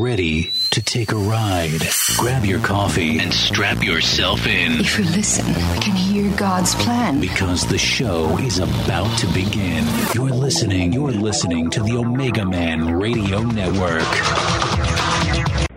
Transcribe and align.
ready 0.00 0.50
to 0.70 0.82
take 0.82 1.12
a 1.12 1.16
ride. 1.16 1.82
Grab 2.16 2.44
your 2.44 2.60
coffee 2.60 3.18
and 3.18 3.32
strap 3.32 3.84
yourself 3.84 4.46
in. 4.46 4.80
If 4.80 4.98
you 4.98 5.04
listen, 5.04 5.46
we 5.46 5.78
can 5.78 5.94
hear 5.94 6.34
God's 6.36 6.74
plan. 6.76 7.20
Because 7.20 7.66
the 7.66 7.76
show 7.76 8.38
is 8.38 8.58
about 8.58 9.18
to 9.18 9.26
begin. 9.34 9.84
You're 10.14 10.30
listening, 10.30 10.94
you're 10.94 11.10
listening 11.10 11.68
to 11.70 11.82
the 11.82 11.98
Omega 11.98 12.46
Man 12.46 12.94
Radio 12.94 13.42
Network. 13.42 14.08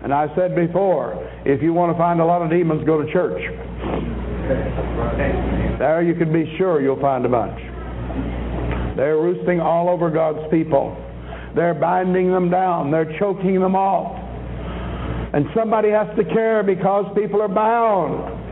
And 0.02 0.14
I 0.14 0.34
said 0.34 0.54
before, 0.54 1.30
if 1.44 1.62
you 1.62 1.74
want 1.74 1.92
to 1.92 1.98
find 1.98 2.20
a 2.20 2.24
lot 2.24 2.40
of 2.40 2.48
demons, 2.48 2.84
go 2.86 3.02
to 3.02 3.12
church. 3.12 3.42
There 5.78 6.02
you 6.02 6.14
can 6.14 6.32
be 6.32 6.56
sure 6.56 6.80
you'll 6.80 7.00
find 7.00 7.26
a 7.26 7.28
bunch. 7.28 7.60
They're 8.96 9.18
roosting 9.18 9.60
all 9.60 9.90
over 9.90 10.08
God's 10.08 10.48
people. 10.50 10.96
They're 11.54 11.74
binding 11.74 12.30
them 12.32 12.50
down. 12.50 12.90
They're 12.90 13.16
choking 13.18 13.60
them 13.60 13.76
off. 13.76 14.20
And 15.34 15.46
somebody 15.54 15.90
has 15.90 16.06
to 16.16 16.24
care 16.24 16.62
because 16.62 17.06
people 17.16 17.42
are 17.42 17.48
bound. 17.48 18.42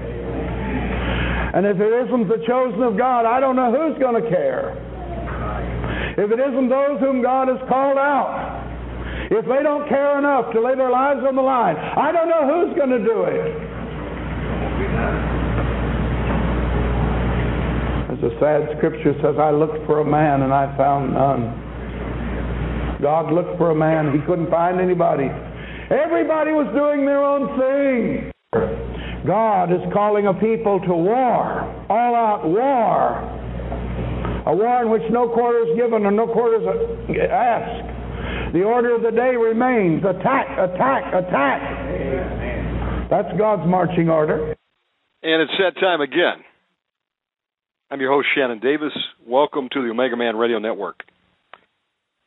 And 1.55 1.67
if 1.67 1.79
it 1.79 1.93
isn't 2.07 2.29
the 2.29 2.43
chosen 2.47 2.83
of 2.83 2.97
God, 2.97 3.27
I 3.27 3.39
don't 3.39 3.57
know 3.57 3.71
who's 3.71 3.99
going 3.99 4.23
to 4.23 4.29
care. 4.29 4.73
If 6.17 6.31
it 6.31 6.41
isn't 6.41 6.69
those 6.69 6.99
whom 7.01 7.23
God 7.23 7.49
has 7.49 7.59
called 7.69 7.99
out, 7.99 8.61
if 9.31 9.45
they 9.47 9.63
don't 9.63 9.89
care 9.89 10.19
enough 10.19 10.53
to 10.53 10.61
lay 10.61 10.75
their 10.75 10.91
lives 10.91 11.21
on 11.27 11.37
the 11.37 11.43
line, 11.43 11.77
I 11.77 12.11
don't 12.13 12.29
know 12.29 12.45
who's 12.49 12.77
going 12.77 12.91
to 12.91 12.99
do 12.99 13.25
it. 13.25 13.73
As 18.13 18.21
the 18.21 18.37
sad 18.41 18.77
scripture 18.77 19.15
says, 19.23 19.37
I 19.39 19.51
looked 19.51 19.87
for 19.87 20.01
a 20.01 20.05
man 20.05 20.43
and 20.43 20.53
I 20.53 20.75
found 20.77 21.15
none. 21.15 21.62
God 23.03 23.33
looked 23.33 23.59
for 23.59 23.71
a 23.71 23.75
man, 23.75 24.15
he 24.15 24.25
couldn't 24.25 24.49
find 24.49 24.81
anybody. 24.81 25.27
Everybody 25.91 26.53
was 26.55 26.71
doing 26.71 27.05
their 27.05 27.19
own 27.19 27.51
thing. 27.59 28.31
God 29.27 29.73
is 29.75 29.83
calling 29.93 30.27
a 30.27 30.35
people 30.35 30.79
to 30.87 30.95
war, 30.95 31.67
all 31.91 32.15
out 32.15 32.47
war. 32.47 33.19
A 34.47 34.55
war 34.55 34.83
in 34.83 34.91
which 34.91 35.03
no 35.11 35.29
quarter 35.29 35.67
is 35.67 35.77
given 35.77 36.07
and 36.07 36.17
no 36.17 36.27
quarter 36.27 36.63
is 36.63 36.67
asked. 37.27 38.55
The 38.55 38.63
order 38.63 38.95
of 38.95 39.03
the 39.03 39.11
day 39.11 39.35
remains 39.35 40.03
attack, 40.05 40.47
attack, 40.59 41.13
attack. 41.13 43.11
That's 43.11 43.29
God's 43.37 43.69
marching 43.69 44.09
order. 44.11 44.55
And 45.23 45.43
it's 45.43 45.59
that 45.59 45.75
time 45.81 46.01
again. 46.01 46.45
I'm 47.91 48.01
your 48.01 48.13
host, 48.13 48.29
Shannon 48.35 48.61
Davis. 48.61 48.93
Welcome 49.27 49.69
to 49.73 49.83
the 49.83 49.91
Omega 49.91 50.17
Man 50.17 50.37
Radio 50.37 50.59
Network. 50.59 51.03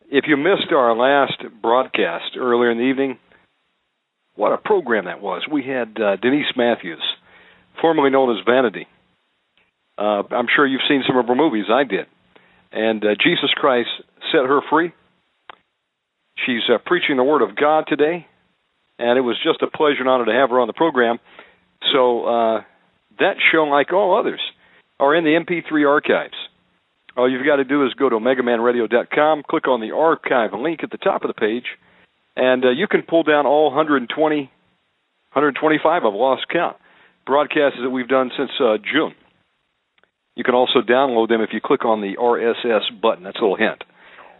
If 0.10 0.26
you 0.28 0.38
missed 0.38 0.72
our 0.72 0.96
last 0.96 1.44
broadcast 1.62 2.38
earlier 2.38 2.72
in 2.72 2.78
the 2.78 2.84
evening, 2.84 3.18
what 4.36 4.52
a 4.52 4.58
program 4.58 5.06
that 5.06 5.22
was. 5.22 5.44
We 5.52 5.64
had 5.64 6.00
uh, 6.00 6.18
Denise 6.18 6.54
Matthews, 6.56 7.04
formerly 7.82 8.12
known 8.12 8.38
as 8.38 8.44
Vanity. 8.46 8.88
Uh, 9.98 10.24
I'm 10.30 10.48
sure 10.54 10.68
you've 10.68 10.82
seen 10.88 11.04
some 11.08 11.18
of 11.18 11.28
her 11.28 11.36
movies. 11.36 11.66
I 11.72 11.84
did. 11.84 12.06
And 12.72 13.04
uh, 13.04 13.16
Jesus 13.24 13.50
Christ 13.56 13.90
set 14.32 14.46
her 14.46 14.60
free. 14.70 14.94
She's 16.46 16.64
uh, 16.70 16.78
preaching 16.86 17.18
the 17.18 17.24
Word 17.24 17.42
of 17.42 17.56
God 17.56 17.86
today, 17.88 18.28
and 19.00 19.18
it 19.18 19.22
was 19.22 19.38
just 19.44 19.62
a 19.62 19.68
pleasure 19.68 20.02
and 20.02 20.10
honor 20.10 20.26
to 20.26 20.34
have 20.34 20.50
her 20.50 20.60
on 20.60 20.68
the 20.68 20.74
program. 20.74 21.18
So 21.94 22.26
uh, 22.26 22.62
that 23.20 23.38
show, 23.52 23.64
like 23.64 23.94
all 23.94 24.20
others, 24.20 24.42
are 25.00 25.16
in 25.16 25.24
the 25.24 25.32
MP3 25.32 25.88
archives. 25.88 26.36
All 27.18 27.32
you've 27.32 27.46
got 27.46 27.58
to 27.58 27.64
do 27.64 27.86
is 27.86 27.94
go 27.94 28.10
to 28.10 28.16
OmegaManRadio.com, 28.18 29.44
click 29.50 29.68
on 29.68 29.80
the 29.80 29.92
archive 29.96 30.52
link 30.54 30.82
at 30.84 30.92
the 30.92 30.98
top 30.98 31.24
of 31.24 31.30
the 31.30 31.34
page, 31.34 31.66
and 32.36 32.66
uh, 32.66 32.70
you 32.72 32.88
can 32.88 33.04
pull 33.04 33.24
down 33.24 33.46
all 33.46 33.68
120, 33.68 34.36
125, 34.38 36.04
I've 36.04 36.14
lost 36.14 36.46
count, 36.52 36.76
broadcasts 37.26 37.80
that 37.82 37.90
we've 37.90 38.08
done 38.08 38.32
since 38.38 38.52
uh, 38.60 38.78
June. 38.78 39.16
You 40.36 40.44
can 40.44 40.56
also 40.56 40.82
download 40.82 41.30
them 41.30 41.42
if 41.42 41.52
you 41.54 41.62
click 41.64 41.86
on 41.86 42.02
the 42.02 42.18
RSS 42.20 43.02
button. 43.02 43.24
That's 43.24 43.38
a 43.38 43.42
little 43.42 43.56
hint. 43.56 43.82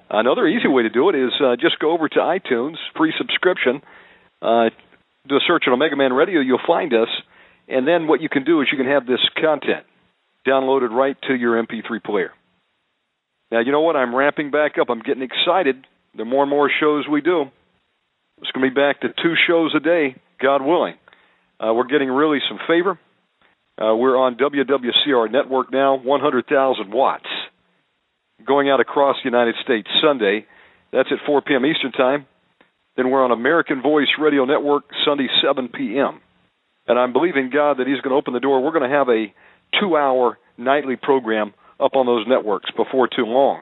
Another 0.10 0.46
easy 0.46 0.68
way 0.68 0.84
to 0.84 0.90
do 0.90 1.10
it 1.10 1.16
is 1.16 1.32
uh, 1.42 1.56
just 1.56 1.80
go 1.80 1.92
over 1.92 2.10
to 2.10 2.20
iTunes, 2.20 2.76
free 2.98 3.14
subscription. 3.18 3.82
Uh, 4.42 4.70
do 5.28 5.36
a 5.36 5.40
search 5.48 5.64
on 5.68 5.74
Omega 5.74 5.96
Man 5.96 6.14
Radio, 6.14 6.42
you'll 6.42 6.60
find 6.68 6.94
us. 6.94 7.08
And 7.68 7.88
then 7.88 8.08
what 8.08 8.22
you 8.22 8.30
can 8.30 8.44
do 8.44 8.62
is 8.62 8.68
you 8.72 8.78
can 8.78 8.88
have 8.88 9.08
this 9.08 9.22
content 9.42 9.86
downloaded 10.46 10.92
right 10.92 11.18
to 11.28 11.34
your 11.34 11.64
MP3 11.64 12.04
player. 12.04 12.32
Now, 13.52 13.60
you 13.60 13.72
know 13.72 13.82
what? 13.82 13.96
I'm 13.96 14.16
ramping 14.16 14.52
back 14.52 14.74
up. 14.80 14.90
I'm 14.90 15.02
getting 15.02 15.24
excited. 15.24 15.86
The 16.18 16.26
more 16.26 16.44
and 16.44 16.50
more 16.50 16.70
shows 16.80 17.06
we 17.10 17.22
do, 17.22 17.46
it's 18.42 18.52
going 18.52 18.68
to 18.68 18.74
be 18.74 18.76
back 18.76 19.02
to 19.02 19.10
two 19.10 19.36
shows 19.48 19.74
a 19.76 19.80
day, 19.80 20.16
God 20.42 20.62
willing. 20.62 20.96
Uh, 21.60 21.74
we're 21.74 21.88
getting 21.88 22.10
really 22.10 22.40
some 22.50 22.60
favor. 22.68 23.00
Uh, 23.78 23.96
we're 23.96 24.18
on 24.18 24.36
WWCR 24.36 25.32
network 25.32 25.72
now, 25.72 25.98
100,000 25.98 26.94
watts, 26.94 27.26
going 28.46 28.70
out 28.70 28.80
across 28.80 29.18
the 29.24 29.30
United 29.30 29.56
States 29.64 29.88
Sunday. 30.02 30.46
That's 30.92 31.10
at 31.12 31.26
4 31.26 31.42
p.m. 31.42 31.66
Eastern 31.66 31.92
Time. 31.92 32.26
Then 32.96 33.12
we're 33.12 33.24
on 33.24 33.32
American 33.32 33.82
Voice 33.82 34.08
Radio 34.20 34.46
Network 34.46 34.86
Sunday, 35.06 35.28
7 35.44 35.70
p.m. 35.70 36.22
And 36.88 36.98
I'm 36.98 37.12
believing 37.12 37.50
God 37.54 37.78
that 37.78 37.88
He's 37.88 38.00
going 38.00 38.12
to 38.12 38.18
open 38.18 38.34
the 38.34 38.40
door. 38.40 38.64
We're 38.64 38.78
going 38.78 38.90
to 38.90 38.96
have 38.96 39.10
a 39.10 39.34
two-hour 39.80 40.38
nightly 40.58 40.96
program 40.96 41.54
up 41.80 41.96
on 41.96 42.06
those 42.06 42.26
networks 42.28 42.70
before 42.72 43.08
too 43.08 43.26
long. 43.26 43.62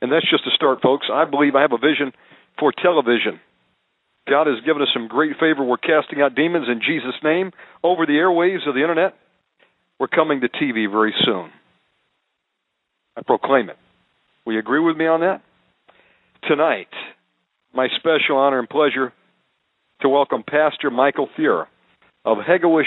And 0.00 0.12
that's 0.12 0.28
just 0.28 0.46
a 0.46 0.54
start, 0.54 0.80
folks. 0.82 1.06
I 1.12 1.24
believe 1.24 1.54
I 1.54 1.62
have 1.62 1.72
a 1.72 1.78
vision 1.78 2.12
for 2.58 2.72
television. 2.72 3.40
God 4.28 4.46
has 4.46 4.64
given 4.64 4.82
us 4.82 4.88
some 4.92 5.08
great 5.08 5.34
favor. 5.38 5.62
We're 5.62 5.76
casting 5.76 6.20
out 6.20 6.34
demons 6.34 6.66
in 6.68 6.80
Jesus' 6.80 7.14
name 7.22 7.52
over 7.82 8.06
the 8.06 8.14
airwaves 8.14 8.68
of 8.68 8.74
the 8.74 8.80
internet. 8.80 9.14
We're 9.98 10.08
coming 10.08 10.40
to 10.40 10.48
TV 10.48 10.90
very 10.90 11.14
soon. 11.24 11.50
I 13.16 13.22
proclaim 13.22 13.70
it. 13.70 13.76
Will 14.44 14.54
you 14.54 14.58
agree 14.58 14.80
with 14.80 14.96
me 14.96 15.06
on 15.06 15.20
that? 15.20 15.42
Tonight, 16.46 16.88
my 17.72 17.88
special 17.96 18.36
honor 18.36 18.58
and 18.58 18.68
pleasure 18.68 19.12
to 20.02 20.08
welcome 20.08 20.42
Pastor 20.42 20.90
Michael 20.90 21.28
Thierer 21.38 21.66
of 22.24 22.38
Hegewisch 22.38 22.84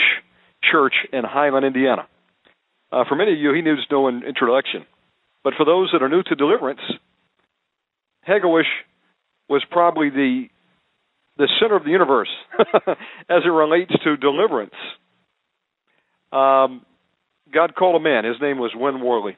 Church 0.72 0.94
in 1.12 1.24
Highland, 1.24 1.66
Indiana. 1.66 2.08
Uh, 2.92 3.04
for 3.08 3.16
many 3.16 3.34
of 3.34 3.40
you, 3.40 3.54
he 3.54 3.62
needs 3.62 3.82
no 3.92 4.08
introduction. 4.08 4.86
But 5.44 5.54
for 5.56 5.66
those 5.66 5.90
that 5.94 6.02
are 6.02 6.10
new 6.10 6.24
to 6.24 6.36
deliverance, 6.36 6.82
Hegewisch 8.28 8.64
was 9.48 9.64
probably 9.72 10.10
the 10.10 10.46
the 11.38 11.48
center 11.62 11.78
of 11.78 11.86
the 11.86 11.90
universe 11.92 12.28
as 12.60 13.44
it 13.46 13.50
relates 13.50 13.94
to 14.04 14.18
deliverance. 14.18 14.74
Um, 16.34 16.86
God 17.54 17.76
called 17.76 17.96
a 17.96 18.04
man. 18.04 18.26
His 18.26 18.36
name 18.42 18.58
was 18.58 18.72
Win 18.76 19.00
Worley. 19.00 19.38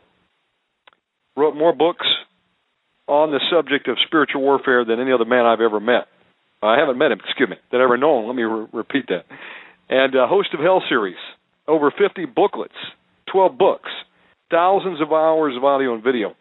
Wrote 1.38 1.56
more 1.56 1.74
books 1.74 2.08
on 3.08 3.30
the 3.30 3.40
subject 3.52 3.88
of 3.88 3.98
spiritual 4.06 4.42
warfare 4.42 4.84
than 4.84 5.00
any 5.00 5.12
other 5.12 5.26
man 5.26 5.46
I've 5.46 5.62
ever 5.62 5.80
met. 5.80 6.08
I 6.64 6.80
haven't 6.80 6.98
met 6.98 7.12
him, 7.12 7.20
excuse 7.24 7.50
me, 7.50 7.58
that 7.72 7.78
I've 7.78 7.84
ever 7.84 7.98
known. 7.98 8.28
Let 8.28 8.36
me 8.36 8.44
re- 8.44 8.68
repeat 8.74 9.06
that. 9.10 9.26
And 9.90 10.16
a 10.16 10.28
host 10.28 10.50
of 10.54 10.60
Hell 10.60 10.82
series, 10.88 11.18
over 11.68 11.92
50 11.92 12.26
booklets, 12.26 12.74
12 13.32 13.58
books, 13.58 13.90
thousands 14.50 15.02
of 15.02 15.12
hours 15.12 15.56
of 15.56 15.64
audio 15.64 15.94
and 15.94 16.04
video. 16.04 16.36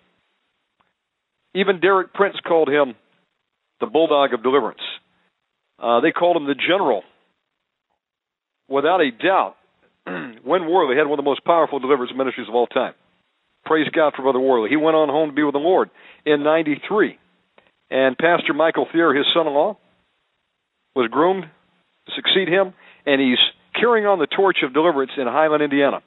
Even 1.55 1.81
Derek 1.81 2.13
Prince 2.13 2.37
called 2.47 2.69
him 2.69 2.95
the 3.81 3.87
Bulldog 3.87 4.35
of 4.35 4.43
Deliverance. 4.43 4.81
Uh, 5.79 6.01
they 6.01 6.13
called 6.13 6.37
him 6.37 6.47
the 6.47 6.55
General. 6.55 7.03
Without 8.69 9.01
a 9.01 9.11
doubt, 9.11 9.57
Win 10.07 10.69
Worley 10.69 10.97
had 10.97 11.07
one 11.07 11.19
of 11.19 11.25
the 11.25 11.29
most 11.29 11.45
powerful 11.45 11.79
deliverance 11.79 12.13
ministries 12.17 12.49
of 12.49 12.55
all 12.55 12.67
time. 12.67 12.95
Praise 13.65 13.89
God 13.95 14.13
for 14.15 14.23
Brother 14.23 14.41
Worley. 14.41 14.71
He 14.71 14.77
went 14.77 14.97
on 14.97 15.09
home 15.09 15.31
to 15.31 15.35
be 15.35 15.43
with 15.43 15.55
the 15.55 15.59
Lord 15.59 15.91
in 16.25 16.43
93. 16.43 17.19
And 17.91 18.17
Pastor 18.17 18.55
Michael 18.55 18.87
Thierer, 18.95 19.17
his 19.17 19.27
son 19.35 19.47
in 19.47 19.53
law, 19.53 19.77
was 20.95 21.09
groomed 21.11 21.45
to 21.45 22.13
succeed 22.15 22.49
him, 22.49 22.73
and 23.07 23.21
he's 23.21 23.39
carrying 23.79 24.07
on 24.07 24.19
the 24.19 24.27
torch 24.27 24.59
of 24.65 24.73
deliverance 24.73 25.13
in 25.17 25.27
Highland, 25.27 25.63
Indiana. 25.63 26.01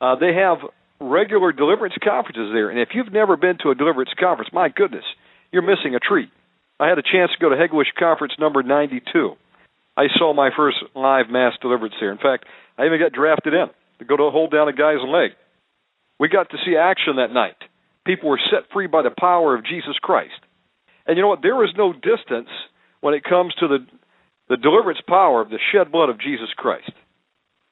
Uh, 0.00 0.16
they 0.16 0.34
have 0.34 0.58
regular 1.00 1.52
deliverance 1.52 1.94
conferences 2.02 2.50
there, 2.52 2.70
and 2.70 2.78
if 2.78 2.90
you've 2.94 3.12
never 3.12 3.36
been 3.36 3.58
to 3.62 3.70
a 3.70 3.74
deliverance 3.74 4.10
conference, 4.18 4.50
my 4.52 4.68
goodness, 4.68 5.04
you're 5.52 5.62
missing 5.62 5.94
a 5.94 6.00
treat. 6.00 6.30
I 6.78 6.88
had 6.88 6.98
a 6.98 7.02
chance 7.02 7.30
to 7.32 7.38
go 7.40 7.50
to 7.50 7.56
Hegewisch 7.56 7.92
Conference 7.98 8.32
number 8.38 8.62
92. 8.62 9.36
I 9.96 10.04
saw 10.16 10.32
my 10.32 10.50
first 10.56 10.78
live 10.94 11.28
mass 11.28 11.52
deliverance 11.60 11.94
there. 12.00 12.12
In 12.12 12.18
fact, 12.18 12.46
I 12.78 12.86
even 12.86 12.98
got 12.98 13.12
drafted 13.12 13.52
in 13.52 13.66
to 13.98 14.04
go 14.04 14.16
to 14.16 14.30
hold 14.30 14.50
down 14.50 14.68
a 14.68 14.72
guy's 14.72 15.04
leg. 15.06 15.32
We 16.18 16.28
got 16.28 16.50
to 16.50 16.56
see 16.64 16.76
action 16.76 17.16
that 17.16 17.32
night. 17.32 17.56
People 18.06 18.30
were 18.30 18.40
set 18.50 18.70
free 18.72 18.86
by 18.86 19.02
the 19.02 19.12
power 19.18 19.54
of 19.54 19.64
Jesus 19.64 19.96
Christ. 20.00 20.40
And 21.06 21.16
you 21.16 21.22
know 21.22 21.28
what? 21.28 21.42
There 21.42 21.64
is 21.64 21.70
no 21.76 21.92
distance 21.92 22.48
when 23.00 23.14
it 23.14 23.24
comes 23.24 23.54
to 23.60 23.68
the 23.68 23.86
the 24.48 24.56
deliverance 24.56 25.00
power 25.06 25.40
of 25.40 25.48
the 25.48 25.60
shed 25.72 25.92
blood 25.92 26.08
of 26.08 26.18
Jesus 26.20 26.48
Christ 26.56 26.90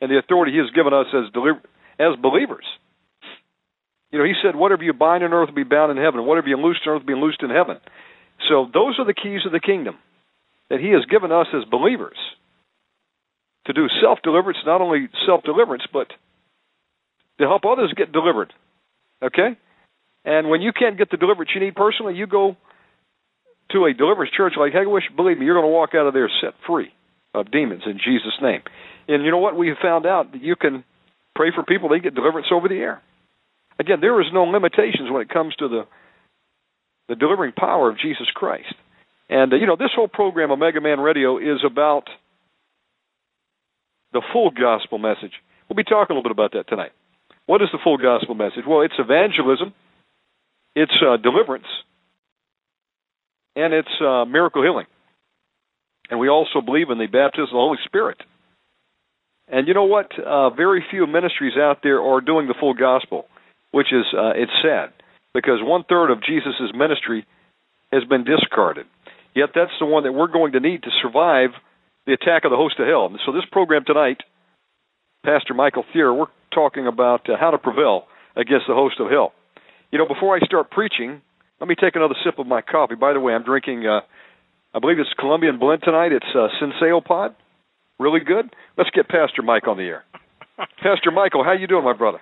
and 0.00 0.08
the 0.08 0.18
authority 0.18 0.52
He 0.52 0.58
has 0.58 0.70
given 0.70 0.94
us 0.94 1.06
as 1.12 1.30
deliver, 1.34 1.60
as 1.98 2.16
believers. 2.20 2.64
You 4.10 4.18
know, 4.18 4.24
He 4.24 4.34
said, 4.42 4.56
"Whatever 4.56 4.84
you 4.84 4.92
bind 4.92 5.22
on 5.24 5.32
earth 5.32 5.48
will 5.48 5.54
be 5.54 5.64
bound 5.64 5.90
in 5.90 6.02
heaven, 6.02 6.24
whatever 6.24 6.48
you 6.48 6.56
loose 6.56 6.80
on 6.86 6.94
earth 6.94 7.02
will 7.02 7.14
be 7.14 7.20
loosed 7.20 7.42
in 7.42 7.50
heaven." 7.50 7.78
So 8.48 8.70
those 8.72 8.98
are 8.98 9.04
the 9.04 9.14
keys 9.14 9.44
of 9.44 9.52
the 9.52 9.60
kingdom. 9.60 9.98
that 10.70 10.80
He 10.80 10.90
has 10.90 11.04
given 11.06 11.32
us 11.32 11.46
as 11.54 11.64
believers 11.64 12.18
to 13.64 13.72
do 13.72 13.88
self 14.02 14.18
deliverance, 14.22 14.58
not 14.66 14.80
only 14.80 15.08
self 15.26 15.42
deliverance, 15.42 15.84
but 15.92 16.08
to 17.38 17.46
help 17.46 17.64
others 17.64 17.92
get 17.96 18.12
delivered. 18.12 18.52
Okay? 19.22 19.56
And 20.24 20.48
when 20.48 20.60
you 20.60 20.72
can't 20.72 20.98
get 20.98 21.10
the 21.10 21.16
deliverance 21.16 21.52
you 21.54 21.60
need 21.60 21.74
personally, 21.74 22.14
you 22.14 22.26
go 22.26 22.56
to 23.70 23.84
a 23.84 23.94
deliverance 23.94 24.32
church 24.36 24.54
like 24.58 24.72
Hegewisch, 24.72 25.14
believe 25.16 25.38
me, 25.38 25.46
you're 25.46 25.54
going 25.54 25.70
to 25.70 25.74
walk 25.74 25.90
out 25.94 26.06
of 26.06 26.14
there 26.14 26.30
set 26.40 26.54
free 26.66 26.92
of 27.34 27.50
demons 27.50 27.82
in 27.86 27.98
Jesus' 27.98 28.38
name. 28.42 28.62
And 29.06 29.24
you 29.24 29.30
know 29.30 29.38
what? 29.38 29.56
We 29.56 29.72
found 29.80 30.06
out 30.06 30.32
that 30.32 30.42
you 30.42 30.56
can 30.56 30.84
pray 31.38 31.52
for 31.54 31.62
people, 31.62 31.88
they 31.88 32.00
get 32.00 32.16
deliverance 32.16 32.48
over 32.52 32.68
the 32.68 32.74
air. 32.74 33.00
Again, 33.78 33.98
there 34.00 34.20
is 34.20 34.26
no 34.34 34.42
limitations 34.42 35.08
when 35.08 35.22
it 35.22 35.28
comes 35.30 35.54
to 35.56 35.68
the 35.68 35.86
the 37.08 37.14
delivering 37.14 37.52
power 37.52 37.88
of 37.88 37.96
Jesus 37.96 38.26
Christ. 38.34 38.74
And 39.30 39.52
uh, 39.52 39.56
you 39.56 39.66
know, 39.66 39.76
this 39.76 39.94
whole 39.94 40.08
program 40.08 40.50
Omega 40.50 40.80
Man 40.80 40.98
Radio 40.98 41.38
is 41.38 41.60
about 41.64 42.04
the 44.12 44.20
full 44.32 44.50
gospel 44.50 44.98
message. 44.98 45.32
We'll 45.68 45.76
be 45.76 45.84
talking 45.84 46.14
a 46.16 46.18
little 46.18 46.24
bit 46.24 46.32
about 46.32 46.52
that 46.52 46.68
tonight. 46.68 46.90
What 47.46 47.62
is 47.62 47.68
the 47.72 47.78
full 47.82 47.98
gospel 47.98 48.34
message? 48.34 48.64
Well, 48.66 48.82
it's 48.82 48.98
evangelism, 48.98 49.72
it's 50.74 50.92
uh, 51.00 51.16
deliverance, 51.18 51.70
and 53.54 53.72
it's 53.72 53.94
uh, 54.04 54.24
miracle 54.24 54.62
healing. 54.62 54.86
And 56.10 56.18
we 56.18 56.28
also 56.28 56.60
believe 56.60 56.90
in 56.90 56.98
the 56.98 57.06
baptism 57.06 57.44
of 57.44 57.50
the 57.50 57.56
Holy 57.56 57.78
Spirit. 57.84 58.18
And 59.50 59.66
you 59.66 59.74
know 59.74 59.84
what? 59.84 60.10
Uh, 60.18 60.50
very 60.50 60.84
few 60.90 61.06
ministries 61.06 61.54
out 61.56 61.78
there 61.82 62.00
are 62.00 62.20
doing 62.20 62.48
the 62.48 62.54
full 62.58 62.74
gospel, 62.74 63.26
which 63.70 63.92
is 63.92 64.04
uh, 64.16 64.32
it's 64.36 64.52
sad 64.62 64.92
because 65.34 65.60
one 65.62 65.84
third 65.88 66.10
of 66.10 66.22
Jesus' 66.22 66.72
ministry 66.74 67.26
has 67.92 68.04
been 68.04 68.24
discarded. 68.24 68.86
Yet 69.34 69.50
that's 69.54 69.72
the 69.80 69.86
one 69.86 70.04
that 70.04 70.12
we're 70.12 70.28
going 70.28 70.52
to 70.52 70.60
need 70.60 70.82
to 70.82 70.90
survive 71.02 71.50
the 72.06 72.12
attack 72.12 72.44
of 72.44 72.50
the 72.50 72.56
host 72.56 72.76
of 72.78 72.86
hell. 72.86 73.06
And 73.06 73.18
so 73.24 73.32
this 73.32 73.44
program 73.50 73.84
tonight, 73.86 74.18
Pastor 75.24 75.54
Michael 75.54 75.84
Thierer, 75.94 76.16
we're 76.16 76.26
talking 76.52 76.86
about 76.86 77.28
uh, 77.28 77.36
how 77.38 77.50
to 77.50 77.58
prevail 77.58 78.04
against 78.36 78.66
the 78.68 78.74
host 78.74 78.96
of 79.00 79.10
hell. 79.10 79.32
You 79.90 79.98
know, 79.98 80.06
before 80.06 80.36
I 80.36 80.40
start 80.40 80.70
preaching, 80.70 81.22
let 81.60 81.68
me 81.68 81.74
take 81.74 81.96
another 81.96 82.14
sip 82.24 82.38
of 82.38 82.46
my 82.46 82.62
coffee. 82.62 82.94
By 82.94 83.12
the 83.12 83.20
way, 83.20 83.32
I'm 83.32 83.44
drinking, 83.44 83.86
uh, 83.86 84.00
I 84.74 84.78
believe 84.80 84.98
it's 84.98 85.08
Colombian 85.18 85.58
blend 85.58 85.82
tonight. 85.82 86.12
It's 86.12 86.26
uh, 86.34 86.48
Senseo 86.60 87.04
Pod. 87.04 87.34
Really 87.98 88.20
good. 88.20 88.54
Let's 88.76 88.90
get 88.90 89.08
Pastor 89.08 89.42
Mike 89.42 89.66
on 89.66 89.76
the 89.76 89.84
air. 89.84 90.04
Pastor 90.82 91.10
Michael, 91.12 91.44
how 91.44 91.52
you 91.52 91.66
doing, 91.66 91.84
my 91.84 91.92
brother? 91.96 92.20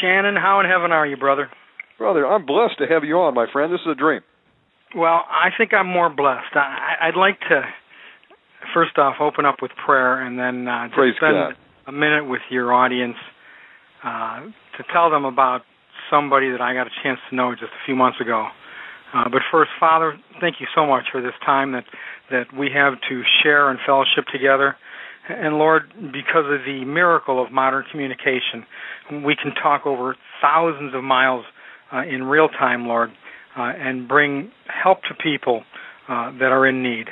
Shannon, 0.00 0.36
how 0.36 0.60
in 0.60 0.66
heaven 0.66 0.92
are 0.92 1.06
you, 1.06 1.16
brother? 1.16 1.50
Brother, 1.98 2.26
I'm 2.26 2.46
blessed 2.46 2.78
to 2.78 2.86
have 2.86 3.04
you 3.04 3.16
on, 3.18 3.34
my 3.34 3.46
friend. 3.52 3.72
This 3.72 3.80
is 3.80 3.92
a 3.92 3.94
dream. 3.94 4.20
Well, 4.96 5.24
I 5.28 5.50
think 5.56 5.72
I'm 5.74 5.86
more 5.88 6.08
blessed. 6.10 6.54
I, 6.54 7.08
I'd 7.08 7.16
like 7.16 7.40
to 7.50 7.62
first 8.72 8.96
off 8.98 9.16
open 9.20 9.44
up 9.44 9.56
with 9.60 9.72
prayer 9.84 10.20
and 10.24 10.38
then 10.38 10.66
uh, 10.68 10.86
just 10.86 10.94
Praise 10.96 11.14
spend 11.16 11.34
God. 11.34 11.54
a 11.86 11.92
minute 11.92 12.28
with 12.28 12.40
your 12.50 12.72
audience 12.72 13.16
uh, 14.04 14.40
to 14.78 14.84
tell 14.92 15.10
them 15.10 15.24
about 15.24 15.62
somebody 16.10 16.50
that 16.50 16.60
I 16.60 16.74
got 16.74 16.86
a 16.86 16.94
chance 17.02 17.18
to 17.30 17.36
know 17.36 17.52
just 17.52 17.72
a 17.72 17.82
few 17.86 17.94
months 17.94 18.20
ago. 18.20 18.48
Uh, 19.14 19.28
but 19.30 19.42
first, 19.50 19.70
Father, 19.78 20.18
thank 20.40 20.56
you 20.60 20.66
so 20.74 20.86
much 20.86 21.04
for 21.12 21.22
this 21.22 21.34
time 21.44 21.72
that 21.72 21.84
that 22.30 22.46
we 22.56 22.68
have 22.74 22.94
to 23.08 23.22
share 23.42 23.70
and 23.70 23.78
fellowship 23.86 24.24
together. 24.32 24.76
And 25.28 25.56
Lord, 25.56 25.82
because 26.12 26.44
of 26.46 26.64
the 26.66 26.84
miracle 26.84 27.42
of 27.42 27.52
modern 27.52 27.84
communication, 27.90 28.66
we 29.24 29.36
can 29.36 29.54
talk 29.54 29.86
over 29.86 30.16
thousands 30.42 30.94
of 30.94 31.04
miles 31.04 31.44
uh, 31.92 32.02
in 32.02 32.24
real 32.24 32.48
time, 32.48 32.86
Lord, 32.86 33.10
uh, 33.56 33.72
and 33.76 34.08
bring 34.08 34.50
help 34.66 35.02
to 35.02 35.14
people 35.22 35.62
uh, 36.08 36.32
that 36.32 36.50
are 36.50 36.66
in 36.66 36.82
need. 36.82 37.06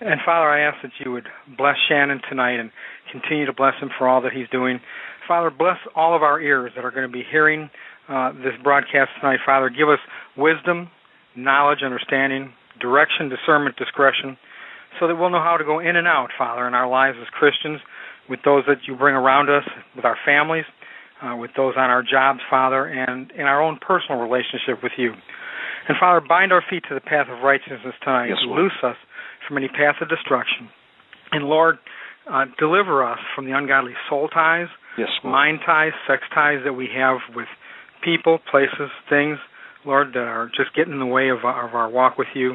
And 0.00 0.20
Father, 0.24 0.48
I 0.48 0.60
ask 0.60 0.76
that 0.82 0.92
you 1.04 1.12
would 1.12 1.26
bless 1.56 1.76
Shannon 1.88 2.20
tonight 2.28 2.60
and 2.60 2.70
continue 3.10 3.46
to 3.46 3.52
bless 3.52 3.74
him 3.80 3.90
for 3.96 4.08
all 4.08 4.20
that 4.22 4.32
he's 4.32 4.48
doing. 4.50 4.80
Father, 5.26 5.50
bless 5.50 5.78
all 5.96 6.14
of 6.14 6.22
our 6.22 6.40
ears 6.40 6.72
that 6.76 6.84
are 6.84 6.90
going 6.90 7.06
to 7.06 7.12
be 7.12 7.24
hearing 7.30 7.70
uh, 8.08 8.32
this 8.32 8.52
broadcast 8.62 9.10
tonight. 9.20 9.38
Father, 9.46 9.70
give 9.70 9.88
us 9.88 10.00
wisdom, 10.36 10.90
knowledge, 11.36 11.80
understanding, 11.84 12.52
direction, 12.80 13.28
discernment, 13.28 13.76
discretion, 13.76 14.36
so 15.00 15.08
that 15.08 15.16
we'll 15.16 15.30
know 15.30 15.42
how 15.42 15.56
to 15.56 15.64
go 15.64 15.78
in 15.80 15.96
and 15.96 16.06
out, 16.06 16.28
Father, 16.36 16.66
in 16.66 16.74
our 16.74 16.88
lives 16.88 17.16
as 17.20 17.28
Christians, 17.28 17.80
with 18.28 18.40
those 18.44 18.64
that 18.66 18.78
you 18.86 18.96
bring 18.96 19.14
around 19.14 19.50
us, 19.50 19.64
with 19.96 20.04
our 20.04 20.16
families, 20.24 20.64
uh, 21.22 21.36
with 21.36 21.50
those 21.56 21.74
on 21.76 21.90
our 21.90 22.02
jobs, 22.02 22.40
Father, 22.48 22.86
and 22.86 23.30
in 23.32 23.42
our 23.42 23.62
own 23.62 23.78
personal 23.80 24.20
relationship 24.20 24.82
with 24.82 24.92
you. 24.96 25.12
And 25.88 25.96
Father, 26.00 26.24
bind 26.26 26.52
our 26.52 26.62
feet 26.68 26.84
to 26.88 26.94
the 26.94 27.00
path 27.00 27.26
of 27.28 27.42
righteousness 27.42 27.94
tonight. 28.02 28.28
Yes, 28.28 28.38
Lord. 28.44 28.62
Loose 28.62 28.78
us 28.82 28.96
from 29.46 29.58
any 29.58 29.68
path 29.68 29.96
of 30.00 30.08
destruction. 30.08 30.68
And 31.32 31.44
Lord, 31.44 31.76
uh, 32.30 32.46
deliver 32.58 33.04
us 33.04 33.18
from 33.34 33.44
the 33.44 33.52
ungodly 33.52 33.92
soul 34.08 34.28
ties, 34.28 34.68
Yes, 34.96 35.08
mind 35.24 35.58
ties, 35.66 35.92
sex 36.06 36.22
ties 36.32 36.60
that 36.64 36.74
we 36.74 36.88
have 36.94 37.18
with 37.34 37.48
people, 38.02 38.38
places, 38.50 38.90
things, 39.10 39.38
Lord, 39.84 40.08
that 40.14 40.18
are 40.18 40.50
just 40.56 40.74
getting 40.74 40.92
in 40.92 40.98
the 40.98 41.06
way 41.06 41.28
of, 41.28 41.38
of 41.38 41.74
our 41.74 41.88
walk 41.88 42.18
with 42.18 42.28
you. 42.34 42.54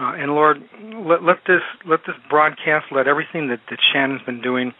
Uh, 0.00 0.14
and 0.14 0.34
Lord, 0.34 0.58
let, 1.06 1.22
let 1.22 1.36
this 1.46 1.62
let 1.86 2.00
this 2.06 2.16
broadcast, 2.28 2.86
let 2.90 3.06
everything 3.06 3.48
that, 3.48 3.60
that 3.70 3.78
Shannon's 3.92 4.22
been 4.26 4.42
doing, 4.42 4.72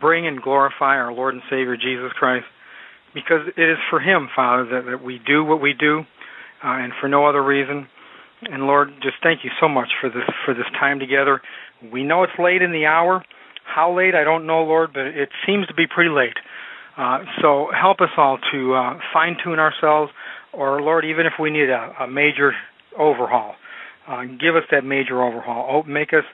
bring 0.00 0.26
and 0.26 0.40
glorify 0.40 0.96
our 0.96 1.12
Lord 1.12 1.34
and 1.34 1.42
Savior 1.50 1.76
Jesus 1.76 2.10
Christ, 2.18 2.46
because 3.12 3.46
it 3.56 3.70
is 3.70 3.76
for 3.90 4.00
Him, 4.00 4.28
Father, 4.34 4.64
that, 4.64 4.90
that 4.90 5.04
we 5.04 5.20
do 5.26 5.44
what 5.44 5.60
we 5.60 5.74
do, 5.78 6.00
uh, 6.64 6.80
and 6.80 6.92
for 7.00 7.08
no 7.08 7.26
other 7.26 7.44
reason. 7.44 7.86
And 8.42 8.64
Lord, 8.64 8.88
just 9.02 9.16
thank 9.22 9.44
you 9.44 9.50
so 9.60 9.68
much 9.68 9.88
for 10.00 10.08
this 10.08 10.28
for 10.44 10.54
this 10.54 10.66
time 10.80 10.98
together. 10.98 11.40
We 11.92 12.02
know 12.02 12.22
it's 12.22 12.38
late 12.38 12.62
in 12.62 12.72
the 12.72 12.86
hour. 12.86 13.22
How 13.64 13.94
late, 13.96 14.14
I 14.14 14.24
don't 14.24 14.46
know, 14.46 14.62
Lord, 14.62 14.90
but 14.92 15.06
it 15.06 15.30
seems 15.46 15.66
to 15.68 15.74
be 15.74 15.86
pretty 15.86 16.10
late. 16.10 16.36
Uh, 16.96 17.18
so 17.42 17.68
help 17.78 18.00
us 18.00 18.10
all 18.16 18.38
to 18.52 18.74
uh, 18.74 18.98
fine 19.12 19.36
tune 19.42 19.58
ourselves, 19.58 20.12
or 20.56 20.80
Lord, 20.80 21.04
even 21.04 21.26
if 21.26 21.34
we 21.40 21.50
need 21.50 21.70
a, 21.70 21.94
a 22.00 22.08
major 22.08 22.52
overhaul, 22.98 23.54
uh, 24.08 24.24
give 24.24 24.56
us 24.56 24.64
that 24.70 24.84
major 24.84 25.22
overhaul. 25.22 25.68
Oh, 25.70 25.88
make 25.88 26.12
us 26.12 26.24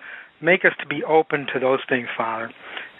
make 0.41 0.65
us 0.65 0.73
to 0.81 0.87
be 0.87 1.03
open 1.05 1.47
to 1.53 1.61
those 1.61 1.81
things, 1.89 2.09
Father, 2.17 2.51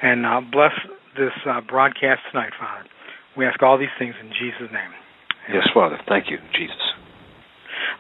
and 0.03 0.27
uh, 0.27 0.41
bless 0.41 0.73
this 1.17 1.33
uh, 1.49 1.61
broadcast 1.61 2.21
tonight, 2.31 2.53
Father. 2.59 2.89
We 3.37 3.47
ask 3.47 3.63
all 3.63 3.79
these 3.79 3.95
things 3.99 4.15
in 4.21 4.29
Jesus' 4.29 4.73
name. 4.73 4.91
Yes, 5.53 5.65
Father. 5.73 5.99
Thank 6.09 6.27
you, 6.31 6.39
Jesus. 6.53 6.77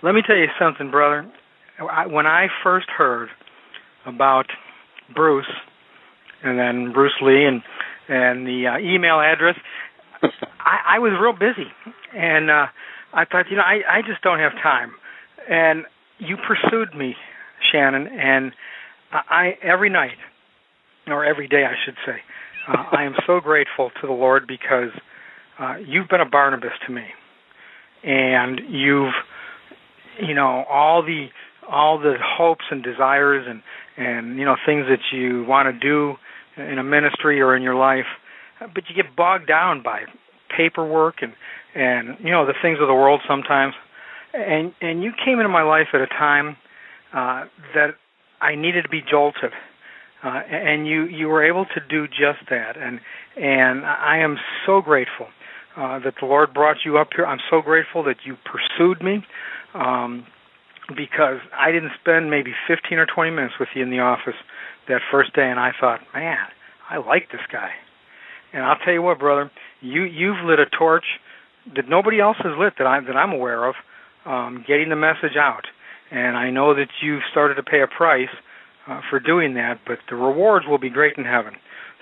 Let 0.02 0.14
me 0.14 0.22
tell 0.26 0.36
you 0.36 0.46
something, 0.58 0.90
brother. 0.90 1.30
I, 1.90 2.06
when 2.06 2.26
I 2.26 2.48
first 2.62 2.86
heard 2.96 3.28
about 4.06 4.46
Bruce, 5.14 5.50
and 6.42 6.58
then 6.58 6.92
Bruce 6.92 7.14
Lee, 7.22 7.44
and 7.44 7.62
and 8.08 8.46
the 8.46 8.66
uh, 8.66 8.78
email 8.78 9.20
address, 9.20 9.56
I, 10.22 10.96
I 10.96 10.98
was 10.98 11.12
real 11.20 11.32
busy, 11.32 11.68
and 12.14 12.50
uh, 12.50 12.66
I 13.12 13.24
thought, 13.24 13.46
you 13.50 13.56
know, 13.56 13.62
I 13.62 13.98
I 13.98 14.02
just 14.02 14.22
don't 14.22 14.38
have 14.38 14.52
time. 14.62 14.92
And 15.48 15.84
you 16.18 16.36
pursued 16.36 16.94
me, 16.94 17.14
Shannon, 17.72 18.06
and 18.06 18.52
I, 19.12 19.20
I 19.30 19.58
every 19.62 19.90
night, 19.90 20.18
or 21.06 21.24
every 21.24 21.48
day, 21.48 21.64
I 21.64 21.74
should 21.84 21.96
say, 22.06 22.20
uh, 22.68 22.84
I 22.96 23.04
am 23.04 23.14
so 23.26 23.40
grateful 23.40 23.90
to 24.00 24.06
the 24.06 24.12
Lord 24.12 24.46
because 24.46 24.90
uh, 25.58 25.76
you've 25.84 26.08
been 26.08 26.20
a 26.20 26.28
Barnabas 26.28 26.72
to 26.86 26.92
me, 26.92 27.04
and 28.04 28.60
you've 28.68 29.14
you 30.20 30.34
know 30.34 30.64
all 30.70 31.02
the 31.02 31.28
all 31.68 31.98
the 31.98 32.14
hopes 32.22 32.64
and 32.70 32.82
desires 32.82 33.46
and 33.48 33.62
and 33.96 34.38
you 34.38 34.44
know 34.44 34.56
things 34.66 34.86
that 34.88 35.16
you 35.16 35.44
want 35.46 35.66
to 35.72 35.78
do 35.78 36.14
in 36.56 36.78
a 36.78 36.84
ministry 36.84 37.40
or 37.40 37.56
in 37.56 37.62
your 37.62 37.76
life 37.76 38.06
but 38.74 38.84
you 38.88 38.94
get 38.94 39.16
bogged 39.16 39.46
down 39.46 39.82
by 39.82 40.00
paperwork 40.54 41.16
and 41.22 41.32
and 41.74 42.16
you 42.20 42.30
know 42.30 42.46
the 42.46 42.54
things 42.62 42.78
of 42.80 42.88
the 42.88 42.94
world 42.94 43.20
sometimes. 43.28 43.74
And 44.34 44.72
and 44.80 45.02
you 45.02 45.12
came 45.24 45.38
into 45.38 45.48
my 45.48 45.62
life 45.62 45.88
at 45.92 46.00
a 46.00 46.06
time 46.06 46.56
uh 47.12 47.44
that 47.74 47.90
I 48.40 48.54
needed 48.54 48.82
to 48.82 48.88
be 48.88 49.02
jolted 49.08 49.52
uh 50.24 50.40
and 50.50 50.86
you 50.86 51.04
you 51.04 51.28
were 51.28 51.44
able 51.44 51.66
to 51.66 51.80
do 51.88 52.06
just 52.06 52.48
that. 52.50 52.76
And 52.76 53.00
and 53.36 53.84
I 53.84 54.18
am 54.18 54.36
so 54.66 54.80
grateful 54.80 55.26
uh 55.76 55.98
that 56.00 56.14
the 56.20 56.26
Lord 56.26 56.54
brought 56.54 56.78
you 56.84 56.98
up 56.98 57.08
here. 57.14 57.26
I'm 57.26 57.40
so 57.50 57.60
grateful 57.60 58.02
that 58.04 58.16
you 58.24 58.36
pursued 58.44 59.02
me 59.02 59.24
um 59.74 60.26
because 60.96 61.38
I 61.56 61.70
didn't 61.70 61.92
spend 62.00 62.30
maybe 62.30 62.52
15 62.66 62.98
or 62.98 63.06
20 63.06 63.30
minutes 63.30 63.54
with 63.60 63.68
you 63.74 63.82
in 63.82 63.90
the 63.90 64.00
office 64.00 64.34
that 64.88 65.00
first 65.10 65.34
day, 65.34 65.48
and 65.48 65.60
I 65.60 65.70
thought, 65.78 66.00
man, 66.12 66.48
I 66.88 66.96
like 66.98 67.30
this 67.30 67.42
guy. 67.52 67.70
And 68.52 68.64
I'll 68.64 68.78
tell 68.84 68.92
you 68.92 69.02
what, 69.02 69.18
brother, 69.18 69.50
you 69.80 70.02
you've 70.02 70.44
lit 70.44 70.58
a 70.58 70.66
torch 70.66 71.04
that 71.76 71.88
nobody 71.88 72.20
else 72.20 72.36
has 72.38 72.52
lit 72.58 72.74
that 72.78 72.86
I'm 72.86 73.04
that 73.06 73.16
I'm 73.16 73.32
aware 73.32 73.66
of, 73.66 73.74
um, 74.26 74.64
getting 74.66 74.88
the 74.88 74.96
message 74.96 75.36
out. 75.38 75.66
And 76.10 76.36
I 76.36 76.50
know 76.50 76.74
that 76.74 76.88
you've 77.02 77.22
started 77.30 77.54
to 77.54 77.62
pay 77.62 77.82
a 77.82 77.86
price 77.86 78.28
uh, 78.88 79.00
for 79.08 79.20
doing 79.20 79.54
that, 79.54 79.80
but 79.86 79.98
the 80.08 80.16
rewards 80.16 80.66
will 80.66 80.78
be 80.78 80.90
great 80.90 81.16
in 81.16 81.24
heaven. 81.24 81.54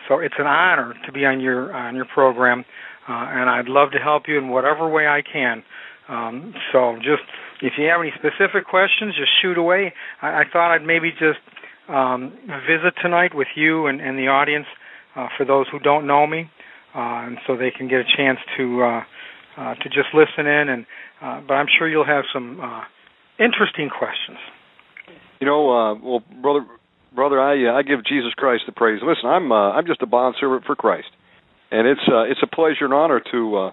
So 0.09 0.21
it's 0.21 0.35
an 0.39 0.47
honor 0.47 0.95
to 1.05 1.13
be 1.13 1.27
on 1.27 1.41
your 1.41 1.75
on 1.75 1.95
your 1.95 2.07
program, 2.07 2.65
uh, 3.09 3.13
and 3.13 3.51
I'd 3.51 3.69
love 3.69 3.91
to 3.93 3.99
help 3.99 4.25
you 4.27 4.39
in 4.39 4.49
whatever 4.49 4.89
way 4.89 5.07
I 5.07 5.23
can. 5.23 5.63
Um, 6.09 6.55
so 6.73 6.97
just 6.97 7.23
if 7.61 7.75
you 7.77 7.87
have 7.89 8.01
any 8.01 8.13
specific 8.17 8.67
questions, 8.67 9.15
just 9.17 9.31
shoot 9.43 9.59
away. 9.59 9.93
I, 10.23 10.41
I 10.41 10.43
thought 10.51 10.73
I'd 10.73 10.87
maybe 10.87 11.11
just 11.11 11.41
um, 11.89 12.33
visit 12.67 12.95
tonight 13.03 13.35
with 13.35 13.49
you 13.55 13.87
and, 13.87 14.01
and 14.01 14.19
the 14.19 14.29
audience 14.29 14.67
uh, 15.17 15.29
for 15.37 15.45
those 15.45 15.67
who 15.71 15.79
don't 15.79 16.07
know 16.07 16.27
me, 16.27 16.51
uh, 16.95 17.27
and 17.27 17.39
so 17.47 17.57
they 17.57 17.71
can 17.71 17.89
get 17.89 18.01
a 18.01 18.17
chance 18.17 18.39
to 18.57 18.83
uh, 19.59 19.75
to 19.75 19.89
just 19.89 20.15
listen 20.15 20.47
in. 20.47 20.69
And 20.69 20.87
uh, 21.21 21.41
but 21.47 21.55
I'm 21.55 21.67
sure 21.79 21.89
you'll 21.89 22.07
have 22.07 22.25
some 22.33 22.61
uh, 22.61 22.83
interesting 23.39 23.91
questions. 23.91 24.39
You 25.41 25.47
know, 25.47 25.71
uh, 25.71 25.95
well, 25.95 26.23
brother, 26.43 26.67
brother, 27.15 27.41
I 27.41 27.67
uh, 27.67 27.75
I 27.75 27.83
give 27.83 28.05
Jesus 28.05 28.33
Christ 28.35 28.65
the 28.67 28.73
praise. 28.73 29.01
Listen, 29.03 29.29
I'm 29.29 29.51
uh, 29.53 29.73
I'm 29.73 29.87
just 29.87 30.03
a 30.03 30.07
bond 30.07 30.37
servant 30.39 30.65
for 30.65 30.77
Christ, 30.77 31.09
and 31.71 31.87
it's 31.87 32.07
uh, 32.09 32.23
it's 32.23 32.41
a 32.43 32.47
pleasure 32.47 32.85
and 32.85 32.95
honor 32.95 33.21
to 33.33 33.57
uh, 33.57 33.71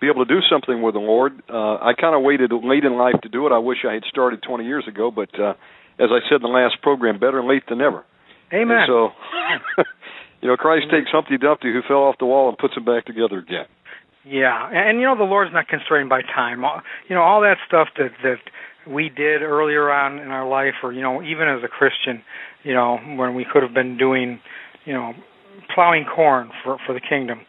be 0.00 0.08
able 0.08 0.26
to 0.26 0.34
do 0.34 0.40
something 0.50 0.82
with 0.82 0.94
the 0.94 1.00
Lord. 1.00 1.32
Uh, 1.48 1.76
I 1.78 1.92
kind 1.98 2.14
of 2.14 2.22
waited 2.22 2.52
late 2.52 2.84
in 2.84 2.94
life 2.98 3.20
to 3.22 3.28
do 3.28 3.46
it. 3.46 3.52
I 3.52 3.58
wish 3.58 3.78
I 3.88 3.94
had 3.94 4.02
started 4.10 4.42
20 4.42 4.64
years 4.64 4.84
ago, 4.88 5.10
but 5.10 5.30
uh, 5.38 5.54
as 5.98 6.10
I 6.10 6.20
said 6.28 6.36
in 6.36 6.42
the 6.42 6.48
last 6.48 6.82
program, 6.82 7.18
better 7.20 7.42
late 7.44 7.62
than 7.68 7.78
never. 7.78 8.04
Amen. 8.52 8.76
And 8.76 8.88
so, 8.88 9.08
you 10.42 10.48
know, 10.48 10.56
Christ 10.56 10.86
takes 10.90 11.10
Humpty 11.10 11.38
Dumpty 11.38 11.72
who 11.72 11.80
fell 11.86 12.02
off 12.02 12.16
the 12.18 12.26
wall 12.26 12.48
and 12.48 12.58
puts 12.58 12.76
him 12.76 12.84
back 12.84 13.06
together 13.06 13.38
again. 13.38 13.66
Yeah, 14.24 14.68
and 14.70 14.98
you 14.98 15.04
know 15.04 15.16
the 15.16 15.24
Lord's 15.24 15.52
not 15.52 15.68
constrained 15.68 16.08
by 16.08 16.22
time. 16.22 16.62
You 17.08 17.16
know 17.16 17.22
all 17.22 17.40
that 17.40 17.56
stuff 17.66 17.88
that 17.98 18.10
that 18.22 18.38
we 18.86 19.08
did 19.08 19.42
earlier 19.42 19.90
on 19.90 20.18
in 20.18 20.28
our 20.28 20.48
life, 20.48 20.74
or 20.82 20.92
you 20.92 21.02
know 21.02 21.22
even 21.22 21.48
as 21.48 21.62
a 21.64 21.68
Christian, 21.68 22.22
you 22.62 22.72
know 22.72 22.98
when 23.16 23.34
we 23.34 23.44
could 23.50 23.62
have 23.62 23.74
been 23.74 23.96
doing, 23.96 24.40
you 24.84 24.92
know, 24.92 25.12
plowing 25.74 26.04
corn 26.04 26.50
for 26.62 26.78
for 26.86 26.92
the 26.92 27.00
kingdom. 27.00 27.40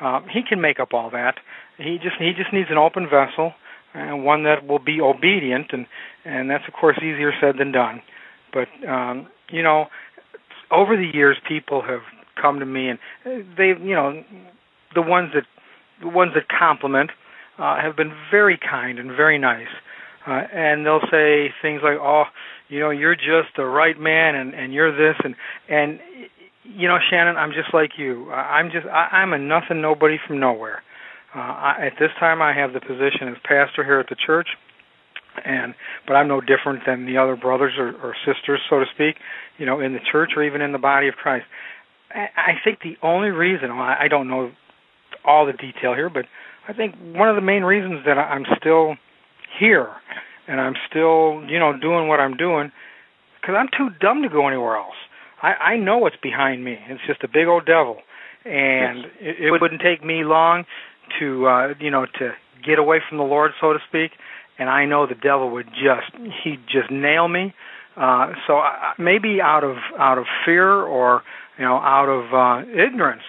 Uh, 0.00 0.20
he 0.30 0.40
can 0.46 0.60
make 0.60 0.80
up 0.80 0.92
all 0.92 1.10
that. 1.10 1.36
He 1.78 1.98
just 2.02 2.16
he 2.18 2.32
just 2.36 2.52
needs 2.52 2.68
an 2.70 2.78
open 2.78 3.08
vessel 3.08 3.52
and 3.94 4.24
one 4.24 4.44
that 4.44 4.66
will 4.66 4.78
be 4.78 5.00
obedient, 5.00 5.68
and 5.72 5.86
and 6.24 6.50
that's 6.50 6.64
of 6.68 6.74
course 6.74 6.98
easier 6.98 7.32
said 7.40 7.56
than 7.58 7.72
done. 7.72 8.02
But 8.52 8.68
um, 8.88 9.28
you 9.50 9.62
know, 9.62 9.86
over 10.70 10.96
the 10.96 11.10
years, 11.12 11.36
people 11.48 11.82
have 11.82 12.00
come 12.40 12.60
to 12.60 12.66
me, 12.66 12.88
and 12.88 12.98
they, 13.56 13.68
you 13.68 13.94
know, 13.94 14.22
the 14.94 15.02
ones 15.02 15.32
that 15.34 15.44
the 16.00 16.08
ones 16.08 16.32
that 16.34 16.48
compliment 16.48 17.10
uh, 17.58 17.80
have 17.80 17.96
been 17.96 18.12
very 18.30 18.58
kind 18.58 18.98
and 18.98 19.10
very 19.10 19.38
nice, 19.38 19.68
uh, 20.26 20.42
and 20.52 20.84
they'll 20.84 21.04
say 21.10 21.52
things 21.62 21.80
like, 21.82 21.98
"Oh, 22.00 22.24
you 22.68 22.80
know, 22.80 22.90
you're 22.90 23.16
just 23.16 23.56
the 23.56 23.64
right 23.64 23.98
man, 23.98 24.34
and 24.34 24.54
and 24.54 24.72
you're 24.72 24.92
this, 24.92 25.16
and 25.22 25.34
and 25.68 26.00
you 26.64 26.88
know, 26.88 26.98
Shannon, 27.10 27.36
I'm 27.36 27.52
just 27.52 27.74
like 27.74 27.92
you. 27.98 28.30
I'm 28.30 28.70
just 28.70 28.86
I, 28.86 29.08
I'm 29.18 29.32
a 29.32 29.38
nothing 29.38 29.80
nobody 29.80 30.16
from 30.26 30.40
nowhere. 30.40 30.82
Uh, 31.34 31.38
I, 31.38 31.86
at 31.86 31.92
this 31.98 32.10
time, 32.18 32.42
I 32.42 32.54
have 32.54 32.72
the 32.72 32.80
position 32.80 33.28
as 33.28 33.36
pastor 33.44 33.84
here 33.84 34.00
at 34.00 34.08
the 34.08 34.16
church, 34.16 34.48
and 35.44 35.74
but 36.06 36.14
I'm 36.14 36.28
no 36.28 36.40
different 36.40 36.80
than 36.86 37.06
the 37.06 37.18
other 37.18 37.36
brothers 37.36 37.74
or, 37.78 37.94
or 38.02 38.14
sisters, 38.24 38.60
so 38.68 38.80
to 38.80 38.86
speak, 38.94 39.16
you 39.58 39.66
know, 39.66 39.80
in 39.80 39.92
the 39.92 40.00
church 40.10 40.30
or 40.36 40.42
even 40.42 40.60
in 40.60 40.72
the 40.72 40.78
body 40.78 41.08
of 41.08 41.14
Christ. 41.14 41.46
I 42.12 42.54
think 42.64 42.80
the 42.80 42.96
only 43.06 43.28
reason 43.28 43.70
I 43.70 44.08
don't 44.08 44.26
know 44.26 44.50
all 45.30 45.46
the 45.46 45.52
detail 45.52 45.94
here, 45.94 46.10
but 46.10 46.26
I 46.68 46.72
think 46.72 46.94
one 47.14 47.28
of 47.28 47.36
the 47.36 47.42
main 47.42 47.62
reasons 47.62 48.04
that 48.06 48.18
I'm 48.18 48.44
still 48.58 48.96
here 49.58 49.88
and 50.46 50.60
I'm 50.60 50.74
still, 50.88 51.42
you 51.48 51.58
know, 51.58 51.72
doing 51.78 52.08
what 52.08 52.20
I'm 52.20 52.36
doing 52.36 52.72
because 53.40 53.54
I'm 53.58 53.68
too 53.76 53.94
dumb 54.00 54.22
to 54.22 54.28
go 54.28 54.48
anywhere 54.48 54.76
else. 54.76 54.98
I, 55.42 55.52
I 55.52 55.76
know 55.76 55.98
what's 55.98 56.16
behind 56.22 56.64
me. 56.64 56.76
It's 56.88 57.00
just 57.06 57.22
a 57.24 57.28
big 57.28 57.46
old 57.46 57.64
devil, 57.64 57.98
and 58.44 59.06
it, 59.20 59.36
it 59.40 59.50
wouldn't 59.50 59.80
take 59.80 60.04
me 60.04 60.24
long 60.24 60.64
to, 61.18 61.46
uh, 61.46 61.68
you 61.80 61.90
know, 61.90 62.04
to 62.18 62.32
get 62.66 62.78
away 62.78 62.98
from 63.08 63.18
the 63.18 63.24
Lord, 63.24 63.52
so 63.60 63.72
to 63.72 63.78
speak. 63.88 64.12
And 64.58 64.68
I 64.68 64.84
know 64.84 65.06
the 65.06 65.14
devil 65.14 65.50
would 65.52 65.68
just 65.68 66.12
he'd 66.44 66.60
just 66.70 66.90
nail 66.90 67.28
me. 67.28 67.54
Uh, 67.96 68.32
so 68.46 68.54
I, 68.58 68.92
maybe 68.98 69.40
out 69.42 69.64
of 69.64 69.76
out 69.98 70.18
of 70.18 70.24
fear 70.44 70.82
or 70.82 71.22
you 71.58 71.64
know 71.64 71.76
out 71.76 72.08
of 72.08 72.34
uh, 72.34 72.68
ignorance, 72.70 73.22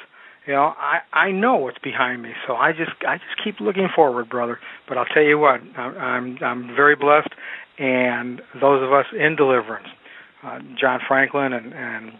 you 0.47 0.53
know 0.53 0.73
I 0.77 0.99
I 1.13 1.31
know 1.31 1.55
what's 1.55 1.77
behind 1.79 2.21
me. 2.21 2.31
So 2.47 2.55
I 2.55 2.71
just 2.71 2.91
I 3.07 3.17
just 3.17 3.43
keep 3.43 3.59
looking 3.59 3.89
forward, 3.95 4.29
brother. 4.29 4.59
But 4.87 4.97
I'll 4.97 5.05
tell 5.05 5.23
you 5.23 5.37
what, 5.37 5.61
I'm 5.77 6.37
I'm 6.43 6.67
very 6.75 6.95
blessed, 6.95 7.29
and 7.79 8.41
those 8.59 8.83
of 8.83 8.91
us 8.93 9.05
in 9.17 9.35
deliverance 9.35 9.87
uh, 10.43 10.59
John 10.79 10.99
Franklin 11.07 11.53
and, 11.53 11.73
and 11.73 12.11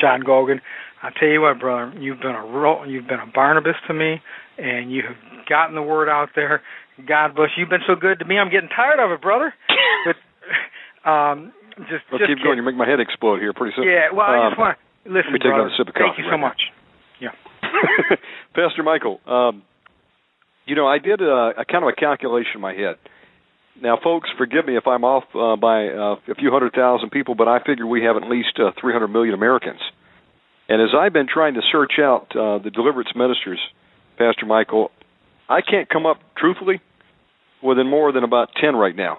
John 0.00 0.22
Gogan. 0.22 0.60
I 1.02 1.10
tell 1.18 1.28
you 1.28 1.40
what, 1.40 1.58
brother, 1.58 1.92
you've 1.98 2.20
been 2.20 2.36
a 2.36 2.44
real, 2.46 2.84
you've 2.86 3.08
been 3.08 3.20
a 3.20 3.26
Barnabas 3.26 3.74
to 3.88 3.94
me, 3.94 4.20
and 4.58 4.92
you 4.92 5.02
have 5.08 5.16
gotten 5.48 5.74
the 5.74 5.82
word 5.82 6.08
out 6.10 6.28
there. 6.36 6.60
God 7.08 7.34
bless 7.34 7.48
you. 7.56 7.62
You've 7.62 7.70
been 7.70 7.80
so 7.88 7.94
good 7.96 8.18
to 8.18 8.26
me. 8.26 8.36
I'm 8.38 8.50
getting 8.50 8.68
tired 8.68 9.00
of 9.00 9.10
it, 9.10 9.22
brother. 9.22 9.52
But 10.04 11.08
um, 11.08 11.52
just 11.88 12.04
let's 12.12 12.24
just 12.24 12.28
keep 12.28 12.44
going. 12.44 12.58
You 12.58 12.62
make 12.62 12.76
my 12.76 12.86
head 12.88 13.00
explode 13.00 13.40
here 13.40 13.52
pretty 13.52 13.72
soon. 13.76 13.84
Yeah. 13.88 14.12
Well, 14.12 14.26
I 14.28 14.48
just 14.50 14.58
Um, 14.58 14.60
want 14.60 14.78
to 14.78 15.10
listen, 15.12 15.32
let 15.32 15.32
me 15.32 15.38
take 15.38 15.48
brother. 15.48 15.62
another 15.68 15.74
sip 15.76 15.88
of 15.88 15.94
Thank 15.94 16.18
you 16.18 16.24
so 16.24 16.30
right 16.36 16.40
now. 16.40 16.48
much. 16.48 16.60
Pastor 18.54 18.82
Michael, 18.82 19.20
um, 19.26 19.62
you 20.66 20.76
know, 20.76 20.86
I 20.86 20.98
did 20.98 21.20
a, 21.20 21.52
a 21.58 21.64
kind 21.64 21.84
of 21.84 21.88
a 21.88 21.98
calculation 21.98 22.52
in 22.56 22.60
my 22.60 22.74
head. 22.74 22.96
Now, 23.80 23.98
folks, 24.02 24.28
forgive 24.36 24.66
me 24.66 24.76
if 24.76 24.86
I'm 24.86 25.04
off 25.04 25.24
uh, 25.34 25.56
by 25.56 25.88
uh, 25.88 26.16
a 26.30 26.34
few 26.34 26.50
hundred 26.50 26.74
thousand 26.74 27.10
people, 27.10 27.34
but 27.34 27.48
I 27.48 27.58
figure 27.64 27.86
we 27.86 28.04
have 28.04 28.16
at 28.16 28.28
least 28.28 28.58
uh, 28.58 28.72
300 28.80 29.08
million 29.08 29.34
Americans. 29.34 29.80
And 30.68 30.80
as 30.82 30.90
I've 30.96 31.12
been 31.12 31.26
trying 31.32 31.54
to 31.54 31.62
search 31.72 31.94
out 31.98 32.28
uh, 32.36 32.58
the 32.58 32.70
deliverance 32.70 33.10
ministers, 33.16 33.58
Pastor 34.18 34.46
Michael, 34.46 34.90
I 35.48 35.62
can't 35.62 35.88
come 35.88 36.06
up 36.06 36.18
truthfully 36.36 36.80
within 37.62 37.88
more 37.88 38.12
than 38.12 38.22
about 38.22 38.50
10 38.60 38.76
right 38.76 38.94
now. 38.94 39.18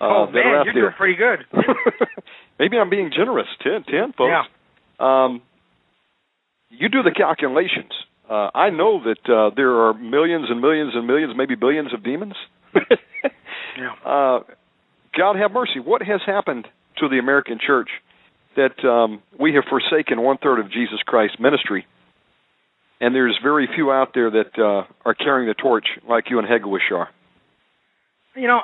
Uh, 0.00 0.04
oh 0.04 0.26
man, 0.26 0.34
you're 0.34 0.64
there. 0.64 0.72
doing 0.74 0.92
pretty 0.98 1.16
good. 1.16 1.38
Maybe 2.58 2.76
I'm 2.76 2.90
being 2.90 3.10
generous. 3.16 3.46
10, 3.62 3.84
10 3.84 4.12
folks. 4.12 4.30
Yeah. 4.30 4.44
Um, 4.98 5.42
you 6.70 6.88
do 6.88 7.02
the 7.02 7.12
calculations. 7.12 7.92
Uh, 8.28 8.50
I 8.54 8.70
know 8.70 9.00
that 9.04 9.32
uh, 9.32 9.54
there 9.54 9.70
are 9.86 9.94
millions 9.94 10.46
and 10.50 10.60
millions 10.60 10.92
and 10.94 11.06
millions, 11.06 11.34
maybe 11.36 11.54
billions 11.54 11.94
of 11.94 12.02
demons. 12.02 12.34
Yeah. 13.78 13.92
Uh, 14.06 14.40
God 15.16 15.36
have 15.36 15.52
mercy. 15.52 15.80
What 15.80 16.02
has 16.02 16.20
happened 16.24 16.66
to 16.98 17.08
the 17.08 17.18
American 17.18 17.58
church 17.64 17.90
that 18.56 18.82
um, 18.88 19.22
we 19.38 19.54
have 19.54 19.64
forsaken 19.68 20.22
one 20.22 20.38
third 20.38 20.60
of 20.60 20.70
Jesus 20.70 21.00
Christ's 21.04 21.38
ministry, 21.38 21.86
and 23.00 23.14
there's 23.14 23.38
very 23.42 23.68
few 23.74 23.90
out 23.90 24.12
there 24.14 24.30
that 24.30 24.58
uh, 24.58 24.84
are 25.04 25.14
carrying 25.14 25.48
the 25.48 25.54
torch 25.54 25.86
like 26.08 26.30
you 26.30 26.38
and 26.38 26.48
Hegewisch 26.48 26.90
are? 26.90 27.08
You 28.34 28.48
know, 28.48 28.60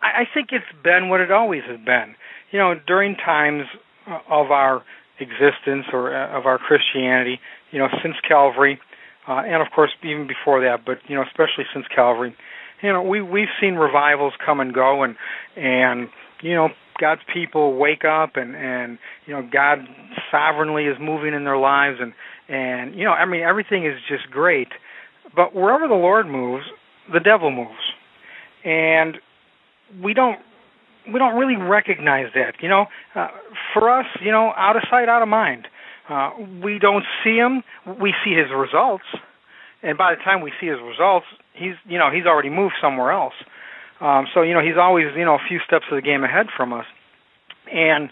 I, 0.00 0.22
I 0.22 0.24
think 0.32 0.48
it's 0.52 0.64
been 0.82 1.08
what 1.08 1.20
it 1.20 1.30
always 1.30 1.62
has 1.68 1.78
been. 1.84 2.14
You 2.50 2.58
know, 2.58 2.74
during 2.86 3.16
times 3.16 3.64
of 4.06 4.50
our 4.50 4.82
existence 5.20 5.86
or 5.92 6.14
uh, 6.14 6.36
of 6.36 6.46
our 6.46 6.58
Christianity, 6.58 7.38
you 7.70 7.78
know, 7.78 7.88
since 8.02 8.14
Calvary, 8.26 8.80
uh, 9.28 9.42
and 9.46 9.62
of 9.62 9.68
course 9.74 9.90
even 10.02 10.26
before 10.26 10.60
that, 10.62 10.84
but 10.84 10.98
you 11.08 11.14
know, 11.14 11.22
especially 11.22 11.64
since 11.72 11.86
Calvary, 11.94 12.34
you 12.82 12.92
know, 12.92 13.02
we 13.02 13.22
we've 13.22 13.52
seen 13.60 13.74
revivals 13.74 14.34
come 14.44 14.60
and 14.60 14.74
go, 14.74 15.02
and 15.02 15.16
and 15.56 16.08
you 16.42 16.54
know, 16.54 16.68
God's 17.00 17.22
people 17.32 17.76
wake 17.76 18.04
up, 18.04 18.36
and 18.36 18.54
and 18.54 18.98
you 19.26 19.34
know, 19.34 19.48
God 19.50 19.78
sovereignly 20.30 20.84
is 20.84 20.96
moving 21.00 21.34
in 21.34 21.44
their 21.44 21.58
lives, 21.58 21.98
and 22.00 22.12
and 22.48 22.94
you 22.94 23.04
know, 23.04 23.12
I 23.12 23.24
mean, 23.24 23.42
everything 23.42 23.86
is 23.86 23.94
just 24.08 24.30
great, 24.30 24.68
but 25.34 25.54
wherever 25.54 25.88
the 25.88 25.94
Lord 25.94 26.26
moves, 26.26 26.64
the 27.12 27.20
devil 27.20 27.50
moves. 27.50 27.70
And 28.64 29.18
we 30.02 30.14
don't 30.14 30.40
we 31.12 31.18
don't 31.18 31.36
really 31.36 31.56
recognize 31.56 32.26
that 32.34 32.54
you 32.60 32.68
know? 32.68 32.86
Uh, 33.14 33.28
for 33.72 33.90
us 33.90 34.06
you 34.20 34.30
know 34.30 34.52
out 34.56 34.76
of 34.76 34.82
sight 34.90 35.08
out 35.08 35.22
of 35.22 35.28
mind. 35.28 35.68
Uh, 36.06 36.30
we 36.62 36.78
don't 36.78 37.04
see 37.24 37.36
him. 37.36 37.62
We 37.98 38.12
see 38.22 38.34
his 38.34 38.52
results. 38.54 39.04
And 39.82 39.96
by 39.96 40.14
the 40.14 40.20
time 40.22 40.42
we 40.42 40.52
see 40.60 40.66
his 40.66 40.78
results 40.80 41.26
he's 41.54 41.74
you 41.86 41.98
know 41.98 42.10
he's 42.10 42.26
already 42.26 42.50
moved 42.50 42.74
somewhere 42.80 43.10
else. 43.10 43.34
Um, 44.00 44.26
so 44.34 44.42
you 44.42 44.52
know 44.52 44.60
he's 44.60 44.76
always 44.78 45.06
you 45.16 45.24
know 45.24 45.34
a 45.34 45.44
few 45.48 45.60
steps 45.66 45.86
of 45.90 45.96
the 45.96 46.02
game 46.02 46.24
ahead 46.24 46.46
from 46.54 46.72
us. 46.72 46.86
And 47.72 48.10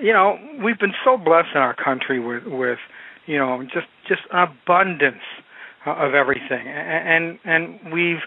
you 0.00 0.12
know 0.12 0.38
we've 0.62 0.78
been 0.78 0.94
so 1.04 1.16
blessed 1.16 1.48
in 1.54 1.60
our 1.60 1.74
country 1.74 2.20
with 2.20 2.44
with 2.46 2.78
you 3.26 3.38
know 3.38 3.62
just 3.64 3.88
just 4.06 4.22
an 4.30 4.48
abundance 4.48 5.24
of 5.84 6.14
everything. 6.14 6.68
And, 6.68 7.38
and 7.44 7.92
we've 7.92 8.22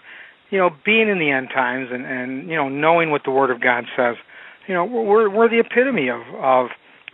you 0.50 0.58
know, 0.58 0.70
being 0.84 1.08
in 1.08 1.18
the 1.18 1.30
end 1.30 1.48
times 1.54 1.88
and 1.92 2.04
and 2.04 2.48
you 2.48 2.56
know 2.56 2.68
knowing 2.68 3.10
what 3.10 3.22
the 3.24 3.30
Word 3.30 3.50
of 3.50 3.60
God 3.60 3.84
says, 3.96 4.16
you 4.66 4.74
know, 4.74 4.84
we're 4.84 5.28
we're 5.28 5.48
the 5.48 5.60
epitome 5.60 6.08
of 6.08 6.22
of 6.36 6.68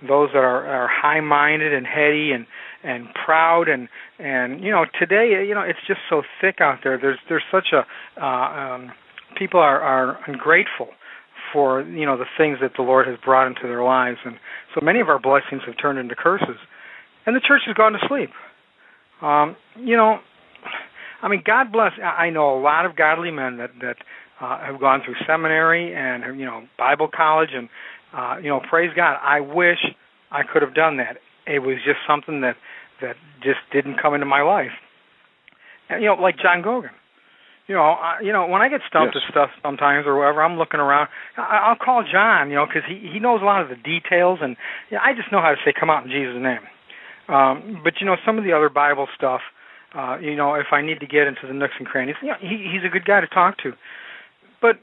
those 0.07 0.31
that 0.33 0.43
are 0.43 0.67
are 0.67 0.89
high-minded 0.89 1.73
and 1.73 1.87
heady 1.87 2.33
and 2.33 2.47
and 2.83 3.07
proud 3.25 3.69
and 3.69 3.89
and 4.19 4.63
you 4.63 4.71
know 4.71 4.85
today 4.99 5.45
you 5.47 5.55
know 5.55 5.63
it's 5.63 5.79
just 5.87 6.01
so 6.11 6.23
thick 6.41 6.57
out 6.61 6.79
there. 6.83 6.99
There's 6.99 7.19
there's 7.29 7.45
such 7.51 7.69
a 7.73 7.87
uh, 8.21 8.27
um, 8.27 8.93
people 9.39 9.61
are 9.61 9.81
are 9.81 10.19
ungrateful 10.27 10.89
for 11.53 11.83
you 11.83 12.07
know 12.07 12.17
the 12.17 12.27
things 12.37 12.59
that 12.61 12.73
the 12.77 12.83
Lord 12.83 13.07
has 13.07 13.17
brought 13.25 13.47
into 13.47 13.63
their 13.63 13.83
lives, 13.83 14.19
and 14.25 14.37
so 14.75 14.85
many 14.85 15.01
of 15.01 15.09
our 15.09 15.19
blessings 15.19 15.63
have 15.67 15.77
turned 15.81 15.99
into 15.99 16.15
curses, 16.15 16.57
and 17.27 17.37
the 17.37 17.41
church 17.41 17.63
has 17.67 17.75
gone 17.75 17.93
to 17.93 17.99
sleep. 18.09 18.31
Um, 19.21 19.57
you 19.77 19.97
know, 19.97 20.19
I 21.23 21.29
mean, 21.29 21.43
God 21.45 21.73
bless. 21.73 21.93
I 22.03 22.31
know 22.31 22.59
a 22.59 22.61
lot 22.61 22.85
of 22.85 22.97
godly 22.97 23.31
men 23.31 23.59
that 23.59 23.71
that 23.81 23.97
uh, 24.41 24.59
have 24.67 24.81
gone 24.81 25.03
through 25.05 25.15
seminary 25.27 25.95
and 25.95 26.39
you 26.39 26.45
know 26.45 26.65
Bible 26.77 27.09
college, 27.15 27.51
and 27.55 27.69
uh, 28.13 28.37
you 28.43 28.49
know, 28.49 28.61
praise 28.69 28.91
God. 28.95 29.17
I 29.23 29.41
wish 29.41 29.79
I 30.31 30.43
could 30.43 30.63
have 30.63 30.75
done 30.75 30.97
that. 30.99 31.19
It 31.47 31.61
was 31.61 31.77
just 31.85 31.99
something 32.07 32.41
that 32.43 32.57
that 33.01 33.17
just 33.43 33.61
didn't 33.73 34.01
come 34.01 34.15
into 34.15 34.27
my 34.27 34.43
life. 34.43 34.73
And, 35.89 36.03
you 36.03 36.09
know, 36.09 36.15
like 36.15 36.37
John 36.39 36.63
Gogan. 36.63 36.91
You 37.69 37.77
know, 37.77 37.83
I, 37.83 38.19
you 38.21 38.33
know, 38.33 38.47
when 38.47 38.61
I 38.61 38.69
get 38.69 38.81
stumped 38.89 39.15
yes. 39.15 39.23
with 39.23 39.31
stuff 39.31 39.51
sometimes 39.63 40.07
or 40.07 40.19
whatever, 40.19 40.43
I'm 40.43 40.59
looking 40.59 40.81
around. 40.81 41.09
I, 41.37 41.71
I'll 41.71 41.77
call 41.77 42.03
John, 42.03 42.51
you 42.51 42.57
know, 42.57 42.67
because 42.67 42.83
he 42.89 43.09
he 43.13 43.21
knows 43.21 43.41
a 43.41 43.45
lot 43.45 43.63
of 43.63 43.69
the 43.69 43.77
details, 43.77 44.41
and 44.43 44.57
you 44.91 44.97
know, 44.97 45.03
I 45.05 45.15
just 45.15 45.31
know 45.31 45.41
how 45.41 45.51
to 45.51 45.61
say, 45.65 45.73
"Come 45.73 45.89
out 45.89 46.05
in 46.05 46.11
Jesus' 46.11 46.43
name." 46.43 46.67
Um, 47.29 47.81
but 47.85 47.95
you 48.01 48.07
know, 48.07 48.17
some 48.27 48.37
of 48.37 48.45
the 48.45 48.53
other 48.53 48.69
Bible 48.69 49.07
stuff, 49.17 49.41
uh, 49.47 49.53
you 50.21 50.37
know, 50.37 50.55
if 50.55 50.67
I 50.73 50.83
need 50.83 51.01
to 51.01 51.07
get 51.07 51.27
into 51.27 51.47
the 51.47 51.53
nooks 51.53 51.75
and 51.79 51.87
crannies, 51.87 52.17
you 52.23 52.29
know, 52.29 52.41
he, 52.41 52.69
he's 52.73 52.85
a 52.85 52.93
good 52.93 53.05
guy 53.05 53.21
to 53.21 53.27
talk 53.27 53.59
to. 53.59 53.73
But 54.61 54.77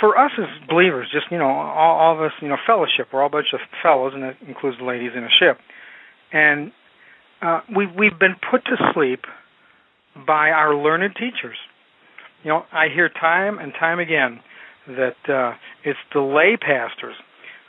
for 0.00 0.18
us 0.18 0.32
as 0.38 0.46
believers, 0.68 1.08
just 1.12 1.26
you 1.30 1.38
know, 1.38 1.48
all, 1.48 1.98
all 1.98 2.14
of 2.14 2.20
us, 2.20 2.32
you 2.40 2.48
know, 2.48 2.56
fellowship. 2.66 3.08
We're 3.12 3.20
all 3.20 3.28
a 3.28 3.30
bunch 3.30 3.52
of 3.52 3.60
fellows, 3.82 4.12
and 4.14 4.22
that 4.22 4.36
includes 4.46 4.78
the 4.78 4.84
ladies 4.84 5.12
in 5.16 5.24
a 5.24 5.28
ship. 5.28 5.58
And 6.32 6.72
uh, 7.42 7.60
we 7.74 7.86
we've 7.86 8.18
been 8.18 8.36
put 8.50 8.64
to 8.66 8.76
sleep 8.94 9.20
by 10.26 10.50
our 10.50 10.74
learned 10.74 11.14
teachers. 11.14 11.56
You 12.42 12.50
know, 12.50 12.62
I 12.72 12.86
hear 12.94 13.08
time 13.08 13.58
and 13.58 13.72
time 13.78 13.98
again 13.98 14.40
that 14.86 15.16
uh, 15.28 15.54
it's 15.84 15.98
the 16.12 16.20
lay 16.20 16.56
pastors 16.56 17.16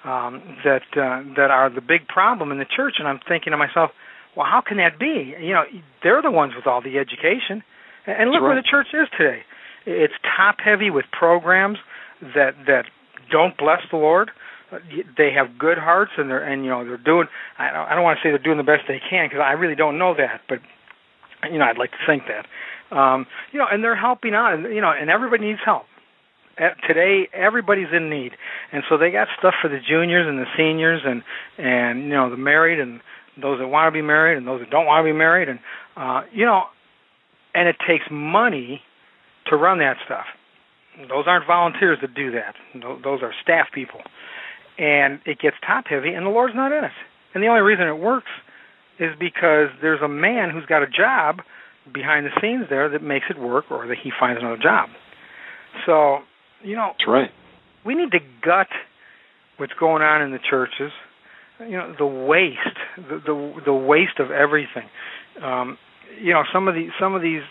um, 0.03 0.57
that 0.63 0.84
uh, 0.93 1.24
that 1.36 1.51
are 1.51 1.74
the 1.74 1.81
big 1.81 2.07
problem 2.07 2.51
in 2.51 2.60
the 2.60 2.65
church, 2.65 2.95
and 3.00 3.07
I'm 3.07 3.19
thinking 3.27 3.51
to 3.51 3.57
myself, 3.57 3.91
well, 4.35 4.45
how 4.45 4.61
can 4.65 4.77
that 4.77 4.99
be? 4.99 5.35
You 5.39 5.53
know, 5.53 5.63
they're 6.03 6.21
the 6.21 6.31
ones 6.31 6.53
with 6.55 6.67
all 6.67 6.81
the 6.81 6.97
education, 6.97 7.63
and 8.05 8.31
look 8.31 8.41
right. 8.41 8.53
where 8.53 8.55
the 8.55 8.67
church 8.69 8.87
is 8.93 9.07
today. 9.17 9.41
It's 9.85 10.13
top 10.37 10.57
heavy 10.63 10.89
with 10.89 11.05
programs 11.11 11.77
that 12.21 12.55
that 12.67 12.85
don't 13.31 13.57
bless 13.57 13.81
the 13.91 13.97
Lord. 13.97 14.31
They 15.17 15.31
have 15.31 15.57
good 15.57 15.77
hearts, 15.77 16.11
and 16.17 16.29
they're 16.29 16.43
and 16.43 16.63
you 16.63 16.69
know 16.69 16.83
they're 16.83 16.97
doing. 16.97 17.27
I 17.57 17.71
don't, 17.71 17.87
I 17.87 17.95
don't 17.95 18.03
want 18.03 18.19
to 18.19 18.27
say 18.27 18.31
they're 18.31 18.43
doing 18.43 18.57
the 18.57 18.63
best 18.63 18.83
they 18.87 18.99
can 19.09 19.27
because 19.29 19.43
I 19.43 19.53
really 19.53 19.75
don't 19.75 19.97
know 19.97 20.13
that, 20.17 20.41
but 20.49 20.59
you 21.49 21.59
know 21.59 21.65
I'd 21.65 21.77
like 21.77 21.91
to 21.91 22.03
think 22.05 22.23
that. 22.27 22.45
Um, 22.95 23.25
you 23.51 23.59
know, 23.59 23.65
and 23.71 23.83
they're 23.83 23.95
helping 23.95 24.33
out, 24.33 24.53
and 24.53 24.73
you 24.73 24.81
know, 24.81 24.91
and 24.91 25.09
everybody 25.09 25.45
needs 25.45 25.59
help. 25.63 25.83
Today, 26.87 27.27
everybody's 27.33 27.91
in 27.91 28.09
need, 28.09 28.31
and 28.71 28.81
so 28.89 28.97
they 28.97 29.11
got 29.11 29.27
stuff 29.37 29.53
for 29.61 29.67
the 29.67 29.79
juniors 29.79 30.25
and 30.25 30.39
the 30.39 30.47
seniors, 30.57 31.01
and 31.05 31.21
and 31.57 32.03
you 32.03 32.13
know 32.15 32.29
the 32.29 32.37
married 32.37 32.79
and 32.79 33.01
those 33.41 33.59
that 33.59 33.67
want 33.67 33.87
to 33.87 33.91
be 33.91 34.01
married 34.01 34.37
and 34.37 34.47
those 34.47 34.61
that 34.61 34.69
don't 34.69 34.85
want 34.85 35.05
to 35.05 35.11
be 35.11 35.17
married, 35.17 35.49
and 35.49 35.59
uh, 35.97 36.21
you 36.31 36.45
know, 36.45 36.63
and 37.53 37.67
it 37.67 37.75
takes 37.87 38.05
money 38.11 38.81
to 39.47 39.55
run 39.55 39.79
that 39.79 39.97
stuff. 40.05 40.25
Those 41.09 41.25
aren't 41.27 41.45
volunteers 41.45 41.97
that 42.01 42.13
do 42.13 42.31
that. 42.31 42.55
Those 43.03 43.21
are 43.21 43.33
staff 43.43 43.67
people. 43.73 44.01
And 44.77 45.19
it 45.25 45.39
gets 45.39 45.55
top 45.65 45.85
heavy, 45.87 46.09
and 46.09 46.25
the 46.25 46.29
Lord's 46.29 46.55
not 46.55 46.71
in 46.71 46.83
it. 46.83 46.91
And 47.33 47.43
the 47.43 47.47
only 47.47 47.61
reason 47.61 47.87
it 47.87 47.97
works 47.99 48.31
is 48.99 49.11
because 49.19 49.69
there's 49.81 50.01
a 50.01 50.07
man 50.07 50.51
who's 50.51 50.65
got 50.65 50.83
a 50.83 50.87
job 50.87 51.41
behind 51.93 52.25
the 52.25 52.31
scenes 52.41 52.65
there 52.69 52.89
that 52.89 53.03
makes 53.03 53.25
it 53.29 53.39
work, 53.39 53.65
or 53.69 53.87
that 53.87 53.97
he 54.01 54.11
finds 54.17 54.41
another 54.41 54.61
job. 54.61 54.89
So, 55.85 56.19
you 56.63 56.75
know, 56.75 56.91
that's 56.97 57.07
right. 57.07 57.29
We 57.85 57.95
need 57.95 58.11
to 58.11 58.19
gut 58.41 58.67
what's 59.57 59.73
going 59.79 60.01
on 60.01 60.21
in 60.21 60.31
the 60.31 60.39
churches. 60.49 60.91
You 61.59 61.77
know, 61.77 61.95
the 61.97 62.05
waste, 62.05 62.59
the 62.97 63.21
the, 63.25 63.62
the 63.65 63.74
waste 63.74 64.19
of 64.19 64.31
everything. 64.31 64.89
Um, 65.41 65.77
you 66.21 66.33
know, 66.33 66.43
some 66.53 66.67
of 66.67 66.75
the 66.75 66.89
some 67.00 67.15
of 67.15 67.21
these 67.21 67.41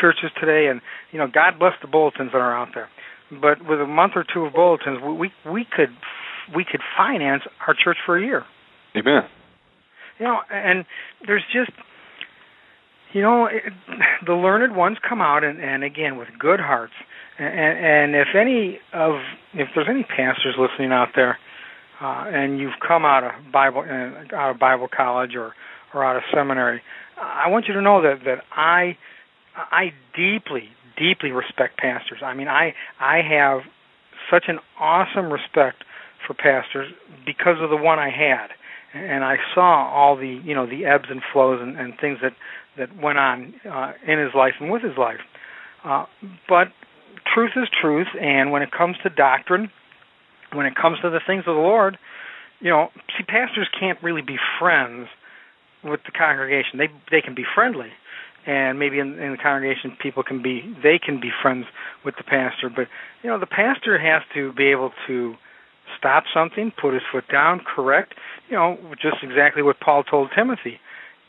churches 0.00 0.30
today, 0.40 0.68
and 0.70 0.80
you 1.12 1.18
know, 1.18 1.26
God 1.32 1.58
bless 1.58 1.74
the 1.82 1.88
bulletins 1.88 2.30
that 2.32 2.38
are 2.38 2.56
out 2.56 2.68
there. 2.74 2.88
But 3.30 3.66
with 3.68 3.80
a 3.80 3.86
month 3.86 4.12
or 4.16 4.24
two 4.24 4.44
of 4.44 4.52
bulletins, 4.54 5.00
we 5.02 5.30
we 5.50 5.66
could 5.70 5.90
we 6.54 6.64
could 6.64 6.80
finance 6.96 7.42
our 7.66 7.74
church 7.74 7.98
for 8.04 8.18
a 8.18 8.22
year. 8.22 8.44
Amen. 8.96 9.22
You 10.18 10.26
know, 10.26 10.38
and 10.50 10.84
there's 11.26 11.44
just 11.52 11.70
you 13.12 13.22
know 13.22 13.46
it, 13.46 13.72
the 14.26 14.32
learned 14.32 14.76
ones 14.76 14.98
come 15.06 15.20
out 15.20 15.44
and 15.44 15.60
and 15.60 15.84
again 15.84 16.16
with 16.16 16.28
good 16.38 16.60
hearts. 16.60 16.94
And, 17.38 17.78
and 17.78 18.14
if 18.14 18.28
any 18.34 18.78
of 18.92 19.20
if 19.54 19.68
there's 19.74 19.88
any 19.88 20.02
pastors 20.02 20.56
listening 20.58 20.92
out 20.92 21.08
there, 21.14 21.38
uh, 22.00 22.24
and 22.28 22.58
you've 22.58 22.78
come 22.86 23.04
out 23.04 23.24
of 23.24 23.52
Bible 23.52 23.80
uh, 23.80 24.36
out 24.36 24.50
of 24.50 24.58
Bible 24.58 24.88
college 24.94 25.34
or 25.34 25.54
or 25.92 26.04
out 26.04 26.16
of 26.16 26.22
seminary, 26.32 26.82
I 27.20 27.48
want 27.48 27.66
you 27.66 27.74
to 27.74 27.82
know 27.82 28.02
that 28.02 28.24
that 28.24 28.44
I 28.52 28.96
I 29.56 29.92
deeply, 30.16 30.68
deeply 30.96 31.30
respect 31.30 31.78
pastors. 31.78 32.20
I 32.24 32.34
mean, 32.34 32.48
I 32.48 32.74
I 32.98 33.20
have 33.22 33.60
such 34.30 34.44
an 34.48 34.58
awesome 34.78 35.32
respect 35.32 35.84
for 36.26 36.34
pastors 36.34 36.92
because 37.26 37.56
of 37.60 37.70
the 37.70 37.76
one 37.76 37.98
I 37.98 38.10
had, 38.10 38.48
and 38.94 39.24
I 39.24 39.36
saw 39.54 39.88
all 39.88 40.16
the 40.16 40.40
you 40.44 40.54
know 40.54 40.66
the 40.66 40.86
ebbs 40.86 41.06
and 41.10 41.20
flows 41.32 41.60
and, 41.60 41.78
and 41.78 41.94
things 42.00 42.18
that 42.22 42.32
that 42.78 42.96
went 43.02 43.18
on 43.18 43.54
uh, 43.70 43.92
in 44.06 44.18
his 44.18 44.34
life 44.34 44.54
and 44.60 44.70
with 44.70 44.82
his 44.82 44.96
life. 44.96 45.20
Uh, 45.84 46.04
but 46.48 46.68
truth 47.34 47.52
is 47.56 47.68
truth, 47.80 48.08
and 48.20 48.52
when 48.52 48.62
it 48.62 48.70
comes 48.70 48.96
to 49.02 49.10
doctrine, 49.10 49.70
when 50.52 50.66
it 50.66 50.74
comes 50.74 50.98
to 51.02 51.10
the 51.10 51.20
things 51.26 51.44
of 51.46 51.54
the 51.54 51.60
Lord, 51.60 51.98
you 52.60 52.70
know, 52.70 52.88
see, 53.16 53.24
pastors 53.24 53.68
can't 53.78 54.02
really 54.02 54.22
be 54.22 54.36
friends 54.58 55.08
with 55.82 56.00
the 56.04 56.12
congregation. 56.12 56.78
They 56.78 56.88
they 57.10 57.22
can 57.22 57.34
be 57.34 57.44
friendly, 57.54 57.88
and 58.46 58.78
maybe 58.78 58.98
in, 58.98 59.18
in 59.18 59.32
the 59.32 59.38
congregation 59.38 59.96
people 60.00 60.22
can 60.22 60.42
be 60.42 60.62
they 60.82 60.98
can 60.98 61.20
be 61.20 61.30
friends 61.42 61.66
with 62.04 62.16
the 62.16 62.24
pastor. 62.24 62.68
But 62.68 62.88
you 63.22 63.30
know 63.30 63.38
the 63.38 63.46
pastor 63.46 63.98
has 63.98 64.22
to 64.34 64.52
be 64.52 64.66
able 64.70 64.92
to 65.06 65.34
stop 65.98 66.24
something 66.32 66.70
put 66.80 66.94
his 66.94 67.02
foot 67.10 67.24
down 67.32 67.60
correct 67.66 68.14
you 68.48 68.54
know 68.54 68.78
just 69.02 69.16
exactly 69.24 69.60
what 69.60 69.80
paul 69.80 70.04
told 70.04 70.30
timothy. 70.36 70.78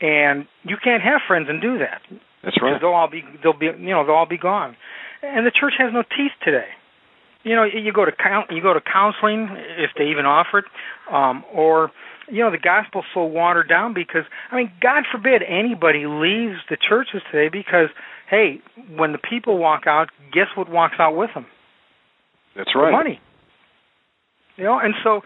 And 0.00 0.46
you 0.64 0.76
can't 0.82 1.02
have 1.02 1.20
friends 1.28 1.46
and 1.48 1.62
do 1.62 1.78
that. 1.78 2.02
That's 2.42 2.60
right. 2.60 2.80
They'll 2.80 2.90
all 2.90 3.08
be 3.08 3.22
they'll 3.42 3.58
be 3.58 3.66
you 3.66 3.94
know 3.94 4.04
they'll 4.04 4.16
all 4.16 4.26
be 4.26 4.38
gone. 4.38 4.76
And 5.22 5.46
the 5.46 5.52
church 5.52 5.74
has 5.78 5.92
no 5.92 6.02
teeth 6.02 6.32
today 6.44 6.68
you 7.44 7.54
know 7.54 7.64
you 7.64 7.92
go 7.92 8.04
to 8.04 8.12
you 8.50 8.62
go 8.62 8.74
to 8.74 8.80
counseling 8.80 9.48
if 9.78 9.90
they 9.96 10.04
even 10.04 10.26
offer 10.26 10.58
it 10.58 10.64
um 11.10 11.44
or 11.52 11.90
you 12.28 12.38
know 12.38 12.50
the 12.50 12.58
gospel's 12.58 13.04
so 13.12 13.24
watered 13.24 13.68
down 13.68 13.94
because 13.94 14.24
I 14.50 14.56
mean 14.56 14.72
God 14.80 15.04
forbid 15.10 15.42
anybody 15.42 16.06
leaves 16.06 16.58
the 16.70 16.76
churches 16.76 17.22
today 17.30 17.48
because 17.48 17.88
hey 18.30 18.60
when 18.96 19.12
the 19.12 19.18
people 19.18 19.58
walk 19.58 19.86
out 19.86 20.08
guess 20.32 20.48
what 20.56 20.70
walks 20.70 20.96
out 20.98 21.16
with 21.16 21.30
them? 21.34 21.46
That's 22.56 22.74
right. 22.74 22.90
The 22.90 22.92
money 22.92 23.20
you 24.56 24.64
know 24.64 24.78
and 24.78 24.94
so 25.02 25.22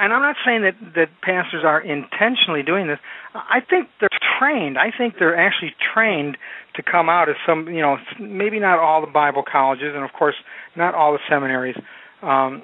and 0.00 0.12
I'm 0.12 0.22
not 0.22 0.36
saying 0.44 0.62
that 0.62 0.74
that 0.94 1.08
pastors 1.22 1.64
are 1.64 1.80
intentionally 1.80 2.62
doing 2.62 2.86
this. 2.86 2.98
I 3.34 3.60
think 3.60 3.88
they're 4.00 4.08
trained. 4.38 4.78
I 4.78 4.90
think 4.96 5.14
they're 5.18 5.36
actually 5.36 5.74
trained 5.94 6.36
to 6.74 6.82
come 6.82 7.08
out 7.08 7.28
as 7.28 7.36
some 7.46 7.68
you 7.68 7.80
know 7.80 7.96
maybe 8.20 8.60
not 8.60 8.78
all 8.78 9.00
the 9.00 9.10
Bible 9.10 9.42
colleges 9.50 9.92
and 9.94 10.04
of 10.04 10.12
course 10.12 10.36
not 10.76 10.94
all 10.94 11.12
the 11.12 11.20
seminaries. 11.28 11.76
Um 12.22 12.62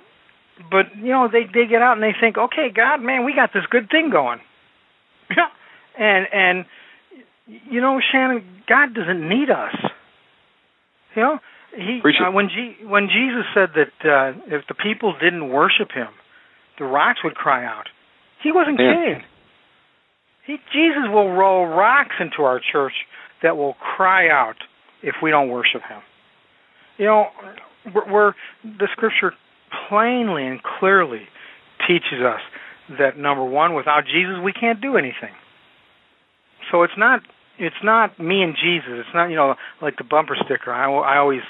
but 0.70 0.94
you 0.96 1.10
know 1.10 1.28
they 1.32 1.44
they 1.44 1.66
get 1.66 1.82
out 1.82 1.94
and 1.94 2.02
they 2.02 2.14
think 2.18 2.36
okay 2.36 2.68
god 2.74 3.00
man 3.00 3.24
we 3.24 3.34
got 3.34 3.52
this 3.52 3.64
good 3.70 3.88
thing 3.90 4.10
going. 4.10 4.40
Yeah. 5.34 5.48
And 5.98 6.26
and 6.32 6.66
you 7.46 7.80
know 7.80 8.00
shannon 8.12 8.44
god 8.68 8.94
doesn't 8.94 9.28
need 9.28 9.50
us. 9.50 9.74
You 11.16 11.22
know 11.22 11.38
he 11.76 12.00
uh, 12.00 12.30
when 12.30 12.48
G, 12.48 12.84
when 12.84 13.08
jesus 13.08 13.44
said 13.54 13.70
that 13.74 13.92
uh 14.04 14.38
if 14.46 14.66
the 14.68 14.74
people 14.74 15.14
didn't 15.20 15.48
worship 15.48 15.90
him 15.92 16.08
the 16.78 16.84
rocks 16.84 17.20
would 17.24 17.34
cry 17.34 17.64
out 17.64 17.88
he 18.42 18.52
wasn't 18.52 18.78
yeah. 18.78 18.94
kidding 18.94 19.22
he 20.46 20.56
jesus 20.72 21.08
will 21.08 21.30
roll 21.32 21.66
rocks 21.66 22.16
into 22.20 22.42
our 22.42 22.60
church 22.60 22.92
that 23.42 23.56
will 23.56 23.74
cry 23.74 24.28
out 24.28 24.56
if 25.02 25.16
we 25.22 25.30
don't 25.30 25.48
worship 25.48 25.82
him 25.88 26.00
you 26.98 27.06
know 27.06 27.26
we're 28.10 28.32
the 28.64 28.88
scripture 28.92 29.32
plainly 29.88 30.46
and 30.46 30.60
clearly 30.62 31.22
teaches 31.86 32.20
us 32.24 32.40
that 32.98 33.18
number 33.18 33.44
one, 33.44 33.74
without 33.74 34.04
Jesus, 34.04 34.36
we 34.42 34.52
can't 34.52 34.80
do 34.80 34.96
anything. 34.96 35.34
So 36.70 36.82
it's 36.82 36.96
not 36.96 37.20
it's 37.58 37.82
not 37.84 38.18
me 38.18 38.42
and 38.42 38.54
Jesus. 38.54 39.04
It's 39.04 39.14
not 39.14 39.26
you 39.26 39.36
know 39.36 39.54
like 39.80 39.96
the 39.96 40.04
bumper 40.04 40.36
sticker. 40.44 40.72
I, 40.72 40.90
I 40.90 41.18
always 41.18 41.40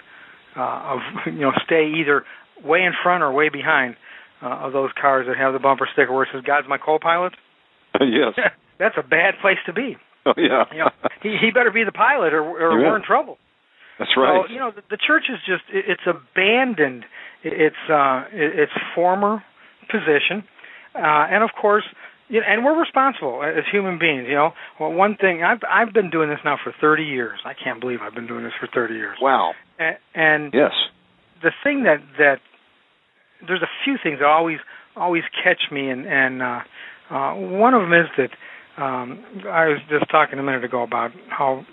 uh, 0.56 0.94
of 0.94 0.98
you 1.26 1.40
know 1.40 1.52
stay 1.64 1.92
either 2.00 2.24
way 2.64 2.82
in 2.82 2.92
front 3.02 3.22
or 3.22 3.32
way 3.32 3.48
behind 3.48 3.96
uh, 4.42 4.66
of 4.66 4.72
those 4.72 4.90
cars 5.00 5.26
that 5.28 5.36
have 5.36 5.52
the 5.52 5.58
bumper 5.58 5.88
sticker 5.92 6.12
where 6.12 6.24
it 6.24 6.30
says 6.32 6.42
God's 6.46 6.68
my 6.68 6.78
co-pilot. 6.78 7.32
yes, 8.00 8.34
that's 8.78 8.96
a 8.98 9.02
bad 9.02 9.34
place 9.40 9.58
to 9.66 9.72
be. 9.72 9.96
Oh 10.26 10.34
yeah, 10.36 10.64
you 10.72 10.78
know, 10.78 10.90
he 11.22 11.36
he 11.40 11.50
better 11.50 11.70
be 11.70 11.84
the 11.84 11.92
pilot 11.92 12.32
or 12.32 12.42
or 12.42 12.78
yeah. 12.78 12.88
we're 12.88 12.96
in 12.96 13.02
trouble. 13.02 13.38
That's 13.98 14.10
right. 14.16 14.44
So 14.46 14.52
you 14.52 14.58
know 14.58 14.70
the, 14.74 14.82
the 14.90 14.98
church 14.98 15.24
is 15.28 15.38
just 15.46 15.64
it, 15.72 15.84
it's 15.88 16.06
abandoned 16.06 17.04
its 17.42 17.76
uh, 17.90 18.24
its 18.32 18.72
former 18.94 19.42
position, 19.90 20.44
uh, 20.94 21.26
and 21.30 21.42
of 21.42 21.50
course, 21.60 21.84
you 22.28 22.40
know, 22.40 22.46
and 22.48 22.64
we're 22.64 22.78
responsible 22.78 23.42
as 23.42 23.64
human 23.70 23.98
beings. 23.98 24.24
You 24.28 24.34
know, 24.34 24.50
well, 24.80 24.92
one 24.92 25.16
thing 25.20 25.42
I've 25.42 25.60
I've 25.68 25.92
been 25.92 26.10
doing 26.10 26.30
this 26.30 26.38
now 26.44 26.56
for 26.62 26.72
30 26.80 27.04
years. 27.04 27.38
I 27.44 27.52
can't 27.52 27.80
believe 27.80 27.98
I've 28.00 28.14
been 28.14 28.26
doing 28.26 28.44
this 28.44 28.54
for 28.58 28.68
30 28.72 28.94
years. 28.94 29.18
Wow. 29.20 29.52
And, 30.14 30.52
yes, 30.52 30.72
the 31.42 31.50
thing 31.62 31.84
that 31.84 31.98
that 32.18 32.38
there's 33.46 33.62
a 33.62 33.70
few 33.84 33.96
things 34.02 34.18
that 34.20 34.26
always 34.26 34.58
always 34.96 35.22
catch 35.42 35.70
me, 35.70 35.90
and 35.90 36.06
and 36.06 36.42
uh, 36.42 36.60
uh, 37.10 37.34
one 37.34 37.74
of 37.74 37.82
them 37.82 37.92
is 37.92 38.08
that 38.16 38.82
um, 38.82 39.24
I 39.50 39.66
was 39.66 39.78
just 39.90 40.10
talking 40.10 40.38
a 40.38 40.42
minute 40.42 40.64
ago 40.64 40.82
about 40.82 41.10
how 41.28 41.64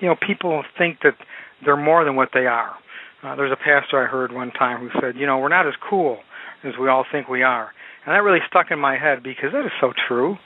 you 0.00 0.08
know 0.08 0.14
people 0.14 0.62
think 0.78 0.98
that 1.02 1.14
they're 1.64 1.76
more 1.76 2.04
than 2.04 2.16
what 2.16 2.30
they 2.34 2.46
are. 2.46 2.74
Uh, 3.22 3.34
there's 3.34 3.52
a 3.52 3.56
pastor 3.56 4.04
I 4.04 4.06
heard 4.06 4.32
one 4.32 4.52
time 4.52 4.78
who 4.78 4.90
said, 5.00 5.16
you 5.16 5.26
know, 5.26 5.38
we're 5.38 5.48
not 5.48 5.66
as 5.66 5.72
cool 5.88 6.18
as 6.62 6.74
we 6.80 6.88
all 6.88 7.04
think 7.10 7.28
we 7.28 7.42
are, 7.42 7.70
and 8.04 8.14
that 8.14 8.22
really 8.22 8.40
stuck 8.48 8.70
in 8.70 8.78
my 8.78 8.98
head 8.98 9.22
because 9.22 9.52
that 9.52 9.64
is 9.64 9.72
so 9.80 9.92
true. 10.06 10.36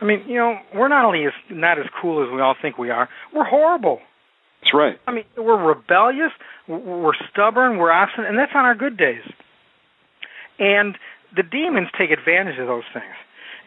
I 0.00 0.04
mean, 0.04 0.24
you 0.26 0.36
know, 0.36 0.56
we're 0.74 0.88
not 0.88 1.04
only 1.04 1.24
as 1.26 1.32
not 1.50 1.78
as 1.78 1.86
cool 2.00 2.24
as 2.24 2.32
we 2.32 2.40
all 2.40 2.54
think 2.60 2.78
we 2.78 2.90
are, 2.90 3.08
we're 3.34 3.44
horrible. 3.44 4.00
That's 4.62 4.74
right. 4.74 4.98
I 5.06 5.12
mean, 5.12 5.24
we're 5.36 5.62
rebellious, 5.62 6.32
we're 6.68 7.14
stubborn, 7.32 7.78
we're 7.78 7.92
obstinate, 7.92 8.28
and 8.28 8.38
that's 8.38 8.52
on 8.54 8.64
our 8.64 8.74
good 8.74 8.96
days. 8.96 9.22
And 10.58 10.96
the 11.34 11.42
demons 11.42 11.88
take 11.98 12.10
advantage 12.10 12.58
of 12.58 12.66
those 12.66 12.84
things. 12.92 13.16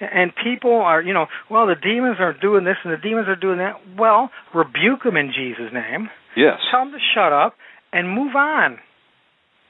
And 0.01 0.31
people 0.43 0.75
are, 0.75 1.01
you 1.01 1.13
know, 1.13 1.27
well, 1.49 1.65
the 1.67 1.75
demons 1.75 2.17
are 2.19 2.33
doing 2.33 2.65
this 2.65 2.75
and 2.83 2.91
the 2.91 2.97
demons 2.97 3.27
are 3.27 3.35
doing 3.35 3.59
that. 3.59 3.75
Well, 3.97 4.29
rebuke 4.53 5.03
them 5.03 5.17
in 5.17 5.31
Jesus' 5.31 5.71
name. 5.73 6.09
Yes. 6.35 6.59
Tell 6.71 6.81
them 6.81 6.91
to 6.91 6.99
shut 7.15 7.31
up 7.31 7.55
and 7.91 8.09
move 8.09 8.35
on. 8.35 8.79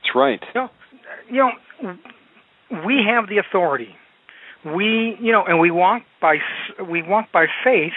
That's 0.02 0.16
right. 0.16 0.40
You 0.54 0.62
know, 0.62 0.70
you 1.30 1.38
know, 1.38 1.98
we 2.86 3.02
have 3.08 3.30
the 3.30 3.38
authority. 3.38 3.96
We, 4.66 5.18
you 5.22 5.32
know, 5.32 5.44
and 5.46 5.60
we 5.60 5.72
walk 5.72 6.04
by 6.22 6.38
we 6.90 7.04
walk 7.04 7.28
by 7.34 7.46
faith 7.64 7.94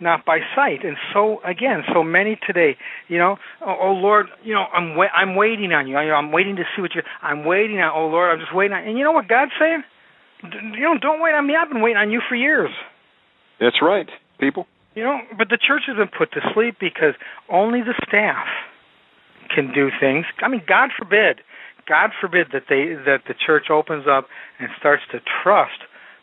not 0.00 0.24
by 0.24 0.38
sight. 0.54 0.84
And 0.84 0.96
so 1.12 1.40
again, 1.44 1.82
so 1.92 2.02
many 2.02 2.38
today, 2.46 2.76
you 3.08 3.18
know, 3.18 3.36
oh, 3.64 3.76
oh 3.82 3.92
Lord, 3.92 4.26
you 4.42 4.54
know, 4.54 4.64
I'm 4.72 4.96
wa- 4.96 5.12
I'm 5.14 5.36
waiting 5.36 5.72
on 5.72 5.86
you. 5.86 5.96
I, 5.96 6.12
I'm 6.12 6.32
waiting 6.32 6.56
to 6.56 6.64
see 6.74 6.82
what 6.82 6.94
you. 6.94 7.02
I'm 7.22 7.44
waiting 7.44 7.78
on. 7.78 7.92
Oh 7.94 8.08
Lord, 8.08 8.32
I'm 8.32 8.40
just 8.40 8.54
waiting 8.54 8.76
on. 8.76 8.84
And 8.86 8.98
you 8.98 9.04
know 9.04 9.12
what 9.12 9.28
God's 9.28 9.52
saying? 9.58 9.82
D- 10.42 10.78
you 10.78 10.82
know, 10.82 10.98
don't 11.00 11.20
wait 11.22 11.34
on 11.34 11.46
me. 11.46 11.54
I've 11.56 11.68
been 11.70 11.82
waiting 11.82 11.98
on 11.98 12.10
you 12.10 12.20
for 12.28 12.34
years. 12.34 12.70
That's 13.60 13.80
right, 13.80 14.08
people. 14.40 14.66
You 14.94 15.04
know, 15.04 15.18
but 15.36 15.48
the 15.48 15.58
church 15.58 15.82
has 15.86 15.96
been 15.96 16.10
put 16.16 16.32
to 16.32 16.40
sleep 16.54 16.76
because 16.80 17.14
only 17.50 17.80
the 17.80 17.94
staff 18.06 18.46
can 19.54 19.72
do 19.72 19.90
things. 20.00 20.26
I 20.40 20.48
mean, 20.48 20.62
God 20.66 20.90
forbid, 20.96 21.40
God 21.88 22.10
forbid 22.20 22.48
that 22.52 22.64
they 22.68 22.94
that 23.04 23.22
the 23.26 23.34
church 23.34 23.70
opens 23.70 24.06
up 24.10 24.26
and 24.58 24.68
starts 24.78 25.02
to 25.12 25.20
trust 25.42 25.82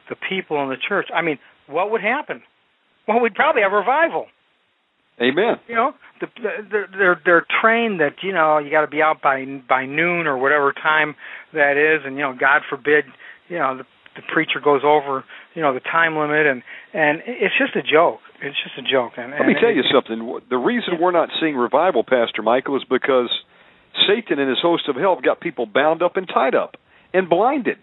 the 0.09 0.15
people 0.15 0.61
in 0.63 0.69
the 0.69 0.77
church. 0.77 1.07
I 1.13 1.21
mean, 1.21 1.39
what 1.67 1.91
would 1.91 2.01
happen? 2.01 2.41
Well, 3.13 3.21
we'd 3.21 3.35
probably 3.35 3.61
have 3.61 3.71
revival. 3.71 4.27
Amen. 5.21 5.57
You 5.67 5.75
know, 5.75 5.93
the, 6.19 6.27
the, 6.41 6.83
they're 6.97 7.21
they're 7.23 7.45
trained 7.61 7.99
that 7.99 8.23
you 8.23 8.33
know 8.33 8.57
you 8.57 8.71
got 8.71 8.81
to 8.81 8.87
be 8.87 9.01
out 9.01 9.21
by 9.21 9.45
by 9.67 9.85
noon 9.85 10.25
or 10.25 10.37
whatever 10.37 10.73
time 10.73 11.15
that 11.53 11.77
is, 11.77 12.05
and 12.05 12.15
you 12.15 12.21
know, 12.21 12.33
God 12.37 12.61
forbid, 12.69 13.05
you 13.47 13.59
know, 13.59 13.77
the, 13.77 13.83
the 14.15 14.23
preacher 14.33 14.59
goes 14.63 14.81
over, 14.83 15.23
you 15.53 15.61
know, 15.61 15.73
the 15.73 15.79
time 15.79 16.17
limit, 16.17 16.47
and 16.47 16.63
and 16.93 17.21
it's 17.27 17.53
just 17.59 17.75
a 17.75 17.83
joke. 17.83 18.19
It's 18.41 18.57
just 18.63 18.77
a 18.79 18.89
joke. 18.89 19.13
And, 19.17 19.31
let 19.31 19.45
me 19.45 19.53
and 19.53 19.61
tell 19.61 19.71
you 19.71 19.83
something. 19.93 20.39
The 20.49 20.57
reason 20.57 20.97
we're 20.99 21.11
not 21.11 21.29
seeing 21.39 21.55
revival, 21.55 22.03
Pastor 22.03 22.41
Michael, 22.41 22.77
is 22.77 22.83
because 22.89 23.29
Satan 24.07 24.39
and 24.39 24.49
his 24.49 24.59
host 24.59 24.89
of 24.89 24.95
hell 24.95 25.15
have 25.15 25.23
got 25.23 25.39
people 25.39 25.67
bound 25.67 26.01
up 26.01 26.17
and 26.17 26.27
tied 26.27 26.55
up 26.55 26.77
and 27.13 27.29
blinded. 27.29 27.77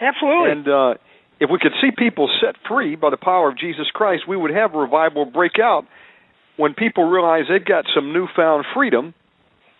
Absolutely. 0.00 0.52
And 0.52 0.68
uh, 0.68 0.94
if 1.40 1.50
we 1.50 1.58
could 1.58 1.72
see 1.80 1.90
people 1.96 2.28
set 2.40 2.56
free 2.68 2.96
by 2.96 3.10
the 3.10 3.16
power 3.16 3.48
of 3.50 3.58
Jesus 3.58 3.86
Christ, 3.92 4.26
we 4.28 4.36
would 4.36 4.50
have 4.52 4.72
revival 4.72 5.24
break 5.24 5.58
out 5.58 5.84
when 6.56 6.74
people 6.74 7.04
realize 7.04 7.44
they've 7.48 7.64
got 7.64 7.84
some 7.94 8.12
newfound 8.12 8.64
freedom 8.74 9.14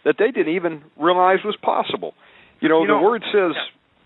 that 0.05 0.17
they 0.19 0.31
didn't 0.31 0.55
even 0.55 0.83
realize 0.99 1.39
was 1.45 1.57
possible. 1.63 2.15
You 2.61 2.69
know, 2.69 2.81
You 2.83 2.89
the 2.89 2.95
know- 2.95 3.03
word 3.03 3.23
says, 3.33 3.55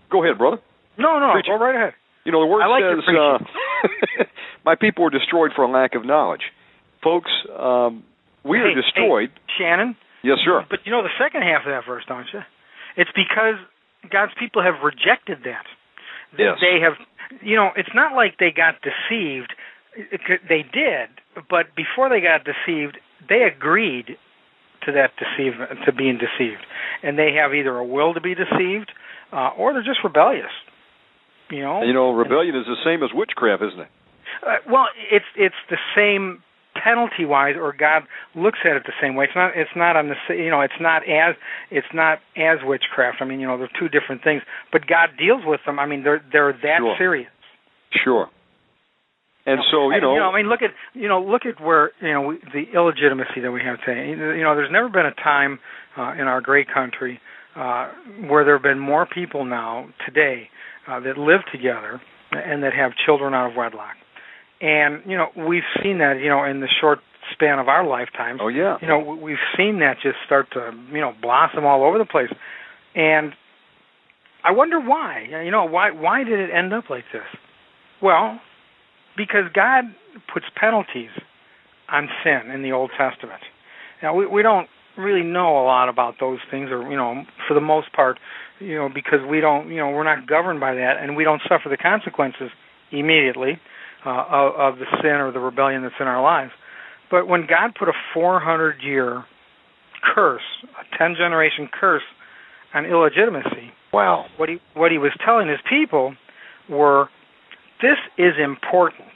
"Go 0.09 0.23
ahead, 0.23 0.37
brother." 0.37 0.59
no, 0.97 1.19
no, 1.19 1.41
go 1.41 1.55
right 1.57 1.75
ahead. 1.75 1.93
You 2.25 2.31
know, 2.31 2.41
the 2.41 2.45
word 2.47 2.67
like 2.67 2.83
says, 2.83 3.15
uh, 3.15 4.23
"My 4.65 4.75
people 4.75 5.03
were 5.05 5.09
destroyed 5.09 5.51
for 5.55 5.63
a 5.63 5.67
lack 5.67 5.95
of 5.95 6.05
knowledge." 6.05 6.51
Folks, 7.01 7.31
um, 7.57 8.03
we 8.43 8.59
are 8.59 8.73
destroyed. 8.75 9.31
hey, 9.47 9.53
Shannon. 9.57 9.95
Yes, 10.21 10.39
sir. 10.43 10.65
But 10.69 10.85
you 10.85 10.91
know 10.91 11.01
the 11.01 11.15
second 11.17 11.43
half 11.43 11.65
of 11.65 11.71
that 11.71 11.85
verse, 11.85 12.03
don't 12.05 12.27
you? 12.33 12.43
It's 12.97 13.11
because 13.15 13.55
God's 14.09 14.33
people 14.37 14.61
have 14.61 14.83
rejected 14.83 15.43
that. 15.45 15.65
Yes. 16.37 16.59
They 16.59 16.81
have, 16.81 16.93
you 17.41 17.55
know, 17.55 17.69
it's 17.75 17.93
not 17.93 18.15
like 18.15 18.37
they 18.39 18.51
got 18.51 18.75
deceived. 18.81 19.53
They 20.47 20.63
did, 20.71 21.09
but 21.49 21.75
before 21.75 22.09
they 22.09 22.21
got 22.21 22.45
deceived, 22.45 22.97
they 23.27 23.43
agreed 23.43 24.17
to 24.85 24.91
that 24.93 25.11
deceive 25.17 25.53
to 25.85 25.91
being 25.91 26.17
deceived, 26.17 26.65
and 27.03 27.17
they 27.17 27.33
have 27.33 27.53
either 27.53 27.75
a 27.77 27.85
will 27.85 28.13
to 28.13 28.21
be 28.21 28.33
deceived, 28.35 28.91
uh, 29.33 29.49
or 29.57 29.73
they're 29.73 29.83
just 29.83 30.03
rebellious. 30.03 30.51
You 31.49 31.61
know. 31.61 31.83
You 31.83 31.93
know, 31.93 32.11
rebellion 32.11 32.55
is 32.55 32.65
the 32.65 32.77
same 32.85 33.03
as 33.03 33.09
witchcraft, 33.13 33.63
isn't 33.63 33.79
it? 33.79 33.87
Uh, 34.45 34.55
well, 34.71 34.85
it's 35.11 35.25
it's 35.35 35.55
the 35.69 35.77
same 35.95 36.43
penalty 36.83 37.25
wise, 37.25 37.55
or 37.59 37.73
God 37.77 38.03
looks 38.35 38.59
at 38.65 38.75
it 38.75 38.83
the 38.85 38.93
same 39.01 39.15
way. 39.15 39.25
It's 39.25 39.35
not 39.35 39.51
it's 39.55 39.75
not 39.75 39.95
on 39.95 40.09
the 40.09 40.15
you 40.35 40.49
know 40.49 40.61
it's 40.61 40.79
not 40.79 41.03
as 41.07 41.35
it's 41.71 41.87
not 41.93 42.19
as 42.37 42.59
witchcraft. 42.63 43.17
I 43.21 43.25
mean 43.25 43.39
you 43.39 43.47
know 43.47 43.57
they're 43.57 43.71
two 43.79 43.89
different 43.89 44.23
things, 44.23 44.41
but 44.71 44.87
God 44.87 45.09
deals 45.17 45.41
with 45.45 45.61
them. 45.65 45.79
I 45.79 45.85
mean 45.85 46.03
they're 46.03 46.23
they're 46.31 46.53
that 46.53 46.79
Sure. 46.79 46.95
serious. 46.97 47.29
Sure. 48.03 48.27
And 49.45 49.59
so, 49.71 49.89
you 49.89 49.95
And, 49.95 50.03
know, 50.03 50.29
I 50.29 50.35
mean 50.35 50.47
look 50.49 50.61
at 50.61 50.71
you 50.93 51.07
know 51.07 51.21
look 51.21 51.45
at 51.45 51.59
where 51.63 51.91
you 52.01 52.13
know 52.13 52.21
we, 52.21 52.35
the 52.53 52.65
illegitimacy 52.73 53.41
that 53.41 53.51
we 53.51 53.61
have 53.63 53.77
today. 53.85 54.09
You 54.09 54.43
know 54.43 54.55
there's 54.55 54.71
never 54.71 54.89
been 54.89 55.05
a 55.07 55.13
time 55.15 55.59
uh, 55.97 56.13
in 56.13 56.27
our 56.27 56.41
great 56.41 56.67
country 56.71 57.19
uh, 57.55 57.89
where 58.27 58.43
there 58.45 58.55
have 58.55 58.63
been 58.63 58.79
more 58.79 59.05
people 59.05 59.45
now 59.45 59.89
today 60.05 60.49
uh, 60.87 60.99
that 60.99 61.17
live 61.17 61.41
together 61.51 61.99
and 62.31 62.61
that 62.63 62.73
have 62.73 62.91
children 63.05 63.33
out 63.33 63.49
of 63.49 63.55
wedlock. 63.57 63.95
And 64.61 65.01
you 65.05 65.15
know 65.17 65.27
we've 65.35 65.67
seen 65.81 65.99
that 65.99 66.19
you 66.21 66.29
know 66.29 66.43
in 66.43 66.59
the 66.59 66.67
short 66.81 66.99
span 67.31 67.59
of 67.59 67.67
our 67.67 67.85
lifetimes. 67.85 68.39
oh 68.41 68.47
yeah. 68.49 68.77
You 68.81 68.87
know 68.87 68.99
we- 68.99 69.17
we've 69.31 69.45
seen 69.57 69.79
that 69.79 69.97
just 70.01 70.17
start 70.25 70.51
to 70.53 70.71
you 70.91 70.99
know 70.99 71.13
blossom 71.21 71.65
all 71.65 71.83
over 71.83 71.97
the 71.97 72.05
place, 72.05 72.31
and 72.95 73.33
I 74.43 74.51
wonder 74.51 74.79
why. 74.79 75.27
You 75.43 75.51
know 75.51 75.65
why 75.65 75.91
why 75.91 76.23
did 76.23 76.39
it 76.39 76.49
end 76.53 76.73
up 76.73 76.89
like 76.89 77.05
this? 77.13 77.27
Well, 78.01 78.39
because 79.15 79.45
God 79.53 79.85
puts 80.33 80.45
penalties 80.55 81.09
on 81.91 82.09
sin 82.23 82.51
in 82.53 82.61
the 82.61 82.71
Old 82.71 82.91
Testament. 82.97 83.41
Now 84.01 84.13
we 84.15 84.25
we 84.25 84.41
don't 84.41 84.67
really 84.97 85.23
know 85.23 85.61
a 85.61 85.63
lot 85.63 85.87
about 85.87 86.15
those 86.19 86.39
things, 86.51 86.69
or 86.71 86.81
you 86.89 86.97
know, 86.97 87.23
for 87.47 87.53
the 87.53 87.61
most 87.61 87.93
part, 87.93 88.19
you 88.59 88.75
know, 88.75 88.89
because 88.93 89.19
we 89.29 89.39
don't, 89.39 89.69
you 89.69 89.77
know, 89.77 89.89
we're 89.91 90.03
not 90.03 90.27
governed 90.27 90.59
by 90.59 90.73
that, 90.73 90.97
and 91.01 91.15
we 91.15 91.23
don't 91.23 91.41
suffer 91.47 91.69
the 91.69 91.77
consequences 91.77 92.49
immediately 92.91 93.59
uh, 94.05 94.09
of, 94.29 94.55
of 94.55 94.79
the 94.79 94.85
sin 95.01 95.11
or 95.11 95.31
the 95.31 95.39
rebellion 95.39 95.83
that's 95.83 95.95
in 95.99 96.07
our 96.07 96.21
lives. 96.21 96.51
But 97.11 97.27
when 97.27 97.41
God 97.47 97.73
put 97.77 97.89
a 97.89 97.93
400 98.13 98.81
year 98.81 99.25
curse, 100.15 100.43
a 100.79 100.97
10 100.97 101.15
generation 101.17 101.67
curse 101.71 102.03
on 102.73 102.85
illegitimacy, 102.85 103.71
Wow. 103.91 104.25
what 104.37 104.49
he 104.49 104.59
what 104.75 104.91
he 104.91 104.99
was 104.99 105.11
telling 105.25 105.47
his 105.47 105.59
people 105.67 106.13
were 106.69 107.09
this 107.81 107.97
is 108.17 108.33
important. 108.37 109.07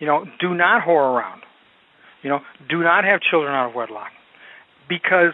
You 0.00 0.06
know, 0.08 0.24
do 0.40 0.52
not 0.54 0.82
whore 0.86 1.14
around. 1.16 1.42
You 2.22 2.30
know, 2.30 2.40
do 2.68 2.82
not 2.82 3.04
have 3.04 3.20
children 3.20 3.54
out 3.54 3.68
of 3.68 3.74
wedlock. 3.76 4.10
Because 4.88 5.32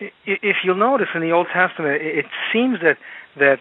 i- 0.00 0.12
i- 0.26 0.38
if 0.42 0.56
you'll 0.64 0.74
notice 0.76 1.08
in 1.14 1.22
the 1.22 1.32
Old 1.32 1.48
Testament, 1.48 2.02
it 2.02 2.18
it 2.18 2.26
seems 2.52 2.80
that 2.80 2.98
that 3.36 3.60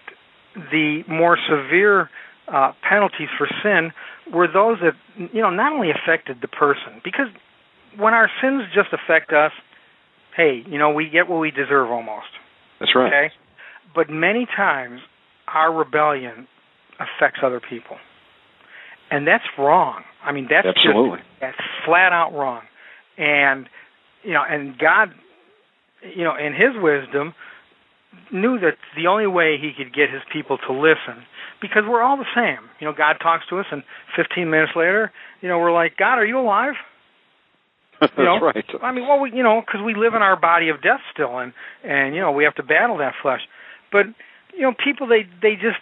the 0.72 1.04
more 1.08 1.38
severe 1.38 2.10
uh, 2.48 2.72
penalties 2.88 3.30
for 3.38 3.48
sin 3.64 3.92
were 4.34 4.48
those 4.48 4.78
that 4.82 4.94
you 5.34 5.42
know 5.42 5.50
not 5.50 5.74
only 5.74 5.90
affected 5.92 6.38
the 6.42 6.48
person, 6.48 7.02
because 7.04 7.28
when 7.98 8.14
our 8.14 8.30
sins 8.42 8.64
just 8.74 8.90
affect 8.94 9.32
us, 9.32 9.52
hey, 10.36 10.64
you 10.68 10.78
know 10.78 10.92
we 10.92 11.10
get 11.10 11.28
what 11.28 11.40
we 11.40 11.52
deserve 11.52 11.90
almost. 11.90 12.28
That's 12.80 12.96
right. 12.96 13.08
Okay, 13.08 13.34
but 13.96 14.10
many 14.10 14.46
times 14.46 15.02
our 15.48 15.74
rebellion 15.74 16.48
affects 17.00 17.40
other 17.44 17.62
people, 17.62 17.98
and 19.12 19.28
that's 19.28 19.46
wrong. 19.58 20.04
I 20.24 20.32
mean, 20.32 20.48
that's 20.50 20.68
Absolutely. 20.68 21.20
just 21.20 21.30
that's 21.42 21.58
flat 21.86 22.12
out 22.12 22.34
wrong. 22.34 22.62
And 23.18 23.68
you 24.24 24.34
know, 24.34 24.44
and 24.48 24.78
God, 24.78 25.10
you 26.16 26.24
know, 26.24 26.36
in 26.36 26.54
His 26.54 26.76
wisdom, 26.76 27.34
knew 28.32 28.60
that 28.60 28.78
the 28.96 29.08
only 29.08 29.28
way 29.28 29.58
He 29.60 29.72
could 29.78 29.94
get 29.94 30.10
His 30.10 30.22
people 30.32 30.58
to 30.68 30.74
listen, 30.74 31.24
because 31.62 31.84
we're 31.88 32.02
all 32.02 32.18
the 32.18 32.30
same. 32.36 32.70
You 32.80 32.88
know, 32.88 32.94
God 32.94 33.18
talks 33.22 33.46
to 33.50 33.60
us, 33.60 33.66
and 33.72 33.84
15 34.16 34.50
minutes 34.50 34.74
later, 34.76 35.12
you 35.42 35.50
know, 35.50 35.60
we're 35.60 35.74
like, 35.74 35.98
God, 35.98 36.16
are 36.16 36.26
you 36.26 36.40
alive? 36.40 36.76
That's 38.00 38.14
You 38.18 38.26
know, 38.26 38.40
right. 38.40 38.66
I 38.82 38.92
mean, 38.92 39.08
well, 39.08 39.20
we, 39.20 39.32
you 39.32 39.44
know, 39.44 39.62
because 39.66 39.82
we 39.84 39.96
live 39.96 40.14
in 40.14 40.22
our 40.22 40.40
body 40.40 40.70
of 40.70 40.82
death 40.82 41.02
still, 41.14 41.40
and 41.40 41.54
and 41.84 42.14
you 42.14 42.22
know 42.22 42.32
we 42.32 42.44
have 42.44 42.56
to 42.56 42.64
battle 42.64 42.98
that 43.00 43.14
flesh. 43.22 43.42
But 43.92 44.06
you 44.54 44.62
know, 44.62 44.74
people 44.74 45.08
they 45.08 45.26
they 45.42 45.56
just, 45.56 45.82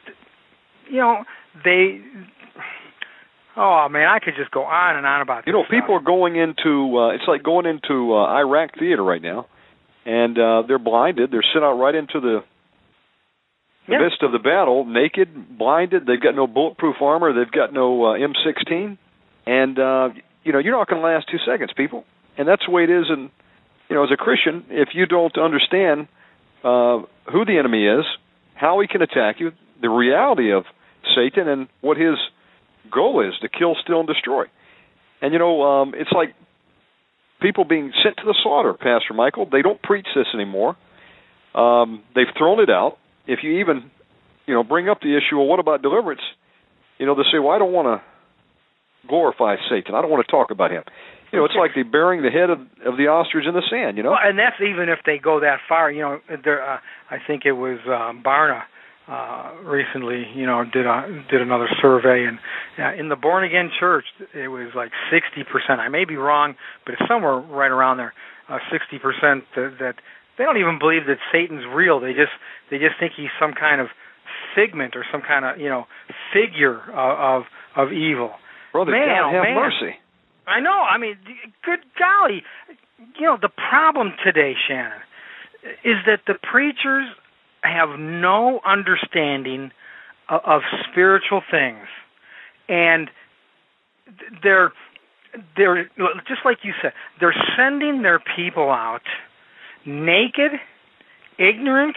you 0.89 0.99
know, 0.99 1.23
they. 1.63 2.01
Oh 3.57 3.87
man, 3.89 4.07
I 4.07 4.19
could 4.19 4.35
just 4.37 4.51
go 4.51 4.63
on 4.63 4.97
and 4.97 5.05
on 5.05 5.21
about. 5.21 5.43
This. 5.43 5.47
You 5.47 5.53
know, 5.53 5.63
this 5.63 5.71
people 5.71 5.95
are 5.95 6.01
going 6.01 6.35
into 6.35 6.97
uh 6.97 7.09
it's 7.09 7.27
like 7.27 7.43
going 7.43 7.65
into 7.65 8.13
uh, 8.13 8.27
Iraq 8.27 8.77
theater 8.79 9.03
right 9.03 9.21
now 9.21 9.47
and 10.05 10.37
uh, 10.37 10.63
they're 10.67 10.79
blinded. 10.79 11.31
They're 11.31 11.43
sent 11.51 11.65
out 11.65 11.73
right 11.73 11.95
into 11.95 12.19
the 12.19 12.43
Yeah. 13.87 13.99
midst 13.99 14.23
of 14.23 14.31
the 14.31 14.39
battle, 14.39 14.85
naked, 14.85 15.57
blinded. 15.57 16.05
They've 16.05 16.21
got 16.21 16.35
no 16.35 16.47
bulletproof 16.47 16.95
armor. 17.01 17.33
They've 17.33 17.51
got 17.51 17.71
no 17.71 18.05
uh, 18.05 18.17
M16, 18.17 18.97
and 19.45 19.79
uh, 19.79 20.09
you 20.43 20.53
know 20.53 20.59
you're 20.59 20.77
not 20.77 20.89
going 20.89 21.01
to 21.01 21.07
last 21.07 21.27
two 21.29 21.37
seconds, 21.45 21.71
people. 21.75 22.03
And 22.37 22.47
that's 22.47 22.63
the 22.65 22.71
way 22.71 22.83
it 22.83 22.89
is. 22.89 23.05
And 23.09 23.29
you 23.89 23.95
know, 23.95 24.03
as 24.03 24.09
a 24.11 24.17
Christian, 24.17 24.65
if 24.69 24.89
you 24.93 25.05
don't 25.05 25.37
understand 25.37 26.07
uh, 26.63 27.05
who 27.31 27.45
the 27.45 27.57
enemy 27.59 27.85
is, 27.85 28.05
how 28.55 28.79
he 28.81 28.87
can 28.87 29.01
attack 29.01 29.39
you, 29.39 29.51
the 29.81 29.89
reality 29.89 30.51
of 30.51 30.63
Satan, 31.15 31.47
and 31.47 31.67
what 31.81 31.97
his 31.97 32.15
goal 32.91 33.27
is 33.27 33.33
to 33.41 33.49
kill, 33.49 33.75
steal, 33.83 33.99
and 33.99 34.07
destroy. 34.07 34.45
And 35.21 35.33
you 35.33 35.39
know, 35.39 35.61
um, 35.61 35.93
it's 35.95 36.11
like 36.11 36.33
people 37.41 37.65
being 37.65 37.91
sent 38.03 38.17
to 38.17 38.23
the 38.25 38.35
slaughter, 38.41 38.73
Pastor 38.73 39.13
Michael. 39.13 39.47
They 39.51 39.61
don't 39.61 39.81
preach 39.81 40.07
this 40.15 40.27
anymore. 40.33 40.75
Um, 41.53 42.03
they've 42.15 42.33
thrown 42.37 42.59
it 42.59 42.69
out. 42.69 42.97
If 43.27 43.39
you 43.43 43.59
even, 43.59 43.89
you 44.45 44.53
know, 44.53 44.63
bring 44.63 44.89
up 44.89 45.01
the 45.01 45.17
issue, 45.17 45.37
well, 45.37 45.47
what 45.47 45.59
about 45.59 45.81
deliverance? 45.81 46.21
You 46.97 47.05
know, 47.05 47.15
they 47.15 47.23
say, 47.31 47.39
well, 47.39 47.51
I 47.51 47.59
don't 47.59 47.73
want 47.73 47.87
to 47.87 49.07
glorify 49.07 49.55
Satan. 49.69 49.95
I 49.95 50.01
don't 50.01 50.11
want 50.11 50.25
to 50.25 50.31
talk 50.31 50.51
about 50.51 50.71
him. 50.71 50.83
You 51.31 51.39
know, 51.39 51.45
it's 51.45 51.55
like 51.57 51.71
they 51.75 51.83
burying 51.83 52.21
the 52.23 52.29
head 52.29 52.49
of, 52.49 52.59
of 52.85 52.97
the 52.97 53.07
ostrich 53.07 53.45
in 53.45 53.53
the 53.53 53.63
sand. 53.69 53.97
You 53.97 54.03
know, 54.03 54.11
Well, 54.11 54.19
and 54.23 54.39
that's 54.39 54.55
even 54.61 54.89
if 54.89 54.99
they 55.05 55.17
go 55.17 55.41
that 55.41 55.59
far. 55.67 55.91
You 55.91 56.01
know, 56.01 56.19
there. 56.43 56.63
Uh, 56.63 56.77
I 57.09 57.17
think 57.25 57.43
it 57.45 57.51
was 57.51 57.79
um, 57.87 58.23
Barna 58.23 58.61
uh, 59.07 59.63
recently. 59.63 60.23
You 60.33 60.45
know, 60.45 60.63
did 60.63 60.85
a 60.85 61.25
did 61.29 61.41
another 61.41 61.67
survey, 61.81 62.25
and 62.25 62.39
uh, 62.79 62.93
in 62.97 63.09
the 63.09 63.15
born 63.17 63.43
again 63.43 63.69
church, 63.79 64.05
it 64.33 64.47
was 64.47 64.69
like 64.75 64.91
sixty 65.11 65.43
percent. 65.43 65.81
I 65.81 65.89
may 65.89 66.05
be 66.05 66.15
wrong, 66.15 66.55
but 66.85 66.93
it's 66.93 67.03
somewhere 67.09 67.35
right 67.35 67.71
around 67.71 67.97
there. 67.97 68.13
Uh, 68.47 68.59
Sixty 68.71 68.99
percent 68.99 69.43
that, 69.55 69.75
that 69.79 69.95
they 70.37 70.43
don't 70.43 70.57
even 70.57 70.79
believe 70.79 71.05
that 71.07 71.17
Satan's 71.31 71.65
real. 71.65 71.99
They 71.99 72.13
just 72.13 72.33
they 72.69 72.77
just 72.77 72.99
think 72.99 73.13
he's 73.15 73.33
some 73.39 73.53
kind 73.53 73.81
of 73.81 73.87
figment 74.55 74.95
or 74.95 75.05
some 75.11 75.21
kind 75.21 75.45
of 75.45 75.59
you 75.59 75.69
know 75.69 75.85
figure 76.33 76.81
of 76.91 77.43
of, 77.75 77.87
of 77.87 77.93
evil. 77.93 78.31
brother, 78.71 78.91
man, 78.91 79.07
God 79.07 79.29
oh, 79.29 79.33
have 79.33 79.43
man. 79.43 79.55
mercy. 79.55 79.95
I 80.47 80.59
know. 80.59 80.79
I 80.81 80.97
mean, 80.97 81.17
good 81.63 81.79
golly, 81.97 82.43
you 83.19 83.25
know 83.25 83.37
the 83.41 83.49
problem 83.49 84.13
today, 84.23 84.53
Shannon, 84.67 85.01
is 85.83 85.97
that 86.05 86.21
the 86.27 86.35
preachers 86.35 87.07
have 87.61 87.99
no 87.99 88.59
understanding 88.65 89.71
of, 90.29 90.41
of 90.45 90.61
spiritual 90.91 91.41
things, 91.49 91.87
and 92.69 93.09
they're 94.43 94.71
they're 95.57 95.85
just 96.27 96.41
like 96.45 96.59
you 96.63 96.73
said, 96.81 96.93
they're 97.19 97.35
sending 97.57 98.01
their 98.03 98.19
people 98.35 98.69
out 98.69 99.01
naked, 99.85 100.51
ignorant, 101.37 101.95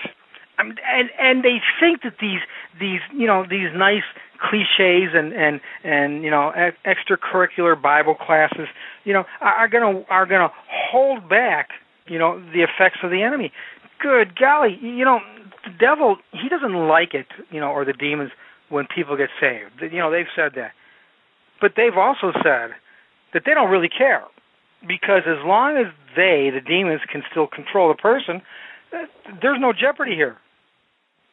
and 0.58 1.10
and 1.20 1.44
they 1.44 1.60
think 1.80 2.02
that 2.02 2.14
these 2.20 2.40
these 2.80 3.00
you 3.14 3.26
know 3.26 3.44
these 3.48 3.68
nice 3.74 4.02
cliches 4.38 5.14
and 5.14 5.32
and 5.32 5.60
and 5.84 6.22
you 6.24 6.30
know 6.30 6.52
extracurricular 6.84 7.80
Bible 7.80 8.14
classes 8.14 8.68
you 9.04 9.12
know 9.12 9.24
are, 9.40 9.54
are 9.54 9.68
gonna 9.68 10.02
are 10.08 10.26
gonna 10.26 10.50
hold 10.68 11.28
back 11.28 11.70
you 12.06 12.18
know 12.18 12.40
the 12.52 12.62
effects 12.62 12.98
of 13.02 13.10
the 13.10 13.22
enemy. 13.22 13.52
Good 14.00 14.38
golly, 14.38 14.78
you 14.80 15.04
know 15.04 15.20
the 15.64 15.72
devil 15.78 16.16
he 16.32 16.48
doesn't 16.48 16.74
like 16.88 17.14
it 17.14 17.26
you 17.50 17.60
know 17.60 17.68
or 17.68 17.84
the 17.84 17.92
demons 17.92 18.30
when 18.68 18.86
people 18.86 19.16
get 19.16 19.30
saved. 19.40 19.80
You 19.80 19.98
know 19.98 20.10
they've 20.10 20.26
said 20.34 20.52
that, 20.56 20.72
but 21.60 21.72
they've 21.76 21.96
also 21.96 22.32
said 22.42 22.70
that 23.32 23.42
they 23.44 23.54
don't 23.54 23.70
really 23.70 23.88
care 23.88 24.24
because 24.86 25.22
as 25.26 25.44
long 25.44 25.76
as 25.76 25.92
they 26.16 26.50
the 26.52 26.60
demons 26.60 27.00
can 27.10 27.22
still 27.30 27.46
control 27.46 27.88
the 27.88 28.00
person, 28.00 28.42
uh, 28.92 29.06
there's 29.42 29.58
no 29.60 29.72
jeopardy 29.72 30.14
here 30.14 30.36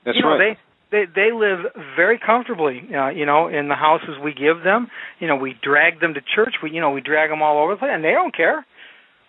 That's 0.05 0.17
you 0.17 0.23
know, 0.23 0.37
right. 0.37 0.57
They, 0.91 1.05
they 1.05 1.05
they 1.13 1.29
live 1.33 1.59
very 1.95 2.19
comfortably, 2.19 2.81
uh, 2.93 3.09
you 3.09 3.25
know, 3.25 3.47
in 3.47 3.67
the 3.67 3.75
houses 3.75 4.15
we 4.23 4.33
give 4.33 4.63
them. 4.63 4.87
You 5.19 5.27
know, 5.27 5.35
we 5.35 5.55
drag 5.61 5.99
them 5.99 6.13
to 6.13 6.21
church. 6.21 6.55
We 6.61 6.71
you 6.71 6.81
know 6.81 6.91
we 6.91 7.01
drag 7.01 7.29
them 7.29 7.41
all 7.41 7.61
over 7.61 7.73
the 7.73 7.79
place, 7.79 7.91
and 7.93 8.03
they 8.03 8.11
don't 8.11 8.35
care. 8.35 8.65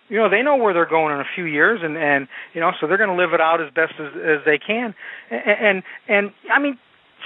You 0.09 0.19
know, 0.19 0.29
they 0.29 0.41
know 0.41 0.55
where 0.55 0.73
they're 0.73 0.87
going 0.87 1.13
in 1.13 1.19
a 1.19 1.29
few 1.35 1.45
years, 1.45 1.81
and 1.83 1.97
and 1.97 2.27
you 2.53 2.61
know, 2.61 2.71
so 2.79 2.87
they're 2.87 2.97
going 2.97 3.09
to 3.09 3.15
live 3.15 3.33
it 3.33 3.41
out 3.41 3.59
as 3.61 3.73
best 3.73 3.93
as 3.99 4.13
as 4.15 4.39
they 4.45 4.57
can. 4.57 4.93
And 5.31 5.41
and, 5.59 5.83
and 6.07 6.31
I 6.51 6.59
mean, 6.59 6.77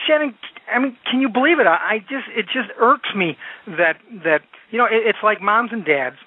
Shannon, 0.08 0.34
I 0.74 0.80
mean, 0.80 0.98
can 1.10 1.22
you 1.22 1.30
believe 1.30 1.60
it? 1.60 1.68
I, 1.68 1.76
I 1.76 2.00
just 2.00 2.28
it 2.36 2.46
just 2.46 2.70
irks 2.80 3.10
me 3.16 3.38
that 3.68 3.98
that 4.24 4.42
you 4.72 4.78
know 4.78 4.86
it, 4.86 5.06
it's 5.06 5.20
like 5.22 5.42
moms 5.42 5.70
and 5.74 5.86
dads 5.86 6.18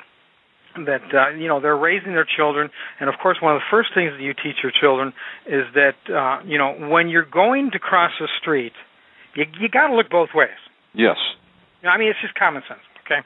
that 0.86 1.02
uh, 1.14 1.30
you 1.30 1.48
know 1.48 1.60
they're 1.60 1.76
raising 1.76 2.12
their 2.12 2.26
children, 2.26 2.70
and 3.00 3.08
of 3.08 3.14
course 3.22 3.38
one 3.40 3.54
of 3.54 3.60
the 3.60 3.68
first 3.70 3.90
things 3.94 4.12
that 4.16 4.22
you 4.22 4.34
teach 4.34 4.56
your 4.62 4.72
children 4.72 5.12
is 5.46 5.64
that 5.74 5.96
uh, 6.12 6.42
you 6.44 6.58
know 6.58 6.88
when 6.88 7.08
you're 7.08 7.24
going 7.26 7.70
to 7.72 7.78
cross 7.78 8.12
the 8.18 8.28
street, 8.40 8.72
you 9.34 9.44
you 9.60 9.68
got 9.68 9.88
to 9.88 9.94
look 9.94 10.10
both 10.10 10.30
ways. 10.34 10.58
yes. 10.94 11.16
You 11.82 11.88
know, 11.88 11.94
I 11.94 11.98
mean 11.98 12.08
it's 12.08 12.20
just 12.22 12.34
common 12.34 12.62
sense. 12.68 12.80
Okay. 13.04 13.20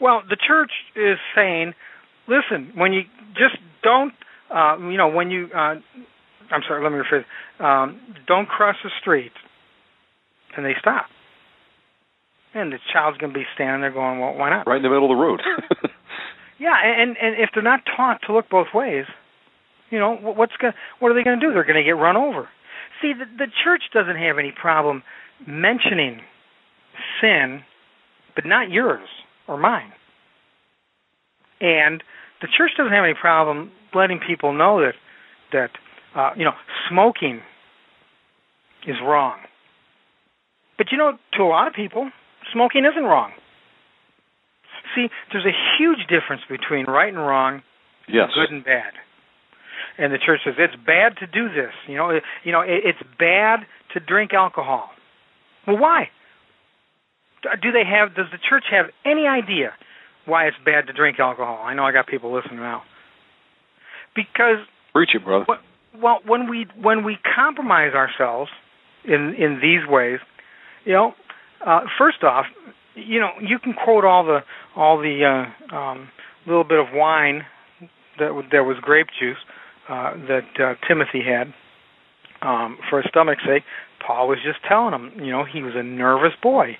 Well, 0.00 0.22
the 0.28 0.36
church 0.36 0.70
is 0.94 1.18
saying, 1.34 1.74
listen, 2.28 2.72
when 2.76 2.92
you 2.92 3.02
just 3.34 3.56
don't, 3.82 4.14
uh, 4.54 4.76
you 4.78 4.96
know, 4.96 5.08
when 5.08 5.30
you, 5.30 5.48
uh, 5.52 5.74
I'm 6.50 6.62
sorry, 6.66 6.82
let 6.82 6.92
me 6.92 6.98
rephrase, 6.98 7.24
um, 7.60 8.00
don't 8.26 8.48
cross 8.48 8.76
the 8.84 8.90
street, 9.00 9.32
and 10.56 10.64
they 10.64 10.74
stop. 10.80 11.06
And 12.54 12.72
the 12.72 12.78
child's 12.92 13.18
going 13.18 13.32
to 13.32 13.38
be 13.38 13.44
standing 13.54 13.82
there 13.82 13.90
going, 13.90 14.20
well, 14.20 14.34
why 14.34 14.50
not? 14.50 14.66
Right 14.66 14.76
in 14.76 14.82
the 14.82 14.88
middle 14.88 15.10
of 15.10 15.16
the 15.16 15.22
road. 15.22 15.42
Yeah, 16.58 16.74
and 16.74 17.16
and 17.16 17.36
if 17.38 17.50
they're 17.54 17.62
not 17.62 17.80
taught 17.96 18.20
to 18.26 18.32
look 18.32 18.48
both 18.50 18.68
ways, 18.74 19.04
you 19.90 19.98
know, 19.98 20.16
what's 20.16 20.56
going 20.60 20.72
what 20.98 21.10
are 21.10 21.14
they 21.14 21.22
going 21.22 21.38
to 21.38 21.46
do? 21.46 21.52
They're 21.52 21.64
going 21.64 21.76
to 21.76 21.84
get 21.84 21.92
run 21.92 22.16
over. 22.16 22.48
See, 23.00 23.12
the 23.12 23.24
the 23.24 23.50
church 23.64 23.82
doesn't 23.92 24.16
have 24.16 24.38
any 24.38 24.52
problem 24.52 25.02
mentioning 25.46 26.20
sin, 27.20 27.62
but 28.34 28.44
not 28.44 28.70
yours 28.70 29.08
or 29.46 29.56
mine. 29.56 29.92
And 31.60 32.02
the 32.40 32.48
church 32.56 32.72
doesn't 32.76 32.92
have 32.92 33.04
any 33.04 33.14
problem 33.14 33.70
letting 33.94 34.20
people 34.24 34.52
know 34.52 34.80
that 34.80 34.94
that 35.52 35.70
uh, 36.14 36.30
you 36.36 36.44
know 36.44 36.54
smoking 36.88 37.40
is 38.86 38.96
wrong. 39.02 39.38
But 40.76 40.88
you 40.92 40.98
know, 40.98 41.18
to 41.34 41.42
a 41.42 41.44
lot 41.44 41.66
of 41.68 41.74
people, 41.74 42.10
smoking 42.52 42.84
isn't 42.84 43.04
wrong. 43.04 43.32
See, 44.98 45.08
there's 45.30 45.46
a 45.46 45.54
huge 45.78 46.08
difference 46.08 46.42
between 46.50 46.86
right 46.86 47.12
and 47.12 47.18
wrong, 47.18 47.62
yes. 48.08 48.30
good 48.34 48.50
and 48.50 48.64
bad. 48.64 48.94
And 49.96 50.12
the 50.12 50.18
church 50.18 50.40
says 50.44 50.54
it's 50.58 50.74
bad 50.74 51.16
to 51.20 51.26
do 51.26 51.48
this. 51.48 51.70
You 51.86 51.96
know, 51.96 52.10
it, 52.10 52.24
you 52.42 52.50
know, 52.50 52.62
it, 52.62 52.82
it's 52.84 52.98
bad 53.16 53.60
to 53.94 54.00
drink 54.00 54.32
alcohol. 54.34 54.90
Well, 55.68 55.78
why? 55.78 56.08
Do 57.62 57.70
they 57.70 57.84
have? 57.84 58.16
Does 58.16 58.26
the 58.32 58.38
church 58.38 58.64
have 58.72 58.86
any 59.06 59.26
idea 59.28 59.72
why 60.26 60.46
it's 60.46 60.56
bad 60.64 60.88
to 60.88 60.92
drink 60.92 61.20
alcohol? 61.20 61.60
I 61.62 61.74
know 61.74 61.84
I 61.84 61.92
got 61.92 62.08
people 62.08 62.34
listening 62.34 62.58
now. 62.58 62.82
Because 64.16 64.66
Preach 64.92 65.10
it, 65.14 65.24
brother. 65.24 65.44
what, 65.46 65.60
well, 66.02 66.18
when 66.26 66.50
we 66.50 66.66
when 66.80 67.04
we 67.04 67.18
compromise 67.36 67.92
ourselves 67.94 68.50
in 69.04 69.34
in 69.38 69.60
these 69.62 69.88
ways, 69.88 70.18
you 70.84 70.92
know, 70.92 71.14
uh, 71.64 71.82
first 71.96 72.24
off, 72.24 72.46
you 73.06 73.20
know, 73.20 73.30
you 73.40 73.58
can 73.58 73.72
quote 73.74 74.04
all 74.04 74.24
the 74.24 74.40
all 74.76 74.98
the 74.98 75.24
uh, 75.72 75.74
um, 75.76 76.08
little 76.46 76.64
bit 76.64 76.78
of 76.78 76.86
wine 76.92 77.42
that 78.18 78.28
w- 78.28 78.48
that 78.52 78.64
was 78.64 78.76
grape 78.80 79.08
juice 79.18 79.36
uh, 79.88 80.12
that 80.28 80.48
uh, 80.60 80.74
Timothy 80.86 81.22
had 81.22 81.52
um, 82.42 82.78
for 82.90 83.02
his 83.02 83.10
stomach's 83.10 83.42
sake. 83.46 83.62
Paul 84.06 84.28
was 84.28 84.38
just 84.44 84.58
telling 84.68 84.94
him, 84.94 85.12
you 85.24 85.30
know, 85.32 85.44
he 85.44 85.62
was 85.62 85.74
a 85.76 85.82
nervous 85.82 86.32
boy, 86.42 86.76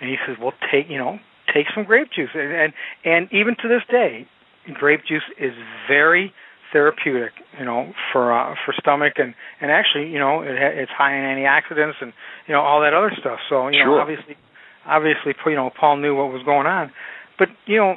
and 0.00 0.10
he 0.10 0.16
says, 0.26 0.36
"Well, 0.40 0.52
take 0.72 0.86
you 0.88 0.98
know, 0.98 1.18
take 1.54 1.66
some 1.74 1.84
grape 1.84 2.08
juice," 2.14 2.30
and 2.34 2.52
and, 2.52 2.72
and 3.04 3.28
even 3.32 3.54
to 3.62 3.68
this 3.68 3.82
day, 3.90 4.26
grape 4.74 5.00
juice 5.08 5.22
is 5.38 5.52
very 5.88 6.32
therapeutic, 6.72 7.32
you 7.58 7.64
know, 7.64 7.92
for 8.12 8.32
uh, 8.36 8.54
for 8.66 8.74
stomach 8.80 9.14
and 9.16 9.34
and 9.60 9.70
actually, 9.70 10.08
you 10.10 10.18
know, 10.18 10.42
it 10.42 10.56
ha- 10.58 10.74
it's 10.76 10.90
high 10.92 11.14
in 11.16 11.24
antioxidants 11.24 11.96
and 12.00 12.12
you 12.46 12.52
know 12.54 12.60
all 12.60 12.80
that 12.82 12.92
other 12.92 13.12
stuff. 13.18 13.38
So 13.48 13.68
you 13.68 13.78
know, 13.84 13.92
Sure. 13.92 14.00
obviously, 14.00 14.36
obviously, 14.88 15.34
you 15.46 15.54
know, 15.54 15.70
Paul 15.78 15.98
knew 15.98 16.16
what 16.16 16.32
was 16.32 16.42
going 16.44 16.66
on, 16.66 16.92
but 17.38 17.48
you 17.66 17.76
know, 17.76 17.94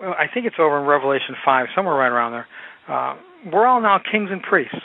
I 0.00 0.26
think 0.32 0.46
it's 0.46 0.56
over 0.58 0.80
in 0.80 0.86
Revelation 0.86 1.34
five, 1.44 1.66
somewhere 1.74 1.94
right 1.94 2.08
around 2.08 2.32
there. 2.32 2.46
Uh, 2.88 3.16
we're 3.52 3.66
all 3.66 3.80
now 3.80 3.98
kings 3.98 4.30
and 4.30 4.42
priests. 4.42 4.76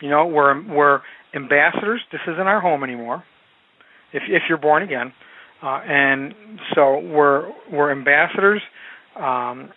You 0.00 0.10
know, 0.10 0.26
we're 0.26 0.62
we're 0.68 1.00
ambassadors. 1.34 2.00
This 2.12 2.20
isn't 2.26 2.46
our 2.46 2.60
home 2.60 2.84
anymore. 2.84 3.24
If 4.12 4.22
if 4.28 4.42
you're 4.48 4.58
born 4.58 4.82
again, 4.82 5.12
uh, 5.62 5.80
and 5.86 6.34
so 6.74 7.00
we're 7.00 7.50
we're 7.72 7.90
ambassadors. 7.90 8.62
Um, 9.16 9.70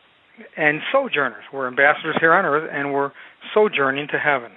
and 0.57 0.79
sojourners. 0.91 1.43
We're 1.53 1.67
ambassadors 1.67 2.17
here 2.19 2.33
on 2.33 2.45
earth, 2.45 2.69
and 2.71 2.93
we're 2.93 3.11
sojourning 3.53 4.07
to 4.11 4.19
heaven. 4.19 4.51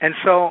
And 0.00 0.14
so 0.24 0.50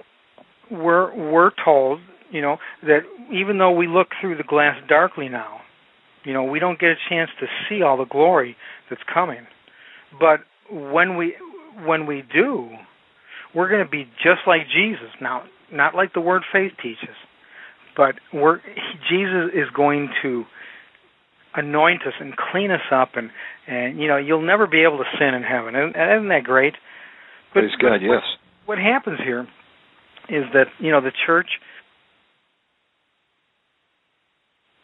we're 0.72 1.14
we're 1.16 1.52
told, 1.64 2.00
you 2.34 2.42
know, 2.42 2.58
that 2.82 3.02
even 3.32 3.60
though 3.60 3.72
we 3.72 3.88
look 3.88 4.08
through 4.20 4.36
the 4.36 4.44
glass 4.44 4.76
darkly 4.90 5.30
now, 5.30 5.62
you 6.26 6.34
know, 6.34 6.44
we 6.44 6.60
don't 6.60 6.80
get 6.80 6.90
a 6.90 6.96
chance 7.10 7.30
to 7.40 7.46
see 7.70 7.84
all 7.84 7.96
the 7.96 8.06
glory 8.06 8.58
that's 8.90 9.02
coming. 9.14 9.46
But 10.20 10.40
when 10.72 11.16
we 11.16 11.36
when 11.86 12.06
we 12.06 12.24
do, 12.34 12.70
we're 13.54 13.70
going 13.70 13.84
to 13.84 13.90
be 13.90 14.06
just 14.24 14.42
like 14.48 14.62
Jesus. 14.74 15.10
Now, 15.22 15.44
not 15.72 15.96
like 15.96 16.14
the 16.14 16.22
word 16.22 16.44
faith 16.52 16.72
teaches, 16.82 17.16
but 17.96 18.16
we're 18.34 18.58
Jesus 19.10 19.52
is 19.54 19.70
going 19.76 20.10
to 20.24 20.46
anoint 21.56 22.02
us 22.02 22.14
and 22.20 22.34
clean 22.36 22.72
us 22.72 22.82
up, 22.92 23.10
and 23.16 23.30
and 23.68 24.00
you 24.00 24.08
know 24.08 24.18
you'll 24.18 24.46
never 24.46 24.66
be 24.66 24.84
able 24.84 24.98
to 24.98 25.06
sin 25.20 25.36
in 25.36 25.44
heaven. 25.44 25.76
Isn't, 25.76 25.96
isn't 25.96 26.30
that 26.30 26.44
great? 26.44 26.74
But, 27.54 27.62
Praise 27.62 27.76
God, 27.80 28.00
but 28.00 28.02
yes. 28.02 28.22
What, 28.66 28.78
what 28.78 28.80
happens 28.80 29.20
here 29.24 29.42
is 30.30 30.46
that 30.54 30.66
you 30.80 30.92
know 30.92 31.02
the 31.02 31.12
church. 31.26 31.48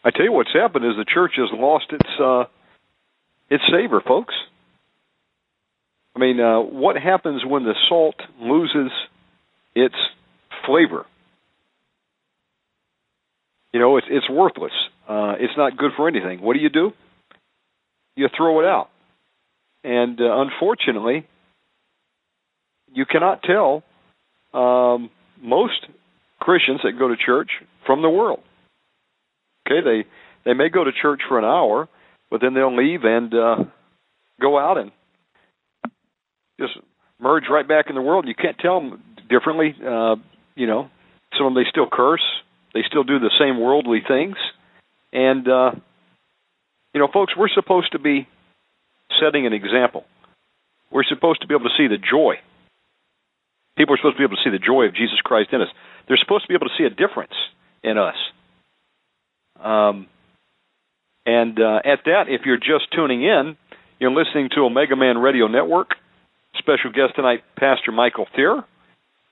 I 0.02 0.10
tell 0.10 0.24
you 0.24 0.32
what's 0.32 0.52
happened 0.52 0.84
is 0.84 0.92
the 0.96 1.04
church 1.04 1.32
has 1.36 1.48
lost 1.52 1.86
its 1.90 2.08
uh, 2.20 2.44
its 3.50 3.64
savor, 3.70 4.00
folks. 4.00 4.34
I 6.16 6.18
mean, 6.18 6.40
uh, 6.40 6.60
what 6.60 6.96
happens 6.96 7.42
when 7.44 7.64
the 7.64 7.74
salt 7.88 8.16
loses 8.40 8.90
its 9.74 9.94
flavor? 10.66 11.06
You 13.72 13.80
know, 13.80 13.96
it's 13.98 14.06
it's 14.10 14.28
worthless. 14.28 14.72
Uh, 15.08 15.34
it's 15.38 15.56
not 15.56 15.76
good 15.76 15.92
for 15.96 16.08
anything. 16.08 16.40
What 16.40 16.54
do 16.54 16.60
you 16.60 16.70
do? 16.70 16.92
You 18.16 18.28
throw 18.36 18.60
it 18.60 18.66
out. 18.66 18.88
And 19.84 20.20
uh, 20.20 20.40
unfortunately, 20.40 21.26
you 22.92 23.04
cannot 23.06 23.42
tell 23.42 23.82
um, 24.52 25.10
most 25.40 25.86
Christians 26.38 26.80
that 26.84 26.98
go 26.98 27.08
to 27.08 27.16
church 27.16 27.50
from 27.86 28.02
the 28.02 28.10
world. 28.10 28.40
Okay, 29.70 29.80
they 29.84 30.08
they 30.44 30.54
may 30.54 30.68
go 30.68 30.84
to 30.84 30.90
church 30.90 31.20
for 31.28 31.38
an 31.38 31.44
hour, 31.44 31.88
but 32.30 32.40
then 32.40 32.54
they'll 32.54 32.76
leave 32.76 33.04
and 33.04 33.32
uh, 33.34 33.56
go 34.40 34.58
out 34.58 34.78
and 34.78 34.90
just 36.58 36.72
merge 37.20 37.44
right 37.50 37.66
back 37.66 37.86
in 37.88 37.94
the 37.94 38.02
world. 38.02 38.26
You 38.26 38.34
can't 38.34 38.58
tell 38.58 38.80
them 38.80 39.02
differently. 39.28 39.74
Uh, 39.80 40.16
you 40.56 40.66
know, 40.66 40.90
some 41.36 41.46
of 41.46 41.54
them 41.54 41.62
they 41.62 41.68
still 41.70 41.86
curse, 41.90 42.24
they 42.74 42.80
still 42.86 43.04
do 43.04 43.18
the 43.18 43.30
same 43.38 43.60
worldly 43.60 44.02
things, 44.06 44.36
and 45.12 45.46
uh, 45.46 45.70
you 46.92 47.00
know, 47.00 47.08
folks, 47.12 47.34
we're 47.36 47.48
supposed 47.48 47.92
to 47.92 47.98
be 47.98 48.26
setting 49.22 49.46
an 49.46 49.52
example. 49.52 50.04
We're 50.90 51.04
supposed 51.04 51.42
to 51.42 51.46
be 51.46 51.54
able 51.54 51.64
to 51.64 51.76
see 51.76 51.86
the 51.86 51.98
joy. 51.98 52.34
People 53.76 53.94
are 53.94 53.98
supposed 53.98 54.16
to 54.16 54.18
be 54.18 54.24
able 54.24 54.36
to 54.36 54.42
see 54.42 54.50
the 54.50 54.58
joy 54.58 54.86
of 54.86 54.94
Jesus 54.94 55.20
Christ 55.22 55.50
in 55.52 55.62
us. 55.62 55.68
They're 56.08 56.18
supposed 56.18 56.44
to 56.44 56.48
be 56.48 56.54
able 56.54 56.66
to 56.66 56.74
see 56.76 56.84
a 56.84 56.90
difference 56.90 57.34
in 57.84 57.96
us. 57.96 58.16
Um, 59.62 60.06
and 61.26 61.58
uh, 61.60 61.80
at 61.84 62.00
that, 62.06 62.24
if 62.28 62.42
you're 62.44 62.58
just 62.58 62.90
tuning 62.94 63.22
in, 63.22 63.56
you're 63.98 64.10
listening 64.10 64.48
to 64.54 64.62
Omega 64.62 64.96
Man 64.96 65.18
Radio 65.18 65.46
Network. 65.46 65.90
Special 66.58 66.90
guest 66.90 67.14
tonight, 67.16 67.42
Pastor 67.56 67.92
Michael 67.92 68.26
Thierer 68.36 68.64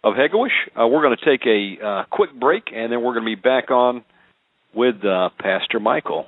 of 0.04 0.14
Hegewisch. 0.14 0.50
Uh, 0.78 0.86
we're 0.86 1.02
going 1.02 1.16
to 1.16 1.24
take 1.24 1.46
a 1.46 1.84
uh, 1.84 2.04
quick 2.10 2.30
break, 2.38 2.64
and 2.74 2.92
then 2.92 3.02
we're 3.02 3.14
going 3.14 3.24
to 3.24 3.36
be 3.36 3.40
back 3.40 3.70
on 3.70 4.04
with 4.74 5.04
uh, 5.04 5.30
Pastor 5.40 5.80
Michael. 5.80 6.26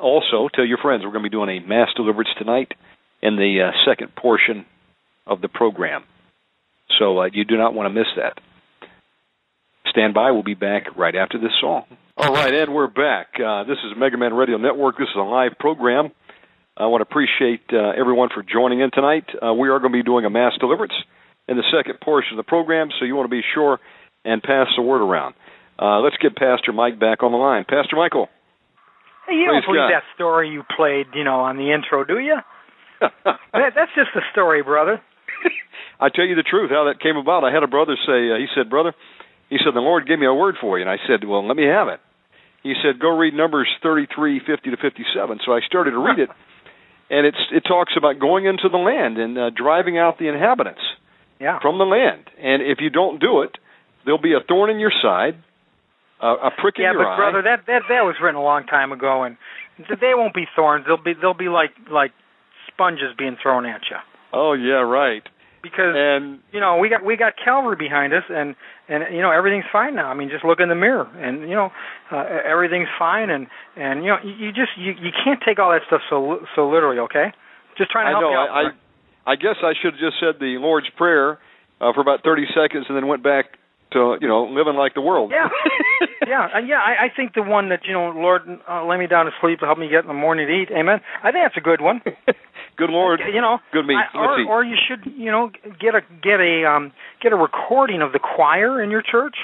Also, 0.00 0.48
tell 0.52 0.64
your 0.64 0.78
friends 0.78 1.02
we're 1.04 1.12
going 1.12 1.22
to 1.22 1.30
be 1.30 1.36
doing 1.36 1.50
a 1.50 1.66
mass 1.66 1.88
deliverance 1.94 2.30
tonight 2.38 2.72
in 3.22 3.36
the 3.36 3.68
uh, 3.68 3.70
second 3.88 4.14
portion 4.16 4.66
of 5.26 5.40
the 5.40 5.48
program. 5.48 6.02
So 6.98 7.20
uh, 7.20 7.28
you 7.32 7.44
do 7.44 7.56
not 7.56 7.74
want 7.74 7.86
to 7.86 7.98
miss 7.98 8.08
that. 8.16 8.38
Stand 9.90 10.14
by. 10.14 10.32
We'll 10.32 10.42
be 10.42 10.54
back 10.54 10.96
right 10.96 11.14
after 11.14 11.38
this 11.38 11.52
song. 11.60 11.84
All 12.16 12.32
right, 12.32 12.54
and 12.54 12.72
we're 12.72 12.86
back. 12.86 13.34
Uh, 13.34 13.64
this 13.64 13.78
is 13.82 13.90
Mega 13.98 14.16
Man 14.16 14.32
Radio 14.34 14.56
Network. 14.56 14.96
This 14.98 15.10
is 15.10 15.18
a 15.18 15.26
live 15.26 15.58
program. 15.58 16.12
I 16.76 16.86
want 16.86 17.02
to 17.02 17.10
appreciate 17.10 17.66
uh, 17.72 17.90
everyone 17.90 18.28
for 18.32 18.44
joining 18.44 18.78
in 18.78 18.92
tonight. 18.94 19.26
Uh, 19.34 19.52
we 19.52 19.68
are 19.68 19.80
going 19.80 19.90
to 19.90 19.98
be 19.98 20.04
doing 20.04 20.24
a 20.24 20.30
mass 20.30 20.52
deliverance 20.60 20.94
in 21.48 21.56
the 21.56 21.64
second 21.74 21.98
portion 21.98 22.38
of 22.38 22.46
the 22.46 22.48
program, 22.48 22.90
so 22.94 23.04
you 23.04 23.16
want 23.16 23.26
to 23.26 23.34
be 23.34 23.42
sure 23.52 23.80
and 24.24 24.44
pass 24.44 24.68
the 24.76 24.82
word 24.82 25.02
around. 25.02 25.34
Uh, 25.76 25.98
let's 26.06 26.14
get 26.22 26.36
Pastor 26.36 26.72
Mike 26.72 27.00
back 27.00 27.24
on 27.24 27.32
the 27.32 27.36
line. 27.36 27.64
Pastor 27.66 27.96
Michael. 27.96 28.28
Hey, 29.26 29.34
you 29.34 29.46
don't 29.50 29.66
believe 29.66 29.82
God. 29.82 29.90
that 29.90 30.06
story 30.14 30.50
you 30.50 30.62
played, 30.76 31.06
you 31.14 31.24
know, 31.24 31.40
on 31.40 31.56
the 31.56 31.74
intro, 31.74 32.04
do 32.04 32.20
you? 32.20 32.38
that, 33.00 33.74
that's 33.74 33.90
just 33.96 34.14
a 34.14 34.22
story, 34.30 34.62
brother. 34.62 35.02
I 36.00 36.10
tell 36.14 36.26
you 36.26 36.36
the 36.36 36.46
truth, 36.46 36.70
how 36.70 36.84
that 36.84 37.02
came 37.02 37.16
about. 37.16 37.42
I 37.42 37.50
had 37.52 37.64
a 37.64 37.66
brother 37.66 37.96
say, 38.06 38.30
uh, 38.30 38.38
he 38.38 38.46
said, 38.54 38.70
brother, 38.70 38.94
he 39.50 39.58
said, 39.58 39.74
the 39.74 39.80
Lord 39.80 40.06
gave 40.06 40.18
me 40.18 40.26
a 40.26 40.34
word 40.34 40.56
for 40.60 40.78
you. 40.78 40.84
And 40.84 40.90
I 40.90 40.96
said, 41.06 41.26
well, 41.26 41.46
let 41.46 41.56
me 41.56 41.66
have 41.66 41.88
it. 41.88 42.00
He 42.62 42.72
said, 42.82 42.98
go 42.98 43.16
read 43.16 43.34
Numbers 43.34 43.68
33, 43.82 44.40
50 44.46 44.70
to 44.70 44.76
57. 44.76 45.38
So 45.44 45.52
I 45.52 45.60
started 45.66 45.92
to 45.92 45.98
read 45.98 46.18
it, 46.18 46.30
and 47.10 47.26
it's 47.26 47.36
it 47.52 47.60
talks 47.68 47.92
about 47.96 48.18
going 48.18 48.46
into 48.46 48.70
the 48.72 48.78
land 48.78 49.18
and 49.18 49.36
uh, 49.36 49.50
driving 49.50 49.98
out 49.98 50.18
the 50.18 50.28
inhabitants 50.28 50.80
yeah. 51.38 51.60
from 51.60 51.76
the 51.76 51.84
land. 51.84 52.24
And 52.40 52.62
if 52.62 52.78
you 52.80 52.88
don't 52.88 53.20
do 53.20 53.42
it, 53.42 53.52
there'll 54.04 54.20
be 54.20 54.32
a 54.32 54.40
thorn 54.48 54.70
in 54.70 54.78
your 54.78 54.92
side, 55.02 55.36
uh, 56.22 56.48
a 56.48 56.50
prick 56.56 56.76
yeah, 56.78 56.88
in 56.88 56.96
your 56.96 57.04
eye. 57.04 57.12
Yeah, 57.12 57.16
but 57.16 57.16
brother, 57.16 57.42
that 57.42 57.66
that 57.66 57.82
that 57.90 58.02
was 58.08 58.16
written 58.22 58.40
a 58.40 58.42
long 58.42 58.64
time 58.64 58.92
ago, 58.92 59.24
and 59.24 59.36
they 60.00 60.14
won't 60.14 60.34
be 60.34 60.46
thorns. 60.56 60.86
They'll 60.86 60.96
be 60.96 61.12
they'll 61.20 61.34
be 61.34 61.48
like 61.48 61.76
like 61.92 62.12
sponges 62.72 63.12
being 63.18 63.36
thrown 63.42 63.66
at 63.66 63.82
you. 63.90 63.98
Oh 64.32 64.54
yeah, 64.54 64.80
right. 64.80 65.22
Because 65.64 65.96
and 65.96 66.40
you 66.52 66.60
know 66.60 66.76
we 66.76 66.90
got 66.92 67.02
we 67.02 67.16
got 67.16 67.32
Calvary 67.42 67.76
behind 67.76 68.12
us, 68.12 68.24
and 68.28 68.54
and 68.86 69.08
you 69.08 69.22
know 69.24 69.32
everything's 69.32 69.64
fine 69.72 69.96
now. 69.96 70.12
I 70.12 70.14
mean, 70.14 70.28
just 70.28 70.44
look 70.44 70.60
in 70.60 70.68
the 70.68 70.76
mirror, 70.76 71.08
and 71.16 71.48
you 71.48 71.56
know 71.56 71.72
uh, 72.12 72.24
everything's 72.44 72.92
fine, 72.98 73.30
and 73.30 73.46
and 73.76 74.04
you 74.04 74.10
know 74.12 74.18
you, 74.22 74.32
you 74.36 74.48
just 74.52 74.76
you 74.76 74.92
you 74.92 75.08
can't 75.24 75.40
take 75.40 75.58
all 75.58 75.72
that 75.72 75.80
stuff 75.86 76.02
so 76.10 76.44
so 76.54 76.68
literally. 76.68 77.00
Okay, 77.08 77.32
just 77.78 77.90
trying 77.90 78.04
to 78.04 78.08
I 78.08 78.20
help 78.20 78.22
know, 78.22 78.30
you 78.30 78.36
out. 78.36 78.48
I, 78.52 78.60
I 78.60 79.32
I 79.32 79.36
guess 79.36 79.56
I 79.64 79.72
should 79.80 79.94
have 79.96 80.00
just 80.00 80.20
said 80.20 80.36
the 80.38 80.60
Lord's 80.60 80.92
prayer 81.00 81.40
uh, 81.80 81.96
for 81.96 82.00
about 82.04 82.22
thirty 82.22 82.44
seconds, 82.52 82.84
and 82.88 82.96
then 82.96 83.08
went 83.08 83.24
back 83.24 83.56
to 83.92 84.18
you 84.20 84.28
know 84.28 84.44
living 84.44 84.74
like 84.74 84.92
the 84.92 85.00
world. 85.00 85.32
Yeah, 85.32 85.48
yeah, 86.28 86.48
uh, 86.54 86.58
yeah. 86.60 86.78
I, 86.78 87.06
I 87.06 87.08
think 87.16 87.32
the 87.34 87.42
one 87.42 87.70
that 87.70 87.80
you 87.86 87.94
know, 87.94 88.10
Lord, 88.10 88.42
uh, 88.68 88.84
lay 88.86 88.98
me 88.98 89.06
down 89.06 89.24
to 89.26 89.32
sleep, 89.40 89.60
to 89.60 89.66
help 89.66 89.78
me 89.78 89.88
get 89.88 90.02
in 90.02 90.08
the 90.08 90.14
morning 90.14 90.46
to 90.46 90.52
eat. 90.52 90.68
Amen. 90.76 91.00
I 91.22 91.32
think 91.32 91.44
that's 91.46 91.56
a 91.56 91.64
good 91.64 91.80
one. 91.80 92.02
good 92.76 92.90
Lord. 92.90 93.20
You 93.32 93.40
know, 93.40 93.58
good 93.72 93.86
me. 93.86 93.94
I, 93.94 94.16
or, 94.16 94.44
or 94.46 94.64
you 94.64 94.76
should, 94.88 95.10
you 95.16 95.30
know, 95.30 95.50
get 95.80 95.94
a 95.94 96.00
get 96.22 96.40
a 96.40 96.64
um 96.68 96.92
get 97.22 97.32
a 97.32 97.36
recording 97.36 98.02
of 98.02 98.12
the 98.12 98.18
choir 98.18 98.82
in 98.82 98.90
your 98.90 99.02
church, 99.02 99.36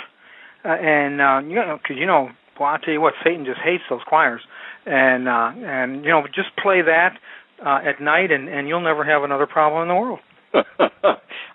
uh, 0.64 0.68
and 0.68 1.20
uh, 1.20 1.40
you 1.48 1.56
know, 1.56 1.78
because 1.82 1.96
you 1.98 2.06
know, 2.06 2.30
well, 2.58 2.68
I'll 2.70 2.78
tell 2.78 2.92
you 2.92 3.00
what, 3.00 3.14
Satan 3.24 3.44
just 3.44 3.60
hates 3.64 3.84
those 3.88 4.00
choirs, 4.06 4.40
and 4.86 5.28
uh, 5.28 5.52
and 5.54 6.04
you 6.04 6.10
know, 6.10 6.22
just 6.26 6.50
play 6.62 6.82
that 6.82 7.16
uh, 7.64 7.80
at 7.84 8.00
night, 8.00 8.30
and 8.30 8.48
and 8.48 8.68
you'll 8.68 8.80
never 8.82 9.04
have 9.04 9.22
another 9.22 9.46
problem 9.46 9.82
in 9.82 9.88
the 9.88 9.94
world. 9.94 10.20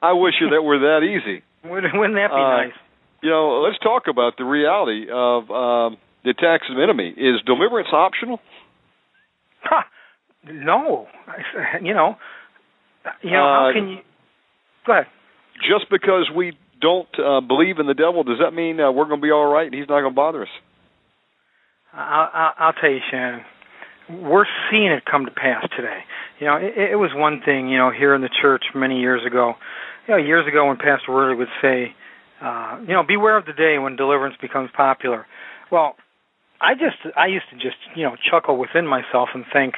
I 0.01 0.13
wish 0.13 0.35
you 0.39 0.49
that 0.51 0.61
were 0.61 0.79
that 0.79 1.01
easy. 1.03 1.43
Wouldn't, 1.65 1.93
that 1.93 2.29
be 2.29 2.35
Uh, 2.35 2.57
nice? 2.69 2.77
You 3.21 3.29
know, 3.31 3.61
let's 3.65 3.79
talk 3.79 4.03
about 4.07 4.37
the 4.37 4.45
reality 4.45 5.07
of 5.11 5.49
um, 5.49 5.97
the 6.23 6.29
attacks 6.29 6.67
of 6.69 6.75
the 6.77 6.83
enemy. 6.83 7.09
Is 7.09 7.41
deliverance 7.45 7.89
optional? 7.91 8.39
Ha! 9.63 9.85
No, 10.51 11.07
you 11.81 11.93
know, 11.93 12.15
you 13.21 13.31
know 13.31 13.37
how 13.43 13.69
Uh, 13.69 13.73
can 13.73 13.87
you? 13.89 13.97
Go 14.85 14.93
ahead. 14.93 15.05
Just 15.61 15.89
because 15.89 16.29
we 16.35 16.57
don't 16.81 17.07
uh, 17.17 17.41
believe 17.41 17.79
in 17.79 17.87
the 17.87 17.93
devil, 17.93 18.23
does 18.23 18.37
that 18.43 18.51
mean 18.51 18.79
uh, 18.79 18.91
we're 18.91 19.05
going 19.05 19.19
to 19.19 19.25
be 19.25 19.31
all 19.31 19.45
right 19.51 19.65
and 19.65 19.73
he's 19.73 19.87
not 19.87 20.01
going 20.01 20.11
to 20.11 20.15
bother 20.15 20.43
us? 20.43 20.49
I'll, 21.93 22.29
I'll, 22.33 22.53
I'll 22.59 22.73
tell 22.73 22.89
you, 22.91 22.99
Shannon. 23.09 23.41
We're 24.09 24.45
seeing 24.69 24.91
it 24.91 25.03
come 25.09 25.25
to 25.25 25.31
pass 25.31 25.63
today. 25.75 25.99
You 26.39 26.47
know, 26.47 26.57
it, 26.57 26.91
it 26.91 26.95
was 26.97 27.09
one 27.15 27.41
thing, 27.43 27.69
you 27.69 27.77
know, 27.77 27.89
here 27.89 28.13
in 28.13 28.21
the 28.21 28.29
church 28.41 28.65
many 28.75 28.99
years 28.99 29.21
ago. 29.25 29.53
You 30.07 30.15
know, 30.15 30.21
years 30.21 30.45
ago 30.47 30.67
when 30.67 30.77
Pastor 30.77 31.09
Worley 31.11 31.35
would 31.35 31.47
say, 31.61 31.95
uh, 32.43 32.77
you 32.81 32.93
know, 32.93 33.01
beware 33.07 33.37
of 33.37 33.45
the 33.45 33.53
day 33.53 33.79
when 33.79 33.95
deliverance 33.95 34.35
becomes 34.39 34.69
popular. 34.75 35.25
Well, 35.71 35.95
I 36.61 36.73
just, 36.75 36.97
I 37.17 37.27
used 37.27 37.45
to 37.49 37.55
just, 37.55 37.77
you 37.95 38.03
know, 38.03 38.15
chuckle 38.29 38.57
within 38.57 38.85
myself 38.85 39.29
and 39.33 39.43
think, 39.51 39.75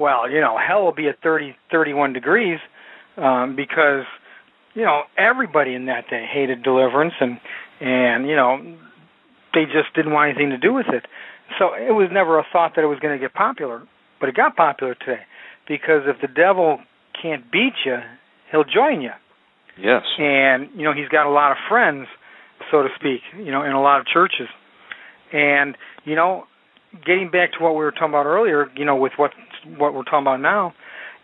well, 0.00 0.28
you 0.28 0.40
know, 0.40 0.56
hell 0.58 0.82
will 0.82 0.94
be 0.94 1.08
at 1.08 1.20
30, 1.22 1.54
31 1.70 2.14
degrees 2.14 2.58
um, 3.18 3.54
because, 3.54 4.04
you 4.74 4.82
know, 4.82 5.02
everybody 5.18 5.74
in 5.74 5.86
that 5.86 6.08
day 6.08 6.26
hated 6.32 6.62
deliverance 6.62 7.12
and, 7.20 7.38
and 7.80 8.26
you 8.26 8.34
know, 8.34 8.58
they 9.52 9.64
just 9.64 9.94
didn't 9.94 10.12
want 10.12 10.30
anything 10.30 10.50
to 10.50 10.58
do 10.58 10.72
with 10.72 10.86
it. 10.88 11.04
So 11.58 11.74
it 11.74 11.92
was 11.92 12.08
never 12.10 12.38
a 12.38 12.46
thought 12.50 12.72
that 12.76 12.82
it 12.82 12.86
was 12.86 12.98
going 13.00 13.18
to 13.18 13.22
get 13.22 13.34
popular, 13.34 13.82
but 14.18 14.28
it 14.30 14.34
got 14.34 14.56
popular 14.56 14.94
today 14.94 15.22
because 15.68 16.02
if 16.06 16.16
the 16.22 16.28
devil 16.28 16.78
can't 17.20 17.50
beat 17.52 17.74
you, 17.84 17.98
he'll 18.50 18.64
join 18.64 19.02
you. 19.02 19.10
Yes. 19.78 20.02
And 20.18 20.68
you 20.74 20.84
know, 20.84 20.94
he's 20.94 21.08
got 21.08 21.26
a 21.26 21.30
lot 21.30 21.52
of 21.52 21.58
friends, 21.68 22.06
so 22.70 22.82
to 22.82 22.88
speak, 22.96 23.20
you 23.36 23.50
know, 23.50 23.62
in 23.62 23.72
a 23.72 23.82
lot 23.82 24.00
of 24.00 24.06
churches. 24.06 24.48
And 25.32 25.76
you 26.04 26.16
know, 26.16 26.44
getting 27.04 27.30
back 27.30 27.52
to 27.52 27.62
what 27.62 27.72
we 27.72 27.84
were 27.84 27.92
talking 27.92 28.08
about 28.08 28.26
earlier, 28.26 28.66
you 28.76 28.84
know, 28.84 28.96
with 28.96 29.12
what 29.16 29.32
what 29.78 29.94
we're 29.94 30.04
talking 30.04 30.22
about 30.22 30.40
now, 30.40 30.74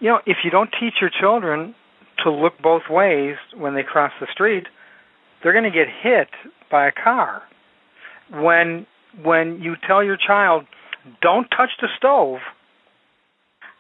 you 0.01 0.09
know, 0.09 0.20
if 0.26 0.39
you 0.45 0.51
don't 0.51 0.70
teach 0.78 0.95
your 1.01 1.11
children 1.11 1.74
to 2.24 2.30
look 2.30 2.55
both 2.62 2.82
ways 2.91 3.37
when 3.57 3.74
they 3.74 3.82
cross 3.82 4.12
the 4.20 4.26
street, 4.32 4.64
they're 5.43 5.53
going 5.53 5.64
to 5.64 5.70
get 5.70 5.87
hit 6.03 6.28
by 6.70 6.87
a 6.89 6.93
car. 6.93 7.43
When 8.30 8.87
when 9.22 9.61
you 9.62 9.76
tell 9.87 10.03
your 10.03 10.16
child, 10.16 10.66
don't 11.22 11.49
touch 11.49 11.70
the 11.80 11.89
stove, 11.97 12.41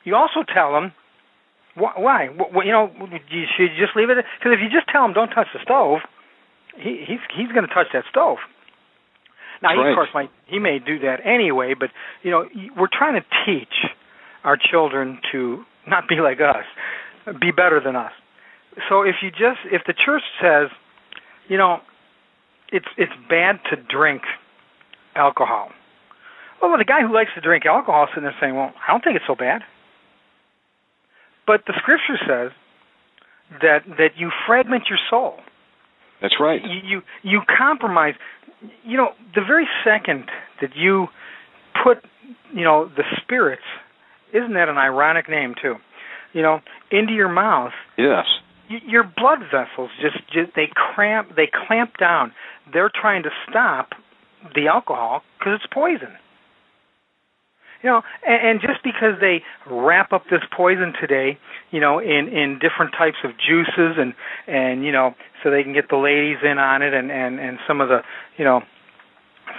you 0.04 0.14
also 0.14 0.44
tell 0.54 0.72
them, 0.72 0.92
Why? 1.76 2.28
Well, 2.30 2.64
you 2.64 2.72
know, 2.72 2.90
you 3.30 3.44
should 3.56 3.72
you 3.76 3.84
just 3.84 3.96
leave 3.96 4.08
it 4.08 4.24
because 4.38 4.52
if 4.54 4.60
you 4.62 4.70
just 4.70 4.88
tell 4.88 5.04
him 5.04 5.12
don't 5.12 5.28
touch 5.30 5.48
the 5.52 5.60
stove, 5.62 6.00
he 6.78 7.04
he's 7.06 7.18
he's 7.36 7.48
going 7.48 7.66
to 7.66 7.74
touch 7.74 7.88
that 7.92 8.04
stove. 8.08 8.38
Now, 9.62 9.70
he, 9.70 9.80
of 9.90 9.96
course, 9.96 10.08
might 10.14 10.30
he 10.46 10.58
may 10.58 10.78
do 10.78 10.98
that 11.00 11.20
anyway, 11.24 11.74
but 11.78 11.90
you 12.22 12.30
know, 12.30 12.46
we're 12.78 12.92
trying 12.92 13.14
to 13.20 13.26
teach 13.44 13.74
our 14.46 14.56
children 14.56 15.18
to 15.32 15.64
not 15.86 16.08
be 16.08 16.16
like 16.16 16.38
us, 16.40 16.64
be 17.40 17.50
better 17.50 17.80
than 17.84 17.96
us. 17.96 18.12
So 18.88 19.02
if 19.02 19.16
you 19.22 19.30
just 19.30 19.60
if 19.70 19.82
the 19.86 19.92
church 19.92 20.22
says, 20.40 20.70
you 21.48 21.58
know, 21.58 21.80
it's 22.72 22.86
it's 22.96 23.12
bad 23.28 23.58
to 23.70 23.76
drink 23.76 24.22
alcohol. 25.14 25.70
Oh, 26.62 26.70
well, 26.70 26.78
the 26.78 26.84
guy 26.84 27.02
who 27.02 27.12
likes 27.12 27.30
to 27.34 27.40
drink 27.40 27.66
alcohol 27.66 28.04
is 28.04 28.10
sitting 28.10 28.22
there 28.22 28.34
saying, 28.40 28.54
"Well, 28.54 28.72
I 28.86 28.92
don't 28.92 29.04
think 29.04 29.16
it's 29.16 29.26
so 29.26 29.34
bad." 29.34 29.62
But 31.46 31.62
the 31.66 31.74
scripture 31.78 32.18
says 32.26 32.52
that 33.62 33.80
that 33.98 34.16
you 34.16 34.30
fragment 34.46 34.84
your 34.88 34.98
soul. 35.10 35.36
That's 36.22 36.34
right. 36.40 36.60
You 36.62 36.80
you, 36.82 37.02
you 37.22 37.40
compromise. 37.46 38.14
You 38.84 38.96
know, 38.96 39.10
the 39.34 39.42
very 39.46 39.68
second 39.84 40.30
that 40.60 40.74
you 40.74 41.08
put, 41.84 41.98
you 42.54 42.64
know, 42.64 42.90
the 42.96 43.04
spirits, 43.20 43.62
isn't 44.36 44.54
that 44.54 44.68
an 44.68 44.78
ironic 44.78 45.28
name 45.28 45.54
too? 45.60 45.76
You 46.32 46.42
know, 46.42 46.60
into 46.90 47.12
your 47.12 47.28
mouth. 47.28 47.72
Yes. 47.96 48.26
y- 48.70 48.82
Your 48.86 49.04
blood 49.04 49.40
vessels 49.50 49.90
just, 50.00 50.18
just 50.32 50.54
they 50.54 50.68
cramp, 50.74 51.34
they 51.36 51.48
clamp 51.66 51.96
down. 51.98 52.32
They're 52.72 52.90
trying 52.94 53.22
to 53.24 53.30
stop 53.48 53.90
the 54.54 54.68
alcohol 54.68 55.22
because 55.38 55.54
it's 55.62 55.72
poison. 55.72 56.12
You 57.82 57.90
know, 57.90 58.02
and, 58.26 58.48
and 58.48 58.60
just 58.60 58.82
because 58.82 59.20
they 59.20 59.42
wrap 59.70 60.12
up 60.12 60.24
this 60.30 60.40
poison 60.56 60.92
today, 61.00 61.38
you 61.70 61.80
know, 61.80 61.98
in 62.00 62.28
in 62.28 62.58
different 62.58 62.92
types 62.96 63.18
of 63.22 63.32
juices 63.38 63.96
and 63.98 64.14
and 64.48 64.84
you 64.84 64.90
know, 64.92 65.14
so 65.42 65.50
they 65.50 65.62
can 65.62 65.72
get 65.72 65.88
the 65.88 65.96
ladies 65.96 66.38
in 66.42 66.58
on 66.58 66.82
it 66.82 66.94
and 66.94 67.10
and 67.12 67.38
and 67.38 67.58
some 67.68 67.80
of 67.80 67.88
the, 67.88 68.00
you 68.38 68.44
know, 68.44 68.62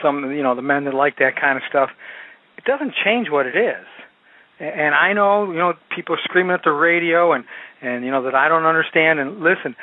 some 0.01 0.32
you 0.32 0.43
know 0.43 0.55
the 0.55 0.61
men 0.63 0.86
that 0.86 0.93
like 0.93 1.17
that 1.19 1.39
kind 1.39 1.57
of 1.57 1.63
stuff, 1.69 1.89
it 2.57 2.65
doesn't 2.65 2.93
change 3.05 3.30
what 3.30 3.45
it 3.45 3.55
is. 3.55 3.86
And 4.59 4.95
I 4.95 5.13
know, 5.13 5.51
you 5.51 5.57
know, 5.57 5.73
people 5.95 6.15
are 6.15 6.21
screaming 6.23 6.53
at 6.53 6.61
the 6.63 6.71
radio 6.71 7.33
and 7.33 7.43
and 7.81 8.03
you 8.03 8.11
know 8.11 8.23
that 8.23 8.33
I 8.33 8.47
don't 8.47 8.65
understand. 8.65 9.19
And 9.19 9.39
listen, 9.39 9.75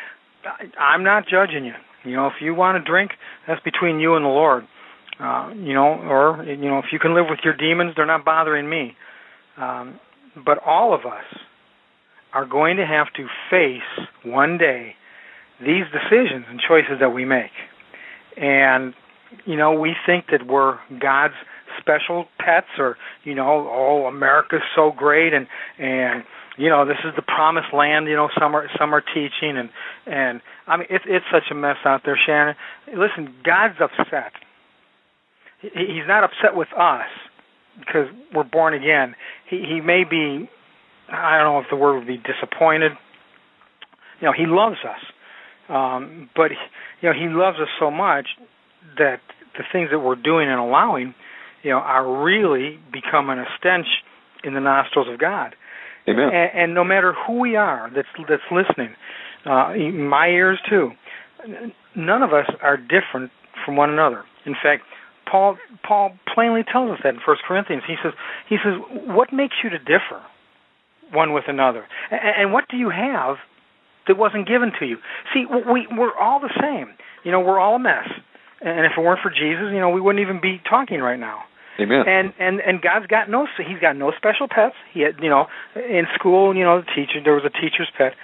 I'm 0.78 1.04
not 1.04 1.24
judging 1.28 1.64
you. 1.64 1.74
You 2.04 2.16
know, 2.16 2.26
if 2.26 2.34
you 2.40 2.54
want 2.54 2.82
to 2.82 2.90
drink, 2.90 3.12
that's 3.46 3.62
between 3.62 4.00
you 4.00 4.14
and 4.16 4.24
the 4.24 4.28
Lord. 4.28 4.66
Uh, 5.18 5.52
you 5.54 5.74
know, 5.74 5.94
or 5.94 6.44
you 6.44 6.68
know, 6.68 6.78
if 6.78 6.86
you 6.92 6.98
can 6.98 7.14
live 7.14 7.26
with 7.30 7.40
your 7.44 7.54
demons, 7.54 7.94
they're 7.96 8.06
not 8.06 8.24
bothering 8.24 8.68
me. 8.68 8.96
Um, 9.56 10.00
but 10.44 10.58
all 10.66 10.92
of 10.92 11.06
us 11.06 11.24
are 12.32 12.44
going 12.44 12.76
to 12.78 12.86
have 12.86 13.06
to 13.14 13.28
face 13.48 14.06
one 14.24 14.58
day 14.58 14.94
these 15.60 15.84
decisions 15.92 16.46
and 16.50 16.60
choices 16.60 16.98
that 16.98 17.10
we 17.10 17.24
make. 17.24 17.52
And 18.36 18.92
you 19.46 19.56
know, 19.56 19.72
we 19.78 19.94
think 20.04 20.26
that 20.32 20.46
we're 20.46 20.78
God's 21.00 21.34
special 21.80 22.26
pets, 22.38 22.66
or 22.78 22.96
you 23.24 23.34
know, 23.34 23.68
oh, 23.70 24.06
America's 24.06 24.62
so 24.74 24.92
great, 24.96 25.32
and 25.32 25.46
and 25.78 26.24
you 26.56 26.68
know, 26.68 26.84
this 26.86 26.98
is 27.04 27.12
the 27.16 27.22
promised 27.22 27.72
land. 27.72 28.06
You 28.06 28.16
know, 28.16 28.28
some 28.38 28.54
are 28.54 28.68
some 28.78 28.94
are 28.94 29.02
teaching, 29.02 29.56
and 29.56 29.70
and 30.06 30.40
I 30.66 30.76
mean, 30.76 30.86
it's 30.90 31.04
it's 31.06 31.24
such 31.32 31.44
a 31.50 31.54
mess 31.54 31.76
out 31.84 32.02
there, 32.04 32.18
Shannon. 32.26 32.54
Listen, 32.88 33.34
God's 33.44 33.74
upset. 33.80 34.32
He, 35.60 35.68
he's 35.68 36.06
not 36.06 36.24
upset 36.24 36.54
with 36.54 36.68
us 36.78 37.08
because 37.78 38.08
we're 38.34 38.44
born 38.44 38.74
again. 38.74 39.14
He 39.48 39.64
he 39.68 39.80
may 39.80 40.04
be, 40.04 40.48
I 41.10 41.38
don't 41.38 41.52
know 41.52 41.60
if 41.60 41.66
the 41.70 41.76
word 41.76 41.98
would 41.98 42.06
be 42.06 42.18
disappointed. 42.18 42.92
You 44.20 44.28
know, 44.28 44.32
he 44.36 44.46
loves 44.46 44.78
us, 44.84 45.00
um, 45.68 46.30
but 46.36 46.50
you 47.00 47.08
know, 47.08 47.14
he 47.14 47.28
loves 47.28 47.58
us 47.58 47.68
so 47.80 47.90
much 47.90 48.28
that 48.98 49.20
the 49.56 49.64
things 49.72 49.90
that 49.90 49.98
we're 49.98 50.14
doing 50.16 50.48
and 50.48 50.60
allowing, 50.60 51.14
you 51.64 51.70
know, 51.70 51.78
are 51.78 52.22
really 52.22 52.78
becoming 52.92 53.38
a 53.38 53.46
stench 53.58 53.86
in 54.44 54.54
the 54.54 54.60
nostrils 54.60 55.08
of 55.10 55.18
God. 55.18 55.56
Amen. 56.08 56.28
And, 56.32 56.50
and 56.54 56.74
no 56.74 56.84
matter 56.84 57.14
who 57.26 57.40
we 57.40 57.56
are 57.56 57.90
that's 57.94 58.08
that's 58.28 58.42
listening, 58.52 58.94
uh, 59.46 59.72
my 59.92 60.28
ears 60.28 60.60
too, 60.68 60.92
none 61.96 62.22
of 62.22 62.32
us 62.32 62.46
are 62.62 62.76
different 62.76 63.32
from 63.64 63.76
one 63.76 63.90
another. 63.90 64.24
In 64.44 64.54
fact, 64.54 64.82
Paul 65.30 65.56
Paul 65.86 66.12
plainly 66.32 66.62
tells 66.70 66.90
us 66.92 66.98
that 67.02 67.14
in 67.14 67.20
First 67.24 67.42
Corinthians. 67.48 67.82
He 67.86 67.96
says 68.02 68.12
he 68.48 68.56
says, 68.62 68.74
"What 69.06 69.32
makes 69.32 69.56
you 69.64 69.70
to 69.70 69.78
differ 69.78 70.22
one 71.12 71.32
with 71.32 71.44
another, 71.48 71.86
and, 72.10 72.20
and 72.20 72.52
what 72.52 72.64
do 72.68 72.76
you 72.76 72.90
have 72.90 73.36
that 74.06 74.18
wasn't 74.18 74.46
given 74.46 74.72
to 74.80 74.86
you?" 74.86 74.98
See, 75.32 75.46
we 75.46 75.88
we're 75.90 76.16
all 76.16 76.40
the 76.40 76.52
same. 76.60 76.94
You 77.24 77.32
know, 77.32 77.40
we're 77.40 77.58
all 77.58 77.76
a 77.76 77.78
mess. 77.78 78.08
And 78.60 78.86
if 78.86 78.92
it 78.96 79.00
weren't 79.00 79.20
for 79.22 79.30
Jesus, 79.30 79.72
you 79.72 79.80
know, 79.80 79.90
we 79.90 80.00
wouldn't 80.00 80.22
even 80.22 80.40
be 80.40 80.60
talking 80.68 81.00
right 81.00 81.18
now. 81.18 81.44
Amen. 81.80 82.04
And 82.06 82.32
and 82.38 82.60
and 82.60 82.80
God's 82.80 83.06
got 83.06 83.28
no 83.28 83.46
he's 83.58 83.80
got 83.80 83.96
no 83.96 84.12
special 84.16 84.46
pets. 84.48 84.74
He 84.92 85.00
had, 85.00 85.16
you 85.20 85.28
know, 85.28 85.46
in 85.74 86.04
school, 86.14 86.54
you 86.54 86.62
know, 86.62 86.80
the 86.80 86.86
teacher 86.86 87.20
there 87.22 87.34
was 87.34 87.44
a 87.44 87.50
teacher's 87.50 87.90
pet. 87.96 88.14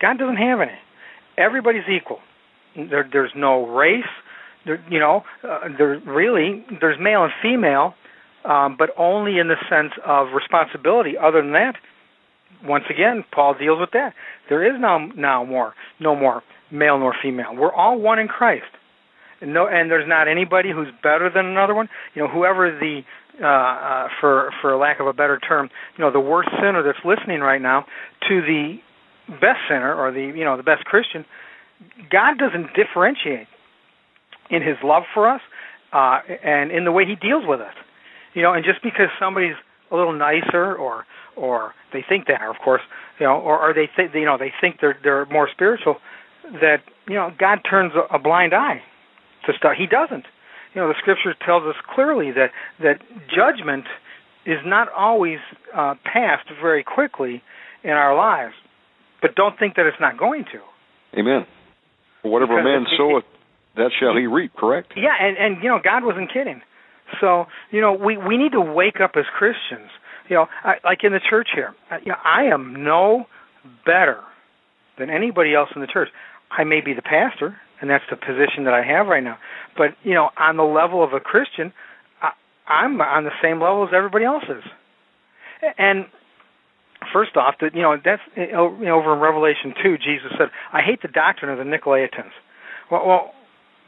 God 0.00 0.18
doesn't 0.18 0.36
have 0.36 0.60
any. 0.60 0.78
Everybody's 1.36 1.88
equal. 1.90 2.20
There 2.76 3.08
there's 3.10 3.32
no 3.34 3.66
race. 3.66 4.04
There 4.64 4.82
you 4.88 5.00
know, 5.00 5.24
uh, 5.42 5.68
there 5.76 6.00
really 6.06 6.64
there's 6.80 6.98
male 7.00 7.24
and 7.24 7.32
female, 7.42 7.94
um, 8.44 8.76
but 8.78 8.90
only 8.96 9.38
in 9.38 9.48
the 9.48 9.56
sense 9.68 9.92
of 10.06 10.28
responsibility. 10.32 11.18
Other 11.18 11.42
than 11.42 11.52
that, 11.52 11.74
once 12.64 12.84
again, 12.88 13.24
Paul 13.32 13.54
deals 13.54 13.80
with 13.80 13.90
that. 13.92 14.14
There 14.48 14.64
is 14.64 14.80
now 14.80 14.98
now 15.16 15.44
more 15.44 15.74
no 15.98 16.14
more 16.14 16.42
male 16.70 16.98
nor 16.98 17.14
female. 17.20 17.56
We're 17.56 17.72
all 17.72 17.98
one 17.98 18.20
in 18.20 18.28
Christ 18.28 18.70
no 19.42 19.66
and 19.66 19.90
there's 19.90 20.08
not 20.08 20.28
anybody 20.28 20.70
who's 20.72 20.88
better 21.02 21.30
than 21.32 21.46
another 21.46 21.74
one. 21.74 21.88
You 22.14 22.22
know 22.22 22.28
whoever 22.28 22.70
the 22.70 23.02
uh, 23.42 23.46
uh 23.46 24.08
for 24.20 24.50
for 24.60 24.76
lack 24.76 25.00
of 25.00 25.06
a 25.06 25.12
better 25.12 25.38
term 25.38 25.70
you 25.96 26.04
know 26.04 26.10
the 26.10 26.20
worst 26.20 26.50
sinner 26.60 26.82
that's 26.82 27.04
listening 27.04 27.40
right 27.40 27.62
now 27.62 27.86
to 28.28 28.40
the 28.42 28.78
best 29.28 29.60
sinner 29.68 29.94
or 29.94 30.12
the 30.12 30.20
you 30.36 30.44
know 30.44 30.56
the 30.56 30.62
best 30.62 30.84
christian 30.84 31.24
god 32.10 32.36
doesn't 32.36 32.74
differentiate 32.74 33.46
in 34.50 34.62
his 34.62 34.76
love 34.82 35.04
for 35.14 35.28
us 35.28 35.40
uh 35.92 36.18
and 36.44 36.70
in 36.70 36.84
the 36.84 36.92
way 36.92 37.04
he 37.06 37.14
deals 37.16 37.44
with 37.46 37.60
us. 37.60 37.74
You 38.34 38.42
know 38.42 38.52
and 38.52 38.64
just 38.64 38.82
because 38.82 39.08
somebody's 39.18 39.56
a 39.90 39.96
little 39.96 40.12
nicer 40.12 40.74
or 40.74 41.06
or 41.36 41.72
they 41.92 42.04
think 42.06 42.26
they 42.26 42.34
are 42.34 42.50
of 42.50 42.56
course 42.62 42.82
you 43.18 43.26
know 43.26 43.34
or, 43.34 43.70
or 43.70 43.72
they 43.72 43.88
think 43.94 44.14
you 44.14 44.24
know 44.24 44.36
they 44.36 44.52
think 44.60 44.76
they're 44.80 44.98
they're 45.02 45.26
more 45.26 45.48
spiritual 45.50 45.96
that 46.60 46.82
you 47.08 47.14
know 47.14 47.30
god 47.38 47.60
turns 47.68 47.92
a, 47.94 48.14
a 48.14 48.18
blind 48.18 48.52
eye 48.52 48.82
to 49.46 49.52
stuff. 49.56 49.72
He 49.78 49.86
doesn't. 49.86 50.24
You 50.74 50.80
know, 50.80 50.88
the 50.88 50.94
scripture 50.98 51.34
tells 51.44 51.64
us 51.64 51.74
clearly 51.94 52.30
that 52.32 52.50
that 52.80 53.00
judgment 53.34 53.84
is 54.46 54.58
not 54.64 54.88
always 54.96 55.38
uh, 55.74 55.94
passed 56.04 56.48
very 56.60 56.82
quickly 56.84 57.42
in 57.82 57.90
our 57.90 58.14
lives, 58.16 58.54
but 59.20 59.34
don't 59.34 59.58
think 59.58 59.74
that 59.76 59.86
it's 59.86 60.00
not 60.00 60.16
going 60.18 60.44
to. 60.52 61.18
Amen. 61.18 61.46
Whatever 62.22 62.54
Because 62.56 62.64
man 62.64 62.82
it- 62.82 62.96
soweth, 62.96 63.24
that 63.76 63.90
shall 63.98 64.16
he 64.16 64.26
reap. 64.26 64.52
Correct. 64.56 64.92
Yeah, 64.96 65.14
and 65.20 65.36
and 65.38 65.62
you 65.62 65.68
know, 65.68 65.80
God 65.82 66.04
wasn't 66.04 66.32
kidding. 66.32 66.60
So 67.20 67.46
you 67.70 67.80
know, 67.80 67.92
we 67.92 68.16
we 68.16 68.36
need 68.36 68.52
to 68.52 68.60
wake 68.60 69.00
up 69.02 69.12
as 69.16 69.24
Christians. 69.36 69.90
You 70.28 70.36
know, 70.36 70.46
I, 70.62 70.74
like 70.84 71.02
in 71.02 71.12
the 71.12 71.20
church 71.28 71.48
here. 71.54 71.74
I, 71.90 71.98
you 71.98 72.06
know, 72.12 72.18
I 72.24 72.44
am 72.44 72.84
no 72.84 73.26
better 73.84 74.20
than 74.98 75.10
anybody 75.10 75.54
else 75.54 75.70
in 75.74 75.80
the 75.80 75.88
church. 75.88 76.08
I 76.56 76.62
may 76.64 76.80
be 76.80 76.94
the 76.94 77.02
pastor, 77.02 77.56
and 77.80 77.90
that's 77.90 78.04
the 78.10 78.16
position 78.16 78.64
that 78.64 78.74
I 78.74 78.82
have 78.82 79.06
right 79.06 79.22
now. 79.22 79.38
But 79.76 79.90
you 80.02 80.14
know, 80.14 80.30
on 80.38 80.56
the 80.56 80.64
level 80.64 81.02
of 81.02 81.12
a 81.12 81.20
Christian, 81.20 81.72
I, 82.22 82.30
I'm 82.66 83.00
on 83.00 83.24
the 83.24 83.34
same 83.42 83.60
level 83.60 83.84
as 83.84 83.90
everybody 83.94 84.24
else 84.24 84.44
is. 84.48 84.64
And 85.78 86.06
first 87.12 87.36
off, 87.36 87.56
that 87.60 87.74
you 87.74 87.82
know, 87.82 87.96
that's 88.02 88.22
you 88.36 88.52
know, 88.52 88.94
over 88.94 89.14
in 89.14 89.20
Revelation 89.20 89.74
two, 89.82 89.96
Jesus 89.96 90.32
said, 90.38 90.48
"I 90.72 90.82
hate 90.82 91.02
the 91.02 91.08
doctrine 91.08 91.50
of 91.50 91.58
the 91.58 91.64
Nicolaitans." 91.64 92.32
Well, 92.90 93.06
well, 93.06 93.34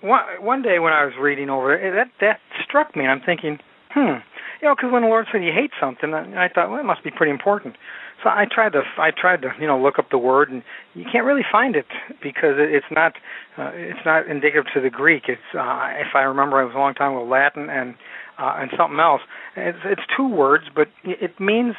one 0.01 0.23
one 0.41 0.63
day 0.63 0.79
when 0.79 0.93
I 0.93 1.05
was 1.05 1.15
reading 1.21 1.51
over 1.51 1.75
it, 1.75 1.93
that 1.93 2.11
that 2.21 2.41
struck 2.65 2.97
me, 2.97 3.05
and 3.05 3.11
I'm 3.11 3.23
thinking, 3.25 3.59
hmm, 3.91 4.21
you 4.61 4.69
know, 4.69 4.75
because 4.75 4.93
when 4.93 5.03
the 5.03 5.09
Lord 5.09 5.27
said 5.33 5.43
you 5.45 5.53
hate 5.53 5.73
something, 5.81 6.13
I, 6.13 6.47
I 6.47 6.49
thought, 6.49 6.71
well, 6.71 6.81
it 6.81 6.85
must 6.85 7.05
be 7.05 7.11
pretty 7.11 7.33
important. 7.33 7.77
So 8.23 8.29
I 8.31 8.47
tried 8.51 8.73
to 8.73 8.83
I 8.99 9.11
tried 9.11 9.43
to 9.43 9.51
you 9.61 9.67
know 9.67 9.81
look 9.81 9.99
up 9.99 10.11
the 10.11 10.19
word, 10.19 10.51
and 10.51 10.63
you 10.95 11.05
can't 11.11 11.25
really 11.25 11.45
find 11.51 11.75
it 11.75 11.87
because 12.23 12.55
it, 12.57 12.73
it's 12.73 12.87
not 12.91 13.15
uh, 13.59 13.71
it's 13.75 14.05
not 14.07 14.29
indicative 14.29 14.65
to 14.75 14.81
the 14.81 14.91
Greek. 14.91 15.25
It's 15.29 15.41
uh, 15.55 15.89
if 15.99 16.15
I 16.15 16.23
remember, 16.23 16.61
it 16.63 16.67
was 16.67 16.75
a 16.75 16.79
long 16.79 16.95
time 16.95 17.13
ago 17.13 17.25
Latin 17.25 17.69
and 17.69 17.95
uh, 18.39 18.55
and 18.59 18.71
something 18.77 19.01
else. 19.01 19.23
It's 19.57 19.79
it's 19.85 20.03
two 20.17 20.29
words, 20.29 20.65
but 20.75 20.89
it 21.05 21.41
means 21.41 21.75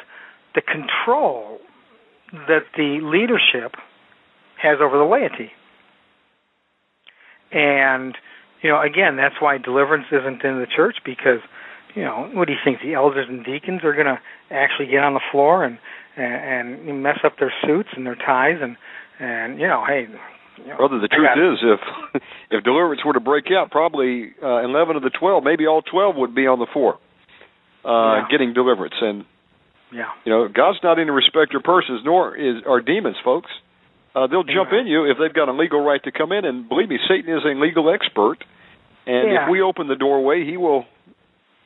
the 0.54 0.60
control 0.60 1.58
that 2.32 2.64
the 2.76 3.00
leadership 3.02 3.76
has 4.60 4.78
over 4.82 4.98
the 4.98 5.04
laity. 5.04 5.50
And 7.52 8.16
you 8.60 8.68
know, 8.68 8.82
again, 8.82 9.16
that's 9.16 9.36
why 9.40 9.56
deliverance 9.56 10.06
isn't 10.12 10.44
in 10.44 10.60
the 10.60 10.66
church 10.66 10.96
because 11.04 11.40
you 11.94 12.02
know, 12.02 12.28
what 12.34 12.48
do 12.48 12.52
you 12.52 12.58
think? 12.64 12.80
The 12.82 12.94
elders 12.94 13.26
and 13.28 13.44
deacons 13.44 13.84
are 13.84 13.94
going 13.94 14.06
to 14.06 14.18
actually 14.50 14.86
get 14.86 15.04
on 15.04 15.14
the 15.14 15.20
floor 15.30 15.64
and, 15.64 15.78
and 16.16 16.88
and 16.88 17.02
mess 17.02 17.18
up 17.24 17.38
their 17.38 17.52
suits 17.66 17.88
and 17.96 18.06
their 18.06 18.16
ties 18.16 18.58
and 18.62 18.76
and 19.18 19.60
you 19.60 19.66
know, 19.66 19.84
hey. 19.86 20.06
You 20.56 20.68
know, 20.68 20.76
Brother, 20.76 21.00
the 21.00 21.08
truth 21.08 21.34
is, 21.34 21.58
if 22.14 22.22
if 22.50 22.62
deliverance 22.64 23.04
were 23.04 23.12
to 23.14 23.20
break 23.20 23.46
out, 23.50 23.72
probably 23.72 24.30
uh, 24.40 24.58
eleven 24.62 24.94
of 24.94 25.02
the 25.02 25.10
twelve, 25.10 25.42
maybe 25.42 25.66
all 25.66 25.82
twelve, 25.82 26.14
would 26.14 26.32
be 26.32 26.46
on 26.46 26.60
the 26.60 26.66
floor, 26.72 26.94
uh, 27.84 27.88
Yeah. 28.22 28.26
getting 28.30 28.52
deliverance. 28.54 28.94
And 29.00 29.24
yeah, 29.92 30.10
you 30.24 30.30
know, 30.30 30.46
God's 30.46 30.78
not 30.84 31.00
any 31.00 31.10
respecter 31.10 31.56
of 31.58 31.64
persons, 31.64 32.02
nor 32.04 32.36
is 32.36 32.62
are 32.68 32.80
demons, 32.80 33.16
folks. 33.24 33.50
Uh, 34.14 34.28
they'll 34.28 34.44
jump 34.44 34.70
in 34.70 34.86
you 34.86 35.10
if 35.10 35.18
they've 35.18 35.34
got 35.34 35.48
a 35.48 35.52
legal 35.52 35.80
right 35.84 36.00
to 36.04 36.12
come 36.12 36.30
in. 36.30 36.44
And 36.44 36.68
believe 36.68 36.88
me, 36.88 37.00
Satan 37.08 37.34
is 37.36 37.42
a 37.44 37.58
legal 37.58 37.92
expert. 37.92 38.36
And 39.06 39.32
Yeah. 39.32 39.44
if 39.46 39.50
we 39.50 39.60
open 39.60 39.88
the 39.88 39.96
doorway, 39.96 40.44
he 40.44 40.56
will 40.56 40.86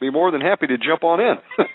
be 0.00 0.08
more 0.10 0.30
than 0.30 0.40
happy 0.40 0.66
to 0.66 0.78
jump 0.78 1.04
on 1.04 1.20
in. 1.20 1.36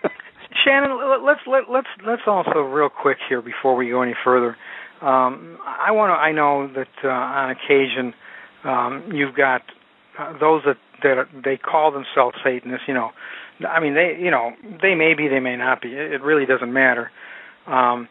Shannon, 0.63 0.97
let's 1.25 1.41
let, 1.47 1.69
let's 1.69 1.87
let's 2.05 2.21
also 2.27 2.59
real 2.59 2.89
quick 2.89 3.17
here 3.27 3.41
before 3.41 3.75
we 3.75 3.89
go 3.89 4.01
any 4.01 4.15
further. 4.23 4.55
Um, 5.01 5.57
I 5.65 5.91
want 5.91 6.11
to. 6.11 6.13
I 6.13 6.31
know 6.31 6.71
that 6.73 6.87
uh, 7.03 7.09
on 7.09 7.49
occasion 7.51 8.13
um, 8.63 9.11
you've 9.13 9.35
got 9.35 9.61
uh, 10.17 10.37
those 10.39 10.61
that 10.65 10.77
that 11.03 11.17
are, 11.17 11.29
they 11.43 11.57
call 11.57 11.91
themselves 11.91 12.37
Satanists. 12.43 12.87
You 12.87 12.93
know, 12.93 13.11
I 13.67 13.79
mean 13.79 13.95
they 13.95 14.17
you 14.19 14.31
know 14.31 14.51
they 14.81 14.95
may 14.95 15.13
be, 15.13 15.27
they 15.27 15.39
may 15.39 15.57
not 15.57 15.81
be. 15.81 15.89
It, 15.89 16.13
it 16.13 16.21
really 16.21 16.45
doesn't 16.45 16.71
matter. 16.71 17.11
Um, 17.67 18.07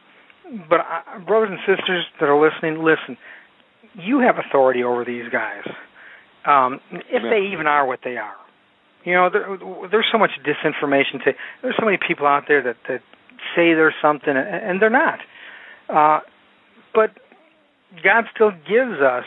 but 0.68 0.80
uh, 0.80 1.18
brothers 1.26 1.50
and 1.50 1.60
sisters 1.60 2.04
that 2.20 2.28
are 2.28 2.40
listening, 2.40 2.84
listen. 2.84 3.16
You 3.94 4.20
have 4.20 4.36
authority 4.38 4.82
over 4.82 5.04
these 5.04 5.28
guys, 5.30 5.64
um, 6.46 6.80
if 6.90 7.22
they 7.22 7.52
even 7.52 7.66
are 7.66 7.86
what 7.86 8.00
they 8.02 8.16
are. 8.16 8.36
You 9.04 9.14
know, 9.14 9.30
there, 9.32 9.46
there's 9.90 10.06
so 10.12 10.18
much 10.18 10.30
disinformation. 10.46 11.22
To, 11.24 11.32
there's 11.62 11.74
so 11.78 11.84
many 11.84 11.98
people 12.06 12.26
out 12.26 12.44
there 12.48 12.62
that 12.62 12.76
that 12.88 13.00
say 13.56 13.74
there's 13.74 13.94
something 14.00 14.30
and, 14.36 14.38
and 14.48 14.82
they're 14.82 14.90
not. 14.90 15.18
Uh, 15.88 16.20
but 16.94 17.10
God 18.04 18.24
still 18.34 18.50
gives 18.50 19.00
us 19.00 19.24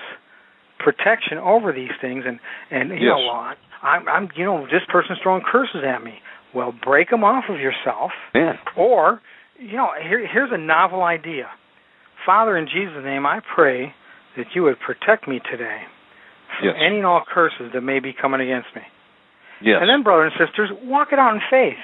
protection 0.80 1.38
over 1.38 1.72
these 1.74 1.92
things, 2.02 2.24
and 2.26 2.40
and 2.72 2.90
you 3.00 3.08
know, 3.08 3.18
Yes. 3.20 3.28
well, 3.30 3.54
I'm 3.84 4.08
I'm 4.08 4.30
you 4.36 4.46
know 4.46 4.66
this 4.66 4.82
person's 4.92 5.20
throwing 5.22 5.44
curses 5.44 5.84
at 5.86 6.04
me. 6.04 6.16
Well, 6.54 6.72
break 6.84 7.10
them 7.10 7.24
off 7.26 7.46
of 7.50 7.60
yourself, 7.60 8.12
Man, 8.34 8.56
or 8.78 9.22
you 9.60 9.76
know, 9.76 9.90
here 10.02 10.26
here's 10.26 10.52
a 10.54 10.58
novel 10.58 11.04
idea. 11.04 11.48
Father, 12.26 12.58
in 12.58 12.66
Jesus' 12.68 13.04
name, 13.04 13.26
I 13.26 13.42
pray 13.56 13.94
that 14.38 14.46
you 14.56 14.64
would 14.64 14.78
protect 14.80 15.28
me 15.28 15.40
today 15.52 15.82
from 16.60 16.70
Yes. 16.70 16.76
any 16.80 16.98
and 16.98 17.06
all 17.06 17.24
curses 17.32 17.72
that 17.74 17.82
may 17.82 18.00
be 18.00 18.14
coming 18.14 18.40
against 18.42 18.70
me. 18.76 18.82
Yes, 19.62 19.78
And 19.82 19.90
then, 19.90 20.04
brothers 20.04 20.34
and 20.38 20.48
sisters, 20.48 20.70
walk 20.84 21.10
it 21.12 21.20
out 21.20 21.34
in 21.36 21.42
faith. 21.50 21.82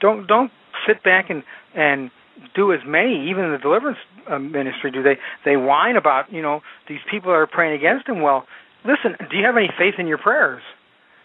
Don't 0.00 0.26
don't 0.26 0.50
sit 0.86 1.02
back 1.02 1.30
and 1.30 1.42
and 1.74 2.10
do 2.54 2.72
as 2.72 2.80
many, 2.86 3.30
even 3.30 3.44
in 3.44 3.52
the 3.52 3.58
deliverance 3.58 3.98
uh, 4.28 4.38
ministry, 4.38 4.90
do 4.90 5.02
they 5.02 5.16
they 5.44 5.56
whine 5.56 5.96
about 5.96 6.32
you 6.32 6.42
know 6.42 6.60
these 6.88 7.00
people 7.10 7.30
that 7.32 7.36
are 7.38 7.46
praying 7.46 7.74
against 7.78 8.06
them? 8.06 8.20
Well, 8.20 8.46
listen, 8.84 9.16
do 9.30 9.36
you 9.36 9.44
have 9.44 9.56
any 9.56 9.70
faith 9.78 9.94
in 9.98 10.06
your 10.06 10.18
prayers? 10.18 10.62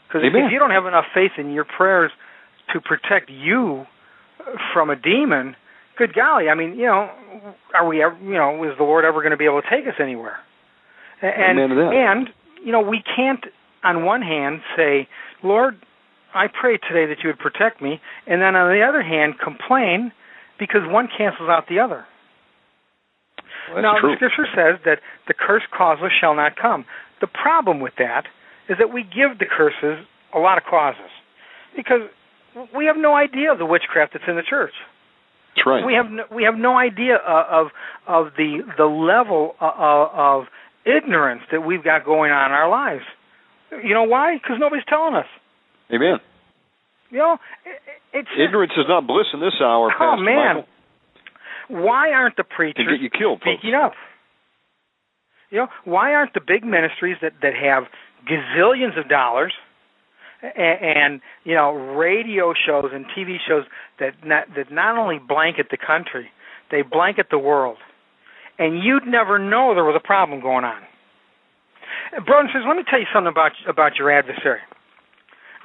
Because 0.08 0.24
if 0.26 0.52
you 0.52 0.60
don't 0.60 0.72
have 0.72 0.86
enough 0.86 1.06
faith 1.14 1.32
in 1.38 1.52
your 1.52 1.64
prayers 1.64 2.12
to 2.74 2.82
protect 2.82 3.30
you 3.30 3.86
from 4.74 4.90
a 4.90 4.96
demon, 4.96 5.56
good 5.98 6.14
golly, 6.14 6.50
I 6.50 6.56
mean, 6.56 6.76
you 6.78 6.86
know, 6.86 7.10
are 7.74 7.88
we 7.88 8.04
ever, 8.04 8.18
you 8.22 8.34
know, 8.34 8.62
is 8.66 8.78
the 8.78 8.84
Lord 8.84 9.06
ever 9.06 9.22
going 9.22 9.32
to 9.32 9.38
be 9.38 9.46
able 9.46 9.62
to 9.62 9.70
take 9.70 9.88
us 9.88 9.94
anywhere? 10.02 10.38
And 11.22 11.58
Amen 11.60 11.70
to 11.70 11.76
that. 11.76 11.94
and 11.94 12.30
you 12.64 12.72
know, 12.72 12.82
we 12.82 13.02
can't 13.16 13.46
on 13.84 14.06
one 14.06 14.22
hand 14.22 14.62
say, 14.76 15.08
Lord, 15.44 15.76
I 16.34 16.48
pray 16.48 16.78
today 16.78 17.06
that 17.08 17.24
you 17.24 17.30
would 17.30 17.40
protect 17.40 17.82
me, 17.82 18.00
and 18.28 18.42
then 18.42 18.56
on 18.56 18.72
the 18.72 18.84
other 18.84 19.02
hand 19.02 19.36
complain 19.44 20.12
because 20.60 20.82
one 20.86 21.08
cancels 21.08 21.50
out 21.50 21.66
the 21.68 21.80
other. 21.80 22.06
Well, 23.74 23.82
now 23.82 24.00
true. 24.00 24.12
the 24.12 24.16
scripture 24.16 24.48
says 24.56 24.80
that 24.86 25.00
the 25.28 25.34
curse 25.34 25.64
causeless 25.76 26.12
shall 26.20 26.36
not 26.36 26.56
come. 26.56 26.86
The 27.20 27.28
problem 27.28 27.80
with 27.80 27.94
that 27.98 28.26
is 28.70 28.78
that 28.78 28.94
we 28.94 29.04
give 29.04 29.40
the 29.40 29.46
curses 29.46 30.06
a 30.34 30.40
lot 30.40 30.58
of 30.58 30.64
causes 30.64 31.12
because 31.76 32.02
we 32.76 32.86
have 32.86 32.98
no 32.98 33.16
idea 33.16 33.52
of 33.52 33.60
the 33.60 33.66
witchcraft 33.66 34.14
that's 34.14 34.26
in 34.28 34.36
the 34.36 34.44
church. 34.48 34.74
That's 35.56 35.68
right. 35.68 35.86
We 35.86 35.94
have 35.94 36.10
no, 36.10 36.24
we 36.34 36.44
have 36.44 36.56
no 36.56 36.78
idea 36.78 37.16
uh, 37.16 37.46
of 37.50 37.68
of 38.08 38.34
the 38.38 38.62
the 38.78 38.86
level 38.86 39.56
uh, 39.60 40.08
of 40.14 40.46
ignorance 40.86 41.42
that 41.52 41.62
we've 41.62 41.84
got 41.84 42.06
going 42.06 42.32
on 42.32 42.52
in 42.52 42.52
our 42.52 42.70
lives. 42.70 43.04
You 43.72 43.94
know 43.94 44.04
why? 44.04 44.36
Because 44.36 44.58
nobody's 44.60 44.86
telling 44.88 45.16
us. 45.16 45.26
Amen. 45.94 46.20
You 47.10 47.18
know, 47.18 47.38
it, 47.66 47.80
it's 48.14 48.30
Ignorance 48.38 48.74
is 48.78 48.86
not 48.88 49.08
bliss 49.08 49.28
in 49.34 49.40
this 49.40 49.56
hour, 49.62 49.92
Oh 49.92 49.98
Pastor 49.98 50.24
man, 50.24 50.56
Michael. 51.68 51.84
why 51.86 52.12
aren't 52.12 52.38
the 52.38 52.44
preachers 52.44 52.88
get 52.90 53.00
you 53.02 53.10
killed, 53.10 53.40
folks. 53.40 53.60
speaking 53.60 53.76
up? 53.76 53.94
You 55.50 55.60
know, 55.60 55.68
why 55.84 56.14
aren't 56.14 56.34
the 56.34 56.42
big 56.46 56.64
ministries 56.64 57.18
that 57.22 57.34
that 57.42 57.54
have 57.56 57.84
gazillions 58.30 58.98
of 59.00 59.10
dollars 59.10 59.54
and, 60.42 60.80
and 60.82 61.22
you 61.44 61.56
know 61.56 61.72
radio 61.72 62.54
shows 62.54 62.92
and 62.94 63.06
TV 63.18 63.38
shows 63.48 63.66
that 64.00 64.14
not, 64.26 64.48
that 64.56 64.72
not 64.72 64.98
only 64.98 65.20
blanket 65.20 65.68
the 65.70 65.78
country, 65.78 66.30
they 66.72 66.82
blanket 66.82 67.28
the 67.30 67.40
world, 67.40 67.78
and 68.58 68.82
you'd 68.84 69.06
never 69.06 69.38
know 69.38 69.74
there 69.76 69.84
was 69.84 70.00
a 70.02 70.06
problem 70.06 70.40
going 70.42 70.64
on. 70.64 70.82
Brother 72.26 72.50
says, 72.54 72.64
let 72.68 72.76
me 72.76 72.84
tell 72.90 73.00
you 73.00 73.06
something 73.14 73.32
about 73.32 73.52
about 73.68 73.96
your 73.98 74.12
adversary. 74.12 74.60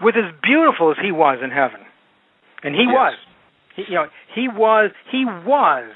With 0.00 0.14
as 0.16 0.32
beautiful 0.42 0.90
as 0.90 0.96
he 1.02 1.10
was 1.10 1.38
in 1.42 1.50
heaven, 1.50 1.80
and 2.62 2.74
he 2.74 2.82
Yes. 2.84 2.92
was, 2.94 3.14
he, 3.74 3.82
you 3.88 3.94
know, 3.94 4.06
he 4.34 4.48
was 4.48 4.90
he 5.10 5.24
was 5.24 5.90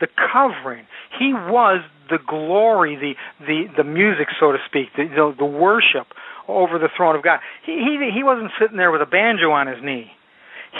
the 0.00 0.08
covering. 0.32 0.86
He 1.18 1.32
was 1.34 1.82
the 2.10 2.18
glory, 2.26 2.96
the 2.96 3.14
the 3.46 3.68
the 3.76 3.84
music, 3.84 4.28
so 4.40 4.52
to 4.52 4.58
speak, 4.66 4.88
the 4.96 5.04
the, 5.04 5.34
the 5.38 5.44
worship 5.44 6.06
over 6.48 6.78
the 6.78 6.88
throne 6.96 7.14
of 7.16 7.22
God. 7.22 7.40
He 7.64 7.72
he 7.72 8.10
he 8.14 8.22
wasn't 8.24 8.50
sitting 8.58 8.76
there 8.76 8.90
with 8.90 9.02
a 9.02 9.06
banjo 9.06 9.50
on 9.52 9.66
his 9.66 9.82
knee. 9.82 10.10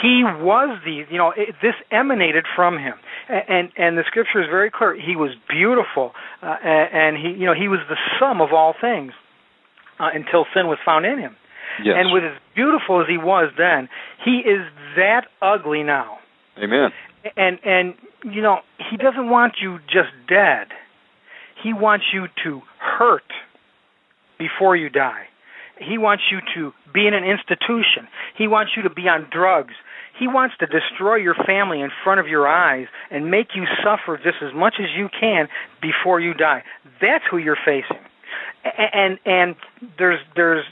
He 0.01 0.23
was 0.23 0.79
the 0.85 1.03
you 1.09 1.17
know 1.17 1.31
it, 1.35 1.55
this 1.61 1.75
emanated 1.91 2.45
from 2.55 2.77
him, 2.77 2.95
and, 3.27 3.43
and 3.47 3.69
and 3.77 3.97
the 3.97 4.03
scripture 4.07 4.41
is 4.41 4.47
very 4.49 4.71
clear. 4.71 4.95
He 4.95 5.15
was 5.15 5.31
beautiful, 5.49 6.13
uh, 6.41 6.55
and, 6.63 6.89
and 6.93 7.17
he 7.17 7.39
you 7.39 7.45
know 7.45 7.53
he 7.53 7.67
was 7.67 7.79
the 7.89 7.97
sum 8.19 8.41
of 8.41 8.53
all 8.53 8.73
things 8.79 9.13
uh, 9.99 10.09
until 10.13 10.45
sin 10.53 10.67
was 10.67 10.77
found 10.85 11.05
in 11.05 11.19
him. 11.19 11.35
Yes. 11.83 11.95
And 11.97 12.11
with 12.11 12.23
as 12.23 12.37
beautiful 12.55 13.01
as 13.01 13.07
he 13.07 13.17
was 13.17 13.51
then, 13.57 13.89
he 14.25 14.39
is 14.39 14.65
that 14.95 15.27
ugly 15.41 15.83
now 15.83 16.19
Amen. 16.61 16.91
and 17.37 17.59
and 17.63 17.93
you 18.23 18.41
know 18.41 18.59
he 18.89 18.97
doesn't 18.97 19.29
want 19.29 19.55
you 19.61 19.79
just 19.87 20.09
dead 20.27 20.67
he 21.61 21.73
wants 21.73 22.05
you 22.13 22.27
to 22.43 22.61
hurt 22.79 23.31
before 24.37 24.75
you 24.75 24.89
die 24.89 25.27
he 25.79 25.97
wants 25.97 26.23
you 26.31 26.39
to 26.55 26.73
be 26.93 27.07
in 27.07 27.13
an 27.13 27.23
institution. 27.23 28.07
He 28.37 28.47
wants 28.47 28.73
you 28.75 28.83
to 28.83 28.89
be 28.89 29.07
on 29.07 29.27
drugs. 29.31 29.73
He 30.17 30.27
wants 30.27 30.55
to 30.59 30.65
destroy 30.65 31.15
your 31.15 31.35
family 31.35 31.81
in 31.81 31.89
front 32.03 32.19
of 32.19 32.27
your 32.27 32.47
eyes 32.47 32.87
and 33.09 33.31
make 33.31 33.55
you 33.55 33.63
suffer 33.83 34.17
just 34.17 34.37
as 34.41 34.53
much 34.53 34.75
as 34.79 34.87
you 34.95 35.07
can 35.17 35.47
before 35.81 36.19
you 36.19 36.33
die. 36.33 36.63
That's 37.01 37.23
who 37.29 37.37
you're 37.37 37.57
facing. 37.63 37.97
And 38.63 39.17
and 39.25 39.55
there's 39.97 40.19
there's 40.35 40.65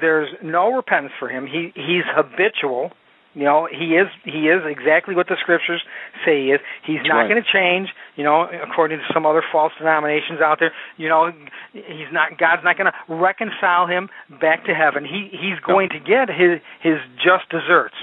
there's 0.00 0.28
no 0.42 0.72
repentance 0.72 1.12
for 1.18 1.28
him. 1.28 1.46
He 1.46 1.72
he's 1.74 2.02
habitual 2.06 2.90
you 3.38 3.44
know, 3.44 3.68
he 3.70 3.94
is 3.94 4.08
he 4.24 4.50
is 4.50 4.66
exactly 4.66 5.14
what 5.14 5.28
the 5.28 5.36
scriptures 5.40 5.80
say 6.26 6.42
he 6.42 6.50
is. 6.50 6.60
He's 6.84 6.98
not 7.04 7.22
right. 7.22 7.28
going 7.30 7.40
to 7.40 7.46
change. 7.46 7.88
You 8.16 8.24
know, 8.24 8.50
according 8.50 8.98
to 8.98 9.04
some 9.14 9.24
other 9.26 9.44
false 9.52 9.72
denominations 9.78 10.40
out 10.42 10.58
there. 10.58 10.72
You 10.96 11.08
know, 11.08 11.30
he's 11.72 12.10
not. 12.10 12.36
God's 12.36 12.64
not 12.64 12.76
going 12.76 12.90
to 12.90 13.14
reconcile 13.14 13.86
him 13.86 14.08
back 14.40 14.64
to 14.64 14.74
heaven. 14.74 15.04
He 15.04 15.30
he's 15.30 15.60
going 15.64 15.90
to 15.90 16.00
get 16.00 16.28
his 16.28 16.58
his 16.82 16.98
just 17.14 17.48
deserts. 17.48 17.94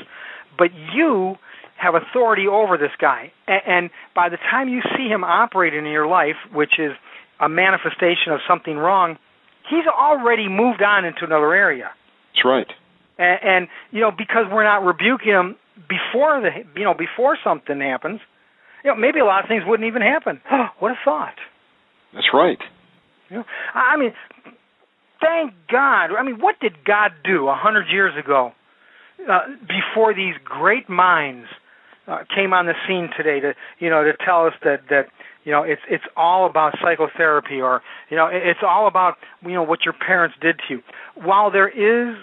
But 0.58 0.72
you 0.96 1.36
have 1.76 1.96
authority 1.96 2.48
over 2.48 2.78
this 2.78 2.96
guy, 2.98 3.34
and, 3.46 3.62
and 3.68 3.90
by 4.16 4.30
the 4.30 4.38
time 4.38 4.70
you 4.70 4.80
see 4.96 5.10
him 5.10 5.26
operating 5.26 5.86
in 5.86 5.92
your 5.92 6.08
life, 6.08 6.40
which 6.54 6.80
is 6.80 6.94
a 7.42 7.50
manifestation 7.50 8.32
of 8.32 8.40
something 8.48 8.78
wrong, 8.78 9.18
he's 9.70 9.84
already 9.86 10.48
moved 10.48 10.82
on 10.82 11.04
into 11.04 11.26
another 11.26 11.54
area 11.54 11.92
That's 12.32 12.46
right. 12.46 12.72
And, 13.18 13.40
and 13.44 13.68
you 13.92 14.02
know 14.02 14.12
because 14.12 14.46
we're 14.52 14.64
not 14.64 14.84
rebuking 14.84 15.32
them 15.32 15.56
before 15.90 16.42
the 16.42 16.50
you 16.78 16.84
know 16.84 16.94
before 16.94 17.38
something 17.44 17.80
happens 17.80 18.20
you 18.84 18.92
know 18.92 18.96
maybe 18.98 19.20
a 19.20 19.26
lot 19.26 19.44
of 19.44 19.48
things 19.50 19.64
wouldn't 19.66 19.88
even 19.88 20.02
happen. 20.02 20.42
What 20.80 20.92
a 20.92 20.96
thought. 21.04 21.36
That's 22.14 22.28
right. 22.34 22.60
you 23.30 23.38
know 23.38 23.44
i 23.74 23.94
I 23.94 23.98
mean 23.98 24.14
thank 25.22 25.54
god. 25.72 26.12
I 26.18 26.24
mean 26.24 26.40
what 26.40 26.60
did 26.60 26.84
god 26.86 27.12
do 27.24 27.48
a 27.48 27.56
hundred 27.56 27.88
years 27.90 28.14
ago 28.18 28.54
uh, 29.30 29.40
before 29.62 30.14
these 30.14 30.36
great 30.44 30.90
minds 30.90 31.48
uh, 32.08 32.20
came 32.36 32.54
on 32.54 32.68
the 32.68 32.74
scene 32.88 33.10
today 33.18 33.40
to 33.40 33.54
you 33.80 33.90
know 33.90 34.04
to 34.04 34.14
tell 34.24 34.46
us 34.46 34.54
that 34.64 34.82
that 34.90 35.08
you 35.44 35.52
know 35.52 35.64
it's 35.64 35.82
it's 35.90 36.04
all 36.16 36.46
about 36.46 36.76
psychotherapy 36.82 37.60
or 37.62 37.82
you 38.10 38.18
know 38.18 38.28
it's 38.32 38.60
all 38.62 38.88
about 38.88 39.16
you 39.42 39.54
know 39.54 39.64
what 39.64 39.80
your 39.86 39.94
parents 39.94 40.36
did 40.42 40.60
to 40.68 40.76
you? 40.76 40.82
While 41.16 41.50
there 41.50 41.70
is 41.70 42.16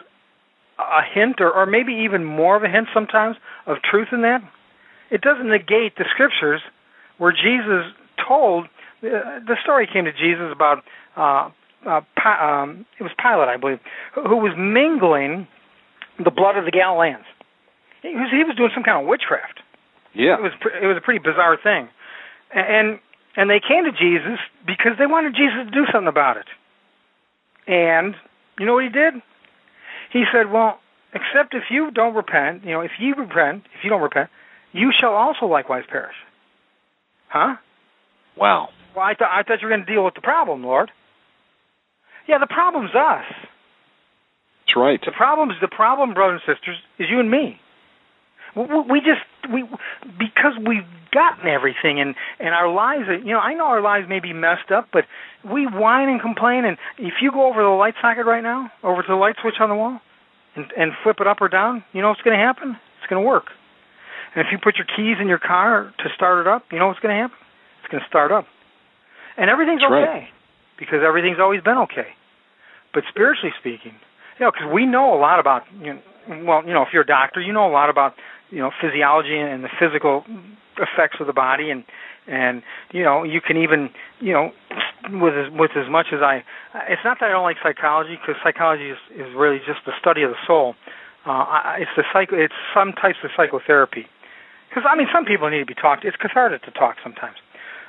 a 0.91 1.03
hint, 1.15 1.41
or, 1.41 1.51
or 1.51 1.67
maybe 1.67 1.93
even 1.93 2.25
more 2.25 2.57
of 2.57 2.63
a 2.63 2.69
hint 2.69 2.89
sometimes, 2.93 3.37
of 3.67 3.77
truth 3.83 4.09
in 4.13 4.23
that, 4.23 4.43
it 5.11 5.21
doesn't 5.21 5.49
negate 5.49 5.97
the 5.97 6.05
scriptures 6.11 6.61
where 7.19 7.33
Jesus 7.33 7.93
told 8.27 8.67
uh, 9.05 9.41
the 9.47 9.57
story 9.63 9.89
came 9.93 10.05
to 10.05 10.13
Jesus 10.13 10.51
about 10.53 10.85
uh, 11.17 11.51
uh, 11.87 12.01
um, 12.25 12.87
it 12.99 13.03
was 13.03 13.13
Pilate, 13.19 13.49
I 13.49 13.57
believe, 13.57 13.81
who 14.15 14.37
was 14.37 14.55
mingling 14.57 15.49
the 16.23 16.31
blood 16.31 16.57
of 16.57 16.65
the 16.65 16.71
Galileans. 16.71 17.27
He 18.03 18.15
was, 18.15 18.31
he 18.31 18.45
was 18.45 18.57
doing 18.57 18.71
some 18.75 18.85
kind 18.85 19.03
of 19.03 19.09
witchcraft. 19.09 19.61
Yeah, 20.15 20.37
it 20.37 20.43
was 20.43 20.53
it 20.83 20.87
was 20.87 20.97
a 20.97 21.01
pretty 21.01 21.19
bizarre 21.19 21.57
thing, 21.57 21.89
and 22.55 23.01
and 23.35 23.49
they 23.49 23.61
came 23.61 23.85
to 23.85 23.93
Jesus 23.93 24.39
because 24.67 24.93
they 24.99 25.07
wanted 25.07 25.35
Jesus 25.35 25.65
to 25.65 25.71
do 25.71 25.87
something 25.91 26.09
about 26.09 26.37
it. 26.37 26.47
And 27.67 28.15
you 28.59 28.67
know 28.67 28.75
what 28.75 28.85
he 28.85 28.91
did? 28.91 29.15
He 30.13 30.25
said, 30.33 30.53
"Well, 30.53 30.79
except 31.15 31.55
if 31.55 31.65
you 31.71 31.91
don't 31.91 32.15
repent, 32.15 32.65
you 32.65 32.73
know, 32.73 32.81
if 32.81 32.93
you 32.99 33.15
repent, 33.15 33.65
if 33.75 33.85
you 33.85 33.91
don't 33.91 34.03
repent, 34.03 34.31
you 34.73 34.93
shall 34.99 35.15
also 35.15 35.47
likewise 35.47 35.85
perish." 35.91 36.17
Huh? 37.29 37.57
Wow. 38.37 38.69
Well, 38.95 39.05
I 39.05 39.15
thought 39.15 39.31
I 39.33 39.43
thought 39.43 39.63
you 39.63 39.69
were 39.69 39.75
going 39.75 39.87
to 39.87 39.93
deal 39.93 40.05
with 40.05 40.15
the 40.15 40.21
problem, 40.21 40.63
Lord. 40.65 40.91
Yeah, 42.29 42.39
the 42.39 42.47
problem's 42.47 42.95
us. 42.95 43.25
That's 44.67 44.77
right. 44.77 45.01
The 45.05 45.13
problem 45.13 45.51
is 45.51 45.57
the 45.61 45.69
problem, 45.69 46.15
brothers 46.15 46.41
and 46.47 46.57
sisters, 46.57 46.77
is 46.99 47.09
you 47.11 47.21
and 47.21 47.31
me. 47.31 47.59
We 48.55 49.01
just 49.01 49.25
we 49.53 49.65
because 50.19 50.53
we've 50.59 50.87
gotten 51.13 51.47
everything 51.49 52.01
and 52.01 52.15
and 52.41 52.55
our 52.55 52.73
lives 52.73 53.09
are 53.09 53.17
you 53.19 53.33
know 53.33 53.39
I 53.41 53.55
know 53.55 53.67
our 53.67 53.81
lives 53.81 54.09
may 54.09 54.21
be 54.21 54.33
messed 54.33 54.71
up, 54.71 54.89
but 54.93 55.05
we 55.45 55.67
whine 55.67 56.09
and 56.09 56.21
complain. 56.21 56.65
And 56.65 56.79
if 56.99 57.15
you 57.21 57.31
go 57.31 57.47
over 57.47 57.63
the 57.63 57.69
light 57.69 57.95
socket 58.01 58.27
right 58.27 58.43
now, 58.43 58.71
over 58.83 59.03
to 59.03 59.09
the 59.09 59.15
light 59.15 59.37
switch 59.41 59.57
on 59.61 59.69
the 59.69 59.75
wall, 59.75 60.01
and 60.57 60.67
and 60.77 60.93
flip 61.03 61.17
it 61.21 61.27
up 61.27 61.41
or 61.41 61.49
down, 61.49 61.85
you 61.93 62.03
know 62.03 62.09
what's 62.09 62.23
going 62.23 62.37
to 62.37 62.43
happen? 62.43 62.77
It's 62.99 63.09
going 63.09 63.23
to 63.23 63.27
work. 63.27 63.47
And 64.35 64.45
if 64.45 64.51
you 64.51 64.59
put 64.59 64.77
your 64.77 64.87
keys 64.87 65.19
in 65.21 65.29
your 65.29 65.39
car 65.39 65.93
to 65.99 66.09
start 66.15 66.41
it 66.41 66.49
up, 66.49 66.65
you 66.73 66.79
know 66.79 66.87
what's 66.89 67.01
going 67.01 67.15
to 67.15 67.21
happen? 67.21 67.37
It's 67.83 67.91
going 67.91 68.03
to 68.03 68.09
start 68.09 68.33
up, 68.33 68.47
and 69.37 69.51
everything's 69.51 69.83
That's 69.83 69.93
okay 69.93 70.27
right. 70.27 70.29
because 70.79 71.01
everything's 71.05 71.39
always 71.39 71.63
been 71.63 71.79
okay. 71.79 72.09
But 72.95 73.05
spiritually 73.09 73.53
speaking, 73.59 73.93
you 74.39 74.47
know, 74.47 74.53
because 74.53 74.73
we 74.73 74.87
know 74.87 75.15
a 75.15 75.21
lot 75.21 75.41
about 75.41 75.65
you 75.81 75.95
know, 75.95 76.01
well, 76.29 76.63
you 76.67 76.73
know, 76.73 76.83
if 76.83 76.89
you're 76.93 77.03
a 77.03 77.07
doctor, 77.07 77.41
you 77.41 77.53
know 77.53 77.69
a 77.69 77.73
lot 77.73 77.91
about 77.91 78.15
you 78.51 78.59
know 78.59 78.71
physiology 78.81 79.39
and 79.39 79.65
the 79.65 79.71
physical 79.79 80.25
effects 80.79 81.17
of 81.21 81.27
the 81.27 81.33
body. 81.33 81.71
And 81.71 81.85
and 82.27 82.63
you 82.93 83.03
know 83.03 83.25
you 83.25 83.41
can 83.41 83.57
even 83.57 83.91
you 84.21 84.33
know 84.33 84.53
with 85.11 85.35
as 85.35 85.53
with 85.53 85.73
as 85.77 85.91
much 85.91 86.07
as 86.13 86.21
I 86.23 86.45
it's 86.89 87.03
not 87.05 87.19
that 87.21 87.31
I 87.31 87.33
don't 87.33 87.43
like 87.43 87.57
psychology 87.63 88.17
because 88.21 88.41
psychology 88.43 88.91
is 88.91 88.99
is 89.15 89.35
really 89.35 89.59
just 89.59 89.81
the 89.87 89.93
study 90.01 90.23
of 90.23 90.31
the 90.31 90.43
soul. 90.47 90.75
Uh 91.27 91.75
it's 91.79 91.91
the 91.97 92.05
psycho 92.13 92.37
it's 92.37 92.55
some 92.75 92.93
types 92.93 93.19
of 93.25 93.31
psychotherapy. 93.37 94.07
Because 94.69 94.85
I 94.89 94.97
mean 94.97 95.09
some 95.13 95.25
people 95.25 95.51
need 95.51 95.61
to 95.61 95.67
be 95.67 95.75
talked 95.75 96.05
it's 96.05 96.17
cathartic 96.17 96.63
to 96.63 96.71
talk 96.71 96.97
sometimes. 97.03 97.37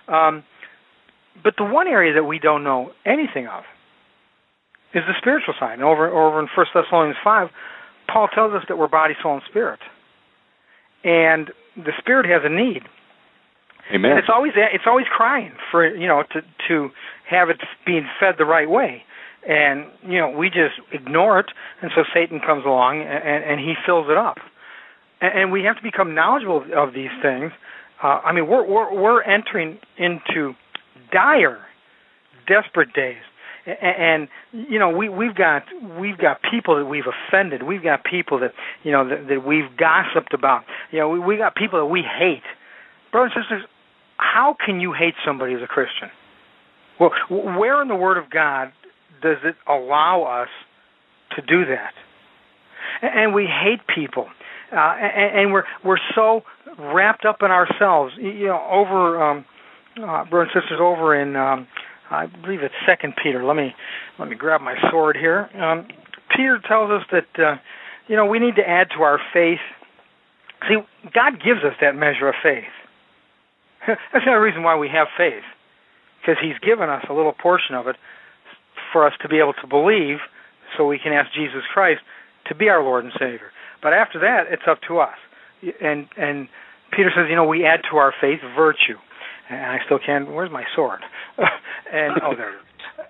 Um 0.07 0.43
but 1.43 1.55
the 1.57 1.65
one 1.65 1.87
area 1.87 2.13
that 2.13 2.23
we 2.23 2.39
don't 2.39 2.63
know 2.63 2.91
anything 3.05 3.47
of 3.47 3.63
is 4.93 5.03
the 5.07 5.13
spiritual 5.17 5.53
side. 5.59 5.73
And 5.73 5.83
over 5.83 6.09
over 6.09 6.39
in 6.39 6.47
First 6.55 6.71
Thessalonians 6.73 7.17
5 7.23 7.49
Paul 8.07 8.27
tells 8.27 8.53
us 8.53 8.63
that 8.67 8.77
we're 8.77 8.87
body 8.87 9.15
soul 9.21 9.35
and 9.35 9.43
spirit 9.49 9.79
and 11.03 11.51
the 11.75 11.91
spirit 11.99 12.25
has 12.25 12.41
a 12.43 12.49
need. 12.49 12.83
Amen. 13.93 14.11
And 14.11 14.19
it's 14.19 14.29
always 14.33 14.53
it's 14.55 14.85
always 14.87 15.07
crying 15.11 15.51
for 15.69 15.85
you 15.85 16.07
know 16.07 16.23
to 16.31 16.41
to 16.69 16.89
have 17.29 17.49
it 17.49 17.57
being 17.85 18.07
fed 18.19 18.35
the 18.37 18.45
right 18.45 18.69
way, 18.69 19.03
and 19.47 19.87
you 20.07 20.19
know 20.19 20.29
we 20.29 20.47
just 20.47 20.75
ignore 20.93 21.39
it, 21.39 21.47
and 21.81 21.91
so 21.93 22.03
Satan 22.13 22.39
comes 22.39 22.65
along 22.65 23.01
and, 23.01 23.43
and 23.43 23.59
he 23.59 23.73
fills 23.85 24.07
it 24.09 24.17
up, 24.17 24.37
and, 25.19 25.37
and 25.37 25.51
we 25.51 25.63
have 25.63 25.75
to 25.75 25.83
become 25.83 26.15
knowledgeable 26.15 26.63
of 26.75 26.93
these 26.93 27.11
things. 27.21 27.51
Uh, 28.01 28.21
I 28.23 28.31
mean, 28.31 28.47
we're 28.47 28.65
we're 28.65 28.93
we're 28.93 29.21
entering 29.23 29.79
into 29.97 30.53
dire, 31.11 31.59
desperate 32.47 32.93
days 32.93 33.21
and 33.65 34.27
you 34.51 34.77
know 34.79 34.89
we 34.89 35.09
we've 35.09 35.35
got 35.35 35.63
we've 35.99 36.17
got 36.17 36.39
people 36.49 36.77
that 36.77 36.85
we've 36.85 37.05
offended. 37.07 37.63
We've 37.63 37.83
got 37.83 38.03
people 38.03 38.39
that 38.39 38.53
you 38.83 38.91
know 38.91 39.07
that, 39.07 39.27
that 39.29 39.45
we've 39.45 39.75
gossiped 39.77 40.33
about. 40.33 40.63
You 40.91 40.99
know 40.99 41.09
we 41.09 41.19
we 41.19 41.37
got 41.37 41.55
people 41.55 41.79
that 41.79 41.85
we 41.85 42.01
hate. 42.01 42.43
Brothers 43.11 43.33
and 43.35 43.45
sisters 43.45 43.69
how 44.17 44.55
can 44.65 44.79
you 44.79 44.93
hate 44.93 45.15
somebody 45.25 45.53
as 45.53 45.61
a 45.61 45.67
christian? 45.67 46.09
Well 46.99 47.11
where 47.29 47.81
in 47.81 47.87
the 47.87 47.95
word 47.95 48.17
of 48.17 48.29
god 48.29 48.71
does 49.21 49.37
it 49.43 49.55
allow 49.67 50.23
us 50.23 50.49
to 51.35 51.41
do 51.41 51.65
that? 51.65 51.93
And 53.01 53.33
we 53.33 53.45
hate 53.45 53.79
people. 53.93 54.27
Uh, 54.71 54.75
and, 54.75 55.39
and 55.39 55.53
we're 55.53 55.63
we're 55.83 55.97
so 56.15 56.41
wrapped 56.79 57.25
up 57.25 57.37
in 57.41 57.51
ourselves. 57.51 58.13
You 58.17 58.47
know 58.47 58.67
over 58.71 59.23
um 59.23 59.45
uh, 59.97 60.25
brothers 60.25 60.51
and 60.53 60.63
sisters 60.63 60.79
over 60.81 61.19
in 61.19 61.35
um 61.35 61.67
I 62.13 62.27
believe 62.27 62.61
it's 62.61 62.75
Second 62.85 63.15
Peter. 63.21 63.43
Let 63.43 63.55
me 63.55 63.73
let 64.19 64.29
me 64.29 64.35
grab 64.35 64.61
my 64.61 64.75
sword 64.91 65.17
here. 65.17 65.49
Um, 65.59 65.87
Peter 66.29 66.59
tells 66.65 66.91
us 66.91 67.01
that 67.11 67.43
uh, 67.43 67.57
you 68.07 68.15
know 68.15 68.25
we 68.25 68.37
need 68.37 68.55
to 68.55 68.69
add 68.69 68.89
to 68.95 69.01
our 69.01 69.19
faith. 69.33 69.59
See, 70.69 70.77
God 71.11 71.41
gives 71.43 71.63
us 71.63 71.73
that 71.81 71.95
measure 71.95 72.29
of 72.29 72.35
faith. 72.41 72.69
That's 73.87 74.25
the 74.25 74.31
only 74.31 74.45
reason 74.45 74.61
why 74.63 74.77
we 74.77 74.87
have 74.89 75.07
faith, 75.17 75.43
because 76.21 76.37
He's 76.41 76.57
given 76.59 76.87
us 76.87 77.03
a 77.09 77.13
little 77.13 77.33
portion 77.33 77.73
of 77.75 77.87
it 77.87 77.95
for 78.91 79.07
us 79.07 79.13
to 79.23 79.27
be 79.27 79.39
able 79.39 79.53
to 79.53 79.67
believe, 79.67 80.19
so 80.77 80.85
we 80.85 80.99
can 80.99 81.13
ask 81.13 81.33
Jesus 81.33 81.63
Christ 81.73 82.01
to 82.45 82.55
be 82.55 82.69
our 82.69 82.83
Lord 82.83 83.05
and 83.05 83.13
Savior. 83.13 83.51
But 83.81 83.93
after 83.93 84.19
that, 84.19 84.45
it's 84.51 84.63
up 84.69 84.79
to 84.87 84.99
us. 84.99 85.17
And 85.81 86.07
and 86.15 86.47
Peter 86.91 87.09
says, 87.09 87.25
you 87.27 87.35
know, 87.35 87.45
we 87.45 87.65
add 87.65 87.81
to 87.89 87.97
our 87.97 88.13
faith 88.21 88.39
virtue 88.55 89.01
and 89.53 89.71
I 89.71 89.79
still 89.85 89.99
can't. 90.03 90.31
Where's 90.31 90.51
my 90.51 90.63
sword? 90.75 91.01
and 91.91 92.19
oh, 92.23 92.35
there. 92.35 92.55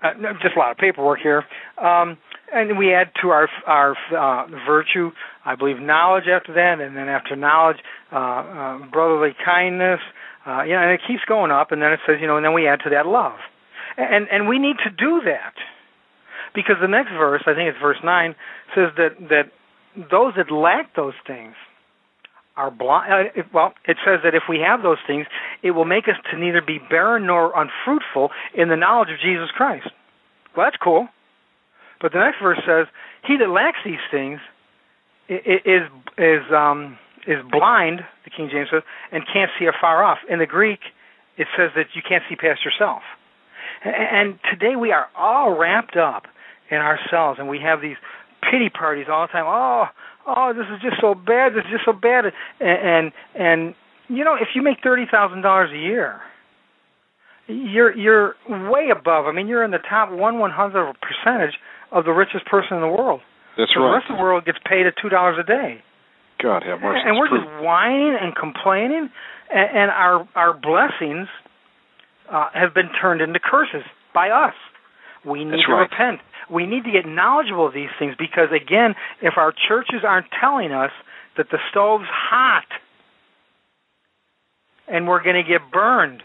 Uh, 0.02 0.32
just 0.42 0.56
a 0.56 0.58
lot 0.58 0.70
of 0.70 0.76
paperwork 0.76 1.20
here. 1.20 1.44
Um, 1.78 2.18
and 2.52 2.78
we 2.78 2.94
add 2.94 3.10
to 3.22 3.28
our 3.28 3.48
our 3.66 3.96
uh, 4.16 4.46
virtue, 4.66 5.10
I 5.44 5.56
believe, 5.56 5.78
knowledge 5.78 6.24
after 6.30 6.52
that, 6.54 6.80
and 6.80 6.96
then 6.96 7.08
after 7.08 7.36
knowledge, 7.36 7.78
uh, 8.12 8.16
uh, 8.16 8.78
brotherly 8.90 9.34
kindness. 9.44 10.00
Uh, 10.46 10.62
you 10.62 10.74
know, 10.74 10.82
and 10.82 10.92
it 10.92 11.00
keeps 11.08 11.22
going 11.26 11.50
up, 11.50 11.72
and 11.72 11.80
then 11.80 11.92
it 11.92 12.00
says, 12.06 12.16
you 12.20 12.26
know, 12.26 12.36
and 12.36 12.44
then 12.44 12.52
we 12.52 12.68
add 12.68 12.80
to 12.84 12.90
that 12.90 13.06
love, 13.06 13.38
and 13.96 14.28
and 14.30 14.46
we 14.46 14.58
need 14.58 14.76
to 14.84 14.90
do 14.90 15.22
that 15.24 15.54
because 16.54 16.76
the 16.80 16.88
next 16.88 17.10
verse, 17.10 17.42
I 17.46 17.54
think 17.54 17.68
it's 17.68 17.78
verse 17.80 17.98
nine, 18.04 18.34
says 18.74 18.90
that 18.96 19.16
that 19.30 19.50
those 20.10 20.34
that 20.36 20.50
lack 20.50 20.94
those 20.94 21.14
things 21.26 21.54
are 22.56 22.70
blind. 22.70 23.30
Uh, 23.36 23.42
well, 23.52 23.74
it 23.86 23.96
says 24.04 24.20
that 24.22 24.34
if 24.34 24.44
we 24.48 24.60
have 24.60 24.82
those 24.82 24.98
things, 25.06 25.26
it 25.62 25.72
will 25.72 25.84
make 25.84 26.04
us 26.08 26.16
to 26.30 26.38
neither 26.38 26.62
be 26.62 26.78
barren 26.78 27.26
nor 27.26 27.52
unfruitful 27.54 28.30
in 28.54 28.68
the 28.68 28.76
knowledge 28.76 29.08
of 29.10 29.18
Jesus 29.20 29.50
Christ. 29.54 29.88
Well, 30.56 30.66
that's 30.66 30.76
cool. 30.82 31.08
But 32.00 32.12
the 32.12 32.18
next 32.18 32.38
verse 32.42 32.60
says, 32.66 32.86
"He 33.26 33.36
that 33.38 33.48
lacks 33.48 33.78
these 33.84 34.02
things 34.10 34.40
is 35.28 35.88
is 36.18 36.42
um, 36.52 36.98
is 37.26 37.38
blind." 37.50 38.00
The 38.24 38.30
King 38.30 38.48
James 38.50 38.68
says, 38.70 38.82
and 39.12 39.24
can't 39.32 39.50
see 39.58 39.66
afar 39.66 40.04
off. 40.04 40.18
In 40.28 40.38
the 40.38 40.46
Greek, 40.46 40.80
it 41.36 41.46
says 41.56 41.70
that 41.76 41.86
you 41.94 42.02
can't 42.06 42.22
see 42.28 42.36
past 42.36 42.64
yourself. 42.64 43.02
And 43.84 44.38
today 44.50 44.76
we 44.76 44.92
are 44.92 45.08
all 45.16 45.56
wrapped 45.58 45.96
up 45.96 46.24
in 46.70 46.78
ourselves, 46.78 47.38
and 47.38 47.48
we 47.48 47.58
have 47.60 47.80
these 47.80 47.96
pity 48.50 48.70
parties 48.70 49.06
all 49.10 49.26
the 49.26 49.32
time. 49.32 49.44
Oh, 49.46 49.86
oh, 50.26 50.52
this 50.54 50.66
is 50.74 50.82
just 50.82 51.00
so 51.00 51.14
bad. 51.14 51.52
This 51.52 51.64
is 51.64 51.72
just 51.72 51.84
so 51.84 51.92
bad. 51.92 52.24
And 52.26 52.32
and, 52.60 53.12
and 53.34 53.74
you 54.08 54.24
know, 54.24 54.34
if 54.34 54.48
you 54.54 54.62
make 54.62 54.78
thirty 54.82 55.04
thousand 55.10 55.42
dollars 55.42 55.70
a 55.72 55.78
year, 55.78 56.20
you're 57.46 57.96
you're 57.96 58.34
way 58.48 58.90
above. 58.90 59.26
I 59.26 59.32
mean, 59.32 59.46
you're 59.48 59.64
in 59.64 59.70
the 59.70 59.82
top 59.88 60.10
one 60.10 60.38
one 60.38 60.50
hundred 60.50 60.88
of 60.88 60.96
a 60.96 60.98
percentage 60.98 61.54
of 61.92 62.04
the 62.04 62.12
richest 62.12 62.46
person 62.46 62.76
in 62.76 62.80
the 62.80 62.88
world. 62.88 63.20
That's 63.56 63.72
the 63.74 63.80
right. 63.80 63.88
The 63.88 63.94
rest 63.94 64.06
of 64.10 64.16
the 64.16 64.22
world 64.22 64.44
gets 64.44 64.58
paid 64.68 64.86
at 64.86 64.94
two 65.00 65.08
dollars 65.08 65.36
a 65.38 65.46
day. 65.46 65.82
God 66.42 66.62
have 66.64 66.80
mercy. 66.80 67.00
And 67.06 67.16
we're 67.16 67.28
true. 67.28 67.38
just 67.38 67.62
whining 67.62 68.16
and 68.20 68.34
complaining, 68.34 69.08
and, 69.52 69.68
and 69.78 69.90
our 69.90 70.28
our 70.34 70.52
blessings 70.52 71.28
uh, 72.30 72.48
have 72.52 72.74
been 72.74 72.90
turned 73.00 73.20
into 73.20 73.38
curses 73.38 73.84
by 74.12 74.30
us. 74.30 74.54
We 75.26 75.44
need 75.44 75.54
That's 75.54 75.66
to 75.66 75.72
right. 75.72 75.90
repent. 75.90 76.20
We 76.50 76.66
need 76.66 76.84
to 76.84 76.92
get 76.92 77.06
knowledgeable 77.06 77.66
of 77.66 77.74
these 77.74 77.88
things 77.98 78.14
because, 78.18 78.48
again, 78.52 78.94
if 79.22 79.34
our 79.36 79.52
churches 79.52 80.00
aren't 80.06 80.26
telling 80.38 80.72
us 80.72 80.90
that 81.36 81.46
the 81.50 81.58
stove's 81.70 82.08
hot 82.08 82.66
and 84.86 85.08
we're 85.08 85.22
going 85.22 85.42
to 85.42 85.48
get 85.48 85.62
burned, 85.72 86.22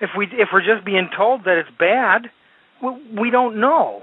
if 0.00 0.10
we 0.16 0.26
if 0.32 0.48
we're 0.52 0.64
just 0.64 0.84
being 0.84 1.08
told 1.16 1.44
that 1.44 1.58
it's 1.58 1.70
bad, 1.78 2.30
we, 2.82 3.20
we 3.22 3.30
don't 3.30 3.58
know. 3.58 4.02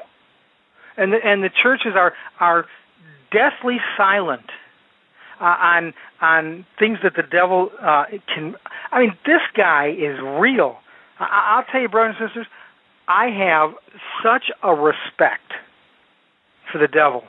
And 0.97 1.13
the, 1.13 1.17
and 1.23 1.43
the 1.43 1.49
churches 1.49 1.93
are 1.95 2.13
are 2.39 2.65
deathly 3.31 3.77
silent 3.95 4.49
uh, 5.39 5.45
on 5.45 5.93
on 6.21 6.65
things 6.77 6.99
that 7.03 7.13
the 7.15 7.23
devil 7.23 7.69
uh, 7.81 8.05
can. 8.33 8.55
I 8.91 8.99
mean, 8.99 9.17
this 9.25 9.41
guy 9.55 9.89
is 9.89 10.19
real. 10.39 10.77
I, 11.19 11.55
I'll 11.55 11.65
tell 11.71 11.81
you, 11.81 11.89
brothers 11.89 12.15
and 12.19 12.29
sisters, 12.29 12.47
I 13.07 13.27
have 13.27 13.71
such 14.23 14.51
a 14.61 14.73
respect 14.73 15.53
for 16.71 16.77
the 16.77 16.87
devil 16.87 17.23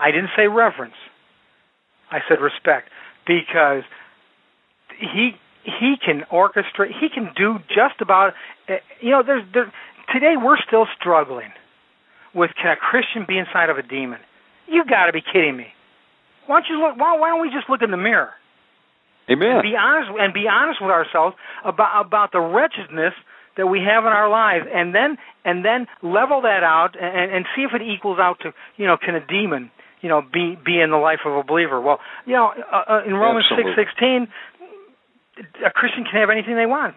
I 0.00 0.10
didn't 0.10 0.30
say 0.34 0.48
reverence. 0.48 0.96
I 2.10 2.20
said 2.26 2.40
respect 2.40 2.88
because 3.26 3.84
he 4.98 5.36
he 5.62 5.96
can 6.02 6.24
orchestrate. 6.32 6.96
He 6.98 7.08
can 7.12 7.30
do 7.36 7.58
just 7.68 8.00
about. 8.00 8.32
Eh, 8.66 8.78
you 9.00 9.10
know, 9.10 9.22
there's 9.24 9.44
there. 9.52 9.70
Today 10.12 10.34
we're 10.42 10.58
still 10.66 10.86
struggling 10.98 11.52
with 12.34 12.50
can 12.60 12.72
a 12.72 12.76
Christian 12.76 13.26
be 13.28 13.38
inside 13.38 13.68
of 13.68 13.76
a 13.76 13.82
demon? 13.82 14.18
You've 14.66 14.88
got 14.88 15.06
to 15.06 15.12
be 15.12 15.20
kidding 15.20 15.56
me. 15.56 15.66
Why 16.46 16.60
don't 16.60 16.68
you 16.70 16.80
look? 16.80 16.96
Why, 16.96 17.16
why 17.18 17.28
don't 17.28 17.42
we 17.42 17.50
just 17.50 17.68
look 17.68 17.82
in 17.82 17.90
the 17.90 18.00
mirror? 18.00 18.30
Amen. 19.30 19.50
And 19.50 19.62
be 19.62 19.76
honest 19.76 20.10
and 20.18 20.32
be 20.32 20.48
honest 20.50 20.80
with 20.80 20.90
ourselves 20.90 21.36
about 21.64 22.06
about 22.06 22.32
the 22.32 22.40
wretchedness 22.40 23.12
that 23.60 23.68
we 23.68 23.84
have 23.84 24.08
in 24.08 24.12
our 24.16 24.32
lives, 24.32 24.64
and 24.72 24.94
then 24.96 25.20
and 25.44 25.60
then 25.60 25.84
level 26.00 26.40
that 26.48 26.64
out 26.64 26.96
and, 26.96 27.30
and 27.30 27.44
see 27.54 27.62
if 27.62 27.76
it 27.76 27.84
equals 27.84 28.18
out 28.18 28.40
to 28.40 28.56
you 28.80 28.86
know 28.88 28.96
can 28.96 29.14
a 29.14 29.20
demon 29.20 29.70
you 30.00 30.08
know 30.08 30.24
be 30.24 30.56
be 30.56 30.80
in 30.80 30.88
the 30.88 30.96
life 30.96 31.20
of 31.28 31.36
a 31.36 31.44
believer? 31.44 31.76
Well, 31.80 32.00
you 32.24 32.32
know 32.32 32.48
uh, 32.48 33.04
uh, 33.04 33.04
in 33.04 33.12
Romans 33.12 33.44
six 33.52 33.68
sixteen, 33.76 34.28
a 35.60 35.70
Christian 35.70 36.08
can 36.08 36.16
have 36.16 36.30
anything 36.32 36.56
they 36.56 36.64
want. 36.64 36.96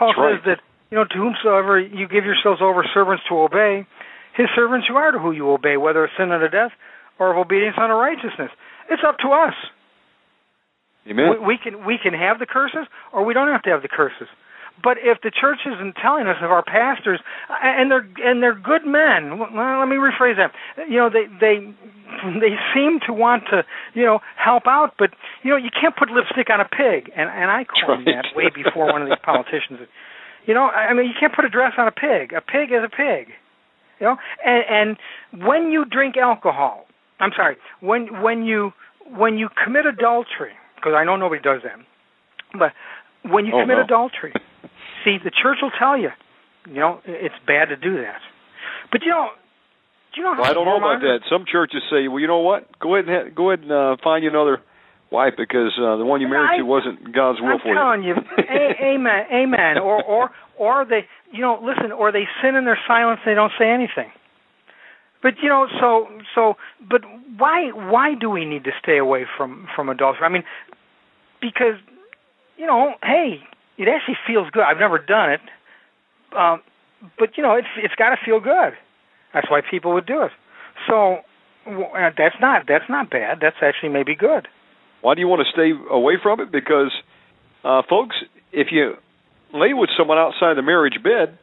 Paul 0.00 0.16
That's 0.16 0.40
says 0.40 0.56
that 0.56 0.58
you 0.88 0.96
know 0.96 1.04
to 1.04 1.16
whomsoever 1.20 1.78
you 1.78 2.08
give 2.08 2.24
yourselves 2.24 2.64
over 2.64 2.88
servants 2.96 3.22
to 3.28 3.36
obey, 3.36 3.84
his 4.32 4.48
servants 4.56 4.88
you 4.88 4.96
are 4.96 5.12
to 5.12 5.18
who 5.18 5.32
you 5.32 5.52
obey, 5.52 5.76
whether 5.76 6.04
of 6.04 6.10
sin 6.16 6.32
unto 6.32 6.48
death 6.48 6.72
or 7.20 7.32
of 7.32 7.36
obedience 7.36 7.76
unto 7.76 7.92
righteousness. 7.92 8.48
It's 8.88 9.02
up 9.04 9.18
to 9.20 9.28
us. 9.28 9.54
Amen. 11.04 11.36
We, 11.36 11.52
we 11.52 11.58
can 11.60 11.84
we 11.84 11.98
can 12.00 12.14
have 12.14 12.38
the 12.38 12.46
curses, 12.46 12.88
or 13.12 13.24
we 13.28 13.34
don't 13.34 13.52
have 13.52 13.62
to 13.68 13.70
have 13.70 13.82
the 13.82 13.92
curses. 13.92 14.28
But 14.82 14.98
if 15.02 15.18
the 15.22 15.30
church 15.30 15.60
isn't 15.66 15.96
telling 16.00 16.26
us 16.26 16.36
of 16.42 16.50
our 16.50 16.62
pastors, 16.62 17.20
and 17.62 17.90
they're 17.90 18.06
and 18.22 18.42
they're 18.42 18.54
good 18.54 18.86
men, 18.86 19.38
well, 19.38 19.80
let 19.80 19.88
me 19.88 19.96
rephrase 19.96 20.36
that. 20.36 20.52
You 20.88 20.98
know, 20.98 21.10
they 21.10 21.26
they 21.40 21.66
they 22.40 22.54
seem 22.74 23.00
to 23.06 23.12
want 23.12 23.44
to 23.50 23.64
you 23.94 24.04
know 24.04 24.20
help 24.36 24.64
out, 24.66 24.94
but 24.98 25.10
you 25.42 25.50
know 25.50 25.56
you 25.56 25.70
can't 25.70 25.96
put 25.96 26.10
lipstick 26.10 26.50
on 26.50 26.60
a 26.60 26.68
pig, 26.68 27.10
and 27.16 27.28
and 27.28 27.50
I 27.50 27.64
called 27.64 28.06
right. 28.06 28.22
that 28.22 28.36
way 28.36 28.50
before 28.54 28.92
one 28.92 29.02
of 29.02 29.08
these 29.08 29.18
politicians. 29.24 29.80
You 30.46 30.54
know, 30.54 30.68
I 30.70 30.94
mean, 30.94 31.06
you 31.06 31.12
can't 31.18 31.34
put 31.34 31.44
a 31.44 31.50
dress 31.50 31.72
on 31.76 31.88
a 31.88 31.92
pig. 31.92 32.32
A 32.32 32.40
pig 32.40 32.72
is 32.72 32.80
a 32.84 32.88
pig. 32.88 33.34
You 34.00 34.06
know, 34.06 34.16
and 34.44 34.96
and 35.34 35.44
when 35.44 35.70
you 35.70 35.84
drink 35.84 36.16
alcohol, 36.16 36.86
I'm 37.20 37.32
sorry, 37.36 37.56
when 37.80 38.22
when 38.22 38.44
you 38.44 38.72
when 39.10 39.38
you 39.38 39.48
commit 39.62 39.86
adultery, 39.86 40.52
because 40.76 40.92
I 40.96 41.04
know 41.04 41.16
nobody 41.16 41.42
does 41.42 41.62
that, 41.64 41.78
but 42.56 42.72
when 43.30 43.44
you 43.44 43.52
oh, 43.54 43.62
commit 43.62 43.78
no. 43.78 43.84
adultery, 43.84 44.32
see 45.04 45.18
the 45.22 45.30
church 45.30 45.58
will 45.62 45.72
tell 45.78 45.96
you, 45.96 46.10
you 46.68 46.80
know, 46.80 47.00
it's 47.04 47.34
bad 47.46 47.70
to 47.70 47.76
do 47.76 47.96
that. 48.02 48.20
But 48.92 49.02
you 49.02 49.10
know, 49.10 49.28
do 50.14 50.20
you 50.20 50.26
know 50.26 50.34
how 50.34 50.42
Well, 50.42 50.50
I 50.50 50.54
don't 50.54 50.64
know 50.64 50.78
about 50.78 51.00
that. 51.00 51.20
Some 51.30 51.44
churches 51.50 51.82
say, 51.90 52.08
"Well, 52.08 52.20
you 52.20 52.26
know 52.26 52.40
what? 52.40 52.66
Go 52.80 52.94
ahead 52.96 53.08
and 53.08 53.14
ha- 53.28 53.34
go 53.34 53.50
ahead 53.50 53.62
and 53.64 53.72
uh, 53.72 53.96
find 54.02 54.24
you 54.24 54.30
another 54.30 54.60
wife 55.10 55.34
because 55.36 55.72
uh, 55.78 55.96
the 55.96 56.04
one 56.04 56.20
you 56.20 56.28
married 56.28 56.54
I- 56.54 56.58
to 56.58 56.64
wasn't 56.64 57.14
God's 57.14 57.40
will 57.40 57.48
I'm 57.52 57.60
for 57.60 57.74
telling 57.74 58.02
you, 58.02 58.14
a- 58.14 58.84
amen, 58.94 59.26
amen. 59.32 59.78
Or 59.78 60.02
or 60.02 60.30
or 60.56 60.84
they, 60.84 61.06
you 61.32 61.40
know, 61.40 61.60
listen, 61.62 61.92
or 61.92 62.12
they 62.12 62.24
sin 62.42 62.54
in 62.56 62.64
their 62.64 62.78
silence. 62.86 63.20
They 63.24 63.34
don't 63.34 63.52
say 63.58 63.70
anything. 63.70 64.10
But 65.22 65.34
you 65.42 65.48
know, 65.48 65.66
so 65.80 66.06
so, 66.34 66.54
but 66.88 67.02
why 67.36 67.70
why 67.74 68.14
do 68.14 68.30
we 68.30 68.44
need 68.44 68.64
to 68.64 68.70
stay 68.82 68.98
away 68.98 69.26
from 69.36 69.66
from 69.74 69.88
adultery? 69.88 70.24
I 70.24 70.28
mean, 70.28 70.44
because 71.40 71.74
you 72.56 72.66
know, 72.66 72.92
hey, 73.02 73.40
it 73.78 73.88
actually 73.88 74.16
feels 74.26 74.50
good. 74.50 74.62
I've 74.62 74.78
never 74.78 74.98
done 74.98 75.30
it, 75.32 75.40
um, 76.36 76.60
but 77.18 77.36
you 77.36 77.42
know, 77.42 77.54
it's 77.54 77.68
it's 77.76 77.94
got 77.94 78.10
to 78.10 78.16
feel 78.24 78.40
good. 78.40 78.74
That's 79.32 79.50
why 79.50 79.60
people 79.68 79.92
would 79.94 80.06
do 80.06 80.22
it. 80.22 80.32
So 80.88 81.18
uh, 81.66 82.10
that's 82.16 82.36
not 82.40 82.64
that's 82.66 82.88
not 82.88 83.10
bad. 83.10 83.38
That's 83.40 83.56
actually 83.62 83.90
maybe 83.90 84.14
good. 84.14 84.48
Why 85.00 85.14
do 85.14 85.20
you 85.20 85.28
want 85.28 85.42
to 85.46 85.50
stay 85.52 85.70
away 85.90 86.14
from 86.20 86.40
it? 86.40 86.50
Because, 86.50 86.90
uh, 87.62 87.82
folks, 87.88 88.16
if 88.52 88.68
you 88.72 88.94
lay 89.54 89.72
with 89.72 89.90
someone 89.96 90.18
outside 90.18 90.54
the 90.56 90.62
marriage 90.62 90.98
bed, 91.04 91.38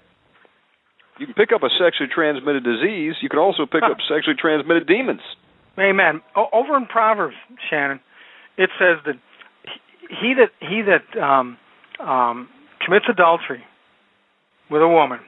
you 1.19 1.25
can 1.25 1.35
pick 1.35 1.53
up 1.53 1.63
a 1.63 1.69
sexually 1.79 2.09
transmitted 2.13 2.63
disease. 2.65 3.15
You 3.21 3.29
can 3.29 3.39
also 3.39 3.65
pick 3.65 3.81
up 3.83 3.97
sexually 4.09 4.35
transmitted 4.37 4.87
demons. 4.87 5.21
Amen. 5.79 6.21
O- 6.35 6.49
over 6.51 6.75
in 6.75 6.85
Proverbs, 6.85 7.35
Shannon, 7.69 8.01
it 8.57 8.69
says 8.77 8.97
that 9.05 9.15
he- 9.63 10.15
he 10.15 10.33
that 10.33 10.51
he 10.59 10.81
that 10.81 11.17
um, 11.21 11.57
um, 11.99 12.49
commits 12.83 13.05
adultery 13.09 13.63
with 14.69 14.81
a 14.81 14.87
woman, 14.87 15.19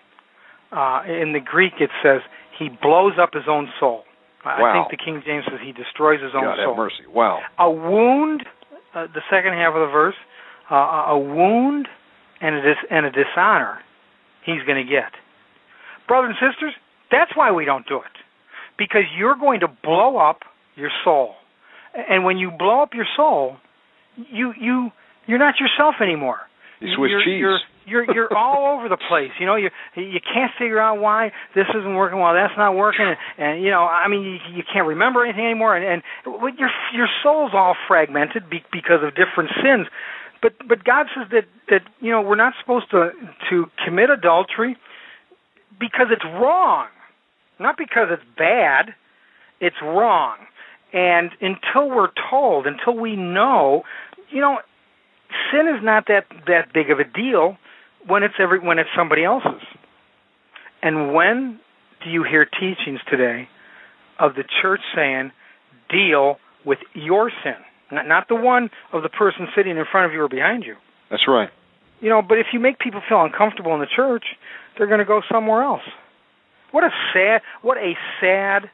uh, 0.72 1.01
in 1.07 1.34
the 1.34 1.39
Greek 1.39 1.74
it 1.80 1.89
says 2.03 2.22
he 2.57 2.70
blows 2.82 3.13
up 3.22 3.34
his 3.34 3.47
own 3.47 3.70
soul. 3.80 4.03
I 4.45 4.61
Wow. 4.61 4.74
think 4.88 4.99
the 4.99 5.03
King 5.03 5.22
James 5.26 5.45
says 5.45 5.59
he 5.63 5.72
destroys 5.74 6.22
his 6.22 6.34
own 6.36 6.43
God 6.43 6.57
soul. 6.57 6.68
have 6.70 6.78
mercy. 6.78 7.03
Wow. 7.11 7.41
A 7.59 7.70
wound, 7.70 8.45
uh, 8.95 9.07
the 9.13 9.22
second 9.30 9.53
half 9.53 9.74
of 9.74 9.82
the 9.82 9.91
verse, 9.91 10.15
uh, 10.72 10.76
a 11.07 11.18
wound 11.18 11.88
and 12.41 12.55
a 12.55 12.61
dis- 12.61 12.86
and 12.89 13.05
a 13.05 13.11
dishonor, 13.11 13.80
he's 14.43 14.63
going 14.63 14.78
to 14.84 14.89
get. 14.89 15.11
Brothers 16.07 16.36
and 16.39 16.51
sisters, 16.51 16.74
that's 17.11 17.32
why 17.36 17.51
we 17.51 17.65
don't 17.65 17.86
do 17.88 17.97
it, 17.97 18.15
because 18.78 19.03
you're 19.18 19.36
going 19.36 19.59
to 19.61 19.68
blow 19.68 20.18
up 20.18 20.41
your 20.76 20.91
soul, 21.03 21.36
and 21.93 22.24
when 22.24 22.38
you 22.38 22.51
blow 22.51 22.82
up 22.82 22.93
your 22.93 23.07
soul, 23.15 23.57
you 24.15 24.53
you 24.59 24.91
you're 25.26 25.39
not 25.39 25.55
yourself 25.59 25.95
anymore. 26.01 26.39
Swiss 26.80 27.10
you're, 27.10 27.24
cheese. 27.24 27.40
You're 27.40 27.60
you're 27.88 28.14
you're 28.14 28.38
all 28.38 28.78
over 28.78 28.90
the 28.90 28.98
place. 28.98 29.32
You 29.40 29.46
know, 29.46 29.56
you 29.56 29.70
you 29.96 30.20
can't 30.22 30.52
figure 30.60 30.80
out 30.80 31.00
why 31.00 31.32
this 31.56 31.66
isn't 31.70 31.96
working, 31.96 32.20
well 32.20 32.34
that's 32.34 32.54
not 32.58 32.76
working, 32.76 33.06
and, 33.06 33.18
and 33.38 33.64
you 33.64 33.72
know, 33.72 33.82
I 33.82 34.08
mean, 34.08 34.24
you, 34.24 34.58
you 34.58 34.64
can't 34.72 34.88
remember 34.88 35.24
anything 35.24 35.46
anymore, 35.46 35.76
and, 35.76 35.86
and 35.86 36.02
your 36.58 36.70
your 36.94 37.08
soul's 37.24 37.52
all 37.54 37.76
fragmented 37.88 38.50
be, 38.50 38.64
because 38.72 39.02
of 39.04 39.16
different 39.16 39.52
sins. 39.64 39.88
But 40.42 40.54
but 40.68 40.84
God 40.84 41.08
says 41.16 41.28
that 41.32 41.46
that 41.70 41.82
you 42.00 42.12
know 42.12 42.22
we're 42.22 42.36
not 42.36 42.54
supposed 42.62 42.92
to 42.92 43.10
to 43.50 43.66
commit 43.84 44.10
adultery 44.10 44.76
because 45.80 46.08
it's 46.12 46.26
wrong, 46.26 46.88
not 47.60 47.78
because 47.78 48.10
it's 48.12 48.24
bad. 48.38 48.94
It's 49.60 49.78
wrong, 49.82 50.38
and 50.94 51.32
until 51.42 51.90
we're 51.90 52.12
told, 52.30 52.68
until 52.68 52.96
we 52.96 53.16
know, 53.16 53.82
you 54.30 54.40
know, 54.40 54.60
sin 55.52 55.68
is 55.68 55.84
not 55.84 56.06
that 56.08 56.26
that 56.48 56.74
big 56.74 56.90
of 56.90 57.00
a 57.00 57.04
deal 57.04 57.58
when 58.08 58.24
it's 58.24 58.36
every 58.40 58.60
when 58.60 58.80
it's 58.80 58.90
somebody 58.96 59.24
else's. 59.24 59.62
And 60.82 61.14
when 61.14 61.60
do 62.04 62.10
you 62.10 62.24
hear 62.24 62.46
teachings 62.46 63.00
today 63.10 63.50
of 64.20 64.36
the 64.36 64.44
church 64.62 64.82
saying, 64.96 65.32
"Deal 65.90 66.40
with 66.66 66.80
your 66.94 67.32
sin, 67.44 67.56
not 67.92 68.08
not 68.08 68.28
the 68.28 68.36
one 68.36 68.70
of 68.94 69.04
the 69.04 69.10
person 69.10 69.48
sitting 69.56 69.78
in 69.78 69.86
front 69.92 70.08
of 70.08 70.14
you 70.14 70.22
or 70.22 70.30
behind 70.30 70.64
you"? 70.64 70.76
That's 71.10 71.28
right. 71.28 71.50
You 72.00 72.10
know, 72.10 72.22
but 72.22 72.38
if 72.38 72.48
you 72.54 72.60
make 72.60 72.80
people 72.80 73.02
feel 73.08 73.24
uncomfortable 73.24 73.74
in 73.74 73.80
the 73.80 73.88
church, 73.94 74.24
they're 74.78 74.88
going 74.88 75.00
to 75.00 75.06
go 75.06 75.22
somewhere 75.32 75.64
else. 75.64 75.82
What 76.72 76.84
a 76.84 76.90
sad, 77.14 77.42
what 77.64 77.78
a 77.78 77.94
sad, 78.22 78.70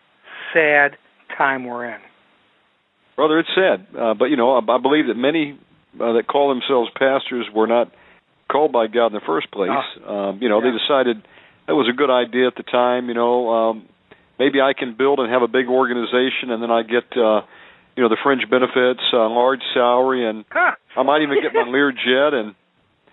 sad 0.54 0.97
time 1.38 1.66
we're 1.66 1.86
in. 1.86 2.01
Brother, 3.16 3.39
it's 3.39 3.49
sad, 3.56 3.86
uh, 3.97 4.14
but 4.14 4.26
you 4.26 4.36
know, 4.36 4.58
I, 4.58 4.76
I 4.76 4.78
believe 4.80 5.08
that 5.08 5.16
many 5.16 5.58
uh, 5.99 6.13
that 6.13 6.27
call 6.27 6.49
themselves 6.49 6.89
pastors 6.97 7.45
were 7.53 7.67
not 7.67 7.91
called 8.49 8.71
by 8.71 8.87
God 8.87 9.07
in 9.07 9.13
the 9.13 9.21
first 9.25 9.51
place. 9.51 9.69
Um, 10.07 10.39
you 10.41 10.49
know, 10.49 10.61
Yeah. 10.63 10.71
they 10.71 10.77
decided 10.77 11.21
that 11.67 11.75
was 11.75 11.87
a 11.89 11.93
good 11.93 12.09
idea 12.09 12.47
at 12.47 12.55
the 12.55 12.63
time. 12.63 13.07
You 13.07 13.13
know, 13.15 13.49
um, 13.53 13.83
maybe 14.39 14.61
I 14.61 14.73
can 14.73 14.93
build 14.93 15.19
and 15.19 15.31
have 15.31 15.41
a 15.41 15.47
big 15.47 15.67
organization, 15.67 16.51
and 16.51 16.61
then 16.61 16.71
I 16.71 16.83
get, 16.83 17.05
uh, 17.17 17.41
you 17.95 18.03
know, 18.03 18.09
the 18.09 18.17
fringe 18.21 18.49
benefits, 18.49 19.01
uh, 19.13 19.29
large 19.29 19.61
salary, 19.73 20.25
and 20.27 20.45
Huh. 20.51 20.75
I 20.97 21.03
might 21.03 21.21
even 21.21 21.41
get 21.41 21.53
my 21.53 21.63
Learjet. 21.63 22.33
And 22.33 22.55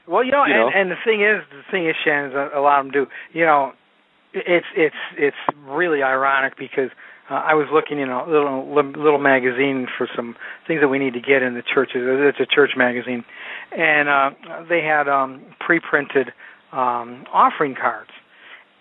Well, 0.06 0.24
you 0.24 0.32
know, 0.32 0.44
You 0.44 0.54
and, 0.54 0.60
know? 0.62 0.70
and 0.74 0.90
the 0.90 0.96
thing 1.04 1.20
is, 1.22 1.42
the 1.50 1.62
thing 1.70 1.86
is, 1.86 1.94
Shannon, 2.04 2.30
is 2.32 2.50
a 2.54 2.60
lot 2.60 2.80
of 2.80 2.86
them 2.86 2.92
do. 2.92 3.08
You 3.32 3.46
know, 3.46 3.72
it's 4.32 4.66
it's 4.74 4.96
it's 5.16 5.36
really 5.66 6.02
ironic 6.02 6.56
because 6.56 6.90
uh, 7.30 7.34
I 7.34 7.54
was 7.54 7.68
looking 7.72 8.00
in 8.00 8.10
a 8.10 8.26
little 8.26 8.66
little 8.74 9.20
magazine 9.20 9.86
for 9.96 10.08
some 10.16 10.34
things 10.66 10.80
that 10.80 10.88
we 10.88 10.98
need 10.98 11.14
to 11.14 11.20
get 11.20 11.42
in 11.42 11.54
the 11.54 11.62
churches. 11.62 12.02
It's 12.02 12.40
a 12.40 12.46
church 12.46 12.70
magazine, 12.76 13.24
and 13.70 14.08
uh, 14.08 14.30
they 14.68 14.82
had 14.82 15.08
um, 15.08 15.44
pre-printed 15.60 16.32
um, 16.72 17.24
offering 17.32 17.76
cards, 17.80 18.10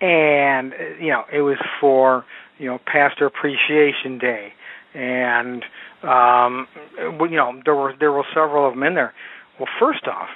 and 0.02 0.74
uh, 0.74 0.78
you 1.00 1.10
know, 1.10 1.24
it 1.32 1.42
was 1.42 1.58
for 1.80 2.26
you 2.58 2.66
know 2.66 2.80
Pastor 2.92 3.28
Appreciation 3.28 4.18
Day, 4.18 4.50
and 4.96 5.64
um, 6.02 6.68
you 6.98 7.38
know 7.38 7.62
there 7.66 7.76
were 7.76 7.94
there 8.00 8.12
were 8.12 8.26
several 8.34 8.68
of 8.68 8.74
them 8.74 8.82
in 8.82 8.96
there. 8.96 9.14
Well, 9.60 9.70
first 9.80 10.08
off, 10.08 10.30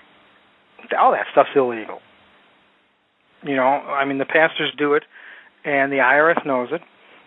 all 1.00 1.12
that 1.14 1.26
stuff's 1.32 1.50
illegal. 1.56 2.00
You 3.44 3.56
know, 3.56 3.64
I 3.64 4.06
mean, 4.06 4.20
the 4.20 4.26
pastors 4.26 4.72
do 4.78 4.94
it, 4.94 5.04
and 5.66 5.92
the 5.92 5.98
IRS 5.98 6.46
knows 6.46 6.70
it. 6.72 6.82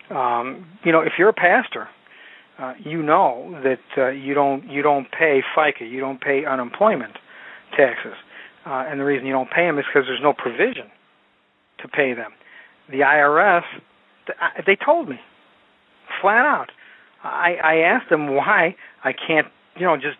Um, 0.09 0.65
you 0.83 0.91
know, 0.91 1.01
if 1.01 1.13
you're 1.17 1.29
a 1.29 1.33
pastor, 1.33 1.89
uh, 2.59 2.73
you 2.83 3.03
know 3.03 3.59
that 3.63 3.79
uh, 3.97 4.09
you 4.09 4.33
don't 4.33 4.69
you 4.69 4.81
don't 4.81 5.07
pay 5.11 5.41
FICA, 5.55 5.89
you 5.89 5.99
don't 5.99 6.21
pay 6.21 6.45
unemployment 6.45 7.13
taxes, 7.75 8.13
uh, 8.65 8.85
and 8.87 8.99
the 8.99 9.03
reason 9.03 9.27
you 9.27 9.33
don't 9.33 9.49
pay 9.49 9.65
them 9.65 9.77
is 9.77 9.85
because 9.85 10.07
there's 10.07 10.23
no 10.23 10.33
provision 10.33 10.89
to 11.81 11.87
pay 11.87 12.13
them. 12.13 12.31
The 12.89 12.99
IRS, 12.99 13.63
they 14.65 14.75
told 14.75 15.09
me 15.09 15.19
flat 16.21 16.45
out, 16.45 16.71
I 17.23 17.55
I 17.61 17.75
asked 17.79 18.09
them 18.09 18.33
why 18.33 18.75
I 19.03 19.11
can't 19.13 19.47
you 19.75 19.85
know 19.85 19.97
just 19.97 20.17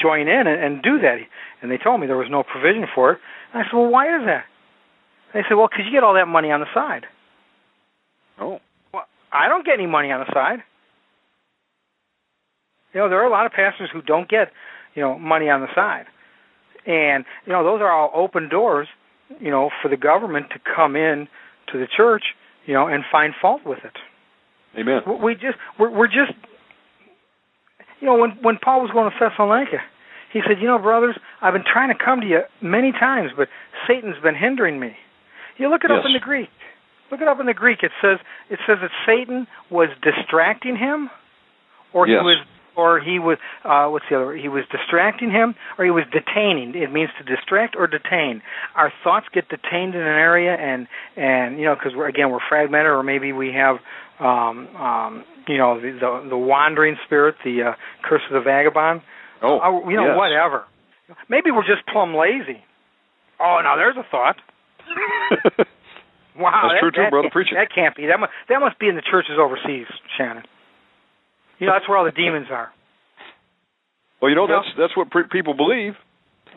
join 0.00 0.28
in 0.28 0.46
and, 0.46 0.62
and 0.62 0.82
do 0.82 0.98
that, 0.98 1.18
and 1.62 1.70
they 1.70 1.78
told 1.78 2.00
me 2.00 2.06
there 2.06 2.16
was 2.16 2.30
no 2.30 2.42
provision 2.42 2.86
for 2.94 3.12
it. 3.12 3.18
And 3.52 3.62
I 3.62 3.66
said, 3.66 3.76
well, 3.76 3.90
why 3.90 4.06
is 4.16 4.24
that? 4.26 4.44
They 5.32 5.40
said, 5.48 5.54
well, 5.54 5.68
because 5.70 5.86
you 5.86 5.92
get 5.92 6.02
all 6.02 6.14
that 6.14 6.26
money 6.26 6.50
on 6.50 6.60
the 6.60 6.66
side. 6.74 7.06
Oh. 8.40 8.58
I 9.32 9.48
don't 9.48 9.64
get 9.64 9.74
any 9.74 9.86
money 9.86 10.10
on 10.10 10.20
the 10.20 10.32
side. 10.32 10.58
You 12.92 13.00
know, 13.00 13.08
there 13.08 13.20
are 13.20 13.26
a 13.26 13.30
lot 13.30 13.46
of 13.46 13.52
pastors 13.52 13.88
who 13.92 14.02
don't 14.02 14.28
get, 14.28 14.48
you 14.94 15.02
know, 15.02 15.18
money 15.18 15.48
on 15.48 15.60
the 15.60 15.68
side. 15.74 16.06
And, 16.86 17.24
you 17.46 17.52
know, 17.52 17.62
those 17.62 17.80
are 17.80 17.90
all 17.90 18.10
open 18.14 18.48
doors, 18.48 18.88
you 19.38 19.50
know, 19.50 19.70
for 19.82 19.88
the 19.88 19.96
government 19.96 20.46
to 20.50 20.58
come 20.74 20.96
in 20.96 21.28
to 21.72 21.78
the 21.78 21.86
church, 21.96 22.24
you 22.66 22.74
know, 22.74 22.88
and 22.88 23.04
find 23.12 23.32
fault 23.40 23.62
with 23.64 23.78
it. 23.84 23.96
Amen. 24.78 25.02
We 25.22 25.34
just 25.34 25.58
we're, 25.78 25.90
we're 25.90 26.06
just 26.06 26.32
you 28.00 28.06
know 28.06 28.16
when 28.16 28.30
when 28.42 28.58
Paul 28.62 28.82
was 28.82 28.90
going 28.92 29.10
to 29.10 29.16
Thessalonica, 29.18 29.78
he 30.32 30.40
said, 30.46 30.60
"You 30.60 30.68
know, 30.68 30.78
brothers, 30.78 31.18
I've 31.42 31.52
been 31.52 31.64
trying 31.66 31.88
to 31.88 31.98
come 32.02 32.20
to 32.20 32.26
you 32.26 32.40
many 32.62 32.92
times, 32.92 33.32
but 33.36 33.48
Satan's 33.88 34.20
been 34.22 34.36
hindering 34.36 34.78
me." 34.78 34.94
You 35.58 35.68
look 35.68 35.82
it 35.84 35.90
yes. 35.90 35.98
up 36.00 36.06
in 36.06 36.12
the 36.12 36.20
Greek. 36.20 36.48
Look 37.10 37.20
it 37.20 37.28
up 37.28 37.40
in 37.40 37.46
the 37.46 37.54
Greek. 37.54 37.82
It 37.82 37.92
says 38.00 38.18
it 38.50 38.58
says 38.66 38.78
that 38.80 38.90
Satan 39.06 39.46
was 39.70 39.88
distracting 40.02 40.76
him, 40.76 41.10
or 41.92 42.06
yes. 42.06 42.20
he 42.20 42.24
was 42.24 42.46
or 42.76 43.00
he 43.00 43.18
was 43.18 43.38
uh 43.64 43.86
what's 43.88 44.04
the 44.10 44.16
other 44.16 44.36
he 44.36 44.48
was 44.48 44.64
distracting 44.70 45.30
him 45.30 45.54
or 45.78 45.84
he 45.84 45.90
was 45.90 46.04
detaining. 46.12 46.74
It 46.74 46.92
means 46.92 47.10
to 47.18 47.24
distract 47.24 47.76
or 47.76 47.86
detain. 47.86 48.42
Our 48.74 48.92
thoughts 49.02 49.26
get 49.32 49.48
detained 49.48 49.94
in 49.94 50.00
an 50.00 50.06
area 50.06 50.54
and 50.54 50.86
and 51.16 51.58
you 51.58 51.64
know 51.64 51.74
because 51.74 51.92
we're 51.94 52.08
again 52.08 52.30
we're 52.30 52.44
fragmented 52.48 52.86
or 52.86 53.02
maybe 53.02 53.32
we 53.32 53.52
have 53.52 53.76
um 54.20 54.68
um 54.76 55.24
you 55.48 55.58
know 55.58 55.80
the 55.80 55.92
the, 55.92 56.30
the 56.30 56.38
wandering 56.38 56.96
spirit 57.06 57.36
the 57.44 57.62
uh 57.62 57.72
curse 58.08 58.22
of 58.30 58.34
the 58.34 58.40
vagabond. 58.40 59.02
Oh 59.42 59.58
uh, 59.58 59.88
you 59.88 59.96
know 59.96 60.06
yes. 60.06 60.16
whatever. 60.16 60.64
Maybe 61.28 61.50
we're 61.50 61.66
just 61.66 61.86
plumb 61.92 62.14
lazy. 62.14 62.62
Oh 63.40 63.60
now 63.62 63.76
there's 63.76 63.96
a 63.96 64.06
thought 64.10 64.36
wow 66.36 66.68
that's 66.68 66.74
that, 66.74 66.80
true 66.80 66.90
too 66.90 67.02
that, 67.02 67.10
brother 67.10 67.30
preach 67.30 67.48
it 67.50 67.56
that 67.56 67.72
can't 67.74 67.94
be 67.96 68.06
that 68.06 68.18
must 68.20 68.32
that 68.48 68.60
must 68.60 68.78
be 68.78 68.88
in 68.88 68.94
the 68.96 69.02
churches 69.02 69.36
overseas 69.38 69.86
shannon 70.16 70.42
you 71.60 71.66
know, 71.66 71.74
that's 71.74 71.86
where 71.88 71.98
all 71.98 72.06
the 72.06 72.10
demons 72.10 72.46
are. 72.50 72.72
Well, 74.20 74.30
you 74.30 74.34
know, 74.34 74.44
You 74.44 74.48
know? 74.48 74.62
that's 74.64 74.76
that's 74.78 74.96
what 74.96 75.10
pre- 75.10 75.28
people 75.30 75.54
believe. 75.54 75.92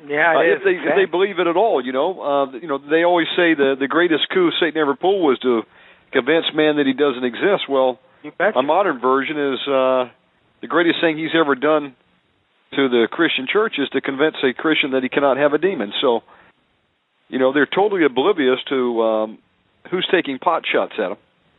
Yeah, 0.07 0.35
Uh, 0.35 0.41
it 0.41 0.47
if 0.47 0.59
is. 0.59 0.63
they 0.63 0.75
if 0.79 0.95
they 0.95 1.05
believe 1.05 1.39
it 1.39 1.47
at 1.47 1.55
all, 1.55 1.83
you 1.83 1.91
know, 1.91 2.21
uh, 2.21 2.51
you 2.57 2.67
know, 2.67 2.77
they 2.77 3.03
always 3.03 3.27
say 3.35 3.53
the 3.53 3.75
the 3.79 3.87
greatest 3.87 4.27
coup 4.33 4.49
Satan 4.59 4.79
ever 4.81 4.95
pulled 4.95 5.21
was 5.23 5.39
to 5.39 5.63
convince 6.11 6.45
man 6.55 6.77
that 6.77 6.87
he 6.87 6.93
doesn't 6.93 7.23
exist. 7.23 7.67
Well, 7.69 7.99
a 8.39 8.61
modern 8.63 8.99
version 8.99 9.37
is 9.37 9.59
uh, 9.67 10.07
the 10.61 10.67
greatest 10.67 10.99
thing 11.01 11.17
he's 11.17 11.35
ever 11.35 11.55
done 11.55 11.95
to 12.75 12.89
the 12.89 13.07
Christian 13.11 13.45
church 13.51 13.75
is 13.77 13.89
to 13.89 14.01
convince 14.01 14.35
a 14.43 14.53
Christian 14.53 14.91
that 14.91 15.03
he 15.03 15.09
cannot 15.09 15.37
have 15.37 15.53
a 15.53 15.57
demon. 15.57 15.91
So, 16.01 16.21
you 17.27 17.39
know, 17.39 17.51
they're 17.53 17.67
totally 17.67 18.03
oblivious 18.05 18.59
to 18.69 19.01
um, 19.03 19.37
who's 19.89 20.07
taking 20.11 20.39
pot 20.39 20.63
shots 20.71 20.93
at 20.97 21.11
him? 21.11 21.17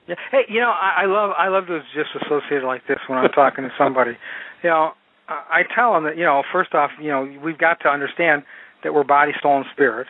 Yeah. 0.09 0.17
Hey, 0.31 0.43
you 0.49 0.61
know, 0.61 0.71
I, 0.71 1.03
I 1.03 1.07
love 1.07 1.31
I 1.39 1.49
love 1.49 1.67
to 1.69 1.81
just 1.95 2.11
associate 2.25 2.63
like 2.63 2.87
this 2.87 2.99
when 3.07 3.19
I'm 3.19 3.31
talking 3.31 3.65
to 3.65 3.71
somebody. 3.79 4.13
You 4.63 4.71
know, 4.71 4.93
I, 5.29 5.61
I 5.61 5.75
tell 5.75 5.95
them 5.95 6.05
that 6.05 6.17
you 6.19 6.25
know, 6.25 6.43
first 6.53 6.75
off, 6.75 6.91
you 7.01 7.09
know, 7.09 7.23
we've 7.43 7.59
got 7.59 7.81
to 7.81 7.89
understand 7.89 8.43
that 8.83 8.93
we're 8.93 9.05
body, 9.05 9.33
soul, 9.43 9.57
and 9.57 9.67
spirit, 9.73 10.07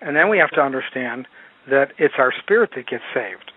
and 0.00 0.14
then 0.16 0.28
we 0.28 0.38
have 0.38 0.50
to 0.50 0.60
understand 0.60 1.26
that 1.68 1.88
it's 1.98 2.14
our 2.18 2.32
spirit 2.42 2.70
that 2.76 2.86
gets 2.86 3.02
saved, 3.12 3.50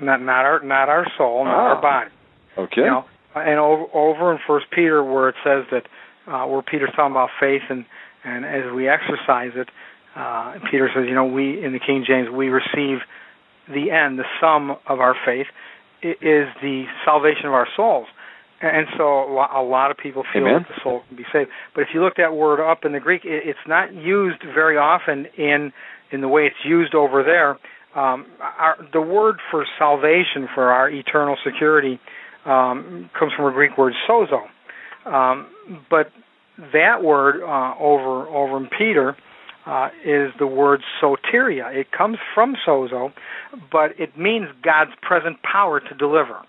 not 0.00 0.22
not 0.22 0.44
our 0.44 0.60
not 0.62 0.88
our 0.88 1.06
soul, 1.18 1.44
not 1.44 1.54
Ah. 1.54 1.74
our 1.74 1.82
body. 1.82 2.10
Okay. 2.58 2.82
You 2.82 2.86
know, 2.86 3.04
and 3.34 3.58
over, 3.58 3.84
over 3.92 4.32
in 4.32 4.38
First 4.46 4.66
Peter, 4.70 5.02
where 5.02 5.28
it 5.28 5.36
says 5.44 5.64
that 5.72 5.86
uh, 6.28 6.46
where 6.46 6.62
Peter's 6.62 6.90
talking 6.94 7.10
about 7.12 7.30
faith, 7.40 7.62
and 7.68 7.84
and 8.24 8.44
as 8.44 8.72
we 8.72 8.88
exercise 8.88 9.52
it, 9.56 9.68
uh, 10.14 10.54
Peter 10.70 10.88
says, 10.94 11.06
you 11.08 11.14
know, 11.14 11.24
we 11.24 11.64
in 11.64 11.72
the 11.72 11.80
King 11.80 12.04
James 12.06 12.28
we 12.30 12.48
receive 12.48 12.98
the 13.72 13.90
end, 13.90 14.18
the 14.18 14.24
sum 14.40 14.76
of 14.86 15.00
our 15.00 15.14
faith, 15.24 15.46
is 16.02 16.48
the 16.62 16.84
salvation 17.04 17.46
of 17.46 17.52
our 17.52 17.68
souls. 17.76 18.06
And 18.62 18.86
so 18.98 19.04
a 19.04 19.62
lot 19.62 19.90
of 19.90 19.96
people 19.96 20.22
feel 20.34 20.42
Amen. 20.42 20.62
that 20.62 20.68
the 20.68 20.80
soul 20.82 21.02
can 21.08 21.16
be 21.16 21.24
saved. 21.32 21.48
But 21.74 21.82
if 21.82 21.88
you 21.94 22.04
look 22.04 22.16
that 22.16 22.34
word 22.34 22.60
up 22.60 22.84
in 22.84 22.92
the 22.92 23.00
Greek, 23.00 23.22
it's 23.24 23.58
not 23.66 23.94
used 23.94 24.42
very 24.54 24.76
often 24.76 25.26
in 25.38 25.72
in 26.12 26.20
the 26.20 26.28
way 26.28 26.42
it's 26.42 26.64
used 26.64 26.94
over 26.94 27.22
there. 27.22 27.50
Um, 27.98 28.26
our, 28.40 28.76
the 28.92 29.00
word 29.00 29.36
for 29.50 29.64
salvation, 29.78 30.48
for 30.54 30.70
our 30.70 30.90
eternal 30.90 31.36
security, 31.44 31.98
um, 32.44 33.08
comes 33.18 33.32
from 33.34 33.46
a 33.46 33.52
Greek 33.52 33.78
word 33.78 33.94
sozo. 34.08 34.42
Um, 35.06 35.48
but 35.88 36.08
that 36.72 37.02
word 37.02 37.42
uh, 37.42 37.74
over 37.80 38.28
over 38.28 38.58
in 38.58 38.68
Peter 38.76 39.16
uh, 39.66 39.88
is 40.04 40.30
the 40.38 40.46
word 40.46 40.80
soteria. 41.02 41.74
It 41.74 41.92
comes 41.92 42.18
from 42.34 42.56
sozo, 42.66 43.12
but 43.70 43.98
it 43.98 44.16
means 44.18 44.46
God's 44.62 44.92
present 45.02 45.38
power 45.42 45.80
to 45.80 45.94
deliver. 45.94 46.40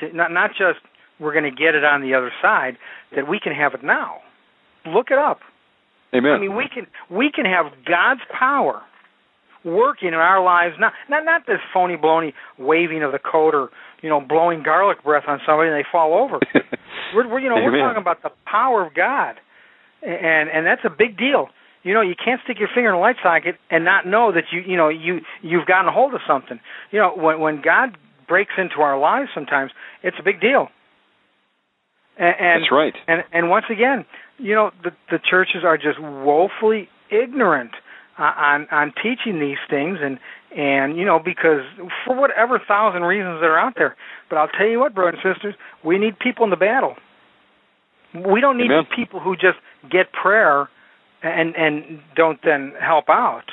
See, 0.00 0.08
not 0.12 0.32
not 0.32 0.50
just 0.50 0.80
we're 1.18 1.32
going 1.32 1.44
to 1.44 1.50
get 1.50 1.74
it 1.74 1.84
on 1.84 2.00
the 2.02 2.14
other 2.14 2.32
side, 2.40 2.76
that 3.14 3.28
we 3.28 3.38
can 3.40 3.52
have 3.52 3.74
it 3.74 3.84
now. 3.84 4.18
Look 4.86 5.10
it 5.10 5.18
up. 5.18 5.40
Amen. 6.14 6.32
I 6.32 6.38
mean, 6.38 6.56
we 6.56 6.68
can 6.72 6.86
we 7.10 7.30
can 7.30 7.44
have 7.44 7.66
God's 7.86 8.22
power 8.36 8.82
working 9.64 10.08
in 10.08 10.14
our 10.14 10.42
lives 10.42 10.76
now. 10.80 10.90
Not 11.08 11.24
not 11.24 11.46
this 11.46 11.60
phony 11.72 11.96
baloney 11.96 12.32
waving 12.58 13.02
of 13.02 13.12
the 13.12 13.18
coat 13.18 13.54
or 13.54 13.68
you 14.02 14.08
know 14.08 14.20
blowing 14.20 14.62
garlic 14.62 15.04
breath 15.04 15.24
on 15.28 15.40
somebody 15.46 15.70
and 15.70 15.78
they 15.78 15.86
fall 15.90 16.14
over. 16.14 16.40
we're, 17.14 17.28
we're 17.28 17.40
you 17.40 17.48
know 17.48 17.56
we're 17.56 17.78
talking 17.78 18.00
about 18.00 18.22
the 18.22 18.30
power 18.44 18.84
of 18.84 18.94
God, 18.94 19.36
and 20.02 20.48
and 20.50 20.66
that's 20.66 20.82
a 20.84 20.90
big 20.90 21.16
deal. 21.16 21.48
You 21.82 21.94
know, 21.94 22.02
you 22.02 22.14
can't 22.14 22.40
stick 22.44 22.58
your 22.58 22.68
finger 22.74 22.90
in 22.90 22.94
a 22.94 23.00
light 23.00 23.16
socket 23.22 23.56
and 23.70 23.84
not 23.84 24.06
know 24.06 24.32
that 24.32 24.44
you 24.52 24.60
you 24.60 24.76
know 24.76 24.88
you 24.88 25.20
you've 25.42 25.66
gotten 25.66 25.88
a 25.88 25.92
hold 25.92 26.14
of 26.14 26.20
something. 26.26 26.60
You 26.90 26.98
know, 27.00 27.14
when 27.16 27.40
when 27.40 27.62
God 27.62 27.96
breaks 28.28 28.52
into 28.58 28.76
our 28.80 28.98
lives, 28.98 29.30
sometimes 29.34 29.72
it's 30.02 30.16
a 30.18 30.22
big 30.22 30.40
deal. 30.40 30.68
And, 32.18 32.34
and 32.38 32.62
That's 32.62 32.72
right. 32.72 32.94
and 33.08 33.24
and 33.32 33.48
once 33.48 33.66
again, 33.70 34.04
you 34.38 34.54
know, 34.54 34.72
the 34.82 34.90
the 35.10 35.18
churches 35.18 35.64
are 35.64 35.78
just 35.78 35.98
woefully 36.00 36.88
ignorant 37.10 37.72
uh, 38.18 38.32
on 38.36 38.68
on 38.70 38.92
teaching 39.02 39.40
these 39.40 39.58
things, 39.70 39.98
and 40.02 40.18
and 40.54 40.98
you 40.98 41.06
know 41.06 41.18
because 41.18 41.62
for 42.04 42.14
whatever 42.14 42.60
thousand 42.66 43.02
reasons 43.02 43.40
that 43.40 43.46
are 43.46 43.58
out 43.58 43.74
there. 43.76 43.96
But 44.28 44.36
I'll 44.36 44.48
tell 44.48 44.66
you 44.66 44.80
what, 44.80 44.94
brothers 44.94 45.20
and 45.24 45.34
sisters, 45.34 45.54
we 45.82 45.98
need 45.98 46.18
people 46.18 46.44
in 46.44 46.50
the 46.50 46.56
battle. 46.56 46.96
We 48.14 48.40
don't 48.40 48.58
need 48.58 48.70
Amen. 48.70 48.86
people 48.94 49.20
who 49.20 49.34
just 49.34 49.58
get 49.90 50.12
prayer 50.12 50.68
and 51.22 51.54
and 51.56 52.00
don't 52.16 52.40
then 52.44 52.72
help 52.80 53.08
out. 53.08 53.44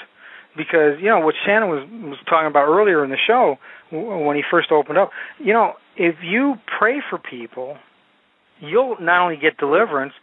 Because 0.55 0.99
you 0.99 1.09
know 1.09 1.19
what 1.19 1.35
Shannon 1.45 1.69
was 1.69 1.87
was 2.09 2.17
talking 2.27 2.47
about 2.47 2.67
earlier 2.67 3.03
in 3.03 3.11
the 3.11 3.17
show 3.27 3.57
when 3.91 4.35
he 4.35 4.43
first 4.49 4.71
opened 4.71 4.97
up. 4.97 5.11
You 5.39 5.53
know, 5.53 5.73
if 5.95 6.15
you 6.23 6.55
pray 6.79 7.01
for 7.09 7.19
people, 7.19 7.77
you'll 8.59 8.97
not 8.99 9.23
only 9.23 9.37
get 9.37 9.57
deliverance, 9.57 10.13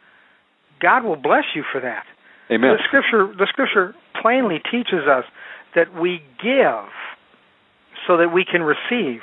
God 0.81 1.05
will 1.05 1.17
bless 1.17 1.45
you 1.55 1.63
for 1.71 1.81
that. 1.81 2.05
Amen. 2.51 2.77
The 2.77 2.83
scripture 2.87 3.33
the 3.37 3.47
scripture 3.49 3.95
plainly 4.21 4.61
teaches 4.71 5.07
us 5.09 5.25
that 5.75 5.95
we 5.95 6.21
give 6.43 6.91
so 8.07 8.17
that 8.17 8.33
we 8.33 8.45
can 8.45 8.63
receive. 8.63 9.21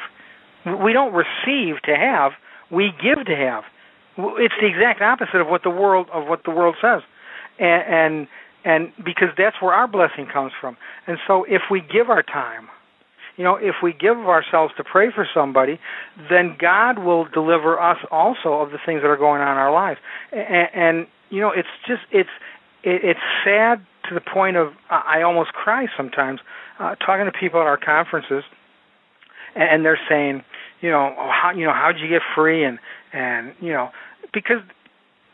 We 0.65 0.93
don't 0.93 1.13
receive 1.13 1.81
to 1.83 1.95
have, 1.95 2.33
we 2.71 2.91
give 3.01 3.25
to 3.25 3.35
have. 3.35 3.63
It's 4.17 4.53
the 4.59 4.67
exact 4.67 5.01
opposite 5.01 5.41
of 5.41 5.47
what 5.47 5.63
the 5.63 5.69
world 5.69 6.07
of 6.13 6.27
what 6.27 6.43
the 6.43 6.51
world 6.51 6.75
says. 6.81 7.01
And 7.59 7.83
and, 7.87 8.27
and 8.63 8.93
because 9.03 9.29
that's 9.37 9.55
where 9.61 9.73
our 9.73 9.87
blessing 9.87 10.27
comes 10.31 10.51
from. 10.59 10.77
And 11.07 11.17
so 11.27 11.43
if 11.45 11.63
we 11.69 11.81
give 11.81 12.09
our 12.09 12.23
time, 12.23 12.69
you 13.37 13.43
know, 13.43 13.55
if 13.55 13.75
we 13.81 13.93
give 13.93 14.17
ourselves 14.17 14.73
to 14.77 14.83
pray 14.83 15.09
for 15.13 15.27
somebody, 15.33 15.79
then 16.29 16.55
God 16.59 16.99
will 16.99 17.25
deliver 17.25 17.79
us 17.79 17.97
also 18.11 18.53
of 18.53 18.71
the 18.71 18.77
things 18.85 19.01
that 19.01 19.07
are 19.07 19.17
going 19.17 19.41
on 19.41 19.51
in 19.51 19.57
our 19.57 19.71
lives. 19.71 19.99
And, 20.31 20.67
and 20.73 21.07
you 21.29 21.41
know, 21.41 21.51
it's 21.51 21.67
just 21.87 22.01
it's 22.11 22.29
it, 22.83 23.01
it's 23.03 23.19
sad 23.43 23.85
to 24.09 24.15
the 24.15 24.21
point 24.21 24.57
of 24.57 24.73
I 24.89 25.21
almost 25.21 25.53
cry 25.53 25.87
sometimes 25.95 26.39
uh, 26.79 26.95
talking 26.95 27.25
to 27.25 27.31
people 27.31 27.61
at 27.61 27.67
our 27.67 27.77
conferences, 27.77 28.43
and, 29.55 29.63
and 29.63 29.85
they're 29.85 29.99
saying, 30.09 30.43
you 30.81 30.89
know, 30.89 31.15
oh, 31.17 31.29
how 31.31 31.51
you 31.55 31.65
know 31.65 31.73
how'd 31.73 31.99
you 31.99 32.09
get 32.09 32.21
free 32.35 32.63
and 32.63 32.79
and 33.13 33.53
you 33.61 33.71
know 33.71 33.89
because 34.33 34.61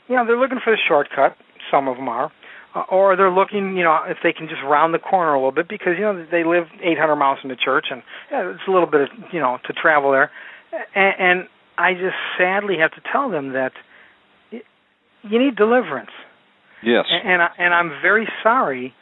you 0.07 0.15
know 0.15 0.25
they're 0.25 0.39
looking 0.39 0.59
for 0.63 0.71
the 0.71 0.77
shortcut. 0.87 1.35
Some 1.71 1.87
of 1.87 1.97
them 1.97 2.09
are. 2.09 2.31
Uh, 2.75 2.83
or 2.91 3.15
they're 3.15 3.31
looking, 3.31 3.77
you 3.77 3.83
know, 3.83 3.97
if 4.07 4.17
they 4.23 4.33
can 4.33 4.47
just 4.47 4.61
round 4.63 4.93
the 4.93 4.99
corner 4.99 5.33
a 5.33 5.37
little 5.37 5.51
bit 5.51 5.67
because 5.67 5.93
you 5.97 6.03
know 6.03 6.25
they 6.29 6.43
live 6.43 6.65
800 6.83 7.15
miles 7.15 7.39
from 7.39 7.49
the 7.49 7.55
church 7.55 7.87
and 7.89 8.03
yeah, 8.31 8.51
it's 8.51 8.67
a 8.67 8.71
little 8.71 8.89
bit, 8.89 9.01
of, 9.01 9.07
you 9.31 9.39
know, 9.39 9.57
to 9.65 9.73
travel 9.73 10.11
there. 10.11 10.29
And, 10.93 11.13
and 11.19 11.47
I 11.77 11.93
just 11.93 12.15
sadly 12.37 12.75
have 12.79 12.91
to 12.91 13.01
tell 13.11 13.29
them 13.29 13.53
that 13.53 13.71
you 14.51 15.39
need 15.39 15.55
deliverance. 15.55 16.11
Yes. 16.83 17.05
And 17.09 17.31
and, 17.31 17.41
I, 17.41 17.49
and 17.57 17.73
I'm 17.73 17.89
very 18.01 18.27
sorry 18.43 18.93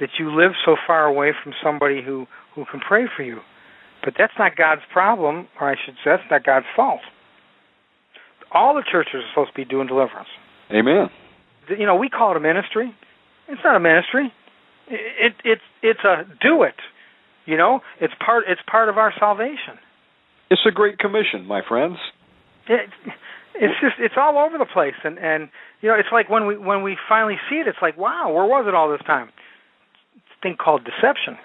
that 0.00 0.10
you 0.18 0.30
live 0.30 0.52
so 0.64 0.76
far 0.86 1.06
away 1.06 1.32
from 1.42 1.52
somebody 1.62 2.02
who 2.04 2.26
who 2.54 2.64
can 2.70 2.80
pray 2.80 3.06
for 3.16 3.22
you. 3.22 3.40
But 4.04 4.14
that's 4.16 4.32
not 4.38 4.56
God's 4.56 4.82
problem, 4.92 5.48
or 5.60 5.70
I 5.70 5.74
should 5.84 5.94
say, 6.04 6.10
that's 6.10 6.22
not 6.30 6.44
God's 6.44 6.66
fault. 6.76 7.00
all 8.52 8.74
the 8.74 8.84
churches 8.90 9.14
are 9.14 9.28
supposed 9.32 9.50
to 9.50 9.56
be 9.56 9.64
doing 9.64 9.88
deliverance. 9.88 10.28
Amen. 10.70 11.08
You 11.68 11.86
know, 11.86 11.96
we 11.96 12.08
call 12.08 12.32
it 12.32 12.36
a 12.36 12.40
ministry. 12.40 12.94
It's 13.48 13.60
not 13.64 13.76
a 13.76 13.80
ministry. 13.80 14.32
It, 14.88 15.00
it 15.18 15.34
it's 15.44 15.62
it's 15.82 16.04
a 16.04 16.24
do 16.40 16.62
it. 16.62 16.76
You 17.44 17.56
know, 17.56 17.80
it's 18.00 18.14
part 18.24 18.44
it's 18.48 18.60
part 18.70 18.88
of 18.88 18.98
our 18.98 19.12
salvation. 19.18 19.78
It's 20.50 20.62
a 20.66 20.70
great 20.70 20.98
commission, 20.98 21.46
my 21.46 21.62
friends. 21.66 21.96
It, 22.68 22.90
it's 23.54 23.74
just 23.80 23.94
it's 23.98 24.14
all 24.16 24.38
over 24.38 24.58
the 24.58 24.66
place, 24.66 24.94
and 25.04 25.18
and 25.18 25.48
you 25.80 25.88
know, 25.88 25.96
it's 25.96 26.08
like 26.12 26.28
when 26.28 26.46
we 26.46 26.56
when 26.56 26.82
we 26.82 26.96
finally 27.08 27.36
see 27.48 27.56
it, 27.56 27.68
it's 27.68 27.78
like, 27.80 27.96
wow, 27.96 28.32
where 28.32 28.46
was 28.46 28.66
it 28.68 28.74
all 28.74 28.90
this 28.90 29.04
time? 29.06 29.28
It's 30.16 30.24
a 30.38 30.42
thing 30.42 30.56
called 30.56 30.84
deception. 30.84 31.38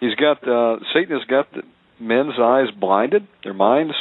He's 0.00 0.14
got 0.14 0.46
uh, 0.46 0.78
Satan 0.94 1.18
has 1.18 1.26
got 1.28 1.52
the 1.52 1.62
men's 2.00 2.34
eyes 2.40 2.68
blinded, 2.78 3.26
their 3.42 3.54
minds 3.54 3.94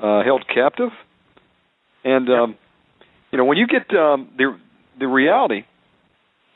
uh, 0.00 0.22
held 0.22 0.44
captive, 0.52 0.90
and 2.04 2.28
um, 2.28 2.56
you 3.32 3.38
know 3.38 3.44
when 3.44 3.58
you 3.58 3.66
get 3.66 3.94
um, 3.96 4.28
the 4.36 4.56
the 4.98 5.06
reality, 5.06 5.62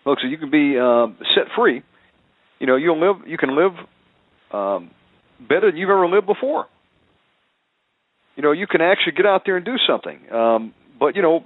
folks, 0.04 0.22
you 0.28 0.38
can 0.38 0.50
be 0.50 0.78
uh, 0.78 1.06
set 1.34 1.52
free. 1.56 1.82
You 2.58 2.66
know 2.66 2.76
you'll 2.76 3.00
live, 3.00 3.26
you 3.26 3.38
can 3.38 3.56
live 3.56 3.72
um, 4.52 4.90
better 5.40 5.70
than 5.70 5.76
you've 5.76 5.90
ever 5.90 6.06
lived 6.08 6.26
before. 6.26 6.66
You 8.36 8.42
know 8.42 8.52
you 8.52 8.66
can 8.66 8.80
actually 8.80 9.12
get 9.12 9.26
out 9.26 9.42
there 9.44 9.56
and 9.56 9.64
do 9.64 9.76
something. 9.86 10.18
Um, 10.32 10.74
but 10.98 11.16
you 11.16 11.22
know 11.22 11.44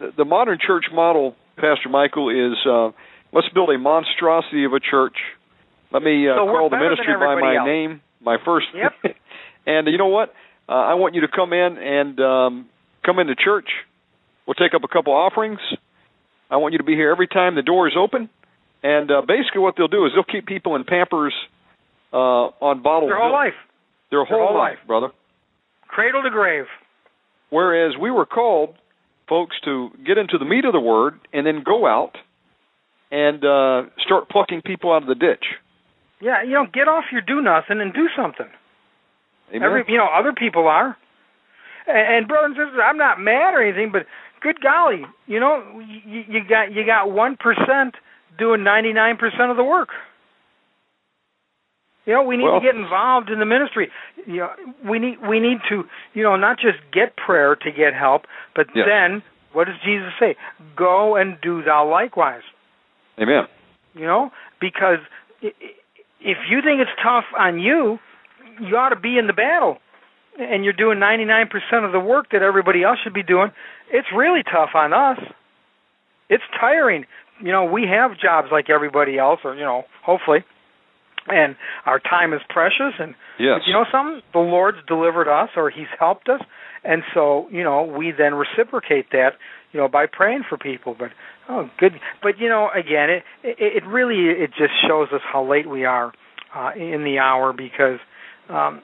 the, 0.00 0.10
the 0.18 0.24
modern 0.24 0.58
church 0.64 0.86
model, 0.92 1.34
Pastor 1.56 1.88
Michael, 1.90 2.30
is 2.30 2.56
uh, 2.66 2.90
let's 3.32 3.48
build 3.54 3.70
a 3.70 3.78
monstrosity 3.78 4.64
of 4.64 4.72
a 4.72 4.80
church. 4.80 5.16
Let 5.92 6.02
me 6.02 6.28
uh, 6.28 6.36
So 6.36 6.46
call 6.46 6.70
the 6.70 6.76
ministry 6.76 7.14
by 7.14 7.40
my 7.40 7.56
else. 7.56 7.66
name, 7.66 8.00
my 8.20 8.36
first. 8.44 8.66
Yep. 8.74 9.14
and 9.66 9.86
you 9.88 9.98
know 9.98 10.08
what? 10.08 10.32
Uh, 10.68 10.72
I 10.72 10.94
want 10.94 11.14
you 11.14 11.20
to 11.22 11.28
come 11.28 11.52
in 11.52 11.76
and 11.76 12.18
um, 12.20 12.68
come 13.04 13.18
into 13.18 13.34
church. 13.34 13.68
We'll 14.46 14.54
take 14.54 14.74
up 14.74 14.82
a 14.84 14.88
couple 14.88 15.12
offerings. 15.12 15.60
I 16.50 16.56
want 16.56 16.72
you 16.72 16.78
to 16.78 16.84
be 16.84 16.94
here 16.94 17.10
every 17.10 17.28
time 17.28 17.54
the 17.54 17.62
door 17.62 17.88
is 17.88 17.94
open. 17.98 18.28
And 18.82 19.10
uh, 19.10 19.22
basically, 19.26 19.60
what 19.60 19.74
they'll 19.76 19.88
do 19.88 20.04
is 20.06 20.12
they'll 20.14 20.24
keep 20.24 20.46
people 20.46 20.74
in 20.76 20.84
Pampers 20.84 21.32
uh, 22.12 22.16
on 22.60 22.82
bottled 22.82 23.10
Their 23.10 23.18
whole 23.18 23.28
milk. 23.28 23.44
life, 23.44 23.54
Their 24.10 24.24
whole, 24.24 24.48
whole 24.48 24.58
life, 24.58 24.78
life. 24.78 24.86
brother. 24.86 25.08
cradle 25.88 26.22
to 26.22 26.30
grave. 26.30 26.64
Whereas 27.50 27.94
we 28.00 28.10
were 28.10 28.26
called, 28.26 28.74
folks, 29.28 29.56
to 29.64 29.90
get 30.04 30.18
into 30.18 30.36
the 30.38 30.44
meat 30.44 30.64
of 30.64 30.72
the 30.72 30.80
word 30.80 31.20
and 31.32 31.46
then 31.46 31.62
go 31.64 31.86
out 31.86 32.16
and 33.10 33.44
uh, 33.44 33.82
start 34.04 34.28
plucking 34.28 34.62
people 34.62 34.90
out 34.92 35.02
of 35.02 35.08
the 35.08 35.14
ditch. 35.14 35.44
Yeah, 36.20 36.42
you 36.42 36.52
know, 36.52 36.66
get 36.72 36.88
off 36.88 37.04
your 37.12 37.20
do 37.20 37.40
nothing 37.42 37.80
and 37.80 37.92
do 37.92 38.08
something. 38.16 38.46
Amen. 39.50 39.62
Every 39.62 39.84
you 39.88 39.98
know, 39.98 40.06
other 40.12 40.32
people 40.32 40.66
are. 40.66 40.96
And, 41.86 42.16
and 42.16 42.28
brothers 42.28 42.56
and 42.56 42.66
sisters, 42.66 42.80
I'm 42.82 42.96
not 42.96 43.20
mad 43.20 43.54
or 43.54 43.62
anything, 43.62 43.92
but 43.92 44.06
good 44.42 44.60
golly, 44.60 45.02
you 45.26 45.40
know, 45.40 45.62
you, 46.06 46.24
you 46.28 46.40
got 46.48 46.72
you 46.72 46.84
got 46.84 47.10
one 47.10 47.36
percent 47.36 47.94
doing 48.38 48.62
ninety 48.64 48.92
nine 48.92 49.16
percent 49.16 49.50
of 49.50 49.56
the 49.56 49.64
work. 49.64 49.88
You 52.04 52.14
know, 52.14 52.22
we 52.24 52.36
need 52.36 52.44
Well- 52.44 52.60
to 52.60 52.66
get 52.66 52.74
involved 52.74 53.30
in 53.30 53.38
the 53.38 53.44
ministry. 53.46 53.90
You 54.26 54.38
know, 54.38 54.50
we 54.84 54.98
need 54.98 55.18
we 55.26 55.38
need 55.40 55.58
to, 55.68 55.84
you 56.14 56.22
know, 56.22 56.36
not 56.36 56.58
just 56.58 56.78
get 56.92 57.16
prayer 57.16 57.54
to 57.56 57.70
get 57.70 57.94
help, 57.94 58.26
but 58.54 58.66
Yes. 58.74 58.86
then 58.86 59.22
what 59.52 59.66
does 59.66 59.76
Jesus 59.84 60.12
say? 60.18 60.36
Go 60.76 61.16
and 61.16 61.40
do 61.40 61.62
thou 61.62 61.86
likewise. 61.88 62.42
Amen. 63.20 63.46
You 63.94 64.06
know, 64.06 64.32
because 64.60 64.98
if 65.42 66.38
you 66.48 66.62
think 66.62 66.80
it's 66.80 66.90
tough 67.02 67.26
on 67.38 67.60
you, 67.60 67.98
you 68.60 68.76
ought 68.76 68.88
to 68.88 68.96
be 68.96 69.18
in 69.18 69.26
the 69.26 69.32
battle. 69.32 69.78
And 70.38 70.64
you're 70.64 70.72
doing 70.72 70.98
99% 70.98 71.46
of 71.84 71.92
the 71.92 72.00
work 72.00 72.30
that 72.32 72.42
everybody 72.42 72.82
else 72.82 72.98
should 73.04 73.12
be 73.14 73.22
doing. 73.22 73.50
It's 73.92 74.08
really 74.16 74.42
tough 74.42 74.70
on 74.74 74.92
us. 74.92 75.18
It's 76.30 76.42
tiring. 76.58 77.04
You 77.42 77.52
know, 77.52 77.64
we 77.64 77.86
have 77.88 78.12
jobs 78.18 78.48
like 78.50 78.70
everybody 78.70 79.18
else, 79.18 79.40
or 79.44 79.54
you 79.54 79.62
know, 79.62 79.84
hopefully, 80.04 80.44
and 81.28 81.56
our 81.84 81.98
time 81.98 82.32
is 82.32 82.40
precious. 82.48 82.94
And 82.98 83.14
Yes. 83.38 83.60
but 83.60 83.66
you 83.66 83.72
know 83.74 83.84
something? 83.90 84.22
The 84.32 84.38
Lord's 84.38 84.78
delivered 84.86 85.28
us, 85.28 85.50
or 85.56 85.68
He's 85.70 85.90
helped 85.98 86.28
us, 86.28 86.40
and 86.84 87.02
so 87.12 87.48
you 87.50 87.64
know 87.64 87.82
we 87.82 88.12
then 88.16 88.34
reciprocate 88.34 89.10
that, 89.12 89.32
you 89.72 89.80
know, 89.80 89.88
by 89.88 90.06
praying 90.06 90.44
for 90.48 90.56
people. 90.56 90.94
But 90.98 91.10
oh, 91.48 91.68
good. 91.78 91.92
But 92.22 92.38
you 92.38 92.48
know, 92.48 92.70
again, 92.74 93.10
it 93.10 93.24
it, 93.42 93.56
it 93.82 93.86
really 93.86 94.30
it 94.30 94.50
just 94.56 94.72
shows 94.86 95.08
us 95.12 95.20
how 95.30 95.44
late 95.48 95.68
we 95.68 95.84
are 95.84 96.12
uh, 96.54 96.70
in 96.76 97.04
the 97.04 97.18
hour 97.18 97.52
because, 97.52 97.98
um, 98.48 98.80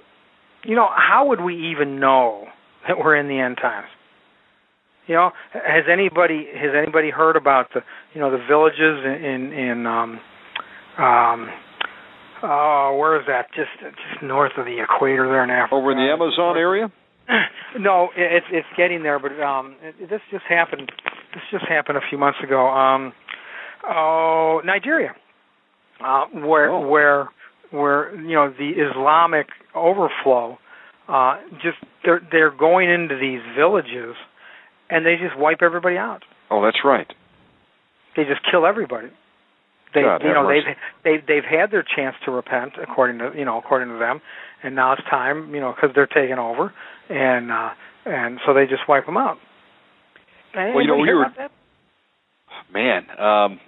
you 0.68 0.76
know, 0.76 0.88
how 0.94 1.26
would 1.28 1.40
we 1.40 1.70
even 1.72 1.98
know 1.98 2.44
that 2.86 2.98
we're 2.98 3.16
in 3.16 3.26
the 3.26 3.40
end 3.40 3.56
times? 3.56 3.88
You 5.06 5.14
know, 5.14 5.30
has 5.54 5.84
anybody 5.90 6.46
has 6.54 6.72
anybody 6.76 7.08
heard 7.10 7.36
about 7.36 7.68
the 7.72 7.80
you 8.14 8.20
know 8.20 8.30
the 8.30 8.44
villages 8.46 9.04
in 9.04 9.52
in, 9.54 9.86
um, 9.86 10.20
um, 10.98 11.48
oh, 12.42 12.96
where 13.00 13.18
is 13.18 13.26
that? 13.26 13.46
Just 13.56 13.70
just 13.80 14.22
north 14.22 14.52
of 14.58 14.66
the 14.66 14.82
equator 14.82 15.26
there 15.26 15.42
in 15.44 15.50
Africa. 15.50 15.74
Over 15.76 15.92
in 15.92 15.96
the 15.96 16.12
Amazon 16.12 16.58
area? 16.58 16.92
no, 17.78 18.10
it- 18.16 18.32
it's 18.44 18.46
it's 18.52 18.68
getting 18.76 19.02
there, 19.02 19.18
but 19.18 19.32
um, 19.40 19.76
it, 19.82 20.10
this 20.10 20.20
just 20.30 20.44
happened. 20.46 20.92
This 21.32 21.42
just 21.50 21.64
happened 21.66 21.96
a 21.96 22.02
few 22.10 22.18
months 22.18 22.38
ago. 22.44 22.68
Um, 22.68 23.12
oh, 23.88 24.60
Nigeria, 24.64 25.14
uh, 26.04 26.26
where 26.34 26.70
Oh. 26.70 26.86
where 26.86 27.28
where 27.70 28.14
you 28.14 28.34
know 28.34 28.50
the 28.56 28.70
Islamic 28.70 29.46
overflow. 29.74 30.58
Uh, 31.08 31.38
just 31.62 31.78
they're 32.04 32.20
they're 32.30 32.50
going 32.50 32.90
into 32.90 33.16
these 33.18 33.40
villages, 33.56 34.14
and 34.90 35.06
they 35.06 35.16
just 35.16 35.38
wipe 35.38 35.62
everybody 35.62 35.96
out. 35.96 36.22
Oh, 36.50 36.62
that's 36.62 36.78
right. 36.84 37.06
They 38.16 38.24
just 38.24 38.40
kill 38.50 38.66
everybody. 38.66 39.08
They 39.94 40.02
God, 40.02 40.18
you 40.18 40.28
have 40.28 40.34
know 40.34 40.42
mercy. 40.44 40.66
they 41.04 41.16
they 41.16 41.24
they've 41.26 41.44
had 41.48 41.70
their 41.70 41.82
chance 41.96 42.14
to 42.26 42.30
repent 42.30 42.72
according 42.82 43.18
to 43.18 43.32
you 43.34 43.44
know 43.44 43.58
according 43.58 43.88
to 43.88 43.98
them, 43.98 44.20
and 44.62 44.74
now 44.74 44.92
it's 44.92 45.02
time 45.08 45.54
you 45.54 45.60
know 45.60 45.72
because 45.74 45.94
they're 45.94 46.06
taking 46.06 46.38
over, 46.38 46.74
and 47.08 47.50
uh, 47.50 47.70
and 48.04 48.38
so 48.46 48.52
they 48.52 48.66
just 48.66 48.82
wipe 48.88 49.06
them 49.06 49.16
out. 49.16 49.38
Well, 50.54 50.80
you 50.82 50.88
know, 50.88 50.94
Anybody 50.94 51.02
we 51.02 51.08
hear 51.08 51.16
were- 51.18 51.48
Man, 52.72 53.08
um, 53.18 53.60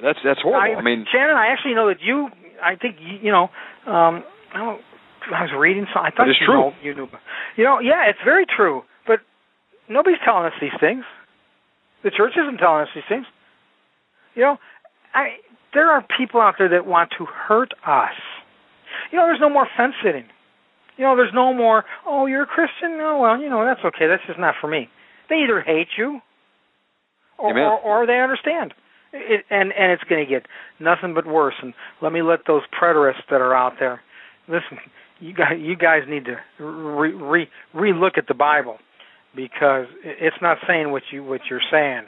that's 0.00 0.18
that's 0.24 0.40
horrible. 0.40 0.78
I, 0.78 0.82
mean, 0.82 1.04
Shannon, 1.12 1.36
I 1.36 1.48
actually 1.48 1.74
know 1.74 1.88
that 1.88 2.00
you. 2.00 2.28
I 2.62 2.76
think 2.76 2.96
you, 3.00 3.18
you 3.22 3.32
know. 3.32 3.44
Um, 3.86 4.24
I, 4.54 4.58
don't, 4.58 4.80
I 5.32 5.42
was 5.42 5.52
reading 5.58 5.86
some. 5.92 6.04
I 6.04 6.10
thought 6.10 6.28
It 6.28 6.32
is 6.32 6.36
you 6.40 6.46
true. 6.46 6.60
Know, 6.60 6.72
you 6.82 6.94
knew. 6.94 7.08
You 7.56 7.64
know, 7.64 7.80
yeah, 7.80 8.08
it's 8.08 8.18
very 8.24 8.46
true. 8.46 8.82
But 9.06 9.20
nobody's 9.88 10.20
telling 10.24 10.46
us 10.46 10.52
these 10.60 10.76
things. 10.80 11.04
The 12.02 12.10
church 12.10 12.32
isn't 12.36 12.58
telling 12.58 12.82
us 12.82 12.88
these 12.94 13.04
things. 13.08 13.26
You 14.34 14.42
know, 14.42 14.56
I 15.14 15.38
there 15.72 15.90
are 15.90 16.04
people 16.18 16.40
out 16.40 16.54
there 16.58 16.68
that 16.70 16.86
want 16.86 17.10
to 17.18 17.24
hurt 17.24 17.72
us. 17.86 18.14
You 19.10 19.18
know, 19.18 19.26
there's 19.26 19.40
no 19.40 19.50
more 19.50 19.66
fence 19.76 19.94
sitting. 20.04 20.24
You 20.96 21.04
know, 21.04 21.16
there's 21.16 21.34
no 21.34 21.52
more. 21.52 21.84
Oh, 22.06 22.26
you're 22.26 22.42
a 22.42 22.46
Christian? 22.46 22.98
No, 22.98 23.18
well, 23.18 23.40
you 23.40 23.50
know, 23.50 23.64
that's 23.64 23.80
okay. 23.84 24.06
That's 24.06 24.22
just 24.26 24.38
not 24.38 24.54
for 24.60 24.68
me. 24.68 24.88
They 25.28 25.36
either 25.36 25.60
hate 25.60 25.88
you, 25.98 26.20
or 27.38 27.58
or, 27.58 27.80
or 27.80 28.06
they 28.06 28.20
understand. 28.20 28.74
It, 29.16 29.44
and 29.48 29.72
and 29.72 29.92
it's 29.92 30.02
going 30.04 30.24
to 30.24 30.30
get 30.30 30.46
nothing 30.80 31.14
but 31.14 31.26
worse. 31.26 31.54
And 31.62 31.72
let 32.02 32.12
me 32.12 32.22
let 32.22 32.40
those 32.46 32.62
preterists 32.80 33.24
that 33.30 33.40
are 33.40 33.54
out 33.54 33.74
there 33.78 34.00
listen. 34.48 34.78
You 35.20 35.32
guys, 35.32 35.56
you 35.58 35.76
guys 35.76 36.02
need 36.08 36.24
to 36.24 36.64
re 36.64 37.12
re 37.12 37.48
relook 37.74 38.18
at 38.18 38.26
the 38.26 38.34
Bible 38.34 38.78
because 39.36 39.86
it's 40.02 40.36
not 40.42 40.58
saying 40.66 40.90
what 40.90 41.02
you 41.12 41.22
what 41.22 41.42
you're 41.48 41.62
saying 41.70 42.04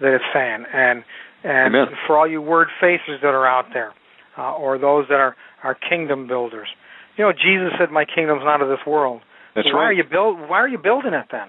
that 0.00 0.14
it's 0.14 0.24
saying. 0.32 0.64
And 0.72 1.04
and 1.42 1.74
Amen. 1.74 1.86
for 2.06 2.16
all 2.16 2.28
you 2.28 2.40
word 2.40 2.68
facers 2.82 3.20
that 3.20 3.34
are 3.34 3.46
out 3.46 3.66
there, 3.72 3.92
uh, 4.38 4.54
or 4.54 4.78
those 4.78 5.06
that 5.08 5.18
are 5.18 5.36
are 5.62 5.74
kingdom 5.74 6.26
builders, 6.28 6.68
you 7.16 7.24
know, 7.24 7.32
Jesus 7.32 7.72
said, 7.78 7.90
"My 7.90 8.04
kingdom's 8.04 8.42
not 8.44 8.62
of 8.62 8.68
this 8.68 8.86
world." 8.86 9.22
that's 9.54 9.66
why 9.72 9.80
right. 9.80 9.86
are 9.86 9.92
you 9.92 10.04
build? 10.04 10.40
Why 10.40 10.58
are 10.58 10.68
you 10.68 10.78
building 10.78 11.14
it 11.14 11.26
then? 11.30 11.48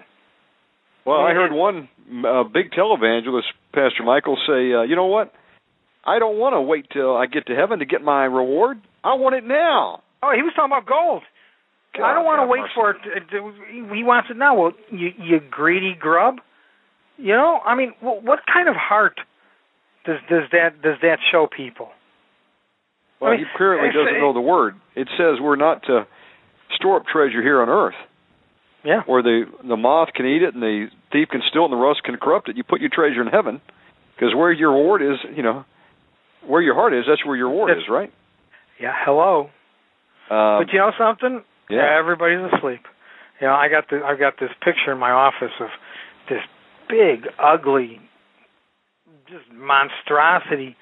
Well, 1.05 1.19
I 1.19 1.33
heard 1.33 1.51
one 1.51 1.87
uh, 2.25 2.43
big 2.43 2.71
televangelist, 2.71 3.43
Pastor 3.73 4.03
Michael, 4.03 4.37
say, 4.47 4.73
uh, 4.73 4.81
"You 4.81 4.95
know 4.95 5.05
what? 5.05 5.31
I 6.03 6.19
don't 6.19 6.37
want 6.37 6.53
to 6.53 6.61
wait 6.61 6.87
till 6.91 7.15
I 7.15 7.25
get 7.27 7.47
to 7.47 7.55
heaven 7.55 7.79
to 7.79 7.85
get 7.85 8.01
my 8.01 8.25
reward. 8.25 8.77
I 9.03 9.13
want 9.15 9.35
it 9.35 9.43
now." 9.43 10.01
Oh, 10.23 10.31
he 10.35 10.41
was 10.41 10.53
talking 10.55 10.71
about 10.71 10.87
gold. 10.87 11.21
I 11.95 12.13
don't 12.13 12.25
want 12.25 12.41
to 12.41 12.47
wait 12.47 12.59
mercy. 12.59 12.73
for 12.75 12.89
it. 12.91 12.97
He 13.71 14.03
wants 14.03 14.29
it 14.29 14.37
now. 14.37 14.55
Well, 14.59 14.71
you, 14.91 15.09
you 15.17 15.39
greedy 15.39 15.95
grub. 15.97 16.35
You 17.17 17.33
know, 17.33 17.59
I 17.65 17.75
mean, 17.75 17.93
wh- 17.99 18.23
what 18.23 18.39
kind 18.51 18.67
of 18.67 18.75
heart 18.75 19.19
does 20.05 20.17
does 20.29 20.43
that 20.51 20.81
does 20.81 20.97
that 21.01 21.19
show 21.31 21.47
people? 21.47 21.89
Well, 23.21 23.31
I 23.31 23.37
mean, 23.37 23.45
he 23.45 23.57
clearly 23.57 23.89
doesn't 23.93 24.19
know 24.19 24.33
the 24.33 24.41
word. 24.41 24.75
It 24.95 25.07
says 25.17 25.39
we're 25.39 25.55
not 25.55 25.83
to 25.83 26.05
store 26.75 26.97
up 26.97 27.05
treasure 27.05 27.41
here 27.41 27.61
on 27.61 27.69
earth, 27.69 27.95
Yeah. 28.85 29.01
where 29.07 29.23
the 29.23 29.45
the 29.67 29.75
moth 29.75 30.09
can 30.13 30.25
eat 30.27 30.43
it 30.43 30.53
and 30.53 30.61
the 30.61 30.87
thief 31.11 31.29
can 31.31 31.41
steal 31.49 31.63
it 31.63 31.65
and 31.65 31.73
the 31.73 31.77
rust 31.77 32.03
can 32.03 32.17
corrupt 32.17 32.49
it. 32.49 32.55
You 32.55 32.63
put 32.63 32.81
your 32.81 32.91
treasure 32.93 33.21
in 33.21 33.27
heaven, 33.27 33.59
because 34.15 34.35
where 34.35 34.51
your 34.51 34.71
reward 34.71 35.01
is, 35.01 35.17
you 35.35 35.41
know, 35.41 35.65
where 36.45 36.61
your 36.61 36.75
heart 36.75 36.93
is, 36.93 37.05
that's 37.07 37.25
where 37.25 37.35
your 37.35 37.49
reward 37.49 37.71
is, 37.71 37.83
right? 37.89 38.13
Yeah. 38.79 38.93
Hello. 38.95 39.49
Um, 40.29 40.63
but 40.65 40.71
you 40.71 40.79
know 40.79 40.91
something? 40.97 41.43
yeah. 41.69 41.97
Everybody's 41.97 42.39
asleep. 42.53 42.81
You 43.41 43.47
know, 43.47 43.53
I 43.53 43.67
got 43.69 43.89
the 43.89 44.01
I've 44.05 44.19
got 44.19 44.35
this 44.39 44.51
picture 44.63 44.91
in 44.91 44.99
my 44.99 45.11
office 45.11 45.53
of 45.59 45.69
this 46.29 46.41
big, 46.87 47.27
ugly, 47.39 47.99
just 49.27 49.51
monstrosity 49.51 50.75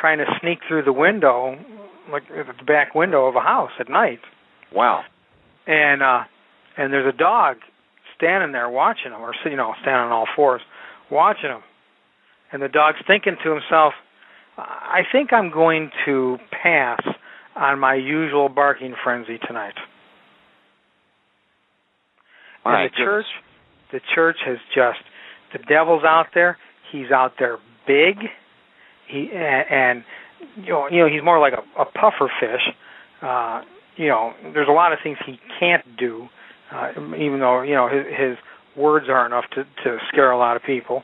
trying 0.00 0.18
to 0.18 0.26
sneak 0.40 0.60
through 0.68 0.84
the 0.84 0.92
window, 0.92 1.58
like 2.12 2.22
the 2.28 2.64
back 2.64 2.94
window 2.94 3.26
of 3.26 3.34
a 3.34 3.40
house 3.40 3.72
at 3.80 3.88
night. 3.88 4.20
Wow. 4.72 5.02
And 5.66 6.02
uh 6.02 6.20
and 6.76 6.92
there's 6.92 7.12
a 7.12 7.16
dog 7.16 7.56
standing 8.16 8.52
there 8.52 8.68
watching 8.68 9.12
him, 9.12 9.20
or 9.20 9.34
you 9.44 9.56
know, 9.56 9.74
standing 9.80 10.02
on 10.02 10.12
all 10.12 10.26
fours, 10.36 10.60
watching 11.10 11.50
him. 11.50 11.62
And 12.52 12.62
the 12.62 12.68
dog's 12.68 12.98
thinking 13.06 13.36
to 13.44 13.50
himself, 13.50 13.94
"I 14.58 15.02
think 15.10 15.32
I'm 15.32 15.50
going 15.50 15.90
to 16.04 16.38
pass 16.50 17.00
on 17.56 17.78
my 17.78 17.94
usual 17.94 18.48
barking 18.48 18.94
frenzy 19.02 19.38
tonight." 19.38 19.74
All 22.64 22.74
and 22.74 22.90
the 22.90 22.96
church, 22.96 23.26
the 23.92 24.00
church 24.14 24.36
has 24.44 24.58
just 24.74 25.00
the 25.52 25.58
devil's 25.58 26.04
out 26.04 26.26
there. 26.34 26.58
He's 26.92 27.10
out 27.10 27.34
there 27.38 27.58
big. 27.86 28.16
He 29.06 29.30
and, 29.32 29.64
and 29.70 30.04
you 30.56 30.72
know, 30.72 30.88
you 30.90 30.98
know, 31.00 31.08
he's 31.08 31.22
more 31.22 31.38
like 31.38 31.54
a, 31.54 31.80
a 31.80 31.84
puffer 31.84 32.30
fish. 32.40 32.74
Uh, 33.22 33.62
you 33.96 34.08
know, 34.08 34.32
there's 34.54 34.68
a 34.68 34.72
lot 34.72 34.92
of 34.92 34.98
things 35.02 35.18
he 35.26 35.38
can't 35.58 35.84
do, 35.98 36.28
uh, 36.72 36.92
even 36.96 37.40
though 37.40 37.62
you 37.62 37.74
know 37.74 37.88
his, 37.88 38.06
his 38.06 38.36
words 38.76 39.06
are 39.08 39.26
enough 39.26 39.44
to 39.54 39.64
to 39.84 39.98
scare 40.08 40.30
a 40.30 40.38
lot 40.38 40.56
of 40.56 40.62
people. 40.62 41.02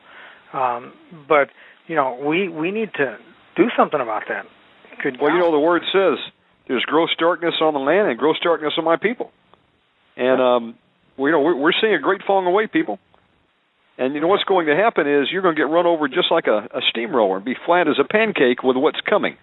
Um, 0.53 0.93
but 1.29 1.51
you 1.87 1.95
know, 1.95 2.19
we 2.25 2.49
we 2.49 2.71
need 2.71 2.93
to 2.95 3.19
do 3.57 3.65
something 3.77 4.01
about 4.01 4.25
that. 4.29 4.47
Good 5.03 5.19
Well, 5.21 5.33
you 5.33 5.39
know 5.39 5.53
the 5.53 5.59
word 5.59 5.83
says 5.93 6.19
there's 6.69 6.85
gross 6.85 7.11
darkness 7.19 7.55
on 7.61 7.75
the 7.75 7.81
land 7.81 8.09
and 8.09 8.19
gross 8.19 8.39
darkness 8.43 8.73
on 8.79 8.85
my 8.85 8.97
people, 8.97 9.31
and 10.17 10.41
um, 10.41 10.75
we 11.17 11.31
you 11.31 11.33
know 11.33 11.41
we're, 11.41 11.57
we're 11.57 11.73
seeing 11.81 11.95
a 11.95 12.01
great 12.01 12.23
falling 12.27 12.47
away, 12.47 12.67
people. 12.67 12.99
And 13.99 14.15
you 14.15 14.21
know 14.21 14.27
what's 14.27 14.45
going 14.45 14.67
to 14.67 14.77
happen 14.77 15.07
is 15.09 15.29
you're 15.33 15.41
going 15.41 15.55
to 15.55 15.61
get 15.61 15.71
run 15.71 15.87
over 15.87 16.07
just 16.07 16.31
like 16.31 16.47
a, 16.47 16.69
a 16.75 16.81
steamroller 16.91 17.37
and 17.37 17.45
be 17.45 17.57
flat 17.65 17.89
as 17.89 17.97
a 17.99 18.05
pancake 18.05 18.63
with 18.63 18.77
what's 18.77 19.01
coming, 19.09 19.37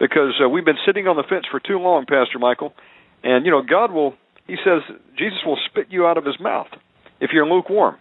because 0.00 0.34
uh, 0.44 0.48
we've 0.48 0.64
been 0.64 0.80
sitting 0.84 1.06
on 1.06 1.16
the 1.16 1.22
fence 1.22 1.44
for 1.50 1.60
too 1.60 1.78
long, 1.78 2.04
Pastor 2.06 2.38
Michael. 2.38 2.74
And 3.22 3.44
you 3.44 3.52
know 3.52 3.62
God 3.62 3.92
will. 3.92 4.14
He 4.52 4.58
says 4.62 4.82
Jesus 5.16 5.38
will 5.46 5.56
spit 5.64 5.86
you 5.88 6.06
out 6.06 6.18
of 6.18 6.26
His 6.26 6.36
mouth 6.38 6.68
if 7.20 7.30
you're 7.32 7.46
lukewarm. 7.46 7.96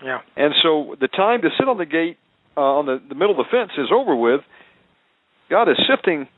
yeah, 0.00 0.20
And 0.36 0.54
so 0.62 0.94
the 1.00 1.08
time 1.08 1.42
to 1.42 1.48
sit 1.58 1.66
on 1.66 1.78
the 1.78 1.86
gate, 1.86 2.16
uh, 2.56 2.60
on 2.78 2.86
the, 2.86 3.02
the 3.08 3.16
middle 3.16 3.32
of 3.32 3.38
the 3.38 3.50
fence, 3.50 3.72
is 3.76 3.88
over 3.92 4.14
with. 4.14 4.42
God 5.50 5.68
is 5.68 5.76
sifting 5.90 6.28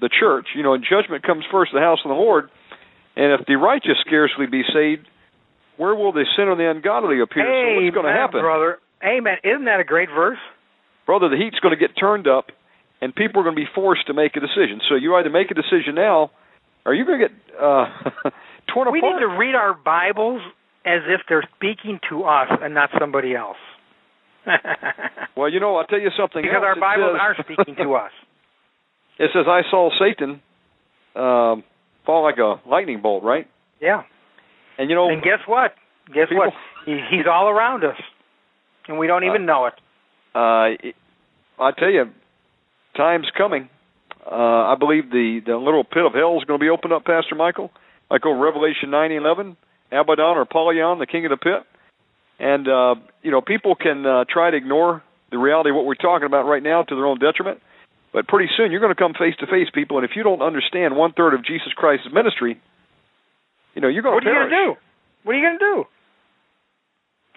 the 0.00 0.08
church. 0.08 0.46
You 0.54 0.62
know, 0.62 0.74
and 0.74 0.84
judgment 0.88 1.24
comes 1.24 1.42
first, 1.50 1.72
the 1.74 1.80
house 1.80 1.98
of 2.04 2.10
the 2.10 2.14
Lord. 2.14 2.50
And 3.16 3.32
if 3.34 3.46
the 3.48 3.56
righteous 3.56 3.98
scarcely 4.06 4.46
be 4.46 4.62
saved, 4.72 5.08
where 5.76 5.96
will 5.96 6.12
the 6.12 6.24
sinner 6.36 6.52
and 6.52 6.60
the 6.60 6.70
ungodly 6.70 7.18
appear? 7.20 7.42
so 7.42 7.82
what's 7.82 7.94
going 7.94 8.06
to 8.06 8.12
happen? 8.12 8.42
brother? 8.42 8.78
Amen. 9.02 9.38
Isn't 9.42 9.64
that 9.64 9.80
a 9.80 9.84
great 9.84 10.08
verse? 10.08 10.38
Brother, 11.04 11.28
the 11.28 11.36
heat's 11.36 11.58
going 11.58 11.74
to 11.74 11.80
get 11.80 11.98
turned 11.98 12.28
up, 12.28 12.46
and 13.00 13.12
people 13.14 13.40
are 13.40 13.44
going 13.44 13.56
to 13.56 13.60
be 13.60 13.68
forced 13.74 14.06
to 14.06 14.14
make 14.14 14.36
a 14.36 14.40
decision. 14.40 14.80
So 14.88 14.94
you 14.94 15.16
either 15.16 15.30
make 15.30 15.50
a 15.50 15.54
decision 15.54 15.96
now, 15.96 16.30
or 16.86 16.94
you're 16.94 17.06
going 17.06 17.20
to 17.20 17.28
get 17.28 17.36
uh, 17.58 18.30
torn 18.74 18.92
We 18.92 18.98
apart. 18.98 19.14
need 19.14 19.20
to 19.20 19.28
read 19.38 19.54
our 19.54 19.72
Bibles 19.74 20.42
as 20.84 21.00
if 21.08 21.20
they're 21.28 21.48
speaking 21.56 21.98
to 22.10 22.24
us 22.24 22.48
and 22.60 22.74
not 22.74 22.90
somebody 22.98 23.34
else. 23.34 23.56
well, 25.36 25.48
you 25.48 25.60
know, 25.60 25.76
I'll 25.76 25.86
tell 25.86 26.00
you 26.00 26.10
something 26.18 26.42
because 26.42 26.56
else. 26.56 26.64
our 26.64 26.80
Bibles 26.80 27.14
says- 27.14 27.20
are 27.20 27.36
speaking 27.44 27.76
to 27.76 27.94
us. 28.04 28.10
It 29.18 29.30
says, 29.32 29.46
I 29.48 29.62
saw 29.70 29.90
Satan 29.98 30.42
um, 31.14 31.62
fall 32.04 32.24
like 32.24 32.38
a 32.38 32.60
lightning 32.68 33.00
bolt, 33.00 33.22
right? 33.22 33.46
Yeah. 33.80 34.02
And 34.76 34.90
you 34.90 34.96
know, 34.96 35.08
And 35.08 35.22
guess 35.22 35.38
what? 35.46 35.74
Guess 36.12 36.28
People- 36.28 36.46
what? 36.46 36.54
He, 36.84 37.00
he's 37.10 37.24
all 37.30 37.48
around 37.48 37.82
us, 37.84 37.96
and 38.88 38.98
we 38.98 39.06
don't 39.06 39.24
even 39.24 39.46
know 39.46 39.64
it. 39.66 39.72
uh, 40.34 40.92
I 41.62 41.70
tell 41.78 41.88
you, 41.88 42.10
time's 42.94 43.28
coming. 43.38 43.70
Uh, 44.30 44.34
I 44.34 44.74
believe 44.78 45.10
the 45.10 45.40
the 45.46 45.56
little 45.56 45.82
pit 45.84 46.04
of 46.04 46.12
hell 46.12 46.36
is 46.36 46.44
going 46.44 46.58
to 46.60 46.62
be 46.62 46.68
opened 46.68 46.92
up, 46.92 47.04
Pastor 47.06 47.34
Michael, 47.36 47.70
like 48.14 48.24
over 48.24 48.38
Revelation 48.38 48.90
nine 48.90 49.10
eleven, 49.10 49.56
Abaddon 49.90 50.38
or 50.38 50.42
Apollyon, 50.42 51.00
the 51.00 51.06
king 51.06 51.26
of 51.26 51.30
the 51.30 51.36
pit. 51.36 51.66
And 52.38 52.68
uh, 52.68 52.94
you 53.22 53.32
know, 53.32 53.40
people 53.40 53.74
can 53.74 54.06
uh, 54.06 54.24
try 54.30 54.52
to 54.52 54.56
ignore 54.56 55.02
the 55.32 55.38
reality 55.38 55.70
of 55.70 55.76
what 55.76 55.84
we're 55.84 55.98
talking 55.98 56.26
about 56.26 56.46
right 56.46 56.62
now 56.62 56.84
to 56.84 56.94
their 56.94 57.06
own 57.06 57.18
detriment. 57.18 57.58
But 58.12 58.28
pretty 58.28 58.48
soon, 58.56 58.70
you're 58.70 58.80
going 58.80 58.94
to 58.94 58.98
come 58.98 59.14
face 59.14 59.34
to 59.40 59.46
face, 59.46 59.66
people. 59.74 59.98
And 59.98 60.04
if 60.06 60.12
you 60.14 60.22
don't 60.22 60.42
understand 60.42 60.94
one 60.94 61.12
third 61.12 61.34
of 61.34 61.44
Jesus 61.44 61.74
Christ's 61.74 62.06
ministry, 62.14 62.62
you 63.74 63.82
know, 63.82 63.88
you're 63.88 64.06
going 64.06 64.14
What 64.14 64.22
to 64.22 64.30
What 64.30 64.36
are 64.36 64.44
you 64.46 64.50
going 64.50 64.50
to 64.50 64.74
do? 64.74 64.80
What 65.24 65.34
are 65.34 65.38
you 65.38 65.44
going 65.44 65.58
to 65.58 65.66
do? 65.74 65.84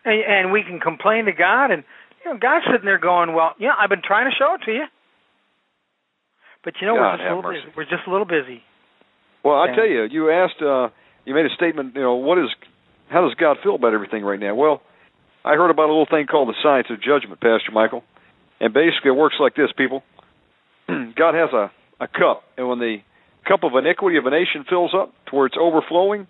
And, 0.06 0.22
and 0.22 0.52
we 0.52 0.62
can 0.62 0.80
complain 0.80 1.26
to 1.26 1.34
God, 1.34 1.72
and 1.72 1.84
you 2.24 2.32
know, 2.32 2.38
God's 2.38 2.66
sitting 2.70 2.86
there 2.86 3.00
going, 3.00 3.34
"Well, 3.34 3.56
yeah, 3.58 3.74
I've 3.74 3.90
been 3.90 4.06
trying 4.06 4.30
to 4.30 4.36
show 4.38 4.54
it 4.54 4.62
to 4.66 4.72
you, 4.72 4.86
but 6.64 6.76
you 6.80 6.86
know, 6.86 7.02
God 7.02 7.18
we're 7.18 7.18
just 7.18 7.26
a 7.26 7.36
little 7.36 7.42
mercy. 7.42 7.66
busy. 7.66 7.74
We're 7.76 7.90
just 7.90 8.06
a 8.06 8.12
little 8.12 8.30
busy." 8.30 8.62
Well, 9.48 9.60
I 9.60 9.74
tell 9.74 9.88
you, 9.88 10.04
you 10.12 10.30
asked, 10.30 10.62
uh, 10.62 10.90
you 11.26 11.34
made 11.34 11.46
a 11.46 11.56
statement. 11.56 11.96
You 11.96 12.02
know, 12.02 12.16
what 12.16 12.38
is, 12.38 12.50
how 13.10 13.22
does 13.22 13.34
God 13.36 13.58
feel 13.64 13.76
about 13.76 13.94
everything 13.94 14.24
right 14.24 14.40
now? 14.40 14.56
Well, 14.56 14.82
I 15.46 15.54
heard 15.54 15.70
about 15.70 15.86
a 15.86 15.94
little 15.94 16.06
thing 16.10 16.28
called 16.28 16.50
the 16.50 16.60
science 16.62 16.88
of 16.90 17.02
judgment, 17.02 17.40
Pastor 17.40 17.72
Michael, 17.72 18.04
and 18.60 18.74
basically 18.74 19.12
it 19.12 19.16
works 19.16 19.36
like 19.40 19.56
this, 19.56 19.70
people. 19.78 20.04
God 20.88 21.34
has 21.34 21.54
a 21.54 21.72
a 22.00 22.08
cup, 22.08 22.44
and 22.58 22.68
when 22.68 22.80
the 22.80 22.98
cup 23.48 23.64
of 23.64 23.72
iniquity 23.76 24.18
of 24.18 24.26
a 24.26 24.30
nation 24.30 24.66
fills 24.70 24.92
up 24.94 25.14
to 25.28 25.36
where 25.36 25.46
it's 25.46 25.58
overflowing, 25.60 26.28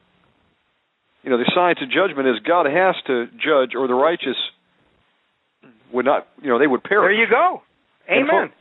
you 1.24 1.30
know, 1.30 1.38
the 1.38 1.52
science 1.54 1.80
of 1.82 1.90
judgment 1.90 2.28
is 2.28 2.36
God 2.48 2.66
has 2.68 2.96
to 3.08 3.26
judge, 3.36 3.76
or 3.76 3.88
the 3.88 3.94
righteous 3.94 4.38
would 5.92 6.06
not, 6.06 6.28
you 6.42 6.50
know, 6.50 6.60
they 6.60 6.68
would 6.68 6.84
perish. 6.84 7.16
There 7.16 7.26
you 7.26 7.30
go. 7.30 7.62
Amen. 8.10 8.52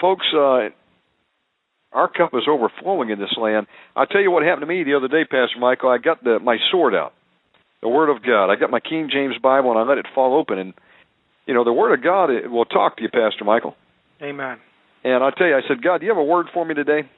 folks, 0.00 0.26
uh, 0.36 0.68
our 1.96 2.08
cup 2.12 2.30
is 2.34 2.44
overflowing 2.48 3.08
in 3.10 3.18
this 3.18 3.34
land. 3.40 3.66
I'll 3.96 4.06
tell 4.06 4.20
you 4.20 4.30
what 4.30 4.42
happened 4.42 4.62
to 4.62 4.66
me 4.66 4.84
the 4.84 4.94
other 4.94 5.08
day, 5.08 5.24
Pastor 5.24 5.58
Michael. 5.58 5.88
I 5.88 5.98
got 5.98 6.22
the 6.22 6.38
my 6.38 6.58
sword 6.70 6.94
out, 6.94 7.14
the 7.82 7.88
Word 7.88 8.10
of 8.14 8.22
God. 8.22 8.52
I 8.52 8.56
got 8.56 8.70
my 8.70 8.80
King 8.80 9.08
James 9.10 9.34
Bible 9.42 9.70
and 9.70 9.80
I 9.80 9.82
let 9.82 9.98
it 9.98 10.06
fall 10.14 10.38
open, 10.38 10.58
and 10.58 10.74
you 11.46 11.54
know 11.54 11.64
the 11.64 11.72
Word 11.72 11.96
of 11.96 12.04
God 12.04 12.30
it 12.30 12.50
will 12.50 12.66
talk 12.66 12.96
to 12.98 13.02
you, 13.02 13.08
Pastor 13.08 13.44
Michael. 13.44 13.74
Amen. 14.22 14.58
And 15.04 15.24
I 15.24 15.30
tell 15.30 15.46
you, 15.46 15.54
I 15.56 15.60
said, 15.68 15.82
God, 15.82 15.98
do 15.98 16.06
you 16.06 16.10
have 16.10 16.18
a 16.18 16.24
word 16.24 16.46
for 16.52 16.64
me 16.64 16.74
today? 16.74 17.08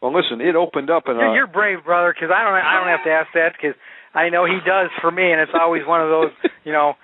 Well, 0.00 0.14
listen, 0.14 0.40
it 0.40 0.56
opened 0.56 0.88
up, 0.90 1.04
and 1.06 1.18
You're, 1.18 1.28
uh, 1.28 1.34
you're 1.34 1.46
brave, 1.46 1.84
brother, 1.84 2.12
because 2.14 2.34
I 2.34 2.42
don't. 2.42 2.54
I 2.54 2.74
don't 2.80 2.88
have 2.88 3.04
to 3.04 3.10
ask 3.10 3.28
that 3.34 3.52
because 3.54 3.76
I 4.14 4.30
know 4.30 4.46
he 4.46 4.58
does 4.66 4.90
for 5.00 5.10
me, 5.10 5.30
and 5.30 5.40
it's 5.40 5.52
always 5.54 5.82
one 5.86 6.02
of 6.02 6.08
those. 6.08 6.32
You 6.64 6.70
know, 6.70 6.94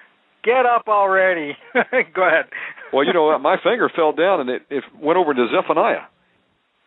get 0.44 0.66
up 0.66 0.86
already. 0.86 1.56
go 2.14 2.22
ahead. 2.22 2.46
well, 2.92 3.04
you 3.04 3.12
know, 3.12 3.36
my 3.40 3.56
finger 3.60 3.90
fell 3.94 4.12
down 4.12 4.38
and 4.40 4.50
it, 4.50 4.62
it 4.70 4.84
went 4.94 5.18
over 5.18 5.34
to 5.34 5.46
Zephaniah. 5.50 6.06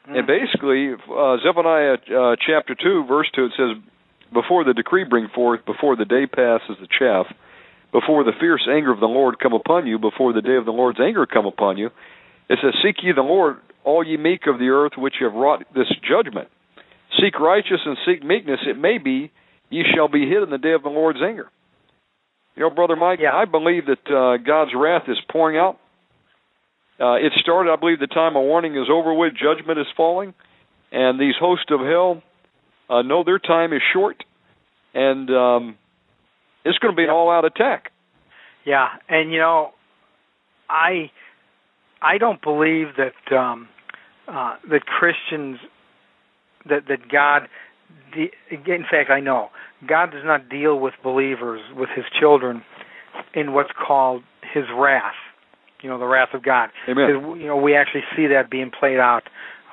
And 0.07 0.28
basically, 0.28 0.94
uh, 0.94 1.38
Zephaniah 1.44 1.94
uh, 1.94 2.36
chapter 2.45 2.76
2, 2.76 3.06
verse 3.07 3.30
2, 3.36 3.45
it 3.45 3.52
says, 3.56 3.84
Before 4.34 4.64
the 4.64 4.73
decree 4.73 5.03
bring 5.03 5.28
forth, 5.34 5.65
before 5.65 5.95
the 5.95 6.06
day 6.06 6.26
passes 6.26 6.78
the 6.82 6.88
chaff, 6.88 7.28
before 7.91 8.23
the 8.23 8.32
fierce 8.40 8.68
anger 8.69 8.91
of 8.91 8.99
the 8.99 9.06
Lord 9.06 9.40
come 9.40 9.53
upon 9.53 9.86
you, 9.88 9.99
before 9.99 10.34
the 10.34 10.41
day 10.41 10.56
of 10.56 10.65
the 10.65 10.72
Lord's 10.72 10.99
anger 10.99 11.26
come 11.26 11.45
upon 11.45 11.78
you, 11.78 11.88
it 12.49 12.60
says, 12.61 12.73
Seek 12.84 12.98
ye 13.03 13.11
the 13.15 13.22
Lord, 13.22 13.57
all 13.84 14.06
ye 14.06 14.18
meek 14.18 14.48
of 14.48 14.60
the 14.60 14.69
earth, 14.69 14.94
which 14.98 15.15
have 15.22 15.34
wrought 15.34 15.64
this 15.76 15.88
judgment. 16.07 16.49
Seek 17.22 17.40
righteousness 17.40 17.82
and 17.86 17.98
seek 18.06 18.23
meekness, 18.23 18.60
it 18.65 18.78
may 18.78 18.98
be 18.98 19.32
ye 19.69 19.84
shall 19.95 20.07
be 20.07 20.28
hid 20.28 20.44
in 20.44 20.49
the 20.49 20.57
day 20.57 20.73
of 20.73 20.84
the 20.84 20.90
Lord's 20.90 21.19
anger. 21.23 21.49
You 22.56 22.64
know, 22.64 22.69
Brother 22.69 22.95
Mike, 22.95 23.19
Yeah. 23.22 23.34
I 23.34 23.45
believe 23.45 23.84
that 23.86 24.11
uh, 24.11 24.38
God's 24.38 24.72
wrath 24.76 25.03
is 25.07 25.18
pouring 25.32 25.57
out. 25.57 25.78
Uh, 27.02 27.15
it 27.15 27.34
started, 27.41 27.72
I 27.72 27.78
believe, 27.78 27.99
the 27.99 28.07
time 28.07 28.36
of 28.36 28.44
warning 28.44 28.76
is 28.76 28.88
over 28.91 29.14
with. 29.14 29.34
Judgment 29.34 29.80
is 29.80 29.88
falling, 29.98 30.34
and 30.91 31.19
these 31.19 31.34
hosts 31.40 31.65
of 31.72 31.80
hell 31.80 32.22
uh, 32.90 33.02
know 33.02 33.23
their 33.23 33.40
time 33.40 33.73
is 33.73 33.82
short, 33.91 34.23
and 34.94 35.30
um, 35.32 35.78
it's 36.64 36.78
going 36.78 36.94
to 36.94 36.95
be 36.95 37.03
an 37.03 37.10
all-out 37.10 37.45
attack. 37.45 37.91
Yeah, 38.65 38.90
and 39.10 39.32
you 39.32 39.40
know, 39.40 39.72
I 40.69 41.10
I 42.02 42.18
don't 42.18 42.41
believe 42.41 42.88
that 42.98 43.36
um 43.36 43.68
uh 44.28 44.56
that 44.69 44.86
Christians 44.86 45.57
that 46.69 46.88
that 46.88 47.10
God 47.11 47.48
de- 48.14 48.32
in 48.52 48.86
fact 48.90 49.10
I 49.10 49.19
know 49.19 49.49
God 49.88 50.11
does 50.11 50.23
not 50.23 50.49
deal 50.49 50.80
with 50.80 50.94
believers 51.03 51.61
with 51.76 51.90
his 51.95 52.06
children 52.19 52.64
in 53.34 53.53
what's 53.53 53.72
called 53.72 54.23
his 54.53 54.65
wrath. 54.76 55.14
You 55.82 55.90
know, 55.90 55.99
the 55.99 56.06
wrath 56.06 56.30
of 56.34 56.44
God. 56.44 56.70
Amen. 56.88 57.40
You 57.40 57.48
know, 57.48 57.58
we 57.58 57.76
actually 57.76 58.03
see 58.16 58.28
that 58.28 58.49
being 58.49 58.72
played 58.78 58.99
out 58.99 59.24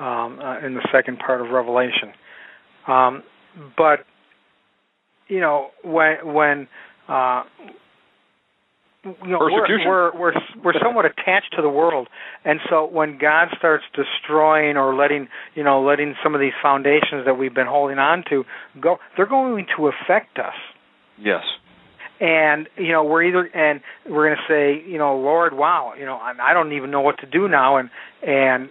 um 0.00 0.38
uh, 0.40 0.64
in 0.64 0.74
the 0.74 0.86
second 0.92 1.18
part 1.18 1.40
of 1.40 1.48
Revelation. 1.50 2.12
Um 2.86 3.22
but 3.76 4.00
you 5.28 5.40
know, 5.40 5.68
when 5.82 6.16
when 6.24 6.68
uh 7.08 7.42
you 9.04 9.30
know, 9.30 9.38
we're, 9.40 9.86
we're 9.86 10.18
we're 10.18 10.32
we're 10.64 10.72
somewhat 10.82 11.04
attached 11.04 11.54
to 11.56 11.62
the 11.62 11.68
world, 11.68 12.08
and 12.44 12.58
so 12.68 12.86
when 12.86 13.16
God 13.18 13.48
starts 13.56 13.84
destroying 13.94 14.76
or 14.76 14.94
letting 14.94 15.28
you 15.54 15.62
know 15.62 15.82
letting 15.82 16.14
some 16.22 16.34
of 16.34 16.40
these 16.40 16.52
foundations 16.60 17.24
that 17.24 17.38
we've 17.38 17.54
been 17.54 17.66
holding 17.66 17.98
on 17.98 18.24
to 18.30 18.44
go, 18.80 18.98
they're 19.16 19.26
going 19.26 19.66
to 19.76 19.88
affect 19.88 20.38
us. 20.38 20.54
Yes. 21.16 21.42
And 22.20 22.68
you 22.76 22.92
know 22.92 23.04
we're 23.04 23.24
either 23.24 23.44
and 23.54 23.80
we're 24.08 24.26
going 24.26 24.36
to 24.36 24.52
say 24.52 24.90
you 24.90 24.98
know 24.98 25.16
Lord 25.16 25.54
wow 25.54 25.92
you 25.98 26.04
know 26.04 26.16
I, 26.16 26.52
don't 26.52 26.72
even 26.72 26.90
know 26.90 27.00
what 27.00 27.18
to 27.20 27.26
do 27.26 27.48
now 27.48 27.76
and 27.76 27.90
and 28.26 28.68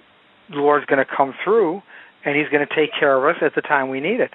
the 0.50 0.58
Lord's 0.58 0.86
going 0.86 1.04
to 1.04 1.16
come 1.16 1.34
through 1.44 1.82
and 2.26 2.36
He's 2.36 2.50
going 2.50 2.66
to 2.68 2.76
take 2.76 2.90
care 2.98 3.16
of 3.16 3.24
us 3.36 3.42
at 3.42 3.56
the 3.56 3.62
time 3.62 3.90
we 3.90 4.02
need 4.02 4.20
it. 4.20 4.32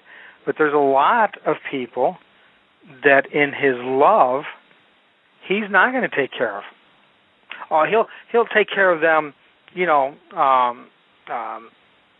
But 0.47 0.57
there's 0.57 0.75
a 0.75 0.79
lot 0.79 1.35
of 1.47 1.57
people 1.71 2.17
that 3.05 3.33
in 3.33 3.53
His 3.53 3.77
love 3.79 4.45
He's 5.47 5.71
not 5.71 5.93
going 5.93 6.09
to 6.09 6.17
take 6.17 6.31
care 6.37 6.57
of. 6.57 6.65
Oh, 7.71 7.85
he'll 7.89 8.07
he'll 8.31 8.47
take 8.47 8.69
care 8.69 8.93
of 8.93 9.01
them, 9.01 9.35
you 9.75 9.87
know, 9.87 10.15
um, 10.37 10.89
um, 11.33 11.71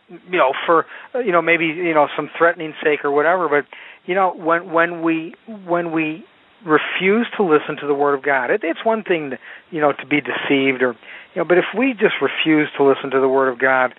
you 0.09 0.37
know, 0.37 0.51
for 0.65 0.85
you 1.15 1.31
know 1.31 1.41
maybe 1.41 1.65
you 1.65 1.93
know 1.93 2.07
some 2.15 2.29
threatening 2.37 2.73
sake 2.83 3.05
or 3.05 3.11
whatever. 3.11 3.47
But 3.47 3.65
you 4.05 4.15
know 4.15 4.33
when 4.35 4.71
when 4.71 5.01
we 5.01 5.35
when 5.65 5.91
we 5.91 6.25
refuse 6.65 7.27
to 7.37 7.43
listen 7.43 7.77
to 7.81 7.87
the 7.87 7.93
word 7.93 8.15
of 8.15 8.23
God, 8.23 8.49
it, 8.49 8.61
it's 8.63 8.83
one 8.83 9.03
thing 9.03 9.31
to, 9.31 9.39
you 9.71 9.81
know 9.81 9.91
to 9.91 10.05
be 10.05 10.21
deceived 10.21 10.81
or 10.81 10.95
you 11.33 11.41
know, 11.41 11.45
but 11.45 11.57
if 11.57 11.65
we 11.77 11.93
just 11.93 12.15
refuse 12.21 12.69
to 12.77 12.83
listen 12.83 13.11
to 13.11 13.19
the 13.19 13.27
word 13.27 13.49
of 13.49 13.59
God, 13.59 13.93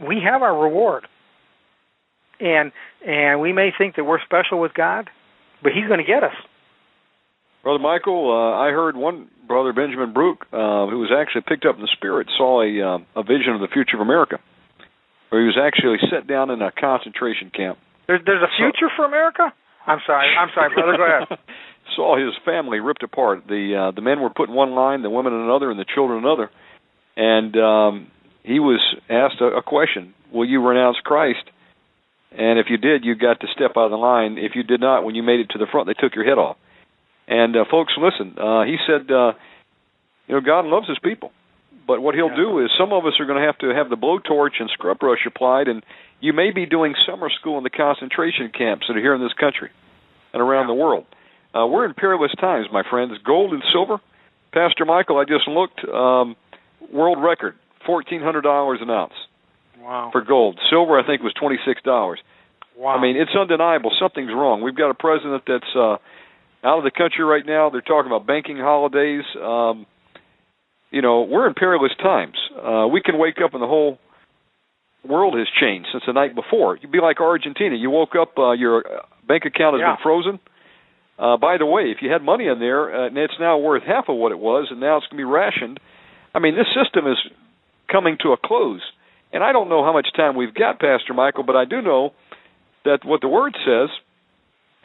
we 0.00 0.20
have 0.24 0.42
our 0.42 0.56
reward. 0.56 1.06
And 2.40 2.72
and 3.06 3.40
we 3.40 3.52
may 3.52 3.70
think 3.76 3.96
that 3.96 4.04
we're 4.04 4.20
special 4.20 4.60
with 4.60 4.72
God, 4.74 5.10
but 5.62 5.72
He's 5.72 5.86
going 5.86 6.00
to 6.00 6.06
get 6.06 6.24
us. 6.24 6.34
Brother 7.62 7.78
Michael, 7.78 8.32
uh, 8.32 8.56
I 8.56 8.70
heard 8.70 8.96
one 8.96 9.28
brother, 9.46 9.72
Benjamin 9.74 10.14
Brook, 10.14 10.46
uh, 10.52 10.88
who 10.88 10.98
was 10.98 11.12
actually 11.12 11.42
picked 11.46 11.66
up 11.66 11.76
in 11.76 11.82
the 11.82 11.92
spirit, 11.92 12.28
saw 12.36 12.62
a 12.62 12.70
uh, 12.80 12.98
a 13.20 13.22
vision 13.22 13.52
of 13.52 13.60
the 13.60 13.68
future 13.68 13.96
of 13.96 14.00
America, 14.00 14.38
where 15.28 15.42
he 15.42 15.46
was 15.46 15.58
actually 15.60 15.98
set 16.08 16.26
down 16.26 16.50
in 16.50 16.62
a 16.62 16.72
concentration 16.72 17.50
camp. 17.50 17.78
There's 18.06 18.22
there's 18.24 18.42
a 18.42 18.52
future 18.56 18.88
so, 18.88 18.96
for 18.96 19.04
America. 19.04 19.52
I'm 19.86 20.00
sorry, 20.06 20.28
I'm 20.36 20.48
sorry, 20.54 20.72
brother. 20.72 20.96
Go 20.96 21.04
ahead. 21.04 21.38
saw 21.96 22.16
his 22.16 22.34
family 22.44 22.80
ripped 22.80 23.02
apart. 23.02 23.44
The 23.46 23.88
uh, 23.88 23.90
the 23.94 24.02
men 24.02 24.20
were 24.20 24.30
put 24.30 24.48
in 24.48 24.54
one 24.54 24.72
line, 24.72 25.02
the 25.02 25.10
women 25.10 25.32
in 25.32 25.40
another, 25.40 25.70
and 25.70 25.78
the 25.78 25.86
children 25.94 26.18
another. 26.18 26.50
And 27.16 27.56
um, 27.56 28.10
he 28.42 28.60
was 28.60 28.80
asked 29.08 29.40
a, 29.40 29.58
a 29.58 29.62
question: 29.62 30.14
Will 30.32 30.48
you 30.48 30.66
renounce 30.66 30.96
Christ? 31.02 31.44
And 32.32 32.58
if 32.58 32.66
you 32.70 32.76
did, 32.76 33.04
you 33.04 33.16
got 33.16 33.40
to 33.40 33.48
step 33.54 33.72
out 33.76 33.86
of 33.86 33.90
the 33.90 33.96
line. 33.96 34.38
If 34.38 34.52
you 34.54 34.62
did 34.62 34.80
not, 34.80 35.04
when 35.04 35.14
you 35.14 35.22
made 35.22 35.40
it 35.40 35.50
to 35.50 35.58
the 35.58 35.66
front, 35.66 35.88
they 35.88 35.94
took 35.94 36.14
your 36.14 36.24
head 36.24 36.38
off. 36.38 36.56
And 37.26 37.56
uh, 37.56 37.64
folks, 37.70 37.92
listen. 37.98 38.38
Uh, 38.38 38.62
he 38.62 38.76
said, 38.86 39.10
uh, 39.10 39.32
you 40.28 40.34
know, 40.34 40.40
God 40.40 40.64
loves 40.64 40.88
His 40.88 40.98
people, 41.02 41.32
but 41.86 42.00
what 42.00 42.14
He'll 42.14 42.30
yeah. 42.30 42.36
do 42.36 42.58
is 42.60 42.70
some 42.78 42.92
of 42.92 43.04
us 43.04 43.14
are 43.18 43.26
going 43.26 43.40
to 43.40 43.46
have 43.46 43.58
to 43.58 43.74
have 43.74 43.90
the 43.90 43.96
blowtorch 43.96 44.60
and 44.60 44.70
scrub 44.72 44.98
brush 45.00 45.26
applied, 45.26 45.66
and 45.66 45.82
you 46.20 46.32
may 46.32 46.52
be 46.52 46.66
doing 46.66 46.94
summer 47.06 47.30
school 47.30 47.58
in 47.58 47.64
the 47.64 47.70
concentration 47.70 48.50
camps 48.56 48.86
that 48.88 48.96
are 48.96 49.00
here 49.00 49.14
in 49.14 49.20
this 49.20 49.32
country 49.32 49.70
and 50.32 50.40
around 50.40 50.68
yeah. 50.68 50.74
the 50.74 50.80
world. 50.80 51.06
Uh, 51.54 51.66
we're 51.66 51.84
in 51.84 51.94
perilous 51.94 52.32
times, 52.40 52.66
my 52.72 52.82
friends. 52.88 53.12
Gold 53.24 53.52
and 53.52 53.62
silver. 53.72 53.98
Pastor 54.52 54.84
Michael, 54.84 55.18
I 55.18 55.24
just 55.24 55.48
looked. 55.48 55.84
Um, 55.84 56.36
world 56.92 57.18
record, 57.22 57.54
fourteen 57.86 58.20
hundred 58.20 58.42
dollars 58.42 58.78
an 58.82 58.90
ounce. 58.90 59.12
Wow. 59.80 60.10
For 60.12 60.20
gold, 60.20 60.58
silver 60.70 60.98
I 60.98 61.06
think 61.06 61.22
was 61.22 61.32
twenty 61.34 61.58
six 61.66 61.82
dollars. 61.82 62.20
Wow. 62.76 62.96
I 62.96 63.02
mean, 63.02 63.16
it's 63.16 63.32
undeniable. 63.38 63.92
Something's 64.00 64.30
wrong. 64.30 64.62
We've 64.62 64.76
got 64.76 64.90
a 64.90 64.94
president 64.94 65.42
that's 65.46 65.76
uh, 65.76 65.96
out 66.64 66.78
of 66.78 66.84
the 66.84 66.90
country 66.90 67.24
right 67.24 67.44
now. 67.44 67.70
They're 67.70 67.80
talking 67.80 68.10
about 68.10 68.26
banking 68.26 68.56
holidays. 68.56 69.24
Um, 69.36 69.86
you 70.90 71.02
know, 71.02 71.22
we're 71.22 71.46
in 71.46 71.54
perilous 71.54 71.92
times. 72.02 72.36
Uh, 72.56 72.88
we 72.88 73.00
can 73.02 73.18
wake 73.18 73.36
up 73.44 73.54
and 73.54 73.62
the 73.62 73.66
whole 73.66 73.98
world 75.06 75.38
has 75.38 75.46
changed 75.60 75.88
since 75.92 76.04
the 76.06 76.12
night 76.12 76.34
before. 76.34 76.76
You'd 76.76 76.90
be 76.90 77.00
like 77.00 77.20
Argentina. 77.20 77.76
You 77.76 77.90
woke 77.90 78.14
up, 78.20 78.38
uh, 78.38 78.52
your 78.52 78.84
bank 79.26 79.44
account 79.44 79.74
has 79.74 79.80
yeah. 79.80 79.96
been 79.96 80.02
frozen. 80.02 80.40
Uh, 81.20 81.36
by 81.36 81.58
the 81.58 81.66
way, 81.66 81.92
if 81.94 81.98
you 82.00 82.10
had 82.10 82.22
money 82.22 82.46
in 82.46 82.58
there, 82.58 83.04
uh, 83.04 83.06
and 83.08 83.18
it's 83.18 83.34
now 83.38 83.58
worth 83.58 83.82
half 83.82 84.08
of 84.08 84.16
what 84.16 84.32
it 84.32 84.38
was, 84.38 84.68
and 84.70 84.80
now 84.80 84.96
it's 84.96 85.06
going 85.08 85.18
to 85.18 85.20
be 85.20 85.24
rationed. 85.24 85.78
I 86.34 86.38
mean, 86.38 86.56
this 86.56 86.68
system 86.72 87.06
is 87.06 87.18
coming 87.92 88.16
to 88.22 88.32
a 88.32 88.36
close. 88.42 88.80
And 89.32 89.44
I 89.44 89.52
don't 89.52 89.68
know 89.68 89.84
how 89.84 89.92
much 89.92 90.08
time 90.16 90.34
we've 90.34 90.54
got, 90.54 90.80
Pastor 90.80 91.12
Michael, 91.14 91.44
but 91.44 91.56
I 91.56 91.66
do 91.66 91.82
know 91.82 92.12
that 92.84 93.04
what 93.04 93.20
the 93.20 93.28
Word 93.28 93.54
says 93.66 93.90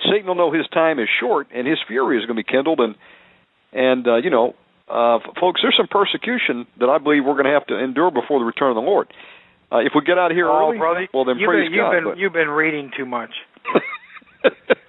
Satan 0.04 0.28
will 0.28 0.36
know 0.36 0.52
his 0.52 0.68
time 0.74 1.00
is 1.00 1.08
short, 1.20 1.48
and 1.54 1.66
his 1.68 1.78
fury 1.88 2.18
is 2.18 2.26
going 2.26 2.38
to 2.38 2.44
be 2.44 2.52
kindled. 2.52 2.80
And 2.80 2.96
and 3.72 4.08
uh, 4.08 4.16
you 4.18 4.30
know, 4.30 4.56
uh, 4.90 5.20
folks, 5.40 5.62
there's 5.64 5.78
some 5.78 5.88
persecution 5.88 6.68
that 6.80 6.90
I 6.90 6.98
believe 6.98 7.24
we're 7.26 7.34
going 7.34 7.46
to 7.46 7.56
have 7.56 7.68
to 7.68 7.80
endure 7.80 8.12
before 8.12 8.40
the 8.40 8.46
return 8.46 8.70
of 8.70 8.76
the 8.76 8.82
Lord. 8.82 9.08
Uh, 9.72 9.78
if 9.80 9.94
we 9.96 10.04
get 10.04 10.18
out 10.18 10.32
of 10.32 10.38
here 10.38 10.50
oh, 10.50 10.70
early, 10.70 10.78
brother, 10.78 11.08
well 11.14 11.26
then 11.26 11.38
you've 11.40 11.48
praise 11.48 11.66
been, 11.66 11.74
you've 11.74 11.84
God. 11.84 11.92
Been, 11.92 12.04
but... 12.04 12.18
You've 12.18 12.34
been 12.34 12.50
reading 12.50 12.92
too 12.96 13.06
much. 13.06 13.32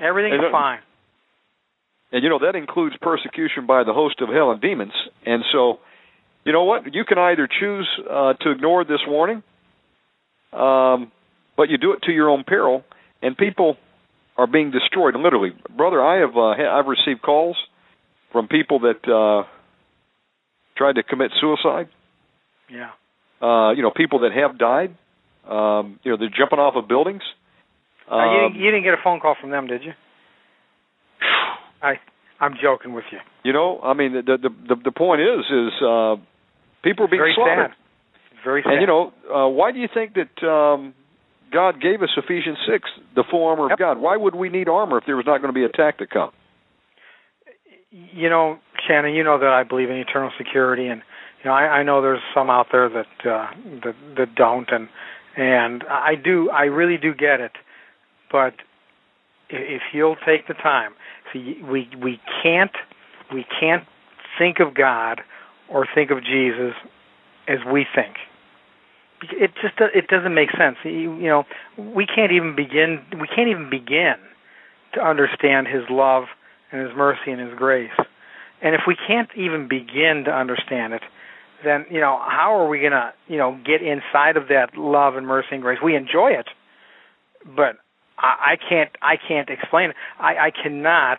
Everything's 0.00 0.42
and, 0.42 0.52
fine. 0.52 0.78
And 2.12 2.22
you 2.22 2.28
know 2.28 2.40
that 2.40 2.56
includes 2.56 2.96
persecution 3.00 3.66
by 3.66 3.84
the 3.84 3.92
host 3.92 4.20
of 4.20 4.28
hell 4.28 4.50
and 4.50 4.60
demons. 4.60 4.92
And 5.24 5.44
so, 5.52 5.78
you 6.44 6.52
know 6.52 6.64
what? 6.64 6.92
You 6.92 7.04
can 7.04 7.18
either 7.18 7.48
choose 7.48 7.88
uh, 8.08 8.34
to 8.34 8.50
ignore 8.50 8.84
this 8.84 9.00
warning, 9.06 9.42
um, 10.52 11.12
but 11.56 11.68
you 11.68 11.78
do 11.78 11.92
it 11.92 12.02
to 12.02 12.12
your 12.12 12.30
own 12.30 12.44
peril 12.44 12.84
and 13.22 13.36
people 13.36 13.76
are 14.36 14.46
being 14.46 14.70
destroyed 14.70 15.14
literally. 15.16 15.52
Brother, 15.76 16.02
I 16.02 16.20
have 16.20 16.36
uh, 16.36 16.50
I've 16.50 16.86
received 16.86 17.22
calls 17.22 17.56
from 18.32 18.48
people 18.48 18.80
that 18.80 19.06
uh, 19.06 19.46
tried 20.76 20.94
to 20.94 21.02
commit 21.02 21.32
suicide. 21.40 21.88
Yeah. 22.70 22.90
Uh, 23.42 23.72
you 23.72 23.82
know, 23.82 23.90
people 23.94 24.20
that 24.20 24.32
have 24.32 24.58
died. 24.58 24.94
Um, 25.48 25.98
you 26.02 26.12
know, 26.12 26.16
they're 26.16 26.28
jumping 26.28 26.58
off 26.58 26.76
of 26.76 26.88
buildings. 26.88 27.22
Um, 28.10 28.20
you, 28.32 28.40
didn't, 28.40 28.56
you 28.60 28.70
didn't 28.70 28.84
get 28.84 28.94
a 28.94 29.02
phone 29.02 29.20
call 29.20 29.36
from 29.40 29.50
them, 29.50 29.66
did 29.66 29.82
you? 29.84 29.92
I 31.82 31.94
I'm 32.40 32.54
joking 32.62 32.92
with 32.94 33.04
you. 33.12 33.18
You 33.44 33.52
know, 33.52 33.80
I 33.82 33.94
mean, 33.94 34.12
the 34.12 34.22
the 34.22 34.48
the, 34.74 34.76
the 34.84 34.92
point 34.92 35.20
is, 35.20 35.44
is 35.50 35.72
uh, 35.82 36.16
people 36.82 37.04
are 37.04 37.08
being 37.08 37.20
Very 37.22 37.34
slaughtered. 37.34 37.70
sad. 37.70 37.76
Very 38.44 38.62
sad. 38.62 38.72
And 38.74 38.80
you 38.80 38.86
know, 38.86 39.12
uh, 39.32 39.48
why 39.48 39.72
do 39.72 39.78
you 39.78 39.88
think 39.92 40.14
that 40.14 40.46
um, 40.46 40.94
God 41.52 41.80
gave 41.80 42.02
us 42.02 42.08
Ephesians 42.16 42.58
six, 42.70 42.88
the 43.14 43.24
full 43.30 43.46
armor 43.46 43.64
Yep. 43.64 43.72
of 43.72 43.78
God? 43.78 43.98
Why 43.98 44.16
would 44.16 44.34
we 44.34 44.48
need 44.48 44.68
armor 44.68 44.98
if 44.98 45.04
there 45.06 45.16
was 45.16 45.26
not 45.26 45.38
going 45.42 45.52
to 45.52 45.58
be 45.58 45.64
attack 45.64 45.98
to 45.98 46.06
come? 46.06 46.30
you 47.90 48.30
know, 48.30 48.56
Shannon, 48.86 49.14
you 49.14 49.24
know 49.24 49.38
that 49.40 49.48
I 49.48 49.64
believe 49.64 49.90
in 49.90 49.96
eternal 49.96 50.30
security, 50.38 50.86
and 50.86 51.02
you 51.42 51.50
know, 51.50 51.56
I, 51.56 51.78
I 51.78 51.82
know 51.82 52.00
there's 52.00 52.20
some 52.32 52.48
out 52.48 52.66
there 52.70 52.88
that 52.88 53.28
uh, 53.28 53.50
that 53.84 53.94
that 54.16 54.34
don't, 54.36 54.68
and 54.70 54.88
and 55.36 55.82
I 55.90 56.14
do, 56.14 56.50
I 56.50 56.64
really 56.64 56.96
do 56.98 57.12
get 57.14 57.40
it, 57.40 57.52
but 58.30 58.54
if 59.50 59.82
you'll 59.92 60.16
take 60.26 60.46
the 60.46 60.54
time, 60.54 60.92
see, 61.32 61.60
we 61.62 61.88
we 62.00 62.20
can't 62.42 62.72
we 63.32 63.44
can't 63.58 63.84
think 64.38 64.60
of 64.60 64.74
God 64.74 65.20
or 65.68 65.86
think 65.94 66.10
of 66.10 66.24
Jesus 66.24 66.74
as 67.48 67.58
we 67.70 67.86
think. 67.94 68.16
It 69.32 69.50
just 69.60 69.74
it 69.78 70.08
doesn't 70.08 70.34
make 70.34 70.50
sense. 70.52 70.76
You, 70.84 71.16
you 71.16 71.28
know, 71.28 71.44
we 71.76 72.06
can't 72.06 72.32
even 72.32 72.54
begin 72.56 73.00
we 73.20 73.28
can't 73.28 73.48
even 73.48 73.68
begin 73.68 74.16
to 74.94 75.00
understand 75.00 75.66
His 75.66 75.82
love 75.90 76.24
and 76.72 76.80
His 76.80 76.96
mercy 76.96 77.30
and 77.30 77.40
His 77.40 77.56
grace. 77.58 77.90
And 78.62 78.74
if 78.74 78.82
we 78.86 78.96
can't 79.06 79.30
even 79.36 79.68
begin 79.68 80.24
to 80.26 80.30
understand 80.30 80.92
it, 80.94 81.02
then 81.64 81.84
you 81.90 82.00
know 82.00 82.18
how 82.26 82.54
are 82.54 82.68
we 82.68 82.80
gonna 82.80 83.12
you 83.28 83.36
know 83.36 83.58
get 83.64 83.82
inside 83.82 84.36
of 84.36 84.48
that 84.48 84.76
love 84.76 85.16
and 85.16 85.26
mercy 85.26 85.48
and 85.52 85.62
grace? 85.62 85.78
We 85.84 85.96
enjoy 85.96 86.30
it, 86.30 86.46
but 87.44 87.76
I, 88.22 88.56
can't 88.68 88.90
I 89.02 89.16
can't 89.16 89.48
explain. 89.48 89.92
I 90.18 90.34
I 90.36 90.50
cannot, 90.50 91.18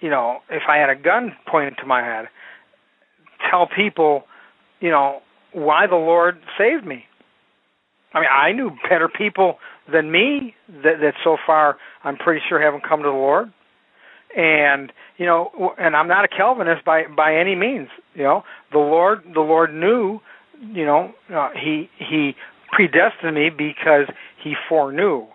you 0.00 0.10
know, 0.10 0.38
if 0.50 0.62
I 0.68 0.76
had 0.76 0.90
a 0.90 0.96
gun 0.96 1.32
pointed 1.50 1.76
to 1.78 1.86
my 1.86 2.02
head, 2.02 2.26
tell 3.50 3.68
people, 3.68 4.24
you 4.80 4.90
know, 4.90 5.20
why 5.52 5.86
the 5.86 5.96
Lord 5.96 6.38
saved 6.58 6.86
me. 6.86 7.04
I 8.12 8.20
mean, 8.20 8.28
I 8.32 8.52
knew 8.52 8.70
better 8.88 9.08
people 9.08 9.58
than 9.90 10.10
me 10.10 10.54
that 10.68 11.00
that 11.00 11.14
so 11.22 11.36
far 11.46 11.76
I'm 12.04 12.16
pretty 12.16 12.40
sure 12.48 12.60
haven't 12.60 12.86
come 12.86 13.00
to 13.00 13.08
the 13.08 13.14
Lord 13.14 13.52
and 14.36 14.92
you 15.16 15.24
know 15.24 15.72
and 15.78 15.96
i'm 15.96 16.08
not 16.08 16.24
a 16.24 16.28
calvinist 16.28 16.84
by 16.84 17.04
by 17.16 17.34
any 17.34 17.54
means 17.54 17.88
you 18.14 18.22
know 18.22 18.42
the 18.70 18.78
lord 18.78 19.22
the 19.34 19.40
lord 19.40 19.72
knew 19.72 20.20
you 20.60 20.84
know 20.84 21.12
uh, 21.34 21.50
he 21.54 21.88
he 21.98 22.34
predestined 22.70 23.34
me 23.34 23.50
because 23.50 24.06
he 24.42 24.54
foreknew 24.68 25.26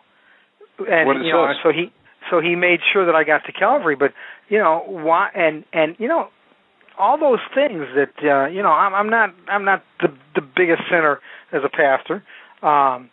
and 0.90 1.08
What 1.08 1.18
it 1.18 1.26
you 1.26 1.34
know 1.34 1.53
so 1.64 1.72
he 1.72 1.91
so 2.30 2.40
he 2.40 2.56
made 2.56 2.80
sure 2.91 3.06
that 3.06 3.16
i 3.16 3.24
got 3.24 3.45
to 3.45 3.52
calvary 3.52 3.95
but 3.95 4.14
you 4.49 4.58
know 4.58 4.84
why 4.88 5.30
and 5.36 5.66
and 5.74 5.95
you 5.99 6.08
know 6.08 6.30
all 6.99 7.18
those 7.18 7.40
things 7.56 7.86
that 7.95 8.14
uh 8.24 8.48
you 8.48 8.62
know 8.62 8.70
i'm 8.72 8.94
i'm 8.94 9.10
not 9.10 9.34
i'm 9.48 9.66
not 9.66 9.84
the 10.02 10.08
the 10.36 10.41
biggest 10.41 10.82
sinner 10.90 11.20
as 11.52 11.62
a 11.64 11.70
pastor 11.70 12.24
um 12.64 13.10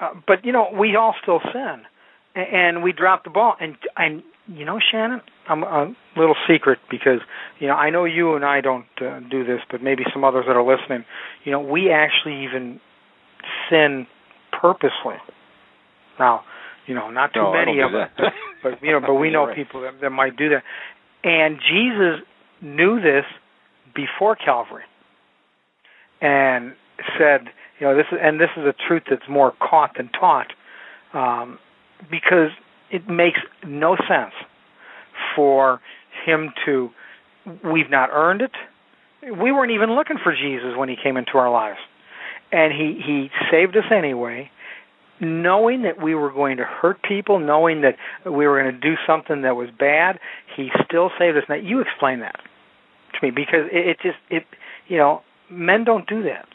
uh, 0.00 0.14
but 0.26 0.44
you 0.44 0.52
know 0.52 0.68
we 0.78 0.96
all 0.96 1.14
still 1.22 1.40
sin. 1.52 1.82
A- 2.34 2.38
and 2.38 2.82
we 2.82 2.92
drop 2.92 3.24
the 3.24 3.30
ball. 3.30 3.54
And 3.60 3.76
and 3.96 4.22
you 4.46 4.64
know 4.64 4.80
shannon 4.80 5.20
i'm 5.48 5.62
a 5.62 5.94
little 6.16 6.34
secret 6.48 6.78
because 6.90 7.20
you 7.60 7.68
know 7.68 7.74
i 7.74 7.90
know 7.90 8.04
you 8.04 8.34
and 8.34 8.44
i 8.44 8.60
don't 8.60 8.86
uh, 9.00 9.20
do 9.30 9.44
this 9.44 9.60
but 9.70 9.80
maybe 9.82 10.02
some 10.12 10.24
others 10.24 10.44
that 10.48 10.56
are 10.56 10.64
listening. 10.64 11.04
You 11.44 11.52
know 11.52 11.60
we 11.60 11.90
actually 11.90 12.44
even 12.44 12.80
sin 13.68 14.06
purposely. 14.52 15.16
Now 16.18 16.42
you 16.86 16.94
know 16.94 17.10
not 17.10 17.32
too 17.32 17.40
no, 17.40 17.52
many 17.52 17.80
of 17.80 17.94
us 17.94 18.10
but 18.62 18.82
you 18.82 18.92
know, 18.92 19.00
but 19.00 19.14
we 19.14 19.30
know 19.32 19.46
right. 19.46 19.56
people 19.56 19.82
that, 19.82 20.00
that 20.00 20.10
might 20.10 20.36
do 20.36 20.48
that. 20.50 20.62
And 21.22 21.58
Jesus 21.58 22.24
knew 22.62 23.00
this 23.00 23.24
before 23.94 24.36
Calvary, 24.36 24.84
and 26.20 26.74
said, 27.18 27.48
you 27.78 27.86
know, 27.86 27.96
this 27.96 28.06
is 28.12 28.18
and 28.22 28.40
this 28.40 28.50
is 28.56 28.64
a 28.64 28.74
truth 28.86 29.04
that's 29.08 29.28
more 29.28 29.52
caught 29.58 29.96
than 29.96 30.10
taught, 30.10 30.52
um, 31.14 31.58
because 32.10 32.50
it 32.90 33.08
makes 33.08 33.40
no 33.66 33.96
sense 33.96 34.34
for 35.34 35.80
him 36.24 36.52
to. 36.66 36.90
We've 37.64 37.90
not 37.90 38.10
earned 38.12 38.42
it. 38.42 38.52
We 39.22 39.50
weren't 39.50 39.72
even 39.72 39.94
looking 39.94 40.18
for 40.22 40.34
Jesus 40.34 40.76
when 40.76 40.88
he 40.88 40.96
came 41.02 41.16
into 41.16 41.32
our 41.36 41.50
lives, 41.50 41.78
and 42.52 42.72
he 42.72 43.00
he 43.04 43.30
saved 43.50 43.76
us 43.76 43.84
anyway 43.90 44.50
knowing 45.20 45.82
that 45.82 46.02
we 46.02 46.14
were 46.14 46.30
going 46.30 46.56
to 46.56 46.64
hurt 46.64 47.02
people, 47.02 47.38
knowing 47.38 47.82
that 47.82 47.96
we 48.24 48.46
were 48.46 48.60
going 48.60 48.74
to 48.74 48.80
do 48.80 48.94
something 49.06 49.42
that 49.42 49.56
was 49.56 49.68
bad, 49.78 50.18
he 50.56 50.70
still 50.84 51.10
saved 51.18 51.36
us. 51.36 51.44
Now 51.48 51.56
you 51.56 51.80
explain 51.80 52.20
that 52.20 52.36
to 53.14 53.26
me 53.26 53.30
because 53.30 53.66
it, 53.72 53.88
it 53.88 53.96
just 54.02 54.18
it 54.30 54.44
you 54.88 54.96
know 54.96 55.22
men 55.50 55.84
don't 55.84 56.08
do 56.08 56.22
that. 56.24 56.46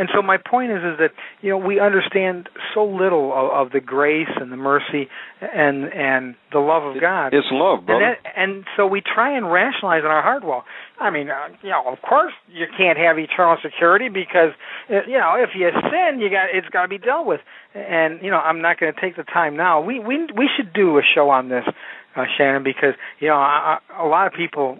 And 0.00 0.08
so 0.14 0.22
my 0.22 0.38
point 0.38 0.72
is 0.72 0.78
is 0.78 0.96
that 0.96 1.10
you 1.42 1.50
know 1.50 1.58
we 1.58 1.78
understand 1.78 2.48
so 2.72 2.82
little 2.82 3.34
of, 3.34 3.66
of 3.66 3.72
the 3.72 3.80
grace 3.80 4.32
and 4.34 4.50
the 4.50 4.56
mercy 4.56 5.10
and 5.42 5.92
and 5.92 6.36
the 6.54 6.58
love 6.58 6.84
of 6.84 6.98
God. 6.98 7.34
It's 7.34 7.46
love, 7.52 7.84
brother. 7.84 8.02
And, 8.02 8.16
that, 8.24 8.32
and 8.34 8.64
so 8.78 8.86
we 8.86 9.02
try 9.02 9.36
and 9.36 9.52
rationalize 9.52 10.00
in 10.00 10.06
our 10.06 10.22
heart. 10.22 10.42
Well, 10.42 10.64
I 10.98 11.10
mean, 11.10 11.28
uh, 11.28 11.48
you 11.60 11.68
know, 11.68 11.84
of 11.86 12.00
course 12.00 12.32
you 12.48 12.64
can't 12.78 12.96
have 12.96 13.18
eternal 13.18 13.58
security 13.62 14.08
because 14.08 14.56
uh, 14.88 15.04
you 15.06 15.18
know 15.18 15.34
if 15.36 15.50
you 15.54 15.68
sin, 15.68 16.18
you 16.18 16.30
got 16.30 16.48
it's 16.50 16.70
got 16.70 16.82
to 16.82 16.88
be 16.88 16.96
dealt 16.96 17.26
with. 17.26 17.40
And 17.74 18.22
you 18.22 18.30
know, 18.30 18.38
I'm 18.38 18.62
not 18.62 18.80
going 18.80 18.94
to 18.94 18.98
take 18.98 19.16
the 19.16 19.22
time 19.24 19.54
now. 19.54 19.82
We 19.82 20.00
we 20.00 20.26
we 20.34 20.48
should 20.56 20.72
do 20.72 20.96
a 20.96 21.02
show 21.14 21.28
on 21.28 21.50
this, 21.50 21.64
uh, 22.16 22.24
Shannon, 22.38 22.64
because 22.64 22.94
you 23.18 23.28
know 23.28 23.36
I, 23.36 23.76
I, 23.90 24.02
a 24.02 24.08
lot 24.08 24.26
of 24.26 24.32
people 24.32 24.78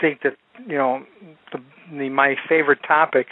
think 0.00 0.22
that 0.22 0.36
you 0.64 0.78
know 0.78 1.04
the, 1.50 1.58
the 1.90 2.08
my 2.08 2.36
favorite 2.48 2.84
topic 2.86 3.26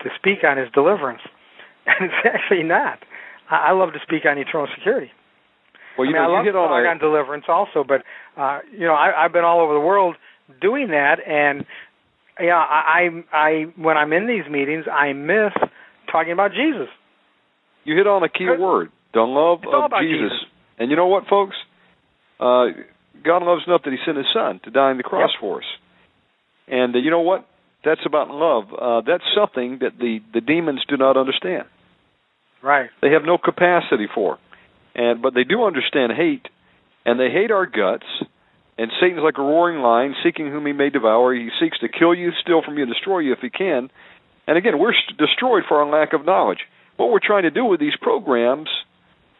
to 0.00 0.10
speak 0.18 0.44
on 0.44 0.58
is 0.58 0.68
deliverance, 0.72 1.20
and 1.86 2.10
it's 2.10 2.22
actually 2.24 2.62
not. 2.64 2.98
I, 3.50 3.68
I 3.68 3.72
love 3.72 3.92
to 3.92 4.00
speak 4.02 4.24
on 4.26 4.38
eternal 4.38 4.68
security. 4.76 5.10
Well, 5.96 6.06
you 6.08 6.16
I 6.16 6.20
mean, 6.20 6.22
know, 6.22 6.34
I 6.34 6.36
love 6.38 6.44
you 6.44 6.48
hit 6.50 6.52
to 6.52 6.58
on 6.58 6.82
talk 6.84 6.90
on 6.90 6.98
deliverance 6.98 7.44
also, 7.48 7.84
but 7.86 8.02
uh, 8.40 8.60
you 8.72 8.86
know, 8.86 8.94
I, 8.94 9.24
I've 9.24 9.32
been 9.32 9.44
all 9.44 9.60
over 9.60 9.74
the 9.74 9.80
world 9.80 10.14
doing 10.60 10.88
that, 10.88 11.16
and 11.26 11.64
yeah, 12.40 12.54
I, 12.54 13.08
I, 13.32 13.36
I 13.36 13.50
when 13.76 13.96
I'm 13.96 14.12
in 14.12 14.26
these 14.28 14.48
meetings, 14.50 14.84
I 14.90 15.12
miss 15.12 15.52
talking 16.12 16.32
about 16.32 16.52
Jesus. 16.52 16.88
you 17.84 17.96
hit 17.96 18.06
on 18.06 18.22
a 18.22 18.28
key 18.28 18.46
word: 18.46 18.90
the 19.12 19.20
love 19.20 19.60
of 19.66 19.90
Jesus. 20.00 20.30
Jesus. 20.30 20.32
And 20.78 20.90
you 20.90 20.96
know 20.96 21.08
what, 21.08 21.24
folks? 21.26 21.56
Uh, 22.38 22.66
God 23.24 23.42
loves 23.42 23.62
enough 23.66 23.82
that 23.84 23.90
He 23.90 23.98
sent 24.06 24.16
His 24.16 24.26
Son 24.32 24.60
to 24.64 24.70
die 24.70 24.90
on 24.90 24.96
the 24.96 25.02
cross 25.02 25.30
Yep. 25.34 25.40
for 25.40 25.58
us. 25.58 25.64
And 26.68 26.94
uh, 26.94 26.98
you 26.98 27.10
know 27.10 27.22
what? 27.22 27.48
That's 27.84 28.00
about 28.04 28.28
love. 28.30 28.64
Uh, 28.72 29.00
that's 29.06 29.24
something 29.36 29.78
that 29.80 29.98
the 29.98 30.20
the 30.34 30.40
demons 30.40 30.82
do 30.88 30.96
not 30.96 31.16
understand. 31.16 31.64
Right. 32.62 32.90
They 33.00 33.10
have 33.12 33.22
no 33.24 33.38
capacity 33.38 34.06
for. 34.12 34.38
And 34.94 35.22
but 35.22 35.34
they 35.34 35.44
do 35.44 35.64
understand 35.64 36.12
hate, 36.16 36.46
and 37.06 37.20
they 37.20 37.30
hate 37.30 37.50
our 37.50 37.66
guts. 37.66 38.06
And 38.76 38.90
Satan's 39.00 39.22
like 39.24 39.38
a 39.38 39.42
roaring 39.42 39.80
lion, 39.80 40.14
seeking 40.24 40.50
whom 40.50 40.66
he 40.66 40.72
may 40.72 40.90
devour. 40.90 41.34
He 41.34 41.48
seeks 41.60 41.78
to 41.80 41.88
kill 41.88 42.14
you, 42.14 42.30
steal 42.42 42.62
from 42.64 42.78
you, 42.78 42.86
destroy 42.86 43.20
you 43.20 43.32
if 43.32 43.40
he 43.40 43.50
can. 43.50 43.90
And 44.46 44.56
again, 44.56 44.78
we're 44.78 44.94
st- 44.94 45.18
destroyed 45.18 45.64
for 45.68 45.82
our 45.82 45.90
lack 45.90 46.12
of 46.12 46.24
knowledge. 46.24 46.60
What 46.96 47.10
we're 47.10 47.20
trying 47.24 47.42
to 47.42 47.50
do 47.50 47.64
with 47.64 47.80
these 47.80 47.96
programs, 48.00 48.68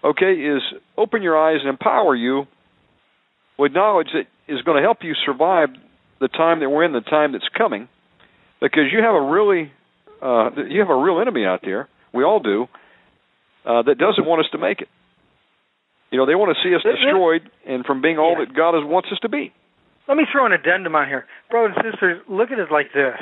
okay, 0.05 0.33
is 0.33 0.63
open 0.97 1.23
your 1.23 1.39
eyes 1.39 1.59
and 1.61 1.69
empower 1.69 2.17
you 2.17 2.47
with 3.59 3.73
knowledge 3.73 4.09
that 4.13 4.27
is 4.53 4.61
going 4.63 4.77
to 4.77 4.83
help 4.83 4.99
you 5.03 5.15
survive 5.25 5.69
the 6.21 6.29
time 6.29 6.61
that 6.61 6.69
we're 6.69 6.85
in, 6.85 6.93
the 6.93 7.01
time 7.01 7.33
that's 7.33 7.49
coming, 7.57 7.89
because 8.61 8.85
you 8.93 9.03
have 9.03 9.15
a 9.15 9.21
really, 9.23 9.73
uh, 10.23 10.51
you 10.69 10.81
have 10.81 10.91
a 10.91 10.97
real 10.97 11.21
enemy 11.21 11.45
out 11.45 11.61
there. 11.63 11.89
We 12.13 12.25
all 12.25 12.41
do 12.41 12.67
uh, 13.65 13.83
that 13.83 13.99
doesn't 13.99 14.25
want 14.27 14.41
us 14.41 14.47
to 14.53 14.59
make 14.59 14.81
it. 14.81 14.89
You 16.11 16.19
know, 16.19 16.25
they 16.27 16.35
want 16.35 16.57
to 16.57 16.63
see 16.63 16.75
us 16.75 16.83
destroyed 16.83 17.51
and 17.67 17.85
from 17.85 18.01
being 18.01 18.19
all 18.19 18.33
Yeah. 18.39 18.47
that 18.47 18.55
God 18.55 18.73
wants 18.85 19.09
us 19.13 19.19
to 19.21 19.29
be. 19.29 19.53
Let 20.09 20.17
me 20.17 20.25
throw 20.33 20.47
an 20.47 20.53
addendum 20.53 20.95
on 20.97 21.07
here, 21.07 21.27
brothers 21.51 21.77
and 21.77 21.93
sisters. 21.93 22.23
Look 22.29 22.51
at 22.51 22.59
it 22.59 22.73
like 22.73 22.93
this. 22.95 23.19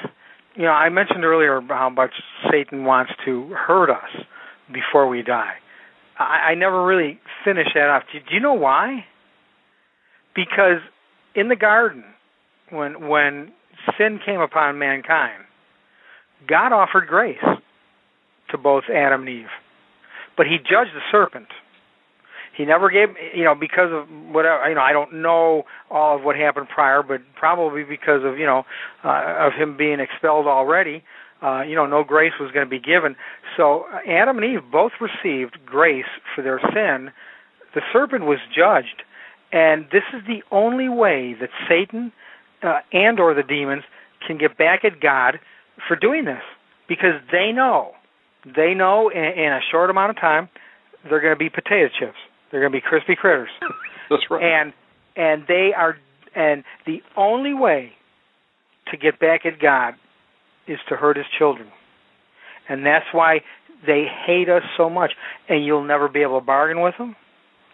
You 0.55 0.63
know, 0.63 0.71
I 0.71 0.89
mentioned 0.89 1.25
earlier 1.25 1.61
how 1.69 1.91
much 1.91 2.13
Satan 2.51 2.85
wants 2.85 3.13
to 3.25 3.49
hurt 3.49 3.91
us 3.91 4.25
before 4.73 5.09
we 5.09 5.23
die. 5.23 5.55
I, 6.19 6.53
I 6.53 6.55
never 6.55 6.87
really 6.87 7.19
finished 7.45 7.71
that 7.75 7.89
off. 7.91 8.05
Do, 8.13 8.21
do 8.21 8.35
you 8.35 8.41
know 8.41 8.55
why? 8.55 9.05
Because 10.35 10.81
in 11.35 11.49
the 11.49 11.57
garden, 11.57 12.05
when 12.71 13.09
when 13.09 13.53
sin 13.99 14.21
came 14.25 14.41
upon 14.41 14.79
mankind, 14.79 15.45
God 16.47 16.73
offered 16.73 17.07
grace 17.09 17.39
to 18.51 18.59
both 18.59 18.85
Adam 18.93 19.23
and 19.23 19.29
Eve, 19.29 19.47
but 20.37 20.47
He 20.47 20.59
judged 20.59 20.95
the 20.95 21.01
serpent. 21.11 21.49
He 22.57 22.65
never 22.65 22.89
gave, 22.89 23.09
you 23.35 23.45
know, 23.45 23.55
because 23.55 23.91
of 23.93 24.09
whatever, 24.33 24.67
you 24.69 24.77
know, 24.77 24.81
I 24.81 24.93
don't 24.93 25.21
know 25.21 25.65
all 25.91 26.17
of 26.17 26.23
what 26.23 26.37
happened 26.37 26.69
prior, 26.69 27.03
but 27.03 27.21
probably 27.35 27.85
because 27.85 28.25
of, 28.25 28.39
you 28.39 28.47
know, 28.47 28.65
uh, 29.05 29.47
of 29.47 29.53
him 29.53 29.77
being 29.77 30.01
expelled 30.01 30.47
already, 30.47 31.05
uh, 31.43 31.63
you 31.63 31.75
know, 31.75 31.85
no 31.85 32.03
grace 32.03 32.33
was 32.41 32.51
going 32.53 32.65
to 32.65 32.71
be 32.71 32.81
given. 32.81 33.15
So 33.59 33.85
uh, 33.93 33.99
Adam 34.11 34.39
and 34.39 34.47
Eve 34.47 34.61
both 34.73 34.93
received 35.01 35.59
grace 35.67 36.07
for 36.35 36.41
their 36.41 36.59
sin. 36.73 37.13
The 37.75 37.83
serpent 37.93 38.25
was 38.25 38.39
judged, 38.55 39.03
and 39.53 39.85
this 39.93 40.05
is 40.15 40.23
the 40.27 40.43
only 40.51 40.89
way 40.89 41.37
that 41.39 41.51
Satan 41.69 42.11
uh, 42.63 42.79
and 42.93 43.21
or 43.21 43.35
the 43.35 43.43
demons 43.43 43.83
can 44.27 44.39
get 44.39 44.57
back 44.57 44.85
at 44.85 45.01
God 45.01 45.39
for 45.87 45.97
doing 45.97 46.25
this, 46.25 46.43
because 46.89 47.21
they 47.31 47.53
know, 47.53 47.93
they 48.45 48.75
know 48.75 49.09
in, 49.09 49.25
in 49.25 49.53
a 49.53 49.61
short 49.71 49.91
amount 49.91 50.11
of 50.11 50.17
time, 50.17 50.49
they're 51.09 51.21
going 51.21 51.35
to 51.35 51.39
be 51.39 51.51
potato 51.51 51.89
chips. 51.99 52.19
They're 52.51 52.61
going 52.61 52.73
to 52.73 52.77
be 52.77 52.85
crispy 52.87 53.17
critters. 53.17 53.51
That's 54.11 54.23
right. 54.31 54.43
and 54.43 54.73
and 55.17 55.45
they 55.49 55.71
are 55.77 55.97
and 56.35 56.63
the 56.87 56.99
only 57.17 57.55
way 57.55 57.93
to 58.91 58.97
get 58.97 59.19
back 59.19 59.45
at 59.45 59.61
God 59.61 59.95
is 60.69 60.79
to 60.89 60.97
hurt 60.97 61.17
his 61.17 61.27
children. 61.39 61.69
And 62.69 62.85
that's 62.85 63.07
why 63.13 63.41
they 63.87 64.05
hate 64.27 64.49
us 64.49 64.63
so 64.77 64.91
much 64.91 65.13
and 65.49 65.65
you'll 65.65 65.85
never 65.85 66.09
be 66.09 66.23
able 66.23 66.39
to 66.39 66.45
bargain 66.45 66.83
with 66.83 66.95
them. 66.99 67.17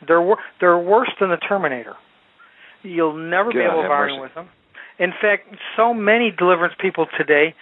They're 0.07 0.23
wor- 0.23 0.39
they're 0.61 0.79
worse 0.79 1.11
than 1.21 1.31
the 1.31 1.37
Terminator. 1.37 1.95
You'll 2.83 3.17
never 3.17 3.53
be 3.53 3.61
able 3.61 3.83
to 3.83 3.89
bargain 3.89 4.17
mercy. 4.17 4.23
with 4.23 4.35
them. 4.35 4.49
In 5.03 5.11
fact, 5.11 5.49
so 5.77 5.93
many 5.93 6.31
deliverance 6.31 6.75
people 6.79 7.07
today 7.19 7.55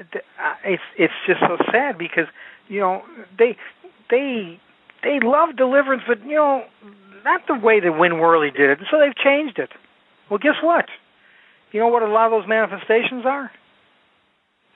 uh, 0.00 0.54
it's 0.64 0.82
it's 0.98 1.12
just 1.26 1.40
so 1.40 1.56
sad 1.70 1.98
because 1.98 2.26
you 2.68 2.80
know 2.80 3.02
they 3.38 3.56
they 4.10 4.60
they 5.02 5.18
love 5.22 5.56
deliverance, 5.56 6.02
but 6.06 6.24
you 6.24 6.34
know 6.34 6.64
not 7.24 7.42
the 7.48 7.54
way 7.54 7.80
that 7.80 7.92
Win 7.98 8.18
Worley 8.18 8.50
did 8.50 8.70
it. 8.70 8.78
So 8.90 8.98
they've 8.98 9.16
changed 9.16 9.58
it. 9.58 9.70
Well, 10.30 10.38
guess 10.38 10.56
what? 10.62 10.86
You 11.72 11.80
know 11.80 11.88
what 11.88 12.02
a 12.02 12.08
lot 12.08 12.26
of 12.26 12.32
those 12.32 12.48
manifestations 12.48 13.24
are? 13.26 13.50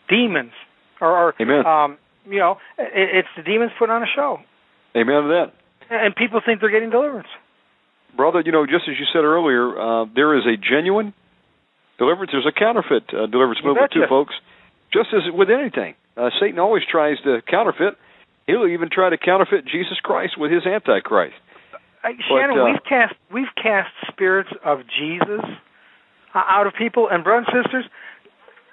Demons, 0.09 0.53
or, 1.01 1.09
or 1.11 1.35
Amen. 1.41 1.65
um, 1.65 1.99
you 2.27 2.39
know, 2.39 2.59
it, 2.79 3.25
it's 3.25 3.29
the 3.37 3.43
demons 3.43 3.73
put 3.79 3.91
on 3.91 4.03
a 4.03 4.07
show, 4.15 4.39
Amen 4.97 5.23
to 5.23 5.29
that. 5.29 5.53
and 5.91 6.15
people 6.17 6.41
think 6.45 6.61
they're 6.61 6.71
getting 6.71 6.91
deliverance. 6.91 7.29
Brother, 8.17 8.43
you 8.45 8.51
know, 8.51 8.67
just 8.67 8.89
as 8.89 8.99
you 8.99 9.07
said 9.13 9.23
earlier, 9.23 9.79
uh, 9.79 10.05
there 10.15 10.37
is 10.37 10.45
a 10.47 10.57
genuine 10.57 11.15
deliverance. 12.01 12.33
There's 12.33 12.49
a 12.49 12.57
counterfeit 12.57 13.13
uh, 13.13 13.29
deliverance 13.29 13.61
You 13.61 13.69
movement 13.69 13.93
too, 13.93 14.09
folks. 14.09 14.33
Just 14.93 15.13
as 15.13 15.29
with 15.31 15.53
anything, 15.53 15.95
uh, 16.17 16.31
Satan 16.41 16.59
always 16.59 16.83
tries 16.91 17.21
to 17.29 17.45
counterfeit. 17.47 17.95
He'll 18.49 18.67
even 18.67 18.89
try 18.91 19.11
to 19.11 19.19
counterfeit 19.19 19.69
Jesus 19.69 20.01
Christ 20.03 20.35
with 20.41 20.51
his 20.51 20.65
Antichrist. 20.65 21.37
Uh, 22.03 22.09
Shannon, 22.27 22.59
uh, 22.59 22.65
we've 22.65 22.85
cast 22.89 23.15
we've 23.31 23.55
cast 23.55 23.93
spirits 24.09 24.51
of 24.65 24.81
Jesus 24.89 25.45
uh, 26.35 26.43
out 26.49 26.67
of 26.67 26.73
people, 26.75 27.09
and 27.13 27.23
brothers 27.23 27.47
and 27.53 27.63
sisters, 27.63 27.85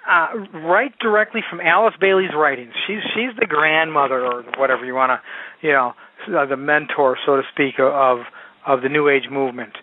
uh, 0.08 0.58
right 0.66 0.98
directly 0.98 1.42
from 1.48 1.60
Alice 1.60 1.94
Bailey's 2.00 2.34
writings. 2.34 2.72
She's 2.86 3.04
she's 3.14 3.36
the 3.38 3.46
grandmother, 3.46 4.24
or 4.24 4.42
whatever 4.56 4.84
you 4.84 4.94
want 4.94 5.12
to, 5.12 5.66
you 5.66 5.72
know, 5.72 5.92
uh, 6.34 6.46
the 6.46 6.56
mentor, 6.56 7.18
so 7.26 7.36
to 7.36 7.42
speak, 7.52 7.74
of 7.78 8.20
of 8.66 8.82
the 8.82 8.88
New 8.88 9.08
Age 9.08 9.28
movement. 9.30 9.74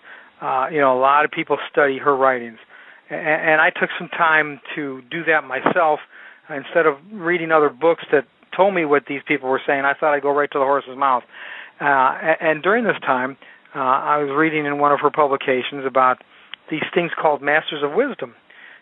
Uh, 0.42 0.68
you 0.72 0.82
know, 0.82 0.98
a 0.98 1.00
lot 1.00 1.24
of 1.24 1.32
people 1.32 1.58
study 1.72 1.98
her 1.98 2.16
writings, 2.16 2.58
and, 3.10 3.62
I 3.62 3.70
took 3.70 3.90
some 4.00 4.10
time 4.10 4.60
to 4.76 5.02
do 5.12 5.24
that 5.26 5.44
myself. 5.44 6.00
Instead 6.50 6.86
of 6.86 6.96
reading 7.12 7.52
other 7.52 7.70
books 7.70 8.04
that 8.12 8.26
told 8.56 8.74
me 8.74 8.86
what 8.86 9.04
these 9.08 9.22
people 9.28 9.50
were 9.50 9.62
saying, 9.66 9.84
I 9.86 9.94
thought 9.94 10.14
I'd 10.14 10.22
go 10.22 10.32
right 10.32 10.50
to 10.52 10.60
the 10.60 10.66
horse's 10.66 10.98
mouth. 10.98 11.24
Uh, 11.82 12.36
and 12.40 12.62
during 12.64 12.84
this 12.84 13.00
time, 13.02 13.38
uh, 13.76 13.80
I 13.80 14.18
was 14.18 14.30
reading 14.36 14.66
in 14.66 14.78
one 14.78 14.92
of 14.92 15.00
her 15.02 15.12
publications 15.12 15.86
about 15.86 16.24
these 16.70 16.84
things 16.94 17.12
called 17.20 17.42
Masters 17.42 17.84
of 17.84 17.94
Wisdom, 17.94 18.34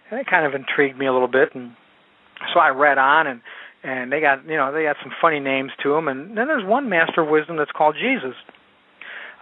and 0.09 0.19
it 0.19 0.27
kind 0.27 0.45
of 0.45 0.53
intrigued 0.53 0.97
me 0.97 1.07
a 1.07 1.13
little 1.13 1.27
bit. 1.27 1.55
And 1.55 1.71
so 2.53 2.59
I 2.59 2.69
read 2.69 2.97
on, 2.97 3.27
and 3.27 3.41
and 3.83 4.11
they 4.11 4.21
got 4.21 4.45
you 4.45 4.55
know 4.55 4.71
they 4.71 4.83
got 4.83 4.97
some 5.01 5.11
funny 5.19 5.39
names 5.39 5.71
to 5.81 5.89
them. 5.93 6.07
And 6.07 6.37
then 6.37 6.47
there's 6.47 6.65
one 6.65 6.89
Master 6.89 7.21
of 7.21 7.29
Wisdom 7.29 7.57
that's 7.57 7.71
called 7.71 7.95
Jesus. 7.99 8.35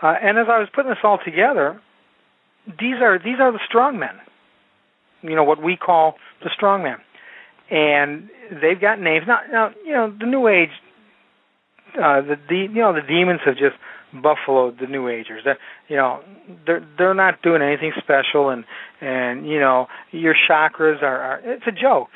Uh, 0.01 0.15
and 0.21 0.37
as 0.37 0.47
I 0.49 0.57
was 0.57 0.69
putting 0.73 0.89
this 0.89 1.03
all 1.03 1.19
together, 1.23 1.81
these 2.65 3.01
are 3.01 3.19
these 3.19 3.39
are 3.39 3.51
the 3.51 3.59
strong 3.67 3.99
men. 3.99 4.15
You 5.21 5.35
know 5.35 5.43
what 5.43 5.61
we 5.61 5.77
call 5.77 6.15
the 6.43 6.49
strong 6.53 6.83
man, 6.83 6.97
and 7.69 8.29
they've 8.61 8.79
got 8.79 8.99
names. 8.99 9.25
Now, 9.27 9.39
now 9.51 9.71
you 9.85 9.93
know 9.93 10.13
the 10.17 10.25
New 10.25 10.47
Age. 10.47 10.69
Uh, 11.93 12.21
the, 12.21 12.35
the 12.49 12.55
you 12.73 12.81
know 12.81 12.93
the 12.93 13.01
demons 13.07 13.41
have 13.45 13.55
just 13.55 13.75
buffaloed 14.13 14.79
the 14.79 14.87
New 14.87 15.07
Agers. 15.07 15.43
That 15.45 15.57
you 15.87 15.95
know 15.95 16.21
they're 16.65 16.85
they're 16.97 17.13
not 17.13 17.41
doing 17.41 17.61
anything 17.61 17.91
special, 18.01 18.49
and 18.49 18.65
and 19.01 19.47
you 19.47 19.59
know 19.59 19.87
your 20.11 20.35
chakras 20.49 21.01
are, 21.01 21.19
are 21.21 21.41
it's 21.43 21.67
a 21.67 21.71
joke. 21.71 22.09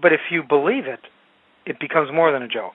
But 0.00 0.12
if 0.12 0.20
you 0.30 0.42
believe 0.42 0.86
it, 0.86 1.00
it 1.66 1.78
becomes 1.78 2.10
more 2.12 2.32
than 2.32 2.42
a 2.42 2.48
joke. 2.48 2.74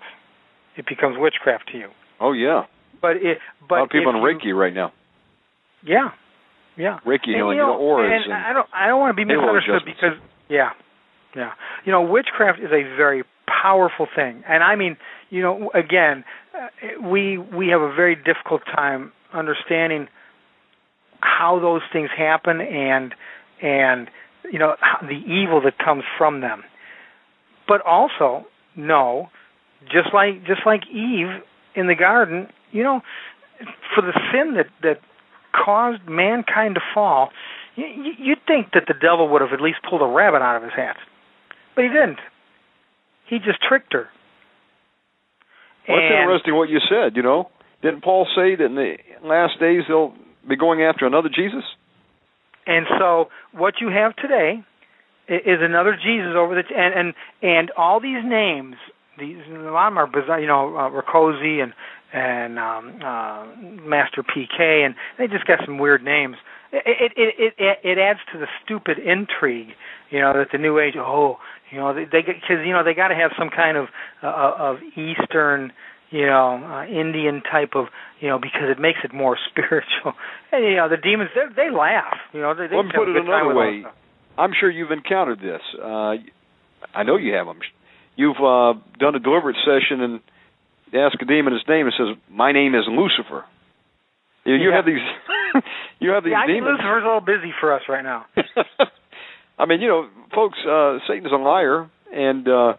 It 0.78 0.86
becomes 0.88 1.18
witchcraft 1.18 1.70
to 1.72 1.78
you. 1.78 1.90
Oh 2.20 2.32
yeah. 2.34 2.64
But 3.02 3.18
it 3.18 3.40
but 3.68 3.76
a 3.76 3.78
lot 3.80 3.84
of 3.86 3.90
people 3.90 4.12
if 4.12 4.16
on 4.16 4.22
you- 4.22 4.54
Reiki 4.54 4.58
right 4.58 4.74
now. 4.74 4.94
Yeah, 5.84 6.10
yeah. 6.78 7.00
Reiki 7.06 7.28
And, 7.28 7.36
healing, 7.36 7.58
you 7.58 7.64
know, 7.64 7.78
auras 7.78 8.12
and, 8.14 8.34
and 8.34 8.34
I 8.34 8.54
don't 8.54 8.68
I 8.74 8.88
don't 8.88 9.00
want 9.00 9.12
to 9.12 9.16
be 9.16 9.26
misunderstood 9.26 9.84
because 9.86 10.18
yeah, 10.50 10.72
yeah. 11.36 11.52
You 11.86 11.92
know, 11.92 12.02
witchcraft 12.02 12.60
is 12.60 12.72
a 12.72 12.84
very 12.96 13.24
powerful 13.48 14.08
thing, 14.16 14.44
and 14.48 14.64
I 14.64 14.76
mean, 14.76 14.98
you 15.30 15.42
know, 15.42 15.72
again, 15.74 16.24
uh, 16.54 17.08
we 17.08 17.38
we 17.38 17.70
have 17.70 17.82
a 17.82 17.94
very 17.94 18.16
difficult 18.16 18.62
time 18.66 19.12
understanding 19.34 20.08
how 21.22 21.60
those 21.60 21.82
things 21.92 22.10
happen 22.16 22.62
and 22.62 23.14
and 23.62 24.10
you 24.52 24.60
know 24.60 24.76
how, 24.80 25.06
the 25.06 25.22
evil 25.32 25.62
that 25.62 25.78
comes 25.78 26.04
from 26.18 26.42
them. 26.42 26.64
But 27.68 27.82
also 27.86 28.46
no, 28.76 29.30
just 29.86 30.14
like 30.14 30.46
just 30.46 30.62
like 30.66 30.82
Eve 30.88 31.42
in 31.76 31.88
the 31.88 31.96
garden, 31.96 32.48
you 32.72 32.84
know, 32.84 33.02
for 33.94 34.02
the 34.02 34.14
sin 34.32 34.56
that 34.56 34.68
that 34.82 35.00
caused 35.64 36.06
mankind 36.08 36.76
to 36.76 36.82
fall, 36.94 37.32
you, 37.76 37.86
you- 37.86 38.16
you'd 38.20 38.46
think 38.46 38.72
that 38.74 38.86
the 38.88 38.94
devil 38.94 39.28
would 39.30 39.42
have 39.42 39.54
at 39.54 39.62
least 39.62 39.80
pulled 39.90 40.02
a 40.02 40.06
rabbit 40.06 40.42
out 40.42 40.56
of 40.58 40.64
his 40.64 40.74
hat, 40.74 40.98
but 41.76 41.84
he 41.84 41.90
didn't. 41.90 42.20
He 43.26 43.40
just 43.40 43.62
tricked 43.62 43.94
her. 43.94 44.10
Well, 45.88 45.98
And- 46.00 46.14
interesting 46.14 46.56
what 46.56 46.70
you 46.70 46.80
said. 46.90 47.16
You 47.16 47.24
know, 47.24 47.50
didn't 47.82 48.02
Paul 48.02 48.28
say 48.36 48.56
that 48.56 48.66
in 48.66 48.76
the 48.76 48.98
last 49.24 49.60
days 49.60 49.84
they'll 49.88 50.14
be 50.48 50.56
going 50.56 50.82
after 50.84 51.06
another 51.06 51.30
Jesus? 51.30 51.64
And 52.68 52.88
so 52.98 53.30
what 53.52 53.80
you 53.82 53.90
have 53.90 54.16
today 54.16 54.64
is 55.28 55.62
another 55.62 55.96
Jesus 55.96 56.34
over 56.36 56.56
the 56.56 56.64
and 56.76 56.94
and 56.96 57.14
and 57.44 57.72
all 57.78 58.00
these 58.00 58.24
names. 58.24 58.76
These 59.20 59.38
a 59.48 59.72
lot 59.72 59.88
of 59.88 59.94
them 59.94 59.98
are 60.00 60.08
bizarre. 60.08 60.40
You 60.40 60.48
know, 60.48 60.76
uh, 60.76 60.90
Rakoczi 60.90 61.62
and 61.62 61.74
and 62.16 62.58
um, 62.58 62.96
uh, 63.04 63.46
Master 63.86 64.24
DK, 64.24 64.86
and 64.86 64.96
they 65.18 65.28
just 65.28 65.46
got 65.46 65.60
some 65.66 65.78
weird 65.78 66.04
names. 66.04 66.38
It 66.72 67.12
it 67.16 67.34
it 67.38 67.54
it, 67.58 67.78
it 67.84 67.98
adds 67.98 68.20
to 68.32 68.40
the 68.40 68.48
stupid 68.64 68.98
intrigue. 69.00 69.70
You 70.10 70.22
know 70.22 70.34
that 70.34 70.48
the 70.52 70.58
New 70.58 70.80
Age. 70.80 70.94
Oh, 70.98 71.38
you 71.72 71.78
know 71.78 71.94
they 71.94 72.06
because 72.06 72.66
you 72.66 72.72
know 72.72 72.84
they 72.84 72.94
got 72.94 73.10
to 73.10 73.16
have 73.16 73.32
some 73.38 73.50
kind 73.50 73.78
of 73.78 73.88
uh, 74.24 74.54
of 74.58 74.78
Eastern 74.96 75.74
you 76.12 76.26
know, 76.26 76.64
uh, 76.64 76.86
Indian 76.86 77.42
type 77.42 77.72
of, 77.76 77.88
you 78.22 78.30
know, 78.30 78.38
because 78.38 78.70
it 78.70 78.80
makes 78.80 79.00
it 79.04 79.14
more 79.14 79.38
spiritual. 79.50 80.14
And 80.52 80.64
you 80.64 80.76
know, 80.76 80.88
the 80.88 80.98
demons 80.98 81.32
they 81.36 81.42
they 81.56 81.76
laugh. 81.76 82.16
You 82.32 82.42
know, 82.42 82.56
they, 82.56 82.68
they 82.68 82.76
Let 82.76 82.86
me 82.86 82.92
put 82.96 83.10
it 83.10 83.18
another 83.18 83.54
way. 83.54 83.84
I'm 84.38 84.52
sure 84.58 84.70
you've 84.70 84.92
encountered 84.92 85.40
this. 85.40 85.62
Uh, 85.82 86.16
I 86.94 87.04
know 87.04 87.18
you 87.18 87.34
have 87.34 87.48
them. 87.48 87.60
You've 88.16 88.38
uh, 88.38 88.80
done 89.00 89.16
a 89.16 89.20
deliverance 89.20 89.58
session 89.66 90.02
and 90.02 90.20
ask 90.96 91.22
a 91.22 91.26
demon 91.26 91.54
his 91.54 91.64
name 91.68 91.86
and 91.88 91.94
says, 91.98 92.16
"My 92.30 92.52
name 92.52 92.76
is 92.76 92.84
Lucifer." 92.88 93.46
You, 94.46 94.56
you 94.56 94.70
Yeah. 94.70 94.76
have 94.78 94.86
these. 94.86 95.02
you 96.00 96.10
have 96.12 96.24
these 96.24 96.32
Yeah, 96.32 96.40
I 96.42 96.46
think 96.46 96.58
demons. 96.64 96.78
Lucifer's 96.80 97.04
a 97.04 97.06
little 97.06 97.22
busy 97.22 97.54
for 97.60 97.74
us 97.74 97.82
right 97.90 98.04
now. 98.04 98.26
I 99.60 99.66
mean, 99.66 99.82
you 99.82 99.88
know, 99.88 100.08
folks, 100.34 100.58
uh, 100.68 101.00
Satan's 101.08 101.32
a 101.32 101.36
liar, 101.38 101.90
and 102.14 102.48
uh, 102.48 102.74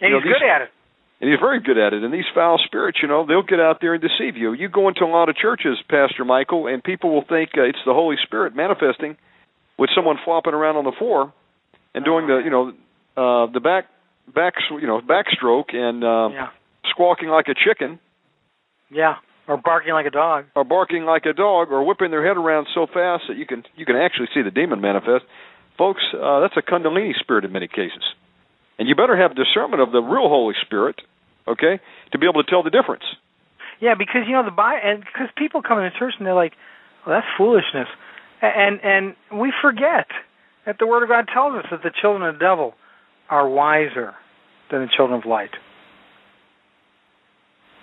And 0.00 0.10
You 0.10 0.10
know, 0.10 0.16
he's 0.20 0.24
these- 0.24 0.32
good 0.40 0.48
at 0.48 0.62
it. 0.62 0.70
and 1.20 1.30
he's 1.30 1.38
very 1.40 1.60
good 1.60 1.78
at 1.78 1.92
it. 1.92 2.02
And 2.02 2.12
these 2.12 2.24
foul 2.34 2.58
spirits, 2.64 2.98
you 3.02 3.08
know, 3.08 3.24
they'll 3.26 3.42
get 3.42 3.60
out 3.60 3.80
there 3.80 3.94
and 3.94 4.02
deceive 4.02 4.36
you. 4.36 4.52
You 4.52 4.68
go 4.68 4.88
into 4.88 5.04
a 5.04 5.12
lot 5.12 5.28
of 5.28 5.36
churches, 5.36 5.78
Pastor 5.88 6.24
Michael, 6.24 6.66
and 6.66 6.82
people 6.82 7.12
will 7.14 7.24
think 7.24 7.50
uh, 7.56 7.62
it's 7.62 7.78
the 7.86 7.94
Holy 7.94 8.16
Spirit 8.22 8.54
manifesting 8.56 9.16
with 9.78 9.90
someone 9.94 10.16
flopping 10.24 10.54
around 10.54 10.76
on 10.76 10.84
the 10.84 10.92
floor 10.98 11.32
and 11.94 12.04
doing 12.04 12.26
the, 12.26 12.38
you 12.44 12.50
know, 12.50 12.72
uh, 13.16 13.46
the 13.52 13.60
back, 13.60 13.86
back, 14.34 14.54
you 14.70 14.86
know, 14.86 15.00
backstroke 15.00 15.74
and 15.74 16.02
uh, 16.02 16.28
Yeah. 16.32 16.48
Squawking 16.96 17.28
like 17.28 17.46
a 17.48 17.54
chicken, 17.54 18.00
Yeah. 18.90 19.16
Or 19.48 19.56
barking 19.56 19.92
like 19.92 20.06
a 20.06 20.10
dog. 20.10 20.46
or 20.56 20.64
barking 20.64 21.04
like 21.04 21.24
a 21.24 21.32
dog, 21.32 21.70
or 21.70 21.84
whipping 21.84 22.10
their 22.10 22.26
head 22.26 22.36
around 22.36 22.66
so 22.74 22.86
fast 22.88 23.24
that 23.28 23.36
you 23.36 23.46
can 23.46 23.62
you 23.76 23.86
can 23.86 23.94
actually 23.94 24.26
see 24.34 24.42
the 24.42 24.50
demon 24.50 24.80
manifest. 24.80 25.24
Folks, 25.78 26.02
uh, 26.14 26.40
that's 26.40 26.56
a 26.56 26.62
Kundalini 26.62 27.14
spirit 27.14 27.44
in 27.44 27.52
many 27.52 27.68
cases, 27.68 28.02
and 28.78 28.88
you 28.88 28.96
better 28.96 29.16
have 29.16 29.36
discernment 29.36 29.80
of 29.82 29.92
the 29.92 30.00
real 30.02 30.28
Holy 30.28 30.54
Spirit, 30.64 31.00
okay, 31.46 31.78
to 32.10 32.18
be 32.18 32.26
able 32.26 32.42
to 32.42 32.50
tell 32.50 32.64
the 32.64 32.70
difference. 32.70 33.04
Yeah, 33.78 33.94
because 33.94 34.22
you 34.26 34.32
know 34.32 34.42
the 34.44 34.50
Bible, 34.50 34.80
and 34.82 35.00
because 35.04 35.28
people 35.36 35.62
come 35.62 35.78
into 35.78 35.96
church 35.96 36.14
and 36.18 36.26
they're 36.26 36.34
like, 36.34 36.54
"Well, 37.06 37.14
that's 37.14 37.30
foolishness," 37.38 37.88
and 38.42 38.80
and 38.82 39.14
we 39.30 39.52
forget 39.62 40.08
that 40.64 40.78
the 40.80 40.88
Word 40.88 41.04
of 41.04 41.08
God 41.08 41.28
tells 41.32 41.54
us 41.54 41.66
that 41.70 41.84
the 41.84 41.92
children 42.00 42.28
of 42.28 42.34
the 42.34 42.40
devil 42.40 42.74
are 43.30 43.46
wiser 43.48 44.14
than 44.72 44.80
the 44.80 44.88
children 44.88 45.20
of 45.20 45.24
light. 45.24 45.54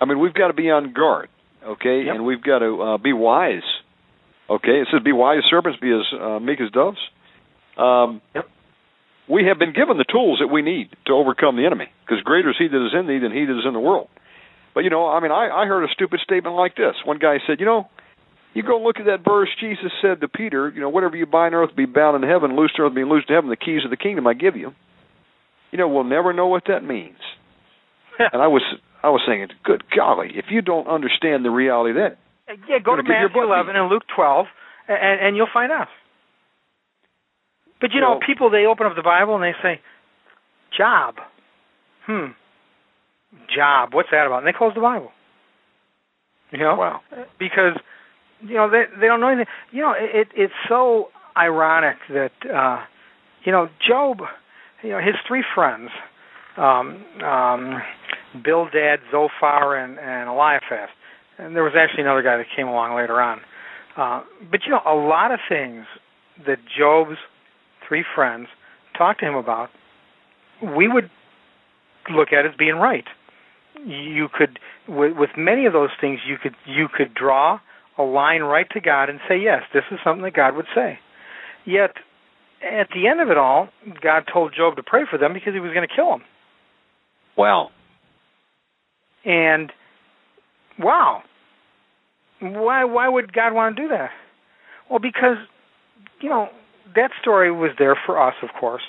I 0.00 0.04
mean, 0.06 0.18
we've 0.20 0.34
got 0.34 0.48
to 0.48 0.54
be 0.54 0.70
on 0.70 0.92
guard, 0.92 1.28
okay, 1.64 2.02
Yep. 2.06 2.14
and 2.14 2.24
we've 2.24 2.42
got 2.42 2.58
to 2.60 2.82
uh, 2.82 2.98
be 2.98 3.12
wise. 3.12 3.62
Okay, 4.50 4.80
it 4.82 4.88
says, 4.92 5.02
"Be 5.02 5.12
wise 5.12 5.42
serpents, 5.48 5.78
be 5.80 5.90
as 5.90 6.04
uh, 6.20 6.38
meek 6.38 6.60
as 6.60 6.70
doves." 6.70 6.98
Um, 7.78 8.20
Yep. 8.34 8.48
We 9.26 9.46
have 9.48 9.58
been 9.58 9.72
given 9.72 9.96
the 9.96 10.04
tools 10.04 10.40
that 10.40 10.48
we 10.52 10.60
need 10.60 10.90
to 11.06 11.14
overcome 11.14 11.56
the 11.56 11.64
enemy, 11.64 11.88
because 12.04 12.22
greater 12.22 12.50
is 12.50 12.56
He 12.58 12.68
that 12.68 12.86
is 12.86 12.92
in 12.92 13.06
thee 13.06 13.18
than 13.18 13.32
He 13.32 13.46
that 13.46 13.56
is 13.58 13.64
in 13.66 13.72
the 13.72 13.80
world. 13.80 14.08
But 14.74 14.84
you 14.84 14.90
know, 14.90 15.08
I 15.08 15.20
mean, 15.20 15.32
I, 15.32 15.48
I 15.48 15.66
heard 15.66 15.82
a 15.84 15.88
stupid 15.94 16.20
statement 16.22 16.56
like 16.56 16.76
this. 16.76 16.94
One 17.06 17.18
guy 17.18 17.38
said, 17.46 17.58
"You 17.58 17.64
know, 17.64 17.88
you 18.52 18.62
go 18.62 18.78
look 18.82 18.98
at 19.00 19.06
that 19.06 19.24
verse. 19.24 19.48
Jesus 19.60 19.92
said 20.02 20.20
to 20.20 20.28
Peter, 20.28 20.68
you 20.68 20.80
know, 20.82 20.90
whatever 20.90 21.16
you 21.16 21.24
bind 21.24 21.54
on 21.54 21.62
earth 21.64 21.74
be 21.74 21.86
bound 21.86 22.22
in 22.22 22.28
heaven, 22.28 22.54
loose 22.54 22.72
on 22.78 22.84
earth 22.84 22.94
be 22.94 23.04
loosed 23.04 23.30
in 23.30 23.34
heaven. 23.34 23.48
The 23.48 23.56
keys 23.56 23.84
of 23.84 23.90
the 23.90 23.96
kingdom 23.96 24.26
I 24.26 24.34
give 24.34 24.56
you." 24.56 24.72
You 25.70 25.78
know, 25.78 25.88
we'll 25.88 26.04
never 26.04 26.32
know 26.34 26.48
what 26.48 26.64
that 26.68 26.84
means. 26.84 27.16
and 28.18 28.42
I 28.42 28.48
was 28.48 28.62
I 29.04 29.10
was 29.10 29.20
saying, 29.28 29.46
good 29.62 29.84
golly, 29.94 30.30
if 30.34 30.46
you 30.48 30.62
don't 30.62 30.88
understand 30.88 31.44
the 31.44 31.50
reality 31.50 31.90
of 31.90 31.96
that, 31.96 32.16
Yeah, 32.66 32.78
go 32.78 32.96
to 32.96 33.02
Matthew 33.02 33.28
butt 33.34 33.44
11 33.44 33.76
and 33.76 33.90
Luke 33.90 34.04
12, 34.16 34.46
and, 34.88 35.20
and 35.20 35.36
you'll 35.36 35.52
find 35.52 35.70
out. 35.70 35.88
But 37.82 37.92
you 37.92 38.00
know, 38.00 38.18
people 38.24 38.48
they 38.48 38.64
open 38.64 38.86
up 38.86 38.96
the 38.96 39.02
Bible 39.02 39.34
and 39.34 39.44
they 39.44 39.54
say, 39.62 39.80
"Job." 40.76 41.16
Hmm. 42.06 42.32
Job. 43.54 43.92
What's 43.92 44.08
that 44.10 44.26
about? 44.26 44.38
And 44.38 44.46
they 44.46 44.56
close 44.56 44.72
the 44.74 44.80
Bible. 44.80 45.10
You 46.50 46.58
know, 46.58 46.76
wow. 46.76 47.00
because 47.38 47.76
you 48.40 48.54
know 48.54 48.70
they 48.70 48.84
they 48.98 49.06
don't 49.06 49.20
know 49.20 49.28
anything. 49.28 49.52
You 49.70 49.82
know, 49.82 49.92
it 49.96 50.28
it's 50.34 50.54
so 50.66 51.08
ironic 51.36 51.96
that 52.08 52.32
uh 52.48 52.84
you 53.44 53.52
know 53.52 53.68
Job, 53.86 54.20
you 54.82 54.90
know 54.90 55.00
his 55.00 55.16
three 55.28 55.44
friends, 55.54 55.90
um, 56.56 57.04
um, 57.22 57.82
Bildad, 58.42 59.00
Zophar, 59.10 59.76
and 59.76 59.98
and 59.98 60.28
Eliphaz, 60.28 60.88
and 61.38 61.54
there 61.54 61.62
was 61.62 61.74
actually 61.76 62.02
another 62.02 62.22
guy 62.22 62.36
that 62.36 62.46
came 62.54 62.68
along 62.68 62.96
later 62.96 63.20
on. 63.20 63.40
Uh, 63.96 64.22
but 64.50 64.60
you 64.64 64.70
know, 64.70 64.80
a 64.86 64.94
lot 64.94 65.30
of 65.30 65.40
things 65.48 65.86
that 66.46 66.58
Job's 66.76 67.18
three 67.86 68.04
friends 68.14 68.48
talked 68.96 69.20
to 69.20 69.26
him 69.26 69.34
about, 69.34 69.70
we 70.62 70.88
would 70.88 71.10
look 72.12 72.32
at 72.32 72.46
as 72.46 72.52
being 72.58 72.76
right. 72.76 73.04
You 73.84 74.28
could, 74.32 74.58
with, 74.88 75.16
with 75.16 75.30
many 75.36 75.66
of 75.66 75.72
those 75.72 75.90
things, 76.00 76.20
you 76.26 76.36
could 76.42 76.54
you 76.66 76.88
could 76.88 77.14
draw 77.14 77.60
a 77.98 78.02
line 78.02 78.42
right 78.42 78.66
to 78.70 78.80
God 78.80 79.08
and 79.08 79.20
say, 79.28 79.38
yes, 79.38 79.62
this 79.72 79.84
is 79.90 79.98
something 80.02 80.24
that 80.24 80.34
God 80.34 80.56
would 80.56 80.66
say. 80.74 80.98
Yet, 81.64 81.92
at 82.62 82.88
the 82.94 83.06
end 83.06 83.20
of 83.20 83.30
it 83.30 83.36
all, 83.36 83.68
God 84.02 84.24
told 84.32 84.54
Job 84.56 84.76
to 84.76 84.82
pray 84.82 85.02
for 85.08 85.18
them 85.18 85.32
because 85.32 85.54
he 85.54 85.60
was 85.60 85.72
going 85.72 85.86
to 85.86 85.94
kill 85.94 86.10
them. 86.10 86.22
Wow. 87.36 87.70
And 89.24 89.72
wow, 90.78 91.22
why 92.40 92.84
why 92.84 93.08
would 93.08 93.32
God 93.32 93.54
want 93.54 93.76
to 93.76 93.82
do 93.82 93.88
that? 93.88 94.10
Well, 94.90 94.98
because 94.98 95.36
you 96.20 96.28
know 96.28 96.48
that 96.94 97.10
story 97.20 97.50
was 97.50 97.70
there 97.78 97.96
for 98.06 98.20
us, 98.20 98.34
of 98.42 98.50
course, 98.58 98.82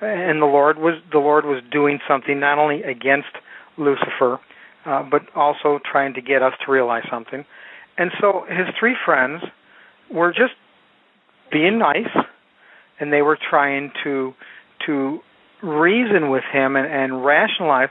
and 0.00 0.40
the 0.40 0.46
Lord 0.46 0.78
was 0.78 0.94
the 1.12 1.18
Lord 1.18 1.44
was 1.44 1.62
doing 1.70 1.98
something 2.08 2.38
not 2.38 2.58
only 2.58 2.82
against 2.82 3.30
Lucifer, 3.76 4.38
uh, 4.86 5.02
but 5.02 5.22
also 5.34 5.80
trying 5.90 6.14
to 6.14 6.20
get 6.20 6.42
us 6.42 6.52
to 6.64 6.72
realize 6.72 7.04
something. 7.10 7.44
And 7.98 8.10
so 8.20 8.44
his 8.48 8.66
three 8.78 8.96
friends 9.04 9.42
were 10.10 10.32
just 10.32 10.54
being 11.52 11.78
nice, 11.78 12.08
and 12.98 13.12
they 13.12 13.22
were 13.22 13.38
trying 13.50 13.92
to 14.04 14.34
to 14.86 15.20
reason 15.62 16.30
with 16.30 16.44
him 16.50 16.76
and, 16.76 16.86
and 16.86 17.24
rationalize, 17.24 17.88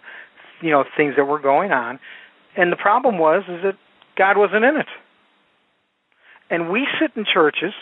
you 0.61 0.72
know, 0.72 0.84
things 0.98 1.15
that 1.18 1.26
were 1.26 1.40
going 1.40 1.72
on. 1.72 1.99
And 2.56 2.72
the 2.72 2.77
problem 2.77 3.18
was 3.18 3.44
is 3.48 3.61
that 3.64 3.77
God 4.18 4.38
wasn't 4.38 4.65
in 4.65 4.77
it. 4.77 4.88
and 6.49 6.69
we 6.69 6.88
sit 6.99 7.11
in 7.15 7.26
churches 7.31 7.73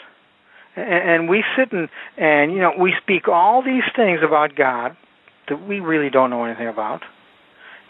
and 0.76 1.28
we 1.28 1.44
sit 1.58 1.72
and 1.72 1.90
and 2.18 2.52
you 2.52 2.60
know 2.60 2.72
we 2.80 2.94
speak 3.02 3.28
all 3.28 3.64
these 3.64 3.84
things 3.96 4.20
about 4.24 4.56
God 4.56 4.96
that 5.50 5.66
we 5.68 5.80
really 5.80 6.10
don't 6.10 6.30
know 6.30 6.44
anything 6.44 6.68
about, 6.68 7.02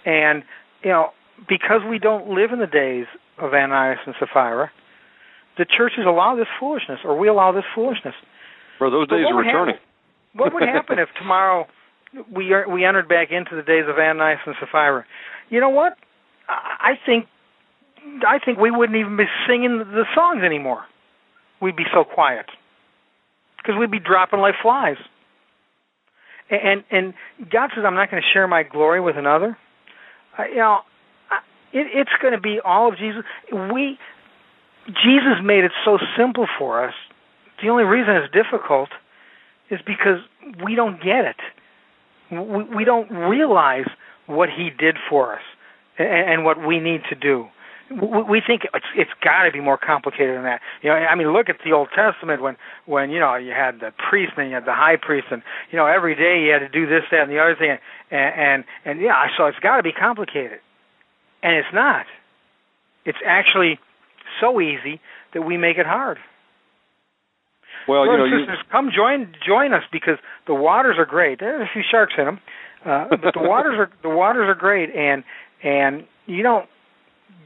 and 0.05 0.43
you 0.84 0.89
know 0.89 1.09
because 1.49 1.81
we 1.88 1.99
don't 1.99 2.30
live 2.30 2.51
in 2.51 2.59
the 2.59 2.68
days 2.68 3.05
of 3.38 3.53
Ananias 3.53 3.99
and 4.05 4.15
Sapphira, 4.19 4.72
the 5.57 5.65
churches 5.65 6.05
allow 6.07 6.35
this 6.35 6.47
foolishness, 6.59 6.99
or 7.03 7.18
we 7.18 7.27
allow 7.27 7.51
this 7.51 7.65
foolishness. 7.76 8.15
For 8.77 8.89
those 8.89 9.07
days 9.07 9.26
are 9.30 9.38
returning. 9.38 9.76
Happen, 9.76 10.39
what 10.39 10.53
would 10.53 10.64
happen 10.64 10.99
if 10.99 11.09
tomorrow 11.19 11.68
we 12.34 12.53
are, 12.53 12.67
we 12.69 12.85
entered 12.85 13.07
back 13.07 13.31
into 13.31 13.55
the 13.55 13.61
days 13.61 13.85
of 13.88 13.97
Ananias 13.97 14.39
and 14.45 14.55
Sapphira? 14.59 15.05
You 15.49 15.59
know 15.59 15.69
what? 15.69 15.97
I 16.47 16.93
think 17.05 17.27
I 18.25 18.39
think 18.39 18.57
we 18.57 18.71
wouldn't 18.71 18.97
even 18.97 19.17
be 19.17 19.25
singing 19.47 19.79
the 19.79 20.05
songs 20.15 20.41
anymore. 20.43 20.85
We'd 21.61 21.75
be 21.75 21.85
so 21.93 22.03
quiet 22.03 22.45
because 23.57 23.75
we'd 23.77 23.91
be 23.91 23.99
dropping 23.99 24.39
like 24.39 24.55
flies. 24.61 24.97
And 26.49 26.84
and 26.89 27.13
God 27.51 27.71
says, 27.75 27.84
"I'm 27.85 27.95
not 27.95 28.09
going 28.09 28.21
to 28.21 28.29
share 28.34 28.47
my 28.47 28.63
glory 28.63 29.01
with 29.01 29.17
another." 29.17 29.57
You 30.39 30.55
know, 30.55 30.79
I, 31.29 31.39
it, 31.73 31.88
it's 31.93 32.11
going 32.21 32.34
to 32.34 32.39
be 32.39 32.59
all 32.63 32.88
of 32.88 32.97
Jesus. 32.97 33.23
We 33.73 33.97
Jesus 34.88 35.43
made 35.43 35.65
it 35.65 35.73
so 35.84 35.97
simple 36.17 36.47
for 36.57 36.85
us. 36.88 36.93
The 37.61 37.69
only 37.69 37.84
reason 37.84 38.15
it's 38.15 38.31
difficult 38.31 38.89
is 39.69 39.79
because 39.85 40.19
we 40.63 40.75
don't 40.75 41.03
get 41.03 41.25
it. 41.25 41.35
We, 42.31 42.63
we 42.75 42.85
don't 42.85 43.09
realize 43.11 43.87
what 44.25 44.49
He 44.49 44.69
did 44.69 44.97
for 45.09 45.35
us 45.35 45.41
and, 45.97 46.07
and 46.07 46.45
what 46.45 46.65
we 46.65 46.79
need 46.79 47.01
to 47.09 47.15
do 47.15 47.47
we 47.89 48.41
think 48.45 48.63
it's 48.73 48.85
it's 48.95 49.11
got 49.23 49.43
to 49.43 49.51
be 49.51 49.61
more 49.61 49.77
complicated 49.77 50.35
than 50.35 50.43
that. 50.43 50.61
You 50.81 50.89
know, 50.89 50.95
I 50.95 51.15
mean, 51.15 51.31
look 51.31 51.47
at 51.49 51.57
the 51.63 51.71
Old 51.71 51.89
Testament 51.95 52.41
when 52.41 52.57
when 52.85 53.09
you 53.09 53.19
know 53.19 53.35
you 53.35 53.51
had 53.51 53.79
the 53.79 53.91
priest 54.09 54.33
and 54.37 54.49
you 54.49 54.55
had 54.55 54.65
the 54.65 54.73
high 54.73 54.97
priest, 54.97 55.27
and 55.31 55.41
you 55.71 55.77
know 55.77 55.85
every 55.85 56.15
day 56.15 56.43
you 56.43 56.51
had 56.51 56.59
to 56.59 56.69
do 56.69 56.85
this, 56.85 57.03
that, 57.11 57.21
and 57.21 57.31
the 57.31 57.39
other 57.39 57.55
thing, 57.55 57.77
and 58.11 58.35
and, 58.35 58.63
and 58.83 59.01
yeah, 59.01 59.27
so 59.37 59.45
it's 59.45 59.59
got 59.59 59.77
to 59.77 59.83
be 59.83 59.93
complicated, 59.93 60.59
and 61.41 61.55
it's 61.55 61.73
not. 61.73 62.05
It's 63.05 63.19
actually 63.25 63.79
so 64.41 64.59
easy 64.59 64.99
that 65.33 65.43
we 65.43 65.55
make 65.55 65.77
it 65.77 65.85
hard. 65.85 66.17
Well, 67.88 68.05
you 68.05 68.18
know, 68.18 68.26
sisters, 68.26 68.57
you... 68.61 68.72
come 68.72 68.89
join 68.95 69.34
join 69.45 69.73
us 69.73 69.84
because 69.91 70.18
the 70.45 70.53
waters 70.53 70.95
are 70.97 71.05
great. 71.05 71.39
There's 71.39 71.61
a 71.61 71.72
few 71.72 71.84
sharks 71.89 72.14
in 72.18 72.26
them, 72.26 72.39
uh, 72.85 73.07
but 73.09 73.34
the 73.34 73.47
waters 73.47 73.77
are 73.80 73.89
the 74.03 74.15
waters 74.15 74.47
are 74.49 74.55
great, 74.55 74.93
and 74.95 75.23
and 75.64 76.05
you 76.26 76.43
know 76.43 76.64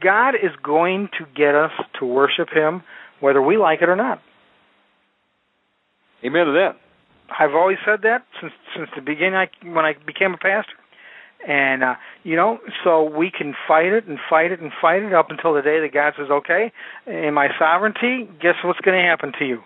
God 0.00 0.34
is 0.34 0.50
going 0.62 1.08
to 1.18 1.26
get 1.34 1.54
us 1.54 1.72
to 2.00 2.06
worship 2.06 2.48
Him 2.52 2.82
whether 3.20 3.40
we 3.40 3.56
like 3.56 3.82
it 3.82 3.88
or 3.88 3.96
not. 3.96 4.20
Amen 6.24 6.46
to 6.46 6.52
that. 6.52 6.76
I've 7.38 7.54
always 7.54 7.78
said 7.86 8.00
that 8.02 8.26
since 8.40 8.52
since 8.76 8.88
the 8.94 9.00
beginning 9.00 9.34
I, 9.34 9.48
when 9.64 9.84
I 9.84 9.94
became 10.06 10.34
a 10.34 10.38
pastor. 10.38 10.74
And 11.46 11.82
uh, 11.82 11.94
you 12.22 12.36
know, 12.36 12.58
so 12.84 13.02
we 13.02 13.30
can 13.36 13.54
fight 13.66 13.92
it 13.92 14.06
and 14.06 14.18
fight 14.30 14.52
it 14.52 14.60
and 14.60 14.70
fight 14.80 15.02
it 15.02 15.12
up 15.12 15.30
until 15.30 15.54
the 15.54 15.62
day 15.62 15.80
that 15.80 15.92
God 15.92 16.12
says, 16.16 16.30
"Okay, 16.30 16.72
in 17.06 17.34
my 17.34 17.48
sovereignty, 17.58 18.28
guess 18.40 18.54
what's 18.62 18.80
going 18.80 18.96
to 18.96 19.02
happen 19.02 19.32
to 19.38 19.44
you?" 19.44 19.62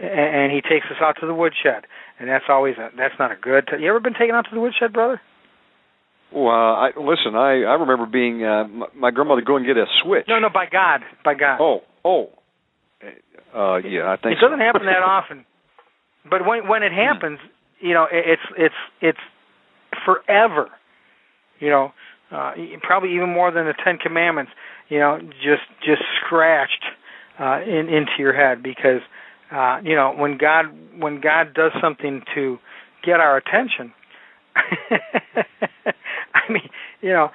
And, 0.00 0.36
and 0.36 0.52
He 0.52 0.60
takes 0.60 0.86
us 0.86 0.98
out 1.00 1.16
to 1.20 1.26
the 1.26 1.34
woodshed, 1.34 1.84
and 2.18 2.28
that's 2.28 2.44
always 2.48 2.76
a, 2.76 2.90
that's 2.96 3.14
not 3.18 3.32
a 3.32 3.36
good. 3.36 3.68
T- 3.68 3.82
you 3.82 3.88
ever 3.88 4.00
been 4.00 4.14
taken 4.14 4.34
out 4.34 4.46
to 4.48 4.54
the 4.54 4.60
woodshed, 4.60 4.92
brother? 4.92 5.20
Well, 6.32 6.50
I 6.50 6.90
listen. 6.96 7.34
I 7.36 7.62
I 7.62 7.74
remember 7.78 8.06
being 8.06 8.44
uh, 8.44 8.64
my, 8.66 8.86
my 8.94 9.10
grandmother 9.10 9.42
going 9.42 9.62
to 9.62 9.68
get 9.68 9.76
a 9.76 9.86
switch. 10.02 10.26
No, 10.28 10.38
no, 10.38 10.48
by 10.50 10.66
God, 10.66 11.02
by 11.24 11.34
God. 11.34 11.58
Oh, 11.60 11.80
oh, 12.04 12.30
uh, 13.54 13.76
yeah. 13.76 14.10
I 14.10 14.16
think 14.16 14.36
it 14.36 14.40
doesn't 14.40 14.58
so. 14.58 14.64
happen 14.64 14.86
that 14.86 15.02
often, 15.04 15.46
but 16.28 16.44
when 16.44 16.68
when 16.68 16.82
it 16.82 16.92
happens, 16.92 17.38
you 17.80 17.94
know, 17.94 18.06
it's 18.10 18.42
it's 18.58 18.74
it's 19.00 19.18
forever. 20.04 20.68
You 21.60 21.70
know, 21.70 21.92
uh, 22.32 22.52
probably 22.82 23.14
even 23.14 23.30
more 23.30 23.50
than 23.52 23.66
the 23.66 23.74
Ten 23.84 23.98
Commandments. 23.98 24.52
You 24.88 24.98
know, 24.98 25.18
just 25.20 25.62
just 25.86 26.02
scratched 26.24 26.84
uh, 27.38 27.60
in 27.62 27.88
into 27.88 28.12
your 28.18 28.34
head 28.34 28.62
because 28.62 29.00
uh, 29.50 29.78
you 29.82 29.94
know 29.94 30.14
when 30.16 30.38
God 30.38 30.66
when 30.98 31.20
God 31.20 31.54
does 31.54 31.72
something 31.80 32.22
to 32.34 32.58
get 33.04 33.20
our 33.20 33.36
attention. 33.36 33.92
I 36.34 36.50
mean, 36.50 36.68
you 37.02 37.10
know, 37.10 37.30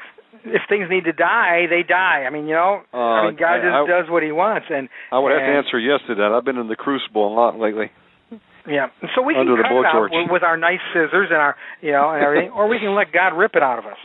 if 0.45 0.61
things 0.69 0.87
need 0.89 1.05
to 1.05 1.13
die, 1.13 1.65
they 1.69 1.83
die. 1.83 2.25
I 2.25 2.29
mean, 2.29 2.47
you 2.47 2.55
know, 2.55 2.81
uh, 2.93 2.97
I 2.97 3.27
mean, 3.27 3.37
God 3.37 3.61
just 3.61 3.73
I, 3.73 3.85
does 3.87 4.09
what 4.09 4.23
He 4.23 4.31
wants, 4.31 4.67
and 4.69 4.89
I 5.11 5.19
would 5.19 5.31
have 5.31 5.41
to 5.41 5.57
answer 5.57 5.79
yes 5.79 5.99
to 6.07 6.15
that. 6.15 6.33
I've 6.35 6.45
been 6.45 6.57
in 6.57 6.67
the 6.67 6.75
crucible 6.75 7.27
a 7.27 7.33
lot 7.33 7.59
lately. 7.59 7.91
Yeah, 8.67 8.87
so 9.15 9.23
we 9.23 9.35
Under 9.35 9.55
can 9.55 9.63
cut 9.63 9.73
it 9.73 9.85
out 9.85 10.09
torch. 10.09 10.11
with 10.29 10.43
our 10.43 10.55
nice 10.55 10.81
scissors 10.93 11.29
and 11.31 11.37
our, 11.41 11.55
you 11.81 11.91
know, 11.91 12.11
and 12.11 12.23
everything, 12.23 12.51
or 12.51 12.67
we 12.67 12.77
can 12.77 12.93
let 12.93 13.11
God 13.11 13.29
rip 13.35 13.55
it 13.55 13.63
out 13.63 13.79
of 13.79 13.85
us. 13.85 13.97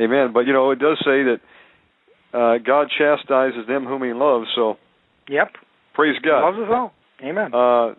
Amen. 0.00 0.30
But 0.32 0.46
you 0.46 0.52
know, 0.52 0.70
it 0.70 0.78
does 0.78 0.98
say 0.98 1.24
that 1.24 1.40
uh 2.32 2.58
God 2.64 2.88
chastises 2.96 3.66
them 3.66 3.84
whom 3.84 4.04
He 4.04 4.12
loves. 4.12 4.46
So, 4.54 4.76
yep, 5.28 5.50
praise 5.96 6.16
God. 6.22 6.44
Loves 6.44 6.58
us 6.58 6.68
all. 6.70 6.92
Amen. 7.24 7.52
Uh, 7.52 7.94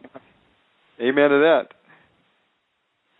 amen 1.01 1.29
to 1.29 1.39
that. 1.39 1.63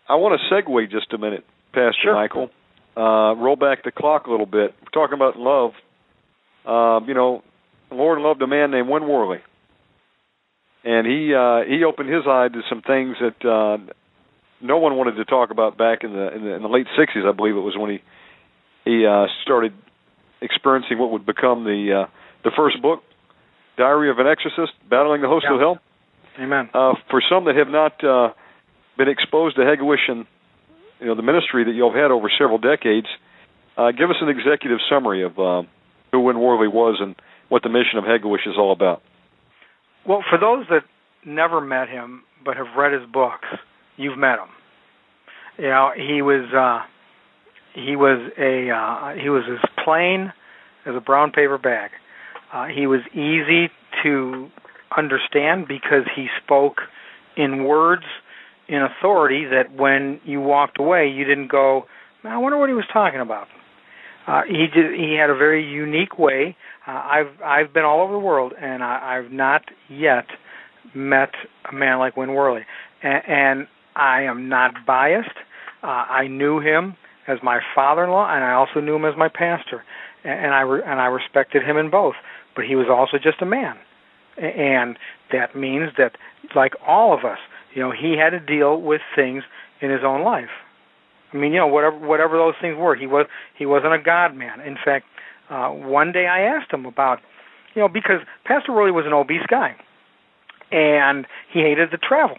I 0.08 0.14
want 0.14 0.40
to 0.40 0.54
segue 0.54 0.90
just 0.90 1.12
a 1.12 1.18
minute, 1.18 1.44
Pastor 1.74 1.92
sure. 2.02 2.14
Michael. 2.14 2.48
Uh, 2.96 3.34
roll 3.34 3.56
back 3.56 3.84
the 3.84 3.92
clock 3.92 4.26
a 4.26 4.30
little 4.30 4.46
bit. 4.46 4.74
We're 4.80 4.90
talking 4.92 5.14
about 5.14 5.36
love. 5.36 5.72
Uh, 6.64 7.04
you 7.06 7.14
know, 7.14 7.42
the 7.90 7.94
Lord 7.94 8.20
loved 8.20 8.40
a 8.42 8.46
man 8.46 8.70
named 8.70 8.88
Win 8.88 9.06
Worley, 9.06 9.38
and 10.84 11.06
he 11.06 11.34
uh, 11.34 11.60
he 11.68 11.84
opened 11.84 12.08
his 12.08 12.22
eye 12.26 12.48
to 12.48 12.60
some 12.68 12.82
things 12.82 13.16
that 13.20 13.48
uh, 13.48 13.78
no 14.60 14.78
one 14.78 14.96
wanted 14.96 15.16
to 15.16 15.24
talk 15.24 15.50
about 15.50 15.78
back 15.78 16.02
in 16.02 16.12
the 16.12 16.34
in 16.34 16.44
the, 16.44 16.54
in 16.54 16.62
the 16.62 16.68
late 16.68 16.86
'60s. 16.98 17.28
I 17.28 17.32
believe 17.32 17.56
it 17.56 17.60
was 17.60 17.76
when 17.76 17.90
he 17.90 18.02
he 18.84 19.06
uh, 19.06 19.26
started 19.42 19.74
experiencing 20.40 20.98
what 20.98 21.10
would 21.12 21.26
become 21.26 21.64
the 21.64 22.04
uh, 22.04 22.10
the 22.44 22.50
first 22.56 22.80
book, 22.82 23.02
Diary 23.78 24.10
of 24.10 24.18
an 24.18 24.26
Exorcist: 24.26 24.72
Battling 24.90 25.22
the 25.22 25.28
Host 25.28 25.46
yeah. 25.48 25.54
of 25.54 25.60
Hell. 25.60 25.78
Amen. 26.38 26.68
Uh, 26.74 26.94
for 27.10 27.22
some 27.30 27.44
that 27.46 27.56
have 27.56 27.68
not 27.68 28.04
uh, 28.04 28.32
been 28.98 29.08
exposed 29.08 29.56
to 29.56 29.62
Hegewisch 29.62 30.08
and 30.08 30.26
you 31.00 31.06
know 31.06 31.14
the 31.14 31.22
ministry 31.22 31.64
that 31.64 31.72
you've 31.72 31.94
had 31.94 32.10
over 32.10 32.28
several 32.38 32.58
decades, 32.58 33.06
uh, 33.76 33.92
give 33.92 34.10
us 34.10 34.16
an 34.20 34.28
executive 34.28 34.78
summary 34.90 35.22
of 35.22 35.38
uh, 35.38 35.62
who 36.12 36.20
Win 36.20 36.38
Worley 36.38 36.68
was 36.68 36.98
and 37.00 37.14
what 37.48 37.62
the 37.62 37.68
mission 37.68 37.98
of 37.98 38.04
Hegewisch 38.04 38.46
is 38.46 38.54
all 38.58 38.72
about. 38.72 39.02
Well, 40.06 40.24
for 40.28 40.38
those 40.38 40.66
that 40.70 40.82
never 41.24 41.60
met 41.60 41.88
him 41.88 42.22
but 42.44 42.56
have 42.56 42.76
read 42.76 42.92
his 42.92 43.08
books, 43.10 43.46
you've 43.96 44.18
met 44.18 44.38
him. 44.38 44.48
You 45.58 45.68
know, 45.68 45.90
he 45.94 46.22
was 46.22 46.52
uh, 46.54 46.86
he 47.74 47.96
was 47.96 48.30
a 48.38 48.70
uh, 48.70 49.20
he 49.20 49.28
was 49.28 49.44
as 49.50 49.58
plain 49.84 50.32
as 50.86 50.94
a 50.94 51.00
brown 51.00 51.30
paper 51.30 51.58
bag. 51.58 51.90
Uh, 52.52 52.66
he 52.66 52.86
was 52.86 53.00
easy 53.12 53.70
to 54.02 54.48
understand 54.96 55.68
because 55.68 56.04
he 56.14 56.28
spoke 56.42 56.78
in 57.36 57.64
words 57.64 58.04
in 58.68 58.82
authority 58.82 59.44
that 59.46 59.72
when 59.74 60.20
you 60.24 60.40
walked 60.40 60.78
away, 60.78 61.08
you 61.08 61.24
didn't 61.24 61.50
go, 61.50 61.84
I 62.24 62.36
wonder 62.38 62.58
what 62.58 62.68
he 62.68 62.74
was 62.74 62.84
talking 62.92 63.20
about. 63.20 63.48
Uh, 64.26 64.42
he 64.46 64.66
did, 64.66 64.92
he 64.98 65.16
had 65.18 65.30
a 65.30 65.36
very 65.36 65.64
unique 65.66 66.18
way. 66.18 66.54
Uh, 66.86 66.90
I've 66.90 67.42
I've 67.42 67.72
been 67.72 67.84
all 67.84 68.02
over 68.02 68.12
the 68.12 68.18
world, 68.18 68.52
and 68.60 68.82
I, 68.82 69.16
I've 69.16 69.32
not 69.32 69.62
yet 69.88 70.26
met 70.94 71.30
a 71.70 71.74
man 71.74 71.98
like 71.98 72.16
Win 72.16 72.34
Worley, 72.34 72.62
and, 73.02 73.22
and 73.26 73.66
I 73.96 74.22
am 74.22 74.50
not 74.50 74.74
biased. 74.86 75.30
Uh, 75.82 75.86
I 75.86 76.28
knew 76.28 76.60
him 76.60 76.96
as 77.26 77.38
my 77.42 77.60
father-in-law, 77.74 78.34
and 78.34 78.44
I 78.44 78.52
also 78.52 78.80
knew 78.80 78.96
him 78.96 79.06
as 79.06 79.14
my 79.16 79.28
pastor, 79.28 79.82
and, 80.24 80.46
and 80.46 80.54
I 80.54 80.60
re- 80.60 80.82
and 80.84 81.00
I 81.00 81.06
respected 81.06 81.62
him 81.62 81.78
in 81.78 81.90
both. 81.90 82.14
But 82.58 82.66
he 82.66 82.74
was 82.74 82.88
also 82.90 83.18
just 83.22 83.40
a 83.40 83.46
man, 83.46 83.76
and 84.36 84.98
that 85.30 85.54
means 85.54 85.92
that, 85.96 86.16
like 86.56 86.72
all 86.84 87.16
of 87.16 87.24
us, 87.24 87.38
you 87.72 87.80
know, 87.80 87.92
he 87.92 88.16
had 88.18 88.30
to 88.30 88.40
deal 88.40 88.82
with 88.82 89.00
things 89.14 89.44
in 89.80 89.90
his 89.92 90.00
own 90.04 90.24
life. 90.24 90.50
I 91.32 91.36
mean, 91.36 91.52
you 91.52 91.60
know, 91.60 91.68
whatever 91.68 91.96
whatever 91.96 92.36
those 92.36 92.54
things 92.60 92.76
were, 92.76 92.96
he 92.96 93.06
was 93.06 93.26
he 93.56 93.64
wasn't 93.64 93.94
a 93.94 93.98
God 94.00 94.34
man. 94.34 94.60
In 94.60 94.74
fact, 94.74 95.06
uh, 95.48 95.68
one 95.68 96.10
day 96.10 96.26
I 96.26 96.40
asked 96.40 96.72
him 96.72 96.84
about, 96.84 97.20
you 97.76 97.82
know, 97.82 97.86
because 97.86 98.22
Pastor 98.44 98.72
Worley 98.72 98.90
was 98.90 99.06
an 99.06 99.12
obese 99.12 99.46
guy, 99.48 99.76
and 100.72 101.28
he 101.52 101.60
hated 101.60 101.92
to 101.92 101.96
travel. 101.96 102.38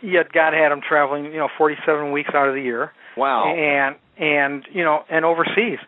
Yet 0.00 0.32
God 0.32 0.54
had 0.54 0.72
him 0.72 0.80
traveling, 0.80 1.26
you 1.26 1.36
know, 1.36 1.50
47 1.58 2.10
weeks 2.10 2.30
out 2.32 2.48
of 2.48 2.54
the 2.54 2.62
year. 2.62 2.90
Wow. 3.18 3.54
And 3.54 3.96
and 4.16 4.66
you 4.72 4.82
know, 4.82 5.04
and 5.10 5.26
overseas, 5.26 5.78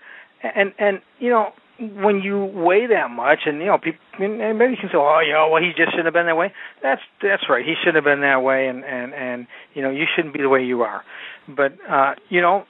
and 0.42 0.74
and 0.78 1.00
you 1.18 1.30
know, 1.30 1.54
when 1.78 2.20
you 2.22 2.44
weigh 2.44 2.86
that 2.86 3.10
much, 3.10 3.40
and 3.46 3.58
you 3.58 3.66
know, 3.66 3.78
people, 3.78 4.00
and 4.18 4.58
maybe 4.58 4.72
you 4.72 4.78
can 4.80 4.90
say, 4.90 4.96
"Oh, 4.96 5.20
you 5.24 5.32
know, 5.32 5.48
well, 5.50 5.62
he 5.62 5.70
just 5.76 5.90
shouldn't 5.90 6.06
have 6.06 6.14
been 6.14 6.26
that 6.26 6.36
way." 6.36 6.52
That's 6.82 7.02
that's 7.22 7.42
right. 7.48 7.64
He 7.64 7.74
shouldn't 7.80 7.96
have 7.96 8.04
been 8.04 8.20
that 8.22 8.42
way, 8.42 8.68
and 8.68 8.84
and 8.84 9.12
and 9.12 9.46
you 9.74 9.82
know, 9.82 9.90
you 9.90 10.04
shouldn't 10.14 10.34
be 10.34 10.40
the 10.40 10.48
way 10.48 10.62
you 10.62 10.82
are. 10.82 11.02
But 11.48 11.72
uh, 11.88 12.14
you 12.28 12.40
know, 12.40 12.64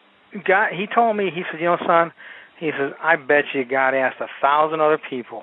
God, 0.46 0.72
he 0.72 0.86
told 0.92 1.16
me, 1.16 1.30
he 1.34 1.42
said, 1.50 1.60
"You 1.60 1.66
know, 1.66 1.78
son," 1.86 2.12
he 2.58 2.70
says, 2.70 2.92
"I 3.02 3.16
bet 3.16 3.44
you 3.54 3.64
God 3.64 3.94
asked 3.94 4.20
a 4.20 4.28
thousand 4.40 4.80
other 4.80 4.98
people 5.10 5.42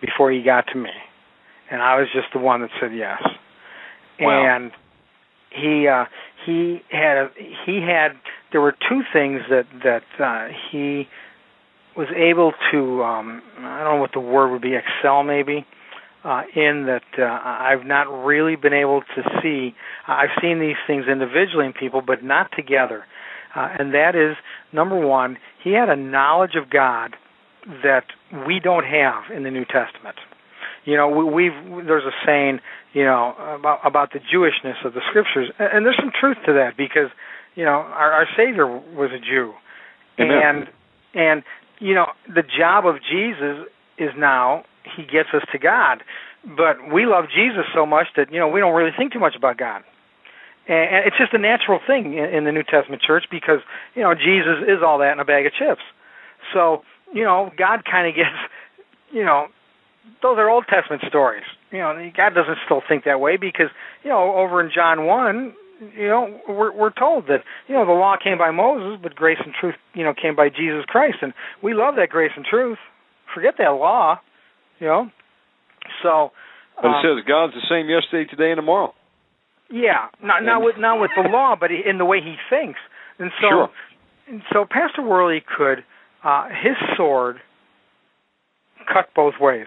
before 0.00 0.32
he 0.32 0.42
got 0.42 0.66
to 0.72 0.78
me." 0.78 0.90
and 1.70 1.80
I 1.80 1.98
was 1.98 2.08
just 2.12 2.26
the 2.32 2.40
one 2.40 2.60
that 2.62 2.70
said 2.80 2.90
yes. 2.94 3.22
Wow. 4.20 4.56
And 4.56 4.72
he 5.50 5.88
uh, 5.88 6.04
he 6.44 6.82
had 6.90 7.16
a, 7.16 7.30
he 7.64 7.80
had 7.80 8.12
there 8.52 8.60
were 8.60 8.74
two 8.88 9.02
things 9.12 9.40
that 9.48 9.66
that 9.84 10.02
uh, 10.22 10.48
he 10.70 11.08
was 12.00 12.08
able 12.16 12.52
to 12.72 13.02
um, 13.02 13.42
I 13.58 13.84
don't 13.84 13.96
know 13.96 14.00
what 14.00 14.12
the 14.14 14.20
word 14.20 14.50
would 14.52 14.62
be 14.62 14.72
excel 14.74 15.22
maybe 15.22 15.66
uh, 16.24 16.42
in 16.56 16.86
that 16.86 17.04
uh, 17.18 17.40
I've 17.44 17.84
not 17.84 18.04
really 18.24 18.56
been 18.56 18.72
able 18.72 19.02
to 19.02 19.40
see. 19.42 19.74
I've 20.08 20.30
seen 20.40 20.60
these 20.60 20.80
things 20.86 21.04
individually 21.10 21.66
in 21.66 21.74
people, 21.74 22.00
but 22.00 22.24
not 22.24 22.50
together. 22.56 23.04
Uh, 23.54 23.68
and 23.78 23.92
that 23.92 24.14
is 24.14 24.36
number 24.72 24.98
one, 24.98 25.36
he 25.62 25.72
had 25.72 25.90
a 25.90 25.96
knowledge 25.96 26.56
of 26.56 26.70
God 26.70 27.16
that 27.82 28.04
we 28.46 28.60
don't 28.60 28.84
have 28.84 29.24
in 29.34 29.42
the 29.42 29.50
New 29.50 29.64
Testament. 29.64 30.16
You 30.86 30.96
know, 30.96 31.08
we, 31.08 31.24
we've 31.24 31.86
there's 31.86 32.04
a 32.04 32.16
saying, 32.24 32.60
you 32.94 33.04
know, 33.04 33.34
about 33.58 33.80
about 33.84 34.12
the 34.12 34.20
Jewishness 34.20 34.84
of 34.86 34.94
the 34.94 35.02
Scriptures, 35.10 35.50
and, 35.58 35.68
and 35.72 35.86
there's 35.86 35.98
some 36.00 36.12
truth 36.18 36.38
to 36.46 36.54
that 36.54 36.78
because, 36.78 37.10
you 37.54 37.64
know, 37.64 37.84
our, 37.84 38.12
our 38.12 38.26
Savior 38.36 38.66
was 38.66 39.10
a 39.12 39.20
Jew, 39.20 39.52
Amen. 40.18 40.40
and 40.42 40.68
and 41.12 41.42
you 41.80 41.94
know 41.94 42.06
the 42.32 42.42
job 42.42 42.86
of 42.86 42.96
Jesus 43.02 43.66
is 43.98 44.10
now 44.16 44.64
he 44.96 45.02
gets 45.02 45.30
us 45.34 45.42
to 45.52 45.58
God, 45.58 46.02
but 46.44 46.92
we 46.92 47.04
love 47.04 47.24
Jesus 47.34 47.64
so 47.74 47.84
much 47.84 48.06
that 48.16 48.32
you 48.32 48.38
know 48.38 48.48
we 48.48 48.60
don't 48.60 48.74
really 48.74 48.92
think 48.96 49.12
too 49.12 49.20
much 49.20 49.34
about 49.36 49.58
God 49.58 49.82
and 50.70 51.04
it's 51.04 51.18
just 51.18 51.32
a 51.34 51.38
natural 51.38 51.80
thing 51.84 52.14
in 52.14 52.44
the 52.44 52.52
New 52.52 52.62
Testament 52.62 53.02
church 53.02 53.24
because 53.30 53.58
you 53.94 54.02
know 54.02 54.14
Jesus 54.14 54.62
is 54.68 54.82
all 54.84 54.98
that 54.98 55.12
in 55.12 55.20
a 55.20 55.24
bag 55.24 55.46
of 55.46 55.52
chips. 55.52 55.82
So 56.52 56.82
you 57.12 57.24
know 57.24 57.50
God 57.56 57.84
kind 57.84 58.08
of 58.08 58.14
gets 58.16 58.36
you 59.12 59.24
know 59.24 59.48
those 60.22 60.38
are 60.38 60.48
Old 60.48 60.66
Testament 60.68 61.02
stories. 61.08 61.44
You 61.72 61.78
know 61.78 62.10
God 62.16 62.34
doesn't 62.34 62.58
still 62.64 62.82
think 62.86 63.04
that 63.04 63.20
way 63.20 63.36
because 63.36 63.68
you 64.04 64.10
know 64.10 64.36
over 64.36 64.60
in 64.60 64.70
John 64.72 65.06
one 65.06 65.54
you 65.96 66.08
know 66.08 66.40
we're 66.48 66.72
we're 66.76 66.92
told 66.92 67.26
that 67.28 67.42
you 67.68 67.74
know 67.74 67.86
the 67.86 67.92
law 67.92 68.16
came 68.22 68.38
by 68.38 68.50
Moses 68.50 68.98
but 69.02 69.14
grace 69.14 69.38
and 69.44 69.54
truth 69.58 69.74
you 69.94 70.04
know 70.04 70.12
came 70.14 70.36
by 70.36 70.48
Jesus 70.48 70.84
Christ 70.86 71.18
and 71.22 71.32
we 71.62 71.74
love 71.74 71.94
that 71.96 72.10
grace 72.10 72.32
and 72.36 72.44
truth. 72.44 72.78
Forget 73.34 73.54
that 73.58 73.70
law, 73.70 74.20
you 74.78 74.86
know. 74.86 75.10
So. 76.02 76.32
But 76.76 76.88
it 76.88 76.94
um, 76.94 77.02
says 77.02 77.24
God's 77.28 77.52
the 77.54 77.66
same 77.68 77.88
yesterday, 77.88 78.28
today, 78.28 78.50
and 78.50 78.58
tomorrow. 78.58 78.92
yeah, 79.70 80.08
not 80.22 80.42
not 80.42 80.62
with 80.62 80.76
not 80.78 81.00
with 81.00 81.10
the 81.16 81.28
law, 81.28 81.54
but 81.58 81.70
in 81.70 81.98
the 81.98 82.04
way 82.04 82.20
he 82.20 82.36
thinks. 82.48 82.78
And 83.18 83.30
so, 83.40 83.48
Sure. 83.48 83.68
and 84.28 84.42
so 84.52 84.64
Pastor 84.68 85.02
Worley 85.02 85.42
could 85.56 85.84
uh, 86.24 86.48
his 86.48 86.76
sword 86.96 87.36
cut 88.92 89.10
both 89.14 89.34
ways, 89.40 89.66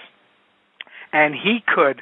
and 1.11 1.33
he 1.33 1.59
could. 1.65 2.01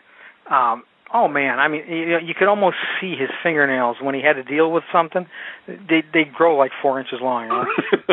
Um, 0.50 0.84
oh 1.14 1.28
man, 1.28 1.60
I 1.60 1.68
mean, 1.68 1.84
you, 1.88 2.10
know, 2.10 2.18
you 2.18 2.34
could 2.34 2.48
almost 2.48 2.78
see 3.00 3.16
his 3.16 3.30
fingernails 3.44 3.98
when 4.02 4.16
he 4.16 4.22
had 4.22 4.34
to 4.34 4.44
deal 4.44 4.72
with 4.72 4.84
something. 4.92 5.26
They 5.68 6.04
they 6.14 6.24
grow 6.24 6.58
like 6.58 6.72
four 6.82 7.00
inches 7.00 7.20
long, 7.22 7.44
you 7.44 7.50
know? 7.50 7.66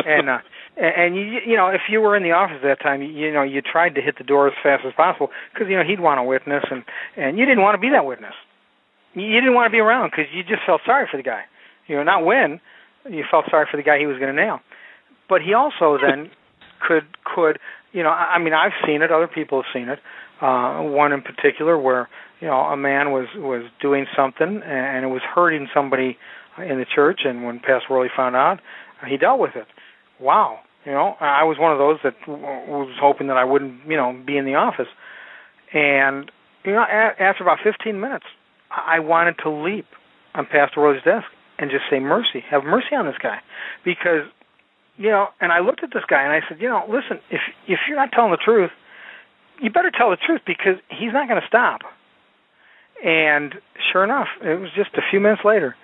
and 0.05 0.29
uh, 0.29 0.37
and 0.77 1.15
you 1.15 1.39
you 1.45 1.55
know 1.55 1.67
if 1.67 1.81
you 1.89 2.01
were 2.01 2.15
in 2.15 2.23
the 2.23 2.31
office 2.31 2.57
at 2.63 2.67
that 2.67 2.81
time, 2.81 3.01
you, 3.01 3.09
you 3.09 3.33
know 3.33 3.43
you 3.43 3.61
tried 3.61 3.95
to 3.95 4.01
hit 4.01 4.17
the 4.17 4.23
door 4.23 4.47
as 4.47 4.53
fast 4.61 4.83
as 4.85 4.93
possible 4.93 5.29
because 5.53 5.67
you 5.69 5.77
know 5.77 5.83
he'd 5.83 5.99
want 5.99 6.19
a 6.19 6.23
witness, 6.23 6.63
and 6.71 6.83
and 7.17 7.37
you 7.37 7.45
didn't 7.45 7.63
want 7.63 7.75
to 7.75 7.81
be 7.81 7.89
that 7.89 8.05
witness 8.05 8.33
you 9.15 9.39
didn't 9.39 9.53
want 9.53 9.67
to 9.67 9.71
be 9.71 9.79
around 9.79 10.11
because 10.11 10.25
you 10.33 10.43
just 10.43 10.61
felt 10.65 10.81
sorry 10.85 11.07
for 11.09 11.17
the 11.17 11.23
guy. 11.23 11.43
You 11.87 11.95
know, 11.95 12.03
not 12.03 12.25
win. 12.25 12.59
You 13.09 13.23
felt 13.29 13.45
sorry 13.49 13.65
for 13.69 13.77
the 13.77 13.83
guy 13.83 13.97
he 13.97 14.05
was 14.05 14.17
going 14.19 14.33
to 14.33 14.39
nail. 14.39 14.59
But 15.27 15.41
he 15.41 15.53
also 15.53 15.97
then 15.97 16.29
could 16.85 17.05
could 17.23 17.59
you 17.91 18.03
know 18.03 18.09
I 18.09 18.35
I 18.35 18.39
mean 18.39 18.53
I've 18.53 18.77
seen 18.85 19.01
it. 19.01 19.11
Other 19.11 19.27
people 19.27 19.61
have 19.61 19.71
seen 19.73 19.89
it. 19.89 19.99
Uh, 20.41 20.81
one 20.83 21.11
in 21.11 21.21
particular 21.21 21.77
where 21.77 22.07
you 22.39 22.47
know 22.47 22.59
a 22.61 22.77
man 22.77 23.11
was 23.11 23.27
was 23.35 23.63
doing 23.81 24.05
something 24.15 24.61
and 24.63 25.03
it 25.03 25.09
was 25.09 25.21
hurting 25.21 25.67
somebody 25.73 26.17
in 26.57 26.77
the 26.77 26.85
church, 26.85 27.21
and 27.25 27.43
when 27.43 27.59
Pastor 27.59 27.87
Worley 27.89 28.09
found 28.15 28.35
out, 28.35 28.59
he 29.07 29.17
dealt 29.17 29.39
with 29.39 29.55
it. 29.55 29.67
Wow. 30.19 30.59
You 30.85 30.91
know, 30.93 31.15
I 31.19 31.43
was 31.43 31.57
one 31.59 31.71
of 31.71 31.77
those 31.77 31.99
that 32.03 32.15
was 32.27 32.89
hoping 32.99 33.27
that 33.27 33.37
I 33.37 33.43
wouldn't, 33.43 33.85
you 33.87 33.97
know, 33.97 34.17
be 34.25 34.37
in 34.37 34.45
the 34.45 34.55
office. 34.55 34.87
And 35.73 36.31
you 36.63 36.73
know, 36.73 36.81
a- 36.81 37.21
after 37.21 37.43
about 37.43 37.59
15 37.63 37.99
minutes, 37.99 38.25
I 38.71 38.99
wanted 38.99 39.37
to 39.43 39.49
leap 39.49 39.87
on 40.35 40.45
Pastor 40.45 40.81
Worley's 40.81 41.03
desk 41.03 41.27
and 41.57 41.69
just 41.69 41.83
say, 41.89 41.99
"Mercy, 41.99 42.41
have 42.49 42.63
mercy 42.63 42.95
on 42.95 43.05
this 43.05 43.17
guy," 43.17 43.41
because 43.83 44.25
you 44.97 45.09
know. 45.09 45.29
And 45.41 45.51
I 45.51 45.59
looked 45.59 45.83
at 45.83 45.91
this 45.91 46.05
guy 46.05 46.21
and 46.23 46.31
I 46.31 46.47
said, 46.47 46.61
"You 46.61 46.69
know, 46.69 46.85
listen, 46.87 47.19
if 47.29 47.41
if 47.67 47.79
you're 47.87 47.97
not 47.97 48.11
telling 48.11 48.31
the 48.31 48.37
truth, 48.37 48.71
you 49.61 49.69
better 49.69 49.91
tell 49.91 50.09
the 50.09 50.17
truth 50.17 50.41
because 50.45 50.75
he's 50.89 51.13
not 51.13 51.27
going 51.27 51.41
to 51.41 51.47
stop." 51.47 51.81
And 53.03 53.55
sure 53.91 54.03
enough, 54.03 54.27
it 54.41 54.59
was 54.59 54.69
just 54.75 54.89
a 54.95 55.01
few 55.09 55.19
minutes 55.19 55.43
later 55.45 55.75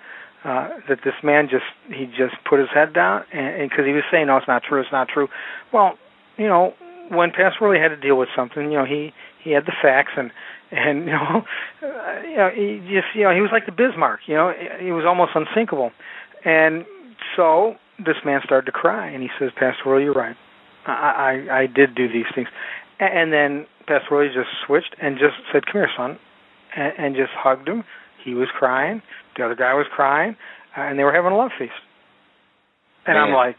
uh, 0.44 0.68
that 0.88 0.98
this 1.04 1.14
man 1.22 1.48
just 1.50 1.64
he 1.88 2.06
just 2.06 2.36
put 2.48 2.60
his 2.60 2.68
head 2.72 2.92
down 2.92 3.24
and 3.32 3.68
because 3.68 3.86
he 3.86 3.92
was 3.92 4.04
saying, 4.10 4.26
"No, 4.26 4.36
it's 4.36 4.48
not 4.48 4.62
true. 4.62 4.80
It's 4.80 4.92
not 4.92 5.08
true." 5.08 5.28
Well, 5.72 5.98
you 6.36 6.46
know, 6.46 6.74
when 7.08 7.30
Pastor 7.30 7.58
Worley 7.62 7.80
had 7.80 7.88
to 7.88 7.96
deal 7.96 8.16
with 8.16 8.28
something, 8.36 8.70
you 8.70 8.78
know, 8.78 8.84
he 8.84 9.12
he 9.42 9.50
had 9.50 9.64
the 9.66 9.72
facts 9.80 10.12
and 10.16 10.30
and 10.70 11.06
you 11.06 11.12
know, 11.12 11.44
uh, 11.82 12.20
you 12.22 12.36
know, 12.36 12.50
he 12.54 12.78
just 12.92 13.08
you 13.14 13.24
know 13.24 13.34
he 13.34 13.40
was 13.40 13.50
like 13.50 13.66
the 13.66 13.72
Bismarck. 13.72 14.20
You 14.26 14.34
know, 14.34 14.52
he 14.80 14.92
was 14.92 15.04
almost 15.06 15.32
unsinkable, 15.34 15.90
and 16.44 16.84
so 17.34 17.76
this 17.98 18.16
man 18.24 18.40
started 18.44 18.66
to 18.66 18.72
cry, 18.72 19.08
and 19.08 19.22
he 19.22 19.30
says, 19.38 19.50
"Pastor 19.58 19.98
you're 20.00 20.12
right. 20.12 20.36
I 20.86 20.92
I, 21.50 21.60
I 21.62 21.66
did 21.66 21.94
do 21.94 22.08
these 22.08 22.26
things," 22.34 22.48
and 23.00 23.32
then 23.32 23.66
Pastor 23.86 24.08
Worley 24.10 24.28
just 24.28 24.48
switched 24.66 24.94
and 25.00 25.18
just 25.18 25.36
said, 25.52 25.66
"Come 25.66 25.80
here, 25.82 25.90
son," 25.96 26.18
and, 26.76 26.92
and 26.98 27.16
just 27.16 27.32
hugged 27.32 27.68
him. 27.68 27.84
He 28.24 28.34
was 28.34 28.48
crying. 28.56 29.02
The 29.36 29.44
other 29.44 29.54
guy 29.54 29.74
was 29.74 29.86
crying, 29.94 30.36
uh, 30.76 30.82
and 30.82 30.98
they 30.98 31.04
were 31.04 31.12
having 31.12 31.32
a 31.32 31.36
love 31.36 31.50
feast. 31.58 31.72
And 33.06 33.16
I'm 33.16 33.32
like, 33.32 33.56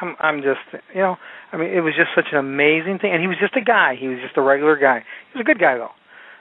I'm 0.00 0.16
I'm 0.20 0.42
just 0.42 0.60
you 0.94 1.00
know, 1.00 1.16
I 1.52 1.56
mean, 1.56 1.70
it 1.70 1.80
was 1.80 1.94
just 1.96 2.10
such 2.14 2.26
an 2.32 2.38
amazing 2.38 2.98
thing. 3.00 3.12
And 3.12 3.22
he 3.22 3.28
was 3.28 3.38
just 3.40 3.56
a 3.56 3.64
guy. 3.64 3.96
He 3.98 4.08
was 4.08 4.18
just 4.22 4.36
a 4.36 4.42
regular 4.42 4.76
guy. 4.76 5.04
He 5.32 5.38
was 5.38 5.42
a 5.42 5.46
good 5.46 5.58
guy 5.58 5.76
though, 5.76 5.94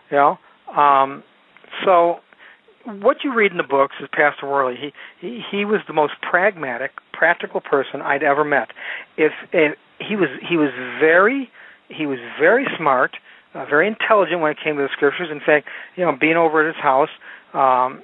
you 0.10 0.18
know. 0.18 0.38
Um, 0.76 1.24
so 1.86 2.18
what 2.86 3.18
you 3.24 3.34
read 3.34 3.52
in 3.52 3.58
the 3.58 3.64
books 3.64 3.96
is 4.02 4.10
Pastor 4.12 4.48
Worley. 4.48 4.76
He 4.76 4.92
he 5.20 5.42
he 5.50 5.66
was 5.66 5.82
the 5.88 5.94
most 5.94 6.14
pragmatic, 6.22 6.92
practical 7.14 7.62
person 7.62 8.02
I'd 8.02 8.24
ever 8.24 8.44
met. 8.44 8.70
If, 9.18 9.32
if 9.54 9.78
he 10.00 10.16
was 10.16 10.30
he 10.48 10.58
was 10.58 10.70
very 11.00 11.50
he 11.96 12.06
was 12.06 12.20
very 12.40 12.66
smart, 12.78 13.16
uh, 13.54 13.66
very 13.66 13.88
intelligent 13.88 14.42
when 14.42 14.52
it 14.52 14.58
came 14.64 14.78
to 14.78 14.84
the 14.84 14.90
scriptures. 14.94 15.30
In 15.32 15.40
fact, 15.40 15.68
you 15.96 16.06
know, 16.06 16.16
being 16.20 16.38
over 16.38 16.68
at 16.68 16.74
his 16.74 16.82
house, 16.82 17.10
um, 17.54 18.02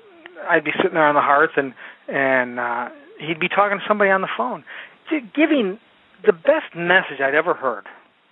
I'd 0.48 0.64
be 0.64 0.72
sitting 0.78 0.94
there 0.94 1.08
on 1.08 1.16
the 1.16 1.22
hearth 1.22 1.52
and 1.58 1.74
and 2.08 2.60
uh, 2.60 2.90
he'd 3.20 3.40
be 3.40 3.50
talking 3.50 3.80
to 3.80 3.84
somebody 3.88 4.12
on 4.12 4.22
the 4.22 4.30
phone, 4.38 4.64
giving 5.10 5.80
the 6.26 6.34
best 6.34 6.76
message 6.76 7.20
I'd 7.22 7.36
ever 7.36 7.54
heard 7.54 7.86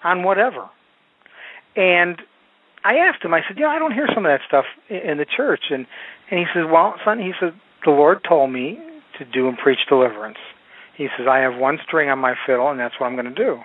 on 0.03 0.23
whatever. 0.23 0.69
And 1.75 2.21
I 2.83 2.97
asked 2.97 3.23
him, 3.23 3.33
I 3.33 3.41
said, 3.47 3.57
you 3.57 3.63
know, 3.63 3.69
I 3.69 3.79
don't 3.79 3.91
hear 3.91 4.07
some 4.13 4.25
of 4.25 4.31
that 4.31 4.41
stuff 4.47 4.65
in 4.89 5.17
the 5.17 5.25
church. 5.25 5.65
And 5.71 5.85
and 6.29 6.39
he 6.39 6.45
says, 6.53 6.63
well, 6.71 6.95
son, 7.03 7.19
he 7.19 7.33
said, 7.39 7.53
the 7.83 7.91
Lord 7.91 8.19
told 8.27 8.51
me 8.51 8.79
to 9.19 9.25
do 9.25 9.47
and 9.47 9.57
preach 9.57 9.79
deliverance. 9.87 10.37
He 10.97 11.07
says, 11.17 11.27
I 11.29 11.39
have 11.39 11.55
one 11.55 11.77
string 11.85 12.09
on 12.09 12.19
my 12.19 12.35
fiddle, 12.47 12.69
and 12.69 12.79
that's 12.79 12.95
what 12.99 13.07
I'm 13.07 13.15
going 13.15 13.33
to 13.33 13.35
do. 13.35 13.59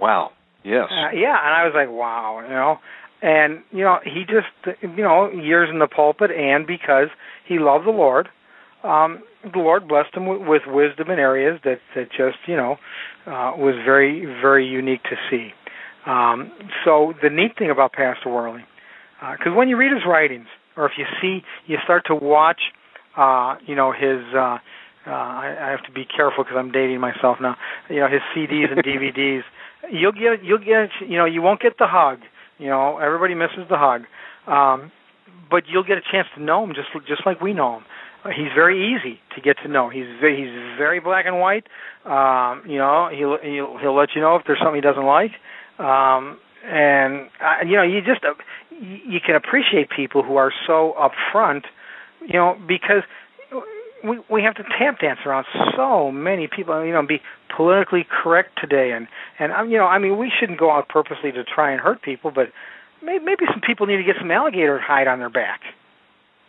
Wow. 0.00 0.32
Yes. 0.68 0.88
Uh, 0.90 1.10
yeah, 1.14 1.36
and 1.44 1.54
I 1.54 1.64
was 1.64 1.72
like, 1.74 1.88
wow, 1.90 2.40
you 2.42 2.50
know. 2.50 2.78
And 3.20 3.62
you 3.72 3.82
know, 3.82 3.98
he 4.04 4.22
just 4.24 4.46
you 4.82 5.02
know, 5.02 5.30
years 5.30 5.68
in 5.72 5.78
the 5.78 5.88
pulpit 5.88 6.30
and 6.30 6.66
because 6.66 7.08
he 7.46 7.58
loved 7.58 7.86
the 7.86 7.90
Lord, 7.90 8.28
um 8.84 9.22
the 9.42 9.58
Lord 9.58 9.88
blessed 9.88 10.14
him 10.14 10.26
with, 10.26 10.42
with 10.46 10.62
wisdom 10.66 11.10
in 11.10 11.18
areas 11.18 11.58
that 11.64 11.80
that 11.96 12.10
just, 12.10 12.38
you 12.46 12.56
know, 12.56 12.76
uh 13.26 13.52
was 13.56 13.74
very 13.84 14.24
very 14.40 14.66
unique 14.66 15.02
to 15.04 15.16
see. 15.30 15.50
Um 16.06 16.52
so 16.84 17.12
the 17.22 17.30
neat 17.30 17.58
thing 17.58 17.70
about 17.70 17.92
Pastor 17.92 18.28
Worley 18.30 18.64
because 19.20 19.52
when 19.56 19.68
you 19.68 19.76
read 19.76 19.92
his 19.92 20.02
writings 20.06 20.46
or 20.76 20.86
if 20.86 20.92
you 20.96 21.04
see 21.20 21.42
you 21.66 21.78
start 21.82 22.04
to 22.06 22.14
watch 22.14 22.60
uh 23.16 23.56
you 23.66 23.74
know 23.74 23.90
his 23.92 24.20
uh 24.34 24.58
uh, 25.06 25.10
I, 25.10 25.56
I 25.60 25.70
have 25.70 25.82
to 25.84 25.92
be 25.92 26.04
careful 26.04 26.44
because 26.44 26.58
I'm 26.58 26.70
dating 26.70 27.00
myself 27.00 27.38
now. 27.40 27.56
You 27.88 28.00
know 28.00 28.08
his 28.08 28.20
CDs 28.36 28.70
and 28.70 28.82
DVDs. 28.90 29.42
You'll 29.90 30.12
get 30.12 30.44
you'll 30.44 30.58
get 30.58 30.90
you 31.06 31.16
know 31.16 31.24
you 31.24 31.42
won't 31.42 31.60
get 31.60 31.78
the 31.78 31.86
hug. 31.86 32.20
You 32.58 32.68
know 32.68 32.98
everybody 32.98 33.34
misses 33.34 33.68
the 33.70 33.76
hug, 33.78 34.02
um, 34.46 34.90
but 35.50 35.64
you'll 35.68 35.84
get 35.84 35.98
a 35.98 36.02
chance 36.12 36.26
to 36.36 36.42
know 36.42 36.64
him 36.64 36.74
just 36.74 36.88
just 37.06 37.22
like 37.24 37.40
we 37.40 37.52
know 37.52 37.76
him. 37.78 37.84
Uh, 38.24 38.30
he's 38.30 38.52
very 38.54 38.94
easy 38.94 39.20
to 39.34 39.40
get 39.40 39.56
to 39.62 39.68
know. 39.68 39.88
He's 39.88 40.06
very, 40.20 40.36
he's 40.36 40.76
very 40.76 40.98
black 41.00 41.26
and 41.26 41.38
white. 41.38 41.66
Um, 42.04 42.62
you 42.68 42.78
know 42.78 43.08
he'll 43.14 43.38
he'll 43.42 43.78
he'll 43.78 43.96
let 43.96 44.10
you 44.14 44.20
know 44.20 44.36
if 44.36 44.42
there's 44.46 44.58
something 44.58 44.74
he 44.74 44.80
doesn't 44.80 45.06
like. 45.06 45.32
Um, 45.78 46.38
and 46.66 47.28
uh, 47.40 47.64
you 47.64 47.76
know 47.76 47.84
you 47.84 48.00
just 48.00 48.24
uh, 48.24 48.34
you 48.70 48.98
you 49.06 49.20
can 49.24 49.36
appreciate 49.36 49.88
people 49.94 50.22
who 50.22 50.36
are 50.36 50.52
so 50.66 50.94
upfront. 50.98 51.62
You 52.26 52.34
know 52.34 52.58
because 52.66 53.02
we 54.04 54.18
we 54.30 54.42
have 54.42 54.54
to 54.56 54.62
tap 54.78 55.00
dance 55.00 55.20
around 55.26 55.46
so 55.76 56.10
many 56.12 56.46
people, 56.48 56.84
you 56.84 56.92
know, 56.92 57.04
be 57.06 57.20
politically 57.54 58.06
correct 58.22 58.50
today, 58.60 58.92
and 58.92 59.08
and 59.38 59.52
um, 59.52 59.70
you 59.70 59.78
know, 59.78 59.86
I 59.86 59.98
mean, 59.98 60.18
we 60.18 60.30
shouldn't 60.38 60.58
go 60.58 60.70
out 60.70 60.88
purposely 60.88 61.32
to 61.32 61.44
try 61.44 61.72
and 61.72 61.80
hurt 61.80 62.02
people, 62.02 62.30
but 62.30 62.48
maybe, 63.02 63.24
maybe 63.24 63.44
some 63.50 63.60
people 63.60 63.86
need 63.86 63.96
to 63.96 64.04
get 64.04 64.16
some 64.18 64.30
alligator 64.30 64.78
hide 64.78 65.08
on 65.08 65.18
their 65.18 65.30
back. 65.30 65.60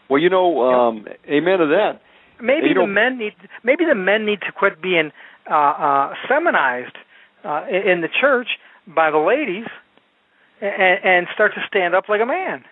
Well, 0.10 0.22
you 0.22 0.30
know, 0.30 0.62
um, 0.64 1.06
amen 1.28 1.60
to 1.60 1.68
that. 1.68 2.02
Maybe 2.42 2.70
You 2.70 2.74
the 2.76 2.80
know- 2.82 2.88
men 2.88 3.18
need 3.18 3.34
maybe 3.64 3.86
the 3.86 3.96
men 3.96 4.26
need 4.26 4.42
to 4.42 4.52
quit 4.52 4.82
being 4.82 5.12
uh, 5.50 5.54
uh, 5.54 6.14
feminized 6.28 6.96
uh, 7.44 7.66
in 7.70 7.88
in 7.92 8.02
the 8.02 8.10
church 8.22 8.48
by 8.88 9.12
the 9.12 9.18
ladies 9.18 9.68
and, 10.62 11.00
and 11.04 11.28
start 11.34 11.54
to 11.56 11.62
stand 11.68 11.96
up 11.96 12.10
like 12.10 12.22
a 12.22 12.26
man. 12.26 12.64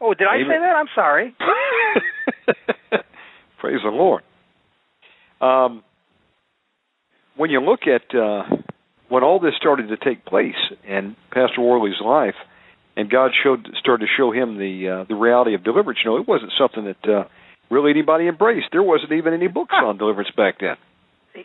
Oh, 0.00 0.14
did 0.14 0.28
I 0.28 0.36
Amen. 0.36 0.46
say 0.48 0.58
that? 0.60 0.76
I'm 0.76 0.86
sorry. 0.94 1.34
Praise 3.58 3.80
the 3.82 3.90
Lord. 3.90 4.22
Um, 5.40 5.82
when 7.36 7.50
you 7.50 7.60
look 7.60 7.80
at 7.86 8.14
uh, 8.16 8.42
when 9.08 9.22
all 9.22 9.38
this 9.40 9.54
started 9.56 9.88
to 9.88 9.96
take 9.96 10.24
place 10.24 10.56
in 10.86 11.16
Pastor 11.30 11.60
Worley's 11.60 12.00
life, 12.04 12.34
and 12.96 13.08
God 13.10 13.30
showed 13.42 13.68
started 13.78 14.06
to 14.06 14.12
show 14.16 14.32
him 14.32 14.58
the 14.58 14.88
uh, 14.88 15.04
the 15.08 15.14
reality 15.14 15.54
of 15.54 15.62
deliverance, 15.64 16.00
you 16.04 16.10
know, 16.10 16.16
it 16.16 16.26
wasn't 16.28 16.52
something 16.58 16.84
that 16.84 17.10
uh, 17.10 17.24
really 17.70 17.90
anybody 17.90 18.26
embraced. 18.26 18.66
There 18.72 18.82
wasn't 18.82 19.12
even 19.12 19.32
any 19.34 19.48
books 19.48 19.74
on 19.74 19.98
deliverance 19.98 20.30
back 20.36 20.56
then. 20.60 20.76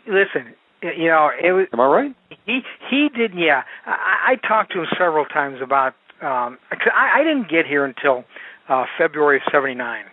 Listen, 0.08 0.54
you 0.82 1.06
know, 1.08 1.30
it 1.42 1.52
was 1.52 1.66
Am 1.72 1.80
I 1.80 1.86
right? 1.86 2.16
he 2.46 2.60
he 2.90 3.08
did 3.16 3.32
yeah 3.34 3.62
i 3.86 4.32
i 4.32 4.46
talked 4.48 4.72
to 4.72 4.80
him 4.80 4.86
several 4.98 5.24
times 5.24 5.60
about 5.62 5.94
um 6.20 6.58
'cause 6.70 6.92
i 6.94 7.20
i 7.20 7.24
didn't 7.24 7.48
get 7.48 7.64
here 7.66 7.84
until 7.84 8.24
uh 8.68 8.84
february 8.98 9.36
of 9.36 9.42
seventy 9.52 9.74
nine 9.74 10.04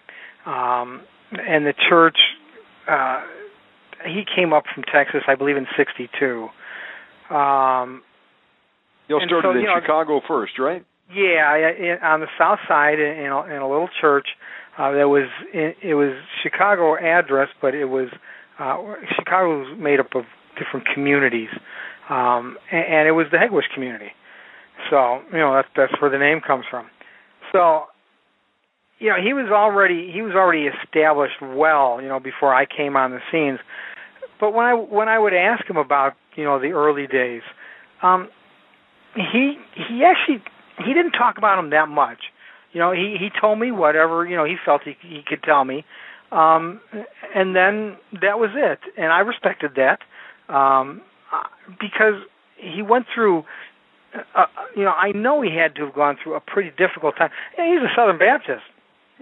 um 0.45 1.01
and 1.31 1.65
the 1.65 1.73
church 1.89 2.17
uh 2.89 3.21
he 4.05 4.23
came 4.35 4.53
up 4.53 4.63
from 4.73 4.83
texas 4.83 5.21
i 5.27 5.35
believe 5.35 5.57
in 5.57 5.67
sixty 5.77 6.09
two 6.19 6.47
um 7.33 8.01
You 9.07 9.15
all 9.15 9.21
And 9.21 9.29
started 9.29 9.43
so, 9.43 9.51
in 9.51 9.61
you 9.61 9.67
know- 9.67 9.79
Chicago 9.81 10.21
first, 10.27 10.59
right? 10.59 10.83
yeah 11.13 11.43
I, 11.49 11.57
I, 12.07 12.13
on 12.13 12.21
the 12.21 12.27
south 12.37 12.59
side 12.67 12.99
in 12.99 13.17
in 13.25 13.31
a, 13.31 13.43
in 13.45 13.61
a 13.61 13.69
little 13.69 13.89
church 13.99 14.27
uh 14.77 14.91
that 14.91 15.09
was 15.09 15.27
it, 15.53 15.75
it 15.83 15.95
was 15.95 16.13
chicago 16.43 16.95
address 16.97 17.49
but 17.61 17.75
it 17.75 17.85
was 17.85 18.07
uh 18.59 18.77
chicago 19.15 19.59
was 19.59 19.77
made 19.77 19.99
up 19.99 20.15
of 20.15 20.23
different 20.57 20.85
communities. 20.93 21.49
Um 22.09 22.57
and, 22.71 22.85
and 22.85 23.07
it 23.07 23.11
was 23.13 23.27
the 23.31 23.37
Hegewisch 23.37 23.69
community. 23.73 24.11
So 24.89 25.21
you 25.31 25.39
know 25.39 25.53
that's 25.53 25.67
that's 25.75 26.01
where 26.01 26.09
the 26.11 26.17
name 26.17 26.39
comes 26.45 26.65
from. 26.69 26.87
So 27.51 27.85
you 29.01 29.09
know 29.09 29.15
he 29.21 29.33
was 29.33 29.49
already 29.51 30.11
he 30.11 30.21
was 30.21 30.33
already 30.33 30.67
established 30.67 31.41
well 31.41 31.99
you 32.01 32.07
know 32.07 32.19
before 32.19 32.53
i 32.53 32.65
came 32.65 32.95
on 32.95 33.11
the 33.11 33.19
scenes. 33.31 33.59
But 34.39 34.53
when 34.53 34.65
i 34.65 34.73
when 34.73 35.09
i 35.09 35.19
would 35.19 35.33
ask 35.33 35.67
him 35.69 35.77
about 35.77 36.13
you 36.35 36.43
know 36.45 36.59
the 36.59 36.69
early 36.69 37.07
days 37.07 37.41
um 38.03 38.29
he 39.15 39.57
he 39.75 40.05
actually 40.05 40.41
he 40.77 40.93
didn't 40.93 41.11
talk 41.11 41.37
about 41.37 41.57
them 41.57 41.71
that 41.71 41.89
much. 41.89 42.31
You 42.71 42.79
know 42.79 42.91
he 42.91 43.17
he 43.19 43.29
told 43.29 43.59
me 43.59 43.71
whatever 43.71 44.25
you 44.25 44.37
know 44.37 44.45
he 44.45 44.55
felt 44.63 44.83
he 44.83 44.95
he 45.01 45.23
could 45.25 45.43
tell 45.43 45.65
me. 45.65 45.83
Um 46.31 46.79
and 47.35 47.55
then 47.55 47.97
that 48.21 48.39
was 48.39 48.51
it. 48.53 48.79
And 48.97 49.11
i 49.11 49.19
respected 49.19 49.71
that 49.75 49.99
um 50.53 51.01
uh, 51.33 51.43
because 51.79 52.21
he 52.55 52.83
went 52.83 53.07
through 53.13 53.43
uh, 54.35 54.45
you 54.75 54.83
know 54.83 54.91
i 54.91 55.11
know 55.13 55.41
he 55.41 55.55
had 55.55 55.73
to 55.75 55.85
have 55.85 55.95
gone 55.95 56.17
through 56.21 56.35
a 56.35 56.39
pretty 56.39 56.69
difficult 56.77 57.15
time. 57.17 57.31
And 57.57 57.73
he's 57.73 57.81
a 57.81 57.91
southern 57.95 58.19
baptist 58.19 58.61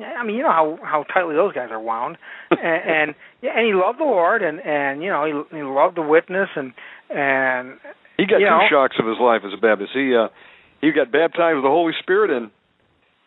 I 0.04 0.24
mean, 0.24 0.36
you 0.38 0.44
know 0.44 0.52
how 0.52 0.80
how 0.84 1.04
tightly 1.04 1.36
those 1.36 1.54
guys 1.54 1.70
are 1.72 1.80
wound, 1.80 2.18
and, 2.52 2.60
and 2.62 3.16
yeah, 3.42 3.52
and 3.58 3.66
he 3.66 3.74
loved 3.74 4.00
the 4.00 4.04
Lord, 4.06 4.42
and 4.42 4.60
and 4.60 5.02
you 5.04 5.10
know 5.10 5.26
he 5.26 5.58
he 5.58 5.64
loved 5.64 5.98
the 5.98 6.02
witness, 6.02 6.50
and 6.56 6.74
and 7.10 7.80
He 8.18 8.26
got 8.26 8.40
two 8.40 8.46
know. 8.46 8.62
shocks 8.70 8.96
of 9.00 9.06
his 9.08 9.18
life 9.20 9.42
as 9.46 9.52
a 9.54 9.62
Baptist. 9.62 9.92
He 9.94 10.16
uh, 10.16 10.28
he 10.82 10.92
got 10.92 11.12
baptized 11.12 11.56
with 11.56 11.64
the 11.64 11.70
Holy 11.74 11.94
Spirit 12.02 12.32
and 12.32 12.52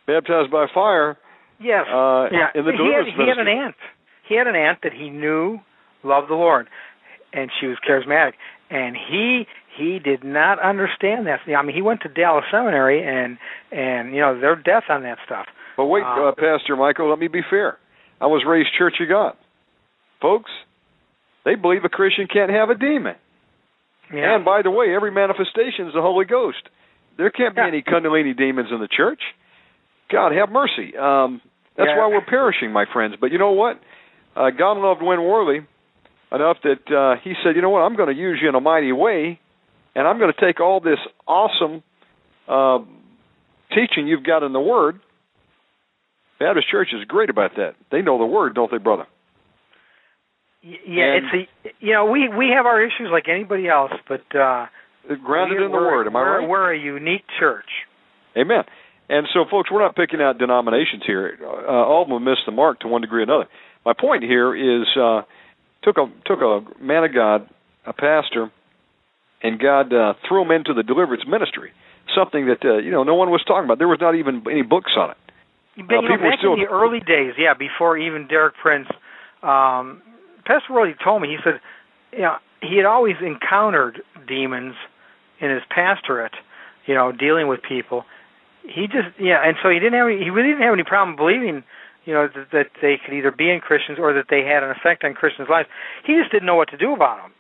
baptized 0.06 0.50
by 0.50 0.66
fire. 0.72 1.18
yes, 1.60 1.84
Uh, 1.86 2.26
yeah. 2.32 2.48
in 2.54 2.64
the 2.64 2.72
he 2.72 2.92
had 2.92 3.06
he 3.06 3.28
had 3.28 3.38
an 3.38 3.48
aunt. 3.48 3.76
He 4.28 4.36
had 4.36 4.46
an 4.46 4.56
aunt 4.56 4.78
that 4.82 4.92
he 4.92 5.10
knew 5.10 5.60
loved 6.04 6.28
the 6.30 6.34
Lord, 6.34 6.68
and 7.32 7.50
she 7.60 7.66
was 7.66 7.76
charismatic, 7.88 8.32
and 8.70 8.96
he 8.96 9.46
he 9.76 9.98
did 9.98 10.22
not 10.24 10.58
understand 10.60 11.26
that. 11.26 11.40
I 11.48 11.62
mean, 11.62 11.74
he 11.74 11.82
went 11.82 12.00
to 12.02 12.08
Dallas 12.08 12.44
Seminary, 12.50 13.02
and 13.06 13.38
and 13.70 14.14
you 14.14 14.20
know 14.20 14.38
they're 14.40 14.56
death 14.56 14.84
on 14.88 15.02
that 15.02 15.18
stuff. 15.26 15.46
But 15.82 15.88
wait, 15.88 16.04
Uh, 16.04 16.28
uh, 16.28 16.32
Pastor 16.38 16.76
Michael, 16.76 17.10
let 17.10 17.18
me 17.18 17.26
be 17.26 17.42
fair. 17.50 17.76
I 18.20 18.26
was 18.26 18.44
raised 18.46 18.68
Church 18.78 19.00
of 19.00 19.08
God. 19.08 19.34
Folks, 20.20 20.52
they 21.44 21.56
believe 21.56 21.84
a 21.84 21.88
Christian 21.88 22.28
can't 22.28 22.52
have 22.52 22.70
a 22.70 22.76
demon. 22.76 23.16
Yeah. 24.14 24.36
And 24.36 24.44
by 24.44 24.62
the 24.62 24.70
way, 24.70 24.94
every 24.94 25.10
manifestation 25.10 25.88
is 25.88 25.94
the 25.94 26.00
Holy 26.00 26.24
Ghost. 26.24 26.62
There 27.16 27.30
can't 27.30 27.56
be 27.56 27.62
Yeah. 27.62 27.66
any 27.66 27.82
Kundalini 27.82 28.36
demons 28.36 28.70
in 28.70 28.78
the 28.78 28.86
church. 28.86 29.20
God 30.08 30.30
have 30.30 30.52
mercy. 30.52 30.96
Um, 30.96 31.40
that's 31.74 31.88
Yeah. 31.88 31.98
why 31.98 32.06
we're 32.06 32.20
perishing, 32.20 32.70
my 32.70 32.84
friends. 32.84 33.16
But 33.16 33.32
you 33.32 33.38
know 33.38 33.50
what? 33.50 33.78
Uh, 34.36 34.50
God 34.50 34.76
loved 34.76 35.02
Win 35.02 35.20
Worley 35.20 35.66
enough 36.30 36.60
that 36.62 36.92
uh, 36.92 37.16
he 37.24 37.34
said, 37.42 37.56
you 37.56 37.62
know 37.62 37.70
what? 37.70 37.80
I'm 37.80 37.96
going 37.96 38.08
to 38.08 38.14
use 38.14 38.40
you 38.40 38.48
in 38.48 38.54
a 38.54 38.60
mighty 38.60 38.92
way, 38.92 39.40
and 39.96 40.06
I'm 40.06 40.18
going 40.20 40.32
to 40.32 40.40
take 40.40 40.60
all 40.60 40.78
this 40.78 41.00
awesome 41.26 41.82
uh, 42.46 42.78
teaching 43.74 44.06
you've 44.06 44.22
got 44.22 44.44
in 44.44 44.52
the 44.52 44.60
Word. 44.60 45.00
Baptist 46.44 46.68
Church 46.70 46.88
is 46.92 47.04
great 47.06 47.30
about 47.30 47.56
that. 47.56 47.74
They 47.90 48.02
know 48.02 48.18
the 48.18 48.26
Word, 48.26 48.54
don't 48.54 48.70
they, 48.70 48.78
brother? 48.78 49.06
Yeah, 50.62 51.04
and- 51.16 51.26
it's 51.26 51.48
a 51.64 51.84
you 51.84 51.92
know 51.92 52.06
we 52.06 52.28
we 52.28 52.50
have 52.56 52.66
our 52.66 52.82
issues 52.82 53.08
like 53.10 53.28
anybody 53.28 53.68
else, 53.68 53.92
but 54.08 54.22
uh 54.34 54.66
Grounded 55.24 55.58
we- 55.58 55.64
in 55.66 55.72
the 55.72 55.76
Word. 55.78 56.06
Am 56.06 56.16
I 56.16 56.22
right? 56.22 56.48
We're 56.48 56.72
a 56.72 56.78
unique 56.78 57.24
church. 57.38 57.68
Amen. 58.36 58.64
And 59.08 59.26
so, 59.34 59.44
folks, 59.50 59.70
we're 59.70 59.82
not 59.82 59.96
picking 59.96 60.22
out 60.22 60.38
denominations 60.38 61.02
here. 61.04 61.36
Uh, 61.42 61.66
all 61.68 62.02
of 62.02 62.08
them 62.08 62.24
missed 62.24 62.46
the 62.46 62.52
mark 62.52 62.80
to 62.80 62.88
one 62.88 63.02
degree 63.02 63.20
or 63.20 63.24
another. 63.24 63.48
My 63.84 63.92
point 63.92 64.22
here 64.22 64.54
is 64.54 64.86
uh, 64.96 65.22
took 65.82 65.96
a 65.98 66.06
took 66.24 66.40
a 66.40 66.60
man 66.80 67.04
of 67.04 67.12
God, 67.12 67.48
a 67.84 67.92
pastor, 67.92 68.50
and 69.42 69.58
God 69.58 69.92
uh, 69.92 70.14
threw 70.28 70.42
him 70.42 70.50
into 70.52 70.72
the 70.72 70.84
deliverance 70.84 71.24
ministry. 71.26 71.72
Something 72.16 72.46
that 72.46 72.64
uh, 72.64 72.78
you 72.78 72.90
know 72.92 73.02
no 73.02 73.16
one 73.16 73.30
was 73.30 73.42
talking 73.44 73.64
about. 73.64 73.78
There 73.78 73.88
was 73.88 73.98
not 74.00 74.14
even 74.14 74.44
any 74.50 74.62
books 74.62 74.92
on 74.96 75.10
it. 75.10 75.16
But 75.76 75.96
Uh, 75.96 76.00
you 76.02 76.08
know, 76.08 76.16
back 76.18 76.38
still- 76.38 76.54
in 76.54 76.60
the 76.60 76.66
early 76.68 77.00
days, 77.00 77.34
yeah, 77.38 77.54
before 77.54 77.96
even 77.96 78.26
Derek 78.26 78.54
Prince, 78.56 78.88
um, 79.42 80.02
Pastor 80.44 80.72
Worley 80.72 80.94
told 81.02 81.22
me 81.22 81.28
he 81.28 81.38
said, 81.42 81.60
you 82.12 82.20
know, 82.22 82.36
he 82.60 82.76
had 82.76 82.86
always 82.86 83.16
encountered 83.20 84.02
demons 84.26 84.74
in 85.40 85.50
his 85.50 85.62
pastorate, 85.70 86.34
you 86.86 86.94
know, 86.94 87.10
dealing 87.12 87.48
with 87.48 87.62
people. 87.62 88.04
He 88.64 88.86
just, 88.86 89.08
yeah, 89.18 89.40
and 89.42 89.56
so 89.62 89.70
he 89.70 89.78
didn't 89.80 89.98
have 89.98 90.06
any, 90.08 90.22
he 90.22 90.30
really 90.30 90.50
didn't 90.50 90.62
have 90.62 90.74
any 90.74 90.84
problem 90.84 91.16
believing, 91.16 91.64
you 92.04 92.12
know, 92.14 92.28
that, 92.28 92.50
that 92.52 92.66
they 92.80 92.98
could 92.98 93.14
either 93.14 93.30
be 93.32 93.50
in 93.50 93.60
Christians 93.60 93.98
or 93.98 94.12
that 94.12 94.26
they 94.28 94.42
had 94.44 94.62
an 94.62 94.70
effect 94.70 95.02
on 95.04 95.14
Christians' 95.14 95.48
lives. 95.48 95.68
He 96.04 96.14
just 96.14 96.30
didn't 96.30 96.46
know 96.46 96.54
what 96.54 96.68
to 96.70 96.76
do 96.76 96.92
about 96.92 97.16
them 97.22 97.32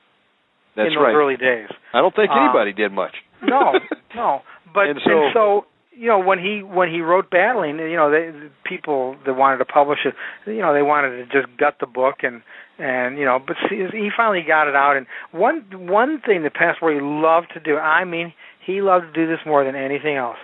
That's 0.74 0.88
in 0.88 0.94
those 0.94 1.04
right. 1.04 1.14
early 1.14 1.36
days. 1.36 1.68
I 1.94 2.00
don't 2.00 2.14
think 2.16 2.30
Uh, 2.30 2.40
anybody 2.42 2.72
did 2.72 2.90
much. 2.92 3.14
No, 3.42 3.78
no. 4.16 4.42
But 4.74 4.88
And 4.88 4.98
and 4.98 5.02
so- 5.04 5.30
so, 5.32 5.66
you 5.96 6.08
know 6.08 6.18
when 6.18 6.38
he 6.38 6.62
when 6.62 6.90
he 6.90 7.00
wrote 7.00 7.30
battling, 7.30 7.78
you 7.78 7.96
know, 7.96 8.10
they, 8.10 8.30
the 8.30 8.50
people 8.64 9.16
that 9.26 9.34
wanted 9.34 9.58
to 9.58 9.64
publish 9.64 10.00
it, 10.04 10.14
you 10.46 10.60
know, 10.60 10.72
they 10.72 10.82
wanted 10.82 11.10
to 11.18 11.24
just 11.24 11.56
gut 11.58 11.76
the 11.80 11.86
book 11.86 12.16
and 12.22 12.42
and 12.78 13.18
you 13.18 13.24
know, 13.24 13.38
but 13.38 13.56
see, 13.68 13.76
he 13.92 14.08
finally 14.16 14.42
got 14.46 14.68
it 14.68 14.74
out. 14.74 14.96
And 14.96 15.06
one 15.32 15.64
one 15.88 16.20
thing 16.20 16.42
that 16.44 16.54
Pastor 16.54 16.78
Worley 16.86 17.00
loved 17.00 17.48
to 17.54 17.60
do, 17.60 17.76
I 17.76 18.04
mean, 18.04 18.32
he 18.64 18.80
loved 18.80 19.06
to 19.06 19.12
do 19.12 19.26
this 19.30 19.40
more 19.46 19.64
than 19.64 19.76
anything 19.76 20.16
else. 20.16 20.38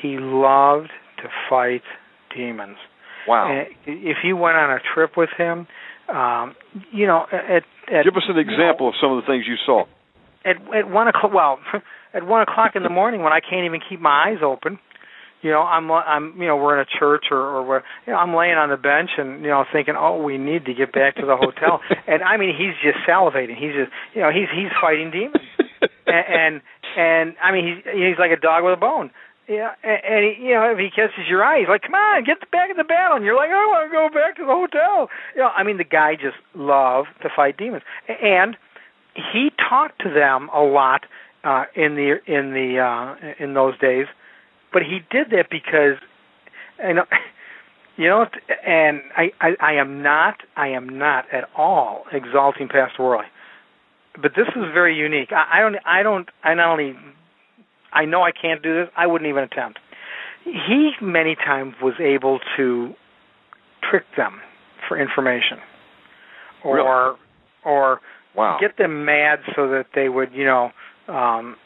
He 0.00 0.18
loved 0.18 0.90
to 1.18 1.28
fight 1.48 1.82
demons. 2.34 2.76
Wow. 3.28 3.50
And 3.50 3.68
if 3.86 4.18
you 4.24 4.36
went 4.36 4.56
on 4.56 4.70
a 4.70 4.78
trip 4.94 5.16
with 5.16 5.30
him, 5.36 5.66
um, 6.08 6.54
you 6.92 7.06
know, 7.06 7.26
at, 7.32 7.64
at 7.92 8.04
Give 8.04 8.16
us 8.16 8.28
an 8.28 8.38
example 8.38 8.88
of 8.88 8.94
some 9.00 9.12
of 9.12 9.22
the 9.22 9.26
things 9.26 9.44
you 9.46 9.56
saw. 9.64 9.84
at 10.44 10.56
at 10.74 10.88
one 10.88 11.08
o'clock. 11.08 11.32
Well, 11.34 11.58
at 12.16 12.26
one 12.26 12.40
o'clock 12.40 12.72
in 12.74 12.82
the 12.82 12.88
morning 12.88 13.22
when 13.22 13.32
I 13.32 13.40
can't 13.40 13.66
even 13.66 13.80
keep 13.86 14.00
my 14.00 14.32
eyes 14.32 14.38
open. 14.42 14.78
You 15.42 15.50
know, 15.50 15.60
I'm 15.60 15.92
I'm 15.92 16.34
you 16.40 16.48
know 16.48 16.56
we're 16.56 16.80
in 16.80 16.80
a 16.80 16.98
church 16.98 17.26
or 17.30 17.38
or 17.38 17.62
where 17.62 17.84
you 18.06 18.12
know 18.12 18.18
I'm 18.18 18.34
laying 18.34 18.56
on 18.56 18.70
the 18.70 18.80
bench 18.80 19.10
and 19.18 19.42
you 19.42 19.48
know 19.48 19.64
thinking, 19.70 19.94
oh, 19.96 20.22
we 20.22 20.38
need 20.38 20.64
to 20.64 20.74
get 20.74 20.92
back 20.92 21.16
to 21.16 21.26
the 21.26 21.36
hotel. 21.36 21.80
and 22.08 22.22
I 22.22 22.36
mean, 22.36 22.56
he's 22.56 22.74
just 22.82 23.04
salivating. 23.06 23.54
He's 23.54 23.76
just 23.76 23.92
you 24.14 24.22
know 24.22 24.30
he's 24.32 24.48
he's 24.48 24.72
fighting 24.80 25.12
demons. 25.12 25.44
and, 26.06 26.24
and 26.26 26.54
and 26.96 27.36
I 27.38 27.52
mean 27.52 27.68
he's 27.68 27.84
he's 27.84 28.18
like 28.18 28.32
a 28.32 28.40
dog 28.40 28.64
with 28.64 28.72
a 28.72 28.80
bone. 28.80 29.10
Yeah, 29.46 29.76
and, 29.84 30.00
and 30.02 30.20
he, 30.24 30.48
you 30.48 30.54
know 30.54 30.72
if 30.72 30.78
he 30.78 30.88
catches 30.90 31.28
your 31.28 31.44
eye, 31.44 31.60
he's 31.60 31.68
like, 31.68 31.82
"Come 31.82 31.94
on, 31.94 32.24
get 32.24 32.40
back 32.50 32.70
in 32.70 32.76
the 32.76 32.88
battle," 32.88 33.20
and 33.20 33.24
you're 33.24 33.36
like, 33.36 33.50
"I 33.52 33.62
want 33.70 33.86
to 33.86 33.94
go 33.94 34.08
back 34.08 34.40
to 34.40 34.42
the 34.42 34.56
hotel." 34.56 35.12
You 35.36 35.42
know, 35.42 35.52
I 35.54 35.62
mean, 35.62 35.76
the 35.76 35.86
guy 35.86 36.16
just 36.16 36.40
loved 36.56 37.14
to 37.22 37.28
fight 37.28 37.56
demons, 37.56 37.84
and 38.08 38.56
he 39.14 39.50
talked 39.54 40.00
to 40.02 40.10
them 40.10 40.48
a 40.52 40.64
lot 40.64 41.06
uh, 41.46 41.64
in 41.76 41.94
the 41.94 42.16
in 42.26 42.52
the 42.52 42.78
uh, 42.80 43.14
in 43.42 43.54
those 43.54 43.78
days, 43.78 44.06
but 44.72 44.82
he 44.82 44.98
did 45.10 45.30
that 45.30 45.46
because, 45.48 45.96
you 46.84 46.94
know, 46.94 47.04
you 47.96 48.08
know, 48.08 48.26
and 48.66 49.00
I, 49.16 49.30
I 49.40 49.50
I 49.60 49.72
am 49.74 50.02
not 50.02 50.38
I 50.56 50.68
am 50.68 50.98
not 50.98 51.26
at 51.32 51.44
all 51.56 52.04
exalting 52.12 52.66
Pastor 52.68 53.04
Worley, 53.04 53.26
but 54.20 54.32
this 54.34 54.48
is 54.48 54.64
very 54.74 54.96
unique. 54.96 55.28
I, 55.30 55.58
I 55.58 55.60
don't 55.60 55.76
I 55.86 56.02
don't 56.02 56.28
I 56.42 56.54
not 56.54 56.72
only 56.72 56.96
I 57.92 58.04
know 58.06 58.22
I 58.22 58.32
can't 58.32 58.60
do 58.62 58.74
this. 58.74 58.88
I 58.96 59.06
wouldn't 59.06 59.28
even 59.28 59.44
attempt. 59.44 59.78
He 60.44 60.90
many 61.00 61.36
times 61.36 61.74
was 61.80 61.94
able 62.00 62.40
to 62.56 62.92
trick 63.88 64.04
them 64.16 64.40
for 64.88 64.98
information, 64.98 65.58
or 66.64 66.76
Really? 66.76 67.16
or 67.64 68.00
Wow. 68.36 68.58
get 68.60 68.76
them 68.76 69.06
mad 69.06 69.38
so 69.56 69.66
that 69.70 69.86
they 69.94 70.10
would, 70.10 70.32
you 70.34 70.44
know, 70.44 70.70
um, 71.08 71.56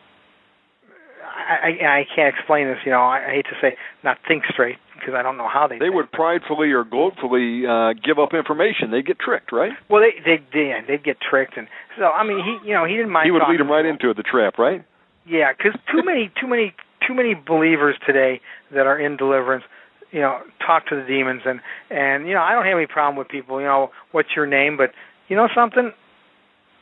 I, 1.23 1.77
I, 1.81 2.01
I 2.01 2.07
can't 2.15 2.35
explain 2.35 2.69
this. 2.69 2.79
You 2.85 2.93
know, 2.93 3.01
I, 3.01 3.29
I 3.29 3.31
hate 3.35 3.47
to 3.47 3.57
say 3.61 3.77
not 4.03 4.19
think 4.27 4.45
straight 4.53 4.77
because 4.99 5.15
I 5.15 5.23
don't 5.23 5.37
know 5.37 5.49
how 5.49 5.67
they. 5.67 5.77
they 5.77 5.87
think. 5.87 5.95
would 5.95 6.13
pridefully 6.13 6.71
or 6.73 6.85
gloatfully 6.85 7.65
uh, 7.65 7.95
give 8.05 8.19
up 8.19 8.35
information. 8.35 8.91
They 8.91 9.03
get 9.03 9.19
tricked, 9.19 9.53
right? 9.53 9.73
Well, 9.89 10.03
they 10.03 10.21
they 10.25 10.43
they 10.53 10.73
they'd 10.87 11.05
get 11.05 11.17
tricked, 11.21 11.57
and 11.57 11.69
so 11.99 12.05
I 12.05 12.25
mean, 12.25 12.43
he 12.45 12.69
you 12.69 12.75
know 12.75 12.85
he 12.85 12.95
didn't 12.95 13.11
mind. 13.11 13.27
He 13.27 13.31
would 13.31 13.43
lead 13.49 13.61
them 13.61 13.71
right 13.71 13.83
to 13.83 13.89
into 13.89 14.15
the 14.15 14.23
trap, 14.23 14.59
right? 14.59 14.85
Yeah, 15.27 15.53
because 15.57 15.79
too 15.91 16.03
many 16.05 16.31
too 16.41 16.47
many 16.47 16.75
too 17.07 17.15
many 17.15 17.35
believers 17.35 17.97
today 18.07 18.41
that 18.73 18.87
are 18.87 18.99
in 18.99 19.17
deliverance, 19.17 19.65
you 20.11 20.21
know, 20.21 20.41
talk 20.65 20.87
to 20.89 20.97
the 20.97 21.07
demons, 21.07 21.43
and 21.45 21.61
and 21.91 22.27
you 22.27 22.35
know 22.35 22.41
I 22.41 22.53
don't 22.53 22.65
have 22.65 22.77
any 22.77 22.87
problem 22.87 23.17
with 23.17 23.29
people. 23.29 23.61
You 23.61 23.67
know, 23.67 23.91
what's 24.13 24.31
your 24.37 24.47
name? 24.47 24.77
But 24.77 24.91
you 25.29 25.37
know 25.37 25.49
something, 25.55 25.93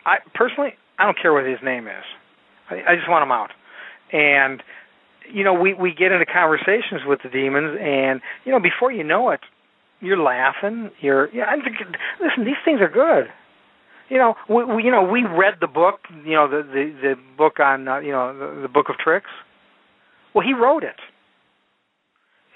I 0.06 0.18
personally 0.35 0.74
I 0.98 1.05
don't 1.05 1.18
care 1.20 1.32
what 1.32 1.47
his 1.47 1.59
name 1.62 1.86
is. 1.86 2.05
I, 2.70 2.92
I 2.92 2.96
just 2.96 3.08
want 3.08 3.22
them 3.22 3.32
out, 3.32 3.50
and 4.12 4.62
you 5.30 5.44
know 5.44 5.54
we 5.54 5.74
we 5.74 5.94
get 5.94 6.12
into 6.12 6.26
conversations 6.26 7.02
with 7.06 7.20
the 7.22 7.28
demons, 7.28 7.78
and 7.80 8.20
you 8.44 8.52
know 8.52 8.60
before 8.60 8.92
you 8.92 9.04
know 9.04 9.30
it, 9.30 9.40
you're 10.00 10.18
laughing. 10.18 10.90
You're 11.00 11.32
yeah. 11.34 11.44
I'm 11.44 11.60
listen, 12.20 12.44
these 12.44 12.60
things 12.64 12.80
are 12.80 12.88
good. 12.88 13.32
You 14.08 14.16
know, 14.16 14.34
we, 14.48 14.64
we 14.64 14.84
you 14.84 14.90
know 14.90 15.02
we 15.02 15.24
read 15.24 15.54
the 15.60 15.66
book. 15.66 16.00
You 16.24 16.34
know 16.34 16.48
the 16.48 16.62
the 16.62 16.92
the 17.02 17.14
book 17.36 17.60
on 17.60 17.88
uh, 17.88 17.98
you 17.98 18.12
know 18.12 18.36
the, 18.36 18.62
the 18.62 18.68
book 18.68 18.86
of 18.88 18.96
tricks. 18.96 19.30
Well, 20.34 20.46
he 20.46 20.54
wrote 20.54 20.84
it. 20.84 20.96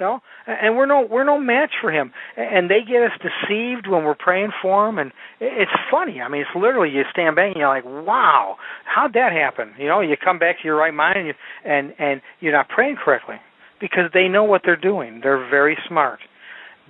And 0.03 0.20
and 0.47 0.77
we're 0.77 0.87
no 0.87 1.07
we're 1.09 1.24
no 1.24 1.39
match 1.39 1.73
for 1.81 1.91
him. 1.91 2.12
And 2.37 2.70
they 2.70 2.81
get 2.87 3.03
us 3.03 3.12
deceived 3.20 3.87
when 3.87 4.05
we're 4.05 4.15
praying 4.15 4.51
for 4.61 4.89
him, 4.89 4.99
and 4.99 5.12
it's 5.41 5.70
funny. 5.91 6.20
I 6.20 6.29
mean, 6.29 6.43
it's 6.43 6.51
literally 6.55 6.91
you 6.91 7.03
stand 7.11 7.37
back 7.37 7.53
and 7.53 7.57
you're 7.57 7.69
like, 7.69 7.85
"Wow, 7.85 8.57
how'd 8.85 9.15
that 9.15 9.33
happen?" 9.33 9.74
You 9.79 9.87
know, 9.87 10.01
you 10.01 10.16
come 10.16 10.39
back 10.39 10.59
to 10.61 10.65
your 10.65 10.77
right 10.77 10.95
mind, 10.95 11.19
and 11.19 11.27
you, 11.29 11.35
and 11.65 11.95
and 11.99 12.20
you're 12.41 12.53
not 12.53 12.69
praying 12.69 12.97
correctly 12.97 13.37
because 13.81 14.11
they 14.12 14.29
know 14.29 14.45
what 14.45 14.62
they're 14.65 14.77
doing. 14.77 15.20
They're 15.23 15.49
very 15.49 15.77
smart, 15.89 16.20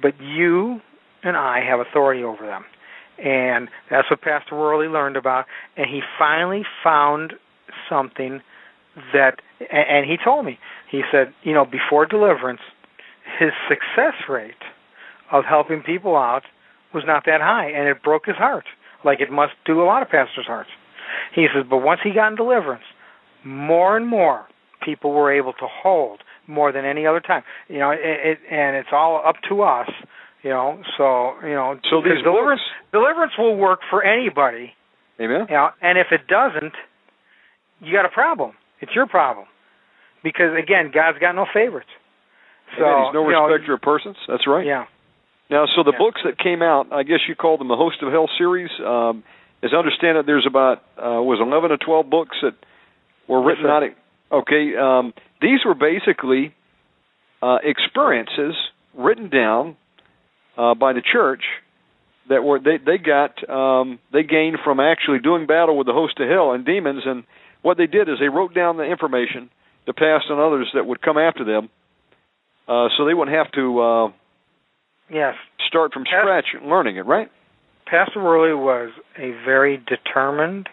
but 0.00 0.14
you 0.20 0.80
and 1.22 1.36
I 1.36 1.60
have 1.64 1.80
authority 1.80 2.22
over 2.22 2.46
them, 2.46 2.64
and 3.18 3.68
that's 3.90 4.10
what 4.10 4.20
Pastor 4.20 4.56
Worley 4.56 4.88
learned 4.88 5.16
about. 5.16 5.46
And 5.76 5.86
he 5.88 6.00
finally 6.18 6.62
found 6.82 7.34
something 7.88 8.40
that, 9.12 9.40
and 9.70 10.08
he 10.08 10.16
told 10.22 10.44
me, 10.44 10.58
he 10.90 11.02
said, 11.10 11.32
you 11.42 11.54
know, 11.54 11.64
before 11.64 12.06
deliverance, 12.06 12.60
his 13.38 13.50
success 13.68 14.14
rate 14.28 14.54
of 15.30 15.44
helping 15.48 15.82
people 15.82 16.16
out 16.16 16.42
was 16.94 17.04
not 17.06 17.24
that 17.26 17.40
high, 17.40 17.70
and 17.70 17.88
it 17.88 18.02
broke 18.02 18.26
his 18.26 18.36
heart, 18.36 18.64
like 19.04 19.20
it 19.20 19.30
must 19.30 19.52
do 19.64 19.82
a 19.82 19.84
lot 19.84 20.02
of 20.02 20.08
pastors' 20.08 20.46
hearts. 20.46 20.70
He 21.34 21.46
says, 21.54 21.64
but 21.68 21.78
once 21.78 22.00
he 22.02 22.12
got 22.12 22.28
in 22.28 22.36
deliverance, 22.36 22.84
more 23.44 23.96
and 23.96 24.06
more 24.06 24.46
people 24.84 25.12
were 25.12 25.32
able 25.32 25.52
to 25.54 25.66
hold 25.66 26.20
more 26.46 26.72
than 26.72 26.84
any 26.84 27.06
other 27.06 27.20
time. 27.20 27.42
You 27.68 27.78
know, 27.78 27.90
it, 27.90 28.00
it 28.02 28.38
and 28.50 28.76
it's 28.76 28.88
all 28.92 29.22
up 29.26 29.36
to 29.48 29.62
us. 29.62 29.88
You 30.42 30.50
know, 30.50 30.82
so 30.98 31.34
you 31.42 31.54
know, 31.54 31.78
So 31.90 32.02
these 32.02 32.22
deliverance 32.24 32.62
deliverance 32.92 33.32
will 33.38 33.56
work 33.56 33.80
for 33.88 34.02
anybody. 34.02 34.72
Amen. 35.20 35.46
You 35.48 35.54
know, 35.54 35.70
and 35.80 35.98
if 35.98 36.08
it 36.10 36.26
doesn't, 36.26 36.72
you 37.80 37.92
got 37.92 38.04
a 38.04 38.08
problem. 38.08 38.52
It's 38.80 38.92
your 38.94 39.06
problem. 39.06 39.46
Because 40.24 40.56
again, 40.58 40.90
God's 40.92 41.18
got 41.18 41.34
no 41.34 41.46
favorites. 41.52 41.90
So 42.78 42.84
Amen. 42.84 43.04
He's 43.06 43.14
no 43.14 43.28
you 43.28 43.32
know, 43.32 43.74
of 43.74 43.82
persons. 43.82 44.16
That's 44.28 44.46
right. 44.46 44.66
Yeah. 44.66 44.86
Now, 45.50 45.66
so 45.66 45.82
the 45.82 45.92
Yeah. 45.92 45.98
books 45.98 46.20
that 46.24 46.38
came 46.38 46.62
out, 46.62 46.88
I 46.92 47.02
guess 47.02 47.20
you 47.28 47.34
called 47.34 47.60
them 47.60 47.68
the 47.68 47.76
Host 47.76 48.02
of 48.02 48.10
Hell 48.10 48.28
series. 48.38 48.70
Um, 48.80 49.22
as 49.62 49.70
I 49.72 49.76
understand 49.76 50.18
it, 50.18 50.26
there's 50.26 50.46
about 50.46 50.78
uh, 50.96 51.20
was 51.22 51.40
11 51.40 51.70
or 51.70 51.76
12 51.76 52.08
books 52.08 52.36
that 52.42 52.54
were 53.28 53.40
Yes, 53.40 53.46
written 53.46 53.64
sir. 53.64 53.70
out. 53.70 53.82
Okay, 54.32 54.76
um, 54.76 55.12
these 55.42 55.60
were 55.64 55.74
basically 55.74 56.54
uh, 57.42 57.58
experiences 57.62 58.54
written 58.94 59.28
down 59.28 59.76
uh, 60.56 60.74
by 60.74 60.92
the 60.94 61.02
church 61.02 61.42
that 62.28 62.42
were 62.44 62.58
they 62.58 62.78
they 62.78 62.98
got 62.98 63.36
um, 63.50 63.98
they 64.12 64.22
gained 64.22 64.56
from 64.64 64.80
actually 64.80 65.18
doing 65.18 65.46
battle 65.46 65.76
with 65.76 65.86
the 65.86 65.92
host 65.92 66.18
of 66.20 66.28
hell 66.28 66.52
and 66.52 66.64
demons. 66.64 67.02
And 67.04 67.24
what 67.62 67.76
they 67.76 67.86
did 67.86 68.08
is 68.08 68.16
they 68.20 68.28
wrote 68.28 68.54
down 68.54 68.76
the 68.78 68.84
information 68.84 69.50
to 69.86 69.92
pass 69.92 70.22
on 70.30 70.38
others 70.40 70.70
that 70.74 70.86
would 70.86 71.02
come 71.02 71.18
after 71.18 71.44
them, 71.44 71.68
uh, 72.68 72.88
so 72.96 73.04
they 73.04 73.14
wouldn't 73.14 73.36
have 73.36 73.50
to. 73.52 73.80
Uh, 73.80 74.12
Yes. 75.08 75.34
start 75.66 75.92
from 75.92 76.04
Yes. 76.04 76.22
scratch 76.22 76.54
learning 76.62 76.96
it, 76.96 77.04
right? 77.06 77.30
Pastor 77.86 78.22
Worley 78.22 78.54
was 78.54 78.90
a 79.18 79.32
very 79.44 79.76
determined, 79.76 80.68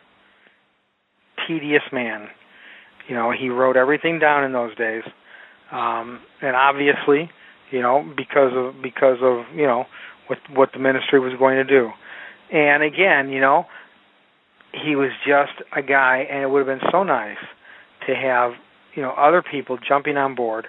tedious 1.48 1.84
man. 1.92 2.30
You 3.08 3.16
know, 3.16 3.32
he 3.32 3.50
wrote 3.50 3.76
everything 3.76 4.20
down 4.20 4.44
in 4.44 4.54
those 4.54 4.74
days, 4.76 5.04
um, 5.72 6.20
and 6.42 6.56
obviously, 6.56 7.30
you 7.72 7.82
know, 7.82 8.02
because 8.16 8.54
of 8.56 8.82
because 8.82 9.18
of 9.22 9.46
you 9.56 9.66
know 9.66 9.86
what 10.28 10.40
what 10.54 10.72
the 10.74 10.80
ministry 10.80 11.20
was 11.20 11.34
going 11.38 11.58
to 11.58 11.64
do. 11.64 11.92
And 12.52 12.84
again, 12.84 13.30
you 13.30 13.42
know, 13.42 13.66
he 14.72 14.96
was 14.96 15.12
just 15.26 15.54
a 15.76 15.82
guy, 15.82 16.28
and 16.30 16.44
it 16.44 16.50
would 16.50 16.66
have 16.66 16.80
been 16.80 16.90
so 16.92 17.04
nice 17.04 17.38
to 18.08 18.16
have 18.16 18.54
you 18.96 19.02
know 19.02 19.12
other 19.12 19.42
people 19.42 19.78
jumping 19.78 20.18
on 20.18 20.36
board. 20.36 20.68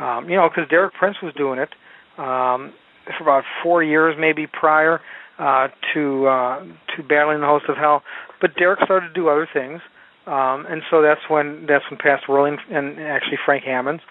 Um, 0.00 0.28
you 0.28 0.36
know, 0.36 0.48
because 0.48 0.68
Derek 0.70 0.94
Prince 0.94 1.16
was 1.22 1.34
doing 1.34 1.58
it 1.58 1.68
um, 2.16 2.72
for 3.18 3.22
about 3.22 3.44
four 3.62 3.82
years, 3.82 4.16
maybe 4.18 4.46
prior 4.46 5.00
uh, 5.38 5.68
to 5.94 6.26
uh, 6.26 6.64
to 6.96 7.02
battling 7.02 7.40
the 7.40 7.46
host 7.46 7.66
of 7.68 7.76
hell. 7.76 8.02
But 8.40 8.56
Derek 8.56 8.80
started 8.84 9.08
to 9.08 9.14
do 9.14 9.28
other 9.28 9.48
things, 9.52 9.80
um, 10.26 10.66
and 10.68 10.82
so 10.90 11.02
that's 11.02 11.20
when 11.28 11.66
that's 11.68 11.84
when 11.90 11.98
Pastor 11.98 12.32
Rolling 12.32 12.56
and 12.70 12.98
actually 13.00 13.38
Frank 13.44 13.64
Hammonds, 13.64 14.02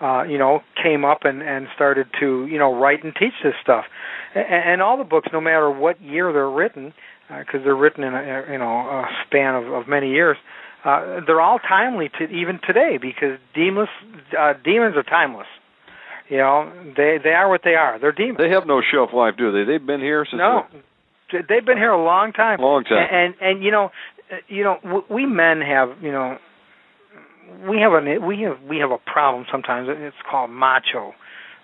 uh, 0.00 0.22
you 0.22 0.38
know, 0.38 0.60
came 0.82 1.04
up 1.04 1.20
and 1.24 1.42
and 1.42 1.68
started 1.74 2.06
to 2.20 2.46
you 2.46 2.58
know 2.58 2.74
write 2.74 3.04
and 3.04 3.14
teach 3.14 3.34
this 3.42 3.54
stuff. 3.62 3.84
And, 4.34 4.46
and 4.46 4.82
all 4.82 4.96
the 4.96 5.04
books, 5.04 5.28
no 5.32 5.40
matter 5.40 5.70
what 5.70 6.00
year 6.00 6.32
they're 6.32 6.50
written, 6.50 6.94
because 7.28 7.60
they're 7.64 7.76
written 7.76 8.02
in 8.02 8.14
a 8.14 8.44
you 8.50 8.58
know 8.58 8.78
a 8.80 9.04
span 9.26 9.54
of, 9.54 9.72
of 9.72 9.88
many 9.88 10.10
years. 10.10 10.38
Uh, 10.38 10.63
they're 10.84 11.40
all 11.40 11.58
timely 11.58 12.10
to 12.18 12.24
even 12.24 12.60
today 12.66 12.98
because 13.00 13.38
demons 13.54 13.88
uh, 14.38 14.52
demons 14.64 14.96
are 14.96 15.02
timeless. 15.02 15.46
You 16.28 16.38
know, 16.38 16.72
they 16.96 17.18
they 17.22 17.30
are 17.30 17.48
what 17.48 17.62
they 17.64 17.74
are. 17.74 17.98
They're 17.98 18.12
demons. 18.12 18.38
They 18.38 18.50
have 18.50 18.66
no 18.66 18.82
shelf 18.82 19.10
life, 19.14 19.34
do 19.36 19.52
they? 19.52 19.70
They've 19.70 19.84
been 19.84 20.00
here 20.00 20.26
since 20.30 20.38
No, 20.38 20.66
they've 21.32 21.64
been 21.64 21.78
here 21.78 21.92
a 21.92 22.02
long 22.02 22.32
time. 22.32 22.60
Long 22.60 22.84
time. 22.84 23.08
And 23.10 23.34
and, 23.40 23.56
and 23.56 23.64
you 23.64 23.70
know, 23.70 23.90
uh, 24.30 24.36
you 24.48 24.64
know, 24.64 25.04
we 25.10 25.26
men 25.26 25.60
have 25.60 25.90
you 26.02 26.12
know, 26.12 26.38
we 27.68 27.78
have 27.80 27.92
a 27.92 28.18
we 28.18 28.42
have 28.42 28.60
we 28.68 28.78
have 28.78 28.90
a 28.90 28.98
problem 28.98 29.46
sometimes. 29.50 29.88
It's 29.90 30.16
called 30.30 30.50
macho. 30.50 31.14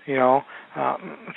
You 0.06 0.16
know, 0.16 0.42
uh, 0.76 0.96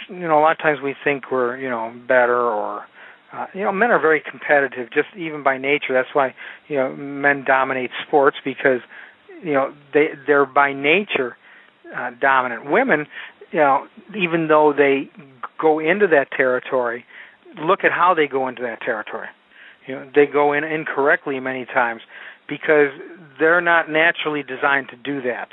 you 0.09 0.27
know, 0.27 0.39
a 0.39 0.41
lot 0.41 0.53
of 0.53 0.59
times 0.59 0.79
we 0.81 0.95
think 1.03 1.31
we're 1.31 1.57
you 1.57 1.69
know 1.69 1.93
better 2.07 2.39
or. 2.39 2.85
Uh, 3.33 3.47
you 3.53 3.63
know, 3.63 3.71
men 3.71 3.89
are 3.89 3.99
very 3.99 4.21
competitive, 4.21 4.89
just 4.93 5.07
even 5.17 5.41
by 5.41 5.57
nature. 5.57 5.91
That's 5.91 6.13
why 6.13 6.35
you 6.67 6.77
know 6.77 6.95
men 6.95 7.43
dominate 7.45 7.89
sports 8.05 8.37
because 8.45 8.81
you 9.43 9.53
know 9.53 9.73
they 9.93 10.09
they're 10.27 10.45
by 10.45 10.71
nature 10.73 11.35
uh, 11.95 12.11
dominant. 12.21 12.69
Women, 12.69 13.07
you 13.51 13.59
know, 13.59 13.87
even 14.15 14.47
though 14.47 14.73
they 14.75 15.09
go 15.59 15.79
into 15.79 16.07
that 16.07 16.29
territory, 16.31 17.05
look 17.59 17.83
at 17.83 17.91
how 17.91 18.13
they 18.13 18.27
go 18.27 18.47
into 18.47 18.61
that 18.61 18.81
territory. 18.81 19.27
You 19.87 19.95
know, 19.95 20.11
they 20.13 20.27
go 20.27 20.53
in 20.53 20.63
incorrectly 20.63 21.39
many 21.39 21.65
times 21.65 22.01
because 22.47 22.89
they're 23.39 23.61
not 23.61 23.89
naturally 23.89 24.43
designed 24.43 24.89
to 24.89 24.95
do 24.95 25.21
that. 25.23 25.49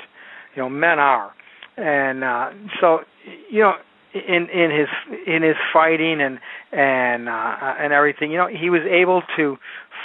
You 0.55 0.63
know, 0.63 0.69
men 0.69 0.99
are, 0.99 1.31
and 1.77 2.23
uh, 2.23 2.49
so 2.79 2.99
you 3.49 3.61
know, 3.61 3.73
in 4.13 4.49
in 4.49 4.71
his 4.71 5.17
in 5.27 5.43
his 5.43 5.55
fighting 5.73 6.21
and 6.21 6.39
and 6.71 7.29
uh, 7.29 7.75
and 7.79 7.93
everything, 7.93 8.31
you 8.31 8.37
know, 8.37 8.47
he 8.47 8.69
was 8.69 8.81
able 8.89 9.21
to 9.37 9.57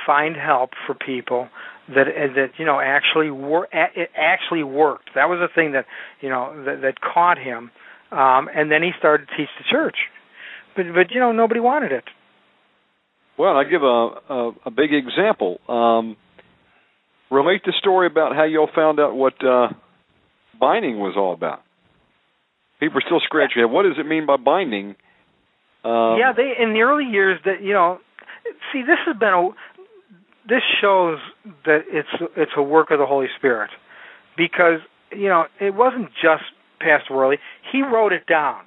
find 0.06 0.36
help 0.36 0.70
for 0.86 0.94
people 0.94 1.48
that 1.88 2.06
that 2.34 2.50
you 2.58 2.64
know 2.64 2.80
actually 2.80 3.30
wor- 3.30 3.68
it 3.72 4.10
actually 4.16 4.62
worked. 4.62 5.10
That 5.14 5.28
was 5.28 5.38
the 5.40 5.48
thing 5.52 5.72
that 5.72 5.86
you 6.20 6.28
know 6.28 6.64
that, 6.64 6.82
that 6.82 7.00
caught 7.00 7.38
him, 7.38 7.70
um, 8.12 8.48
and 8.54 8.70
then 8.70 8.82
he 8.82 8.90
started 8.98 9.28
to 9.28 9.36
teach 9.36 9.50
the 9.58 9.64
church. 9.70 9.96
But 10.76 10.86
but 10.94 11.10
you 11.10 11.20
know 11.20 11.32
nobody 11.32 11.60
wanted 11.60 11.92
it. 11.92 12.04
Well, 13.38 13.56
I 13.56 13.64
give 13.64 13.82
a 13.82 13.86
a, 13.86 14.52
a 14.66 14.70
big 14.70 14.92
example. 14.92 15.58
Um, 15.68 16.16
relate 17.30 17.62
the 17.64 17.72
story 17.78 18.06
about 18.06 18.34
how 18.34 18.44
y'all 18.44 18.70
found 18.74 19.00
out 19.00 19.14
what 19.14 19.34
uh, 19.44 19.68
binding 20.58 20.98
was 20.98 21.14
all 21.16 21.34
about. 21.34 21.62
People 22.80 22.98
are 22.98 23.06
still 23.06 23.20
scratching 23.20 23.62
head. 23.62 23.70
What 23.70 23.84
does 23.84 23.98
it 23.98 24.06
mean 24.06 24.26
by 24.26 24.36
binding? 24.36 24.96
Um, 25.84 26.18
yeah, 26.18 26.32
they 26.36 26.52
in 26.60 26.72
the 26.74 26.80
early 26.80 27.04
years 27.04 27.40
that 27.44 27.62
you 27.62 27.72
know, 27.72 27.98
see 28.72 28.82
this 28.82 28.98
has 29.06 29.16
been 29.16 29.32
a 29.32 29.48
this 30.48 30.62
shows 30.80 31.18
that 31.64 31.80
it's 31.88 32.08
it's 32.36 32.52
a 32.56 32.62
work 32.62 32.90
of 32.90 32.98
the 32.98 33.06
Holy 33.06 33.28
Spirit 33.36 33.70
because 34.36 34.80
you 35.10 35.28
know 35.28 35.44
it 35.60 35.74
wasn't 35.74 36.08
just 36.22 36.44
Pastor 36.80 37.14
Worley. 37.14 37.38
He 37.72 37.82
wrote 37.82 38.12
it 38.12 38.26
down, 38.26 38.64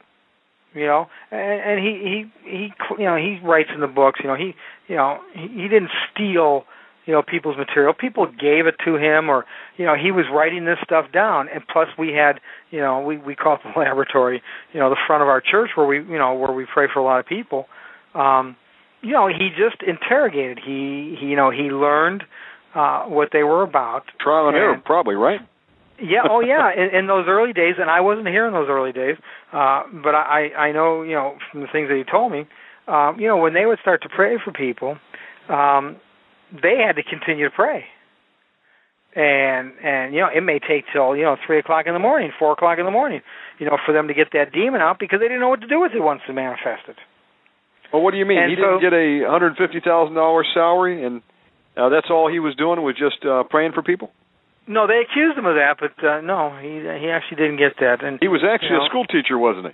you 0.74 0.86
know, 0.86 1.08
and, 1.32 1.62
and 1.62 1.80
he 1.80 2.26
he 2.44 2.50
he 2.50 2.74
you 2.98 3.06
know 3.06 3.16
he 3.16 3.40
writes 3.44 3.70
in 3.74 3.82
the 3.82 3.88
books. 3.88 4.20
You 4.24 4.30
know 4.30 4.36
he 4.36 4.56
you 4.88 4.96
know 4.96 5.20
he, 5.34 5.48
he 5.48 5.68
didn't 5.68 5.92
steal 6.12 6.64
you 7.06 7.14
know 7.14 7.22
people's 7.22 7.58
material. 7.58 7.94
People 7.94 8.28
gave 8.28 8.68
it 8.68 8.76
to 8.86 8.96
him, 8.98 9.30
or 9.30 9.46
you 9.78 9.86
know 9.86 9.96
he 9.96 10.12
was 10.12 10.26
writing 10.32 10.66
this 10.66 10.78
stuff 10.84 11.12
down. 11.12 11.48
And 11.54 11.64
plus 11.68 11.88
we 11.98 12.10
had 12.14 12.40
you 12.72 12.80
know 12.80 13.02
we 13.02 13.18
we 13.18 13.36
call 13.36 13.56
it 13.56 13.62
the 13.64 13.80
laboratory. 13.80 14.42
You 14.74 14.80
know 14.80 14.90
the 14.90 14.98
front 15.08 15.24
of 15.24 15.30
our 15.30 15.42
church 15.42 15.72
where 15.76 15.88
we 15.88 15.98
you 15.98 16.18
know 16.18 16.34
where 16.34 16.52
we 16.52 16.66
pray 16.72 16.88
for 16.92 17.00
a 17.00 17.04
lot 17.04 17.20
of 17.20 17.26
people. 17.26 17.66
Um, 18.14 18.56
you 19.02 19.14
know 19.14 19.28
he 19.28 19.50
just 19.50 19.82
interrogated. 19.82 20.60
He, 20.64 21.18
he 21.20 21.28
you 21.28 21.36
know 21.36 21.52
he 21.52 21.72
learned 21.72 22.24
uh, 22.76 23.04
what 23.06 23.30
they 23.32 23.44
were 23.44 23.64
about. 23.64 24.04
Trial 24.20 24.48
and, 24.48 24.56
and 24.56 24.64
error, 24.64 24.82
probably 24.86 25.16
right. 25.16 25.42
yeah, 26.02 26.22
oh 26.30 26.42
yeah, 26.42 26.72
in, 26.78 26.96
in 26.96 27.08
those 27.08 27.26
early 27.28 27.54
days, 27.54 27.76
and 27.80 27.90
I 27.90 28.02
wasn't 28.02 28.28
here 28.28 28.48
in 28.48 28.54
those 28.54 28.70
early 28.70 28.92
days, 28.92 29.16
uh, 29.54 29.84
but 30.04 30.16
I 30.16 30.50
I 30.58 30.72
know 30.72 31.04
you 31.04 31.14
know 31.14 31.38
from 31.52 31.62
the 31.62 31.68
things 31.72 31.90
that 31.90 31.98
he 31.98 32.04
told 32.04 32.32
me, 32.32 32.46
um, 32.88 33.20
you 33.20 33.28
know 33.28 33.38
when 33.38 33.54
they 33.54 33.66
would 33.66 33.80
start 33.80 34.02
to 34.04 34.10
pray 34.10 34.38
for 34.44 34.52
people, 34.52 34.98
um, 35.50 35.98
they 36.52 36.78
had 36.86 36.96
to 36.96 37.04
continue 37.04 37.46
to 37.50 37.56
pray, 37.56 37.86
and 39.16 39.74
and 39.84 40.14
you 40.14 40.20
know 40.22 40.30
it 40.34 40.42
may 40.42 40.60
take 40.60 40.86
till 40.94 41.16
you 41.16 41.24
know 41.24 41.36
three 41.46 41.60
o'clock 41.60 41.86
in 41.88 41.94
the 41.94 42.00
morning, 42.00 42.32
four 42.38 42.52
o'clock 42.54 42.78
in 42.80 42.86
the 42.86 42.92
morning, 42.92 43.22
you 43.60 43.66
know 43.66 43.78
for 43.86 43.94
them 43.94 44.08
to 44.08 44.14
get 44.14 44.28
that 44.34 44.52
demon 44.52 44.82
out 44.82 44.98
because 45.00 45.20
they 45.20 45.26
didn't 45.28 45.40
know 45.42 45.50
what 45.50 45.62
to 45.62 45.68
do 45.68 45.80
with 45.80 45.92
it 45.94 46.02
once 46.02 46.22
it 46.28 46.34
manifested. 46.34 46.96
Well, 47.92 48.04
what 48.04 48.12
do 48.12 48.18
you 48.18 48.26
mean? 48.26 48.38
And 48.38 48.52
he 48.52 48.56
so- 48.58 48.80
didn't 48.80 48.82
get 48.82 48.94
a 48.94 49.30
hundred 49.30 49.58
fifty 49.58 49.80
thousand 49.80 50.16
dollars 50.16 50.48
salary, 50.54 51.04
and 51.04 51.22
uh, 51.76 51.90
that's 51.90 52.08
all 52.10 52.30
he 52.32 52.40
was 52.40 52.56
doing 52.56 52.82
was 52.84 52.96
just 52.96 53.26
uh, 53.26 53.44
praying 53.50 53.72
for 53.74 53.82
people. 53.82 54.12
No, 54.68 54.86
they 54.86 55.02
accused 55.02 55.36
him 55.36 55.48
of 55.48 55.56
that, 55.56 55.78
but 55.80 55.98
uh, 56.06 56.22
no, 56.22 56.54
he 56.62 56.78
he 57.02 57.10
actually 57.10 57.38
didn't 57.38 57.58
get 57.58 57.78
that. 57.80 58.04
And 58.04 58.20
He 58.22 58.28
was 58.28 58.42
actually 58.46 58.78
You 58.78 58.78
know. 58.78 58.86
a 58.86 58.90
school 58.90 59.06
teacher, 59.06 59.38
wasn't 59.38 59.74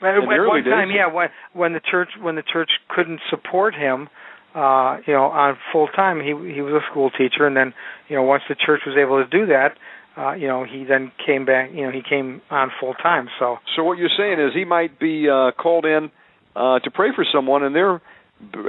At, 0.00 0.16
at 0.16 0.24
one 0.26 0.64
time, 0.64 0.88
days? 0.88 0.96
yeah, 0.96 1.12
when 1.12 1.28
when 1.52 1.72
the 1.74 1.80
church 1.84 2.08
when 2.20 2.34
the 2.36 2.42
church 2.42 2.70
couldn't 2.88 3.20
support 3.28 3.74
him, 3.74 4.08
uh, 4.54 4.98
you 5.06 5.12
know, 5.14 5.24
on 5.24 5.56
full 5.72 5.88
time, 5.88 6.20
he 6.20 6.28
he 6.52 6.60
was 6.60 6.74
a 6.74 6.90
school 6.90 7.10
teacher, 7.10 7.46
and 7.46 7.56
then 7.56 7.72
you 8.08 8.16
know 8.16 8.22
once 8.22 8.42
the 8.48 8.54
church 8.54 8.82
was 8.86 8.96
able 8.98 9.22
to 9.22 9.28
do 9.28 9.46
that, 9.46 9.76
uh, 10.16 10.32
you 10.32 10.46
know, 10.46 10.64
he 10.64 10.84
then 10.84 11.10
came 11.24 11.44
back, 11.44 11.70
you 11.72 11.82
know, 11.82 11.90
he 11.90 12.02
came 12.02 12.42
on 12.50 12.70
full 12.80 12.94
time. 12.94 13.28
So 13.38 13.58
So 13.76 13.84
what 13.84 13.98
you're 13.98 14.10
saying 14.16 14.40
is 14.40 14.52
he 14.54 14.64
might 14.64 14.98
be 14.98 15.28
uh, 15.28 15.52
called 15.52 15.86
in 15.86 16.10
uh, 16.54 16.80
to 16.80 16.90
pray 16.90 17.08
for 17.14 17.24
someone, 17.32 17.62
and 17.62 17.74
they're 17.74 18.00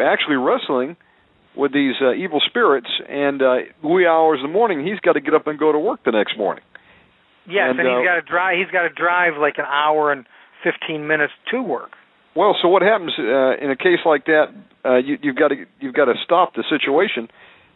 actually 0.01 0.37
wrestling 0.37 0.95
with 1.55 1.73
these 1.73 1.95
uh, 2.01 2.13
evil 2.13 2.41
spirits. 2.45 2.87
And 3.09 3.41
uh, 3.41 3.55
wee 3.83 4.07
hours 4.07 4.39
in 4.41 4.47
the 4.47 4.53
morning, 4.53 4.85
he's 4.85 4.99
got 4.99 5.13
to 5.13 5.21
get 5.21 5.33
up 5.33 5.47
and 5.47 5.59
go 5.59 5.71
to 5.71 5.79
work 5.79 6.03
the 6.05 6.11
next 6.11 6.37
morning. 6.37 6.63
yes, 7.47 7.67
And, 7.69 7.79
and, 7.79 7.89
uh, 7.89 7.99
he's 7.99 8.07
got 8.07 8.15
to 8.15 8.21
drive. 8.21 8.57
He's 8.57 8.71
got 8.71 8.83
to 8.83 8.89
drive 8.89 9.33
like 9.39 9.57
an 9.57 9.65
hour 9.65 10.11
and 10.11 10.25
fifteen 10.63 11.07
minutes 11.07 11.33
to 11.51 11.61
work. 11.61 11.91
Well, 12.35 12.55
so 12.61 12.67
what 12.67 12.81
happens 12.81 13.13
uh, 13.17 13.63
in 13.63 13.69
a 13.69 13.75
case 13.75 13.99
like 14.05 14.25
that? 14.25 14.47
Uh, 14.83 14.97
you, 14.97 15.17
you've 15.21 15.35
got 15.35 15.49
to 15.49 15.65
you've 15.79 15.93
got 15.93 16.05
to 16.05 16.13
stop 16.23 16.55
the 16.55 16.63
situation. 16.69 17.29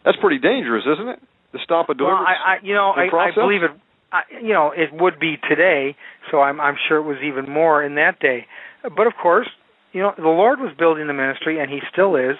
That's 0.04 0.18
pretty 0.20 0.38
dangerous, 0.38 0.84
isn't 0.84 1.08
it? 1.08 1.20
To 1.52 1.58
stop 1.62 1.88
a 1.88 1.94
Well. 1.94 2.08
I, 2.10 2.56
I 2.56 2.56
you 2.62 2.74
know, 2.74 2.90
I, 2.90 3.06
I 3.06 3.30
believe 3.34 3.62
it. 3.62 3.70
I, 4.10 4.22
you 4.42 4.52
know, 4.52 4.72
it 4.72 4.90
would 4.92 5.20
be 5.20 5.36
today, 5.48 5.96
so 6.30 6.40
I'm 6.40 6.60
I'm 6.60 6.76
sure 6.88 6.98
it 6.98 7.02
was 7.02 7.18
even 7.24 7.50
more 7.50 7.82
in 7.82 7.94
that 7.96 8.20
day. 8.20 8.46
But 8.82 9.06
of 9.06 9.14
course, 9.20 9.48
you 9.92 10.02
know, 10.02 10.12
the 10.16 10.22
Lord 10.24 10.60
was 10.60 10.72
building 10.78 11.06
the 11.06 11.14
ministry, 11.14 11.60
and 11.60 11.70
He 11.70 11.80
still 11.92 12.16
is. 12.16 12.36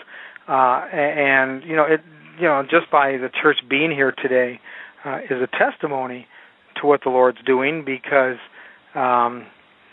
Uh, 0.49 0.86
and 0.93 1.62
you 1.65 1.77
know, 1.77 1.85
it 1.85 2.01
you 2.39 2.47
know, 2.47 2.62
just 2.62 2.90
by 2.90 3.12
the 3.12 3.28
church 3.43 3.59
being 3.69 3.90
here 3.90 4.12
today 4.12 4.61
uh, 5.05 5.19
is 5.31 5.43
a 5.43 5.49
testimony 5.59 6.27
to 6.81 6.86
what 6.86 7.01
the 7.05 7.11
Lord's 7.11 7.39
doing 7.45 7.85
because, 7.85 8.36
um, 8.95 9.47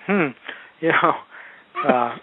hmm, 0.07 0.27
you 0.81 0.89
know. 0.89 1.13
Uh, 1.77 2.15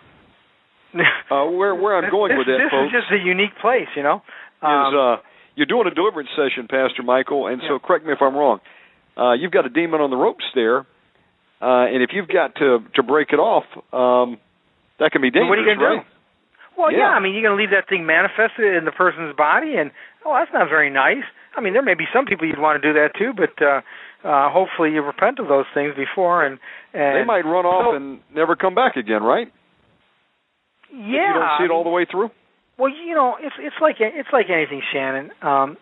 uh, 1.35 1.47
where 1.51 1.75
where 1.75 1.97
I'm 1.97 2.11
going 2.11 2.31
this, 2.31 2.39
with 2.39 2.47
that, 2.47 2.59
this 2.61 2.71
folks, 2.71 2.93
This 2.93 3.03
is 3.03 3.09
just 3.09 3.23
a 3.23 3.25
unique 3.25 3.57
place, 3.61 3.89
you 3.97 4.03
know. 4.03 4.23
is 4.23 4.63
Um, 4.63 4.95
uh, 4.95 5.17
you're 5.57 5.67
doing 5.67 5.87
a 5.87 5.95
deliverance 5.95 6.31
session, 6.37 6.69
Pastor 6.69 7.03
Michael, 7.03 7.47
and 7.47 7.61
so 7.69 7.79
correct 7.79 8.07
me 8.07 8.13
if 8.13 8.21
I'm 8.21 8.35
wrong. 8.35 8.61
Uh, 9.17 9.33
you've 9.33 9.53
got 9.53 9.67
a 9.67 9.69
demon 9.69 10.01
on 10.01 10.11
the 10.11 10.17
ropes 10.17 10.45
there, 10.55 10.81
uh, 11.61 11.85
and 11.93 12.03
if 12.03 12.11
you've 12.13 12.29
got 12.29 12.55
to 12.57 12.81
to 12.95 13.03
break 13.03 13.29
it 13.33 13.41
off, 13.41 13.65
um, 13.93 14.39
that 14.99 15.13
can 15.13 15.21
be 15.21 15.31
dangerous, 15.31 15.49
what 15.49 15.59
are 15.59 15.63
you 15.63 15.75
gonna 15.75 15.87
right? 15.87 16.05
do? 16.05 16.13
Well, 16.77 16.93
yeah. 16.93 16.99
Yeah. 16.99 17.17
I 17.17 17.21
mean, 17.21 17.35
you're 17.35 17.43
going 17.43 17.57
to 17.57 17.61
leave 17.61 17.71
that 17.77 17.89
thing 17.89 18.07
manifested 18.07 18.75
in 18.77 18.85
the 18.85 18.93
person's 18.93 19.37
body, 19.37 19.77
and 19.77 19.91
oh, 20.25 20.33
that's 20.33 20.53
not 20.53 20.69
very 20.69 20.91
nice. 20.91 21.25
I 21.57 21.61
mean, 21.61 21.75
there 21.75 21.83
may 21.83 21.95
be 21.95 22.09
some 22.13 22.25
people 22.25 22.47
you'd 22.49 22.59
want 22.59 22.81
to 22.81 22.85
do 22.87 22.95
that 22.97 23.13
too, 23.19 23.33
but 23.37 23.53
uh, 23.61 23.83
uh, 24.25 24.51
hopefully 24.51 24.91
you 24.93 25.03
repent 25.03 25.39
of 25.39 25.49
those 25.49 25.67
things 25.75 25.95
before, 25.97 26.45
and 26.45 26.59
and 26.95 27.17
They 27.17 27.25
might 27.25 27.45
run 27.45 27.65
off 27.67 27.93
so- 27.93 27.97
and 27.97 28.21
never 28.35 28.57
come 28.57 28.75
back 28.75 28.97
again, 28.97 29.23
right? 29.23 29.53
yeah, 30.91 30.99
If 30.99 31.35
you 31.35 31.41
don't 31.41 31.59
see 31.59 31.65
it 31.65 31.71
all 31.71 31.85
the 31.85 31.91
way 31.91 32.05
through. 32.05 32.31
Well, 32.79 32.91
you 32.91 33.15
know, 33.15 33.37
it's 33.41 33.55
it's 33.59 33.77
like 33.81 33.97
it's 34.01 34.29
like 34.33 34.47
anything, 34.51 34.83
Shannon. 34.93 35.31
Um, 35.43 35.77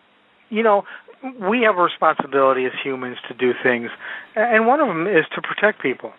you 0.49 0.63
know, 0.63 0.83
we 1.23 1.61
have 1.61 1.77
a 1.77 1.81
responsibility 1.81 2.65
as 2.65 2.71
humans 2.83 3.17
to 3.27 3.33
do 3.33 3.53
things, 3.63 3.89
and 4.35 4.67
one 4.67 4.79
of 4.79 4.87
them 4.87 5.07
is 5.07 5.25
to 5.35 5.41
protect 5.41 5.81
people. 5.81 6.11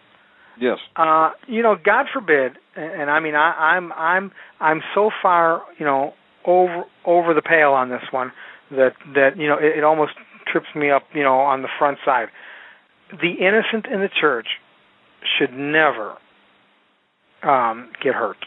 Yes. 0.61 0.79
Uh, 0.97 1.31
you 1.47 1.63
know, 1.63 1.77
God 1.83 2.07
forbid, 2.13 2.59
and, 2.77 3.03
and 3.03 3.11
I 3.11 3.21
mean, 3.21 3.35
I, 3.35 3.77
I'm 3.77 3.93
I'm 3.93 4.33
I'm 4.61 4.83
so 4.95 5.11
far, 5.23 5.63
you 5.79 5.87
know, 5.87 6.15
over 6.45 6.85
over 7.05 7.35
the 7.35 7.43
pale 7.43 7.73
on 7.73 7.89
this 7.91 8.03
one 8.11 8.33
that 8.71 8.93
that 9.15 9.37
you 9.37 9.49
know 9.49 9.57
it, 9.57 9.79
it 9.79 9.85
almost 9.85 10.13
trips 10.51 10.67
me 10.75 10.91
up, 10.91 11.03
you 11.15 11.23
know, 11.23 11.41
on 11.41 11.63
the 11.63 11.69
front 11.79 11.99
side. 12.05 12.29
The 13.11 13.33
innocent 13.41 13.87
in 13.93 14.01
the 14.01 14.09
church 14.21 14.47
should 15.39 15.53
never 15.53 16.17
um, 17.43 17.91
get 18.03 18.15
hurt. 18.15 18.39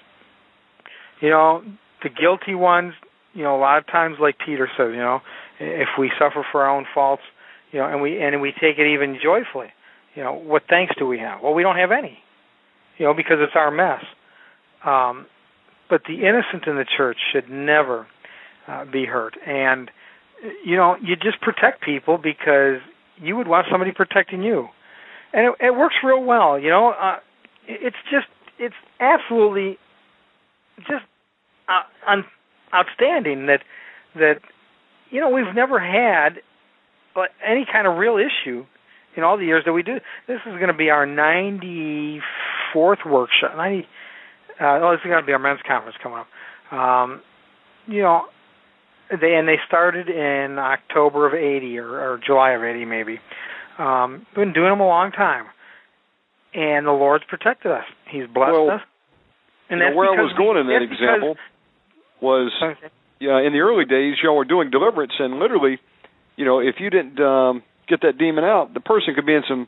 You 1.21 1.29
know, 1.29 1.63
the 2.03 2.09
guilty 2.09 2.55
ones, 2.55 2.93
you 3.33 3.43
know, 3.43 3.55
a 3.55 3.59
lot 3.59 3.77
of 3.77 3.87
times, 3.87 4.17
like 4.19 4.35
Peter 4.43 4.69
says, 4.77 4.89
you 4.91 4.97
know, 4.97 5.21
if 5.59 5.89
we 5.99 6.11
suffer 6.19 6.45
for 6.51 6.63
our 6.63 6.69
own 6.69 6.85
faults, 6.93 7.23
you 7.71 7.79
know, 7.79 7.87
and 7.87 8.01
we 8.01 8.21
and 8.21 8.41
we 8.41 8.51
take 8.51 8.77
it 8.77 8.93
even 8.93 9.17
joyfully, 9.21 9.67
you 10.15 10.23
know, 10.23 10.33
what 10.33 10.63
thanks 10.69 10.93
do 10.97 11.05
we 11.05 11.19
have? 11.19 11.41
Well, 11.41 11.53
we 11.53 11.63
don't 11.63 11.77
have 11.77 11.91
any, 11.91 12.19
you 12.97 13.05
know, 13.05 13.13
because 13.13 13.37
it's 13.39 13.55
our 13.55 13.71
mess. 13.71 14.03
Um, 14.85 15.25
but 15.89 16.01
the 16.07 16.15
innocent 16.15 16.67
in 16.67 16.75
the 16.75 16.85
church 16.97 17.17
should 17.31 17.49
never 17.49 18.07
uh, 18.67 18.85
be 18.85 19.05
hurt, 19.05 19.35
and 19.45 19.91
you 20.63 20.75
know, 20.75 20.95
you 21.01 21.15
just 21.15 21.41
protect 21.41 21.81
people 21.81 22.17
because 22.17 22.79
you 23.17 23.35
would 23.35 23.47
want 23.47 23.67
somebody 23.71 23.91
protecting 23.91 24.43
you, 24.43 24.67
and 25.33 25.47
it, 25.47 25.67
it 25.67 25.75
works 25.75 25.95
real 26.03 26.23
well. 26.23 26.59
You 26.59 26.69
know, 26.69 26.89
uh, 26.89 27.17
it's 27.67 27.97
just 28.11 28.27
it's 28.59 28.75
absolutely 28.99 29.77
just 30.79 31.03
uh, 31.67 31.81
un- 32.07 32.25
outstanding 32.73 33.47
that 33.47 33.61
that 34.15 34.39
you 35.09 35.19
know 35.19 35.29
we've 35.29 35.55
never 35.55 35.79
had 35.79 36.41
any 37.45 37.65
kind 37.71 37.87
of 37.87 37.97
real 37.97 38.17
issue 38.17 38.65
in 39.15 39.23
all 39.23 39.37
the 39.37 39.45
years 39.45 39.63
that 39.65 39.73
we 39.73 39.83
do. 39.83 39.99
This 40.27 40.39
is 40.45 40.53
going 40.53 40.67
to 40.67 40.73
be 40.73 40.89
our 40.89 41.05
94th 41.05 42.21
workshop. 43.05 43.55
90. 43.55 43.87
Uh, 44.59 44.79
oh, 44.81 44.91
this 44.91 44.99
is 45.03 45.09
going 45.09 45.21
to 45.21 45.25
be 45.25 45.33
our 45.33 45.39
men's 45.39 45.59
conference 45.65 45.97
coming 46.01 46.19
up. 46.19 46.77
Um, 46.77 47.21
you 47.87 48.01
know, 48.01 48.25
they 49.09 49.35
and 49.35 49.47
they 49.47 49.57
started 49.67 50.09
in 50.09 50.57
October 50.59 51.27
of 51.27 51.33
'80 51.33 51.77
or, 51.79 51.87
or 51.87 52.19
July 52.25 52.51
of 52.51 52.63
'80 52.63 52.85
maybe. 52.85 53.19
Um, 53.77 54.25
been 54.35 54.53
doing 54.53 54.69
them 54.69 54.79
a 54.79 54.87
long 54.87 55.11
time, 55.11 55.45
and 56.53 56.85
the 56.87 56.91
Lord's 56.91 57.25
protected 57.27 57.71
us. 57.71 57.83
He's 58.09 58.27
blessed 58.27 58.51
Well, 58.53 58.69
us. 58.71 58.81
And 59.69 59.79
You 59.79 59.89
know, 59.89 59.95
where 59.95 60.09
I 60.09 60.21
was 60.21 60.33
going 60.37 60.57
in 60.57 60.67
that 60.67 60.81
example 60.85 61.35
was 62.21 62.51
Okay. 62.61 62.87
yeah, 63.19 63.41
in 63.41 63.51
the 63.53 63.59
early 63.59 63.85
days, 63.85 64.15
y'all 64.23 64.37
were 64.37 64.45
doing 64.45 64.69
deliverance, 64.69 65.13
and 65.19 65.39
literally, 65.39 65.79
you 66.37 66.45
know, 66.45 66.59
if 66.59 66.75
you 66.79 66.89
didn't 66.89 67.19
um, 67.19 67.63
get 67.89 68.01
that 68.01 68.17
demon 68.17 68.43
out, 68.43 68.73
the 68.73 68.79
person 68.79 69.13
could 69.15 69.25
be 69.25 69.33
in 69.33 69.43
some 69.49 69.67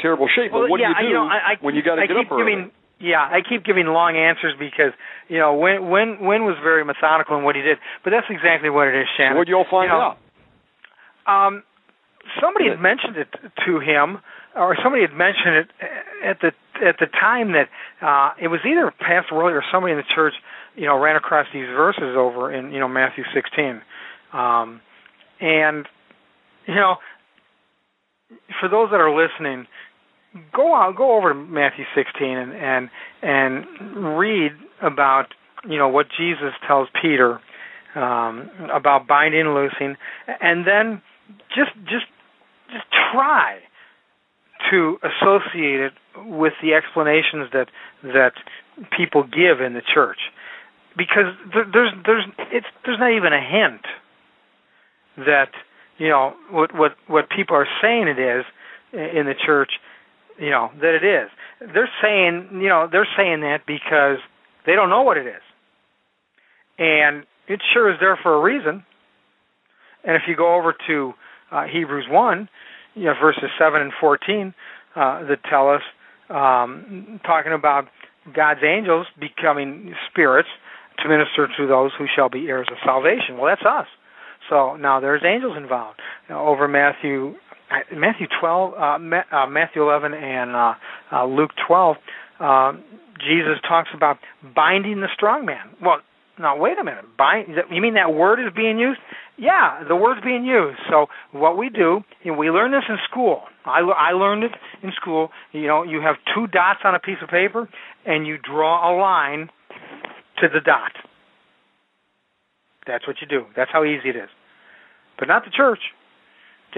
terrible 0.00 0.28
shape. 0.28 0.52
Well, 0.52 0.62
but 0.62 0.70
what 0.70 0.80
yeah, 0.80 0.92
do 0.98 1.00
you 1.00 1.08
do 1.08 1.08
you 1.08 1.14
know, 1.14 1.24
I, 1.26 1.52
I 1.52 1.54
when 1.60 1.74
you 1.74 1.82
got 1.82 1.94
to 1.96 2.02
I 2.02 2.06
get 2.06 2.16
up 2.16 2.30
early? 2.30 2.42
giving, 2.44 2.70
Yeah, 2.98 3.20
I 3.20 3.40
keep 3.46 3.64
giving 3.64 3.86
long 3.86 4.16
answers 4.16 4.54
because 4.58 4.92
you 5.28 5.38
know 5.38 5.54
Win 5.54 5.90
Win 5.90 6.16
Win 6.20 6.44
was 6.44 6.56
very 6.62 6.84
methodical 6.84 7.36
in 7.36 7.44
what 7.44 7.54
he 7.54 7.62
did, 7.62 7.78
but 8.02 8.10
that's 8.10 8.26
exactly 8.30 8.70
what 8.70 8.88
it 8.88 8.94
is, 8.94 9.06
Shannon. 9.16 9.36
What'd 9.36 9.50
y'all 9.50 9.66
find 9.70 9.90
You 9.90 9.98
know, 9.98 10.16
out? 11.28 11.46
Um, 11.46 11.62
somebody 12.40 12.68
had 12.68 12.80
mentioned 12.80 13.16
it 13.16 13.28
to 13.66 13.80
him, 13.80 14.18
or 14.54 14.76
somebody 14.82 15.02
had 15.02 15.12
mentioned 15.12 15.56
it 15.56 15.68
at 16.24 16.40
the 16.40 16.52
at 16.86 16.96
the 16.98 17.06
time 17.06 17.52
that 17.52 17.68
uh, 18.00 18.32
it 18.40 18.48
was 18.48 18.60
either 18.64 18.92
Pastor 18.98 19.34
Worley 19.34 19.52
or 19.52 19.62
somebody 19.70 19.92
in 19.92 19.98
the 19.98 20.08
church, 20.14 20.34
you 20.74 20.86
know, 20.86 20.98
ran 20.98 21.16
across 21.16 21.46
these 21.52 21.66
verses 21.66 22.16
over 22.16 22.52
in 22.52 22.72
you 22.72 22.80
know 22.80 22.88
Matthew 22.88 23.24
16, 23.34 23.82
um, 24.32 24.80
and 25.40 25.86
you 26.66 26.74
know, 26.74 26.96
for 28.60 28.68
those 28.68 28.90
that 28.90 29.00
are 29.00 29.12
listening, 29.14 29.66
go 30.54 30.74
out, 30.74 30.96
go 30.96 31.16
over 31.16 31.32
to 31.32 31.34
Matthew 31.34 31.84
16 31.94 32.26
and 32.28 32.52
and 32.52 32.90
and 33.22 34.18
read 34.18 34.52
about 34.82 35.26
you 35.68 35.78
know 35.78 35.88
what 35.88 36.06
Jesus 36.16 36.52
tells 36.66 36.88
Peter 37.00 37.40
um, 37.94 38.50
about 38.72 39.06
binding 39.06 39.40
and 39.40 39.54
loosing, 39.54 39.96
and 40.40 40.66
then 40.66 41.02
just 41.54 41.72
just 41.84 42.06
just 42.70 42.84
try 43.12 43.58
to 44.70 44.98
associate 45.02 45.80
it 45.80 45.92
with 46.26 46.52
the 46.62 46.74
explanations 46.74 47.48
that 47.52 47.68
that 48.02 48.32
people 48.96 49.22
give 49.22 49.60
in 49.60 49.74
the 49.74 49.82
church, 49.94 50.18
because 50.96 51.34
there's 51.72 51.92
there's 52.04 52.24
it's 52.52 52.66
there's 52.84 52.98
not 52.98 53.12
even 53.12 53.32
a 53.32 53.40
hint 53.40 53.82
that 55.16 55.50
you 55.98 56.08
know 56.08 56.34
what 56.50 56.74
what 56.74 56.92
what 57.06 57.30
people 57.30 57.56
are 57.56 57.68
saying 57.80 58.08
it 58.08 58.18
is 58.18 58.44
in 58.92 59.26
the 59.26 59.34
church, 59.34 59.72
you 60.38 60.50
know 60.50 60.70
that 60.80 60.94
it 60.94 61.04
is. 61.04 61.30
They're 61.72 61.90
saying 62.02 62.60
you 62.60 62.68
know 62.68 62.88
they're 62.90 63.08
saying 63.16 63.40
that 63.40 63.60
because 63.66 64.18
they 64.66 64.74
don't 64.74 64.90
know 64.90 65.02
what 65.02 65.16
it 65.16 65.26
is, 65.26 65.42
and 66.78 67.24
it 67.48 67.60
sure 67.72 67.90
is 67.92 67.98
there 68.00 68.18
for 68.22 68.34
a 68.34 68.40
reason. 68.40 68.84
And 70.04 70.14
if 70.14 70.22
you 70.28 70.36
go 70.36 70.54
over 70.54 70.74
to 70.86 71.12
uh, 71.50 71.64
Hebrews 71.64 72.06
one, 72.08 72.48
you 72.94 73.04
know 73.04 73.14
verses 73.20 73.50
seven 73.58 73.80
and 73.80 73.92
fourteen 74.00 74.54
uh, 74.94 75.24
that 75.24 75.38
tell 75.48 75.70
us 75.70 75.82
um, 76.30 77.20
talking 77.24 77.52
about 77.52 77.86
God's 78.34 78.60
angels 78.64 79.06
becoming 79.18 79.94
spirits 80.10 80.48
to 81.02 81.08
minister 81.08 81.48
to 81.58 81.66
those 81.66 81.92
who 81.98 82.06
shall 82.14 82.28
be 82.28 82.48
heirs 82.48 82.68
of 82.70 82.78
salvation. 82.84 83.36
Well, 83.38 83.46
that's 83.46 83.66
us. 83.66 83.86
So 84.48 84.76
now 84.76 85.00
there's 85.00 85.22
angels 85.24 85.56
involved. 85.56 86.00
Now, 86.28 86.46
over 86.46 86.68
Matthew 86.68 87.34
Matthew 87.94 88.26
12, 88.40 88.74
uh, 88.74 88.76
uh, 88.78 89.46
Matthew 89.46 89.82
11, 89.82 90.14
and 90.14 90.54
uh, 90.54 90.74
uh, 91.12 91.26
Luke 91.26 91.50
12, 91.66 91.96
uh, 92.38 92.72
Jesus 93.18 93.58
talks 93.66 93.88
about 93.94 94.18
binding 94.54 95.00
the 95.00 95.08
strong 95.14 95.46
man. 95.46 95.70
Well, 95.82 95.98
now 96.38 96.56
wait 96.58 96.78
a 96.78 96.84
minute. 96.84 97.04
Bind? 97.16 97.48
You 97.70 97.80
mean 97.80 97.94
that 97.94 98.12
word 98.12 98.38
is 98.38 98.52
being 98.54 98.78
used? 98.78 99.00
Yeah, 99.38 99.84
the 99.88 99.96
word's 99.96 100.20
being 100.22 100.44
used. 100.44 100.78
So 100.90 101.06
what 101.32 101.56
we 101.56 101.70
do, 101.70 102.00
we 102.24 102.50
learn 102.50 102.72
this 102.72 102.84
in 102.88 102.96
school. 103.10 103.42
I, 103.64 103.80
I 103.80 104.12
learned 104.12 104.44
it 104.44 104.52
in 104.82 104.92
school. 105.00 105.30
You 105.52 105.66
know, 105.66 105.82
you 105.82 106.00
have 106.02 106.16
two 106.34 106.46
dots 106.46 106.80
on 106.84 106.94
a 106.94 106.98
piece 106.98 107.18
of 107.22 107.30
paper, 107.30 107.68
and 108.04 108.26
you 108.26 108.36
draw 108.38 108.90
a 108.90 108.92
line 109.00 109.48
to 110.40 110.48
the 110.52 110.60
dot. 110.60 110.92
That's 112.86 113.06
what 113.06 113.16
you 113.20 113.26
do. 113.26 113.46
That's 113.56 113.70
how 113.72 113.84
easy 113.84 114.10
it 114.10 114.16
is. 114.16 114.28
But 115.18 115.28
not 115.28 115.44
the 115.44 115.50
church. 115.50 115.80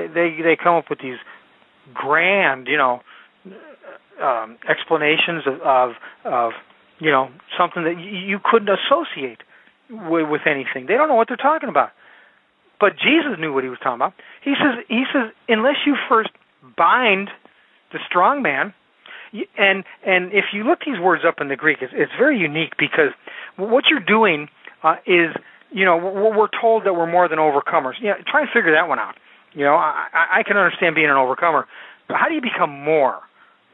They 0.06 0.36
they, 0.42 0.56
come 0.56 0.76
up 0.76 0.86
with 0.88 1.00
these 1.00 1.18
grand, 1.92 2.68
you 2.68 2.76
know, 2.76 3.00
um, 4.22 4.58
explanations 4.68 5.44
of, 5.46 5.60
of 5.60 5.90
of 6.24 6.52
you 6.98 7.10
know 7.10 7.30
something 7.58 7.84
that 7.84 7.98
you, 7.98 8.38
couldn't 8.42 8.68
associate 8.68 9.38
with, 9.90 10.28
with 10.28 10.42
anything. 10.46 10.86
They 10.86 10.94
don't 10.94 11.08
know 11.08 11.14
what 11.14 11.28
they're 11.28 11.36
talking 11.36 11.68
about. 11.68 11.90
But 12.80 12.92
Jesus 12.92 13.38
knew 13.38 13.52
what 13.52 13.64
he 13.64 13.70
was 13.70 13.78
talking 13.78 13.96
about. 13.96 14.14
He 14.44 14.54
says 14.54 14.84
he 14.88 15.04
says 15.12 15.32
unless 15.48 15.76
you 15.86 15.96
first 16.08 16.30
bind 16.76 17.30
the 17.92 17.98
strong 18.06 18.42
man, 18.42 18.74
and 19.56 19.84
and 20.06 20.32
if 20.32 20.46
you 20.52 20.64
look 20.64 20.80
these 20.86 21.00
words 21.00 21.24
up 21.26 21.40
in 21.40 21.48
the 21.48 21.56
Greek, 21.56 21.78
it's, 21.80 21.92
it's 21.94 22.12
very 22.18 22.38
unique 22.38 22.74
because 22.78 23.10
what 23.56 23.84
you're 23.90 24.00
doing 24.00 24.48
uh, 24.82 24.96
is 25.06 25.34
you 25.70 25.84
know 25.84 25.96
we're, 25.96 26.36
we're 26.36 26.60
told 26.60 26.84
that 26.84 26.94
we're 26.94 27.10
more 27.10 27.28
than 27.28 27.38
overcomers. 27.38 27.94
Yeah, 28.00 28.14
try 28.26 28.42
and 28.42 28.50
figure 28.50 28.72
that 28.72 28.88
one 28.88 28.98
out. 28.98 29.16
You 29.52 29.64
know, 29.64 29.74
I, 29.74 30.40
I 30.40 30.42
can 30.46 30.56
understand 30.56 30.94
being 30.94 31.10
an 31.10 31.16
overcomer, 31.16 31.66
but 32.08 32.16
how 32.16 32.28
do 32.28 32.34
you 32.34 32.40
become 32.40 32.70
more 32.70 33.20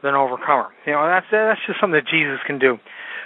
than 0.01 0.13
an 0.13 0.19
overcomer? 0.19 0.67
You 0.85 0.93
know, 0.93 1.05
that's 1.07 1.27
that's 1.31 1.59
just 1.67 1.79
something 1.79 1.99
that 1.99 2.07
Jesus 2.09 2.39
can 2.45 2.59
do. 2.59 2.77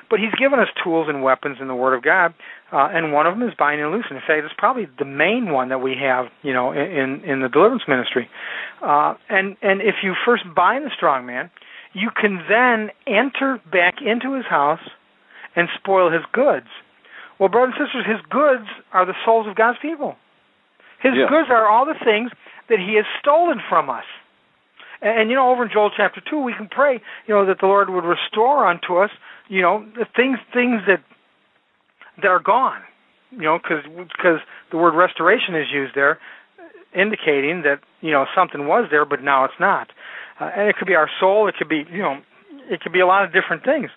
But 0.09 0.19
He's 0.19 0.33
given 0.39 0.59
us 0.59 0.67
tools 0.83 1.07
and 1.07 1.21
weapons 1.21 1.57
in 1.61 1.67
the 1.67 1.75
Word 1.75 1.95
of 1.95 2.03
God, 2.03 2.33
uh, 2.71 2.89
and 2.91 3.13
one 3.13 3.27
of 3.27 3.37
them 3.37 3.47
is 3.47 3.53
binding 3.57 3.85
and 3.85 3.93
loosing. 3.93 4.17
In 4.17 4.23
fact, 4.25 4.43
it's 4.43 4.53
probably 4.57 4.87
the 4.97 5.05
main 5.05 5.51
one 5.51 5.69
that 5.69 5.79
we 5.79 5.95
have, 6.01 6.25
you 6.41 6.53
know, 6.53 6.71
in 6.71 7.21
in 7.23 7.41
the 7.41 7.49
deliverance 7.49 7.83
ministry. 7.87 8.29
Uh, 8.81 9.13
and 9.29 9.55
and 9.61 9.81
if 9.81 10.01
you 10.03 10.15
first 10.25 10.43
bind 10.55 10.85
the 10.85 10.91
strong 10.95 11.25
man, 11.25 11.51
you 11.93 12.09
can 12.09 12.41
then 12.49 12.89
enter 13.07 13.61
back 13.71 14.01
into 14.01 14.33
his 14.33 14.45
house 14.45 14.81
and 15.55 15.67
spoil 15.77 16.11
his 16.11 16.23
goods. 16.33 16.67
Well, 17.39 17.49
brothers 17.49 17.75
and 17.77 17.87
sisters, 17.87 18.05
his 18.05 18.21
goods 18.29 18.67
are 18.93 19.05
the 19.05 19.15
souls 19.25 19.47
of 19.47 19.55
God's 19.55 19.79
people. 19.81 20.15
His 21.01 21.13
yeah. 21.15 21.29
goods 21.29 21.49
are 21.49 21.67
all 21.67 21.85
the 21.85 21.97
things 22.03 22.31
that 22.69 22.79
he 22.79 22.95
has 22.95 23.05
stolen 23.19 23.59
from 23.67 23.89
us. 23.89 24.05
And, 25.01 25.21
and 25.21 25.29
you 25.29 25.35
know, 25.35 25.49
over 25.49 25.63
in 25.63 25.69
Joel 25.71 25.91
chapter 25.95 26.21
two, 26.21 26.39
we 26.39 26.53
can 26.53 26.67
pray, 26.67 27.01
you 27.27 27.33
know, 27.33 27.45
that 27.45 27.59
the 27.59 27.67
Lord 27.67 27.89
would 27.89 28.03
restore 28.03 28.67
unto 28.67 28.97
us, 28.97 29.09
you 29.47 29.61
know, 29.61 29.85
the 29.95 30.05
things 30.15 30.39
things 30.53 30.81
that 30.87 31.03
that 32.21 32.27
are 32.27 32.39
gone. 32.39 32.81
You 33.31 33.43
know, 33.43 33.59
because 33.59 33.83
because 33.85 34.39
the 34.71 34.77
word 34.77 34.95
restoration 34.95 35.55
is 35.55 35.67
used 35.71 35.93
there, 35.95 36.19
indicating 36.95 37.61
that 37.63 37.79
you 38.01 38.11
know 38.11 38.25
something 38.35 38.67
was 38.67 38.87
there, 38.89 39.05
but 39.05 39.21
now 39.21 39.45
it's 39.45 39.59
not. 39.59 39.91
Uh, 40.39 40.49
and 40.55 40.67
it 40.69 40.77
could 40.77 40.87
be 40.87 40.95
our 40.95 41.09
soul. 41.19 41.47
It 41.47 41.55
could 41.57 41.69
be 41.69 41.85
you 41.91 42.01
know, 42.01 42.17
it 42.69 42.81
could 42.81 42.93
be 42.93 42.99
a 42.99 43.07
lot 43.07 43.23
of 43.23 43.31
different 43.31 43.63
things. 43.63 43.89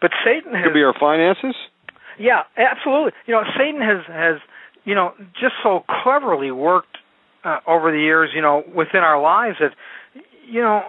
But 0.00 0.10
Satan 0.24 0.52
has, 0.52 0.64
it 0.64 0.68
could 0.68 0.74
be 0.74 0.82
our 0.82 0.94
finances. 0.98 1.54
Yeah, 2.18 2.42
absolutely. 2.58 3.12
You 3.26 3.34
know, 3.34 3.44
Satan 3.56 3.80
has 3.80 4.02
has 4.08 4.42
you 4.84 4.94
know 4.94 5.12
just 5.40 5.54
so 5.62 5.84
cleverly 6.02 6.50
worked 6.50 6.98
uh, 7.44 7.58
over 7.66 7.90
the 7.90 7.98
years, 7.98 8.30
you 8.34 8.42
know, 8.42 8.62
within 8.74 9.00
our 9.00 9.20
lives 9.20 9.56
that 9.60 9.72
you 10.46 10.60
know 10.60 10.82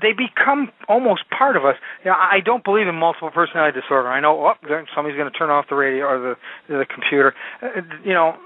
they 0.00 0.12
become 0.12 0.70
almost 0.88 1.22
part 1.36 1.56
of 1.56 1.64
us. 1.64 1.76
You 2.04 2.10
know, 2.10 2.16
I 2.16 2.40
don't 2.44 2.64
believe 2.64 2.88
in 2.88 2.94
multiple 2.94 3.30
personality 3.30 3.80
disorder. 3.80 4.08
I 4.08 4.20
know 4.20 4.46
oh, 4.46 4.54
somebody's 4.94 5.16
going 5.16 5.30
to 5.30 5.38
turn 5.38 5.50
off 5.50 5.66
the 5.68 5.76
radio 5.76 6.06
or 6.06 6.18
the 6.18 6.34
the 6.68 6.86
computer. 6.86 7.34
Uh, 7.62 7.82
you 8.04 8.12
know, 8.12 8.36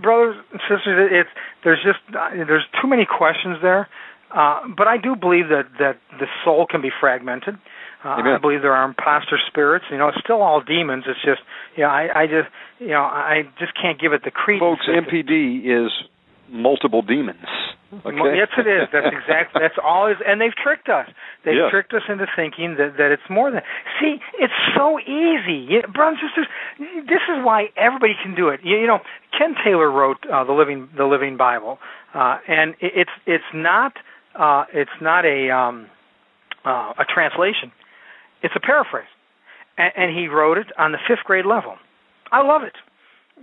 brothers 0.00 0.36
and 0.52 0.60
sisters, 0.68 1.10
it's 1.12 1.30
there's 1.64 1.82
just 1.84 1.98
uh, 2.16 2.30
there's 2.46 2.64
too 2.80 2.88
many 2.88 3.06
questions 3.06 3.58
there. 3.62 3.88
Uh, 4.34 4.60
but 4.76 4.88
I 4.88 4.96
do 4.96 5.14
believe 5.14 5.48
that 5.48 5.66
that 5.78 5.98
the 6.18 6.26
soul 6.44 6.66
can 6.68 6.82
be 6.82 6.90
fragmented. 7.00 7.54
Uh, 7.54 7.58
I 8.04 8.38
believe 8.38 8.62
there 8.62 8.74
are 8.74 8.84
imposter 8.84 9.38
spirits. 9.48 9.86
You 9.90 9.98
know, 9.98 10.08
it's 10.08 10.18
still 10.22 10.42
all 10.42 10.60
demons. 10.60 11.04
It's 11.06 11.22
just, 11.24 11.40
you 11.76 11.84
know, 11.84 11.88
I, 11.88 12.22
I 12.22 12.26
just, 12.26 12.48
you 12.78 12.88
know, 12.88 13.02
I 13.02 13.42
just 13.58 13.72
can't 13.80 14.00
give 14.00 14.12
it 14.12 14.22
the 14.24 14.30
credence. 14.30 14.80
Folks, 14.84 14.88
MPD 14.88 15.64
is 15.64 15.90
multiple 16.50 17.02
demons. 17.02 17.46
Okay. 18.04 18.36
Yes, 18.36 18.48
it 18.58 18.66
is. 18.66 18.88
That's 18.92 19.06
exactly. 19.06 19.60
That's 19.62 19.78
all. 19.82 20.10
Is 20.10 20.16
and 20.26 20.40
they've 20.40 20.54
tricked 20.54 20.88
us. 20.88 21.08
They've 21.44 21.54
yeah. 21.54 21.70
tricked 21.70 21.92
us 21.94 22.02
into 22.08 22.26
thinking 22.34 22.74
that 22.78 22.96
that 22.98 23.12
it's 23.12 23.22
more 23.30 23.50
than. 23.50 23.62
See, 24.00 24.16
it's 24.38 24.52
so 24.76 24.98
easy, 24.98 25.66
you, 25.70 25.82
brothers 25.92 26.18
and 26.22 26.30
sisters. 26.30 26.48
This 27.06 27.22
is 27.30 27.44
why 27.44 27.70
everybody 27.76 28.14
can 28.20 28.34
do 28.34 28.48
it. 28.48 28.60
You, 28.64 28.78
you 28.78 28.86
know, 28.86 28.98
Ken 29.38 29.54
Taylor 29.64 29.90
wrote 29.90 30.18
uh, 30.26 30.44
the 30.44 30.52
Living 30.52 30.88
the 30.96 31.04
Living 31.04 31.36
Bible, 31.36 31.78
uh, 32.14 32.38
and 32.48 32.74
it, 32.80 33.06
it's 33.06 33.16
it's 33.26 33.50
not 33.54 33.92
uh, 34.34 34.64
it's 34.72 34.98
not 35.00 35.24
a 35.24 35.50
um, 35.50 35.86
uh, 36.64 36.94
a 36.98 37.04
translation. 37.04 37.70
It's 38.44 38.54
a 38.54 38.60
paraphrase, 38.60 39.08
and, 39.78 39.92
and 39.96 40.16
he 40.16 40.28
wrote 40.28 40.58
it 40.58 40.66
on 40.78 40.92
the 40.92 40.98
fifth 41.08 41.24
grade 41.24 41.46
level. 41.46 41.76
I 42.30 42.46
love 42.46 42.62
it 42.62 42.76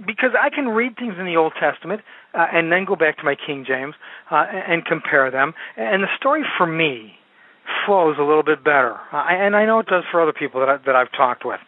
because 0.06 0.32
I 0.40 0.50
can 0.50 0.70
read 0.70 0.96
things 0.96 1.16
in 1.20 1.26
the 1.26 1.36
Old 1.36 1.54
Testament 1.60 2.02
uh, 2.34 2.46
and 2.54 2.72
then 2.72 2.86
go 2.86 2.96
back 2.96 3.18
to 3.18 3.24
my 3.24 3.36
King 3.36 3.66
James 3.68 3.96
uh, 4.30 4.46
and, 4.48 4.86
compare 4.86 5.30
them, 5.32 5.54
and 5.76 6.04
the 6.04 6.08
story 6.18 6.44
for 6.58 6.68
me 6.68 7.14
flows 7.86 8.16
a 8.20 8.24
little 8.24 8.44
bit 8.44 8.64
better, 8.64 8.96
uh, 9.12 9.26
and 9.28 9.56
I 9.56 9.66
know 9.66 9.80
it 9.80 9.88
does 9.88 10.04
for 10.12 10.22
other 10.22 10.34
people 10.34 10.60
that 10.62 10.70
I, 10.70 10.78
that 10.86 10.96
I've 10.96 11.12
talked 11.12 11.46
with. 11.46 11.60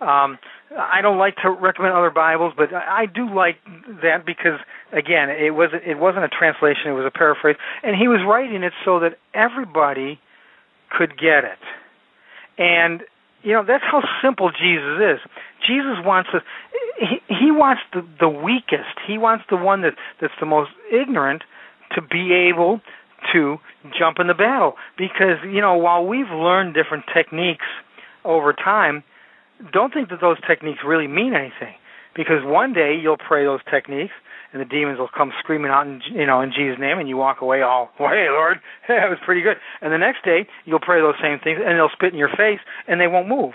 Um, 0.00 0.38
I 0.78 1.00
don't 1.00 1.18
like 1.18 1.36
to 1.42 1.50
recommend 1.50 1.94
other 1.94 2.10
Bibles, 2.10 2.52
but 2.56 2.72
I 2.72 3.06
do 3.06 3.32
like 3.32 3.56
that 4.02 4.26
because 4.26 4.60
again, 4.92 5.30
it 5.30 5.54
was 5.54 5.70
it 5.72 5.98
wasn't 5.98 6.24
a 6.24 6.28
translation; 6.28 6.90
it 6.90 6.92
was 6.92 7.06
a 7.06 7.16
paraphrase, 7.16 7.56
and 7.82 7.96
he 7.96 8.06
was 8.06 8.20
writing 8.26 8.62
it 8.62 8.72
so 8.84 9.00
that 9.00 9.18
everybody 9.32 10.20
could 10.90 11.18
get 11.18 11.44
it. 11.44 11.58
And 12.58 13.02
you 13.42 13.52
know 13.52 13.64
that's 13.66 13.84
how 13.84 14.02
simple 14.22 14.50
Jesus 14.50 15.00
is. 15.00 15.30
Jesus 15.66 15.98
wants 16.04 16.30
us. 16.34 16.42
He, 16.98 17.20
he 17.28 17.50
wants 17.50 17.82
the 17.92 18.06
the 18.18 18.28
weakest. 18.28 18.98
He 19.06 19.18
wants 19.18 19.44
the 19.50 19.56
one 19.56 19.82
that 19.82 19.94
that's 20.20 20.34
the 20.40 20.46
most 20.46 20.70
ignorant 20.92 21.42
to 21.94 22.02
be 22.02 22.32
able 22.32 22.80
to 23.32 23.58
jump 23.98 24.18
in 24.18 24.26
the 24.26 24.34
battle. 24.34 24.74
Because 24.96 25.38
you 25.44 25.60
know 25.60 25.76
while 25.76 26.04
we've 26.04 26.30
learned 26.30 26.74
different 26.74 27.04
techniques 27.12 27.66
over 28.24 28.52
time, 28.52 29.04
don't 29.72 29.92
think 29.92 30.08
that 30.10 30.20
those 30.20 30.38
techniques 30.46 30.80
really 30.84 31.06
mean 31.06 31.34
anything. 31.34 31.74
Because 32.14 32.42
one 32.42 32.72
day 32.72 32.98
you'll 33.00 33.18
pray 33.18 33.44
those 33.44 33.60
techniques, 33.70 34.14
and 34.56 34.64
the 34.64 34.72
demons 34.72 34.98
will 34.98 35.12
come 35.12 35.32
screaming 35.40 35.70
out 35.70 35.86
in 35.86 36.00
you 36.08 36.24
know 36.24 36.40
in 36.40 36.48
Jesus' 36.48 36.80
name, 36.80 36.98
and 36.98 37.08
you 37.08 37.16
walk 37.16 37.42
away 37.42 37.60
all, 37.60 37.90
well, 38.00 38.08
hey 38.16 38.28
Lord, 38.30 38.58
that 38.88 39.08
was 39.12 39.18
pretty 39.24 39.42
good. 39.42 39.56
And 39.82 39.92
the 39.92 39.98
next 39.98 40.24
day 40.24 40.48
you'll 40.64 40.80
pray 40.80 41.00
those 41.00 41.20
same 41.20 41.38
things, 41.44 41.60
and 41.60 41.76
they'll 41.76 41.92
spit 41.92 42.12
in 42.12 42.18
your 42.18 42.32
face, 42.32 42.60
and 42.88 43.00
they 43.00 43.06
won't 43.06 43.28
move. 43.28 43.52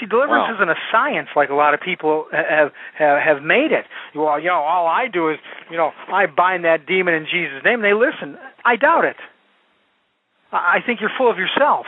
See, 0.00 0.06
deliverance 0.06 0.48
wow. 0.50 0.54
isn't 0.56 0.70
a 0.70 0.80
science 0.90 1.28
like 1.36 1.50
a 1.50 1.54
lot 1.54 1.74
of 1.74 1.80
people 1.80 2.26
have 2.32 2.72
have 2.98 3.20
have 3.20 3.42
made 3.44 3.70
it. 3.70 3.84
Well, 4.16 4.40
you 4.40 4.48
know, 4.48 4.64
all 4.64 4.88
I 4.88 5.06
do 5.12 5.30
is, 5.30 5.38
you 5.70 5.76
know, 5.76 5.92
I 6.08 6.26
bind 6.26 6.64
that 6.64 6.86
demon 6.86 7.14
in 7.14 7.26
Jesus' 7.30 7.62
name. 7.62 7.84
And 7.84 7.84
they 7.84 7.94
listen. 7.94 8.40
I 8.64 8.74
doubt 8.76 9.04
it. 9.04 9.16
I 10.50 10.78
think 10.84 11.00
you're 11.00 11.14
full 11.18 11.30
of 11.30 11.36
yourself, 11.36 11.86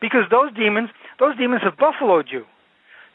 because 0.00 0.24
those 0.30 0.54
demons, 0.54 0.90
those 1.18 1.36
demons 1.36 1.62
have 1.64 1.76
buffaloed 1.76 2.28
you. 2.30 2.44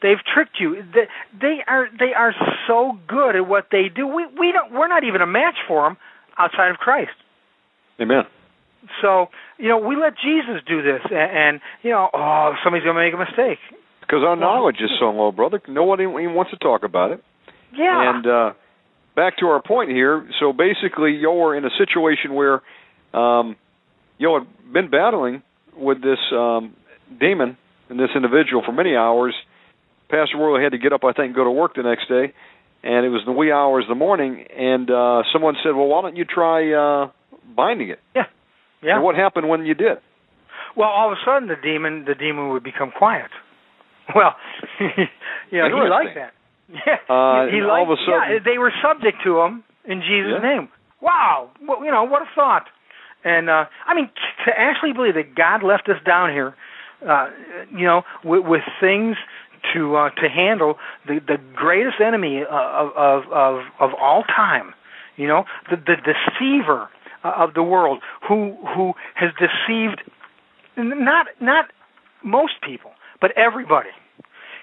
They've 0.02 0.18
tricked 0.34 0.58
you. 0.58 0.82
They, 0.94 1.06
they 1.38 1.58
are 1.66 1.88
they 1.98 2.12
are 2.16 2.34
so 2.66 2.98
good 3.06 3.36
at 3.36 3.46
what 3.46 3.66
they 3.70 3.88
do. 3.94 4.06
We 4.06 4.26
we 4.26 4.52
don't 4.52 4.72
we're 4.72 4.88
not 4.88 5.04
even 5.04 5.20
a 5.20 5.26
match 5.26 5.56
for 5.68 5.82
them 5.84 5.96
outside 6.38 6.70
of 6.70 6.76
Christ. 6.76 7.12
Amen. 8.00 8.24
So 9.02 9.28
you 9.58 9.68
know, 9.68 9.78
we 9.78 9.96
let 9.96 10.14
Jesus 10.16 10.62
do 10.66 10.82
this, 10.82 11.02
and, 11.10 11.30
and 11.30 11.60
you 11.82 11.90
know, 11.90 12.08
oh, 12.12 12.54
somebody's 12.64 12.84
gonna 12.84 12.98
make 12.98 13.14
a 13.14 13.18
mistake. 13.18 13.58
Because 14.00 14.24
our 14.26 14.36
knowledge 14.36 14.76
is 14.80 14.90
so 14.98 15.10
low, 15.10 15.30
brother. 15.30 15.60
Nobody 15.68 16.02
even 16.02 16.34
wants 16.34 16.50
to 16.50 16.56
talk 16.56 16.82
about 16.82 17.12
it. 17.12 17.22
Yeah. 17.72 18.14
And 18.14 18.26
uh, 18.26 18.52
back 19.14 19.36
to 19.38 19.46
our 19.46 19.62
point 19.62 19.90
here. 19.90 20.28
So 20.40 20.52
basically, 20.52 21.12
you're 21.12 21.54
in 21.54 21.64
a 21.64 21.70
situation 21.78 22.34
where 22.34 22.62
um, 23.14 23.56
you 24.18 24.34
had 24.34 24.72
been 24.72 24.90
battling 24.90 25.42
with 25.76 26.02
this 26.02 26.18
um, 26.32 26.74
demon 27.20 27.56
and 27.88 28.00
this 28.00 28.10
individual 28.14 28.62
for 28.64 28.72
many 28.72 28.96
hours. 28.96 29.34
Pastor 30.10 30.38
Worley 30.38 30.62
had 30.62 30.72
to 30.72 30.78
get 30.78 30.92
up, 30.92 31.04
I 31.04 31.12
think, 31.12 31.26
and 31.26 31.34
go 31.34 31.44
to 31.44 31.50
work 31.50 31.74
the 31.76 31.82
next 31.82 32.08
day, 32.08 32.32
and 32.82 33.06
it 33.06 33.10
was 33.10 33.22
the 33.26 33.32
wee 33.32 33.52
hours 33.52 33.84
of 33.84 33.88
the 33.88 33.94
morning. 33.94 34.44
And 34.56 34.90
uh, 34.90 35.22
someone 35.32 35.54
said, 35.62 35.70
"Well, 35.74 35.86
why 35.86 36.02
don't 36.02 36.16
you 36.16 36.24
try 36.24 36.72
uh, 36.72 37.10
binding 37.56 37.90
it?" 37.90 38.00
Yeah. 38.14 38.24
Yeah. 38.82 38.94
And 38.96 39.04
what 39.04 39.14
happened 39.14 39.48
when 39.48 39.64
you 39.66 39.74
did? 39.74 39.98
Well, 40.76 40.88
all 40.88 41.12
of 41.12 41.18
a 41.18 41.20
sudden, 41.24 41.48
the 41.48 41.56
demon 41.62 42.04
the 42.06 42.14
demon 42.14 42.50
would 42.50 42.64
become 42.64 42.90
quiet. 42.96 43.30
Well, 44.12 44.34
you 44.80 45.58
know, 45.58 45.68
he 45.68 45.88
liked 45.88 46.16
that. 46.16 46.32
Yeah, 46.68 46.98
Uh, 47.08 47.46
he 47.46 47.60
liked. 47.60 47.70
all 47.70 47.82
of 47.84 47.90
a 47.90 47.96
sudden- 48.02 48.32
yeah, 48.32 48.38
they 48.44 48.58
were 48.58 48.72
subject 48.82 49.18
to 49.24 49.38
him 49.40 49.62
in 49.84 50.00
Jesus' 50.02 50.40
Yeah. 50.42 50.48
name. 50.48 50.68
Wow, 51.00 51.50
well, 51.66 51.84
you 51.84 51.92
know 51.92 52.02
what 52.04 52.22
a 52.22 52.26
thought. 52.34 52.66
And 53.24 53.48
uh 53.48 53.66
I 53.86 53.94
mean, 53.94 54.10
to 54.46 54.50
actually 54.56 54.94
believe 54.94 55.14
that 55.14 55.34
God 55.36 55.62
left 55.62 55.88
us 55.88 56.02
down 56.04 56.30
here, 56.32 56.54
uh, 57.08 57.28
you 57.70 57.86
know, 57.86 58.02
with, 58.24 58.44
with 58.44 58.62
things 58.80 59.16
to 59.74 59.96
uh, 59.96 60.10
to 60.10 60.28
handle 60.28 60.76
the 61.06 61.20
the 61.26 61.38
greatest 61.54 62.00
enemy 62.00 62.42
uh, 62.42 62.54
of 62.54 62.92
of 62.96 63.32
of 63.32 63.60
of 63.78 63.90
all 64.00 64.22
time. 64.24 64.74
You 65.16 65.28
know, 65.28 65.44
the 65.70 65.76
the 65.76 65.96
deceiver 65.96 66.88
uh, 67.24 67.32
of 67.36 67.54
the 67.54 67.62
world, 67.62 68.00
who 68.26 68.56
who 68.74 68.94
has 69.14 69.30
deceived 69.38 70.02
not 70.76 71.26
not 71.40 71.66
most 72.24 72.54
people, 72.62 72.92
but 73.20 73.32
everybody. 73.36 73.90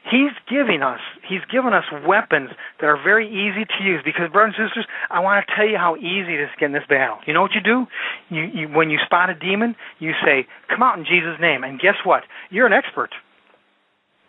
He's 0.10 0.32
giving 0.50 0.82
us 0.84 1.02
he's 1.28 1.44
given 1.52 1.74
us 1.74 1.84
weapons 2.08 2.50
that 2.80 2.88
are 2.88 3.02
very 3.02 3.28
easy 3.28 3.66
to 3.66 3.84
use 3.84 4.02
because 4.06 4.32
brothers 4.32 4.56
and 4.58 4.70
sisters, 4.70 4.86
I 5.10 5.20
want 5.20 5.46
to 5.46 5.56
tell 5.56 5.68
you 5.68 5.78
how 5.78 5.98
easy 5.98 6.34
it 6.34 6.40
is 6.40 6.50
to 6.54 6.60
get 6.60 6.66
in 6.68 6.72
this 6.72 6.88
battle. 6.88 7.18
You 7.28 7.34
know 7.34 7.42
what 7.42 7.52
you 7.54 7.62
do? 7.62 7.86
You, 8.30 8.44
you 8.44 8.68
when 8.70 8.90
you 8.90 9.00
spot 9.06 9.30
a 9.30 9.36
demon, 9.36 9.76
you 10.00 10.14
say, 10.24 10.48
"Come 10.70 10.82
out 10.82 10.98
in 10.98 11.04
Jesus' 11.04 11.38
name," 11.42 11.64
and 11.64 11.80
guess 11.80 11.96
what? 12.06 12.24
You're 12.50 12.68
an 12.68 12.74
expert. 12.74 13.12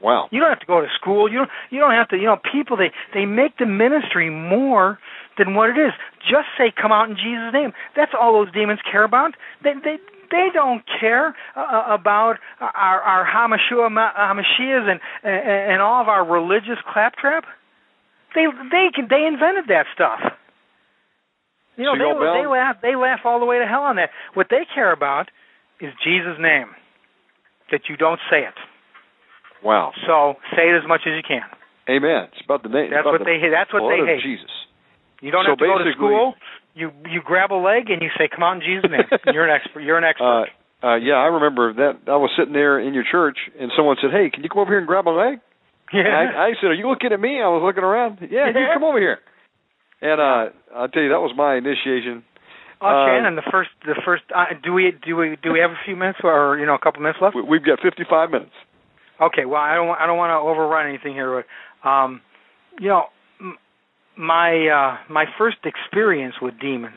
Wow. 0.00 0.28
You 0.30 0.40
don't 0.40 0.50
have 0.50 0.60
to 0.60 0.66
go 0.66 0.80
to 0.80 0.86
school. 1.00 1.30
You 1.30 1.38
don't. 1.38 1.50
You 1.70 1.80
don't 1.80 1.92
have 1.92 2.08
to. 2.08 2.16
You 2.16 2.26
know, 2.26 2.38
people 2.52 2.76
they 2.76 2.92
they 3.14 3.26
make 3.26 3.58
the 3.58 3.66
ministry 3.66 4.30
more 4.30 4.98
than 5.38 5.54
what 5.54 5.70
it 5.70 5.78
is. 5.78 5.92
Just 6.22 6.46
say, 6.56 6.70
"Come 6.70 6.92
out 6.92 7.10
in 7.10 7.16
Jesus' 7.16 7.52
name." 7.52 7.72
That's 7.96 8.12
all 8.18 8.32
those 8.32 8.52
demons 8.52 8.78
care 8.90 9.02
about. 9.02 9.34
They 9.64 9.74
they 9.74 9.98
they 10.30 10.48
don't 10.54 10.82
care 11.00 11.34
uh, 11.56 11.84
about 11.88 12.36
our 12.60 13.00
our 13.00 13.26
Hamashua 13.26 13.90
Hamashias 13.90 14.88
and, 14.88 15.00
and 15.24 15.72
and 15.72 15.82
all 15.82 16.00
of 16.00 16.08
our 16.08 16.24
religious 16.24 16.78
claptrap. 16.92 17.44
They 18.34 18.46
they 18.70 18.90
can 18.94 19.08
they 19.10 19.26
invented 19.26 19.66
that 19.68 19.86
stuff. 19.94 20.20
You 21.76 21.84
know 21.84 21.94
they 21.94 22.42
they 22.42 22.46
laugh 22.46 22.76
they 22.82 22.94
laugh 22.94 23.20
all 23.24 23.40
the 23.40 23.46
way 23.46 23.58
to 23.58 23.66
hell 23.66 23.82
on 23.82 23.96
that. 23.96 24.10
What 24.34 24.46
they 24.50 24.66
care 24.74 24.92
about 24.92 25.28
is 25.80 25.92
Jesus' 26.04 26.38
name. 26.38 26.68
That 27.70 27.82
you 27.88 27.96
don't 27.96 28.20
say 28.30 28.46
it. 28.46 28.54
Wow. 29.62 29.92
So 30.06 30.34
say 30.54 30.70
it 30.70 30.76
as 30.76 30.86
much 30.86 31.02
as 31.06 31.12
you 31.16 31.22
can. 31.26 31.42
Amen. 31.88 32.28
It's 32.32 32.44
about 32.44 32.62
the 32.62 32.68
name. 32.68 32.90
That's 32.90 33.04
what 33.04 33.18
the 33.18 33.24
they. 33.24 33.40
That's 33.48 33.72
what 33.72 33.88
they 33.88 34.04
hate. 34.04 34.22
Jesus. 34.22 34.50
You 35.20 35.30
don't 35.32 35.44
So 35.44 35.56
have 35.56 35.58
to 35.58 35.66
go 35.66 35.78
to 35.78 35.92
school. 35.96 36.34
You 36.74 36.92
you 37.10 37.22
grab 37.24 37.50
a 37.50 37.58
leg 37.58 37.90
and 37.90 38.02
you 38.02 38.10
say, 38.16 38.28
"Come 38.28 38.44
on, 38.44 38.60
in 38.60 38.62
Jesus' 38.62 38.90
name." 38.90 39.08
You're 39.34 39.48
an 39.48 39.50
expert. 39.50 39.80
You're 39.80 39.98
an 39.98 40.04
expert. 40.04 40.52
Uh, 40.82 40.86
uh, 40.86 40.96
yeah, 40.96 41.18
I 41.18 41.26
remember 41.26 41.72
that. 41.74 42.06
I 42.06 42.16
was 42.16 42.30
sitting 42.38 42.52
there 42.54 42.78
in 42.78 42.94
your 42.94 43.02
church, 43.02 43.38
and 43.58 43.72
someone 43.76 43.96
said, 44.00 44.12
"Hey, 44.12 44.30
can 44.30 44.44
you 44.44 44.48
come 44.48 44.60
over 44.62 44.70
here 44.70 44.78
and 44.78 44.86
grab 44.86 45.08
a 45.08 45.10
leg?" 45.10 45.40
Yeah. 45.92 46.06
I, 46.06 46.52
I 46.52 46.52
said, 46.60 46.70
"Are 46.70 46.78
you 46.78 46.88
looking 46.88 47.10
at 47.12 47.18
me?" 47.18 47.40
I 47.42 47.48
was 47.48 47.62
looking 47.64 47.82
around. 47.82 48.18
Yeah, 48.30 48.48
you 48.48 48.66
come 48.74 48.84
over 48.84 49.00
here. 49.00 49.18
And 50.00 50.20
uh, 50.20 50.54
I'll 50.76 50.88
tell 50.88 51.02
you, 51.02 51.08
that 51.08 51.18
was 51.18 51.34
my 51.34 51.56
initiation. 51.56 52.22
oh, 52.80 52.86
uh, 52.86 53.06
Shannon, 53.08 53.34
the 53.34 53.42
first 53.50 53.70
the 53.84 53.98
first. 54.04 54.22
Uh, 54.30 54.54
do 54.62 54.72
we 54.72 54.92
do 55.04 55.16
we 55.16 55.36
do 55.42 55.50
we 55.50 55.58
have 55.58 55.72
a 55.72 55.80
few 55.84 55.96
minutes 55.96 56.20
or 56.22 56.58
you 56.58 56.66
know 56.66 56.74
a 56.74 56.78
couple 56.78 57.02
minutes 57.02 57.18
left? 57.20 57.34
We, 57.34 57.42
we've 57.42 57.64
got 57.64 57.80
55 57.82 58.30
minutes. 58.30 58.54
Okay. 59.20 59.44
Well, 59.44 59.60
I 59.60 59.74
don't 59.74 59.88
I 59.90 60.06
don't 60.06 60.18
want 60.18 60.30
to 60.30 60.36
overrun 60.36 60.88
anything 60.88 61.12
here, 61.12 61.44
but 61.82 61.88
um, 61.88 62.20
you 62.78 62.88
know, 62.88 63.04
m- 63.40 63.56
my 64.16 64.68
uh, 64.68 65.12
my 65.12 65.26
first 65.38 65.58
experience 65.64 66.34
with 66.40 66.58
demons 66.60 66.96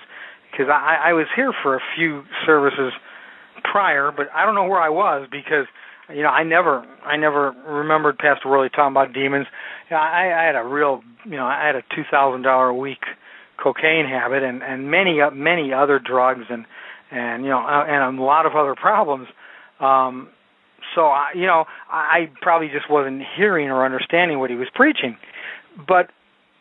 because 0.52 0.68
I, 0.70 1.10
I 1.10 1.14
was 1.14 1.28
here 1.36 1.54
for 1.64 1.76
a 1.76 1.80
few 1.96 2.24
services 2.46 2.94
prior, 3.72 4.12
but 4.16 4.28
I 4.34 4.46
don't 4.46 4.56
know 4.56 4.66
where 4.66 4.82
I 4.82 4.90
was 4.90 5.28
because 5.32 5.66
you 6.14 6.24
know 6.24 6.30
I 6.30 6.44
never 6.44 6.86
I 7.06 7.18
never 7.18 7.52
remembered 7.68 8.18
Pastor 8.18 8.50
Worley 8.50 8.70
talking 8.70 8.94
about 8.94 9.14
demons. 9.14 9.48
You 9.90 9.96
know, 9.96 10.02
I, 10.02 10.44
I 10.44 10.46
had 10.46 10.56
a 10.56 10.64
real 10.64 11.02
you 11.26 11.38
know 11.38 11.46
I 11.46 11.66
had 11.66 11.76
a 11.76 11.82
two 11.96 12.04
thousand 12.10 12.44
dollar 12.44 12.68
a 12.68 12.76
week 12.76 13.02
cocaine 13.62 14.06
habit 14.06 14.44
and 14.44 14.62
and 14.64 14.90
many 14.90 15.22
uh, 15.22 15.32
many 15.32 15.74
other 15.74 16.00
drugs 16.00 16.46
and 16.50 16.66
and 17.12 17.44
you 17.44 17.50
know 17.50 17.60
uh, 17.60 17.86
and 17.88 18.20
a 18.20 18.24
lot 18.24 18.46
of 18.46 18.56
other 18.56 18.76
problems. 18.76 19.28
Um, 19.80 20.30
so 20.96 21.06
I, 21.06 21.32
you 21.36 21.46
know, 21.46 21.66
I 21.90 22.30
probably 22.42 22.68
just 22.68 22.90
wasn't 22.90 23.22
hearing 23.38 23.70
or 23.70 23.86
understanding 23.86 24.40
what 24.40 24.50
he 24.50 24.56
was 24.56 24.68
preaching. 24.74 25.18
But 25.88 26.10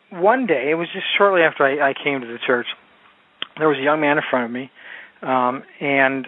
one 0.09 0.45
day, 0.45 0.69
it 0.71 0.75
was 0.75 0.87
just 0.93 1.05
shortly 1.17 1.41
after 1.41 1.63
I, 1.63 1.91
I 1.91 1.93
came 1.93 2.21
to 2.21 2.27
the 2.27 2.39
church, 2.45 2.67
there 3.57 3.67
was 3.67 3.77
a 3.77 3.83
young 3.83 3.99
man 3.99 4.17
in 4.17 4.23
front 4.29 4.45
of 4.45 4.51
me, 4.51 4.71
um, 5.21 5.63
and 5.79 6.27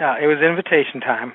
uh, 0.00 0.18
it 0.22 0.26
was 0.26 0.38
invitation 0.42 1.00
time, 1.00 1.32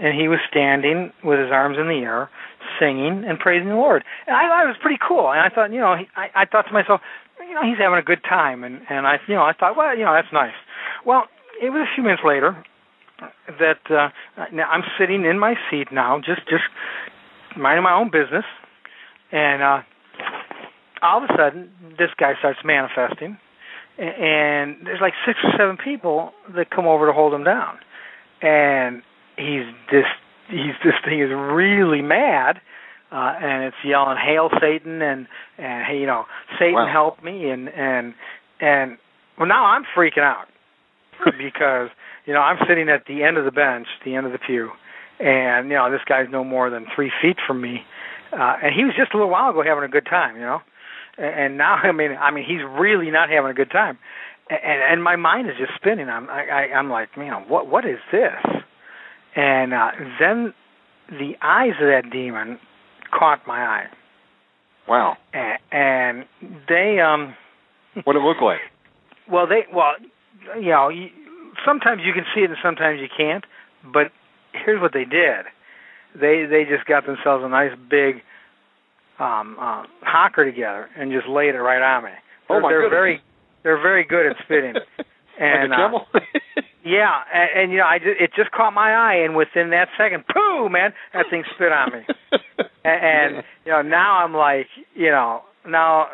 and 0.00 0.18
he 0.18 0.28
was 0.28 0.38
standing 0.50 1.12
with 1.24 1.38
his 1.38 1.50
arms 1.50 1.76
in 1.78 1.86
the 1.86 2.02
air, 2.06 2.30
singing 2.78 3.24
and 3.26 3.38
praising 3.38 3.68
the 3.68 3.74
Lord. 3.74 4.04
And 4.26 4.36
I 4.36 4.46
thought 4.48 4.64
it 4.64 4.68
was 4.68 4.80
pretty 4.80 4.98
cool. 5.06 5.30
And 5.30 5.40
I 5.40 5.48
thought, 5.48 5.72
you 5.72 5.80
know, 5.80 5.96
he, 5.96 6.06
I, 6.14 6.42
I 6.42 6.44
thought 6.46 6.66
to 6.66 6.72
myself, 6.72 7.00
you 7.40 7.54
know, 7.54 7.62
he's 7.62 7.78
having 7.78 7.98
a 7.98 8.02
good 8.02 8.22
time, 8.22 8.62
and 8.62 8.80
and 8.88 9.06
I, 9.06 9.18
you 9.26 9.34
know, 9.34 9.42
I 9.42 9.52
thought, 9.52 9.76
well, 9.76 9.96
you 9.96 10.04
know, 10.04 10.14
that's 10.14 10.32
nice. 10.32 10.54
Well, 11.04 11.24
it 11.60 11.70
was 11.70 11.86
a 11.86 11.94
few 11.94 12.04
minutes 12.04 12.22
later 12.24 12.64
that 13.58 13.90
uh, 13.90 14.08
now 14.52 14.68
I'm 14.70 14.82
sitting 14.98 15.24
in 15.24 15.38
my 15.38 15.54
seat 15.70 15.88
now, 15.92 16.18
just 16.18 16.42
just 16.48 16.64
minding 17.56 17.82
my 17.82 17.92
own 17.94 18.10
business, 18.10 18.44
and 19.32 19.62
uh, 19.62 19.82
all 21.02 21.22
of 21.22 21.30
a 21.30 21.34
sudden 21.36 21.70
this 21.98 22.10
guy 22.18 22.32
starts 22.38 22.60
manifesting, 22.64 23.38
and 23.98 24.76
there's 24.84 25.00
like 25.00 25.14
six 25.26 25.38
or 25.44 25.52
seven 25.58 25.76
people 25.76 26.32
that 26.54 26.70
come 26.70 26.86
over 26.86 27.06
to 27.06 27.12
hold 27.12 27.34
him 27.34 27.44
down, 27.44 27.78
and 28.42 29.02
he's 29.36 29.64
this 29.90 30.06
he's 30.48 30.74
this 30.84 30.94
thing 31.04 31.20
is 31.20 31.30
really 31.30 32.02
mad. 32.02 32.60
Uh, 33.12 33.34
and 33.42 33.64
it's 33.64 33.76
yelling 33.84 34.16
"Hail 34.16 34.50
Satan!" 34.60 35.02
and 35.02 35.26
and 35.58 35.84
hey, 35.84 35.98
you 35.98 36.06
know, 36.06 36.26
Satan 36.60 36.74
Wow. 36.74 36.86
help 36.92 37.24
me, 37.24 37.50
and 37.50 37.68
and 37.68 38.14
and 38.60 38.98
well, 39.36 39.48
now 39.48 39.64
I'm 39.64 39.82
freaking 39.96 40.22
out 40.22 40.46
because 41.36 41.88
you 42.30 42.34
know 42.36 42.42
I'm 42.42 42.58
sitting 42.68 42.88
at 42.88 43.06
the 43.08 43.24
end 43.24 43.38
of 43.38 43.44
the 43.44 43.50
bench, 43.50 43.88
the 44.04 44.14
end 44.14 44.24
of 44.24 44.30
the 44.30 44.38
pew, 44.38 44.70
and 45.18 45.66
you 45.68 45.74
know 45.74 45.90
this 45.90 46.06
guy's 46.08 46.26
no 46.30 46.44
more 46.44 46.70
than 46.70 46.86
three 46.94 47.10
feet 47.20 47.38
from 47.44 47.60
me, 47.60 47.82
uh, 48.32 48.54
and 48.62 48.72
he 48.72 48.84
was 48.84 48.94
just 48.96 49.12
a 49.12 49.16
little 49.16 49.32
while 49.32 49.50
ago 49.50 49.64
having 49.66 49.82
a 49.82 49.88
good 49.88 50.06
time, 50.06 50.36
you 50.36 50.42
know, 50.42 50.60
and, 51.18 51.34
and 51.40 51.58
now 51.58 51.74
I 51.74 51.90
mean 51.90 52.12
I 52.12 52.30
mean 52.30 52.44
he's 52.46 52.62
really 52.78 53.10
not 53.10 53.30
having 53.30 53.50
a 53.50 53.54
good 53.54 53.72
time, 53.72 53.98
and 54.48 54.80
and 54.92 55.02
my 55.02 55.16
mind 55.16 55.48
is 55.48 55.56
just 55.58 55.72
spinning. 55.74 56.08
I'm 56.08 56.30
I, 56.30 56.46
I 56.46 56.78
I'm 56.78 56.88
like 56.88 57.18
man 57.18 57.48
what 57.48 57.66
what 57.66 57.84
is 57.84 57.98
this, 58.12 58.62
and 59.34 59.74
uh, 59.74 59.90
then 60.20 60.54
the 61.10 61.32
eyes 61.42 61.74
of 61.82 61.88
that 61.88 62.12
demon 62.12 62.60
caught 63.10 63.40
my 63.44 63.58
eye, 63.60 63.86
Wow. 64.88 65.16
and, 65.34 65.58
and 65.72 66.24
they 66.68 67.00
um 67.00 67.34
What 68.04 68.12
did 68.12 68.20
it 68.22 68.24
look 68.24 68.40
like? 68.40 68.60
well, 69.30 69.48
they 69.48 69.62
well, 69.74 69.94
you 70.60 70.70
know, 70.70 70.88
you, 70.88 71.08
sometimes 71.64 72.02
you 72.04 72.12
can 72.12 72.24
see 72.34 72.42
it 72.42 72.50
and 72.50 72.58
sometimes 72.62 73.00
you 73.00 73.08
can't. 73.14 73.44
But 73.84 74.12
here's 74.52 74.80
what 74.80 74.92
they 74.92 75.04
did: 75.04 75.46
they 76.14 76.46
they 76.48 76.64
just 76.64 76.86
got 76.86 77.06
themselves 77.06 77.44
a 77.44 77.48
nice 77.48 77.72
big 77.90 78.22
um 79.18 79.56
uh, 79.60 79.84
hocker 80.02 80.44
together 80.44 80.88
and 80.96 81.12
just 81.12 81.28
laid 81.28 81.54
it 81.54 81.60
right 81.60 81.82
on 81.82 82.04
me. 82.04 82.10
Oh, 82.48 82.54
They're, 82.54 82.60
my 82.60 82.68
they're 82.68 82.80
goodness. 82.82 82.96
very 82.96 83.22
they're 83.62 83.82
very 83.82 84.04
good 84.04 84.26
at 84.26 84.36
spitting. 84.44 84.74
and 85.40 85.70
like 85.70 85.78
a 85.78 86.18
uh, 86.18 86.20
yeah, 86.84 87.20
and, 87.32 87.62
and 87.62 87.72
you 87.72 87.78
know, 87.78 87.84
I 87.86 87.98
just, 87.98 88.20
it 88.20 88.30
just 88.36 88.50
caught 88.52 88.72
my 88.72 88.92
eye, 88.92 89.14
and 89.24 89.36
within 89.36 89.70
that 89.70 89.88
second, 89.98 90.24
pooh, 90.32 90.68
man, 90.68 90.92
that 91.12 91.26
thing 91.30 91.44
spit 91.54 91.72
on 91.72 91.92
me. 91.92 92.00
and, 92.84 93.04
and 93.36 93.44
you 93.64 93.72
know, 93.72 93.82
now 93.82 94.24
I'm 94.24 94.34
like, 94.34 94.66
you 94.94 95.10
know, 95.10 95.42
now, 95.66 96.02
uh, 96.02 96.06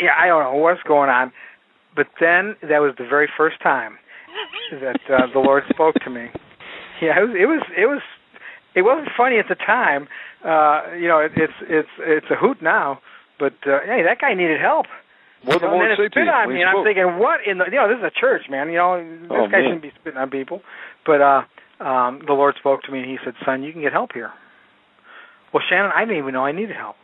yeah, 0.00 0.12
I 0.18 0.26
don't 0.26 0.42
know 0.42 0.60
what's 0.60 0.82
going 0.82 1.08
on, 1.10 1.32
but 1.96 2.06
then 2.20 2.56
that 2.62 2.80
was 2.80 2.94
the 2.98 3.06
very 3.08 3.28
first 3.36 3.60
time 3.62 3.98
that 4.80 5.00
uh, 5.12 5.26
the 5.32 5.38
Lord 5.40 5.64
spoke 5.70 5.94
to 6.04 6.10
me. 6.10 6.28
Yeah, 7.00 7.18
it 7.18 7.22
was, 7.28 7.36
it 7.38 7.46
was, 7.46 7.62
it 7.76 7.86
was, 7.86 8.02
it 8.74 8.82
wasn't 8.82 9.08
funny 9.16 9.38
at 9.38 9.46
the 9.48 9.54
time. 9.54 10.08
Uh, 10.44 10.94
you 10.94 11.08
know, 11.08 11.18
it, 11.18 11.32
it's, 11.36 11.52
it's, 11.62 11.88
it's 12.00 12.26
a 12.30 12.36
hoot 12.36 12.62
now. 12.62 13.00
But 13.38 13.54
uh, 13.66 13.80
hey, 13.84 14.02
that 14.04 14.18
guy 14.20 14.34
needed 14.34 14.60
help. 14.60 14.86
What 15.44 15.60
the 15.60 15.66
Lord 15.66 15.90
say 15.98 16.04
to 16.04 16.08
spit 16.10 16.24
you 16.24 16.30
on 16.30 16.54
me, 16.54 16.62
and 16.62 16.70
I'm 16.70 16.84
thinking, 16.84 17.18
what 17.18 17.40
in 17.44 17.58
the? 17.58 17.64
You 17.66 17.72
know, 17.82 17.88
this 17.88 17.98
is 17.98 18.04
a 18.04 18.20
church, 18.20 18.42
man. 18.48 18.68
You 18.70 18.76
know, 18.78 19.02
this 19.02 19.26
Oh, 19.28 19.46
guy 19.50 19.58
man. 19.58 19.64
shouldn't 19.64 19.82
be 19.82 19.90
spitting 19.98 20.18
on 20.18 20.30
people. 20.30 20.62
But 21.04 21.20
uh, 21.20 21.42
um, 21.82 22.22
the 22.24 22.32
Lord 22.32 22.54
spoke 22.60 22.82
to 22.82 22.92
me, 22.92 23.00
and 23.00 23.10
He 23.10 23.18
said, 23.24 23.34
"Son, 23.44 23.64
you 23.64 23.72
can 23.72 23.82
get 23.82 23.90
help 23.92 24.12
here." 24.14 24.30
Well, 25.52 25.62
Shannon, 25.68 25.90
I 25.92 26.04
didn't 26.04 26.18
even 26.18 26.34
know 26.34 26.44
I 26.46 26.52
needed 26.52 26.76
help. 26.76 26.94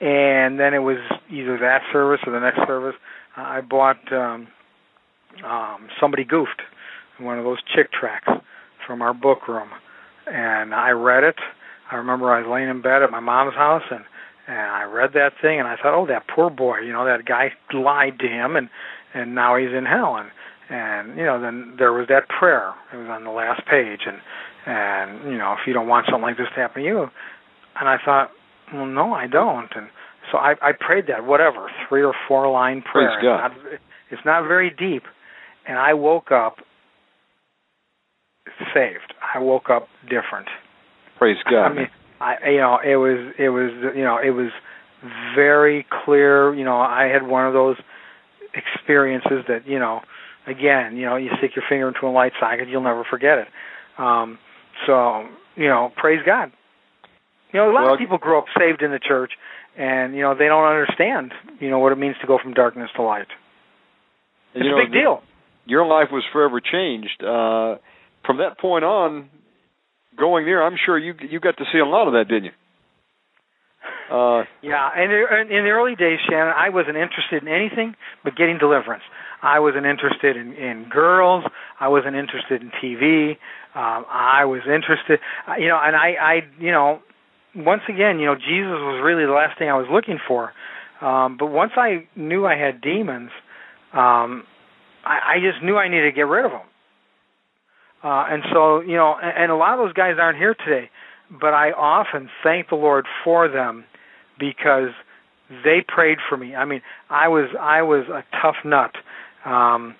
And 0.00 0.58
then 0.58 0.72
it 0.72 0.78
was 0.78 0.96
either 1.30 1.58
that 1.58 1.82
service 1.92 2.20
or 2.26 2.32
the 2.32 2.40
next 2.40 2.66
service. 2.66 2.94
I 3.36 3.60
bought 3.60 4.00
um, 4.10 4.48
um, 5.44 5.88
somebody 6.00 6.24
goofed 6.24 6.62
one 7.18 7.38
of 7.38 7.44
those 7.44 7.58
Chick 7.74 7.90
tracts 7.92 8.30
from 8.86 9.02
our 9.02 9.12
book 9.12 9.48
room, 9.48 9.68
and 10.26 10.74
I 10.74 10.90
read 10.90 11.24
it. 11.24 11.36
I 11.90 11.96
remember 11.96 12.32
I 12.32 12.40
was 12.40 12.48
laying 12.50 12.68
in 12.68 12.80
bed 12.82 13.02
at 13.02 13.10
my 13.10 13.20
mom's 13.20 13.54
house, 13.54 13.82
and 13.90 14.04
and 14.46 14.58
I 14.58 14.84
read 14.84 15.10
that 15.12 15.32
thing, 15.42 15.58
and 15.58 15.68
I 15.68 15.76
thought, 15.76 15.94
oh, 15.94 16.06
that 16.06 16.24
poor 16.34 16.48
boy, 16.48 16.78
you 16.78 16.92
know, 16.92 17.04
that 17.04 17.26
guy 17.26 17.52
lied 17.74 18.18
to 18.20 18.28
him, 18.28 18.56
and 18.56 18.68
and 19.14 19.34
now 19.34 19.56
he's 19.56 19.72
in 19.76 19.84
hell, 19.84 20.16
and 20.16 20.30
and 20.70 21.18
you 21.18 21.24
know, 21.24 21.40
then 21.40 21.74
there 21.78 21.92
was 21.92 22.08
that 22.08 22.28
prayer. 22.28 22.74
It 22.92 22.96
was 22.96 23.08
on 23.08 23.24
the 23.24 23.30
last 23.30 23.62
page, 23.66 24.00
and 24.06 24.18
and 24.66 25.30
you 25.30 25.38
know, 25.38 25.52
if 25.52 25.66
you 25.66 25.72
don't 25.72 25.88
want 25.88 26.06
something 26.06 26.22
like 26.22 26.36
this 26.36 26.48
to 26.54 26.60
happen 26.60 26.82
to 26.82 26.88
you, 26.88 27.06
and 27.80 27.88
I 27.88 27.96
thought, 28.04 28.30
well, 28.72 28.86
no, 28.86 29.12
I 29.12 29.26
don't, 29.26 29.68
and 29.74 29.88
so 30.30 30.38
I 30.38 30.54
I 30.62 30.72
prayed 30.72 31.06
that 31.08 31.26
whatever 31.26 31.70
three 31.88 32.02
or 32.02 32.14
four 32.26 32.50
line 32.50 32.82
prayer. 32.82 33.18
Praise 33.20 33.24
God. 33.24 33.52
It's 33.52 33.64
not, 33.64 33.80
it's 34.10 34.24
not 34.24 34.48
very 34.48 34.70
deep, 34.70 35.04
and 35.68 35.78
I 35.78 35.94
woke 35.94 36.32
up 36.32 36.56
saved. 38.74 39.14
I 39.34 39.38
woke 39.38 39.70
up 39.70 39.88
different. 40.04 40.48
Praise 41.18 41.36
God. 41.44 41.66
I 41.66 41.74
mean, 41.74 41.88
I 42.20 42.36
you 42.50 42.58
know 42.58 42.78
it 42.84 42.96
was 42.96 43.32
it 43.38 43.50
was 43.50 43.70
you 43.96 44.02
know 44.02 44.18
it 44.18 44.30
was 44.30 44.50
very 45.34 45.86
clear. 46.04 46.54
You 46.54 46.64
know, 46.64 46.78
I 46.80 47.04
had 47.12 47.26
one 47.26 47.46
of 47.46 47.52
those 47.52 47.76
experiences 48.54 49.44
that 49.48 49.66
you 49.66 49.78
know, 49.78 50.00
again, 50.46 50.96
you 50.96 51.04
know, 51.06 51.16
you 51.16 51.30
stick 51.38 51.52
your 51.54 51.64
finger 51.68 51.88
into 51.88 52.06
a 52.06 52.10
light 52.10 52.32
socket, 52.40 52.68
you'll 52.68 52.82
never 52.82 53.04
forget 53.08 53.38
it. 53.38 53.48
Um, 53.98 54.38
so 54.86 55.26
you 55.56 55.68
know, 55.68 55.92
praise 55.96 56.20
God. 56.24 56.52
You 57.52 57.60
know, 57.60 57.70
a 57.70 57.72
lot 57.72 57.84
Well- 57.84 57.94
of 57.94 57.98
people 57.98 58.18
grow 58.18 58.38
up 58.38 58.46
saved 58.58 58.82
in 58.82 58.90
the 58.90 58.98
church, 58.98 59.32
and 59.76 60.14
you 60.14 60.22
know 60.22 60.34
they 60.34 60.46
don't 60.46 60.64
understand 60.66 61.32
you 61.60 61.70
know 61.70 61.78
what 61.78 61.92
it 61.92 61.98
means 61.98 62.16
to 62.20 62.26
go 62.26 62.38
from 62.38 62.54
darkness 62.54 62.90
to 62.96 63.02
light. 63.02 63.28
It's 64.54 64.64
a 64.64 64.68
know, 64.68 64.76
big 64.76 64.92
deal. 64.92 65.22
Your 65.68 65.86
life 65.86 66.08
was 66.10 66.24
forever 66.32 66.60
changed. 66.60 67.22
Uh, 67.22 67.76
from 68.26 68.38
that 68.38 68.58
point 68.58 68.84
on, 68.84 69.28
going 70.18 70.44
there, 70.46 70.62
I'm 70.62 70.76
sure 70.84 70.98
you 70.98 71.14
you 71.30 71.40
got 71.40 71.56
to 71.58 71.64
see 71.72 71.78
a 71.78 71.84
lot 71.86 72.08
of 72.08 72.14
that, 72.14 72.26
didn't 72.28 72.44
you? 72.44 72.56
Uh, 74.10 74.44
Yeah, 74.62 74.88
and 74.96 75.12
in 75.52 75.64
the 75.64 75.70
early 75.70 75.94
days, 75.94 76.18
Shannon, 76.28 76.52
I 76.56 76.70
wasn't 76.70 76.96
interested 76.96 77.42
in 77.42 77.48
anything 77.48 77.94
but 78.24 78.34
getting 78.34 78.58
deliverance. 78.58 79.04
I 79.42 79.60
wasn't 79.60 79.86
interested 79.86 80.36
in 80.36 80.54
in 80.54 80.88
girls. 80.90 81.44
I 81.78 81.88
wasn't 81.88 82.16
interested 82.16 82.62
in 82.62 82.70
TV. 82.82 83.36
Um, 83.74 84.06
I 84.10 84.46
was 84.46 84.62
interested, 84.66 85.20
uh, 85.46 85.54
you 85.56 85.68
know, 85.68 85.78
and 85.80 85.94
I, 85.94 86.16
I, 86.20 86.34
you 86.58 86.72
know, 86.72 87.00
once 87.54 87.82
again, 87.88 88.18
you 88.18 88.26
know, 88.26 88.34
Jesus 88.34 88.80
was 88.80 89.00
really 89.04 89.26
the 89.26 89.32
last 89.32 89.58
thing 89.58 89.68
I 89.68 89.76
was 89.76 89.86
looking 89.92 90.18
for. 90.26 90.52
Um, 91.00 91.36
but 91.38 91.46
once 91.46 91.72
I 91.76 92.08
knew 92.16 92.44
I 92.46 92.56
had 92.56 92.80
demons, 92.80 93.30
um, 93.92 94.44
I, 95.08 95.36
I 95.36 95.40
just 95.40 95.64
knew 95.64 95.76
I 95.76 95.88
needed 95.88 96.10
to 96.10 96.12
get 96.12 96.26
rid 96.26 96.44
of 96.44 96.52
them. 96.52 96.68
Uh, 98.04 98.26
and 98.30 98.42
so, 98.52 98.80
you 98.80 98.96
know, 98.96 99.16
and, 99.20 99.44
and 99.44 99.52
a 99.52 99.56
lot 99.56 99.72
of 99.72 99.84
those 99.84 99.92
guys 99.92 100.14
aren't 100.20 100.38
here 100.38 100.54
today, 100.54 100.90
but 101.40 101.54
I 101.54 101.72
often 101.72 102.28
thank 102.44 102.68
the 102.68 102.76
Lord 102.76 103.06
for 103.24 103.48
them 103.48 103.84
because 104.38 104.90
they 105.64 105.84
prayed 105.86 106.18
for 106.28 106.36
me. 106.36 106.54
I 106.54 106.64
mean, 106.64 106.82
I 107.10 107.28
was 107.28 107.48
I 107.58 107.82
was 107.82 108.04
a 108.08 108.22
tough 108.40 108.56
nut. 108.64 108.92
Um, 109.44 109.96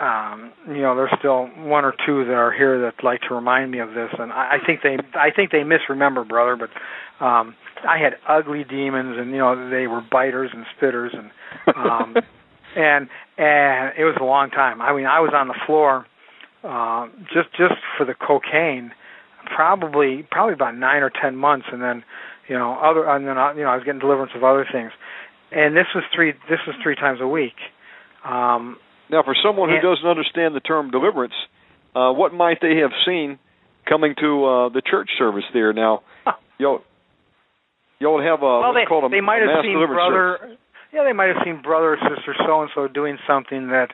um, 0.00 0.52
you 0.68 0.80
know, 0.80 0.96
there's 0.96 1.12
still 1.18 1.46
one 1.66 1.84
or 1.84 1.92
two 2.06 2.24
that 2.24 2.32
are 2.32 2.52
here 2.52 2.80
that 2.80 3.04
like 3.04 3.20
to 3.28 3.34
remind 3.34 3.70
me 3.70 3.78
of 3.80 3.90
this, 3.90 4.08
and 4.18 4.32
I, 4.32 4.54
I 4.54 4.66
think 4.66 4.80
they 4.82 4.96
I 5.14 5.30
think 5.34 5.50
they 5.50 5.64
misremember, 5.64 6.24
brother. 6.24 6.56
But 6.56 6.70
um, 7.24 7.54
I 7.86 7.98
had 7.98 8.14
ugly 8.26 8.64
demons, 8.64 9.16
and 9.18 9.30
you 9.30 9.38
know 9.38 9.68
they 9.68 9.86
were 9.86 10.00
biters 10.10 10.50
and 10.54 10.64
spitters, 10.76 11.10
and 11.16 11.30
um, 11.76 12.16
and 12.76 13.08
and 13.42 13.92
it 13.98 14.04
was 14.04 14.14
a 14.20 14.24
long 14.24 14.50
time. 14.50 14.80
I 14.80 14.94
mean, 14.94 15.06
I 15.06 15.18
was 15.18 15.32
on 15.34 15.48
the 15.48 15.58
floor 15.66 16.06
uh, 16.62 17.08
just 17.34 17.50
just 17.58 17.74
for 17.98 18.04
the 18.06 18.14
cocaine, 18.14 18.92
probably 19.54 20.24
probably 20.30 20.54
about 20.54 20.76
nine 20.76 21.02
or 21.02 21.10
ten 21.10 21.34
months, 21.34 21.66
and 21.72 21.82
then 21.82 22.04
you 22.48 22.56
know 22.56 22.78
other 22.78 23.08
and 23.08 23.26
then 23.26 23.36
uh, 23.36 23.52
you 23.54 23.62
know 23.62 23.70
I 23.70 23.74
was 23.74 23.84
getting 23.84 23.98
deliverance 24.00 24.30
of 24.36 24.44
other 24.44 24.64
things, 24.70 24.92
and 25.50 25.74
this 25.76 25.86
was 25.94 26.04
three 26.14 26.32
this 26.48 26.60
was 26.66 26.76
three 26.82 26.94
times 26.94 27.18
a 27.20 27.26
week. 27.26 27.58
Um, 28.24 28.76
now, 29.10 29.24
for 29.24 29.34
someone 29.42 29.68
who 29.68 29.74
Yeah. 29.74 29.82
doesn't 29.82 30.06
understand 30.06 30.54
the 30.54 30.60
term 30.60 30.92
deliverance, 30.92 31.34
uh, 31.96 32.12
what 32.12 32.32
might 32.32 32.60
they 32.62 32.76
have 32.78 32.92
seen 33.04 33.40
coming 33.88 34.14
to 34.20 34.44
uh, 34.46 34.68
the 34.68 34.82
church 34.86 35.10
service 35.18 35.44
there? 35.52 35.72
Now, 35.72 36.02
y'all, 36.58 36.82
y'all 37.98 38.14
would 38.14 38.24
have 38.24 38.42
a 38.42 38.60
well, 38.62 38.72
they 38.72 38.86
called 38.86 39.04
a, 39.04 39.08
they 39.08 39.20
might 39.20 39.42
have 39.42 39.50
mass 39.50 39.64
seen 39.64 39.74
deliverance 39.74 39.98
brother. 39.98 40.38
service. 40.40 40.58
Yeah, 40.92 41.04
they 41.04 41.12
might 41.14 41.28
have 41.28 41.42
seen 41.44 41.62
brother 41.62 41.94
or 41.94 41.98
sister 41.98 42.34
so 42.46 42.60
and 42.60 42.70
so 42.74 42.86
doing 42.86 43.16
something 43.26 43.68
that, 43.68 43.88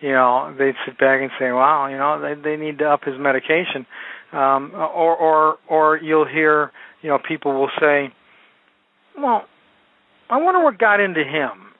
you 0.00 0.12
know, 0.12 0.54
they'd 0.56 0.76
sit 0.86 0.98
back 0.98 1.20
and 1.20 1.30
say, 1.38 1.50
"Wow, 1.50 1.88
you 1.88 1.96
know, 1.96 2.20
they 2.20 2.34
they 2.40 2.56
need 2.56 2.78
to 2.78 2.84
up 2.84 3.02
his 3.04 3.18
medication," 3.18 3.86
um, 4.32 4.70
or 4.74 5.16
or 5.16 5.58
or 5.66 5.96
you'll 5.96 6.26
hear, 6.26 6.70
you 7.02 7.10
know, 7.10 7.18
people 7.18 7.54
will 7.54 7.70
say, 7.80 8.12
"Well, 9.18 9.46
I 10.30 10.36
wonder 10.36 10.62
what 10.62 10.78
got 10.78 11.00
into 11.00 11.24
him," 11.24 11.74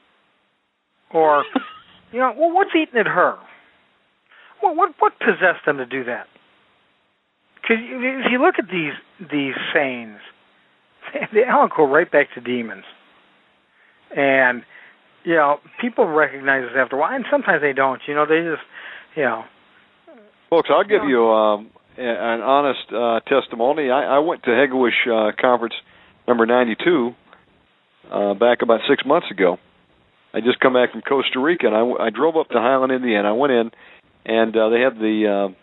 or, 1.12 1.44
you 2.12 2.18
know, 2.18 2.34
well, 2.36 2.52
what's 2.52 2.74
eating 2.74 2.98
at 2.98 3.06
her? 3.06 3.38
Well, 4.60 4.74
what 4.74 4.94
what 4.98 5.12
possessed 5.20 5.64
them 5.66 5.76
to 5.76 5.86
do 5.86 6.02
that? 6.05 6.26
Because 7.62 7.76
if 7.80 8.32
you 8.32 8.42
look 8.42 8.56
at 8.59 8.66
these 8.72 8.94
these 9.30 9.55
sayings, 9.72 10.18
they 11.32 11.44
all 11.44 11.68
go 11.68 11.86
right 11.86 12.10
back 12.10 12.34
to 12.34 12.40
demons. 12.40 12.84
And 14.16 14.62
you 15.24 15.34
know, 15.34 15.58
people 15.80 16.06
recognize 16.06 16.62
this 16.62 16.76
after 16.76 16.96
a 16.96 16.98
while, 16.98 17.14
and 17.14 17.24
sometimes 17.30 17.62
they 17.62 17.72
don't. 17.72 18.00
You 18.06 18.14
know, 18.14 18.26
they 18.26 18.40
just, 18.40 18.62
you 19.16 19.22
know, 19.22 19.44
Folks, 20.54 20.68
I'll 20.70 20.84
give 20.84 21.02
you 21.08 21.26
um, 21.26 21.70
an 21.98 22.40
honest 22.40 22.86
uh, 22.92 23.18
testimony. 23.28 23.90
I, 23.90 24.16
I 24.16 24.18
went 24.20 24.44
to 24.44 24.50
Hegewisch 24.50 25.02
uh, 25.08 25.32
Conference 25.40 25.74
number 26.28 26.46
92 26.46 27.10
uh, 28.08 28.34
back 28.34 28.62
about 28.62 28.78
six 28.88 29.04
months 29.04 29.26
ago. 29.32 29.58
I 30.32 30.40
just 30.40 30.60
come 30.60 30.74
back 30.74 30.92
from 30.92 31.02
Costa 31.02 31.40
Rica, 31.40 31.66
and 31.66 31.74
I, 31.74 32.06
I 32.06 32.10
drove 32.10 32.36
up 32.36 32.50
to 32.50 32.58
Highland, 32.58 32.92
Indiana. 32.92 33.30
I 33.30 33.32
went 33.32 33.52
in, 33.52 33.70
and 34.26 34.56
uh, 34.56 34.68
they 34.68 34.80
had 34.80 34.94
the 34.94 35.48
uh, 35.50 35.54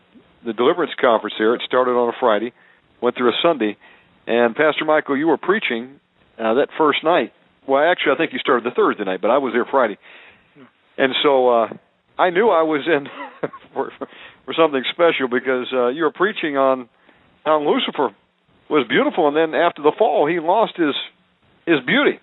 the 0.45 0.51
deliverance 0.51 0.91
conference 0.99 1.35
there. 1.39 1.55
It 1.55 1.61
started 1.65 1.91
on 1.91 2.09
a 2.09 2.17
Friday, 2.19 2.51
went 2.99 3.15
through 3.15 3.29
a 3.29 3.39
Sunday, 3.41 3.77
and 4.27 4.53
Pastor 4.55 4.83
Michael, 4.83 5.17
you 5.17 5.27
were 5.27 5.37
preaching 5.37 6.01
uh, 6.37 6.55
that 6.55 6.67
first 6.77 7.01
night. 7.01 7.31
Well, 7.67 7.83
actually, 7.83 8.13
I 8.13 8.17
think 8.17 8.33
you 8.33 8.39
started 8.39 8.65
the 8.65 8.75
Thursday 8.75 9.03
night, 9.03 9.21
but 9.21 9.29
I 9.29 9.38
was 9.38 9.53
there 9.53 9.65
Friday, 9.69 9.97
and 10.97 11.13
so 11.21 11.49
uh, 11.49 11.67
I 12.17 12.29
knew 12.31 12.49
I 12.49 12.63
was 12.63 12.88
in 12.88 13.07
for, 13.73 13.91
for 14.45 14.53
something 14.57 14.83
special 14.91 15.27
because 15.29 15.67
uh, 15.73 15.88
you 15.88 16.03
were 16.03 16.11
preaching 16.11 16.57
on 16.57 16.89
how 17.45 17.59
Lucifer 17.61 18.15
was 18.69 18.88
beautiful, 18.88 19.27
and 19.27 19.35
then 19.35 19.53
after 19.53 19.81
the 19.81 19.91
fall, 19.97 20.27
he 20.27 20.39
lost 20.39 20.73
his 20.75 20.95
his 21.65 21.77
beauty. 21.85 22.19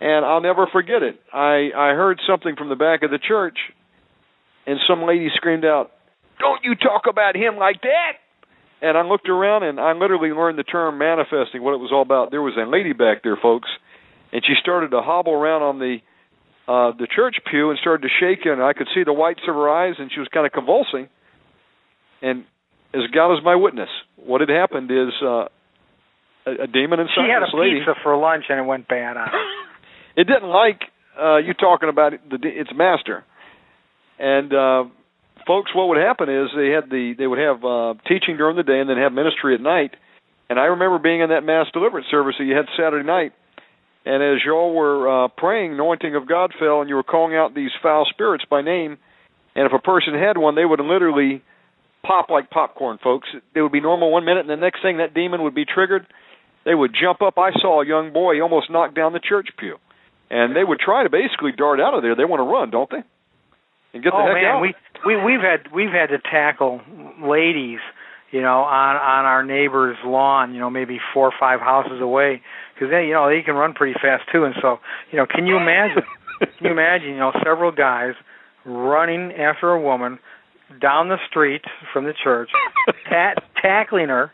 And 0.00 0.24
I'll 0.24 0.40
never 0.40 0.66
forget 0.72 1.02
it. 1.02 1.20
I 1.32 1.70
I 1.76 1.94
heard 1.94 2.20
something 2.26 2.56
from 2.56 2.68
the 2.68 2.76
back 2.76 3.02
of 3.02 3.10
the 3.10 3.18
church, 3.18 3.58
and 4.66 4.78
some 4.88 5.02
lady 5.02 5.28
screamed 5.34 5.64
out, 5.64 5.90
"Don't 6.38 6.62
you 6.64 6.74
talk 6.74 7.02
about 7.08 7.36
him 7.36 7.56
like 7.56 7.82
that!" 7.82 8.12
And 8.82 8.96
I 8.96 9.02
looked 9.02 9.28
around, 9.28 9.64
and 9.64 9.78
I 9.78 9.92
literally 9.92 10.30
learned 10.30 10.58
the 10.58 10.64
term 10.64 10.96
manifesting, 10.96 11.62
what 11.62 11.74
it 11.74 11.80
was 11.80 11.90
all 11.92 12.00
about. 12.00 12.30
There 12.30 12.40
was 12.40 12.56
a 12.56 12.64
lady 12.64 12.94
back 12.94 13.22
there, 13.22 13.36
folks, 13.36 13.68
and 14.32 14.42
she 14.46 14.54
started 14.60 14.90
to 14.90 15.00
hobble 15.00 15.32
around 15.32 15.62
on 15.62 15.78
the 15.78 15.98
uh 16.68 16.92
the 16.96 17.06
church 17.14 17.36
pew 17.50 17.70
and 17.70 17.78
started 17.78 18.02
to 18.06 18.12
shake 18.20 18.46
and 18.46 18.62
I 18.62 18.72
could 18.72 18.88
see 18.94 19.02
the 19.04 19.12
whites 19.12 19.40
of 19.48 19.54
her 19.54 19.68
eyes 19.68 19.94
and 19.98 20.10
she 20.12 20.20
was 20.20 20.28
kind 20.32 20.46
of 20.46 20.52
convulsing. 20.52 21.08
And 22.22 22.44
as 22.94 23.02
God 23.14 23.32
is 23.34 23.44
my 23.44 23.56
witness, 23.56 23.88
what 24.16 24.40
had 24.40 24.50
happened 24.50 24.90
is 24.90 25.12
uh 25.22 25.48
a, 26.46 26.64
a 26.64 26.66
demon 26.66 27.00
inside 27.00 27.26
she 27.26 27.30
had 27.32 27.42
a 27.42 27.56
lady. 27.56 27.80
pizza 27.80 27.94
for 28.02 28.16
lunch 28.16 28.44
and 28.48 28.58
it 28.58 28.66
went 28.66 28.88
bad 28.88 29.16
on 29.16 29.28
her. 29.28 29.38
It 30.16 30.26
didn't 30.26 30.48
like 30.48 30.80
uh 31.20 31.36
you 31.38 31.54
talking 31.54 31.88
about 31.88 32.14
it, 32.14 32.28
the 32.28 32.38
its 32.42 32.70
master. 32.74 33.24
And 34.18 34.52
uh 34.52 34.84
folks 35.46 35.74
what 35.74 35.88
would 35.88 35.98
happen 35.98 36.28
is 36.28 36.50
they 36.54 36.70
had 36.70 36.90
the 36.90 37.14
they 37.16 37.26
would 37.26 37.38
have 37.38 37.64
uh 37.64 37.94
teaching 38.06 38.36
during 38.36 38.56
the 38.56 38.62
day 38.62 38.80
and 38.80 38.90
then 38.90 38.98
have 38.98 39.12
ministry 39.12 39.54
at 39.54 39.60
night. 39.60 39.94
And 40.50 40.58
I 40.58 40.64
remember 40.74 40.98
being 40.98 41.20
in 41.20 41.30
that 41.30 41.44
mass 41.44 41.66
deliverance 41.72 42.08
service 42.10 42.34
that 42.38 42.44
you 42.44 42.56
had 42.56 42.66
Saturday 42.76 43.06
night 43.06 43.32
and 44.04 44.22
as 44.22 44.38
y'all 44.44 44.74
were 44.74 45.24
uh, 45.24 45.28
praying, 45.28 45.72
anointing 45.74 46.16
of 46.16 46.26
God 46.28 46.52
fell, 46.58 46.80
and 46.80 46.88
you 46.88 46.96
were 46.96 47.02
calling 47.02 47.36
out 47.36 47.54
these 47.54 47.70
foul 47.82 48.06
spirits 48.08 48.44
by 48.48 48.62
name. 48.62 48.98
And 49.54 49.66
if 49.66 49.72
a 49.72 49.78
person 49.78 50.14
had 50.14 50.38
one, 50.38 50.54
they 50.54 50.64
would 50.64 50.80
literally 50.80 51.42
pop 52.02 52.30
like 52.30 52.50
popcorn, 52.50 52.98
folks. 53.02 53.28
They 53.54 53.60
would 53.60 53.72
be 53.72 53.80
normal 53.80 54.10
one 54.10 54.24
minute, 54.24 54.40
and 54.40 54.50
the 54.50 54.56
next 54.56 54.80
thing 54.82 54.98
that 54.98 55.12
demon 55.12 55.42
would 55.42 55.54
be 55.54 55.64
triggered, 55.64 56.06
they 56.64 56.74
would 56.74 56.94
jump 56.98 57.20
up. 57.20 57.34
I 57.36 57.50
saw 57.60 57.82
a 57.82 57.86
young 57.86 58.12
boy 58.12 58.34
he 58.34 58.40
almost 58.40 58.70
knocked 58.70 58.94
down 58.94 59.12
the 59.12 59.20
church 59.20 59.48
pew. 59.58 59.76
and 60.30 60.54
they 60.54 60.64
would 60.64 60.78
try 60.78 61.02
to 61.02 61.10
basically 61.10 61.52
dart 61.52 61.80
out 61.80 61.94
of 61.94 62.02
there. 62.02 62.14
They 62.14 62.24
want 62.24 62.40
to 62.40 62.44
run, 62.44 62.70
don't 62.70 62.88
they? 62.88 63.02
And 63.92 64.02
get 64.04 64.12
oh, 64.14 64.18
the 64.18 64.24
heck 64.24 64.34
man, 64.34 64.44
out. 64.44 64.62
we 64.62 64.74
we 65.04 65.16
we've 65.16 65.40
had 65.40 65.72
we've 65.74 65.90
had 65.90 66.10
to 66.10 66.18
tackle 66.18 66.80
ladies, 67.20 67.80
you 68.30 68.40
know, 68.40 68.62
on 68.62 68.96
on 68.96 69.24
our 69.26 69.42
neighbor's 69.42 69.96
lawn, 70.04 70.54
you 70.54 70.60
know, 70.60 70.70
maybe 70.70 71.00
four 71.12 71.26
or 71.26 71.34
five 71.38 71.58
houses 71.58 72.00
away, 72.00 72.42
because 72.80 72.90
they, 72.90 73.06
you 73.06 73.12
know, 73.12 73.28
they 73.28 73.42
can 73.42 73.54
run 73.54 73.74
pretty 73.74 73.94
fast 74.00 74.24
too. 74.32 74.44
And 74.44 74.54
so, 74.62 74.78
you 75.12 75.18
know, 75.18 75.26
can 75.26 75.46
you 75.46 75.56
imagine? 75.56 76.02
can 76.40 76.66
you 76.66 76.70
imagine, 76.70 77.10
you 77.10 77.18
know, 77.18 77.32
several 77.44 77.72
guys 77.72 78.14
running 78.64 79.32
after 79.32 79.70
a 79.70 79.80
woman 79.80 80.18
down 80.80 81.08
the 81.08 81.18
street 81.28 81.62
from 81.92 82.04
the 82.04 82.14
church, 82.24 82.48
ta- 83.08 83.34
tackling 83.60 84.08
her 84.08 84.32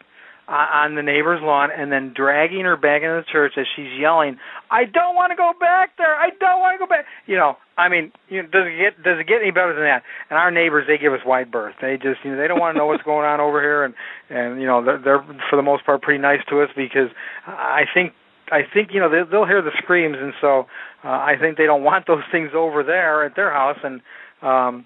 on 0.48 0.94
the 0.94 1.02
neighbor's 1.02 1.40
lawn 1.42 1.70
and 1.76 1.90
then 1.90 2.12
dragging 2.14 2.62
her 2.62 2.76
back 2.76 3.02
into 3.02 3.16
the 3.16 3.24
church 3.32 3.54
as 3.58 3.66
she's 3.74 3.90
yelling, 3.98 4.38
"I 4.70 4.84
don't 4.84 5.16
want 5.16 5.32
to 5.32 5.36
go 5.36 5.52
back 5.58 5.96
there. 5.98 6.14
I 6.14 6.30
don't 6.38 6.60
want 6.60 6.74
to 6.74 6.78
go 6.78 6.86
back." 6.86 7.04
You 7.26 7.36
know, 7.36 7.56
I 7.76 7.88
mean, 7.88 8.12
you 8.28 8.42
know, 8.42 8.48
does 8.48 8.66
it 8.66 8.78
get 8.78 9.02
does 9.02 9.18
it 9.18 9.26
get 9.26 9.42
any 9.42 9.50
better 9.50 9.74
than 9.74 9.82
that? 9.82 10.04
And 10.30 10.38
our 10.38 10.52
neighbors, 10.52 10.86
they 10.86 10.98
give 10.98 11.12
us 11.12 11.20
wide 11.26 11.50
berth. 11.50 11.74
They 11.80 11.96
just, 11.96 12.22
you 12.22 12.30
know, 12.30 12.36
they 12.36 12.46
don't 12.46 12.60
want 12.60 12.74
to 12.74 12.78
know 12.78 12.86
what's 12.86 13.02
going 13.02 13.26
on 13.26 13.40
over 13.40 13.60
here, 13.60 13.82
and 13.82 13.94
and 14.30 14.60
you 14.60 14.68
know, 14.68 14.84
they're, 14.84 14.98
they're 14.98 15.24
for 15.50 15.56
the 15.56 15.66
most 15.66 15.84
part 15.84 16.02
pretty 16.02 16.22
nice 16.22 16.44
to 16.48 16.62
us 16.62 16.70
because 16.76 17.10
I 17.46 17.82
think 17.92 18.12
I 18.52 18.62
think 18.62 18.90
you 18.92 19.00
know 19.00 19.10
they, 19.10 19.28
they'll 19.30 19.46
hear 19.46 19.62
the 19.62 19.72
screams, 19.78 20.16
and 20.20 20.32
so 20.40 20.66
uh, 21.04 21.08
I 21.08 21.34
think 21.40 21.56
they 21.56 21.66
don't 21.66 21.84
want 21.84 22.06
those 22.06 22.22
things 22.30 22.50
over 22.54 22.82
there 22.82 23.24
at 23.24 23.36
their 23.36 23.50
house, 23.50 23.78
and 23.82 24.00
um, 24.42 24.84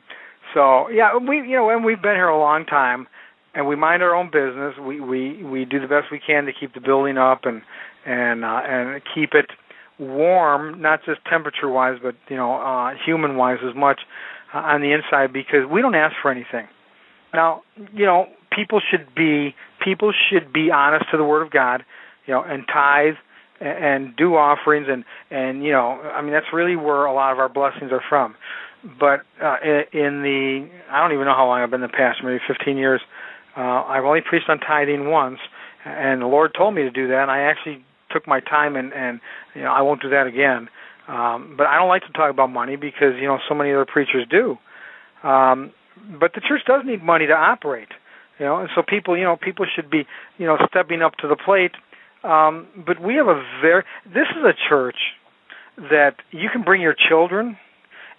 so 0.55 0.89
yeah, 0.89 1.17
we 1.17 1.37
you 1.37 1.57
know, 1.57 1.71
and 1.71 1.85
we've 1.85 2.01
been 2.01 2.17
here 2.17 2.29
a 2.29 2.39
long 2.39 2.65
time 2.65 3.07
and 3.55 3.67
we 3.67 3.77
mind 3.77 4.03
our 4.03 4.15
own 4.15 4.31
business. 4.31 4.75
We 4.79 5.01
we 5.01 5.43
we 5.43 5.65
do 5.65 5.81
the 5.81 5.89
best 5.89 6.07
we 6.11 6.21
can 6.25 6.45
to 6.47 6.53
keep 6.53 6.75
the 6.75 6.81
building 6.81 7.19
up 7.19 7.45
and 7.45 7.63
and 8.07 8.45
uh, 8.45 8.61
and 8.65 9.03
keep 9.15 9.35
it 9.35 9.51
warm, 9.99 10.81
not 10.81 11.05
just 11.05 11.21
temperature 11.27 11.69
wise, 11.69 11.99
but 12.03 12.15
you 12.29 12.37
know 12.37 12.55
uh, 12.55 12.95
human 13.05 13.37
wise 13.37 13.59
as 13.69 13.75
much 13.75 14.01
uh, 14.55 14.59
on 14.59 14.81
the 14.81 14.93
inside 14.93 15.33
because 15.33 15.67
we 15.71 15.83
don't 15.83 15.95
ask 15.95 16.15
for 16.23 16.31
anything. 16.31 16.69
Now 17.35 17.63
you 17.93 18.07
know 18.07 18.27
people 18.55 18.81
should 18.81 19.15
be 19.15 19.55
people 19.83 20.13
should 20.31 20.53
be 20.53 20.71
honest 20.71 21.07
to 21.11 21.17
the 21.17 21.25
Word 21.25 21.43
of 21.43 21.51
God, 21.51 21.85
you 22.27 22.35
know, 22.35 22.43
and 22.43 22.65
tithe 22.73 23.15
and, 23.61 24.17
do 24.17 24.37
offerings 24.37 24.87
and 24.89 25.05
and 25.31 25.63
you 25.63 25.73
know 25.73 26.01
I 26.01 26.23
mean 26.23 26.33
that's 26.33 26.53
really 26.53 26.77
where 26.77 27.05
a 27.05 27.13
lot 27.13 27.33
of 27.33 27.39
our 27.39 27.49
blessings 27.49 27.93
are 27.93 28.03
from. 28.09 28.35
But 28.99 29.21
uh, 29.43 29.57
in 29.93 30.23
the 30.23 30.69
I 30.91 31.01
don't 31.03 31.13
even 31.13 31.27
know 31.27 31.35
how 31.35 31.47
long 31.47 31.61
I've 31.61 31.71
been 31.71 31.83
in 31.83 31.91
the 31.91 31.97
pastor, 31.97 32.25
maybe 32.25 32.41
15 32.49 32.79
years 32.79 33.01
uh, 33.57 33.83
I've 33.87 34.05
only 34.05 34.21
preached 34.21 34.49
on 34.49 34.59
tithing 34.59 35.11
once, 35.11 35.39
and 35.85 36.23
the 36.23 36.27
Lord 36.27 36.53
told 36.57 36.75
me 36.75 36.83
to 36.83 36.91
do 36.91 37.09
that, 37.09 37.23
and 37.23 37.31
I 37.31 37.41
actually 37.41 37.85
took 38.11 38.27
my 38.27 38.41
time 38.41 38.77
and 38.77 38.93
and 38.93 39.21
you 39.55 39.63
know 39.63 39.71
I 39.71 39.83
won't 39.83 40.03
do 40.03 40.11
that 40.11 40.27
again. 40.27 40.69
Um, 41.09 41.55
but 41.57 41.67
I 41.67 41.77
don't 41.77 41.89
like 41.89 42.03
to 42.07 42.13
talk 42.13 42.31
about 42.31 42.51
money 42.51 42.77
because 42.77 43.15
you 43.21 43.27
know 43.27 43.39
so 43.49 43.55
many 43.55 43.73
other 43.73 43.87
preachers 43.87 44.27
do. 44.31 44.57
Um, 45.27 45.73
but 46.19 46.33
the 46.35 46.41
church 46.41 46.63
does 46.67 46.83
need 46.85 47.03
money 47.03 47.27
to 47.27 47.35
operate, 47.35 47.89
you 48.39 48.47
know, 48.47 48.59
and 48.59 48.71
so 48.75 48.83
people 48.87 49.17
you 49.17 49.25
know 49.25 49.37
people 49.37 49.67
should 49.75 49.91
be 49.91 50.07
you 50.39 50.47
know 50.47 50.57
stepping 50.69 51.03
up 51.03 51.17
to 51.17 51.29
the 51.29 51.37
plate. 51.37 51.73
Um, 52.23 52.67
but 52.87 53.01
we 53.01 53.15
have 53.15 53.29
a 53.29 53.43
very 53.63 53.83
this 54.05 54.27
is 54.37 54.45
a 54.45 54.55
church 54.69 54.97
that 55.77 56.17
you 56.31 56.49
can 56.53 56.63
bring 56.63 56.81
your 56.83 56.95
children 57.09 57.57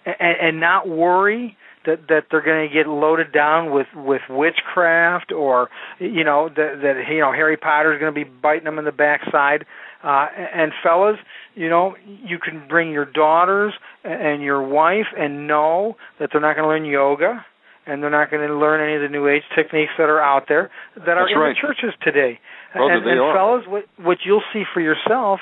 and, 0.04 0.36
and 0.40 0.60
not 0.60 0.88
worry 0.88 1.56
that 1.86 2.08
that 2.08 2.26
they're 2.30 2.42
going 2.42 2.68
to 2.68 2.72
get 2.72 2.88
loaded 2.88 3.32
down 3.32 3.72
with 3.72 3.86
with 3.94 4.22
witchcraft 4.28 5.32
or 5.32 5.68
you 5.98 6.24
know 6.24 6.48
that 6.48 6.80
that 6.82 7.12
you 7.12 7.20
know 7.20 7.32
Harry 7.32 7.56
Potter 7.56 7.92
is 7.94 8.00
going 8.00 8.12
to 8.12 8.24
be 8.24 8.28
biting 8.28 8.64
them 8.64 8.78
in 8.78 8.84
the 8.84 8.92
backside. 8.92 9.64
Uh, 10.02 10.26
and 10.52 10.72
fellas, 10.82 11.16
you 11.54 11.68
know, 11.68 11.94
you 12.04 12.36
can 12.36 12.66
bring 12.68 12.90
your 12.90 13.04
daughters 13.04 13.72
and 14.02 14.42
your 14.42 14.60
wife 14.60 15.06
and 15.16 15.46
know 15.46 15.94
that 16.18 16.30
they're 16.32 16.40
not 16.40 16.56
going 16.56 16.64
to 16.64 16.68
learn 16.68 16.84
yoga 16.84 17.46
and 17.86 18.02
they're 18.02 18.10
not 18.10 18.30
going 18.30 18.46
to 18.46 18.54
learn 18.54 18.80
any 18.80 18.96
of 18.96 19.02
the 19.02 19.08
new 19.08 19.28
age 19.28 19.42
techniques 19.54 19.92
that 19.98 20.08
are 20.08 20.20
out 20.20 20.44
there 20.48 20.70
that 20.96 21.08
are 21.10 21.26
That's 21.26 21.32
in 21.32 21.38
right. 21.38 21.54
the 21.54 21.60
churches 21.60 21.94
today. 22.02 22.40
Brother, 22.74 22.94
and, 22.94 23.06
and 23.06 23.34
fellas, 23.34 23.64
what 23.66 23.84
what 23.98 24.18
you'll 24.24 24.42
see 24.52 24.64
for 24.72 24.80
yourself 24.80 25.40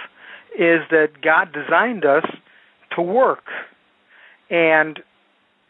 is 0.55 0.81
that 0.91 1.21
God 1.23 1.53
designed 1.53 2.05
us 2.05 2.25
to 2.97 3.03
work. 3.03 3.45
And 4.51 5.01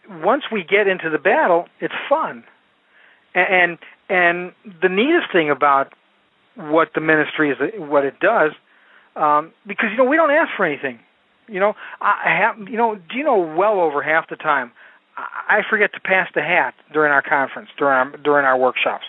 once 0.09 0.45
we 0.51 0.65
get 0.65 0.87
into 0.87 1.11
the 1.11 1.19
battle, 1.19 1.66
it's 1.81 1.95
fun. 2.09 2.45
And 3.35 3.78
and 4.09 4.53
the 4.82 4.89
neatest 4.89 5.32
thing 5.32 5.51
about 5.51 5.93
what 6.57 6.89
the 6.95 7.01
ministry 7.01 7.51
is, 7.51 7.59
what 7.77 8.05
it 8.05 8.19
does, 8.20 8.53
um, 9.16 9.53
because 9.66 9.91
you 9.91 9.97
know 9.97 10.05
we 10.05 10.16
don't 10.16 10.31
ask 10.31 10.51
for 10.57 10.65
anything. 10.65 10.99
You 11.47 11.61
know, 11.61 11.74
I 12.01 12.37
have. 12.41 12.69
You 12.69 12.77
know, 12.77 12.95
do 12.95 13.16
you 13.16 13.24
know 13.24 13.39
well 13.39 13.81
over 13.81 14.03
half 14.03 14.28
the 14.28 14.37
time 14.37 14.73
I 15.49 15.62
forget 15.69 15.93
to 15.95 16.01
pass 16.01 16.28
the 16.35 16.43
hat 16.43 16.74
during 16.93 17.12
our 17.12 17.23
conference, 17.23 17.70
during 17.78 17.95
our 17.95 18.16
during 18.19 18.47
our 18.47 18.57
workshops. 18.57 19.05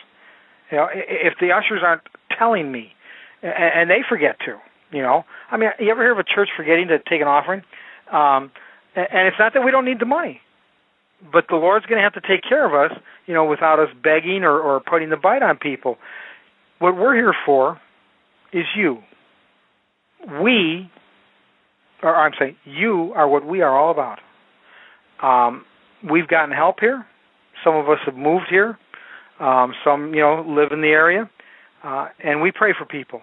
You 0.71 0.77
know, 0.77 0.87
if 0.91 1.33
the 1.39 1.51
ushers 1.51 1.81
aren't 1.83 2.01
telling 2.37 2.71
me, 2.71 2.93
and 3.41 3.89
they 3.89 4.01
forget 4.07 4.37
to. 4.45 4.57
You 4.91 5.01
know, 5.01 5.23
I 5.49 5.57
mean, 5.57 5.69
you 5.79 5.89
ever 5.89 6.01
hear 6.01 6.11
of 6.11 6.19
a 6.19 6.23
church 6.23 6.49
forgetting 6.55 6.89
to 6.89 6.99
take 6.99 7.21
an 7.21 7.27
offering? 7.27 7.61
Um, 8.11 8.51
and 8.93 9.27
it's 9.27 9.37
not 9.39 9.53
that 9.53 9.63
we 9.63 9.71
don't 9.71 9.85
need 9.85 9.99
the 9.99 10.05
money 10.05 10.41
but 11.31 11.45
the 11.49 11.55
Lord's 11.55 11.85
going 11.85 11.97
to 11.97 12.03
have 12.03 12.13
to 12.13 12.21
take 12.21 12.41
care 12.47 12.65
of 12.65 12.73
us, 12.73 12.97
you 13.27 13.33
know, 13.33 13.45
without 13.45 13.79
us 13.79 13.89
begging 14.03 14.43
or, 14.43 14.59
or 14.59 14.79
putting 14.79 15.09
the 15.09 15.17
bite 15.17 15.43
on 15.43 15.57
people. 15.57 15.97
What 16.79 16.95
we're 16.95 17.15
here 17.15 17.33
for 17.45 17.79
is 18.51 18.65
you. 18.75 18.99
We, 20.41 20.89
or 22.01 22.15
I'm 22.15 22.31
saying, 22.39 22.55
you 22.65 23.13
are 23.15 23.27
what 23.27 23.45
we 23.45 23.61
are 23.61 23.77
all 23.77 23.91
about. 23.91 24.19
Um, 25.21 25.65
we've 26.09 26.27
gotten 26.27 26.55
help 26.55 26.79
here. 26.79 27.05
Some 27.63 27.75
of 27.75 27.89
us 27.89 27.99
have 28.05 28.15
moved 28.15 28.47
here. 28.49 28.77
Um, 29.39 29.73
some, 29.83 30.13
you 30.13 30.21
know, 30.21 30.45
live 30.47 30.71
in 30.71 30.81
the 30.81 30.89
area, 30.89 31.29
uh, 31.83 32.07
and 32.23 32.41
we 32.41 32.51
pray 32.51 32.73
for 32.77 32.85
people. 32.85 33.21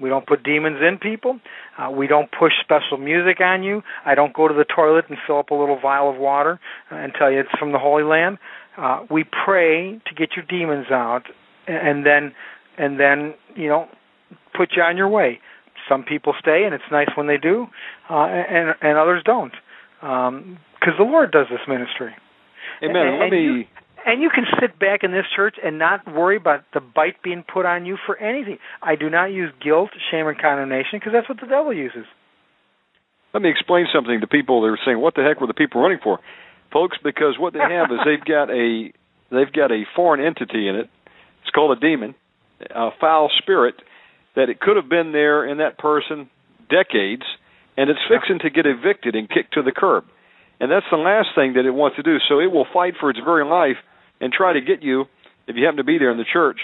We 0.00 0.08
don't 0.08 0.26
put 0.26 0.44
demons 0.44 0.78
in 0.80 0.98
people. 0.98 1.40
Uh, 1.76 1.90
we 1.90 2.06
don't 2.06 2.30
push 2.30 2.52
special 2.62 2.98
music 2.98 3.40
on 3.40 3.62
you. 3.62 3.82
I 4.06 4.14
don't 4.14 4.32
go 4.32 4.46
to 4.46 4.54
the 4.54 4.64
toilet 4.64 5.06
and 5.08 5.18
fill 5.26 5.38
up 5.38 5.50
a 5.50 5.54
little 5.54 5.78
vial 5.80 6.08
of 6.10 6.16
water 6.16 6.60
and 6.90 7.12
tell 7.18 7.30
you 7.32 7.40
it's 7.40 7.58
from 7.58 7.72
the 7.72 7.78
Holy 7.78 8.04
Land. 8.04 8.38
Uh, 8.76 9.04
we 9.10 9.24
pray 9.24 10.00
to 10.06 10.14
get 10.16 10.30
your 10.36 10.44
demons 10.48 10.86
out, 10.92 11.22
and 11.66 12.06
then, 12.06 12.32
and 12.76 13.00
then 13.00 13.34
you 13.56 13.68
know, 13.68 13.88
put 14.56 14.70
you 14.76 14.82
on 14.82 14.96
your 14.96 15.08
way. 15.08 15.40
Some 15.88 16.04
people 16.04 16.34
stay, 16.38 16.62
and 16.64 16.74
it's 16.74 16.84
nice 16.92 17.08
when 17.16 17.26
they 17.26 17.38
do, 17.38 17.66
uh, 18.08 18.26
and 18.26 18.74
and 18.80 18.98
others 18.98 19.22
don't, 19.24 19.52
because 20.00 20.28
um, 20.28 20.58
the 20.96 21.04
Lord 21.04 21.32
does 21.32 21.46
this 21.50 21.60
ministry. 21.66 22.14
Amen. 22.84 23.06
And, 23.06 23.18
Let 23.18 23.30
me. 23.30 23.42
You, 23.42 23.64
and 24.06 24.22
you 24.22 24.30
can 24.30 24.44
sit 24.60 24.78
back 24.78 25.02
in 25.02 25.12
this 25.12 25.26
church 25.34 25.56
and 25.62 25.78
not 25.78 26.06
worry 26.06 26.36
about 26.36 26.64
the 26.72 26.80
bite 26.80 27.22
being 27.22 27.42
put 27.42 27.66
on 27.66 27.86
you 27.86 27.96
for 28.06 28.16
anything. 28.16 28.58
I 28.82 28.96
do 28.96 29.10
not 29.10 29.26
use 29.26 29.52
guilt, 29.62 29.90
shame, 30.10 30.26
and 30.26 30.38
condemnation 30.38 30.98
because 30.98 31.12
that's 31.12 31.28
what 31.28 31.40
the 31.40 31.46
devil 31.46 31.72
uses. 31.72 32.06
Let 33.34 33.42
me 33.42 33.50
explain 33.50 33.86
something 33.92 34.20
to 34.20 34.26
people 34.26 34.62
that 34.62 34.68
are 34.68 34.78
saying, 34.84 34.98
"What 34.98 35.14
the 35.14 35.22
heck 35.22 35.40
were 35.40 35.46
the 35.46 35.54
people 35.54 35.82
running 35.82 35.98
for?" 35.98 36.20
Folks, 36.70 36.98
because 37.02 37.38
what 37.38 37.52
they 37.52 37.60
have 37.60 37.90
is 37.92 37.98
they've 38.04 38.24
got 38.24 38.50
a 38.50 38.92
they've 39.30 39.52
got 39.52 39.70
a 39.70 39.84
foreign 39.94 40.24
entity 40.24 40.68
in 40.68 40.76
it. 40.76 40.88
It's 41.42 41.50
called 41.50 41.76
a 41.76 41.80
demon, 41.80 42.14
a 42.70 42.90
foul 43.00 43.30
spirit 43.38 43.74
that 44.34 44.48
it 44.48 44.60
could 44.60 44.76
have 44.76 44.88
been 44.88 45.12
there 45.12 45.44
in 45.44 45.58
that 45.58 45.78
person 45.78 46.30
decades, 46.70 47.24
and 47.76 47.90
it's 47.90 48.00
fixing 48.08 48.38
to 48.40 48.50
get 48.50 48.66
evicted 48.66 49.14
and 49.14 49.28
kicked 49.28 49.54
to 49.54 49.62
the 49.62 49.72
curb. 49.72 50.04
And 50.60 50.70
that's 50.70 50.86
the 50.90 50.96
last 50.96 51.28
thing 51.34 51.54
that 51.54 51.66
it 51.66 51.70
wants 51.70 51.96
to 51.96 52.02
do. 52.02 52.16
So 52.28 52.40
it 52.40 52.50
will 52.50 52.66
fight 52.72 52.94
for 52.98 53.10
its 53.10 53.18
very 53.24 53.44
life 53.44 53.76
and 54.20 54.32
try 54.32 54.52
to 54.52 54.60
get 54.60 54.82
you, 54.82 55.04
if 55.46 55.56
you 55.56 55.64
happen 55.64 55.76
to 55.78 55.84
be 55.84 55.98
there 55.98 56.10
in 56.10 56.18
the 56.18 56.24
church, 56.30 56.58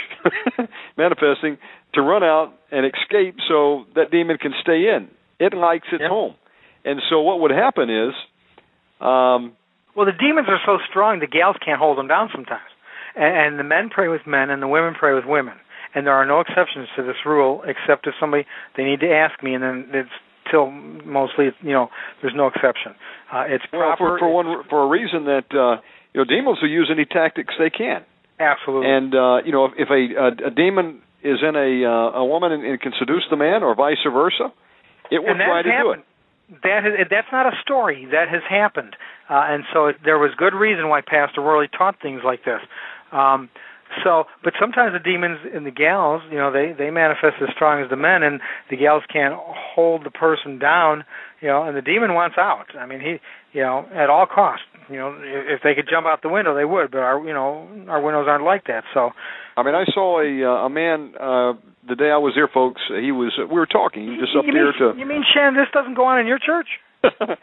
manifesting, 0.99 1.59
to 1.95 2.03
run 2.03 2.25
out 2.25 2.53
and 2.73 2.85
escape 2.85 3.37
so 3.49 3.85
that 3.95 4.11
demon 4.11 4.39
can 4.39 4.53
stay 4.61 4.89
in. 4.95 5.09
It 5.39 5.55
likes 5.55 5.87
its 5.93 6.03
Yep. 6.03 6.11
home. 6.11 6.35
And 6.85 7.01
so 7.09 7.21
what 7.21 7.41
would 7.41 7.51
happen 7.53 7.89
is, 7.89 8.15
um, 9.01 9.53
Well, 9.95 10.07
the 10.07 10.13
demons 10.19 10.49
are 10.49 10.61
so 10.67 10.79
strong 10.91 11.21
the 11.21 11.27
gals 11.27 11.57
can't 11.65 11.79
hold 11.79 11.97
them 11.99 12.09
down 12.09 12.31
sometimes, 12.35 12.69
and, 13.15 13.37
and 13.37 13.59
the 13.59 13.65
men 13.65 13.91
pray 13.91 14.09
with 14.09 14.27
men 14.27 14.51
and 14.51 14.61
the 14.61 14.69
women 14.69 14.95
pray 14.95 15.15
with 15.15 15.25
women, 15.25 15.55
and 15.95 16.07
there 16.07 16.15
are 16.15 16.27
no 16.27 16.41
exceptions 16.41 16.89
to 16.97 17.03
this 17.05 17.17
rule 17.25 17.63
except 17.67 18.07
if 18.07 18.15
somebody 18.19 18.45
they 18.77 18.83
need 18.85 19.01
to 19.01 19.11
ask 19.11 19.41
me, 19.43 19.55
and 19.55 19.63
then 19.63 19.87
it's 19.93 20.11
till 20.51 20.71
mostly 20.71 21.47
you 21.63 21.73
know 21.73 21.89
there's 22.23 22.35
no 22.35 22.47
exception. 22.47 22.95
Uh, 23.33 23.45
it's 23.49 23.65
well, 23.73 23.97
proper. 23.97 24.19
for, 24.19 24.19
for 24.19 24.33
one 24.33 24.65
for 24.69 24.85
a 24.85 24.89
reason 24.89 25.25
that 25.25 25.47
uh, 25.53 25.81
you 26.13 26.21
know 26.21 26.25
demons 26.25 26.59
will 26.63 26.71
use 26.71 26.91
any 26.93 27.05
tactics 27.05 27.55
they 27.59 27.71
can. 27.71 28.05
absolutely. 28.39 28.91
And 28.91 29.15
uh, 29.15 29.37
you 29.45 29.53
know, 29.53 29.67
if, 29.67 29.73
if 29.77 29.89
a, 29.91 30.47
a 30.47 30.49
a 30.49 30.51
demon 30.51 31.01
is 31.23 31.39
in 31.43 31.57
a 31.57 31.85
uh, 31.85 32.21
a 32.21 32.25
woman 32.25 32.53
and, 32.53 32.65
and 32.65 32.81
can 32.81 32.93
seduce 32.99 33.25
the 33.31 33.37
man, 33.37 33.63
or 33.63 33.75
vice 33.75 33.97
versa, 34.05 34.53
it 35.11 35.21
will 35.21 35.35
try 35.35 35.63
to 35.63 35.69
happened. 35.71 36.03
do 36.05 36.57
it. 36.57 36.61
That 36.63 36.85
has, 36.85 37.07
that's 37.11 37.33
not 37.33 37.47
a 37.47 37.57
story. 37.63 38.07
That 38.13 38.29
has 38.29 38.43
happened, 38.49 38.97
uh, 39.31 39.45
and 39.49 39.65
so 39.73 39.87
it, 39.87 39.97
there 40.05 40.19
was 40.19 40.33
good 40.37 40.53
reason 40.53 40.89
why 40.89 41.01
Pastor 41.01 41.41
Worley 41.41 41.69
taught 41.77 41.97
things 42.03 42.21
like 42.25 42.45
this. 42.45 42.61
Um, 43.13 43.49
So, 44.03 44.25
but 44.43 44.55
sometimes 44.61 44.93
the 44.93 44.99
demons 44.99 45.39
in 45.55 45.65
the 45.65 45.71
gals, 45.71 46.23
you 46.31 46.39
know, 46.39 46.53
they 46.53 46.75
they 46.77 46.91
manifest 46.91 47.37
as 47.41 47.49
strong 47.55 47.83
as 47.83 47.91
the 47.91 47.97
men, 47.97 48.23
and 48.23 48.41
the 48.71 48.77
gals 48.77 49.03
can't 49.13 49.35
hold 49.37 50.05
the 50.05 50.11
person 50.11 50.59
down, 50.59 51.05
you 51.41 51.49
know, 51.49 51.65
and 51.65 51.77
the 51.77 51.83
demon 51.83 52.15
wants 52.15 52.37
out. 52.39 52.67
I 52.79 52.87
mean, 52.87 53.01
he, 53.01 53.21
you 53.53 53.63
know, 53.63 53.87
at 53.95 54.11
all 54.11 54.27
costs. 54.27 54.67
You 54.91 54.97
know, 54.97 55.17
if 55.23 55.63
they 55.63 55.75
could 55.75 55.89
jump 55.89 56.07
out 56.07 56.21
the 56.21 56.29
window, 56.29 56.55
they 56.55 56.65
would, 56.65 56.91
but 56.91 56.99
our, 57.01 57.19
you 57.27 57.33
know, 57.33 57.67
our 57.89 58.03
windows 58.03 58.27
aren't 58.29 58.45
like 58.45 58.67
that. 58.67 58.85
So, 58.93 59.13
I 59.57 59.63
mean, 59.63 59.75
I 59.75 59.85
saw 59.95 60.21
a 60.21 60.45
uh, 60.45 60.67
a 60.67 60.69
man 60.69 61.15
uh 61.19 61.53
the 61.89 61.97
day 61.97 62.11
I 62.11 62.19
was 62.19 62.33
there, 62.35 62.49
folks. 62.53 62.83
He 62.89 63.13
was 63.13 63.33
we 63.39 63.55
were 63.55 63.67
talking. 63.67 64.05
He 64.05 64.17
just 64.21 64.37
up 64.37 64.45
there 64.45 64.73
mean, 64.73 64.95
to. 64.95 64.99
You 64.99 65.07
mean, 65.07 65.25
Shannon, 65.25 65.55
this 65.55 65.69
doesn't 65.73 65.95
go 65.95 66.05
on 66.05 66.21
in 66.21 66.27
your 66.27 66.39
church? 66.39 66.69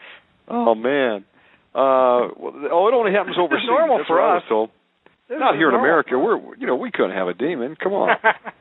oh 0.48 0.74
man. 0.74 1.24
Uh, 1.74 2.28
well, 2.36 2.52
oh, 2.70 2.88
it 2.88 2.94
only 2.94 3.12
happens 3.12 3.36
overseas. 3.40 3.66
normal 3.66 3.98
That's 3.98 4.08
for 4.08 4.20
us. 4.20 4.42
This 5.28 5.38
Not 5.38 5.54
here 5.56 5.68
in. 5.68 5.74
America. 5.74 6.18
We're 6.18 6.36
you 6.56 6.66
know 6.66 6.76
we 6.76 6.90
couldn't 6.90 7.16
have 7.16 7.28
a 7.28 7.34
demon. 7.34 7.76
Come 7.82 7.92
on, 7.92 8.16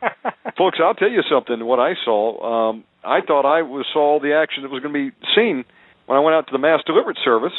folks. 0.57 0.79
I'll 0.81 0.93
tell 0.93 1.09
you 1.09 1.21
something. 1.29 1.65
What 1.65 1.79
I 1.79 1.93
saw, 2.05 2.69
um, 2.69 2.83
I 3.03 3.19
thought 3.21 3.45
I 3.45 3.61
was 3.63 3.85
saw 3.91 4.19
the 4.21 4.33
action 4.33 4.63
that 4.63 4.71
was 4.71 4.81
going 4.81 4.93
to 4.93 5.11
be 5.11 5.15
seen 5.35 5.65
when 6.05 6.17
I 6.17 6.21
went 6.21 6.35
out 6.35 6.47
to 6.47 6.51
the 6.51 6.59
mass 6.59 6.81
deliverance 6.85 7.19
service. 7.23 7.53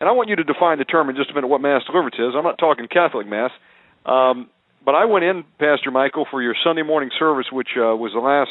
And 0.00 0.08
I 0.08 0.12
want 0.12 0.28
you 0.28 0.36
to 0.36 0.42
define 0.44 0.78
the 0.78 0.84
term 0.84 1.10
in 1.10 1.16
just 1.16 1.30
a 1.30 1.34
minute 1.34 1.46
what 1.46 1.60
mass 1.60 1.82
deliverance 1.86 2.16
is. 2.18 2.34
I'm 2.36 2.42
not 2.42 2.58
talking 2.58 2.88
Catholic 2.88 3.26
mass, 3.28 3.52
um, 4.04 4.50
but 4.84 4.96
I 4.96 5.04
went 5.04 5.24
in, 5.24 5.44
Pastor 5.60 5.92
Michael, 5.92 6.26
for 6.28 6.42
your 6.42 6.56
Sunday 6.64 6.82
morning 6.82 7.10
service, 7.20 7.46
which 7.52 7.68
uh, 7.76 7.94
was 7.94 8.10
the 8.12 8.18
last 8.18 8.50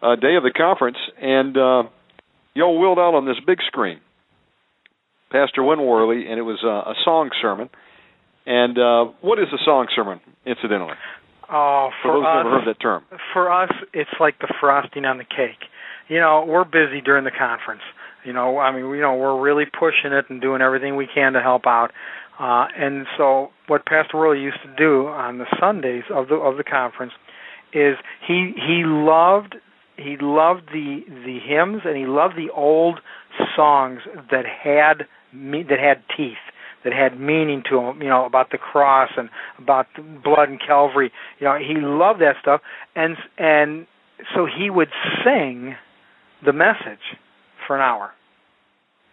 uh, 0.00 0.16
day 0.16 0.36
of 0.36 0.42
the 0.42 0.50
conference, 0.50 0.96
and 1.20 1.56
uh, 1.58 1.82
y'all 2.54 2.78
willed 2.80 2.98
out 2.98 3.14
on 3.14 3.26
this 3.26 3.36
big 3.46 3.58
screen. 3.66 4.00
Pastor 5.30 5.62
Win 5.62 5.82
Worley, 5.82 6.26
and 6.26 6.38
it 6.38 6.42
was 6.42 6.60
uh, 6.64 6.90
a 6.90 6.94
song 7.04 7.30
sermon. 7.42 7.68
And 8.48 8.78
uh, 8.78 9.12
what 9.20 9.38
is 9.38 9.48
a 9.52 9.62
song 9.62 9.88
sermon, 9.94 10.20
incidentally? 10.46 10.94
Oh, 11.52 11.90
For 12.02 12.12
for 12.12 12.14
those 12.14 12.22
who 12.22 12.26
us, 12.26 12.44
never 12.44 12.58
heard 12.58 12.68
that 12.68 12.80
term. 12.80 13.04
for 13.34 13.52
us, 13.52 13.70
it's 13.92 14.10
like 14.18 14.38
the 14.38 14.52
frosting 14.58 15.04
on 15.04 15.18
the 15.18 15.24
cake. 15.24 15.68
You 16.08 16.18
know, 16.18 16.46
we're 16.48 16.64
busy 16.64 17.02
during 17.04 17.24
the 17.24 17.30
conference. 17.30 17.82
You 18.24 18.32
know, 18.32 18.58
I 18.58 18.72
mean, 18.72 18.90
you 18.94 19.02
know, 19.02 19.14
we're 19.14 19.38
really 19.38 19.66
pushing 19.66 20.12
it 20.12 20.24
and 20.30 20.40
doing 20.40 20.62
everything 20.62 20.96
we 20.96 21.06
can 21.14 21.34
to 21.34 21.40
help 21.40 21.66
out. 21.66 21.90
Uh, 22.40 22.66
and 22.74 23.06
so, 23.18 23.50
what 23.66 23.84
Pastor 23.84 24.16
Worley 24.16 24.40
used 24.40 24.62
to 24.64 24.74
do 24.76 25.08
on 25.08 25.36
the 25.36 25.46
Sundays 25.60 26.04
of 26.10 26.28
the 26.28 26.36
of 26.36 26.56
the 26.56 26.64
conference 26.64 27.12
is 27.74 27.96
he 28.26 28.54
he 28.56 28.84
loved 28.84 29.56
he 29.98 30.16
loved 30.20 30.68
the 30.72 31.00
the 31.06 31.38
hymns 31.46 31.82
and 31.84 31.98
he 31.98 32.06
loved 32.06 32.34
the 32.36 32.48
old 32.54 33.00
songs 33.54 34.00
that 34.30 34.44
had 34.46 35.06
me, 35.34 35.62
that 35.64 35.78
had 35.78 36.02
teeth 36.16 36.38
that 36.84 36.92
had 36.92 37.18
meaning 37.18 37.62
to 37.70 37.78
him, 37.78 38.00
you 38.02 38.08
know, 38.08 38.24
about 38.24 38.50
the 38.50 38.58
cross 38.58 39.10
and 39.16 39.28
about 39.58 39.86
the 39.96 40.02
blood 40.02 40.48
and 40.48 40.60
Calvary. 40.64 41.10
You 41.40 41.46
know, 41.46 41.58
he 41.58 41.74
loved 41.80 42.20
that 42.20 42.36
stuff, 42.40 42.60
and 42.94 43.16
and 43.38 43.86
so 44.34 44.46
he 44.46 44.70
would 44.70 44.88
sing 45.24 45.74
the 46.44 46.52
message 46.52 47.02
for 47.66 47.76
an 47.76 47.82
hour. 47.82 48.12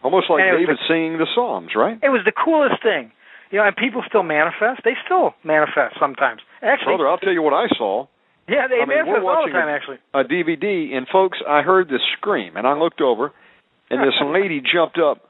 Almost 0.03 0.29
like 0.29 0.41
And 0.41 0.49
it 0.49 0.67
was 0.69 0.77
David 0.77 0.77
singing 0.87 1.17
the 1.17 1.27
Psalms, 1.33 1.71
right? 1.75 1.97
It 2.03 2.09
was 2.09 2.21
the 2.25 2.31
coolest 2.31 2.81
thing. 2.83 3.11
You 3.51 3.59
know, 3.59 3.65
and 3.65 3.75
people 3.75 4.03
still 4.07 4.23
manifest. 4.23 4.81
They 4.83 4.93
still 5.05 5.33
manifest 5.43 5.95
sometimes. 5.99 6.41
Actually, 6.61 6.97
Brother, 6.97 7.07
I'll 7.09 7.17
tell 7.17 7.33
you 7.33 7.41
what 7.41 7.53
I 7.53 7.67
saw. 7.77 8.05
yeah, 8.47 8.67
they 8.67 8.75
I 8.81 8.85
mean, 8.85 9.05
we're 9.09 9.21
manifest 9.21 9.25
all 9.25 9.45
the 9.45 9.51
time. 9.51 9.67
a- 9.69 9.71
Actually, 9.71 9.97
a 10.13 10.23
DVD, 10.23 10.93
and 10.93 11.07
folks, 11.11 11.39
I 11.47 11.61
heard 11.61 11.87
this 11.89 12.01
scream, 12.17 12.57
and 12.57 12.67
I 12.67 12.73
looked 12.73 13.01
over, 13.01 13.31
and 13.89 14.01
this 14.01 14.13
lady 14.25 14.61
jumped 14.61 14.97
up 14.99 15.25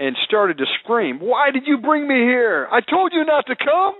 and 0.00 0.16
started 0.24 0.58
to 0.58 0.64
scream, 0.82 1.20
"Why 1.20 1.50
did 1.52 1.66
you 1.66 1.78
bring 1.78 2.08
me 2.08 2.16
here? 2.22 2.66
I 2.72 2.80
told 2.80 3.12
you 3.12 3.24
not 3.24 3.46
to 3.46 3.54
come. 3.54 3.94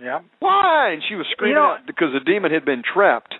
yeah. 0.00 0.20
Why?" 0.38 0.90
And 0.94 1.02
she 1.08 1.16
was 1.16 1.26
screaming 1.32 1.56
You 1.56 1.62
know- 1.62 1.76
because 1.86 2.12
the 2.14 2.20
demon 2.20 2.52
had 2.52 2.64
been 2.64 2.82
trapped, 2.82 3.34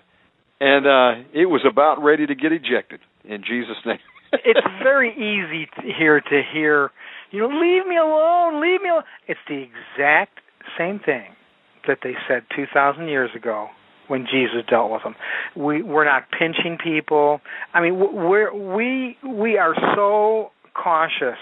and 0.59 0.85
uh 0.85 1.15
it 1.33 1.47
was 1.47 1.63
about 1.65 2.03
ready 2.03 2.27
to 2.27 2.35
get 2.35 2.51
ejected. 2.51 2.99
In 3.23 3.41
Jesus' 3.43 3.77
name. 3.85 3.99
it's 4.33 4.67
very 4.83 5.11
easy 5.13 5.67
to 5.77 5.93
here 5.97 6.19
to 6.19 6.41
hear, 6.53 6.91
you 7.31 7.39
know, 7.39 7.47
leave 7.47 7.87
me 7.87 7.95
alone, 7.97 8.61
leave 8.61 8.81
me 8.81 8.89
alone. 8.89 9.03
It's 9.27 9.39
the 9.47 9.63
exact 9.69 10.39
same 10.77 10.99
thing 10.99 11.29
that 11.87 11.99
they 12.03 12.15
said 12.27 12.43
2,000 12.55 13.07
years 13.07 13.29
ago 13.35 13.69
when 14.07 14.25
Jesus 14.25 14.65
dealt 14.69 14.91
with 14.91 15.03
them. 15.03 15.15
We 15.55 15.81
we're 15.81 16.05
not 16.05 16.23
pinching 16.31 16.77
people. 16.83 17.39
I 17.73 17.79
mean, 17.81 17.97
we're 17.99 18.51
we 18.53 19.17
we 19.25 19.57
are 19.57 19.75
so 19.95 20.51
cautious 20.73 21.39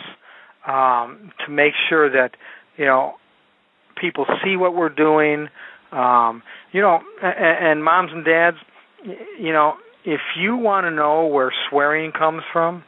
um, 0.68 1.32
to 1.46 1.52
make 1.52 1.74
sure 1.90 2.10
that 2.10 2.32
you 2.78 2.86
know 2.86 3.14
people 4.00 4.26
see 4.44 4.58
what 4.58 4.76
we're 4.76 4.90
doing. 4.90 5.48
Um, 5.92 6.42
you 6.72 6.82
know, 6.82 7.00
and, 7.22 7.68
and 7.68 7.84
moms 7.84 8.12
and 8.14 8.24
dads, 8.24 8.58
you 9.40 9.52
know, 9.52 9.74
if 10.06 10.22
you 10.40 10.56
want 10.56 10.86
to 10.86 10.92
know 10.92 11.26
where 11.28 11.52
swearing 11.70 12.14
comes 12.14 12.44
from, 12.54 12.84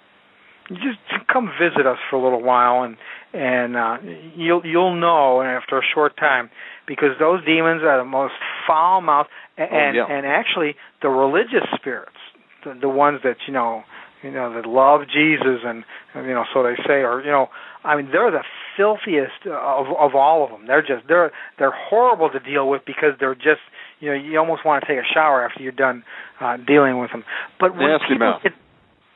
you 0.69 0.77
just 0.77 1.27
come 1.27 1.51
visit 1.59 1.85
us 1.85 1.97
for 2.09 2.15
a 2.15 2.23
little 2.23 2.41
while, 2.41 2.83
and 2.83 2.95
and 3.33 3.75
uh, 3.75 3.97
you'll 4.37 4.65
you'll 4.65 4.95
know 4.95 5.41
after 5.41 5.77
a 5.77 5.81
short 5.93 6.15
time, 6.17 6.49
because 6.87 7.09
those 7.19 7.43
demons 7.45 7.81
are 7.83 7.97
the 7.97 8.05
most 8.05 8.33
foul 8.65 9.01
mouthed, 9.01 9.29
and 9.57 9.97
Oh, 9.97 10.07
yeah. 10.07 10.15
and 10.15 10.25
actually 10.25 10.75
the 11.01 11.09
religious 11.09 11.67
spirits, 11.75 12.15
the, 12.63 12.73
the 12.79 12.89
ones 12.89 13.19
that 13.23 13.35
you 13.47 13.53
know 13.53 13.83
you 14.23 14.31
know 14.31 14.53
that 14.53 14.65
love 14.65 15.01
Jesus 15.07 15.61
and 15.65 15.83
and, 16.13 16.25
you 16.25 16.33
know 16.33 16.45
so 16.53 16.63
they 16.63 16.75
say, 16.87 17.03
or 17.03 17.21
you 17.21 17.31
know, 17.31 17.47
I 17.83 17.95
mean 17.95 18.09
they're 18.11 18.31
the 18.31 18.43
filthiest 18.77 19.45
of 19.45 19.87
of 19.87 20.15
all 20.15 20.43
of 20.43 20.49
them. 20.51 20.65
They're 20.67 20.81
just 20.81 21.07
they're 21.07 21.31
they're 21.59 21.73
horrible 21.75 22.29
to 22.29 22.39
deal 22.39 22.69
with 22.69 22.83
because 22.85 23.11
they're 23.19 23.35
just 23.35 23.61
you 23.99 24.09
know 24.09 24.15
you 24.15 24.37
almost 24.39 24.65
want 24.65 24.83
to 24.83 24.87
take 24.87 25.03
a 25.03 25.13
shower 25.13 25.45
after 25.45 25.61
you're 25.61 25.71
done 25.71 26.03
uh, 26.39 26.57
dealing 26.57 26.99
with 26.99 27.11
them. 27.11 27.23
But 27.59 27.75
when 27.75 27.89
Nasty 27.89 28.13
people 28.13 28.19
mouth. 28.19 28.43
get 28.43 28.53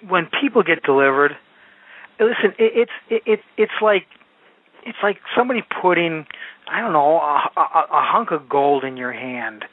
when 0.07 0.29
people 0.41 0.63
get 0.63 0.84
delivered, 0.84 1.31
listen, 2.19 2.53
it, 2.59 2.88
it's 2.88 2.91
it, 3.09 3.21
it 3.25 3.39
it's 3.57 3.79
like 3.81 4.05
it's 4.85 4.99
like 5.01 5.17
somebody 5.35 5.61
putting 5.81 6.25
I 6.69 6.81
don't 6.81 6.93
know 6.93 7.17
a, 7.17 7.49
a, 7.55 7.61
a 7.61 8.03
hunk 8.03 8.31
of 8.31 8.49
gold 8.49 8.84
in 8.84 8.97
your 8.97 9.13
hand. 9.13 9.65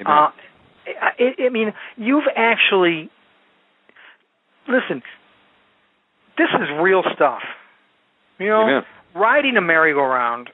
Amen. 0.00 0.12
Uh, 0.12 0.30
I, 1.00 1.46
I 1.46 1.48
mean, 1.48 1.72
you've 1.96 2.24
actually 2.36 3.10
listen. 4.68 5.02
This 6.38 6.48
is 6.54 6.68
real 6.80 7.02
stuff. 7.14 7.42
You 8.38 8.48
know, 8.48 8.62
Amen. 8.62 8.82
riding 9.14 9.56
a 9.56 9.60
merry-go-round 9.60 10.48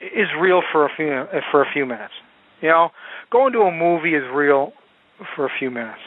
is 0.00 0.28
real 0.40 0.62
for 0.72 0.86
a 0.86 0.88
few 0.96 1.24
for 1.50 1.62
a 1.62 1.66
few 1.72 1.86
minutes. 1.86 2.14
You 2.60 2.68
know, 2.68 2.90
going 3.30 3.52
to 3.52 3.60
a 3.60 3.70
movie 3.70 4.14
is 4.14 4.24
real 4.32 4.72
for 5.34 5.46
a 5.46 5.50
few 5.58 5.70
minutes. 5.70 6.00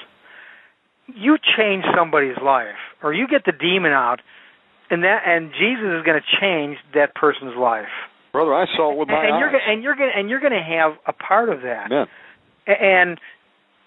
You 1.08 1.38
change 1.58 1.84
somebody's 1.96 2.38
life, 2.44 2.78
or 3.02 3.14
you 3.14 3.28
get 3.28 3.46
the 3.46 3.52
demon 3.52 3.92
out, 3.92 4.22
and 4.90 5.04
that 5.04 5.22
and 5.26 5.52
Jesus 5.52 5.86
is 5.98 6.04
going 6.04 6.20
to 6.20 6.40
change 6.42 6.78
that 6.94 7.16
person's 7.16 7.56
life. 7.58 7.90
Brother, 8.32 8.54
I 8.54 8.66
saw 8.76 8.92
it 8.92 8.98
with 8.98 9.08
my 9.08 9.16
and, 9.16 9.26
and 9.26 9.34
eyes. 9.36 9.40
you're 9.40 9.72
and 9.74 9.84
you're 9.84 9.96
going 9.96 10.12
and 10.16 10.30
you're 10.30 10.40
going 10.40 10.54
to 10.54 10.62
have 10.62 10.94
a 11.08 11.14
part 11.14 11.50
of 11.50 11.62
that. 11.62 11.92
Amen. 11.92 12.08
And 12.68 13.20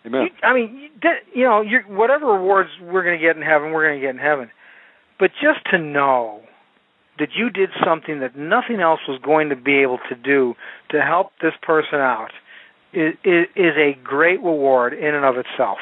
Amen. 0.04 0.22
you, 0.22 0.30
I 0.42 0.54
mean, 0.54 0.90
you, 1.02 1.10
you 1.34 1.44
know, 1.44 1.60
you're, 1.60 1.82
whatever 1.82 2.26
rewards 2.26 2.70
we're 2.80 3.04
going 3.04 3.18
to 3.18 3.24
get 3.24 3.36
in 3.36 3.42
heaven, 3.42 3.72
we're 3.72 3.86
going 3.86 4.00
to 4.00 4.06
get 4.06 4.14
in 4.14 4.20
heaven. 4.20 4.50
But 5.18 5.30
just 5.40 5.64
to 5.70 5.78
know 5.78 6.42
that 7.18 7.28
you 7.36 7.50
did 7.50 7.70
something 7.84 8.20
that 8.20 8.36
nothing 8.36 8.80
else 8.80 9.00
was 9.06 9.20
going 9.22 9.50
to 9.50 9.56
be 9.56 9.82
able 9.82 9.98
to 10.08 10.16
do 10.16 10.54
to 10.90 11.00
help 11.00 11.30
this 11.40 11.52
person 11.62 11.98
out 11.98 12.30
is, 12.92 13.14
is, 13.24 13.46
is 13.54 13.74
a 13.76 13.92
great 14.02 14.40
reward 14.40 14.92
in 14.94 15.14
and 15.14 15.24
of 15.24 15.36
itself. 15.36 15.78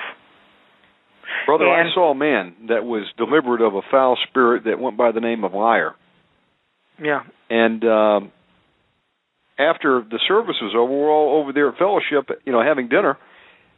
Brother, 1.47 1.67
and- 1.67 1.89
I 1.89 1.95
saw 1.95 2.11
a 2.11 2.15
man 2.15 2.55
that 2.69 2.85
was 2.85 3.07
delivered 3.17 3.61
of 3.63 3.75
a 3.75 3.83
foul 3.91 4.19
spirit 4.29 4.65
that 4.65 4.79
went 4.79 4.97
by 4.97 5.13
the 5.13 5.21
name 5.21 5.45
of 5.45 5.55
liar. 5.55 5.95
Yeah. 7.03 7.23
And 7.49 7.83
um 7.85 8.33
after 9.59 10.03
the 10.09 10.19
service 10.27 10.57
was 10.63 10.75
over, 10.75 10.91
we're 10.91 11.11
all 11.11 11.41
over 11.41 11.53
there 11.53 11.69
at 11.69 11.77
fellowship, 11.77 12.31
you 12.47 12.53
know, 12.53 12.63
having 12.63 12.89
dinner. 12.89 13.19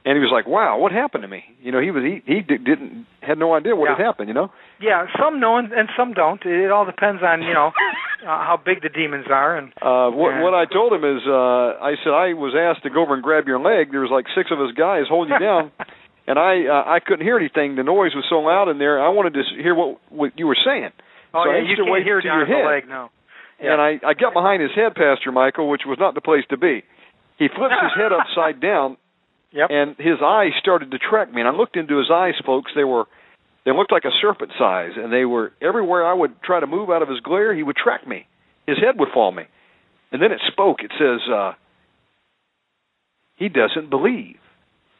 And 0.05 0.17
he 0.17 0.21
was 0.21 0.33
like, 0.35 0.49
"Wow, 0.49 0.79
what 0.79 0.91
happened 0.91 1.23
to 1.23 1.29
me?" 1.29 1.45
You 1.63 1.71
know, 1.71 1.79
he 1.81 1.93
was 1.93 2.03
he 2.03 2.23
he 2.27 2.41
di- 2.43 2.59
didn't 2.59 3.07
had 3.23 3.39
no 3.39 3.55
idea 3.55 3.77
what 3.77 3.87
Yeah. 3.89 3.97
had 3.97 4.05
happened. 4.05 4.27
You 4.29 4.35
know, 4.35 4.51
Yeah, 4.81 5.07
some 5.17 5.39
know 5.39 5.59
and, 5.59 5.71
and 5.73 5.89
some 5.97 6.13
don't. 6.13 6.43
It 6.45 6.73
all 6.73 6.85
depends 6.85 7.23
on, 7.23 7.43
you 7.43 7.55
know, 7.55 7.71
uh, 8.27 8.27
how 8.27 8.59
big 8.59 8.83
the 8.83 8.89
demons 8.89 9.27
are 9.31 9.57
and 9.57 9.71
uh, 9.81 10.11
what 10.11 10.31
Yeah. 10.35 10.43
what 10.43 10.55
I 10.55 10.65
told 10.67 10.93
him 10.93 11.05
is, 11.05 11.23
uh, 11.27 11.79
I 11.79 11.95
said 12.03 12.11
I 12.13 12.35
was 12.35 12.53
asked 12.59 12.83
to 12.83 12.91
go 12.91 13.03
over 13.03 13.15
and 13.15 13.23
grab 13.23 13.47
your 13.47 13.61
leg. 13.61 13.93
There 13.93 14.01
was 14.01 14.11
like 14.11 14.27
six 14.35 14.51
of 14.51 14.59
us 14.61 14.73
guys 14.75 15.07
holding 15.09 15.35
you 15.35 15.39
down, 15.39 15.71
and 16.27 16.37
I 16.37 16.67
uh, 16.67 16.83
I 16.85 16.99
couldn't 16.99 17.23
hear 17.25 17.39
anything. 17.39 17.77
The 17.77 17.85
noise 17.87 18.11
was 18.19 18.27
so 18.29 18.41
loud 18.41 18.69
in 18.71 18.79
there. 18.79 18.99
I 18.99 19.09
wanted 19.11 19.35
to 19.35 19.43
hear 19.55 19.75
what 19.77 19.99
what 20.11 20.33
you 20.37 20.49
were 20.49 20.59
saying. 20.67 20.91
Oh 21.33 21.45
So 21.47 21.51
yeah, 21.53 21.59
used 21.63 21.71
you 21.71 21.77
can't 21.87 21.93
wait 21.95 22.03
hear 22.03 22.21
down 22.21 22.39
your 22.43 22.47
the 22.51 22.55
head. 22.59 22.67
leg, 22.67 22.89
no. 22.89 23.11
And 23.63 23.81
I, 23.81 24.01
I 24.05 24.15
got 24.19 24.35
behind 24.35 24.61
his 24.61 24.73
head, 24.75 24.97
Pastor 24.97 25.31
Michael, 25.31 25.71
which 25.71 25.83
was 25.87 25.97
not 25.97 26.15
the 26.19 26.21
place 26.21 26.43
to 26.51 26.57
be. 26.59 26.83
He 27.39 27.47
flips 27.47 27.79
his 27.81 27.95
head 27.95 28.11
upside 28.19 28.61
down, 28.61 28.97
Yep. 29.53 29.69
and 29.71 29.97
his 29.99 30.19
eyes 30.25 30.53
started 30.61 30.91
to 30.93 30.99
track 30.99 31.33
me. 31.33 31.41
And 31.43 31.49
I 31.49 31.53
looked 31.53 31.77
into 31.77 31.99
his 31.99 32.11
eyes, 32.13 32.35
folks. 32.45 32.73
They 32.75 32.85
were, 32.85 33.05
they 33.65 33.73
looked 33.73 33.93
like 33.93 34.05
a 34.05 34.15
serpent 34.21 34.53
size, 34.59 34.93
and 34.97 35.13
they 35.13 35.25
were 35.25 35.53
everywhere 35.61 36.07
I 36.07 36.15
would 36.15 36.41
try 36.43 36.61
to 36.61 36.67
move 36.67 36.91
out 36.91 37.03
of 37.03 37.09
his 37.09 37.21
glare, 37.21 37.55
he 37.55 37.63
would 37.63 37.77
track 37.77 38.07
me. 38.07 38.27
His 38.67 38.79
head 38.79 38.99
would 38.99 39.09
follow 39.13 39.33
me, 39.33 39.45
and 40.13 40.23
then 40.23 40.33
it 40.33 40.41
spoke. 40.51 40.79
It 40.83 40.93
says, 40.99 41.21
uh, 41.33 41.53
he 43.37 43.49
doesn't 43.49 43.91
believe. 43.91 44.37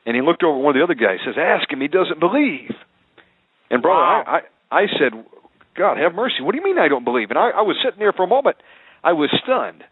And 0.05 0.17
he 0.17 0.23
looked 0.23 0.43
over 0.43 0.59
at 0.59 0.63
one 0.63 0.77
of 0.77 0.81
the 0.81 0.85
other 0.85 0.95
guys. 0.99 1.19
Says, 1.25 1.37
"Ask 1.39 1.73
him. 1.73 1.81
He 1.81 1.87
doesn't 1.87 2.19
believe." 2.19 2.73
And 3.71 3.81
brother, 3.81 4.01
Wow. 4.03 4.25
I, 4.27 4.41
I 4.75 4.83
I 4.83 4.87
said, 4.99 5.13
"God 5.77 5.97
have 5.99 6.13
mercy. 6.15 6.43
What 6.43 6.51
do 6.53 6.59
you 6.59 6.65
mean 6.65 6.77
I 6.79 6.89
don't 6.89 7.05
believe?" 7.05 7.31
And 7.31 7.39
I, 7.39 7.51
I 7.51 7.63
was 7.63 7.77
sitting 7.85 8.01
there 8.01 8.13
for 8.13 8.25
a 8.25 8.27
moment. 8.27 8.57
I 9.05 9.13
was 9.13 9.31
stunned, 9.45 9.85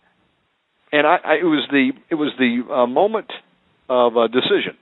and 0.91 1.07
I, 1.07 1.19
I 1.25 1.35
it 1.35 1.45
was 1.45 1.65
the 1.71 1.93
it 2.11 2.17
was 2.17 2.33
the 2.39 2.63
uh, 2.75 2.87
moment 2.89 3.31
of 3.91 4.17
a 4.17 4.29
decision. 4.29 4.79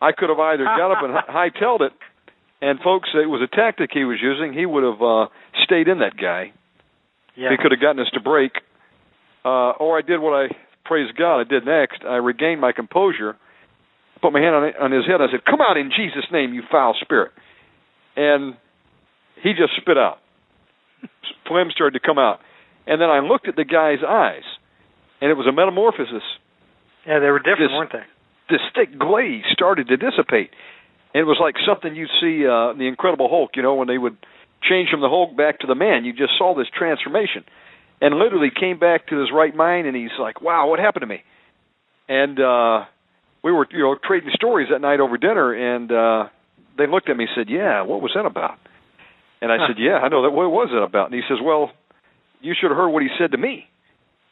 I 0.00 0.12
could 0.12 0.30
have 0.30 0.38
either 0.38 0.64
got 0.64 0.92
up 0.92 1.02
and 1.04 1.12
hi- 1.12 1.50
hightailed 1.50 1.82
it, 1.82 1.92
and 2.62 2.78
folks, 2.80 3.10
it 3.12 3.26
was 3.28 3.42
a 3.42 3.54
tactic 3.54 3.90
he 3.92 4.04
was 4.04 4.18
using. 4.22 4.54
He 4.56 4.64
would 4.64 4.84
have 4.84 5.02
uh, 5.02 5.26
stayed 5.64 5.88
in 5.88 5.98
that 5.98 6.16
guy. 6.16 6.52
Yeah. 7.36 7.50
He 7.50 7.56
could 7.60 7.72
have 7.72 7.80
gotten 7.80 8.00
us 8.00 8.10
to 8.14 8.20
break. 8.20 8.52
Uh, 9.44 9.72
or 9.80 9.98
I 9.98 10.02
did 10.02 10.18
what 10.20 10.32
I 10.32 10.48
praise 10.84 11.10
God 11.16 11.40
I 11.40 11.44
did 11.44 11.64
next. 11.64 12.02
I 12.06 12.16
regained 12.16 12.60
my 12.60 12.72
composure, 12.72 13.36
put 14.20 14.32
my 14.32 14.40
hand 14.40 14.54
on, 14.54 14.62
on 14.80 14.92
his 14.92 15.06
head. 15.06 15.20
I 15.20 15.30
said, 15.30 15.44
"Come 15.44 15.60
out 15.60 15.76
in 15.76 15.90
Jesus' 15.90 16.26
name, 16.32 16.52
you 16.54 16.62
foul 16.70 16.94
spirit!" 17.00 17.32
And 18.16 18.54
he 19.42 19.50
just 19.52 19.72
spit 19.80 19.96
out. 19.96 20.18
Phlegm 21.48 21.70
started 21.74 21.98
to 21.98 22.06
come 22.06 22.18
out, 22.18 22.40
and 22.86 23.00
then 23.00 23.08
I 23.08 23.20
looked 23.20 23.48
at 23.48 23.56
the 23.56 23.64
guy's 23.64 24.04
eyes, 24.06 24.44
and 25.20 25.30
it 25.30 25.34
was 25.34 25.46
a 25.46 25.52
metamorphosis. 25.52 26.22
yeah, 27.06 27.18
they 27.18 27.30
were 27.30 27.38
different, 27.38 27.70
This- 27.70 27.72
weren't 27.72 27.92
they? 27.92 28.04
This 28.50 28.60
thick 28.74 28.98
glaze 28.98 29.44
started 29.52 29.88
to 29.88 29.96
dissipate. 29.96 30.50
And 31.14 31.22
it 31.22 31.24
was 31.24 31.38
like 31.40 31.54
something 31.66 31.94
you'd 31.94 32.10
see 32.20 32.46
uh, 32.46 32.70
in 32.70 32.78
the 32.78 32.86
Incredible 32.86 33.28
Hulk, 33.28 33.52
you 33.54 33.62
know, 33.62 33.74
when 33.74 33.88
they 33.88 33.98
would 33.98 34.16
change 34.68 34.90
from 34.90 35.00
the 35.00 35.08
Hulk 35.08 35.36
back 35.36 35.60
to 35.60 35.66
the 35.66 35.74
man. 35.74 36.04
You 36.04 36.12
just 36.12 36.32
saw 36.38 36.54
this 36.54 36.66
transformation, 36.76 37.44
and 38.00 38.14
literally 38.14 38.50
came 38.50 38.78
back 38.78 39.08
to 39.08 39.18
his 39.18 39.28
right 39.32 39.54
mind. 39.54 39.86
And 39.86 39.96
he's 39.96 40.14
like, 40.18 40.40
"Wow, 40.40 40.68
what 40.68 40.78
happened 40.78 41.02
to 41.02 41.06
me?" 41.06 41.22
And 42.08 42.38
uh, 42.38 42.84
we 43.42 43.52
were, 43.52 43.66
you 43.70 43.80
know, 43.80 43.96
trading 43.96 44.30
stories 44.34 44.68
that 44.70 44.80
night 44.80 45.00
over 45.00 45.16
dinner, 45.16 45.52
and 45.52 45.90
uh, 45.90 46.28
they 46.78 46.86
looked 46.86 47.08
at 47.08 47.16
me 47.16 47.24
and 47.24 47.32
said, 47.34 47.50
"Yeah, 47.50 47.82
what 47.82 48.02
was 48.02 48.12
that 48.14 48.26
about?" 48.26 48.58
And 49.40 49.50
I 49.50 49.66
said, 49.66 49.76
"Yeah, 49.78 49.98
I 49.98 50.08
know 50.08 50.22
that. 50.22 50.30
What 50.30 50.50
was 50.50 50.68
it 50.70 50.82
about?" 50.82 51.06
And 51.06 51.14
he 51.14 51.22
says, 51.28 51.38
"Well, 51.42 51.70
you 52.40 52.54
should 52.58 52.70
have 52.70 52.76
heard 52.76 52.90
what 52.90 53.02
he 53.02 53.08
said 53.18 53.32
to 53.32 53.38
me." 53.38 53.66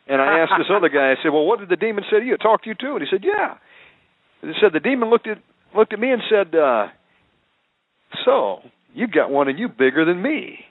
And 0.07 0.23
I 0.23 0.41
asked 0.41 0.53
this 0.59 0.71
other 0.75 0.89
guy, 0.89 1.13
I 1.13 1.17
said, 1.23 1.33
"Well, 1.33 1.45
what 1.45 1.61
did 1.61 1.69
the 1.71 1.77
demon 1.77 2.05
say 2.11 2.21
to 2.21 2.27
you? 2.27 2.37
Talk 2.37 2.63
to 2.65 2.69
you 2.69 2.75
too?" 2.75 2.97
And 2.97 3.03
he 3.03 3.09
said, 3.11 3.25
"Yeah." 3.25 3.57
And 4.43 4.51
he 4.53 4.57
said 4.61 4.73
the 4.73 4.81
demon 4.81 5.11
looked 5.11 5.27
at 5.27 5.39
looked 5.75 5.93
at 5.93 5.99
me 5.99 6.11
and 6.13 6.23
said, 6.31 6.55
uh, 6.55 6.89
"So 8.25 8.61
you 8.95 9.07
got 9.07 9.31
one 9.31 9.49
of 9.49 9.59
you 9.59 9.69
bigger 9.69 10.05
than 10.05 10.23
me. 10.23 10.65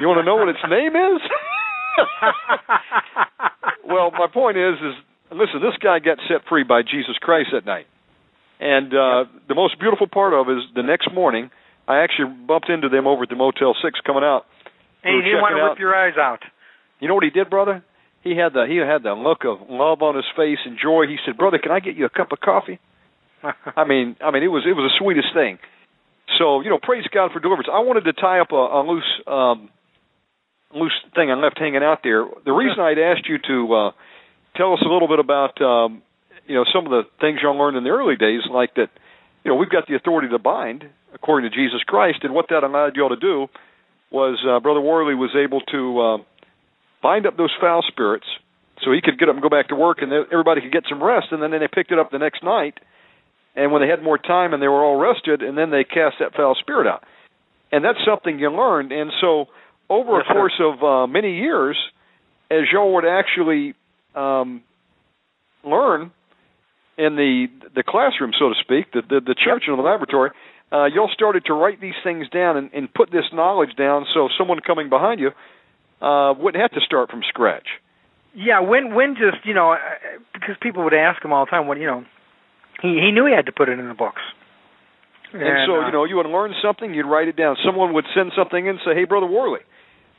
You 0.00 0.06
want 0.06 0.18
to 0.18 0.24
know 0.24 0.36
what 0.36 0.48
its 0.48 0.58
name 0.68 0.94
is?" 0.94 1.20
well, 3.88 4.10
my 4.12 4.26
point 4.32 4.56
is, 4.56 4.74
is 4.74 4.94
listen, 5.32 5.60
this 5.60 5.76
guy 5.82 5.98
got 5.98 6.18
set 6.28 6.46
free 6.48 6.62
by 6.62 6.82
Jesus 6.82 7.16
Christ 7.20 7.50
that 7.52 7.66
night, 7.66 7.86
and 8.60 8.92
uh, 8.94 9.24
the 9.48 9.54
most 9.54 9.78
beautiful 9.80 10.06
part 10.06 10.32
of 10.32 10.48
it 10.48 10.58
is 10.58 10.64
the 10.74 10.82
next 10.82 11.12
morning. 11.12 11.50
I 11.88 12.02
actually 12.02 12.32
bumped 12.46 12.68
into 12.68 12.88
them 12.88 13.06
over 13.06 13.22
at 13.22 13.30
the 13.30 13.36
Motel 13.36 13.74
Six 13.82 13.98
coming 14.06 14.22
out. 14.22 14.44
and 15.02 15.14
We 15.14 15.18
you 15.18 15.24
didn't 15.24 15.40
want 15.40 15.56
to 15.56 15.64
rip 15.64 15.78
your 15.78 15.94
eyes 15.94 16.18
out. 16.18 16.40
You 17.00 17.08
know 17.08 17.14
what 17.14 17.24
he 17.24 17.30
did, 17.30 17.48
brother? 17.48 17.82
He 18.22 18.36
had 18.36 18.52
the 18.52 18.66
he 18.68 18.76
had 18.76 19.02
the 19.02 19.14
look 19.14 19.44
of 19.44 19.70
love 19.70 20.02
on 20.02 20.14
his 20.16 20.26
face 20.36 20.58
and 20.66 20.78
joy. 20.80 21.06
He 21.08 21.16
said, 21.24 21.36
"Brother, 21.38 21.58
can 21.58 21.72
I 21.72 21.80
get 21.80 21.96
you 21.96 22.04
a 22.04 22.10
cup 22.10 22.32
of 22.32 22.40
coffee?" 22.40 22.78
I 23.76 23.84
mean, 23.84 24.16
I 24.20 24.30
mean, 24.30 24.42
it 24.42 24.48
was 24.48 24.64
it 24.66 24.72
was 24.72 24.90
the 24.90 24.98
sweetest 24.98 25.28
thing. 25.34 25.58
So 26.38 26.60
you 26.60 26.70
know, 26.70 26.78
praise 26.82 27.04
God 27.12 27.30
for 27.32 27.40
deliverance. 27.40 27.68
I 27.72 27.80
wanted 27.80 28.04
to 28.04 28.12
tie 28.12 28.40
up 28.40 28.52
a, 28.52 28.56
a 28.56 28.80
loose 28.86 29.12
um, 29.26 29.70
loose 30.74 30.94
thing 31.14 31.30
I 31.30 31.34
left 31.34 31.58
hanging 31.58 31.82
out 31.82 32.00
there. 32.02 32.24
The 32.44 32.52
reason 32.52 32.80
I'd 32.80 32.98
asked 32.98 33.28
you 33.28 33.38
to 33.38 33.74
uh, 33.74 33.90
tell 34.56 34.72
us 34.72 34.80
a 34.84 34.88
little 34.88 35.08
bit 35.08 35.18
about 35.18 35.60
um, 35.62 36.02
you 36.46 36.54
know 36.54 36.64
some 36.72 36.84
of 36.84 36.90
the 36.90 37.02
things 37.20 37.40
y'all 37.42 37.56
learned 37.56 37.76
in 37.76 37.84
the 37.84 37.90
early 37.90 38.16
days, 38.16 38.42
like 38.50 38.74
that. 38.74 38.90
You 39.44 39.52
know, 39.52 39.56
we've 39.56 39.70
got 39.70 39.86
the 39.86 39.94
authority 39.94 40.28
to 40.28 40.38
bind 40.38 40.84
according 41.14 41.50
to 41.50 41.56
Jesus 41.56 41.80
Christ, 41.86 42.18
and 42.22 42.34
what 42.34 42.46
that 42.50 42.64
allowed 42.64 42.96
y'all 42.96 43.08
to 43.08 43.16
do 43.16 43.46
was 44.10 44.38
uh, 44.46 44.60
Brother 44.60 44.80
Worley 44.80 45.14
was 45.14 45.30
able 45.36 45.60
to 45.72 46.00
uh, 46.00 46.18
bind 47.02 47.26
up 47.26 47.36
those 47.36 47.54
foul 47.60 47.82
spirits 47.86 48.26
so 48.82 48.92
he 48.92 49.00
could 49.00 49.18
get 49.18 49.28
up 49.28 49.34
and 49.34 49.42
go 49.42 49.48
back 49.48 49.68
to 49.68 49.76
work, 49.76 49.98
and 50.00 50.12
everybody 50.12 50.60
could 50.60 50.72
get 50.72 50.84
some 50.88 51.02
rest. 51.02 51.28
And 51.30 51.42
then 51.42 51.50
they 51.50 51.68
picked 51.72 51.92
it 51.92 51.98
up 51.98 52.10
the 52.10 52.18
next 52.18 52.42
night, 52.42 52.78
and 53.54 53.72
when 53.72 53.82
they 53.82 53.88
had 53.88 54.02
more 54.02 54.18
time 54.18 54.52
and 54.52 54.62
they 54.62 54.68
were 54.68 54.84
all 54.84 54.96
rested, 54.96 55.42
and 55.42 55.56
then 55.56 55.70
they 55.70 55.84
cast 55.84 56.16
that 56.20 56.34
foul 56.34 56.54
spirit 56.54 56.86
out. 56.86 57.04
And 57.72 57.84
that's 57.84 57.98
something 58.06 58.38
you 58.38 58.50
learned. 58.50 58.92
And 58.92 59.10
so, 59.20 59.46
over 59.90 60.20
a 60.20 60.24
course 60.24 60.60
of 60.60 60.82
uh, 60.82 61.06
many 61.06 61.36
years, 61.36 61.76
as 62.50 62.62
y'all 62.72 62.94
would 62.94 63.04
actually 63.04 63.74
um, 64.14 64.62
learn 65.64 66.12
in 66.96 67.16
the 67.16 67.46
the 67.74 67.82
classroom, 67.86 68.32
so 68.38 68.48
to 68.48 68.54
speak, 68.60 68.92
the 68.92 69.02
the, 69.02 69.20
the 69.20 69.34
church 69.34 69.64
and 69.66 69.78
the 69.78 69.82
laboratory, 69.82 70.30
uh, 70.72 70.86
y'all 70.86 71.10
started 71.12 71.44
to 71.46 71.54
write 71.54 71.80
these 71.80 71.94
things 72.02 72.28
down 72.28 72.56
and, 72.56 72.70
and 72.74 72.92
put 72.92 73.10
this 73.10 73.24
knowledge 73.32 73.76
down, 73.76 74.06
so 74.12 74.28
someone 74.36 74.60
coming 74.60 74.88
behind 74.88 75.20
you 75.20 75.30
uh, 76.00 76.34
wouldn't 76.34 76.60
have 76.60 76.72
to 76.72 76.80
start 76.84 77.10
from 77.10 77.22
scratch. 77.28 77.66
Yeah, 78.34 78.60
when 78.60 78.94
when 78.94 79.14
just 79.14 79.44
you 79.44 79.54
know 79.54 79.72
uh, 79.72 79.78
because 80.34 80.56
people 80.60 80.84
would 80.84 80.94
ask 80.94 81.24
him 81.24 81.32
all 81.32 81.44
the 81.44 81.50
time 81.50 81.66
what 81.66 81.78
you 81.78 81.86
know 81.86 82.04
he 82.82 83.00
he 83.00 83.10
knew 83.12 83.26
he 83.26 83.34
had 83.34 83.46
to 83.46 83.52
put 83.52 83.68
it 83.68 83.78
in 83.78 83.88
the 83.88 83.94
books. 83.94 84.22
And, 85.32 85.68
so, 85.68 85.82
uh, 85.82 85.86
you 85.86 85.92
know, 85.92 86.04
you 86.04 86.16
would 86.16 86.26
learn 86.26 86.54
something, 86.62 86.94
you'd 86.94 87.04
write 87.04 87.28
it 87.28 87.36
down. 87.36 87.56
Someone 87.62 87.92
would 87.92 88.06
send 88.14 88.32
something 88.34 88.64
in 88.64 88.70
and 88.70 88.78
say, 88.80 88.94
"Hey, 88.94 89.04
brother 89.04 89.26
Worley, 89.26 89.60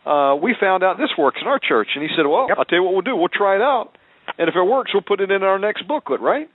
uh, 0.05 0.37
we 0.39 0.53
found 0.59 0.83
out 0.83 0.97
this 0.99 1.09
works 1.17 1.39
in 1.41 1.47
our 1.47 1.57
church." 1.57 1.89
And 1.95 2.03
he 2.03 2.09
said, 2.15 2.27
"Well, 2.27 2.45
Yep. 2.49 2.57
I'll 2.59 2.65
tell 2.65 2.77
you 2.77 2.83
what 2.83 2.93
we'll 2.93 3.07
do. 3.07 3.15
We'll 3.15 3.33
try 3.33 3.55
it 3.55 3.61
out, 3.61 3.97
and 4.37 4.47
if 4.47 4.55
it 4.55 4.61
works, 4.61 4.93
we'll 4.93 5.01
put 5.01 5.19
it 5.19 5.31
in 5.31 5.43
our 5.43 5.57
next 5.57 5.87
booklet, 5.87 6.21
right?" 6.21 6.49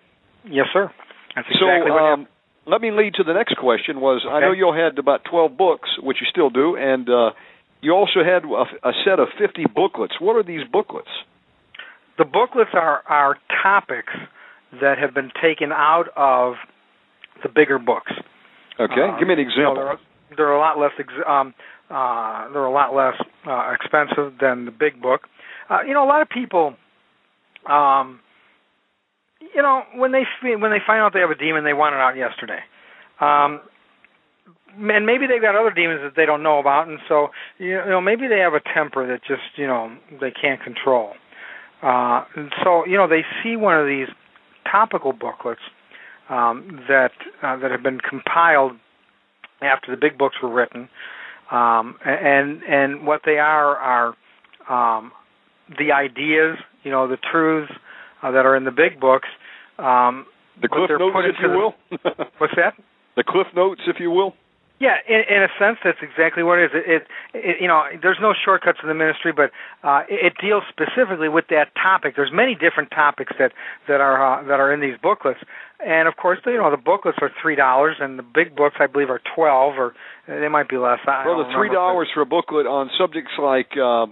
yes, 0.45 0.67
sir. 0.73 0.91
That's 1.35 1.49
so, 1.59 1.67
exactly 1.67 1.91
what 1.91 2.03
um, 2.03 2.29
let 2.67 2.81
me 2.81 2.91
lead 2.93 3.15
to 3.15 3.25
the 3.25 3.35
next 3.35 3.57
question. 3.57 4.01
Was 4.01 4.25
I 4.29 4.41
know 4.41 4.53
you 4.53 4.67
all 4.67 4.75
had 4.75 4.99
about 4.99 5.25
twelve 5.25 5.57
books, 5.57 5.91
which 6.01 6.19
you 6.21 6.27
still 6.31 6.51
do, 6.51 6.77
and 6.77 7.11
uh, 7.11 7.31
you 7.81 7.93
also 7.93 8.23
had 8.23 8.45
a, 8.45 8.89
a 8.89 8.93
set 9.05 9.19
of 9.19 9.29
fifty 9.37 9.65
booklets. 9.67 10.15
What 10.21 10.37
are 10.37 10.45
these 10.45 10.63
booklets? 10.71 11.11
the 12.19 12.25
booklets 12.25 12.71
are 12.75 13.03
are 13.07 13.37
topics 13.63 14.13
that 14.81 14.99
have 14.99 15.15
been 15.15 15.31
taken 15.43 15.73
out 15.73 16.07
of 16.17 16.55
the 17.43 17.49
bigger 17.49 17.79
books. 17.79 18.13
Okay, 18.79 19.03
Um, 19.03 19.19
give 19.19 19.29
me 19.29 19.35
an 19.35 19.41
example. 19.41 19.75
they're, 19.77 19.99
they're 20.37 20.53
a 20.53 20.59
lot 20.59 20.79
less 20.79 20.93
ex- 20.99 21.13
um, 21.27 21.55
uh, 21.91 22.51
they're 22.53 22.65
a 22.65 22.73
lot 22.73 22.95
less 22.95 23.15
uh, 23.47 23.73
expensive 23.75 24.35
than 24.41 24.65
the 24.65 24.71
big 24.73 25.01
book. 25.01 25.23
Uh, 25.71 25.81
you 25.87 25.95
know, 25.95 26.05
a 26.05 26.09
lot 26.09 26.23
of 26.23 26.29
people, 26.29 26.75
um, 27.69 28.21
you 29.55 29.63
know, 29.63 29.83
when 29.97 30.13
they 30.13 30.25
when 30.43 30.71
they 30.71 30.81
find 30.87 31.01
out 31.01 31.13
they 31.13 31.21
have 31.21 31.31
a 31.31 31.35
demon, 31.37 31.65
they 31.65 31.73
want 31.75 31.95
it 31.95 32.01
out 32.01 32.17
yesterday. 32.17 32.61
Um, 33.21 33.61
and 34.77 35.07
maybe 35.07 35.27
they've 35.27 35.41
got 35.41 35.55
other 35.55 35.71
demons 35.71 36.01
that 36.03 36.15
they 36.17 36.27
don't 36.27 36.43
know 36.43 36.59
about, 36.59 36.89
and 36.89 36.99
so 37.09 37.29
you 37.59 37.75
know 37.87 38.01
maybe 38.01 38.27
they 38.27 38.39
have 38.41 38.55
a 38.55 38.61
temper 38.75 39.07
that 39.07 39.21
just 39.27 39.43
you 39.57 39.67
know 39.67 39.95
they 40.21 40.33
can't 40.33 40.61
control. 40.63 41.13
Uh, 41.83 42.25
and 42.35 42.53
so 42.65 42.85
you 42.87 42.97
know 42.97 43.07
they 43.07 43.23
see 43.43 43.57
one 43.57 43.79
of 43.79 43.87
these 43.87 44.09
topical 44.75 45.13
booklets 45.13 45.61
um, 46.29 46.81
that 46.89 47.13
uh, 47.43 47.57
that 47.59 47.71
have 47.71 47.83
been 47.83 48.01
compiled 48.01 48.73
after 49.63 49.91
the 49.95 49.97
big 49.97 50.19
books 50.19 50.37
were 50.43 50.53
written, 50.53 50.89
um, 51.51 51.97
and 52.05 52.63
and 52.65 53.07
what 53.07 53.21
they 53.25 53.39
are 53.39 53.77
are 53.77 54.15
um, 54.69 55.13
the 55.79 55.93
ideas, 55.93 56.57
you 56.83 56.91
know, 56.91 57.07
the 57.07 57.19
truths 57.31 57.73
uh, 58.23 58.31
that 58.33 58.45
are 58.47 58.57
in 58.57 58.65
the 58.65 58.71
big 58.73 58.99
books. 59.01 59.29
Um, 59.79 60.27
the 60.61 60.69
cliff 60.69 60.91
notes, 60.99 61.17
if 61.29 61.37
you 61.41 61.49
the- 61.49 61.57
will. 61.57 61.75
what's 62.39 62.55
that? 62.57 62.75
the 63.17 63.25
cliff 63.25 63.47
notes, 63.55 63.83
if 63.87 63.97
you 64.01 64.11
will. 64.11 64.35
Yeah, 64.81 64.97
in, 65.09 65.23
in 65.31 65.43
a 65.43 65.49
sense, 65.59 65.79
that's 65.85 66.03
exactly 66.03 66.43
what 66.43 66.59
it 66.59 66.65
is. 66.67 66.71
It, 66.75 66.85
it, 66.91 67.03
it 67.35 67.57
you 67.63 67.69
know, 67.69 67.85
there's 68.03 68.19
no 68.21 68.35
shortcuts 68.35 68.79
in 68.83 68.89
the 68.89 68.95
ministry, 68.95 69.33
but 69.33 69.51
uh, 69.87 70.03
it, 70.11 70.33
it 70.33 70.35
deals 70.43 70.65
specifically 70.69 71.29
with 71.29 71.47
that 71.51 71.69
topic. 71.81 72.15
There's 72.17 72.33
many 72.33 72.55
different 72.57 72.91
topics 72.91 73.33
that 73.39 73.53
that 73.87 74.01
are 74.01 74.19
uh, 74.19 74.43
that 74.49 74.59
are 74.59 74.75
in 74.75 74.81
these 74.81 74.99
booklets, 75.01 75.39
and 75.79 76.09
of 76.09 76.17
course, 76.17 76.41
you 76.45 76.59
know, 76.59 76.71
the 76.73 76.77
booklets 76.77 77.19
are 77.23 77.31
three 77.41 77.55
dollars, 77.55 77.97
and 78.01 78.19
the 78.19 78.25
big 78.25 78.57
books, 78.57 78.77
I 78.81 78.89
believe, 78.89 79.11
are 79.11 79.21
twelve, 79.35 79.75
or 79.79 79.95
they 80.27 80.49
might 80.49 80.69
be 80.69 80.77
less. 80.77 80.99
I 81.07 81.23
Brother, 81.23 81.45
don't 81.45 81.55
three 81.55 81.71
dollars 81.71 82.09
for 82.13 82.23
a 82.23 82.27
booklet 82.27 82.67
on 82.67 82.91
subjects 82.99 83.31
like 83.41 83.71
uh, 83.81 84.07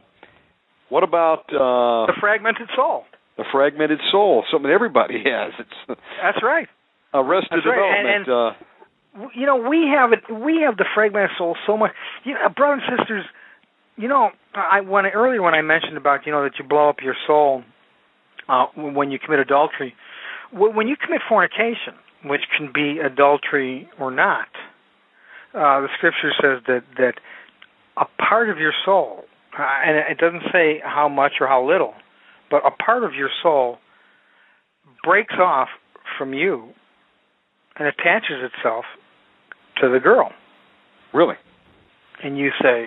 what 0.91 1.03
about 1.03 1.51
uh, 1.53 2.07
The 2.07 2.15
fragmented 2.21 2.69
soul. 2.77 3.05
the 3.37 3.45
fragmented 3.51 3.99
soul? 4.13 4.45
Something 4.53 4.71
everybody 4.71 5.23
has. 5.27 5.53
It's 5.59 5.99
That's 6.23 6.39
right. 6.43 6.69
arrested 7.13 7.51
That's 7.51 7.67
right, 7.67 8.07
and- 8.15 8.25
development. 8.27 8.57
uh, 8.63 8.65
You 9.35 9.47
know, 9.47 9.57
we 9.57 9.93
have 9.95 10.13
it. 10.13 10.21
We 10.33 10.63
have 10.63 10.77
the 10.77 10.87
fragmented 10.95 11.31
soul 11.37 11.57
so 11.67 11.77
much. 11.77 11.93
You 12.25 12.35
know, 12.35 12.49
brothers 12.55 12.83
and 12.89 12.99
sisters. 12.99 13.25
You 13.97 14.09
know, 14.09 14.31
I 14.55 14.81
when 14.81 15.05
earlier 15.07 15.43
when 15.43 15.55
I 15.55 15.61
mentioned 15.61 15.97
about 15.97 16.25
you 16.25 16.33
know 16.33 16.43
that 16.45 16.53
you 16.59 16.65
blow 16.67 16.89
up 16.89 16.97
your 17.03 17.17
soul 17.27 17.63
uh, 18.49 18.67
when 18.75 19.11
you 19.11 19.19
commit 19.19 19.41
adultery. 19.41 19.95
When 20.51 20.87
you 20.89 20.97
commit 20.97 21.23
fornication, 21.29 21.95
which 22.25 22.43
can 22.57 22.71
be 22.73 22.99
adultery 22.99 23.89
or 23.99 24.11
not, 24.11 24.49
uh, 25.55 25.81
the 25.81 25.89
scripture 25.97 26.33
says 26.41 26.63
that 26.67 26.85
that 26.97 27.15
a 27.99 28.07
part 28.23 28.49
of 28.49 28.59
your 28.59 28.73
soul, 28.85 29.25
uh, 29.59 29.63
and 29.63 29.97
it 29.97 30.19
doesn't 30.19 30.51
say 30.53 30.81
how 30.83 31.09
much 31.09 31.33
or 31.41 31.47
how 31.47 31.67
little, 31.67 31.95
but 32.51 32.63
a 32.67 32.71
part 32.71 33.05
of 33.05 33.15
your 33.15 33.31
soul 33.43 33.79
breaks 35.05 35.35
off 35.35 35.69
from 36.19 36.33
you 36.33 36.71
and 37.77 37.89
attaches 37.89 38.41
itself 38.43 38.85
to 39.81 39.89
the 39.91 40.01
girl. 40.01 40.33
Really? 41.13 41.37
And 42.23 42.39
you 42.39 42.51
say, 42.61 42.87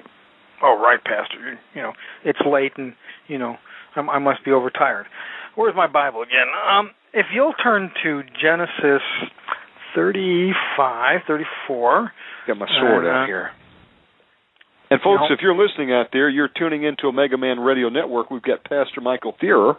"Oh, 0.64 0.80
right, 0.82 1.04
Pastor. 1.04 1.58
You 1.74 1.82
know, 1.82 1.94
it's 2.24 2.40
late, 2.46 2.74
and 2.78 2.94
you 3.28 3.38
know, 3.38 3.56
I'm, 3.96 4.10
I 4.10 4.20
must 4.20 4.44
be 4.46 4.52
overtired." 4.52 5.08
Where's 5.56 5.76
my 5.76 5.88
Bible 5.88 6.22
again? 6.22 6.48
Um, 6.70 6.92
if 7.14 7.28
you'll 7.34 7.54
turn 7.54 7.92
to 8.04 8.24
Genesis 8.42 9.02
35, 9.96 11.22
34. 11.26 12.12
Got 12.48 12.58
my 12.58 12.68
sword 12.80 13.06
uh, 13.06 13.10
out 13.10 13.28
here. 13.28 13.52
And 14.92 15.00
folks, 15.02 15.22
you 15.24 15.30
know, 15.30 15.34
if 15.34 15.40
you're 15.42 15.56
listening 15.56 15.92
out 15.92 16.08
there, 16.14 16.30
you're 16.30 16.50
tuning 16.50 16.84
into 16.84 17.08
Omega 17.08 17.38
Man 17.38 17.60
Radio 17.60 17.90
Network. 17.90 18.30
We've 18.30 18.44
got 18.44 18.64
Pastor 18.64 19.02
Michael 19.02 19.34
Thierer 19.42 19.78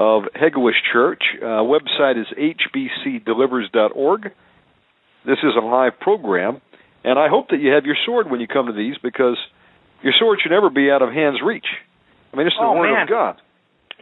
of 0.00 0.24
Hegewisch 0.34 0.80
Church. 0.92 1.22
Uh, 1.40 1.62
website 1.62 2.20
is 2.20 2.26
hbcdelivers.org. 2.36 4.32
This 5.26 5.38
is 5.42 5.52
a 5.56 5.64
live 5.64 5.98
program, 6.00 6.60
and 7.02 7.18
I 7.18 7.28
hope 7.28 7.48
that 7.48 7.60
you 7.60 7.72
have 7.72 7.84
your 7.84 7.96
sword 8.04 8.30
when 8.30 8.40
you 8.40 8.46
come 8.46 8.66
to 8.66 8.72
these 8.72 8.96
because 9.02 9.36
your 10.02 10.12
sword 10.18 10.38
should 10.42 10.52
never 10.52 10.68
be 10.70 10.90
out 10.90 11.02
of 11.02 11.10
hand's 11.12 11.40
reach. 11.42 11.66
I 12.32 12.36
mean, 12.36 12.46
it's 12.46 12.54
is 12.54 12.60
Oh, 12.60 12.74
the 12.74 12.80
word 12.80 12.92
man. 12.92 13.02
of 13.02 13.08
God. 13.08 13.40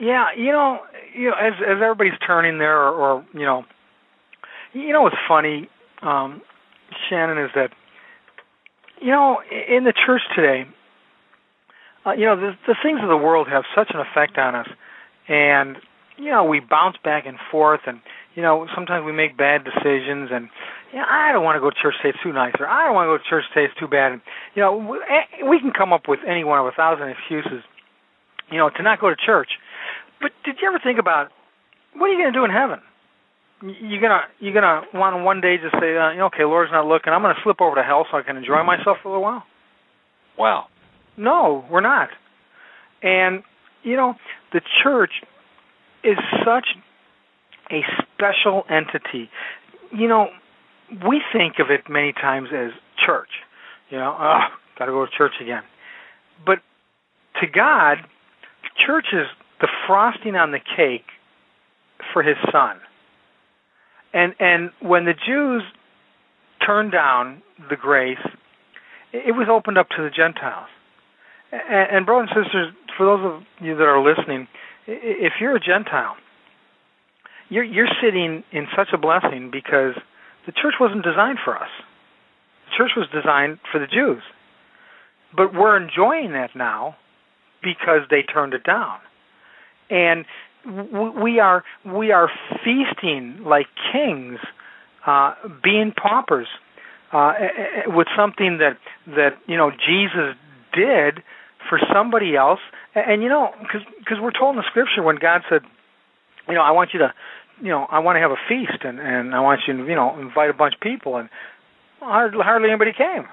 Yeah, 0.00 0.26
you 0.36 0.50
know, 0.52 0.80
you 1.14 1.28
know, 1.30 1.36
as 1.36 1.52
as 1.60 1.78
everybody's 1.82 2.18
turning 2.26 2.58
there, 2.58 2.76
or, 2.76 2.90
or 2.92 3.26
you 3.34 3.44
know, 3.44 3.64
you 4.72 4.92
know 4.92 5.02
what's 5.02 5.16
funny, 5.28 5.68
um, 6.02 6.40
Shannon, 7.08 7.38
is 7.38 7.50
that 7.54 7.70
you 9.00 9.08
know 9.10 9.40
in 9.68 9.84
the 9.84 9.92
church 9.92 10.22
today, 10.34 10.64
uh, 12.06 12.12
you 12.12 12.24
know, 12.24 12.36
the 12.36 12.52
the 12.66 12.74
things 12.82 13.00
of 13.02 13.08
the 13.08 13.16
world 13.16 13.48
have 13.48 13.64
such 13.76 13.90
an 13.94 14.00
effect 14.00 14.38
on 14.38 14.54
us, 14.54 14.68
and 15.28 15.76
you 16.16 16.30
know 16.30 16.44
we 16.44 16.58
bounce 16.60 16.96
back 17.04 17.26
and 17.26 17.36
forth, 17.50 17.80
and 17.86 18.00
you 18.34 18.42
know 18.42 18.66
sometimes 18.74 19.04
we 19.04 19.12
make 19.12 19.36
bad 19.36 19.64
decisions, 19.64 20.30
and 20.32 20.48
you 20.92 20.98
know, 20.98 21.06
I 21.08 21.32
don't 21.32 21.44
want 21.44 21.56
to 21.56 21.60
go 21.60 21.70
to 21.70 21.76
church 21.76 21.94
today; 22.02 22.10
it's 22.10 22.22
too 22.22 22.32
nice, 22.32 22.54
or 22.58 22.66
I 22.66 22.84
don't 22.86 22.94
want 22.94 23.06
to 23.06 23.12
go 23.12 23.18
to 23.18 23.28
church 23.28 23.44
today; 23.52 23.66
it's 23.66 23.78
too 23.78 23.88
bad. 23.88 24.12
And, 24.12 24.20
you 24.54 24.62
know, 24.62 24.76
we, 24.76 24.98
we 25.48 25.60
can 25.60 25.72
come 25.72 25.92
up 25.92 26.08
with 26.08 26.20
any 26.26 26.44
one 26.44 26.58
of 26.60 26.66
a 26.66 26.72
thousand 26.72 27.08
excuses, 27.08 27.64
you 28.50 28.58
know, 28.58 28.70
to 28.70 28.82
not 28.82 29.00
go 29.00 29.08
to 29.08 29.16
church. 29.16 29.50
But 30.20 30.32
did 30.44 30.56
you 30.60 30.68
ever 30.68 30.80
think 30.82 30.98
about 30.98 31.28
what 31.94 32.06
are 32.06 32.12
you 32.12 32.20
going 32.20 32.32
to 32.32 32.38
do 32.38 32.44
in 32.44 32.50
heaven? 32.50 32.80
You're 33.62 34.00
gonna 34.00 34.22
you're 34.40 34.54
gonna 34.54 34.82
want 34.92 35.24
one 35.24 35.40
day 35.40 35.56
just 35.56 35.74
say, 35.80 35.96
uh, 35.96 36.10
you 36.10 36.18
know, 36.18 36.26
okay, 36.26 36.44
Lord's 36.44 36.72
not 36.72 36.86
looking. 36.86 37.12
I'm 37.12 37.22
going 37.22 37.34
to 37.34 37.40
slip 37.44 37.60
over 37.60 37.76
to 37.76 37.82
hell 37.82 38.06
so 38.10 38.18
I 38.18 38.22
can 38.22 38.36
enjoy 38.36 38.62
myself 38.64 38.98
for 39.02 39.08
a 39.08 39.12
little 39.12 39.22
while. 39.22 39.44
Wow. 40.36 40.66
No, 41.16 41.64
we're 41.70 41.80
not. 41.80 42.08
And 43.02 43.44
you 43.82 43.96
know, 43.96 44.14
the 44.52 44.60
church 44.82 45.12
is 46.02 46.16
such 46.44 46.66
a 47.72 47.80
special 48.12 48.64
entity. 48.70 49.30
You 49.92 50.08
know, 50.08 50.28
we 51.08 51.22
think 51.32 51.54
of 51.58 51.70
it 51.70 51.88
many 51.88 52.12
times 52.12 52.48
as 52.54 52.70
church. 53.04 53.30
You 53.90 53.98
know, 53.98 54.16
oh, 54.18 54.40
got 54.78 54.86
to 54.86 54.92
go 54.92 55.06
to 55.06 55.10
church 55.16 55.34
again. 55.40 55.62
But 56.44 56.58
to 57.40 57.46
God, 57.46 57.98
church 58.86 59.06
is 59.12 59.26
the 59.60 59.68
frosting 59.86 60.36
on 60.36 60.52
the 60.52 60.60
cake 60.76 61.06
for 62.12 62.22
His 62.22 62.36
Son. 62.50 62.76
And 64.12 64.34
and 64.38 64.70
when 64.80 65.04
the 65.04 65.14
Jews 65.14 65.62
turned 66.64 66.92
down 66.92 67.42
the 67.70 67.76
grace, 67.76 68.18
it 69.12 69.34
was 69.34 69.48
opened 69.50 69.78
up 69.78 69.88
to 69.96 70.02
the 70.02 70.10
Gentiles. 70.10 70.68
And, 71.50 71.96
and 71.96 72.06
brothers 72.06 72.30
and 72.34 72.44
sisters, 72.44 72.74
for 72.96 73.06
those 73.06 73.24
of 73.24 73.64
you 73.64 73.74
that 73.76 73.84
are 73.84 74.02
listening, 74.02 74.48
if 74.86 75.34
you're 75.40 75.56
a 75.56 75.60
Gentile, 75.60 76.16
you're 77.52 77.64
you're 77.64 77.88
sitting 78.02 78.44
in 78.50 78.66
such 78.74 78.88
a 78.94 78.98
blessing 78.98 79.50
because 79.52 79.94
the 80.46 80.52
church 80.52 80.74
wasn't 80.80 81.04
designed 81.04 81.38
for 81.44 81.54
us. 81.54 81.68
The 82.66 82.76
church 82.78 82.92
was 82.96 83.06
designed 83.12 83.58
for 83.70 83.78
the 83.78 83.86
Jews. 83.86 84.22
But 85.36 85.54
we're 85.54 85.76
enjoying 85.76 86.32
that 86.32 86.56
now 86.56 86.96
because 87.62 88.00
they 88.10 88.22
turned 88.22 88.54
it 88.54 88.64
down. 88.64 88.98
And 89.90 90.24
we 90.64 91.40
are 91.40 91.62
we 91.84 92.10
are 92.10 92.30
feasting 92.64 93.44
like 93.44 93.66
kings, 93.92 94.38
uh, 95.06 95.34
being 95.62 95.92
paupers, 95.92 96.46
uh, 97.12 97.34
with 97.88 98.06
something 98.16 98.58
that 98.58 98.78
that 99.08 99.36
you 99.46 99.58
know 99.58 99.70
Jesus 99.70 100.36
did 100.72 101.22
for 101.68 101.78
somebody 101.92 102.34
else. 102.34 102.60
And, 102.94 103.12
and 103.12 103.22
you 103.22 103.28
know, 103.28 103.50
because 103.60 104.18
we're 104.22 104.32
told 104.32 104.56
in 104.56 104.62
the 104.62 104.68
Scripture 104.70 105.02
when 105.02 105.16
God 105.16 105.42
said, 105.50 105.62
you 106.48 106.54
know, 106.54 106.62
I 106.62 106.72
want 106.72 106.90
you 106.92 107.00
to, 107.00 107.12
you 107.62 107.68
know, 107.68 107.86
I 107.88 108.00
want 108.00 108.16
to 108.16 108.20
have 108.20 108.32
a 108.32 108.42
feast, 108.48 108.84
and 108.84 108.98
and 108.98 109.34
I 109.34 109.40
want 109.40 109.60
you 109.66 109.76
to, 109.76 109.84
you 109.84 109.94
know, 109.94 110.18
invite 110.18 110.50
a 110.50 110.52
bunch 110.52 110.74
of 110.74 110.80
people, 110.80 111.16
and 111.16 111.28
hardly, 112.00 112.42
hardly 112.42 112.68
anybody 112.68 112.92
came. 112.92 113.26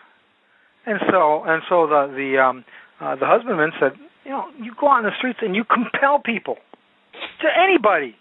And 0.85 0.99
so 1.09 1.43
and 1.43 1.63
so 1.67 1.87
the 1.87 2.13
the 2.15 2.37
um, 2.37 2.63
uh, 3.01 3.15
the 3.15 3.25
husbandman 3.25 3.71
said, 3.79 3.93
you 4.23 4.31
know, 4.31 4.45
you 4.61 4.73
go 4.79 4.87
out 4.87 4.99
in 4.99 5.05
the 5.05 5.15
streets 5.17 5.39
and 5.41 5.55
you 5.55 5.63
compel 5.63 6.19
people 6.19 6.57
to 7.41 7.47
anybody. 7.57 8.15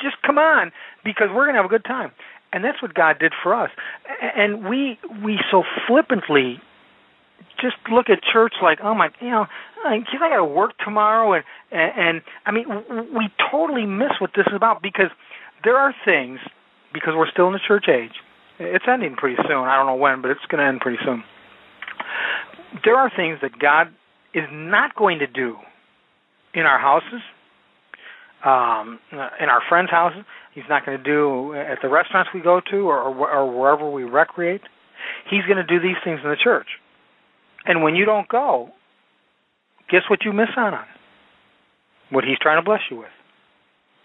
Just 0.00 0.16
come 0.22 0.38
on, 0.38 0.72
because 1.04 1.28
we're 1.28 1.44
going 1.44 1.54
to 1.54 1.62
have 1.62 1.66
a 1.66 1.68
good 1.68 1.84
time. 1.84 2.12
And 2.52 2.64
that's 2.64 2.80
what 2.80 2.94
God 2.94 3.18
did 3.18 3.32
for 3.42 3.54
us. 3.54 3.70
And 4.36 4.68
we 4.68 4.98
we 5.22 5.40
so 5.50 5.64
flippantly 5.86 6.60
just 7.60 7.76
look 7.90 8.08
at 8.08 8.20
church 8.22 8.54
like, 8.62 8.78
oh 8.82 8.94
my, 8.94 9.10
you 9.20 9.30
know, 9.30 9.46
I 9.84 9.98
got 10.18 10.36
to 10.36 10.44
work 10.44 10.72
tomorrow, 10.84 11.34
and, 11.34 11.44
and 11.70 11.92
and 11.96 12.22
I 12.46 12.52
mean, 12.52 12.66
we 13.14 13.28
totally 13.50 13.86
miss 13.86 14.12
what 14.20 14.30
this 14.34 14.46
is 14.46 14.54
about 14.54 14.82
because 14.82 15.10
there 15.64 15.76
are 15.76 15.94
things 16.04 16.38
because 16.92 17.14
we're 17.16 17.30
still 17.30 17.46
in 17.48 17.52
the 17.52 17.60
church 17.66 17.86
age. 17.88 18.12
It's 18.58 18.84
ending 18.88 19.16
pretty 19.16 19.36
soon. 19.48 19.64
I 19.64 19.76
don't 19.76 19.86
know 19.86 19.96
when, 19.96 20.22
but 20.22 20.30
it's 20.30 20.44
going 20.48 20.60
to 20.60 20.66
end 20.66 20.80
pretty 20.80 20.98
soon. 21.04 21.24
There 22.84 22.96
are 22.96 23.10
things 23.14 23.38
that 23.42 23.58
God 23.58 23.88
is 24.32 24.44
not 24.52 24.94
going 24.94 25.18
to 25.20 25.26
do 25.26 25.56
in 26.54 26.62
our 26.62 26.78
houses, 26.78 27.20
um, 28.44 29.00
in 29.12 29.48
our 29.48 29.60
friends' 29.68 29.90
houses. 29.90 30.22
He's 30.54 30.64
not 30.68 30.86
going 30.86 30.98
to 30.98 31.04
do 31.04 31.54
at 31.54 31.78
the 31.82 31.88
restaurants 31.88 32.30
we 32.32 32.40
go 32.40 32.60
to 32.70 32.76
or, 32.88 33.00
or, 33.00 33.30
or 33.30 33.58
wherever 33.58 33.90
we 33.90 34.04
recreate. 34.04 34.60
He's 35.28 35.42
going 35.46 35.56
to 35.56 35.64
do 35.64 35.80
these 35.80 35.96
things 36.04 36.20
in 36.22 36.30
the 36.30 36.36
church. 36.42 36.68
And 37.66 37.82
when 37.82 37.96
you 37.96 38.04
don't 38.04 38.28
go, 38.28 38.68
guess 39.90 40.02
what 40.08 40.24
you 40.24 40.32
miss 40.32 40.50
out 40.56 40.74
on? 40.74 40.86
What 42.10 42.24
he's 42.24 42.38
trying 42.38 42.62
to 42.62 42.64
bless 42.64 42.80
you 42.90 42.98
with. 42.98 43.08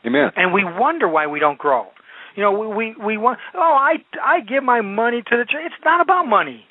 Amen. 0.05 0.31
And 0.35 0.53
we 0.53 0.63
wonder 0.63 1.07
why 1.07 1.27
we 1.27 1.39
don't 1.39 1.57
grow. 1.57 1.87
You 2.35 2.43
know, 2.43 2.51
we 2.51 2.67
we, 2.67 2.95
we 3.03 3.17
want. 3.17 3.39
Oh, 3.53 3.59
I 3.59 3.95
I 4.23 4.41
give 4.41 4.63
my 4.63 4.81
money 4.81 5.21
to 5.21 5.37
the 5.37 5.45
church. 5.45 5.63
It's 5.65 5.83
not 5.83 6.01
about 6.01 6.23
money. 6.23 6.65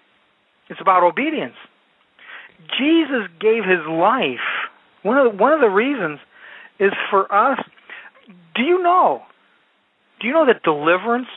It's 0.71 0.81
about 0.81 1.03
obedience. 1.03 1.57
Jesus 2.79 3.29
gave 3.41 3.65
his 3.65 3.87
life. 3.89 4.45
One 5.03 5.19
of 5.19 5.33
the, 5.33 5.39
one 5.39 5.53
of 5.53 5.61
the 5.61 5.69
reasons 5.69 6.19
is 6.79 6.93
for 7.11 7.33
us. 7.33 7.59
Do 8.55 8.63
you 8.63 8.83
know? 8.83 9.23
Do 10.21 10.27
you 10.27 10.33
know 10.33 10.47
that 10.47 10.63
deliverance 10.63 11.29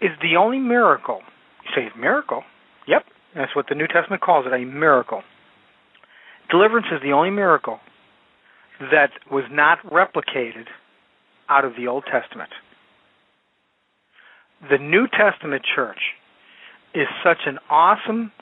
is 0.00 0.10
the 0.22 0.36
only 0.36 0.58
miracle? 0.58 1.20
You 1.64 1.70
say 1.74 1.98
miracle? 1.98 2.44
Yep, 2.86 3.04
that's 3.34 3.54
what 3.54 3.66
the 3.68 3.74
New 3.74 3.86
Testament 3.86 4.22
calls 4.22 4.46
it, 4.46 4.52
a 4.52 4.64
miracle. 4.64 5.22
Deliverance 6.50 6.86
is 6.92 7.02
the 7.02 7.12
only 7.12 7.30
miracle 7.30 7.80
that 8.92 9.10
was 9.30 9.44
not 9.50 9.78
replicated 9.86 10.66
out 11.48 11.64
of 11.64 11.72
the 11.76 11.88
Old 11.88 12.04
Testament. 12.10 12.50
The 14.70 14.78
New 14.78 15.06
Testament 15.06 15.62
church 15.74 16.00
is 16.94 17.06
such 17.22 17.38
an 17.46 17.58
awesome, 17.70 18.32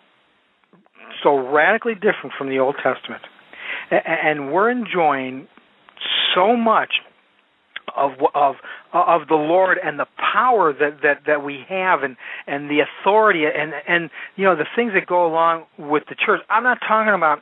so 1.23 1.37
radically 1.37 1.95
different 1.95 2.33
from 2.39 2.49
the 2.49 2.59
Old 2.59 2.77
Testament. 2.83 3.23
And 3.91 4.53
we're 4.53 4.71
enjoying 4.71 5.49
so 6.35 6.57
much 6.57 6.95
of 7.97 8.13
of 8.35 8.57
of 8.93 9.29
the 9.29 9.35
Lord 9.35 9.79
and 9.83 9.99
the 9.99 10.07
power 10.19 10.73
that 10.73 11.03
that 11.03 11.23
that 11.27 11.45
we 11.45 11.65
have 11.69 12.03
and 12.03 12.17
and 12.47 12.71
the 12.71 12.81
authority 12.81 13.45
and 13.45 13.73
and 13.89 14.11
you 14.37 14.45
know 14.45 14.57
the 14.57 14.67
things 14.75 14.93
that 14.95 15.07
go 15.07 15.27
along 15.27 15.65
with 15.79 16.05
the 16.09 16.15
church. 16.15 16.41
I'm 16.51 16.63
not 16.63 16.79
talking 16.87 17.15
about 17.15 17.41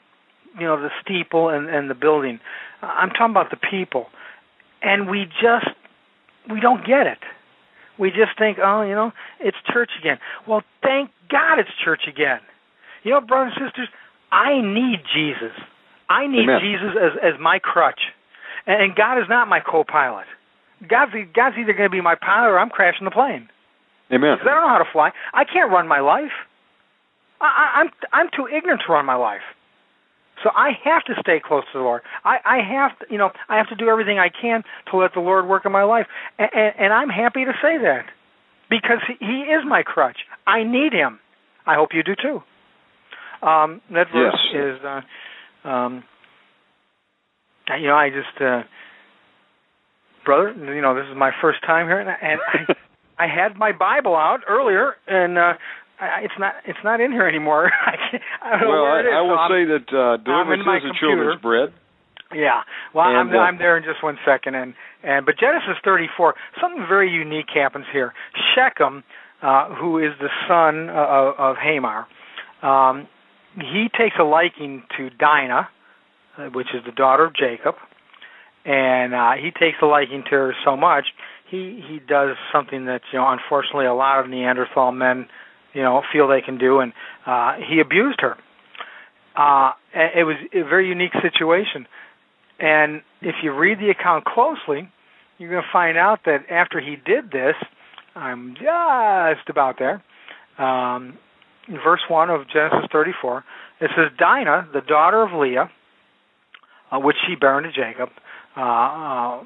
you 0.59 0.67
know 0.67 0.81
the 0.81 0.91
steeple 1.03 1.49
and 1.49 1.69
and 1.69 1.91
the 1.91 1.95
building. 1.95 2.41
I'm 2.83 3.11
talking 3.11 3.31
about 3.31 3.51
the 3.51 3.57
people. 3.57 4.07
And 4.85 5.09
we 5.09 5.25
just 5.41 5.67
we 6.51 6.61
don't 6.61 6.87
get 6.87 7.07
it. 7.07 7.19
We 7.99 8.11
just 8.11 8.37
think, 8.39 8.59
oh, 8.63 8.83
you 8.83 8.95
know, 8.95 9.13
it's 9.41 9.57
church 9.73 9.91
again. 9.99 10.19
Well, 10.47 10.63
thank 10.83 11.11
God 11.31 11.59
it's 11.59 11.71
church 11.85 12.03
again. 12.09 12.41
You 13.03 13.13
know, 13.13 13.21
brothers 13.21 13.55
and 13.57 13.71
sisters, 13.71 13.89
I 14.31 14.61
need 14.61 15.01
Jesus. 15.15 15.55
I 16.09 16.27
need 16.27 16.45
Amen. 16.45 16.61
Jesus 16.61 16.97
as 17.01 17.35
as 17.35 17.41
my 17.41 17.59
crutch. 17.59 18.01
And, 18.67 18.83
and 18.83 18.97
God 18.97 19.19
is 19.19 19.29
not 19.29 19.49
my 19.49 19.61
co-pilot. 19.61 20.27
God's 20.89 21.13
God's 21.35 21.57
either 21.59 21.73
going 21.73 21.89
to 21.89 21.95
be 21.95 22.01
my 22.01 22.15
pilot 22.15 22.51
or 22.51 22.59
I'm 22.59 22.71
crashing 22.71 23.05
the 23.05 23.11
plane. 23.11 23.49
Amen. 24.13 24.37
Because 24.37 24.49
I 24.51 24.55
don't 24.55 24.63
know 24.63 24.69
how 24.69 24.85
to 24.85 24.93
fly. 24.93 25.11
I 25.33 25.45
can't 25.45 25.71
run 25.71 25.89
my 25.89 26.01
life. 26.01 26.35
I, 27.41 27.47
I, 27.47 27.81
I'm 27.81 27.91
I'm 28.13 28.29
too 28.37 28.49
ignorant 28.49 28.83
to 28.87 28.93
run 28.93 29.07
my 29.07 29.17
life. 29.17 29.43
So 30.45 30.51
I 30.55 30.73
have 30.85 31.03
to 31.05 31.15
stay 31.21 31.41
close 31.43 31.65
to 31.73 31.79
the 31.79 31.83
Lord. 31.83 32.03
I, 32.23 32.37
I 32.45 32.59
have 32.59 32.99
to, 32.99 33.07
you 33.11 33.17
know, 33.17 33.31
I 33.49 33.57
have 33.57 33.69
to 33.71 33.75
do 33.75 33.89
everything 33.89 34.19
I 34.19 34.29
can 34.29 34.63
to 34.91 34.99
let 34.99 35.15
the 35.15 35.21
Lord 35.21 35.49
work 35.49 35.65
in 35.65 35.73
my 35.73 35.85
life, 35.85 36.07
and, 36.39 36.51
and, 36.55 36.75
and 36.79 36.93
I'm 36.93 37.09
happy 37.09 37.45
to 37.47 37.53
say 37.63 37.79
that 37.79 38.05
because 38.69 38.99
he, 39.09 39.15
he 39.25 39.41
is 39.51 39.65
my 39.67 39.83
crutch. 39.83 40.19
I 40.47 40.63
need 40.63 40.93
Him. 40.93 41.19
I 41.67 41.75
hope 41.77 41.91
you 41.95 42.03
do 42.03 42.15
too. 42.15 42.43
Um, 43.47 43.81
that 43.91 44.07
verse 44.13 44.39
yes. 44.53 44.77
is, 44.77 44.85
uh, 44.85 45.69
um, 45.69 46.05
you 47.79 47.87
know, 47.89 47.95
I 47.95 48.11
just, 48.11 48.41
uh, 48.41 48.63
brother, 50.27 50.53
you 50.53 50.83
know, 50.83 50.95
this 50.95 51.07
is 51.11 51.17
my 51.17 51.31
first 51.41 51.63
time 51.67 51.87
here, 51.87 52.01
and, 52.01 52.11
I, 52.11 52.17
and 52.21 52.41
I, 52.47 52.75
I 53.25 53.27
had 53.29 53.57
my 53.57 53.73
Bible 53.73 54.15
out 54.15 54.41
earlier, 54.49 54.95
and 55.07 55.39
uh, 55.39 55.53
I, 56.05 56.21
it's 56.25 56.39
not 56.39 56.55
it's 56.67 56.79
not 56.85 57.01
in 57.01 57.13
here 57.13 57.27
anymore. 57.27 57.71
I, 57.87 57.97
can't, 57.97 58.23
I 58.43 58.51
don't 58.51 58.61
know 58.61 58.69
well, 58.71 58.83
where 58.83 59.01
it 59.01 59.09
is. 59.09 59.15
I, 59.15 59.19
I 59.19 59.23
will 59.23 59.41
so 59.49 59.55
say 59.55 59.63
that 59.65 59.87
uh, 59.89 60.17
deliverance 60.23 60.85
is 60.85 60.91
a 60.91 60.95
children's 61.01 61.41
bread. 61.41 61.73
Yeah. 62.35 62.63
Well, 62.95 63.07
And, 63.07 63.31
I'm 63.31 63.31
uh, 63.31 63.39
I'm 63.39 63.59
there 63.59 63.77
in 63.77 63.85
just 63.85 64.03
one 64.03 64.19
second, 64.25 64.55
and 64.55 64.75
and 65.03 65.27
but 65.27 65.39
Genesis 65.39 65.77
34, 65.85 66.35
something 66.61 66.87
very 66.89 67.11
unique 67.11 67.49
happens 67.55 67.87
here. 67.93 68.13
Shechem, 68.55 69.05
uh, 69.43 69.75
who 69.75 69.99
is 69.99 70.13
the 70.21 70.31
son 70.49 70.89
of, 70.91 71.35
of 71.39 71.57
Hamor, 71.57 72.07
um, 72.63 73.07
he 73.57 73.89
takes 73.97 74.17
a 74.19 74.25
liking 74.25 74.83
to 74.97 75.11
Dinah, 75.11 75.69
uh, 76.39 76.47
which 76.47 76.69
is 76.75 76.83
the 76.85 76.93
daughter 76.93 77.25
of 77.25 77.35
Jacob, 77.35 77.77
and 78.65 79.15
uh, 79.15 79.33
he 79.41 79.51
takes 79.51 79.79
a 79.83 79.87
liking 79.87 80.25
to 80.25 80.31
her 80.31 80.55
so 80.65 80.77
much 80.77 81.07
he 81.51 81.83
he 81.89 81.99
does 81.99 82.37
something 82.53 82.87
that 82.87 83.03
you 83.13 83.19
know 83.19 83.29
unfortunately 83.29 83.87
a 83.87 83.95
lot 83.95 84.21
of 84.21 84.29
Neanderthal 84.29 84.93
men 84.93 85.27
you 85.75 85.83
know 85.83 86.03
feel 86.13 86.29
they 86.29 86.41
can 86.41 86.59
do, 86.59 86.81
and 86.81 86.93
uh, 87.27 87.57
he 87.69 87.81
abused 87.81 88.21
her. 88.21 88.37
Uh, 89.37 89.73
it 89.93 90.25
was 90.25 90.37
a 90.53 90.63
very 90.63 90.89
unique 90.89 91.13
situation. 91.21 91.87
And 92.59 93.03
if 93.21 93.37
you 93.43 93.53
read 93.53 93.79
the 93.79 93.91
account 93.91 94.25
closely, 94.25 94.89
you're 95.39 95.51
going 95.51 95.63
to 95.63 95.69
find 95.73 95.99
out 95.99 96.21
that 96.27 96.49
after 96.51 96.81
he 96.81 96.97
did 96.97 97.31
this, 97.33 97.57
I'm 98.15 98.55
just 98.55 99.49
about 99.49 99.79
there. 99.79 100.03
Um, 100.57 101.19
verse 101.69 102.03
1 102.09 102.31
of 102.31 102.43
Genesis 102.49 102.89
34, 102.93 103.45
it 103.81 103.91
says, 103.97 104.17
Dinah, 104.19 104.69
the 104.73 104.83
daughter 104.83 105.23
of 105.23 105.33
Leah, 105.33 105.71
uh, 106.93 107.01
which 107.01 107.17
she 107.27 107.35
bare 107.35 107.57
unto 107.57 107.73
Jacob, 107.73 108.11
uh, 108.57 108.61
uh, 108.61 109.43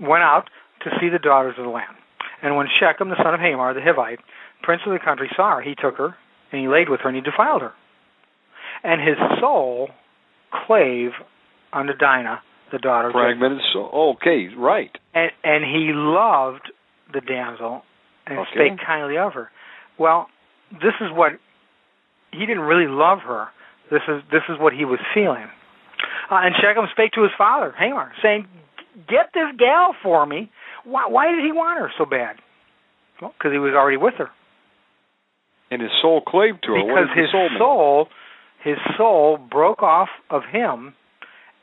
went 0.00 0.24
out 0.24 0.50
to 0.82 0.90
see 1.00 1.08
the 1.08 1.20
daughters 1.20 1.54
of 1.58 1.64
the 1.64 1.70
land. 1.70 1.94
And 2.42 2.56
when 2.56 2.66
Shechem, 2.80 3.08
the 3.08 3.22
son 3.22 3.34
of 3.34 3.40
Hamor, 3.40 3.72
the 3.72 3.80
Hivite, 3.80 4.18
prince 4.62 4.82
of 4.86 4.92
the 4.92 4.98
country, 4.98 5.30
saw 5.36 5.56
her, 5.56 5.62
he 5.62 5.74
took 5.74 5.96
her, 5.96 6.14
and 6.50 6.60
he 6.60 6.68
laid 6.68 6.88
with 6.88 7.00
her, 7.00 7.08
and 7.08 7.16
he 7.16 7.22
defiled 7.22 7.62
her. 7.62 7.72
And 8.84 9.00
his 9.00 9.16
soul 9.40 9.88
clave 10.66 11.12
unto 11.72 11.92
Dinah, 11.94 12.40
the 12.72 12.78
daughter 12.78 13.08
of 13.08 13.14
Jacob. 13.14 13.38
Fragmented 13.38 13.60
soul. 13.72 14.16
Okay, 14.20 14.48
right. 14.56 14.90
And, 15.14 15.30
and 15.44 15.64
he 15.64 15.92
loved 15.92 16.72
the 17.12 17.20
damsel 17.20 17.82
and 18.26 18.38
Okay. 18.38 18.50
spake 18.54 18.78
kindly 18.84 19.18
of 19.18 19.34
her. 19.34 19.50
Well, 19.98 20.28
this 20.72 20.94
is 21.00 21.08
what 21.12 21.32
he 22.32 22.40
didn't 22.46 22.62
really 22.62 22.88
love 22.88 23.18
her. 23.26 23.48
This 23.90 24.00
is 24.08 24.22
this 24.30 24.42
is 24.48 24.58
what 24.58 24.72
he 24.72 24.84
was 24.86 24.98
feeling. 25.12 25.50
Uh, 26.30 26.40
and 26.42 26.54
Shechem 26.56 26.86
spake 26.92 27.12
to 27.12 27.22
his 27.22 27.32
father, 27.36 27.74
Hamor, 27.76 28.12
saying, 28.22 28.46
"Get 29.06 29.30
this 29.34 29.52
gal 29.58 29.94
for 30.02 30.24
me." 30.24 30.50
Why, 30.84 31.06
why 31.08 31.30
did 31.30 31.44
he 31.44 31.52
want 31.52 31.78
her 31.78 31.92
so 31.98 32.06
bad? 32.06 32.36
Well, 33.20 33.34
because 33.36 33.52
he 33.52 33.58
was 33.58 33.74
already 33.74 33.98
with 33.98 34.14
her. 34.14 34.30
And 35.72 35.80
his 35.80 35.90
soul 36.02 36.20
clave 36.20 36.60
to 36.62 36.72
her. 36.72 36.82
Because 36.82 37.08
his 37.16 37.30
soul 37.32 37.48
soul, 37.56 38.08
his 38.62 38.76
soul 38.98 39.38
broke 39.38 39.82
off 39.82 40.10
of 40.28 40.42
him 40.44 40.94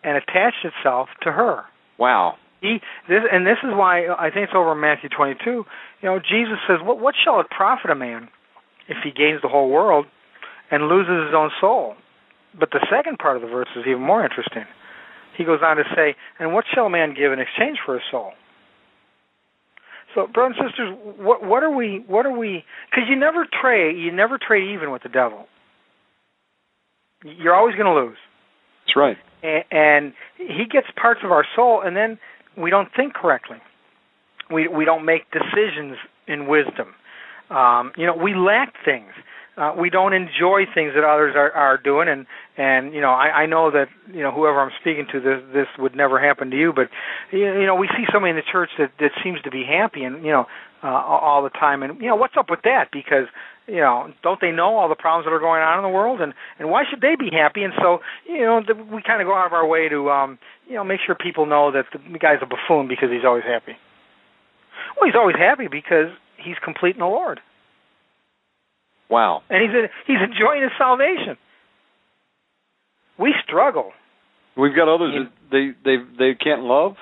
and 0.03 0.17
attached 0.17 0.65
itself 0.65 1.09
to 1.21 1.31
her. 1.31 1.63
Wow. 1.99 2.37
He 2.61 2.81
this 3.07 3.21
and 3.31 3.45
this 3.45 3.57
is 3.63 3.69
why 3.69 4.07
I 4.07 4.31
think 4.31 4.49
it's 4.49 4.53
over 4.55 4.71
in 4.71 4.79
Matthew 4.81 5.09
22. 5.09 5.49
You 5.49 5.65
know, 6.01 6.19
Jesus 6.19 6.57
says, 6.67 6.81
"What 6.81 6.99
what 6.99 7.13
shall 7.23 7.39
it 7.39 7.49
profit 7.51 7.91
a 7.91 7.95
man 7.95 8.29
if 8.87 8.97
he 9.03 9.11
gains 9.11 9.41
the 9.43 9.47
whole 9.47 9.69
world 9.69 10.07
and 10.71 10.87
loses 10.87 11.27
his 11.27 11.35
own 11.35 11.51
soul?" 11.61 11.95
But 12.57 12.71
the 12.71 12.85
second 12.89 13.19
part 13.19 13.35
of 13.35 13.43
the 13.43 13.47
verse 13.47 13.69
is 13.75 13.85
even 13.85 14.01
more 14.01 14.23
interesting. 14.23 14.65
He 15.37 15.45
goes 15.45 15.61
on 15.61 15.77
to 15.77 15.83
say, 15.95 16.15
"And 16.39 16.53
what 16.53 16.65
shall 16.73 16.87
a 16.87 16.89
man 16.89 17.13
give 17.13 17.31
in 17.31 17.39
exchange 17.39 17.77
for 17.85 17.93
his 17.93 18.03
soul?" 18.09 18.33
So, 20.15 20.27
brothers 20.27 20.57
and 20.59 20.69
sisters, 20.69 20.97
what 21.19 21.43
what 21.43 21.63
are 21.63 21.69
we 21.69 22.03
what 22.07 22.25
are 22.25 22.37
we? 22.37 22.63
Because 22.89 23.05
you 23.09 23.15
never 23.15 23.45
trade 23.61 23.97
you 23.97 24.11
never 24.11 24.37
trade 24.37 24.73
even 24.73 24.91
with 24.91 25.03
the 25.03 25.09
devil. 25.09 25.45
You're 27.23 27.53
always 27.55 27.75
going 27.75 27.85
to 27.85 27.93
lose 27.93 28.17
That's 28.87 28.95
right. 28.95 29.17
and, 29.43 29.63
and 29.71 30.13
he 30.37 30.65
gets 30.71 30.87
parts 30.99 31.19
of 31.23 31.31
our 31.31 31.45
soul, 31.55 31.81
and 31.83 31.95
then 31.95 32.17
we 32.57 32.69
don't 32.69 32.89
think 32.95 33.13
correctly. 33.13 33.57
We 34.51 34.67
we 34.67 34.85
don't 34.85 35.05
make 35.05 35.23
decisions 35.31 35.97
in 36.27 36.47
wisdom. 36.47 36.95
Um, 37.49 37.91
you 37.97 38.05
know, 38.05 38.15
we 38.15 38.35
lack 38.35 38.73
things. 38.85 39.11
Uh, 39.57 39.73
we 39.77 39.89
don't 39.89 40.13
enjoy 40.13 40.63
things 40.73 40.93
that 40.95 41.03
others 41.03 41.33
are, 41.35 41.51
are 41.51 41.77
doing, 41.77 42.07
and 42.07 42.25
and 42.57 42.93
you 42.93 43.01
know, 43.01 43.11
I, 43.11 43.43
I 43.43 43.45
know 43.45 43.71
that 43.71 43.87
you 44.13 44.21
know 44.21 44.31
whoever 44.31 44.61
I'm 44.61 44.71
speaking 44.79 45.07
to, 45.11 45.19
this 45.19 45.41
this 45.53 45.67
would 45.77 45.95
never 45.95 46.19
happen 46.19 46.49
to 46.51 46.57
you, 46.57 46.71
but 46.73 46.89
you 47.31 47.65
know, 47.65 47.75
we 47.75 47.87
see 47.87 48.05
somebody 48.11 48.31
in 48.31 48.35
the 48.37 48.49
church 48.49 48.69
that 48.77 48.91
that 48.99 49.11
seems 49.23 49.41
to 49.41 49.51
be 49.51 49.63
happy, 49.63 50.03
and 50.03 50.23
you 50.23 50.31
know, 50.31 50.45
uh, 50.83 50.87
all 50.87 51.43
the 51.43 51.49
time, 51.49 51.83
and 51.83 51.99
you 51.99 52.07
know, 52.07 52.15
what's 52.15 52.35
up 52.37 52.49
with 52.49 52.61
that? 52.63 52.87
Because 52.91 53.27
you 53.69 53.77
know, 53.77 54.11
don't 54.23 54.41
they 54.41 54.51
know 54.51 54.77
all 54.77 54.89
the 54.89 54.95
problems 54.95 55.25
that 55.25 55.31
are 55.31 55.39
going 55.39 55.61
on 55.61 55.77
in 55.77 55.83
the 55.83 55.93
world, 55.93 56.21
and 56.21 56.33
and 56.57 56.69
why 56.69 56.83
should 56.89 57.01
they 57.01 57.15
be 57.15 57.29
happy? 57.31 57.63
And 57.63 57.73
so, 57.77 57.99
you 58.25 58.41
know, 58.41 58.61
the, 58.65 58.73
we 58.73 59.01
kind 59.01 59.21
of 59.21 59.27
go 59.27 59.35
out 59.35 59.45
of 59.45 59.53
our 59.53 59.67
way 59.67 59.87
to, 59.89 60.09
um, 60.09 60.39
you 60.67 60.75
know, 60.75 60.83
make 60.83 60.99
sure 61.05 61.15
people 61.15 61.45
know 61.45 61.71
that 61.71 61.85
the 61.93 62.19
guy's 62.19 62.39
a 62.41 62.47
buffoon 62.47 62.87
because 62.87 63.09
he's 63.11 63.25
always 63.25 63.43
happy. 63.43 63.77
Well, 64.97 65.05
he's 65.05 65.15
always 65.15 65.35
happy 65.35 65.67
because 65.69 66.09
he's 66.37 66.57
complete 66.63 66.95
in 66.95 66.99
the 66.99 67.05
Lord, 67.05 67.39
Wow. 69.09 69.41
and 69.49 69.61
he's 69.61 69.89
he's 70.05 70.21
enjoying 70.21 70.61
his 70.63 70.71
salvation. 70.77 71.37
We 73.17 73.33
struggle. 73.43 73.91
We've 74.55 74.75
got 74.75 74.87
others 74.87 75.13
You- 75.13 75.23
that 75.23 75.31
they 75.51 75.73
they 75.83 76.03
they 76.17 76.35
can't 76.35 76.61
love. 76.63 76.95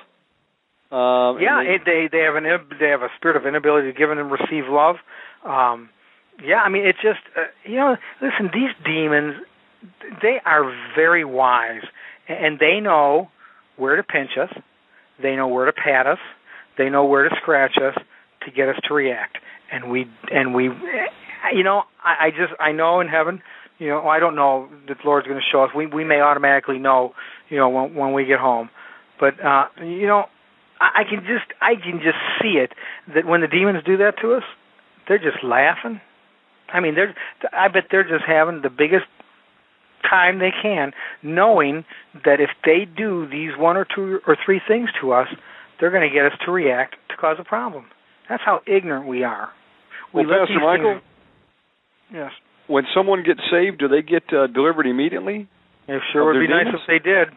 Um, 0.90 1.38
yeah, 1.40 1.62
they- 1.62 1.74
it, 1.74 1.82
they 1.84 2.08
they 2.10 2.20
have 2.24 2.34
an 2.36 2.44
they 2.80 2.88
have 2.88 3.02
a 3.02 3.10
spirit 3.16 3.36
of 3.36 3.46
inability 3.46 3.92
to 3.92 3.98
give 3.98 4.10
and 4.10 4.30
receive 4.30 4.64
love. 4.68 4.96
Um, 5.44 5.90
yeah, 6.42 6.62
I 6.62 6.68
mean 6.68 6.86
it's 6.86 7.00
just 7.02 7.20
uh, 7.36 7.42
you 7.64 7.76
know 7.76 7.96
listen 8.22 8.50
these 8.52 8.70
demons 8.84 9.36
they 10.22 10.40
are 10.44 10.64
very 10.96 11.24
wise 11.24 11.82
and 12.28 12.58
they 12.58 12.80
know 12.80 13.30
where 13.76 13.96
to 13.96 14.02
pinch 14.02 14.30
us, 14.40 14.50
they 15.22 15.36
know 15.36 15.46
where 15.46 15.66
to 15.66 15.72
pat 15.72 16.06
us, 16.06 16.18
they 16.76 16.88
know 16.90 17.04
where 17.04 17.28
to 17.28 17.34
scratch 17.40 17.76
us 17.78 17.94
to 18.44 18.50
get 18.50 18.68
us 18.68 18.76
to 18.88 18.94
react, 18.94 19.38
and 19.70 19.90
we 19.90 20.06
and 20.32 20.54
we 20.54 20.68
you 21.54 21.62
know 21.62 21.82
I, 22.04 22.26
I 22.26 22.30
just 22.30 22.52
I 22.60 22.72
know 22.72 23.00
in 23.00 23.08
heaven 23.08 23.42
you 23.78 23.88
know 23.88 24.06
I 24.08 24.18
don't 24.18 24.34
know 24.34 24.68
that 24.88 24.98
the 24.98 25.04
Lord's 25.08 25.26
going 25.26 25.38
to 25.40 25.46
show 25.50 25.62
us 25.64 25.70
we 25.74 25.86
we 25.86 26.04
may 26.04 26.20
automatically 26.20 26.78
know 26.78 27.12
you 27.48 27.56
know 27.56 27.68
when 27.68 27.94
when 27.94 28.12
we 28.12 28.24
get 28.24 28.38
home, 28.38 28.70
but 29.20 29.34
uh, 29.44 29.66
you 29.80 30.06
know 30.06 30.24
I 30.80 31.00
I 31.00 31.04
can 31.08 31.20
just 31.20 31.52
I 31.60 31.74
can 31.74 32.00
just 32.02 32.18
see 32.40 32.58
it 32.58 32.72
that 33.14 33.26
when 33.26 33.40
the 33.40 33.48
demons 33.48 33.82
do 33.84 33.96
that 33.98 34.14
to 34.22 34.34
us, 34.34 34.44
they're 35.06 35.18
just 35.18 35.42
laughing. 35.42 36.00
I 36.72 36.80
mean, 36.80 36.94
they're 36.94 37.14
I 37.52 37.68
bet 37.68 37.84
they're 37.90 38.08
just 38.08 38.24
having 38.26 38.62
the 38.62 38.70
biggest 38.70 39.06
time 40.08 40.38
they 40.38 40.52
can, 40.62 40.92
knowing 41.22 41.84
that 42.24 42.40
if 42.40 42.50
they 42.64 42.84
do 42.84 43.28
these 43.28 43.50
one 43.58 43.76
or 43.76 43.84
two 43.84 44.20
or 44.26 44.36
three 44.44 44.60
things 44.66 44.88
to 45.00 45.12
us, 45.12 45.28
they're 45.80 45.90
going 45.90 46.08
to 46.08 46.14
get 46.14 46.24
us 46.26 46.32
to 46.44 46.52
react 46.52 46.96
to 47.10 47.16
cause 47.16 47.36
a 47.38 47.44
problem. 47.44 47.86
That's 48.28 48.42
how 48.44 48.60
ignorant 48.66 49.06
we 49.06 49.24
are. 49.24 49.50
We 50.14 50.24
well, 50.26 50.40
let 50.40 50.48
Pastor 50.48 50.54
these 50.54 50.62
Michael, 50.62 50.92
things- 50.94 51.02
yes, 52.12 52.32
when 52.66 52.84
someone 52.94 53.22
gets 53.22 53.40
saved, 53.50 53.78
do 53.78 53.88
they 53.88 54.02
get 54.02 54.32
uh, 54.32 54.46
delivered 54.46 54.86
immediately? 54.86 55.48
it 55.88 56.02
sure 56.12 56.24
would 56.32 56.38
be 56.38 56.48
nice 56.48 56.66
if 56.68 56.80
they 56.86 56.98
did. 56.98 57.28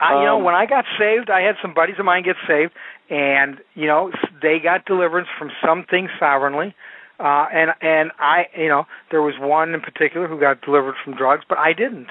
I, 0.00 0.20
you 0.20 0.24
know, 0.24 0.38
Um, 0.38 0.44
when 0.44 0.54
I 0.54 0.66
got 0.66 0.84
saved, 0.98 1.30
I 1.30 1.42
had 1.42 1.54
some 1.62 1.74
buddies 1.74 1.96
of 1.98 2.04
mine 2.04 2.24
get 2.24 2.36
saved, 2.48 2.72
and 3.10 3.58
you 3.74 3.86
know, 3.86 4.10
they 4.42 4.58
got 4.58 4.86
deliverance 4.86 5.28
from 5.38 5.50
something 5.64 6.08
sovereignly. 6.18 6.74
Uh, 7.20 7.46
and 7.52 7.70
and 7.80 8.10
I, 8.18 8.46
you 8.56 8.68
know, 8.68 8.86
there 9.10 9.22
was 9.22 9.34
one 9.38 9.72
in 9.72 9.80
particular 9.80 10.26
who 10.26 10.40
got 10.40 10.62
delivered 10.62 10.96
from 11.04 11.14
drugs, 11.14 11.44
but 11.48 11.58
I 11.58 11.72
didn't. 11.72 12.08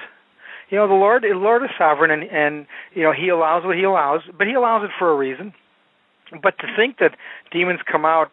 You 0.69 0.77
know, 0.77 0.87
the 0.87 0.93
Lord, 0.93 1.23
the 1.23 1.35
Lord 1.35 1.63
is 1.63 1.69
sovereign, 1.77 2.09
and 2.09 2.23
and 2.23 2.65
you 2.93 3.03
know, 3.03 3.11
He 3.11 3.27
allows 3.29 3.65
what 3.65 3.75
He 3.75 3.83
allows, 3.83 4.21
but 4.37 4.47
He 4.47 4.53
allows 4.53 4.83
it 4.85 4.91
for 4.97 5.11
a 5.11 5.17
reason. 5.17 5.53
But 6.41 6.57
to 6.59 6.67
think 6.75 6.97
that 6.99 7.17
demons 7.51 7.81
come 7.91 8.05
out 8.05 8.31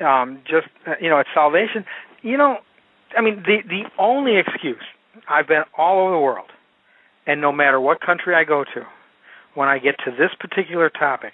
um, 0.00 0.40
just, 0.44 0.68
uh, 0.86 0.94
you 1.00 1.08
know, 1.08 1.18
at 1.18 1.26
salvation, 1.34 1.84
you 2.22 2.36
know, 2.36 2.58
I 3.16 3.22
mean, 3.22 3.42
the 3.46 3.58
the 3.68 3.82
only 3.98 4.36
excuse 4.38 4.82
I've 5.28 5.48
been 5.48 5.62
all 5.76 6.00
over 6.00 6.12
the 6.12 6.20
world, 6.20 6.50
and 7.26 7.40
no 7.40 7.52
matter 7.52 7.80
what 7.80 8.00
country 8.00 8.34
I 8.34 8.44
go 8.44 8.64
to, 8.64 8.86
when 9.54 9.68
I 9.68 9.78
get 9.78 9.96
to 10.04 10.10
this 10.10 10.30
particular 10.38 10.90
topic, 10.90 11.32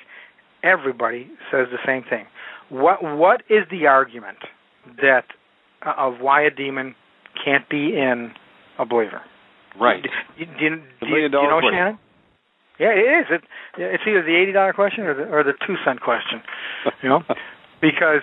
everybody 0.63 1.31
says 1.51 1.69
the 1.71 1.79
same 1.87 2.03
thing. 2.09 2.27
What 2.69 3.03
what 3.03 3.43
is 3.49 3.65
the 3.71 3.87
argument 3.87 4.39
that 5.01 5.25
uh, 5.85 5.95
of 5.97 6.21
why 6.21 6.43
a 6.43 6.51
demon 6.51 6.95
can't 7.45 7.69
be 7.69 7.97
in 7.97 8.33
a 8.79 8.85
believer? 8.85 9.23
Right. 9.81 10.03
Do, 10.03 10.09
do, 10.39 10.45
do, 10.45 10.83
The 11.01 11.07
do, 11.07 11.13
million 11.13 11.31
do 11.31 11.39
you 11.39 11.43
know, 11.45 11.61
question. 11.61 11.73
Shannon? 11.73 11.99
Yeah, 12.79 12.91
it 12.91 13.23
is. 13.23 13.27
It, 13.31 13.43
it's 13.79 14.03
either 14.07 14.23
the 14.23 14.37
eighty 14.37 14.53
dollar 14.53 14.73
question 14.73 15.05
or 15.05 15.15
the 15.15 15.25
or 15.25 15.43
the 15.43 15.55
two 15.67 15.75
cent 15.85 16.01
question. 16.01 16.43
You 17.03 17.09
know, 17.09 17.23
because 17.81 18.23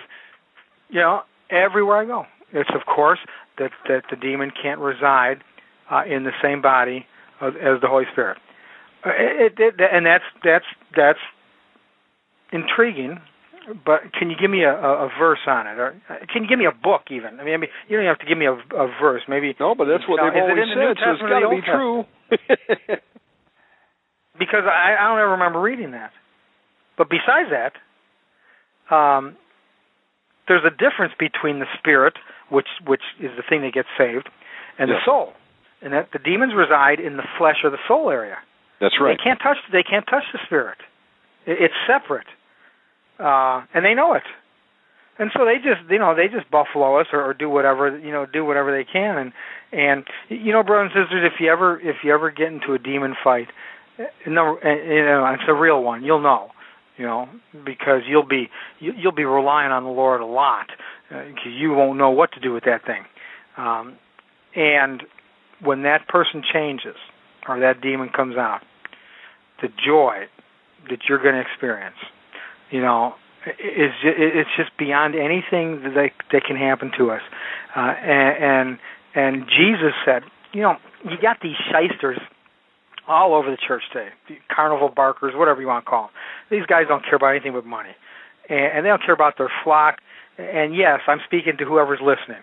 you 0.88 1.00
know 1.00 1.22
everywhere 1.50 1.98
I 1.98 2.04
go, 2.04 2.24
it's 2.52 2.70
of 2.74 2.86
course 2.86 3.18
that 3.58 3.70
that 3.88 4.02
the 4.10 4.16
demon 4.16 4.50
can't 4.60 4.80
reside 4.80 5.42
uh, 5.90 6.02
in 6.08 6.24
the 6.24 6.32
same 6.42 6.62
body 6.62 7.06
as, 7.40 7.52
as 7.60 7.80
the 7.80 7.88
Holy 7.88 8.04
Spirit. 8.12 8.38
Uh, 9.04 9.10
It, 9.16 9.54
it, 9.58 9.74
and 9.80 10.06
that's 10.06 10.24
that's 10.44 10.64
that's 10.96 11.18
intriguing. 12.52 13.20
But 13.84 14.12
can 14.16 14.30
you 14.30 14.36
give 14.40 14.48
me 14.48 14.62
a, 14.62 14.70
a, 14.70 15.06
a 15.06 15.10
verse 15.18 15.40
on 15.48 15.66
it, 15.66 15.76
or 15.78 16.00
uh, 16.08 16.14
can 16.32 16.44
you 16.44 16.48
give 16.48 16.58
me 16.58 16.66
a 16.66 16.72
book 16.72 17.10
even? 17.10 17.40
I 17.40 17.44
mean, 17.44 17.54
I 17.54 17.56
mean, 17.56 17.70
you 17.88 17.96
don't 17.96 18.06
have 18.06 18.20
to 18.20 18.26
give 18.26 18.38
me 18.38 18.46
a, 18.46 18.52
a 18.52 18.86
verse. 19.02 19.22
Maybe 19.28 19.56
No, 19.58 19.74
but 19.74 19.86
that's 19.86 20.06
what 20.06 20.20
they've 20.22 20.38
it 20.38 20.40
always 20.40 20.70
said, 20.70 20.96
so 21.02 21.10
it's 21.10 21.22
got 21.22 21.40
to 21.40 21.50
be 21.50 21.62
true. 21.66 22.04
because 24.38 24.62
I, 24.70 24.94
I 24.94 25.08
don't 25.08 25.18
ever 25.18 25.32
remember 25.32 25.60
reading 25.60 25.90
that. 25.92 26.12
But 26.96 27.08
besides 27.10 27.50
that, 27.50 27.74
um, 28.94 29.36
there's 30.48 30.64
a 30.64 30.70
difference 30.70 31.12
between 31.18 31.58
the 31.58 31.66
spirit, 31.78 32.14
which 32.50 32.68
which 32.86 33.02
is 33.20 33.30
the 33.36 33.42
thing 33.48 33.62
that 33.62 33.72
gets 33.72 33.88
saved, 33.98 34.28
and 34.78 34.88
Yes. 34.88 35.00
the 35.00 35.10
soul, 35.10 35.32
and 35.82 35.92
that 35.92 36.08
the 36.12 36.18
demons 36.18 36.54
reside 36.54 37.00
in 37.00 37.16
the 37.16 37.24
flesh 37.38 37.64
or 37.64 37.70
the 37.70 37.82
soul 37.88 38.10
area. 38.10 38.38
That's 38.80 39.00
right. 39.00 39.16
They 39.16 39.22
can't 39.22 39.40
touch. 39.40 39.58
They 39.72 39.82
can't 39.82 40.06
touch 40.06 40.24
the 40.32 40.38
spirit. 40.46 40.78
It, 41.46 41.58
it's 41.60 41.74
separate, 41.86 42.28
uh, 43.18 43.62
and 43.74 43.84
they 43.84 43.94
know 43.94 44.14
it. 44.14 44.24
And 45.18 45.30
so 45.32 45.46
they 45.46 45.56
just, 45.56 45.90
you 45.90 45.98
know, 45.98 46.14
they 46.14 46.28
just 46.28 46.50
buffalo 46.50 47.00
us 47.00 47.06
or, 47.12 47.24
or 47.24 47.32
do 47.32 47.48
whatever, 47.48 47.96
you 47.98 48.12
know, 48.12 48.26
do 48.26 48.44
whatever 48.44 48.70
they 48.70 48.84
can. 48.84 49.16
And 49.16 49.32
and 49.72 50.04
you 50.28 50.52
know, 50.52 50.62
brothers 50.62 50.92
and 50.94 51.04
sisters, 51.06 51.30
if 51.32 51.40
you 51.40 51.50
ever 51.50 51.80
if 51.80 51.96
you 52.04 52.12
ever 52.12 52.30
get 52.30 52.48
into 52.48 52.74
a 52.74 52.78
demon 52.78 53.14
fight, 53.24 53.48
no, 54.26 54.58
uh, 54.62 54.68
you 54.68 55.04
know, 55.04 55.26
it's 55.32 55.48
a 55.48 55.54
real 55.54 55.82
one. 55.82 56.04
You'll 56.04 56.20
know, 56.20 56.50
you 56.96 57.04
know, 57.04 57.28
because 57.64 58.02
you'll 58.08 58.26
be 58.26 58.48
you, 58.80 58.92
you'll 58.96 59.12
be 59.12 59.24
relying 59.24 59.72
on 59.72 59.84
the 59.84 59.90
Lord 59.90 60.20
a 60.20 60.26
lot 60.26 60.66
because 61.08 61.52
you 61.52 61.72
won't 61.72 61.98
know 61.98 62.10
what 62.10 62.32
to 62.32 62.40
do 62.40 62.52
with 62.52 62.64
that 62.64 62.84
thing. 62.84 63.04
Um, 63.56 63.96
and 64.54 65.02
when 65.62 65.82
that 65.82 66.08
person 66.08 66.42
changes 66.52 66.96
or 67.48 67.60
that 67.60 67.80
demon 67.80 68.08
comes 68.08 68.36
out, 68.36 68.60
the 69.62 69.68
joy 69.68 70.24
that 70.90 71.00
you're 71.08 71.22
going 71.22 71.34
to 71.34 71.40
experience, 71.40 71.96
you 72.70 72.80
know, 72.80 73.14
is 73.46 73.92
it's 74.02 74.50
just 74.56 74.70
beyond 74.78 75.14
anything 75.14 75.82
that 75.82 75.92
they, 75.94 76.12
that 76.32 76.44
can 76.44 76.56
happen 76.56 76.90
to 76.98 77.10
us. 77.10 77.22
Uh, 77.74 77.80
and, 77.80 78.44
and 78.44 78.78
and 79.14 79.46
Jesus 79.46 79.92
said, 80.04 80.22
you 80.52 80.62
know, 80.62 80.76
you 81.04 81.16
got 81.20 81.38
these 81.42 81.56
shysters 81.70 82.18
all 83.08 83.34
over 83.34 83.50
the 83.50 83.56
church 83.56 83.82
today, 83.92 84.08
the 84.28 84.36
carnival 84.54 84.90
barkers, 84.94 85.32
whatever 85.36 85.60
you 85.60 85.66
want 85.68 85.84
to 85.84 85.88
call 85.88 86.02
them. 86.04 86.10
These 86.50 86.66
guys 86.66 86.84
don't 86.88 87.04
care 87.04 87.16
about 87.16 87.30
anything 87.30 87.52
but 87.52 87.64
money, 87.64 87.90
and, 88.48 88.78
and 88.78 88.84
they 88.84 88.88
don't 88.88 89.02
care 89.02 89.14
about 89.14 89.38
their 89.38 89.50
flock. 89.64 89.98
And 90.38 90.76
yes, 90.76 91.00
I'm 91.06 91.20
speaking 91.26 91.54
to 91.58 91.64
whoever's 91.64 92.00
listening. 92.00 92.42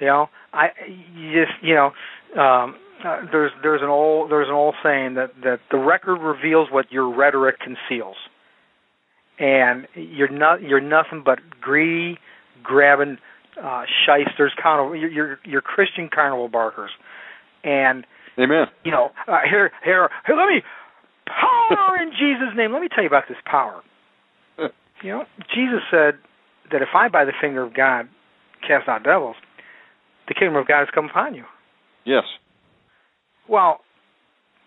You 0.00 0.06
know, 0.06 0.30
I 0.52 0.68
you 1.14 1.44
just 1.44 1.52
you 1.62 1.74
know, 1.74 2.40
um, 2.40 2.76
uh, 3.04 3.22
there's 3.30 3.52
there's 3.62 3.82
an 3.82 3.88
old 3.88 4.30
there's 4.30 4.48
an 4.48 4.54
old 4.54 4.74
saying 4.82 5.14
that 5.14 5.32
that 5.44 5.60
the 5.70 5.78
record 5.78 6.16
reveals 6.16 6.68
what 6.70 6.90
your 6.90 7.14
rhetoric 7.14 7.56
conceals, 7.60 8.16
and 9.38 9.86
you're 9.94 10.30
not 10.30 10.62
you're 10.62 10.80
nothing 10.80 11.22
but 11.24 11.38
greedy, 11.60 12.18
grabbing 12.62 13.18
uh, 13.62 13.84
shysters, 14.06 14.52
carnival 14.60 14.96
you're, 14.96 15.10
you're 15.10 15.38
you're 15.44 15.60
Christian 15.60 16.08
carnival 16.12 16.48
barkers, 16.48 16.90
and 17.62 18.06
Amen. 18.38 18.66
you 18.84 18.90
know, 18.90 19.10
uh, 19.28 19.40
here, 19.48 19.70
here, 19.84 20.08
here, 20.26 20.36
let 20.36 20.48
me 20.48 20.62
power 21.30 21.96
in 22.02 22.10
Jesus' 22.10 22.56
name. 22.56 22.72
Let 22.72 22.82
me 22.82 22.88
tell 22.88 23.02
you 23.04 23.08
about 23.08 23.24
this 23.28 23.38
power. 23.44 23.82
You 25.02 25.12
know, 25.12 25.24
Jesus 25.54 25.80
said 25.90 26.20
that 26.70 26.82
if 26.82 26.88
I, 26.94 27.08
by 27.08 27.24
the 27.24 27.32
finger 27.40 27.62
of 27.62 27.72
God, 27.72 28.06
cast 28.60 28.86
out 28.86 29.02
devils, 29.02 29.36
the 30.28 30.34
kingdom 30.34 30.56
of 30.56 30.68
God 30.68 30.80
has 30.80 30.88
come 30.94 31.06
upon 31.06 31.34
you. 31.34 31.44
Yes. 32.04 32.24
Well, 33.48 33.80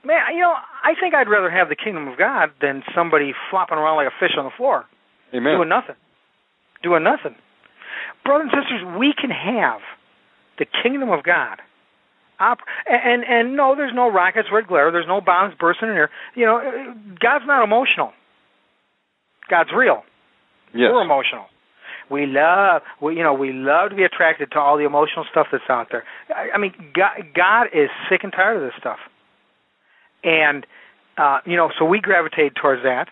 man, 0.03 0.33
you 0.33 0.41
know, 0.41 0.53
I 0.53 0.93
think 0.99 1.13
I'd 1.13 1.29
rather 1.29 1.51
have 1.51 1.69
the 1.69 1.75
kingdom 1.75 2.07
of 2.07 2.17
God 2.17 2.49
than 2.61 2.81
somebody 2.95 3.33
flopping 3.51 3.77
around 3.77 3.97
like 3.97 4.07
a 4.07 4.15
fish 4.19 4.33
on 4.37 4.45
the 4.45 4.51
floor, 4.57 4.85
Amen. 5.33 5.55
doing 5.55 5.69
nothing, 5.69 5.95
doing 6.81 7.03
nothing. 7.03 7.35
Brothers 8.25 8.49
and 8.51 8.63
sisters, 8.63 8.97
we 8.97 9.13
can 9.13 9.29
have 9.29 9.81
the 10.57 10.65
kingdom 10.83 11.09
of 11.09 11.23
God. 11.23 11.61
Op- 12.43 12.67
and, 12.85 13.23
and 13.23 13.23
and 13.23 13.55
no, 13.55 13.75
there's 13.75 13.93
no 13.95 14.11
rockets, 14.11 14.49
red 14.51 14.67
glare. 14.67 14.91
There's 14.91 15.07
no 15.07 15.21
bombs 15.21 15.55
bursting 15.59 15.89
in 15.89 15.95
here. 15.95 16.09
You 16.35 16.45
know, 16.45 16.95
God's 17.19 17.45
not 17.47 17.63
emotional. 17.63 18.11
God's 19.49 19.69
real. 19.75 20.03
Yes. 20.73 20.89
We're 20.91 21.01
emotional. 21.03 21.45
We 22.09 22.25
love, 22.25 22.81
we, 23.01 23.15
you 23.15 23.23
know, 23.23 23.33
we 23.33 23.53
love 23.53 23.89
to 23.91 23.95
be 23.95 24.03
attracted 24.03 24.51
to 24.51 24.59
all 24.59 24.77
the 24.77 24.85
emotional 24.85 25.25
stuff 25.31 25.47
that's 25.51 25.63
out 25.69 25.87
there. 25.89 26.03
I, 26.29 26.55
I 26.55 26.57
mean, 26.57 26.73
God, 26.93 27.33
God 27.33 27.67
is 27.73 27.89
sick 28.09 28.21
and 28.23 28.31
tired 28.31 28.57
of 28.57 28.63
this 28.63 28.73
stuff, 28.77 28.99
and 30.23 30.65
uh, 31.17 31.39
you 31.45 31.55
know, 31.55 31.71
so 31.77 31.85
we 31.85 31.99
gravitate 32.01 32.53
towards 32.59 32.83
that. 32.83 33.07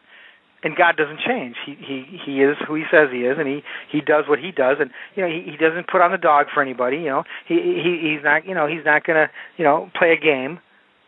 And 0.63 0.75
God 0.75 0.95
doesn't 0.95 1.19
change. 1.25 1.55
He 1.65 1.73
he 1.75 2.19
he 2.25 2.41
is 2.41 2.55
who 2.67 2.75
He 2.75 2.83
says 2.91 3.09
He 3.11 3.25
is, 3.25 3.37
and 3.39 3.47
he 3.47 3.63
he 3.91 4.01
does 4.01 4.25
what 4.27 4.39
He 4.39 4.51
does, 4.51 4.77
and 4.79 4.91
you 5.15 5.23
know 5.23 5.29
he 5.29 5.49
he 5.49 5.57
doesn't 5.57 5.87
put 5.87 6.01
on 6.01 6.11
the 6.11 6.17
dog 6.17 6.47
for 6.53 6.61
anybody. 6.61 6.97
You 6.97 7.09
know 7.09 7.23
he 7.47 7.55
he 7.55 7.99
he's 8.13 8.23
not 8.23 8.45
you 8.45 8.53
know 8.53 8.67
he's 8.67 8.85
not 8.85 9.03
gonna 9.03 9.29
you 9.57 9.63
know 9.63 9.89
play 9.97 10.11
a 10.13 10.17
game 10.21 10.59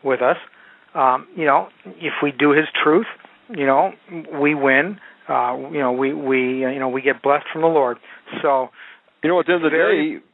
with 0.02 0.22
us. 0.22 0.36
Um, 0.94 1.28
you 1.36 1.44
know 1.44 1.68
if 1.84 2.14
we 2.22 2.32
do 2.32 2.50
His 2.50 2.66
truth, 2.82 3.06
you 3.50 3.66
know 3.66 3.92
we 4.32 4.54
win 4.54 4.98
uh, 5.28 5.56
you 5.72 5.78
know, 5.78 5.92
we 5.92 6.12
we 6.12 6.64
uh, 6.64 6.68
you 6.68 6.78
know 6.78 6.88
we 6.88 7.00
get 7.00 7.22
blessed 7.22 7.46
from 7.52 7.62
the 7.62 7.68
Lord. 7.68 7.96
So 8.42 8.68
You 9.22 9.30
know, 9.30 9.40
at 9.40 9.46
the 9.46 9.54
end 9.54 9.64
of 9.64 9.70
the 9.70 9.76
Very- 9.76 10.18
day, 10.18 10.24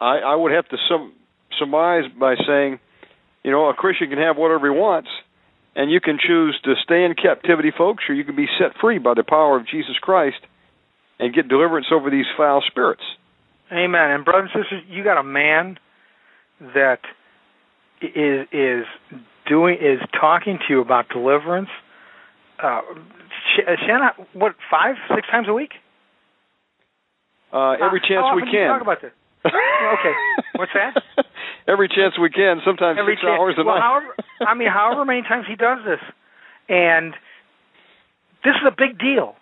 I, 0.00 0.18
I 0.18 0.34
would 0.34 0.50
have 0.52 0.66
to 0.68 0.76
sum, 0.88 1.12
surmise 1.56 2.04
by 2.18 2.34
saying, 2.46 2.80
you 3.44 3.52
know, 3.52 3.68
a 3.68 3.74
Christian 3.74 4.08
can 4.10 4.18
have 4.18 4.36
whatever 4.36 4.66
he 4.72 4.76
wants, 4.76 5.08
and 5.76 5.90
you 5.90 6.00
can 6.00 6.18
choose 6.24 6.58
to 6.64 6.74
stay 6.82 7.04
in 7.04 7.14
captivity, 7.14 7.70
folks, 7.76 8.04
or 8.08 8.14
you 8.14 8.24
can 8.24 8.36
be 8.36 8.46
set 8.58 8.76
free 8.80 8.98
by 8.98 9.14
the 9.14 9.24
power 9.24 9.56
of 9.56 9.66
Jesus 9.66 9.96
Christ 10.00 10.36
and 11.18 11.34
get 11.34 11.48
deliverance 11.48 11.86
over 11.92 12.10
these 12.10 12.26
foul 12.36 12.62
spirits. 12.66 13.02
Amen. 13.72 14.10
And 14.10 14.24
brothers 14.24 14.50
and 14.54 14.64
sisters, 14.64 14.82
you 14.88 15.02
got 15.04 15.18
a 15.18 15.22
man 15.24 15.78
that 16.60 17.00
is 18.02 18.46
is 18.52 18.84
doing 19.48 19.76
is 19.80 20.00
talking 20.18 20.58
to 20.58 20.64
you 20.74 20.80
about 20.80 21.08
deliverance. 21.08 21.68
Uh, 22.62 22.80
Sh- 23.56 23.66
Shanna, 23.86 24.12
what 24.32 24.54
five 24.70 24.96
six 25.14 25.26
times 25.28 25.48
a 25.48 25.52
week? 25.52 25.72
Uh, 27.52 27.72
every 27.72 28.00
How- 28.00 28.08
chance 28.08 28.24
we 28.34 28.42
often 28.42 28.44
do 28.44 28.50
you 28.50 28.58
can. 28.58 28.68
talk 28.68 28.82
about 28.82 29.00
this. 29.02 29.12
okay. 29.46 30.12
What's 30.56 30.72
that? 30.74 30.94
every 31.68 31.88
chance 31.88 32.14
we 32.20 32.30
can. 32.30 32.60
Sometimes 32.64 32.98
Every 32.98 33.14
six 33.14 33.22
chance. 33.22 33.38
hours 33.38 33.54
a 33.58 33.64
well, 33.64 33.76
night. 33.76 33.82
however, 33.82 34.14
I 34.46 34.54
mean, 34.54 34.68
however 34.68 35.04
many 35.04 35.22
times 35.22 35.46
he 35.48 35.56
does 35.56 35.78
this, 35.84 36.00
and 36.68 37.14
this 38.44 38.54
is 38.56 38.66
a 38.66 38.74
big 38.76 38.98
deal, 38.98 39.34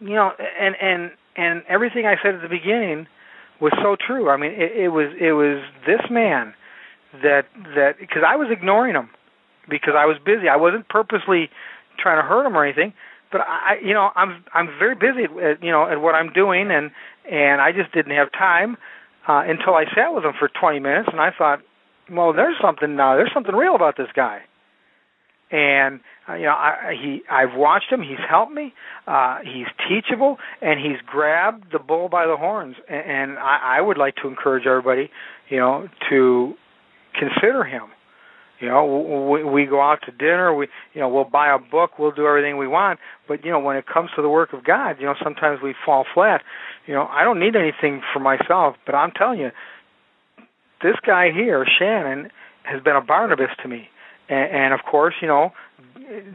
you 0.00 0.14
know. 0.14 0.30
And 0.60 0.74
and 0.80 1.10
and 1.36 1.62
everything 1.68 2.06
I 2.06 2.16
said 2.22 2.34
at 2.34 2.42
the 2.42 2.48
beginning 2.48 3.06
was 3.60 3.72
so 3.82 3.96
true. 3.96 4.28
I 4.30 4.36
mean, 4.36 4.52
it, 4.52 4.72
it 4.76 4.88
was 4.88 5.12
it 5.20 5.32
was 5.32 5.62
this 5.86 6.00
man 6.10 6.54
that 7.22 7.46
that 7.76 7.98
because 8.00 8.22
I 8.26 8.36
was 8.36 8.48
ignoring 8.50 8.94
him 8.94 9.10
because 9.68 9.94
I 9.96 10.04
was 10.06 10.16
busy. 10.24 10.48
I 10.48 10.56
wasn't 10.56 10.88
purposely 10.88 11.48
trying 11.98 12.20
to 12.20 12.26
hurt 12.28 12.44
him 12.46 12.56
or 12.56 12.64
anything, 12.64 12.92
but 13.32 13.40
I, 13.40 13.76
you 13.82 13.94
know, 13.94 14.10
I'm 14.16 14.44
I'm 14.52 14.68
very 14.78 14.94
busy, 14.94 15.24
at, 15.24 15.62
you 15.62 15.70
know, 15.70 15.88
at 15.88 16.00
what 16.00 16.14
I'm 16.14 16.32
doing, 16.32 16.70
and 16.70 16.90
and 17.30 17.60
I 17.60 17.72
just 17.72 17.92
didn't 17.92 18.16
have 18.16 18.30
time 18.32 18.76
uh, 19.26 19.42
until 19.46 19.74
I 19.74 19.84
sat 19.94 20.14
with 20.14 20.24
him 20.24 20.32
for 20.38 20.48
20 20.48 20.80
minutes, 20.80 21.08
and 21.10 21.20
I 21.20 21.30
thought, 21.36 21.60
well, 22.10 22.32
there's 22.32 22.56
something 22.62 22.96
now. 22.96 23.16
There's 23.16 23.32
something 23.32 23.54
real 23.54 23.74
about 23.74 23.96
this 23.96 24.08
guy. 24.14 24.40
And 25.50 26.00
uh, 26.28 26.34
you 26.34 26.44
know, 26.44 26.52
I, 26.52 26.94
he 27.00 27.22
I've 27.30 27.54
watched 27.54 27.90
him. 27.90 28.00
He's 28.02 28.18
helped 28.28 28.52
me. 28.52 28.72
Uh, 29.06 29.38
he's 29.44 29.66
teachable, 29.88 30.38
and 30.60 30.80
he's 30.80 31.00
grabbed 31.06 31.70
the 31.72 31.78
bull 31.78 32.08
by 32.08 32.26
the 32.26 32.36
horns. 32.36 32.76
And, 32.88 33.06
and 33.06 33.38
I, 33.38 33.78
I 33.78 33.80
would 33.80 33.98
like 33.98 34.16
to 34.16 34.28
encourage 34.28 34.66
everybody, 34.66 35.10
you 35.48 35.58
know, 35.58 35.88
to 36.10 36.54
consider 37.18 37.62
him. 37.64 37.84
You 38.60 38.68
know, 38.68 39.28
we, 39.30 39.44
we 39.44 39.66
go 39.66 39.80
out 39.80 40.00
to 40.06 40.12
dinner. 40.12 40.54
We, 40.54 40.68
you 40.94 41.00
know, 41.00 41.08
we'll 41.08 41.24
buy 41.24 41.52
a 41.52 41.58
book. 41.58 41.98
We'll 41.98 42.12
do 42.12 42.26
everything 42.26 42.56
we 42.56 42.68
want. 42.68 43.00
But 43.26 43.44
you 43.44 43.50
know, 43.50 43.58
when 43.58 43.76
it 43.76 43.86
comes 43.86 44.10
to 44.16 44.22
the 44.22 44.28
work 44.28 44.52
of 44.52 44.64
God, 44.64 44.96
you 45.00 45.06
know, 45.06 45.14
sometimes 45.22 45.60
we 45.62 45.74
fall 45.84 46.04
flat. 46.14 46.42
You 46.86 46.94
know, 46.94 47.06
I 47.10 47.24
don't 47.24 47.40
need 47.40 47.56
anything 47.56 48.02
for 48.12 48.20
myself, 48.20 48.76
but 48.86 48.94
I'm 48.94 49.10
telling 49.10 49.40
you, 49.40 49.50
this 50.82 50.96
guy 51.06 51.30
here, 51.32 51.64
Shannon, 51.78 52.30
has 52.62 52.82
been 52.82 52.96
a 52.96 53.00
Barnabas 53.00 53.50
to 53.62 53.68
me. 53.68 53.88
And, 54.28 54.50
and 54.50 54.74
of 54.74 54.80
course, 54.88 55.14
you 55.20 55.28
know, 55.28 55.52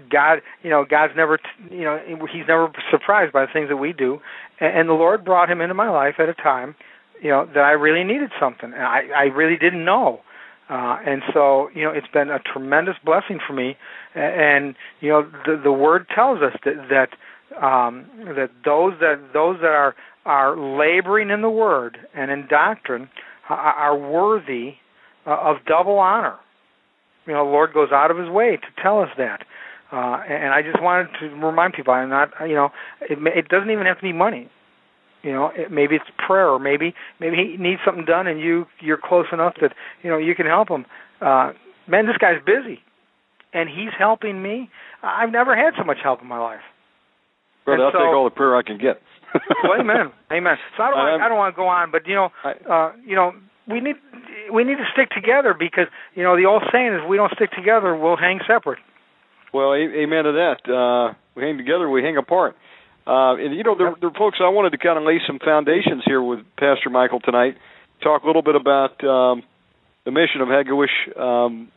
God, 0.10 0.42
you 0.64 0.70
know, 0.70 0.86
God's 0.90 1.14
never, 1.16 1.40
you 1.70 1.84
know, 1.84 2.00
He's 2.32 2.48
never 2.48 2.72
surprised 2.92 3.32
by 3.32 3.46
the 3.46 3.52
things 3.52 3.70
that 3.70 3.78
we 3.78 3.94
do. 3.94 4.20
And, 4.60 4.80
and 4.80 4.90
the 4.90 4.94
Lord 4.94 5.24
brought 5.24 5.50
him 5.50 5.62
into 5.62 5.74
my 5.74 5.90
life 5.90 6.16
at 6.20 6.30
a 6.30 6.34
time, 6.34 6.76
you 7.22 7.30
know, 7.30 7.46
that 7.54 7.64
I 7.64 7.72
really 7.72 8.04
needed 8.04 8.32
something, 8.40 8.74
and 8.74 8.84
I, 8.84 9.02
I 9.16 9.24
really 9.26 9.58
didn't 9.58 9.86
know. 9.86 10.22
Uh, 10.70 10.98
and 11.06 11.24
so, 11.34 11.70
you 11.74 11.84
know, 11.84 11.92
it's 11.92 12.08
been 12.14 12.30
a 12.30 12.40
tremendous 12.40 12.96
blessing 13.04 13.40
for 13.46 13.54
me. 13.54 13.76
And 14.14 14.76
you 15.02 15.10
know, 15.10 15.30
the 15.46 15.60
the 15.64 15.72
word 15.72 16.06
tells 16.14 16.42
us 16.42 16.54
that 16.64 16.90
that 16.90 17.66
um, 17.66 18.06
that 18.36 18.52
those 18.64 18.94
that 19.00 19.20
those 19.34 19.58
that 19.62 19.72
are 19.72 19.96
are 20.26 20.56
laboring 20.56 21.32
in 21.32 21.42
the 21.42 21.50
word 21.50 21.98
and 22.14 22.30
in 22.30 22.48
doctrine 22.48 23.10
are, 23.50 23.98
worthy 23.98 24.74
uh, 25.26 25.32
of 25.32 25.58
double 25.66 25.98
honor. 25.98 26.38
You 27.26 27.34
know, 27.34 27.46
the 27.46 27.52
Lord 27.52 27.74
goes 27.74 27.90
out 27.92 28.12
of 28.12 28.18
His 28.18 28.30
way 28.30 28.58
to 28.58 28.82
tell 28.82 29.02
us 29.02 29.10
that. 29.18 29.42
Uh, 29.92 30.22
and 30.30 30.54
I 30.54 30.62
just 30.62 30.82
wanted 30.82 31.08
to 31.20 31.30
remind 31.30 31.74
people, 31.74 31.94
I'm 31.94 32.10
not, 32.10 32.30
you 32.48 32.54
know, 32.54 32.70
it, 33.02 33.18
it 33.36 33.48
doesn't 33.50 33.72
even 33.72 33.88
have 33.88 33.98
to 33.98 34.04
be 34.04 34.14
money. 34.14 34.52
You 35.24 35.34
know, 35.34 35.52
it, 35.56 35.72
maybe 35.72 35.96
it's 35.96 36.06
prayer, 36.18 36.48
or 36.48 36.60
maybe 36.60 36.94
maybe 37.20 37.36
he 37.36 37.58
needs 37.62 37.82
something 37.86 38.06
done, 38.06 38.28
and 38.28 38.40
you 38.40 38.66
you're 38.80 39.00
close 39.02 39.26
enough 39.34 39.56
that 39.62 39.74
you 40.04 40.10
know 40.10 40.18
you 40.18 40.34
can 40.36 40.46
help 40.46 40.70
him. 40.70 40.86
Uh, 41.22 41.52
man, 41.88 42.06
this 42.08 42.18
guy's 42.18 42.40
busy, 42.46 42.80
and 43.54 43.68
he's 43.70 43.92
helping 43.98 44.42
me. 44.42 44.70
I've 45.04 45.32
never 45.32 45.56
had 45.56 45.74
so 45.78 45.84
much 45.84 45.98
help 46.02 46.22
in 46.22 46.28
my 46.28 46.40
life. 46.40 46.62
Brother, 47.66 47.76
And 47.76 47.84
I'll 47.84 47.92
so- 47.92 48.06
take 48.06 48.16
all 48.16 48.24
the 48.24 48.30
prayer 48.36 48.56
I 48.56 48.64
can 48.64 48.78
get. 48.78 49.02
well, 49.64 49.80
amen, 49.80 50.12
amen. 50.32 50.58
So 50.76 50.84
I 50.84 50.90
don't 50.90 50.98
want, 50.98 51.22
I'm- 51.22 51.30
don't 51.30 51.38
want 51.38 51.54
to 51.54 51.58
go 51.58 51.68
on, 51.68 51.92
but 51.92 52.08
you 52.08 52.16
know, 52.16 52.30
uh, 52.44 52.94
you 53.06 53.16
know, 53.16 53.34
we 53.68 53.80
need 53.80 53.96
we 54.52 54.64
need 54.64 54.78
to 54.78 54.86
stick 54.94 55.10
together 55.12 55.54
because 55.54 55.86
you 56.16 56.24
know 56.24 56.36
the 56.38 56.46
old 56.46 56.64
saying 56.72 56.94
is 56.94 57.02
we 57.08 57.18
don't 57.18 57.32
stick 57.34 57.52
together, 57.52 57.96
we'll 57.96 58.18
hang 58.18 58.40
separate. 58.48 58.80
Well, 59.54 59.74
amen 59.74 60.24
to 60.26 60.32
that. 60.34 60.60
Uh, 60.72 61.14
we 61.36 61.44
hang 61.44 61.58
together, 61.58 61.90
we 61.90 62.04
hang 62.04 62.18
apart. 62.18 62.56
Uh, 63.10 63.38
and 63.38 63.56
you 63.56 63.64
know, 63.64 63.74
there, 63.76 63.96
there, 64.00 64.12
folks, 64.12 64.38
I 64.40 64.50
wanted 64.50 64.70
to 64.70 64.78
kind 64.78 65.00
of 65.00 65.04
lay 65.04 65.18
some 65.26 65.40
foundations 65.40 66.04
here 66.06 66.22
with 66.22 66.42
Pastor 66.60 66.92
Michael 66.92 67.20
tonight. 67.20 67.58
Talk 68.04 68.22
a 68.22 68.28
little 68.28 68.44
bit 68.44 68.56
about 68.56 69.04
um, 69.04 69.42
the 70.06 70.12
mission 70.12 70.42
of 70.42 70.48
Hegewisch. 70.48 71.18
Um, 71.20 71.72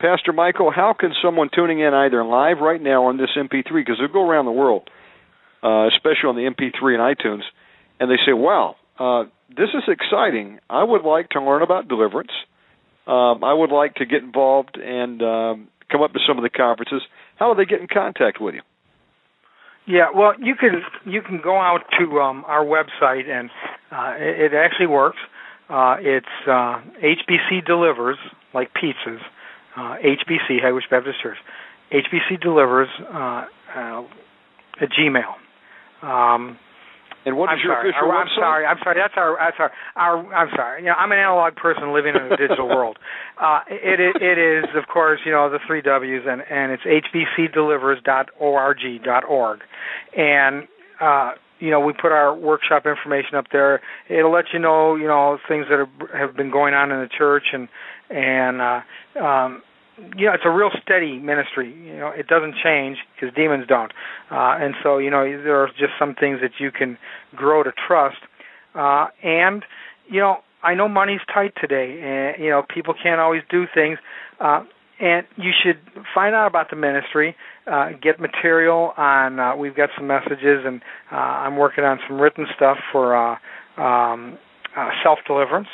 Pastor 0.00 0.32
Michael, 0.32 0.72
how 0.74 0.94
can 0.98 1.12
someone 1.22 1.50
tuning 1.54 1.80
in 1.80 1.92
either 1.92 2.24
live 2.24 2.60
right 2.62 2.80
now 2.80 3.06
on 3.06 3.18
this 3.18 3.28
MP3 3.36 3.62
because 3.74 3.96
they'll 3.98 4.08
go 4.08 4.26
around 4.26 4.46
the 4.46 4.52
world, 4.52 4.88
uh, 5.62 5.88
especially 5.88 6.30
on 6.30 6.36
the 6.36 6.48
MP3 6.48 6.94
and 6.94 7.18
iTunes, 7.18 7.42
and 8.00 8.10
they 8.10 8.16
say, 8.24 8.32
"Wow, 8.32 8.76
uh, 8.98 9.24
this 9.50 9.68
is 9.74 9.82
exciting. 9.86 10.60
I 10.70 10.82
would 10.82 11.02
like 11.02 11.28
to 11.30 11.42
learn 11.42 11.60
about 11.60 11.88
deliverance. 11.88 12.32
Um, 13.06 13.44
I 13.44 13.52
would 13.52 13.70
like 13.70 13.96
to 13.96 14.06
get 14.06 14.22
involved 14.22 14.78
and 14.78 15.20
um, 15.20 15.68
come 15.92 16.00
up 16.00 16.14
to 16.14 16.20
some 16.26 16.38
of 16.38 16.42
the 16.42 16.50
conferences. 16.50 17.02
How 17.36 17.52
do 17.52 17.58
they 17.58 17.68
get 17.68 17.82
in 17.82 17.86
contact 17.86 18.40
with 18.40 18.54
you?" 18.54 18.62
Yeah, 19.88 20.08
well, 20.14 20.34
you 20.38 20.54
can 20.54 20.82
you 21.06 21.22
can 21.22 21.40
go 21.42 21.56
out 21.58 21.80
to 21.98 22.20
um, 22.20 22.44
our 22.46 22.62
website 22.62 23.26
and 23.26 23.48
uh, 23.90 24.14
it, 24.18 24.52
it 24.52 24.54
actually 24.54 24.86
works. 24.86 25.16
Uh, 25.70 25.96
it's 25.98 26.26
uh, 26.46 26.80
HBC 27.02 27.64
delivers 27.66 28.18
like 28.52 28.70
pizzas. 28.74 29.20
Uh, 29.76 29.96
HBC 30.04 30.62
Hegewisch 30.62 30.90
Baptist 30.90 31.22
Church. 31.22 31.38
HBC 31.90 32.40
delivers 32.42 32.88
uh, 33.00 33.46
uh, 33.74 34.02
at 34.80 34.90
Gmail. 34.90 35.32
Um, 36.02 36.58
And 37.28 37.36
what 37.36 37.52
is 37.52 37.60
I'm 37.60 37.62
your 37.62 37.74
sorry. 37.76 37.90
official 37.90 38.10
I'm 38.10 38.26
website? 38.26 38.40
sorry. 38.40 38.64
I'm 38.66 38.78
sorry. 38.82 38.96
That's 38.96 39.14
our. 39.16 39.36
That's 39.36 39.56
our. 39.60 39.70
Our. 39.96 40.34
I'm 40.34 40.48
sorry. 40.56 40.80
You 40.82 40.88
know, 40.88 40.94
I'm 40.96 41.12
an 41.12 41.18
analog 41.18 41.54
person 41.56 41.92
living 41.92 42.14
in 42.16 42.22
a 42.32 42.36
digital 42.36 42.66
world. 42.74 42.98
Uh, 43.36 43.60
it, 43.68 44.00
it 44.00 44.16
it 44.22 44.38
is 44.38 44.64
of 44.74 44.86
course 44.88 45.20
you 45.24 45.30
know 45.32 45.48
the 45.50 45.58
three 45.66 45.82
W's 45.82 46.22
and 46.26 46.42
and 46.50 46.72
it's 46.72 46.82
hbcdelivers.org.org, 46.84 49.60
and 50.16 50.66
uh, 51.00 51.32
you 51.60 51.70
know 51.70 51.80
we 51.80 51.92
put 51.92 52.12
our 52.12 52.34
workshop 52.34 52.86
information 52.86 53.34
up 53.36 53.46
there. 53.52 53.80
It'll 54.08 54.32
let 54.32 54.46
you 54.52 54.58
know 54.58 54.96
you 54.96 55.06
know 55.06 55.38
things 55.48 55.66
that 55.70 55.78
have, 55.78 55.90
have 56.28 56.34
been 56.36 56.50
going 56.50 56.74
on 56.74 56.90
in 56.90 57.00
the 57.00 57.08
church 57.08 57.52
and 57.52 57.68
and 58.10 58.60
uh, 58.62 58.80
um, 59.22 59.62
you 60.16 60.26
know, 60.26 60.32
it's 60.32 60.44
a 60.44 60.50
real 60.50 60.70
steady 60.82 61.18
ministry. 61.18 61.74
You 61.74 61.96
know, 61.98 62.08
it 62.08 62.26
doesn't 62.26 62.54
change 62.62 62.98
because 63.14 63.34
demons 63.34 63.66
don't. 63.66 63.92
Uh, 64.30 64.56
and 64.60 64.74
so, 64.82 64.98
you 64.98 65.10
know, 65.10 65.24
there 65.24 65.62
are 65.62 65.68
just 65.68 65.92
some 65.98 66.14
things 66.14 66.40
that 66.40 66.52
you 66.58 66.70
can 66.70 66.98
grow 67.34 67.62
to 67.62 67.72
trust. 67.86 68.18
Uh, 68.74 69.08
and, 69.22 69.64
you 70.08 70.20
know, 70.20 70.38
I 70.62 70.74
know 70.74 70.88
money's 70.88 71.20
tight 71.32 71.52
today, 71.60 72.00
and 72.02 72.42
you 72.42 72.50
know, 72.50 72.64
people 72.68 72.94
can't 73.00 73.20
always 73.20 73.42
do 73.48 73.66
things. 73.72 73.98
Uh, 74.40 74.64
and 75.00 75.26
you 75.36 75.52
should 75.62 75.78
find 76.12 76.34
out 76.34 76.48
about 76.48 76.70
the 76.70 76.76
ministry. 76.76 77.36
Uh, 77.70 77.90
get 78.02 78.18
material 78.18 78.92
on. 78.96 79.38
Uh, 79.38 79.54
we've 79.54 79.76
got 79.76 79.90
some 79.96 80.06
messages, 80.06 80.64
and 80.64 80.82
uh, 81.12 81.14
I'm 81.14 81.56
working 81.56 81.84
on 81.84 82.00
some 82.08 82.20
written 82.20 82.46
stuff 82.56 82.78
for 82.90 83.14
uh, 83.14 83.36
um, 83.80 84.38
uh, 84.76 84.90
self 85.04 85.20
deliverance. 85.26 85.68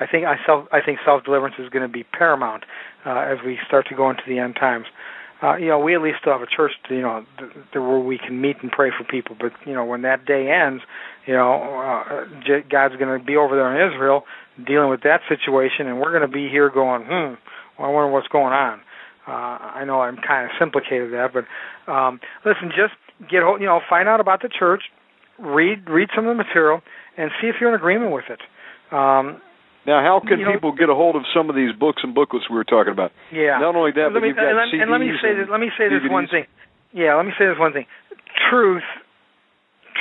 I 0.00 0.06
think 0.06 0.26
I 0.26 0.36
self 0.46 0.66
I 0.72 0.80
think 0.84 0.98
self 1.04 1.24
deliverance 1.24 1.56
is 1.58 1.68
going 1.68 1.82
to 1.82 1.92
be 1.92 2.04
paramount 2.04 2.64
uh, 3.04 3.18
as 3.20 3.38
we 3.44 3.58
start 3.66 3.86
to 3.88 3.94
go 3.94 4.10
into 4.10 4.22
the 4.26 4.38
end 4.38 4.56
times. 4.56 4.86
Uh, 5.42 5.56
you 5.56 5.66
know, 5.66 5.78
we 5.78 5.92
at 5.94 6.00
least 6.00 6.18
still 6.20 6.32
have 6.32 6.42
a 6.42 6.46
church, 6.46 6.70
you 6.88 7.02
know, 7.02 7.26
th- 7.36 7.52
th- 7.52 7.66
where 7.74 7.98
we 7.98 8.16
can 8.16 8.40
meet 8.40 8.56
and 8.62 8.70
pray 8.70 8.90
for 8.96 9.02
people. 9.02 9.36
But 9.38 9.50
you 9.66 9.74
know, 9.74 9.84
when 9.84 10.02
that 10.02 10.24
day 10.24 10.48
ends, 10.48 10.82
you 11.26 11.34
know, 11.34 11.54
uh, 11.58 12.26
J- 12.46 12.64
God's 12.70 12.94
going 12.96 13.18
to 13.18 13.24
be 13.24 13.36
over 13.36 13.56
there 13.56 13.66
in 13.74 13.92
Israel 13.92 14.22
dealing 14.64 14.88
with 14.88 15.02
that 15.02 15.20
situation, 15.28 15.88
and 15.88 15.98
we're 15.98 16.16
going 16.16 16.22
to 16.22 16.32
be 16.32 16.48
here 16.48 16.70
going, 16.70 17.02
hmm, 17.02 17.34
well, 17.78 17.88
I 17.88 17.92
wonder 17.92 18.12
what's 18.12 18.28
going 18.28 18.52
on. 18.52 18.80
Uh, 19.26 19.80
I 19.82 19.84
know 19.84 20.00
I'm 20.00 20.16
kind 20.16 20.46
of 20.46 20.52
simplicated 20.58 21.12
that, 21.12 21.30
but 21.34 21.44
um, 21.90 22.20
listen, 22.44 22.70
just 22.70 22.94
get 23.30 23.42
you 23.60 23.66
know, 23.66 23.80
find 23.88 24.08
out 24.08 24.20
about 24.20 24.42
the 24.42 24.48
church, 24.48 24.82
read 25.38 25.88
read 25.90 26.08
some 26.14 26.26
of 26.26 26.36
the 26.36 26.42
material, 26.42 26.82
and 27.16 27.30
see 27.40 27.48
if 27.48 27.56
you're 27.60 27.70
in 27.70 27.74
agreement 27.74 28.12
with 28.12 28.24
it. 28.30 28.40
Um, 28.94 29.40
Now, 29.86 30.00
how 30.02 30.20
can 30.20 30.38
You 30.38 30.46
know- 30.46 30.52
people 30.52 30.72
get 30.72 30.88
a 30.88 30.94
hold 30.94 31.16
of 31.16 31.26
some 31.34 31.50
of 31.50 31.56
these 31.56 31.72
books 31.72 32.02
and 32.04 32.14
booklets 32.14 32.48
we 32.48 32.56
were 32.56 32.64
talking 32.64 32.92
about? 32.92 33.12
Yeah. 33.32 33.58
Not 33.58 33.74
only 33.74 33.90
that, 33.92 34.12
let 34.12 34.14
but 34.14 34.22
me, 34.22 34.28
you've 34.28 34.36
got 34.36 34.46
and, 34.46 34.56
let, 34.56 34.68
CDs 34.68 34.82
and 34.82 34.90
let 34.90 35.00
me 35.00 35.10
say 35.20 35.34
this. 35.34 35.48
Let 35.50 35.60
me 35.60 35.70
say 35.76 35.88
this 35.88 36.02
one 36.08 36.28
thing. 36.28 36.46
Yeah, 36.92 37.16
let 37.16 37.26
me 37.26 37.32
say 37.38 37.46
this 37.46 37.58
one 37.58 37.72
thing. 37.72 37.86
Truth, 38.50 38.84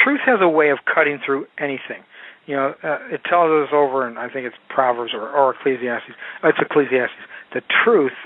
truth 0.04 0.20
has 0.26 0.40
a 0.42 0.50
way 0.50 0.70
of 0.70 0.80
cutting 0.86 1.20
through 1.26 1.48
anything. 1.58 2.04
You 2.46 2.56
know, 2.56 2.74
uh, 2.84 2.98
it 3.10 3.22
tells 3.24 3.50
us 3.50 3.70
over, 3.74 4.06
and 4.08 4.18
I 4.20 4.28
think 4.30 4.46
it's 4.46 4.56
Proverbs 4.70 5.14
or, 5.14 5.30
or 5.30 5.56
Ecclesiastes. 5.56 6.12
Oh, 6.44 6.50
it's 6.50 6.60
Ecclesiastes. 6.60 7.14
The 7.54 7.62
truth 7.84 8.18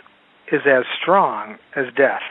is 0.52 0.62
as 0.66 0.84
strong 1.02 1.58
as 1.76 1.86
death. 1.96 2.22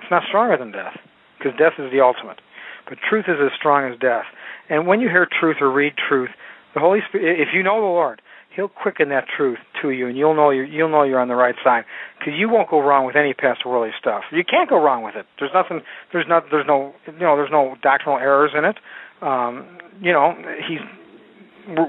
It's 0.00 0.10
not 0.10 0.22
stronger 0.28 0.56
than 0.56 0.72
death, 0.72 0.96
because 1.38 1.56
death 1.58 1.74
is 1.78 1.90
the 1.92 2.00
ultimate. 2.00 2.40
But 2.88 2.98
truth 3.08 3.26
is 3.28 3.36
as 3.40 3.52
strong 3.58 3.90
as 3.92 3.98
death. 3.98 4.24
And 4.70 4.86
when 4.86 5.00
you 5.00 5.08
hear 5.08 5.26
truth 5.26 5.58
or 5.60 5.70
read 5.70 5.94
truth, 5.96 6.30
the 6.74 6.80
Holy 6.80 7.00
Spirit, 7.08 7.40
if 7.40 7.48
you 7.54 7.62
know 7.62 7.76
the 7.80 7.86
Lord, 7.86 8.22
He'll 8.54 8.66
quicken 8.68 9.10
that 9.10 9.26
truth 9.36 9.58
to 9.82 9.90
you, 9.90 10.08
and 10.08 10.16
you'll 10.16 10.34
know 10.34 10.50
you're, 10.50 10.64
you'll 10.64 10.88
know 10.88 11.04
you're 11.04 11.20
on 11.20 11.28
the 11.28 11.36
right 11.36 11.54
side 11.62 11.84
because 12.18 12.34
you 12.36 12.48
won't 12.48 12.68
go 12.68 12.80
wrong 12.80 13.06
with 13.06 13.14
any 13.14 13.32
Pastor 13.32 13.92
stuff. 14.00 14.24
You 14.32 14.42
can't 14.42 14.68
go 14.68 14.82
wrong 14.82 15.04
with 15.04 15.14
it. 15.14 15.26
There's 15.38 15.52
nothing. 15.54 15.82
There's 16.12 16.26
not. 16.28 16.44
There's 16.50 16.66
no. 16.66 16.92
You 17.06 17.12
know. 17.20 17.36
There's 17.36 17.52
no 17.52 17.76
doctrinal 17.82 18.18
errors 18.18 18.50
in 18.58 18.64
it. 18.64 18.76
Um, 19.22 19.78
you 20.00 20.12
know. 20.12 20.34
He's. 20.68 20.80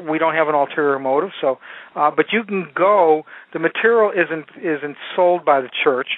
We 0.08 0.20
don't 0.20 0.36
have 0.36 0.50
an 0.50 0.56
ulterior 0.56 1.00
motive. 1.00 1.30
So, 1.42 1.58
uh, 1.96 2.12
but 2.16 2.28
you 2.34 2.44
can 2.44 2.68
go. 2.76 3.24
The 3.54 3.60
material 3.60 4.12
isn't 4.12 4.46
isn't 4.64 4.98
sold 5.16 5.46
by 5.46 5.62
the 5.62 5.70
church. 5.84 6.10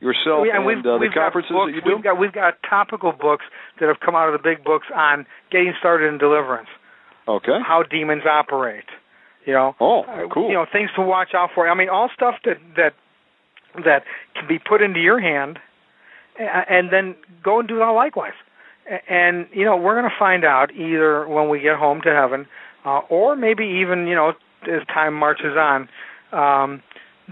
yourself, 0.00 0.46
yeah, 0.46 0.56
and 0.56 0.66
we've, 0.66 0.78
uh, 0.78 0.98
the 0.98 1.08
conferences 1.12 1.50
books, 1.50 1.72
that 1.72 1.74
you 1.76 1.80
do. 1.82 1.96
We've 1.96 2.04
got 2.04 2.18
we've 2.18 2.32
got 2.32 2.54
topical 2.68 3.12
books 3.12 3.44
that 3.80 3.88
have 3.88 4.00
come 4.00 4.14
out 4.14 4.28
of 4.28 4.34
the 4.40 4.42
big 4.48 4.62
books 4.62 4.86
on 4.94 5.26
getting 5.50 5.72
started 5.78 6.08
in 6.08 6.18
deliverance, 6.18 6.68
Okay. 7.26 7.58
how 7.66 7.82
demons 7.82 8.22
operate. 8.26 8.84
You 9.46 9.54
know, 9.54 9.74
Oh, 9.80 10.02
Uh, 10.02 10.28
cool. 10.28 10.48
You 10.48 10.54
know, 10.54 10.66
things 10.70 10.90
to 10.96 11.02
watch 11.02 11.34
out 11.34 11.50
for. 11.54 11.68
I 11.68 11.74
mean, 11.74 11.88
all 11.88 12.08
stuff 12.14 12.36
that 12.44 12.58
that 12.76 12.92
that 13.84 14.04
can 14.34 14.46
be 14.46 14.58
put 14.58 14.82
into 14.82 15.00
your 15.00 15.18
hand, 15.20 15.58
and 16.38 16.90
then 16.90 17.14
go 17.42 17.58
and 17.58 17.68
do 17.68 17.78
that 17.78 17.90
likewise. 17.90 18.34
And 19.08 19.46
you 19.52 19.64
know, 19.64 19.76
we're 19.76 19.98
going 19.98 20.10
to 20.10 20.18
find 20.18 20.44
out 20.44 20.74
either 20.74 21.26
when 21.26 21.48
we 21.48 21.60
get 21.60 21.76
home 21.76 22.00
to 22.04 22.14
heaven, 22.14 22.46
uh, 22.84 23.00
or 23.08 23.36
maybe 23.36 23.64
even 23.82 24.06
you 24.06 24.14
know 24.14 24.32
as 24.62 24.86
time 24.88 25.14
marches 25.14 25.56
on. 25.56 25.88
Um, 26.32 26.82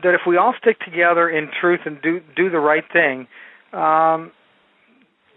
that 0.02 0.14
if 0.14 0.22
we 0.26 0.36
all 0.38 0.54
stick 0.58 0.78
together 0.80 1.28
in 1.28 1.50
truth 1.60 1.80
and 1.84 2.00
do 2.00 2.20
do 2.34 2.48
the 2.48 2.58
right 2.58 2.84
thing, 2.92 3.26
um, 3.72 4.32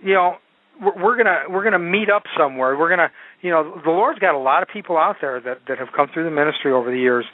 you 0.02 0.14
know, 0.14 0.38
we're, 0.82 1.04
we're 1.04 1.18
gonna 1.18 1.44
we're 1.50 1.64
gonna 1.64 1.80
meet 1.80 2.10
up 2.10 2.24
somewhere. 2.38 2.78
We're 2.78 2.90
gonna, 2.90 3.12
you 3.42 3.50
know, 3.50 3.82
the 3.84 3.92
Lord's 3.92 4.20
got 4.20 4.36
a 4.36 4.40
lot 4.40 4.64
of 4.64 4.70
people 4.70 4.98
out 4.98 5.18
there 5.22 5.40
that 5.42 5.60
that 5.68 5.78
have 5.78 5.90
come 5.96 6.08
through 6.14 6.26
the 6.26 6.32
ministry 6.32 6.72
over 6.72 6.92
the 6.92 7.00
years, 7.00 7.26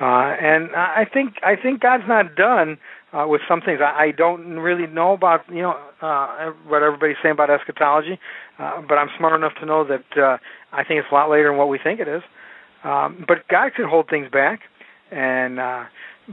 uh, 0.00 0.04
and 0.04 0.70
I 0.76 1.06
think 1.10 1.36
I 1.42 1.56
think 1.56 1.80
God's 1.80 2.04
not 2.06 2.34
done 2.34 2.78
uh, 3.16 3.26
with 3.26 3.40
some 3.48 3.60
things. 3.60 3.80
I, 3.80 4.06
I 4.06 4.10
don't 4.10 4.58
really 4.58 4.86
know 4.86 5.12
about 5.12 5.40
you 5.48 5.62
know 5.62 5.74
uh, 6.02 6.50
what 6.66 6.82
everybody's 6.82 7.16
saying 7.22 7.32
about 7.32 7.50
eschatology, 7.50 8.18
uh, 8.58 8.82
but 8.88 8.96
I'm 8.98 9.08
smart 9.18 9.34
enough 9.34 9.52
to 9.60 9.66
know 9.66 9.84
that 9.86 10.04
uh, 10.20 10.36
I 10.72 10.84
think 10.84 11.00
it's 11.00 11.08
a 11.10 11.14
lot 11.14 11.30
later 11.30 11.48
than 11.48 11.56
what 11.56 11.68
we 11.68 11.78
think 11.82 12.00
it 12.00 12.08
is. 12.08 12.22
Um, 12.84 13.24
but 13.26 13.48
God 13.48 13.72
can 13.74 13.88
hold 13.88 14.08
things 14.08 14.28
back, 14.30 14.60
and 15.10 15.58
uh, 15.58 15.84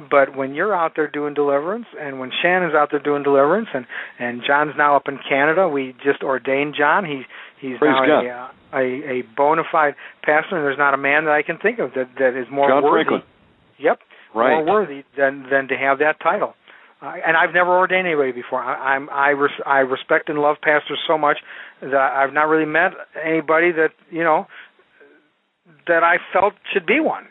but 0.10 0.36
when 0.36 0.54
you're 0.54 0.76
out 0.76 0.94
there 0.96 1.08
doing 1.08 1.34
deliverance, 1.34 1.86
and 2.00 2.20
when 2.20 2.32
Shannon's 2.42 2.74
out 2.76 2.90
there 2.92 3.00
doing 3.00 3.24
deliverance, 3.24 3.70
and 3.74 3.86
and 4.20 4.42
John's 4.46 4.74
now 4.78 4.96
up 4.96 5.08
in 5.08 5.20
Canada, 5.28 5.68
we 5.70 5.96
just 6.04 6.22
ordained 6.22 6.76
John. 6.78 7.06
He 7.06 7.24
he's 7.62 7.78
Praise 7.78 7.94
now 7.96 8.22
God. 8.22 8.26
a, 8.26 8.30
uh, 8.30 8.80
a 8.80 9.20
a 9.20 9.24
bona 9.38 9.64
fide 9.72 9.96
pastor, 10.24 10.58
and 10.58 10.66
there's 10.66 10.78
not 10.78 10.94
a 10.94 10.98
man 10.98 11.26
that 11.26 11.34
I 11.34 11.44
can 11.44 11.58
think 11.58 11.80
of 11.80 11.92
that 11.96 12.10
that 12.20 12.40
is 12.40 12.48
more 12.52 12.70
John 12.70 12.84
worthy. 12.84 13.06
Franklin. 13.06 13.22
Yep, 13.80 14.00
Right. 14.36 14.64
more 14.66 14.82
worthy 14.82 15.04
than 15.18 15.48
than 15.50 15.68
to 15.70 15.76
have 15.78 16.00
that 16.00 16.20
title. 16.22 16.54
Uh, 17.04 17.16
and 17.26 17.36
I've 17.36 17.54
never 17.54 17.78
ordained 17.78 18.08
anybody 18.08 18.32
before. 18.32 18.62
I, 18.62 18.96
I'm 18.96 19.10
I 19.10 19.30
res, 19.30 19.52
I 19.66 19.80
respect 19.80 20.30
and 20.30 20.40
love 20.40 20.58
pastors 20.62 21.00
so 21.06 21.18
much 21.18 21.40
that 21.82 21.94
I've 21.94 22.32
not 22.32 22.48
really 22.48 22.66
met 22.66 22.94
anybody 23.22 23.74
that 23.74 23.90
you 24.10 24.24
know 24.24 24.48
that 25.88 26.04
I 26.04 26.18
felt 26.32 26.54
should 26.72 26.86
be 26.86 27.02
one. 27.02 27.26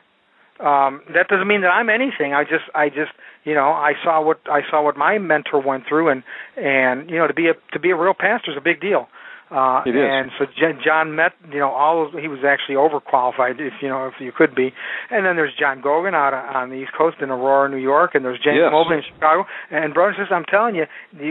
Um, 0.61 1.01
that 1.15 1.29
doesn't 1.29 1.49
mean 1.49 1.63
that 1.63 1.69
I'm 1.69 1.89
anything. 1.89 2.35
I 2.35 2.45
just 2.45 2.65
I 2.75 2.91
just 2.91 3.13
you 3.45 3.55
know 3.55 3.71
I 3.71 3.95
saw 4.05 4.23
what 4.23 4.41
I 4.45 4.61
saw 4.71 4.83
what 4.83 4.97
my 4.99 5.17
mentor 5.17 5.61
went 5.61 5.85
through, 5.89 6.11
and 6.11 6.23
and 6.57 7.09
you 7.09 7.17
know 7.17 7.27
to 7.27 7.35
be 7.35 7.49
a 7.49 7.55
to 7.73 7.79
be 7.79 7.91
a 7.91 7.97
real 7.97 8.15
pastor 8.15 8.51
is 8.51 8.59
a 8.59 8.61
big 8.61 8.81
deal. 8.81 9.09
Uh, 9.53 9.83
It 9.85 9.95
is. 9.95 10.01
And 10.01 10.31
so 10.39 10.47
John 10.83 11.15
met, 11.15 11.33
you 11.53 11.59
know, 11.61 11.69
all 11.71 12.07
of, 12.07 12.15
he 12.19 12.27
was 12.27 12.41
actually 12.41 12.77
overqualified, 12.77 13.61
if 13.61 13.75
you 13.83 13.89
know, 13.89 14.07
if 14.09 14.15
you 14.19 14.33
could 14.33 14.55
be. 14.55 14.73
And 15.11 15.27
then 15.27 15.37
there's 15.37 15.53
John 15.61 15.83
Gogan 15.83 16.15
out 16.15 16.33
on 16.33 16.71
the 16.71 16.77
East 16.77 16.93
Coast 16.97 17.19
in 17.21 17.29
Aurora, 17.31 17.69
New 17.69 17.77
York, 17.77 18.15
and 18.15 18.25
there's 18.25 18.41
James 18.43 18.57
Yes. 18.65 18.73
Mobley 18.73 18.97
in 18.97 19.03
Chicago. 19.13 19.45
And 19.71 19.93
brothers 19.93 20.17
and 20.19 20.25
sisters, 20.25 20.35
I'm 20.35 20.49
telling 20.49 20.75
you, 20.75 20.87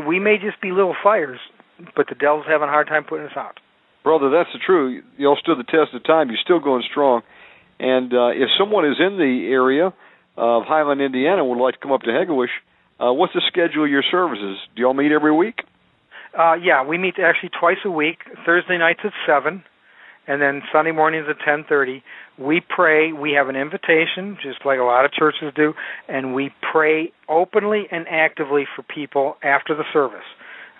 we 0.05 0.19
may 0.19 0.37
just 0.37 0.61
be 0.61 0.69
little 0.71 0.95
fires, 1.01 1.39
but 1.95 2.05
the 2.09 2.15
devil's 2.15 2.45
having 2.47 2.69
a 2.69 2.71
hard 2.71 2.87
time 2.87 3.03
putting 3.03 3.25
us 3.25 3.35
out. 3.35 3.59
Brother, 4.03 4.29
that's 4.29 4.49
the 4.53 4.59
truth. 4.63 5.03
You 5.17 5.27
all 5.27 5.37
stood 5.41 5.57
the 5.57 5.63
test 5.63 5.93
of 5.93 6.03
time. 6.03 6.29
You're 6.29 6.37
still 6.43 6.59
going 6.59 6.83
strong. 6.89 7.21
And 7.79 8.13
uh, 8.13 8.29
if 8.37 8.49
someone 8.57 8.85
is 8.85 8.97
in 8.99 9.17
the 9.17 9.49
area 9.49 9.93
of 10.37 10.63
Highland, 10.65 11.01
Indiana, 11.01 11.41
and 11.41 11.49
would 11.49 11.63
like 11.63 11.73
to 11.75 11.79
come 11.81 11.91
up 11.91 12.01
to 12.01 12.09
Hegewisch, 12.09 12.53
uh, 12.99 13.11
what's 13.13 13.33
the 13.33 13.41
schedule 13.47 13.83
of 13.85 13.89
your 13.89 14.03
services? 14.09 14.57
Do 14.75 14.81
you 14.81 14.85
all 14.87 14.93
meet 14.93 15.11
every 15.11 15.33
week? 15.35 15.65
Uh, 16.37 16.53
yeah, 16.53 16.83
we 16.85 16.97
meet 16.97 17.15
actually 17.19 17.49
twice 17.59 17.77
a 17.85 17.91
week. 17.91 18.19
Thursday 18.45 18.77
nights 18.77 19.01
at 19.03 19.11
seven, 19.27 19.63
and 20.27 20.41
then 20.41 20.61
Sunday 20.71 20.91
mornings 20.91 21.27
at 21.29 21.37
ten 21.43 21.65
thirty. 21.67 22.03
We 22.37 22.61
pray. 22.61 23.11
We 23.11 23.33
have 23.33 23.49
an 23.49 23.55
invitation, 23.55 24.37
just 24.41 24.65
like 24.65 24.79
a 24.79 24.83
lot 24.83 25.05
of 25.05 25.11
churches 25.11 25.51
do, 25.55 25.73
and 26.07 26.33
we 26.33 26.51
pray 26.71 27.11
openly 27.27 27.87
and 27.91 28.05
actively 28.09 28.65
for 28.75 28.83
people 28.83 29.35
after 29.43 29.75
the 29.75 29.83
service. 29.91 30.25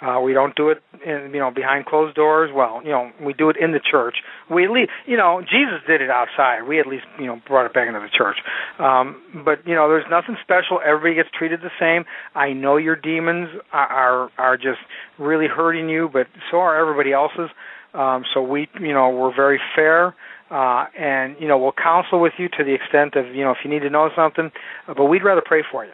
Uh, 0.02 0.20
we 0.20 0.34
don't 0.34 0.56
do 0.56 0.70
it, 0.70 0.82
in, 1.06 1.32
you 1.32 1.40
know, 1.40 1.52
behind 1.52 1.86
closed 1.86 2.16
doors. 2.16 2.50
Well, 2.54 2.82
you 2.84 2.90
know, 2.90 3.12
we 3.22 3.34
do 3.34 3.50
it 3.50 3.58
in 3.58 3.72
the 3.72 3.80
church. 3.80 4.16
We 4.50 4.66
at 4.66 4.72
least, 4.72 4.90
you 5.06 5.16
know, 5.16 5.42
Jesus 5.42 5.80
did 5.86 6.02
it 6.02 6.10
outside. 6.10 6.64
We 6.68 6.80
at 6.80 6.88
least, 6.88 7.06
you 7.20 7.28
know, 7.28 7.40
brought 7.48 7.68
it 7.68 7.74
back 7.74 7.88
into 7.88 8.00
the 8.00 8.10
church. 8.10 8.38
Um, 8.80 9.44
but 9.46 9.66
you 9.68 9.76
know, 9.76 9.88
there's 9.88 10.10
nothing 10.10 10.38
special. 10.42 10.80
Everybody 10.84 11.16
gets 11.16 11.30
treated 11.38 11.62
the 11.62 11.72
same. 11.80 12.06
I 12.34 12.54
know 12.54 12.78
your 12.78 12.96
demons 12.96 13.50
are 13.72 13.88
are, 13.88 14.32
are 14.38 14.58
just 14.58 14.80
really 15.20 15.48
hurting 15.48 15.88
you, 15.88 16.10
but 16.12 16.28
so 16.50 16.58
are 16.58 16.76
everybody 16.80 17.14
else's. 17.14 17.50
Um, 17.94 18.24
so 18.34 18.42
we, 18.42 18.70
you 18.80 18.94
know, 18.94 19.10
we're 19.10 19.36
very 19.36 19.60
fair. 19.76 20.16
Uh, 20.50 20.86
and 21.00 21.38
you 21.40 21.48
know 21.48 21.58
we'll 21.58 21.72
counsel 21.72 22.20
with 22.20 22.34
you 22.38 22.50
to 22.50 22.64
the 22.66 22.74
extent 22.74 23.16
of 23.16 23.34
you 23.34 23.42
know 23.42 23.52
if 23.52 23.60
you 23.64 23.70
need 23.70 23.84
to 23.84 23.90
know 23.90 24.10
something, 24.16 24.52
uh, 24.88 24.94
but 24.94 25.06
we'd 25.06 25.24
rather 25.24 25.42
pray 25.46 25.64
for 25.72 25.86
you 25.86 25.92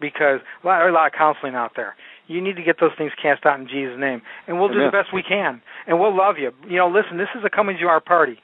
because 0.00 0.40
lot, 0.64 0.80
there's 0.80 0.90
a 0.90 0.94
lot 0.94 1.06
of 1.06 1.12
counseling 1.12 1.54
out 1.54 1.72
there. 1.76 1.94
You 2.32 2.40
need 2.40 2.56
to 2.56 2.62
get 2.62 2.76
those 2.80 2.92
things 2.96 3.12
cast 3.20 3.44
out 3.44 3.60
in 3.60 3.68
Jesus' 3.68 3.98
name, 3.98 4.22
and 4.46 4.58
we'll 4.58 4.68
do 4.68 4.74
Amen. 4.74 4.90
the 4.90 4.96
best 4.96 5.12
we 5.12 5.22
can, 5.22 5.62
and 5.86 6.00
we'll 6.00 6.16
love 6.16 6.36
you. 6.38 6.50
You 6.68 6.78
know, 6.78 6.88
listen, 6.88 7.18
this 7.18 7.28
is 7.36 7.44
a 7.44 7.50
coming 7.50 7.76
to 7.80 7.86
our 7.86 8.00
party. 8.00 8.38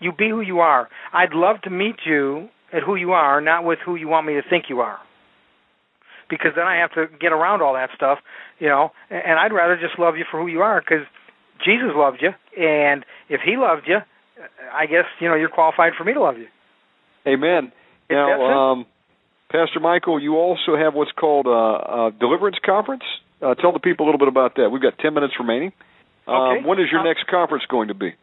You 0.00 0.12
be 0.12 0.28
who 0.28 0.40
you 0.40 0.60
are. 0.60 0.88
I'd 1.12 1.32
love 1.34 1.62
to 1.62 1.70
meet 1.70 1.96
you 2.04 2.48
at 2.72 2.82
who 2.82 2.96
you 2.96 3.12
are, 3.12 3.40
not 3.40 3.64
with 3.64 3.78
who 3.84 3.96
you 3.96 4.08
want 4.08 4.26
me 4.26 4.34
to 4.34 4.42
think 4.48 4.64
you 4.68 4.80
are. 4.80 4.98
Because 6.28 6.52
then 6.56 6.66
I 6.66 6.76
have 6.76 6.92
to 6.94 7.06
get 7.20 7.32
around 7.32 7.60
all 7.60 7.74
that 7.74 7.90
stuff, 7.94 8.18
you 8.58 8.68
know. 8.68 8.90
And 9.10 9.38
I'd 9.38 9.52
rather 9.52 9.76
just 9.76 9.98
love 9.98 10.16
you 10.16 10.24
for 10.30 10.40
who 10.40 10.46
you 10.46 10.60
are, 10.60 10.80
because 10.80 11.06
Jesus 11.64 11.90
loved 11.94 12.22
you, 12.22 12.30
and 12.56 13.04
if 13.28 13.40
He 13.44 13.56
loved 13.56 13.82
you, 13.86 13.98
I 14.72 14.86
guess 14.86 15.04
you 15.20 15.28
know 15.28 15.34
you're 15.34 15.50
qualified 15.50 15.92
for 15.98 16.04
me 16.04 16.14
to 16.14 16.20
love 16.20 16.38
you. 16.38 16.46
Amen. 17.26 17.72
It's 18.08 18.16
that 18.16 18.26
simple. 18.30 18.48
Now, 18.48 18.72
um, 18.72 18.86
Pastor 19.50 19.80
Michael, 19.80 20.20
you 20.20 20.36
also 20.36 20.76
have 20.76 20.94
what's 20.94 21.10
called 21.12 21.46
a, 21.46 21.50
a 21.50 22.12
deliverance 22.18 22.56
conference. 22.64 23.02
Uh, 23.42 23.54
tell 23.54 23.72
the 23.72 23.80
people 23.80 24.04
a 24.04 24.06
little 24.06 24.18
bit 24.18 24.28
about 24.28 24.54
that. 24.56 24.70
We've 24.70 24.82
got 24.82 24.98
10 24.98 25.12
minutes 25.14 25.34
remaining. 25.38 25.72
Um, 26.28 26.34
Okay. 26.36 26.66
when 26.66 26.78
is 26.78 26.90
your 26.92 27.00
Uh, 27.00 27.04
next 27.04 27.26
conference 27.26 27.64
going 27.68 27.88
to 27.88 27.94
be? 27.94 28.14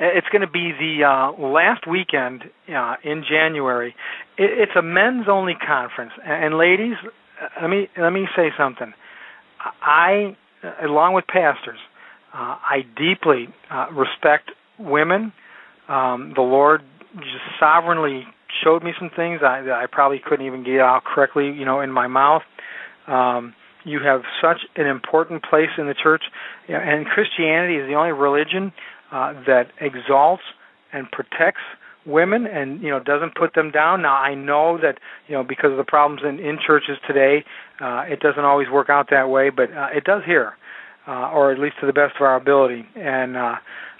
It's 0.00 0.28
going 0.28 0.42
to 0.42 0.46
be 0.50 0.72
the 0.72 1.04
uh, 1.04 1.32
last 1.32 1.86
weekend 1.86 2.44
uh, 2.74 2.94
in 3.02 3.24
January. 3.28 3.94
It, 4.38 4.50
it's 4.58 4.76
a 4.76 4.82
men's 4.82 5.26
only 5.28 5.54
conference, 5.54 6.12
and, 6.24 6.44
and 6.44 6.56
ladies, 6.56 6.94
uh, 7.04 7.48
let 7.62 7.68
me 7.70 7.88
let 7.98 8.10
me 8.10 8.28
say 8.36 8.50
something. 8.56 8.94
I, 9.82 10.36
uh, 10.62 10.86
along 10.86 11.14
with 11.14 11.26
pastors, 11.26 11.80
uh, 12.32 12.56
I 12.62 12.86
deeply 12.96 13.48
uh, 13.70 13.88
respect 13.92 14.52
women. 14.78 15.32
Um, 15.88 16.32
the 16.36 16.42
Lord 16.42 16.82
just 17.16 17.44
sovereignly 17.58 18.24
showed 18.62 18.82
me 18.82 18.92
some 18.98 19.10
things 19.14 19.40
I, 19.42 19.62
that 19.62 19.74
I 19.74 19.86
probably 19.86 20.18
couldn't 20.18 20.46
even 20.46 20.64
get 20.64 20.80
out 20.80 21.04
correctly, 21.04 21.50
you 21.50 21.64
know, 21.64 21.80
in 21.80 21.90
my 21.90 22.06
mouth. 22.06 22.42
Um, 23.06 23.54
you 23.84 24.00
have 24.00 24.22
such 24.42 24.58
an 24.76 24.86
important 24.86 25.42
place 25.42 25.70
in 25.78 25.86
the 25.86 25.94
church, 25.94 26.22
and 26.68 27.06
Christianity 27.06 27.76
is 27.76 27.86
the 27.86 27.94
only 27.94 28.12
religion 28.12 28.72
uh, 29.12 29.32
that 29.46 29.68
exalts 29.80 30.42
and 30.92 31.10
protects 31.10 31.62
women 32.06 32.46
and 32.46 32.82
you 32.82 32.88
know 32.88 32.98
doesn't 33.00 33.34
put 33.34 33.54
them 33.54 33.70
down. 33.70 34.02
Now 34.02 34.14
I 34.14 34.34
know 34.34 34.78
that 34.82 34.98
you 35.28 35.34
know 35.34 35.44
because 35.44 35.70
of 35.70 35.76
the 35.76 35.84
problems 35.84 36.22
in, 36.24 36.38
in 36.38 36.58
churches 36.64 36.98
today, 37.06 37.44
uh, 37.80 38.04
it 38.08 38.20
doesn't 38.20 38.44
always 38.44 38.68
work 38.68 38.88
out 38.90 39.08
that 39.10 39.28
way, 39.28 39.50
but 39.50 39.72
uh, 39.72 39.88
it 39.94 40.04
does 40.04 40.22
here, 40.24 40.54
uh, 41.06 41.30
or 41.30 41.52
at 41.52 41.58
least 41.58 41.76
to 41.80 41.86
the 41.86 41.92
best 41.92 42.16
of 42.16 42.22
our 42.22 42.36
ability. 42.36 42.86
And 42.96 43.36
uh, 43.36 43.56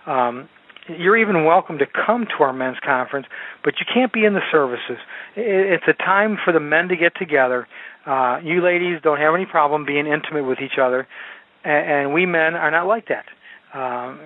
um, 0.07 0.49
you're 0.89 1.17
even 1.17 1.45
welcome 1.45 1.79
to 1.79 1.87
come 1.87 2.27
to 2.27 2.45
our 2.45 2.53
men's 2.53 2.79
conference, 2.85 3.27
but 3.63 3.75
you 3.81 3.87
can't 3.93 4.13
be 4.13 4.25
in 4.25 4.35
the 4.35 4.41
services. 4.51 4.99
It's 5.37 5.85
a 5.87 5.93
time 5.93 6.39
for 6.43 6.53
the 6.53 6.61
men 6.61 6.89
to 6.89 6.97
get 6.97 7.13
together. 7.17 7.67
Uh, 8.07 8.41
you 8.43 8.63
ladies 8.63 9.01
don't 9.03 9.19
have 9.19 9.35
any 9.35 9.47
problem 9.47 9.85
being 9.85 10.07
intimate 10.07 10.45
with 10.45 10.61
each 10.61 10.79
other, 10.81 11.07
and, 11.65 11.91
and 11.91 12.15
we 12.15 12.27
men 12.27 12.55
are 12.55 12.71
not 12.71 12.87
like 12.87 13.09
that. 13.09 13.27
Um, 13.77 14.19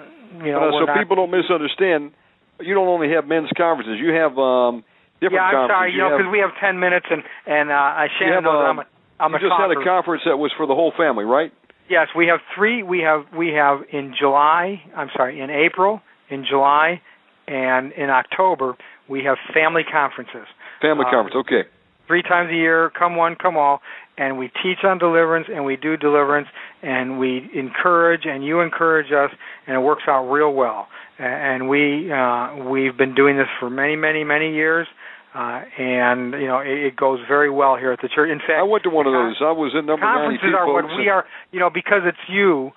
you 0.45 0.53
know, 0.53 0.69
Uh, 0.69 0.81
so 0.81 0.85
not, 0.87 0.99
people 0.99 1.17
don't 1.17 1.31
misunderstand. 1.31 2.13
You 2.61 2.75
don't 2.75 2.89
only 2.89 3.11
have 3.11 3.27
men's 3.27 3.51
conferences. 3.57 3.99
You 3.99 4.15
have 4.15 4.39
um, 4.39 4.85
different 5.21 5.43
yeah, 5.43 5.59
I'm 5.59 5.69
sorry, 5.69 5.93
you 5.93 5.99
know, 5.99 6.17
because 6.17 6.31
we 6.31 6.39
have 6.39 6.51
ten 6.61 6.79
minutes, 6.79 7.07
and 7.11 7.23
and 7.47 7.71
uh, 7.71 7.75
I 7.75 8.05
you 8.05 8.11
Shannon 8.19 8.35
have, 8.35 8.45
knows 8.45 8.63
um, 8.63 8.79
I'm 8.79 8.79
a 8.79 8.87
I'm 9.19 9.31
you 9.33 9.37
a 9.39 9.51
just 9.51 9.59
had 9.59 9.71
a 9.71 9.83
conference 9.83 10.23
that 10.27 10.37
was 10.37 10.53
for 10.57 10.67
the 10.67 10.75
whole 10.75 10.93
family, 10.97 11.25
right? 11.25 11.53
Yes, 11.89 12.09
we 12.17 12.29
have 12.29 12.41
three. 12.55 12.83
We 12.83 13.01
have 13.01 13.27
we 13.37 13.49
have 13.55 13.81
in 13.91 14.15
July. 14.19 14.81
I'm 14.97 15.11
sorry, 15.17 15.41
in 15.41 15.51
April, 15.51 16.01
in 16.33 16.45
July, 16.49 17.01
and 17.47 17.93
in 17.93 18.11
October 18.11 18.77
we 19.09 19.25
have 19.25 19.37
family 19.53 19.85
conferences. 19.85 20.47
Family 20.81 21.05
Uh, 21.07 21.11
conference. 21.11 21.37
Okay. 21.37 21.65
Three 22.07 22.23
times 22.23 22.51
a 22.51 22.55
year, 22.55 22.91
come 22.91 23.17
one, 23.17 23.37
come 23.37 23.57
all, 23.57 23.81
and 24.19 24.39
we 24.39 24.51
teach 24.63 24.85
on 24.85 24.99
deliverance 24.99 25.47
and 25.49 25.65
we 25.65 25.77
do 25.77 25.97
deliverance 25.97 26.49
and 26.83 27.19
we 27.19 27.49
encourage 27.55 28.27
and 28.27 28.45
you 28.45 28.61
encourage 28.61 29.13
us 29.13 29.31
and 29.67 29.77
it 29.77 29.81
works 29.81 30.03
out 30.09 30.25
real 30.31 30.53
well. 30.53 30.89
And 31.19 31.69
we 31.69 32.11
uh, 32.13 32.57
we've 32.69 32.97
been 32.97 33.15
doing 33.15 33.37
this 33.37 33.47
for 33.61 33.71
many, 33.71 33.97
many, 33.97 34.25
many 34.25 34.53
years. 34.55 34.89
Uh, 35.35 35.63
and 35.79 36.35
you 36.35 36.47
know 36.47 36.59
it, 36.61 36.93
it 36.93 36.97
goes 36.97 37.19
very 37.27 37.49
well 37.49 37.75
here 37.77 37.91
at 37.91 38.01
the 38.03 38.09
church. 38.09 38.29
In 38.31 38.39
fact, 38.39 38.59
I 38.59 38.63
went 38.65 38.85
to 38.85 38.91
one 38.91 39.07
of 39.07 39.15
those. 39.15 39.37
I 39.41 39.53
was 39.53 39.73
in 39.73 39.87
number 39.87 40.05
conferences 40.05 40.53
92 40.53 40.57
are 40.59 40.71
what 40.71 40.85
we 40.99 41.09
are 41.09 41.25
you 41.53 41.59
know 41.59 41.71
because 41.71 42.03
it's 42.05 42.21
you 42.29 42.73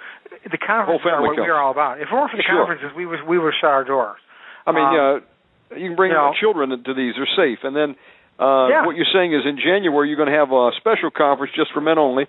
the 0.51 0.57
conferences 0.57 1.05
are 1.05 1.21
what 1.21 1.35
we 1.35 1.43
are 1.43 1.59
all 1.61 1.71
about 1.71 1.99
if 1.99 2.07
it 2.09 2.13
weren't 2.13 2.31
for 2.31 2.37
the 2.37 2.43
Sure. 2.43 2.57
conferences 2.65 2.91
we 2.95 3.05
would 3.05 3.23
we 3.27 3.37
would 3.39 3.53
shut 3.59 3.69
our 3.71 3.83
doors 3.83 4.19
I 4.67 4.71
mean, 4.71 4.83
Um, 4.85 4.95
uh, 4.95 5.75
you 5.77 5.87
can 5.89 5.95
bring 5.95 6.11
you 6.11 6.17
know- 6.17 6.33
children 6.39 6.71
into 6.71 6.93
these; 6.95 7.13
they're 7.15 7.27
safe. 7.35 7.63
And 7.63 7.75
then, 7.75 7.95
uh, 8.39 8.67
Yeah. 8.69 8.85
what 8.85 8.95
you're 8.95 9.05
saying 9.13 9.31
is, 9.33 9.45
in 9.45 9.57
January, 9.59 10.07
you're 10.09 10.17
going 10.17 10.29
to 10.31 10.33
have 10.35 10.51
a 10.51 10.71
special 10.77 11.11
conference 11.11 11.53
just 11.53 11.71
for 11.71 11.81
men 11.81 11.99
only. 11.99 12.25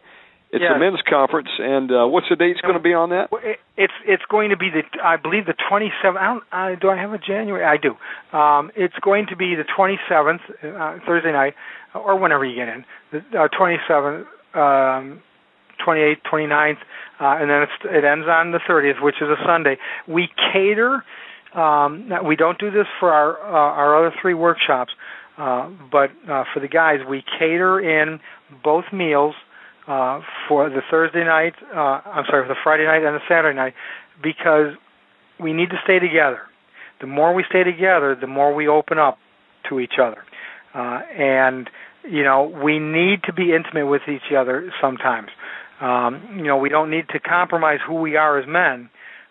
It's 0.53 0.61
Yes. 0.63 0.73
a 0.77 0.79
men's 0.79 1.01
conference, 1.03 1.49
and 1.59 1.91
uh, 1.91 2.07
what's 2.07 2.29
the 2.29 2.37
date's 2.37 2.61
going 2.61 2.75
to 2.75 2.81
be 2.81 2.93
on 2.93 3.09
that? 3.11 3.31
It's 3.79 3.93
it's 4.05 4.25
going 4.27 4.51
to 4.51 4.57
be 4.57 4.69
the 4.69 4.85
I 5.03 5.17
believe 5.17 5.47
the 5.47 5.55
27th. 5.55 6.19
I 6.21 6.27
don't, 6.27 6.45
I, 6.53 6.75
do 6.75 6.91
I 6.91 6.97
have 6.97 7.15
a 7.15 7.19
January? 7.19 7.65
I 7.65 7.79
do. 7.79 7.97
Um, 8.37 8.71
it's 8.77 8.99
going 9.01 9.27
to 9.29 9.37
be 9.37 9.55
the 9.55 9.65
27th 9.65 10.41
uh, 10.63 10.99
Thursday 11.07 11.33
night, 11.33 11.55
or 11.95 12.17
whenever 12.17 12.45
you 12.45 12.55
get 12.55 12.69
in. 12.69 12.85
The 13.13 13.45
uh, 13.45 13.49
27th, 13.49 14.27
um, 14.55 15.23
28th, 15.85 16.23
29th, 16.31 16.77
uh, 17.21 17.37
and 17.41 17.51
then 17.51 17.67
it 17.93 18.05
ends 18.05 18.27
on 18.29 18.53
the 18.53 18.61
30th, 18.69 19.03
which 19.03 19.17
is 19.21 19.29
a 19.29 19.37
Sunday. 19.45 19.79
We 20.07 20.29
cater. 20.53 21.03
Um, 21.55 22.11
we 22.25 22.37
don't 22.37 22.59
do 22.59 22.71
this 22.71 22.87
for 23.01 23.13
our 23.13 23.39
uh, 23.41 23.77
our 23.81 23.97
other 23.97 24.15
three 24.21 24.35
workshops, 24.35 24.93
uh, 25.39 25.71
but 25.91 26.11
uh, 26.29 26.45
for 26.53 26.61
the 26.61 26.69
guys, 26.69 27.01
we 27.09 27.25
cater 27.39 27.81
in 27.81 28.21
both 28.63 28.85
meals 28.93 29.35
uh, 29.89 30.21
for 30.49 30.69
the 30.69 30.83
Thursday 30.91 31.25
night. 31.25 31.55
Uh, 31.75 32.01
I'm 32.05 32.25
sorry, 32.29 32.45
for 32.45 32.49
the 32.49 32.61
Friday 32.63 32.85
night 32.85 33.05
and 33.05 33.15
the 33.15 33.21
Saturday 33.29 33.57
night, 33.57 33.75
because 34.23 34.75
we 35.41 35.53
need 35.53 35.71
to 35.71 35.77
stay 35.85 35.99
together. 35.99 36.41
The 37.01 37.07
more 37.07 37.35
we 37.35 37.45
stay 37.49 37.63
together, 37.63 38.17
the 38.19 38.27
more 38.27 38.55
we 38.55 38.69
open 38.69 38.99
up 38.99 39.19
to 39.69 39.81
each 39.81 39.95
other, 40.03 40.25
uh, 40.75 41.01
and 41.17 41.69
you 42.09 42.23
know 42.23 42.53
we 42.63 42.79
need 42.79 43.23
to 43.25 43.33
be 43.33 43.55
intimate 43.55 43.87
with 43.87 44.03
each 44.09 44.33
other 44.37 44.73
sometimes. 44.81 45.29
Um, 45.81 46.37
you 46.37 46.45
know, 46.45 46.57
we 46.57 46.69
don't 46.69 46.91
need 46.91 47.09
to 47.11 47.21
compromise 47.21 47.81
who 47.87 47.97
we 47.97 48.17
are 48.17 48.39
as 48.39 48.47
men, 48.49 48.89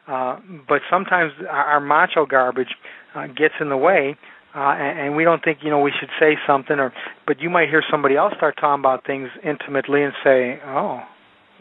uh, 0.07 0.37
but 0.67 0.81
sometimes 0.89 1.31
our, 1.49 1.65
our 1.65 1.79
macho 1.79 2.25
garbage 2.25 2.75
uh, 3.15 3.27
gets 3.27 3.55
in 3.59 3.69
the 3.69 3.77
way, 3.77 4.15
uh, 4.53 4.59
and, 4.59 4.99
and 4.99 5.15
we 5.15 5.23
don't 5.23 5.43
think 5.43 5.59
you 5.63 5.71
know 5.71 5.81
we 5.81 5.91
should 5.99 6.09
say 6.19 6.37
something. 6.45 6.79
Or, 6.79 6.93
but 7.25 7.39
you 7.39 7.49
might 7.49 7.69
hear 7.69 7.83
somebody 7.89 8.15
else 8.15 8.33
start 8.37 8.55
talking 8.59 8.81
about 8.81 9.05
things 9.07 9.29
intimately 9.43 10.03
and 10.03 10.13
say, 10.23 10.59
"Oh, 10.65 11.01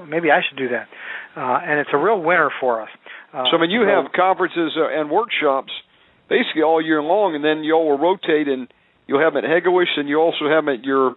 maybe 0.06 0.30
I 0.30 0.40
should 0.46 0.58
do 0.58 0.68
that," 0.68 0.88
uh, 1.34 1.60
and 1.64 1.80
it's 1.80 1.90
a 1.94 1.98
real 1.98 2.20
winner 2.20 2.50
for 2.60 2.82
us. 2.82 2.90
Uh, 3.32 3.44
So 3.50 3.56
I 3.56 3.60
mean, 3.62 3.70
you 3.70 3.82
have 3.82 4.12
conferences 4.12 4.76
uh, 4.76 4.88
and 4.88 5.10
workshops 5.10 5.72
basically 6.28 6.62
all 6.62 6.80
year 6.80 7.02
long, 7.02 7.34
and 7.34 7.44
then 7.44 7.64
you 7.64 7.72
all 7.74 7.88
will 7.88 7.98
rotate, 7.98 8.48
and 8.48 8.68
you'll 9.06 9.20
have 9.20 9.32
them 9.32 9.44
at 9.44 9.50
Hegewisch, 9.50 9.96
and 9.96 10.08
you 10.08 10.20
also 10.20 10.48
have 10.48 10.64
them 10.66 10.74
at 10.74 10.84
your 10.84 11.16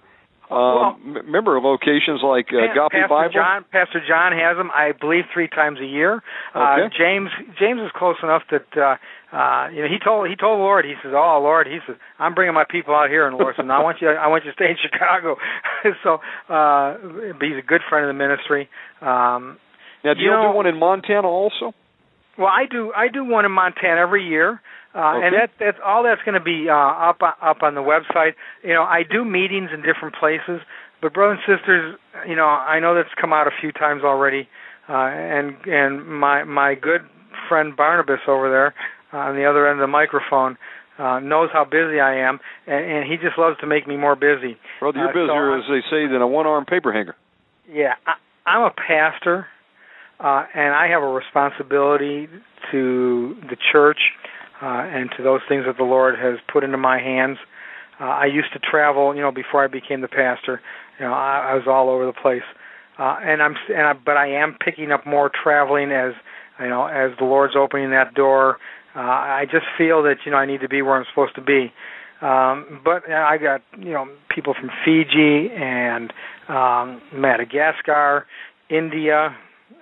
Well- 0.49 0.95
um, 0.95 1.17
m- 1.17 1.31
member 1.31 1.59
locations 1.59 2.21
like 2.23 2.47
uh, 2.53 2.71
Agape 2.71 2.91
Pastor 2.91 3.07
Bible. 3.09 3.33
John, 3.33 3.65
Pastor 3.71 4.01
John 4.07 4.31
has 4.31 4.55
them, 4.55 4.71
I 4.71 4.93
believe, 4.97 5.25
three 5.33 5.47
times 5.49 5.79
a 5.81 5.85
year. 5.85 6.23
Uh, 6.55 6.87
James, 6.97 7.29
James 7.59 7.81
is 7.81 7.91
close 7.95 8.15
enough 8.23 8.43
that 8.51 8.67
uh, 8.77 8.95
uh, 9.35 9.67
you 9.69 9.81
know 9.83 9.87
he 9.89 9.99
told 9.99 10.29
he 10.29 10.35
told 10.35 10.59
the 10.59 10.63
Lord, 10.63 10.85
he 10.85 10.93
says, 11.03 11.11
"Oh 11.13 11.39
Lord," 11.43 11.67
he 11.67 11.79
says, 11.85 11.97
"I'm 12.17 12.33
bringing 12.33 12.53
my 12.53 12.63
people 12.69 12.95
out 12.95 13.09
here, 13.09 13.27
and 13.27 13.35
Lord 13.37 13.55
says, 13.57 13.65
no, 13.67 13.73
I 13.73 13.83
want 13.83 13.97
you, 14.01 14.07
I 14.07 14.27
want 14.27 14.45
you 14.45 14.51
to 14.51 14.55
stay 14.55 14.69
in 14.71 14.77
Chicago." 14.81 15.35
so, 16.03 16.13
uh, 16.47 16.95
but 17.35 17.43
he's 17.43 17.59
a 17.59 17.65
good 17.67 17.81
friend 17.89 18.05
of 18.05 18.09
the 18.09 18.17
ministry. 18.17 18.69
Um, 19.01 19.57
now, 20.05 20.13
do 20.13 20.19
you 20.21 20.27
you, 20.27 20.31
know- 20.31 20.51
do 20.51 20.55
one 20.55 20.65
in 20.67 20.79
Montana 20.79 21.27
also? 21.27 21.73
well, 22.37 22.47
I 22.47 22.65
do. 22.71 22.93
I 22.95 23.09
do 23.09 23.25
one 23.25 23.43
in 23.45 23.51
Montana 23.51 23.99
every 23.99 24.23
year, 24.27 24.61
uh, 24.97 25.19
and 25.21 25.35
that 25.35 25.49
that's 25.59 25.77
all 25.85 26.01
that's 26.03 26.21
going 26.25 26.33
to 26.33 26.43
be 26.43 26.67
uh, 26.69 26.73
up 26.73 27.21
up 27.21 27.61
on 27.61 27.75
the 27.75 27.81
website. 27.81 28.33
You 28.63 28.73
know, 28.73 28.83
I 28.83 29.03
do 29.03 29.23
meetings 29.23 29.69
in 29.73 29.81
different 29.83 30.15
places, 30.15 30.59
but 31.01 31.13
brothers 31.13 31.37
and 31.47 31.57
sisters, 31.59 31.99
you 32.27 32.35
know, 32.35 32.47
I 32.47 32.79
know 32.79 32.95
that's 32.95 33.13
come 33.21 33.31
out 33.31 33.45
a 33.47 33.51
few 33.61 33.71
times 33.71 34.01
already, 34.03 34.49
uh, 34.89 34.93
and 34.95 35.55
and 35.67 36.07
my 36.07 36.43
my 36.43 36.73
good 36.73 37.01
friend 37.47 37.75
Barnabas 37.75 38.21
over 38.27 38.49
there 38.49 38.73
uh, 39.13 39.27
on 39.29 39.35
the 39.35 39.45
other 39.45 39.67
end 39.67 39.79
of 39.79 39.83
the 39.83 39.87
microphone. 39.87 40.57
Uh, 40.97 41.19
knows 41.19 41.49
how 41.53 41.63
busy 41.63 41.99
I 41.99 42.15
am, 42.27 42.39
and, 42.65 42.83
and 42.83 43.05
he 43.11 43.17
just 43.17 43.37
loves 43.37 43.55
to 43.59 43.67
make 43.67 43.87
me 43.87 43.95
more 43.97 44.15
busy. 44.15 44.57
Brother, 44.79 44.97
you're 44.97 45.09
Uh, 45.09 45.13
so 45.13 45.27
busier, 45.27 45.51
I- 45.53 45.57
as 45.59 45.63
they 45.69 45.81
say, 45.91 46.07
than 46.07 46.23
a 46.23 46.27
one-armed 46.27 46.65
paper 46.65 46.91
hanger. 46.91 47.15
Yeah, 47.71 47.93
I, 48.07 48.13
I'm 48.47 48.63
a 48.63 48.71
pastor, 48.71 49.45
uh, 50.19 50.45
and 50.55 50.73
I 50.73 50.87
have 50.87 51.03
a 51.03 51.07
responsibility 51.07 52.27
to 52.71 53.37
the 53.47 53.57
church 53.71 53.99
uh, 54.61 54.65
and 54.65 55.09
to 55.17 55.23
those 55.23 55.41
things 55.47 55.65
that 55.65 55.77
the 55.77 55.83
Lord 55.83 56.17
has 56.17 56.39
put 56.51 56.63
into 56.63 56.77
my 56.77 56.99
hands. 56.99 57.37
Uh, 57.99 58.05
I 58.05 58.25
used 58.25 58.53
to 58.53 58.59
travel, 58.59 59.15
you 59.15 59.21
know, 59.21 59.31
before 59.31 59.63
I 59.63 59.67
became 59.67 60.01
the 60.01 60.07
pastor. 60.07 60.61
You 60.99 61.05
know, 61.05 61.13
I, 61.13 61.51
I 61.51 61.53
was 61.55 61.63
all 61.67 61.89
over 61.89 62.05
the 62.05 62.13
place, 62.13 62.43
uh, 62.99 63.17
and 63.21 63.41
I'm, 63.41 63.55
and 63.69 63.87
I, 63.87 63.93
but 63.93 64.17
I 64.17 64.27
am 64.31 64.57
picking 64.63 64.91
up 64.91 65.05
more 65.05 65.31
traveling 65.31 65.91
as, 65.91 66.13
you 66.59 66.69
know, 66.69 66.85
as 66.85 67.11
the 67.17 67.25
Lord's 67.25 67.55
opening 67.55 67.91
that 67.91 68.13
door. 68.13 68.57
Uh, 68.95 68.99
I 68.99 69.45
just 69.51 69.65
feel 69.77 70.01
that 70.03 70.17
you 70.25 70.31
know 70.31 70.37
I 70.37 70.47
need 70.47 70.61
to 70.61 70.69
be 70.69 70.81
where 70.81 70.95
I'm 70.95 71.05
supposed 71.09 71.35
to 71.35 71.41
be. 71.41 71.71
Um, 72.21 72.81
but 72.83 73.07
I 73.11 73.37
got 73.37 73.61
you 73.77 73.93
know 73.93 74.07
people 74.33 74.55
from 74.59 74.71
Fiji 74.83 75.51
and 75.55 76.11
um, 76.49 77.01
Madagascar, 77.13 78.25
India, 78.71 79.35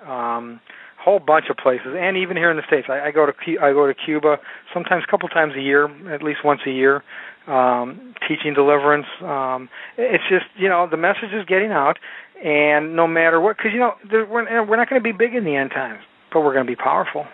um, 0.05 0.59
whole 1.05 1.19
bunch 1.19 1.45
of 1.51 1.57
places, 1.57 1.93
and 1.95 2.17
even 2.17 2.35
here 2.35 2.49
in 2.49 2.57
the 2.57 2.63
states. 2.65 2.87
I, 2.89 3.07
I 3.07 3.11
go 3.11 3.27
to 3.27 3.33
I 3.61 3.71
go 3.71 3.85
to 3.85 3.93
Cuba 3.93 4.37
sometimes 4.73 5.03
a 5.07 5.11
couple 5.11 5.29
times 5.29 5.53
a 5.55 5.61
year, 5.61 5.85
at 6.11 6.23
least 6.23 6.39
once 6.43 6.61
a 6.65 6.71
year, 6.71 7.03
um, 7.47 8.15
teaching 8.27 8.55
deliverance. 8.55 9.05
Um, 9.21 9.69
it's 9.97 10.23
just 10.27 10.45
you 10.57 10.67
know 10.67 10.87
the 10.89 10.97
message 10.97 11.29
is 11.31 11.45
getting 11.45 11.71
out, 11.71 11.99
and 12.43 12.95
no 12.95 13.05
matter 13.05 13.39
what, 13.39 13.55
because 13.55 13.71
you 13.71 13.79
know 13.79 13.93
there, 14.09 14.25
we're 14.25 14.65
we're 14.65 14.77
not 14.77 14.89
going 14.89 15.01
to 15.01 15.03
be 15.03 15.11
big 15.13 15.35
in 15.35 15.45
the 15.45 15.55
end 15.55 15.69
times, 15.69 16.01
but 16.33 16.41
we're 16.41 16.53
going 16.53 16.65
to 16.65 16.71
be 16.71 16.75
powerful. 16.75 17.25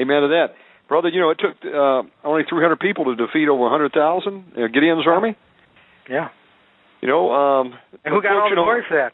Amen 0.00 0.22
to 0.22 0.28
that, 0.28 0.56
brother. 0.88 1.10
You 1.10 1.20
know, 1.20 1.30
it 1.30 1.38
took 1.38 1.54
uh, 1.62 2.02
only 2.26 2.42
300 2.48 2.80
people 2.80 3.04
to 3.04 3.14
defeat 3.14 3.46
over 3.48 3.62
100,000 3.62 3.92
uh, 3.94 4.66
Gideon's 4.72 5.06
army. 5.06 5.36
Yeah, 6.10 6.28
You 7.00 7.08
know, 7.08 7.30
um, 7.30 7.74
and 8.04 8.12
who 8.12 8.20
got 8.20 8.32
all 8.32 8.50
the 8.50 8.56
glory 8.56 8.82
for 8.88 8.96
that? 8.96 9.12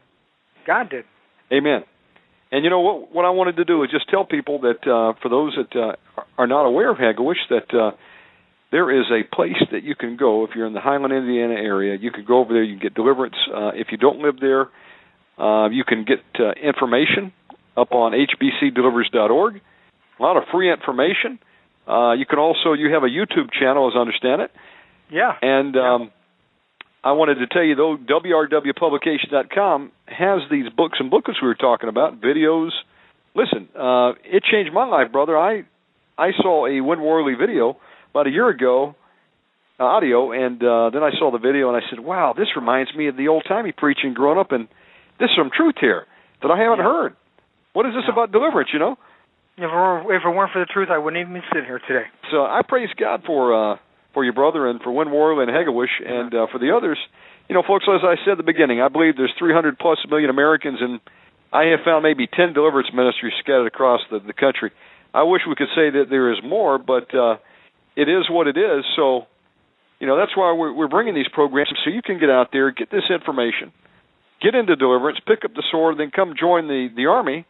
God 0.67 0.89
did. 0.91 1.05
Amen. 1.53 1.83
And 2.53 2.65
you 2.65 2.71
know 2.71 2.81
what? 2.81 3.15
What 3.15 3.25
I 3.25 3.31
wanted 3.31 3.57
to 3.57 3.65
do 3.65 3.83
is 3.85 3.91
just 3.91 4.09
tell 4.09 4.25
people 4.25 4.61
that 4.61 4.83
uh, 4.83 5.15
for 5.23 5.29
those 5.29 5.57
that 5.57 5.79
uh, 5.79 6.23
are 6.37 6.47
not 6.47 6.67
aware 6.67 6.91
of 6.91 6.99
Hegewisch, 6.99 7.49
that 7.49 7.73
uh, 7.73 7.93
there 8.73 8.91
is 8.91 9.07
a 9.11 9.23
place 9.35 9.63
that 9.73 9.85
you 9.85 9.95
can 9.95 10.17
go 10.17 10.45
if 10.45 10.51
you're 10.55 10.67
in 10.67 10.73
the 10.73 10.81
Highland, 10.81 11.13
Indiana 11.13 11.55
area. 11.55 11.97
You 12.01 12.11
can 12.11 12.25
go 12.25 12.41
over 12.41 12.53
there. 12.53 12.63
You 12.63 12.77
can 12.77 12.83
get 12.83 12.95
deliverance. 12.95 13.37
Uh, 13.49 13.71
if 13.75 13.89
you 13.91 13.99
don't 13.99 14.21
live 14.21 14.41
there, 14.41 14.69
uh, 15.39 15.69
you 15.71 15.85
can 15.85 16.05
get 16.05 16.21
uh, 16.39 16.53
information 16.61 17.33
up 17.77 17.93
on 17.93 18.13
hbcdelivers.org. 18.13 19.61
A 20.19 20.23
lot 20.23 20.37
of 20.37 20.45
free 20.53 20.73
information. 20.73 21.39
Uh, 21.87 22.13
you 22.13 22.27
can 22.27 22.39
also 22.39 22.73
you 22.73 22.93
have 22.93 23.05
a 23.05 23.09
YouTube 23.09 23.51
channel, 23.59 23.89
as 23.89 23.95
I 23.97 24.01
understand 24.01 24.43
it. 24.43 24.51
Yeah. 25.11 25.33
And 25.41 25.77
um, 25.77 26.11
I 27.03 27.13
wanted 27.13 27.37
to 27.37 27.47
tell 27.47 27.63
you 27.65 27.75
though, 27.75 27.97
WRWPublication.com 27.97 29.93
has 30.07 30.41
these 30.51 30.69
books 30.77 30.99
and 31.01 31.11
booklets 31.11 31.41
we 31.41 31.49
were 31.49 31.55
talking 31.55 31.89
about, 31.89 32.21
videos. 32.21 32.71
Listen, 33.35 33.69
uh, 33.79 34.13
it 34.25 34.43
changed 34.45 34.73
my 34.73 34.85
life, 34.87 35.11
brother. 35.13 35.39
I 35.39 35.65
I 36.19 36.33
saw 36.43 36.67
a 36.67 36.81
Win 36.83 37.01
Worley 37.01 37.35
video 37.35 37.77
about 38.11 38.27
a 38.27 38.31
year 38.31 38.49
ago, 38.49 38.95
uh, 39.79 39.85
audio, 39.85 40.33
and 40.33 40.63
uh, 40.63 40.91
then 40.91 41.03
I 41.03 41.11
saw 41.19 41.31
the 41.31 41.39
video 41.39 41.69
and 41.73 41.77
I 41.83 41.89
said, 41.89 42.01
"Wow, 42.01 42.35
this 42.37 42.49
reminds 42.57 42.95
me 42.95 43.07
of 43.09 43.17
the 43.17 43.29
old 43.29 43.45
timey 43.49 43.73
preaching 43.73 44.13
growing 44.13 44.39
up, 44.39 44.53
and 44.53 44.69
there's 45.19 45.35
some 45.37 45.51
truth 45.57 45.77
here 45.81 46.07
that 46.43 46.51
I 46.51 46.59
haven't 46.59 46.79
Yeah. 46.79 46.85
heard. 46.93 47.17
What 47.73 47.87
is 47.87 47.95
this 47.95 48.05
about 48.13 48.33
deliverance? 48.33 48.71
You 48.73 48.81
know?" 48.81 48.99
If 49.57 49.65
it, 49.65 49.69
were, 49.75 50.15
if 50.15 50.23
it 50.25 50.29
weren't 50.29 50.53
for 50.53 50.59
the 50.61 50.67
truth, 50.67 50.89
I 50.91 50.97
wouldn't 50.97 51.21
even 51.21 51.35
be 51.35 51.41
sitting 51.53 51.67
here 51.67 51.81
today. 51.87 52.07
So 52.31 52.47
I 52.47 52.63
praise 52.67 52.89
God 52.97 53.23
for 53.27 53.53
uh, 53.53 53.77
for 54.13 54.25
your 54.25 54.33
brother 54.33 54.69
and 54.69 54.81
for 54.81 54.91
Win 54.91 55.11
Worley 55.11 55.45
and 55.45 55.53
Hegewisch 55.53 56.01
and 56.05 56.35
uh, 56.35 56.47
for 56.51 56.59
the 56.59 56.75
others. 56.77 56.99
You 57.49 57.55
know, 57.55 57.63
folks, 57.67 57.85
as 57.89 58.03
I 58.05 58.15
said 58.25 58.33
at 58.33 58.37
the 58.39 58.45
beginning, 58.45 58.81
I 58.81 58.89
believe 58.89 59.17
there's 59.17 59.35
300 59.39 59.79
plus 59.79 59.99
million 60.09 60.31
Americans, 60.31 60.79
and 60.81 61.01
I 61.53 61.75
have 61.75 61.81
found 61.85 62.03
maybe 62.03 62.27
10 62.27 62.53
deliverance 62.53 62.89
ministries 62.95 63.33
scattered 63.41 63.67
across 63.67 64.01
the, 64.11 64.21
the 64.21 64.33
country. 64.33 64.71
I 65.13 65.25
wish 65.25 65.43
we 65.49 65.57
could 65.57 65.75
say 65.75 65.91
that 65.91 66.07
there 66.09 66.33
is 66.33 66.39
more, 66.45 66.79
but 66.79 67.13
uh, 67.15 67.37
it 67.97 68.09
is 68.09 68.31
what 68.31 68.47
it 68.47 68.57
is. 68.57 68.85
So, 68.95 69.27
you 69.99 70.07
know, 70.07 70.17
that's 70.17 70.37
why 70.37 70.53
we're, 70.53 70.73
we're 70.73 70.89
bringing 70.89 71.15
these 71.15 71.29
programs 71.33 71.71
so 71.85 71.91
you 71.91 72.03
can 72.03 72.21
get 72.21 72.31
out 72.31 72.51
there, 72.53 72.71
get 72.71 72.91
this 72.91 73.11
information, 73.11 73.73
get 74.41 74.55
into 74.55 74.77
deliverance, 74.77 75.19
pick 75.27 75.45
up 75.45 75.55
the 75.55 75.65
sword, 75.71 75.99
then 75.99 76.11
come 76.15 76.35
join 76.39 76.69
the 76.69 76.89
the 76.95 77.07
army, 77.07 77.45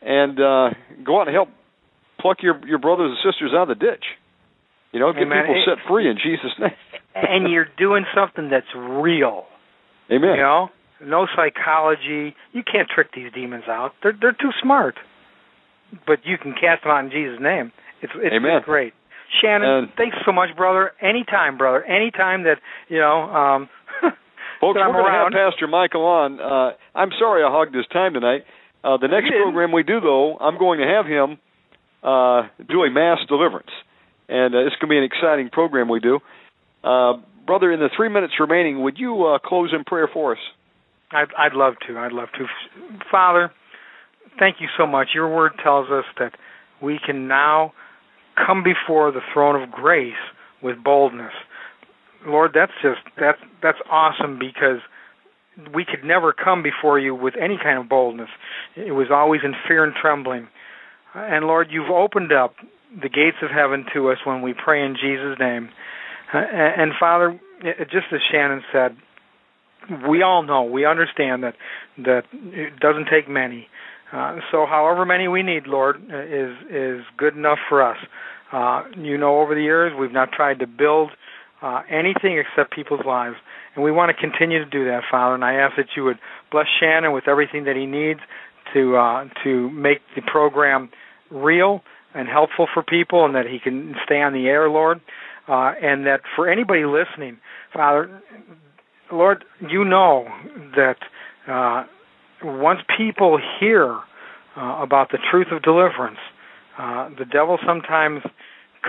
and 0.00 0.38
uh, 0.38 0.70
go 1.04 1.20
out 1.20 1.26
and 1.26 1.34
help 1.34 1.48
pluck 2.20 2.38
your 2.42 2.64
your 2.66 2.78
brothers 2.78 3.10
and 3.10 3.32
sisters 3.32 3.50
out 3.52 3.68
of 3.68 3.78
the 3.78 3.84
ditch. 3.84 4.04
You 4.92 5.00
know, 5.00 5.12
get 5.12 5.22
Amen. 5.22 5.44
people 5.46 5.62
set 5.66 5.78
free 5.88 6.08
in 6.08 6.16
Jesus' 6.16 6.52
name. 6.58 6.70
and 7.14 7.50
you're 7.52 7.68
doing 7.76 8.04
something 8.14 8.48
that's 8.50 8.66
real. 8.74 9.44
Amen. 10.10 10.36
You 10.36 10.42
know, 10.42 10.68
no 11.04 11.26
psychology. 11.36 12.34
You 12.52 12.62
can't 12.64 12.88
trick 12.88 13.08
these 13.14 13.30
demons 13.32 13.64
out. 13.68 13.92
They're 14.02 14.16
they're 14.18 14.32
too 14.32 14.50
smart. 14.62 14.96
But 16.06 16.20
you 16.24 16.36
can 16.38 16.52
cast 16.52 16.82
them 16.84 16.92
out 16.92 17.04
in 17.04 17.10
Jesus' 17.10 17.38
name. 17.40 17.72
It's 18.02 18.12
it's 18.16 18.34
Amen. 18.34 18.60
great. 18.64 18.94
Shannon, 19.42 19.68
And- 19.68 19.88
thanks 19.96 20.16
so 20.24 20.32
much, 20.32 20.56
brother. 20.56 20.92
Anytime, 21.02 21.58
brother. 21.58 21.84
Anytime 21.84 22.44
that 22.44 22.56
you 22.88 22.98
know. 22.98 23.22
um 23.22 23.68
Folks, 24.60 24.76
we're 24.76 24.82
I'm 24.82 24.92
going 24.92 25.04
to 25.04 25.38
have. 25.38 25.52
Pastor 25.52 25.68
Michael 25.68 26.04
on. 26.04 26.40
Uh, 26.40 26.72
I'm 26.94 27.10
sorry 27.18 27.44
I 27.44 27.50
hogged 27.50 27.74
his 27.74 27.86
time 27.92 28.14
tonight. 28.14 28.42
Uh, 28.82 28.96
the 28.96 29.06
next 29.08 29.28
program 29.30 29.70
we 29.70 29.82
do, 29.84 30.00
though, 30.00 30.36
I'm 30.38 30.58
going 30.58 30.80
to 30.80 30.86
have 30.86 31.06
him 31.06 31.38
uh, 32.02 32.48
do 32.68 32.82
a 32.82 32.90
mass 32.90 33.18
deliverance, 33.28 33.70
and 34.28 34.54
uh, 34.54 34.58
it's 34.58 34.76
going 34.76 34.88
to 34.88 34.94
be 34.94 34.98
an 34.98 35.04
exciting 35.04 35.50
program 35.50 35.88
we 35.88 36.00
do. 36.00 36.20
Uh, 36.84 37.14
brother, 37.46 37.72
in 37.72 37.80
the 37.80 37.90
three 37.96 38.08
minutes 38.08 38.34
remaining, 38.38 38.82
would 38.82 38.98
you 38.98 39.24
uh, 39.24 39.38
close 39.38 39.72
in 39.72 39.84
prayer 39.84 40.08
for 40.12 40.32
us? 40.32 40.38
I'd, 41.10 41.28
I'd 41.38 41.54
love 41.54 41.74
to. 41.86 41.98
I'd 41.98 42.12
love 42.12 42.28
to. 42.38 42.46
Father, 43.10 43.50
thank 44.38 44.56
you 44.60 44.68
so 44.76 44.86
much. 44.86 45.08
Your 45.14 45.34
word 45.34 45.52
tells 45.62 45.90
us 45.90 46.04
that 46.18 46.32
we 46.82 46.98
can 47.04 47.26
now 47.26 47.72
come 48.46 48.62
before 48.62 49.10
the 49.10 49.20
throne 49.32 49.60
of 49.60 49.70
grace 49.70 50.12
with 50.62 50.82
boldness. 50.82 51.32
Lord, 52.26 52.50
that's 52.54 52.72
just 52.82 53.00
that's 53.18 53.38
that's 53.62 53.78
awesome 53.90 54.38
because 54.38 54.80
we 55.74 55.84
could 55.84 56.04
never 56.04 56.32
come 56.32 56.62
before 56.62 56.98
you 56.98 57.14
with 57.14 57.34
any 57.40 57.58
kind 57.62 57.78
of 57.78 57.88
boldness. 57.88 58.28
It 58.76 58.92
was 58.92 59.08
always 59.10 59.40
in 59.44 59.54
fear 59.66 59.84
and 59.84 59.94
trembling. 59.94 60.48
And 61.14 61.46
Lord, 61.46 61.68
you've 61.70 61.90
opened 61.90 62.32
up 62.32 62.54
the 62.94 63.08
gates 63.08 63.38
of 63.42 63.50
heaven 63.50 63.84
to 63.94 64.10
us 64.10 64.18
when 64.24 64.42
we 64.42 64.54
pray 64.54 64.84
in 64.84 64.96
Jesus' 64.96 65.38
name. 65.38 65.68
And 66.32 66.92
Father, 66.98 67.38
just 67.90 68.06
as 68.12 68.20
Shannon 68.30 68.62
said, 68.72 68.96
we 70.08 70.22
all 70.22 70.42
know, 70.42 70.62
we 70.62 70.84
understand 70.84 71.42
that 71.44 71.54
that 71.98 72.24
it 72.32 72.78
doesn't 72.78 73.06
take 73.10 73.28
many. 73.28 73.68
Uh, 74.12 74.36
so, 74.50 74.66
however 74.66 75.04
many 75.04 75.28
we 75.28 75.42
need, 75.42 75.66
Lord, 75.66 75.96
is 76.10 76.56
is 76.70 77.04
good 77.16 77.34
enough 77.36 77.58
for 77.68 77.82
us. 77.82 77.98
Uh, 78.52 78.84
you 78.96 79.18
know, 79.18 79.40
over 79.40 79.54
the 79.54 79.62
years, 79.62 79.92
we've 79.98 80.12
not 80.12 80.32
tried 80.32 80.58
to 80.60 80.66
build 80.66 81.10
uh, 81.60 81.82
anything 81.90 82.38
except 82.38 82.74
people's 82.74 83.04
lives, 83.06 83.36
and 83.74 83.84
we 83.84 83.92
want 83.92 84.14
to 84.14 84.20
continue 84.20 84.58
to 84.58 84.70
do 84.70 84.84
that, 84.86 85.02
Father. 85.10 85.34
And 85.34 85.44
I 85.44 85.54
ask 85.54 85.76
that 85.76 85.88
you 85.96 86.04
would 86.04 86.18
bless 86.50 86.66
Shannon 86.80 87.12
with 87.12 87.28
everything 87.28 87.64
that 87.64 87.76
he 87.76 87.86
needs 87.86 88.20
to 88.74 88.96
uh, 88.96 89.24
to 89.44 89.70
make 89.70 90.00
the 90.16 90.22
program 90.22 90.90
real 91.30 91.82
and 92.18 92.28
helpful 92.28 92.66
for 92.72 92.82
people, 92.82 93.24
and 93.24 93.34
that 93.34 93.46
he 93.46 93.58
can 93.58 93.94
stay 94.04 94.20
on 94.20 94.32
the 94.32 94.46
air, 94.46 94.68
Lord. 94.68 95.00
Uh, 95.46 95.72
and 95.82 96.04
that 96.04 96.20
for 96.36 96.46
anybody 96.46 96.84
listening, 96.84 97.38
Father, 97.72 98.20
Lord, 99.10 99.44
you 99.66 99.82
know 99.82 100.28
that 100.76 100.98
uh, 101.48 101.84
once 102.42 102.80
people 102.98 103.40
hear 103.58 103.98
uh, 104.56 104.82
about 104.82 105.10
the 105.10 105.18
truth 105.30 105.46
of 105.50 105.62
deliverance, 105.62 106.18
uh, 106.78 107.08
the 107.18 107.24
devil 107.24 107.58
sometimes 107.66 108.20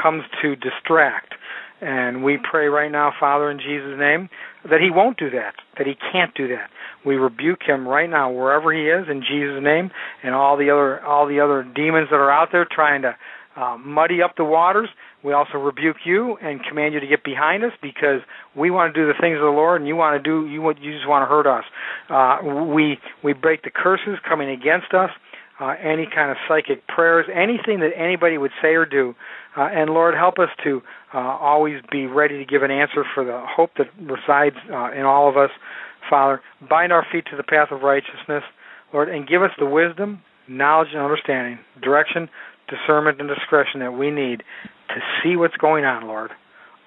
comes 0.01 0.23
to 0.41 0.55
distract. 0.55 1.33
And 1.81 2.23
we 2.23 2.37
pray 2.37 2.67
right 2.67 2.91
now, 2.91 3.13
Father, 3.17 3.49
in 3.49 3.59
Jesus' 3.59 3.97
name, 3.97 4.29
that 4.69 4.81
he 4.81 4.89
won't 4.89 5.17
do 5.17 5.29
that, 5.29 5.55
that 5.77 5.87
he 5.87 5.95
can't 6.11 6.33
do 6.35 6.47
that. 6.49 6.69
We 7.05 7.15
rebuke 7.15 7.59
him 7.65 7.87
right 7.87 8.09
now, 8.09 8.31
wherever 8.31 8.73
he 8.73 8.87
is, 8.87 9.07
in 9.09 9.21
Jesus' 9.21 9.63
name, 9.63 9.91
and 10.23 10.35
all 10.35 10.57
the 10.57 10.69
other 10.69 11.03
all 11.05 11.27
the 11.27 11.39
other 11.39 11.63
demons 11.63 12.09
that 12.11 12.17
are 12.17 12.31
out 12.31 12.49
there 12.51 12.67
trying 12.69 13.03
to 13.03 13.15
uh, 13.55 13.77
muddy 13.77 14.21
up 14.21 14.35
the 14.37 14.43
waters. 14.43 14.89
We 15.23 15.33
also 15.33 15.57
rebuke 15.57 15.97
you 16.05 16.37
and 16.41 16.63
command 16.63 16.93
you 16.93 16.99
to 16.99 17.07
get 17.07 17.23
behind 17.23 17.63
us 17.63 17.73
because 17.81 18.21
we 18.55 18.71
want 18.71 18.93
to 18.93 18.99
do 18.99 19.07
the 19.07 19.19
things 19.19 19.35
of 19.35 19.43
the 19.43 19.55
Lord, 19.55 19.81
and 19.81 19.87
you 19.87 19.95
want 19.95 20.21
to 20.21 20.23
do 20.23 20.47
you 20.47 20.61
want 20.61 20.81
you 20.81 20.93
just 20.93 21.07
want 21.07 21.23
to 21.23 21.27
hurt 21.27 21.47
us. 21.47 21.63
Uh, 22.09 22.65
we 22.65 22.97
we 23.23 23.33
break 23.33 23.63
the 23.63 23.71
curses 23.71 24.17
coming 24.27 24.49
against 24.49 24.93
us 24.93 25.11
uh, 25.59 25.75
any 25.81 26.07
kind 26.13 26.31
of 26.31 26.37
psychic 26.47 26.87
prayers, 26.87 27.25
anything 27.33 27.79
that 27.81 27.91
anybody 27.95 28.37
would 28.37 28.51
say 28.61 28.75
or 28.75 28.85
do. 28.85 29.13
Uh, 29.57 29.63
and 29.63 29.89
Lord, 29.89 30.15
help 30.15 30.39
us 30.39 30.49
to 30.63 30.81
uh, 31.13 31.17
always 31.17 31.81
be 31.91 32.05
ready 32.05 32.37
to 32.37 32.45
give 32.45 32.63
an 32.63 32.71
answer 32.71 33.03
for 33.13 33.25
the 33.25 33.43
hope 33.45 33.71
that 33.77 33.87
resides 33.99 34.55
uh, 34.71 34.91
in 34.91 35.03
all 35.03 35.27
of 35.29 35.35
us. 35.35 35.49
Father, 36.09 36.41
bind 36.69 36.91
our 36.91 37.05
feet 37.11 37.25
to 37.31 37.37
the 37.37 37.43
path 37.43 37.69
of 37.71 37.81
righteousness, 37.81 38.43
Lord, 38.93 39.09
and 39.09 39.27
give 39.27 39.43
us 39.43 39.51
the 39.59 39.65
wisdom, 39.65 40.21
knowledge, 40.47 40.89
and 40.93 41.01
understanding, 41.01 41.59
direction, 41.81 42.29
discernment, 42.67 43.19
and 43.19 43.29
discretion 43.29 43.79
that 43.81 43.91
we 43.91 44.11
need 44.11 44.43
to 44.89 44.95
see 45.21 45.35
what's 45.35 45.57
going 45.57 45.85
on, 45.85 46.07
Lord. 46.07 46.31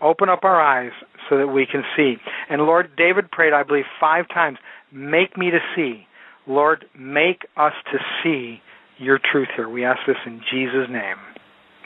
Open 0.01 0.29
up 0.29 0.41
our 0.43 0.61
eyes 0.61 0.93
so 1.31 1.39
that 1.39 1.47
we 1.47 1.65
can 1.71 1.83
see. 1.97 2.17
And 2.51 2.63
Lord, 2.63 2.91
David 2.97 3.31
prayed, 3.31 3.53
I 3.53 3.63
believe, 3.63 3.85
five 4.01 4.29
times, 4.29 4.59
make 4.91 5.37
me 5.37 5.51
to 5.51 5.59
see 5.77 6.07
Lord, 6.47 6.85
make 6.99 7.47
us 7.57 7.73
to 7.93 7.99
see 8.23 8.61
your 8.99 9.19
truth 9.31 9.49
here. 9.55 9.69
We 9.69 9.85
ask 9.85 10.01
this 10.07 10.17
in 10.27 10.41
Jesus' 10.51 10.89
name. 10.91 11.17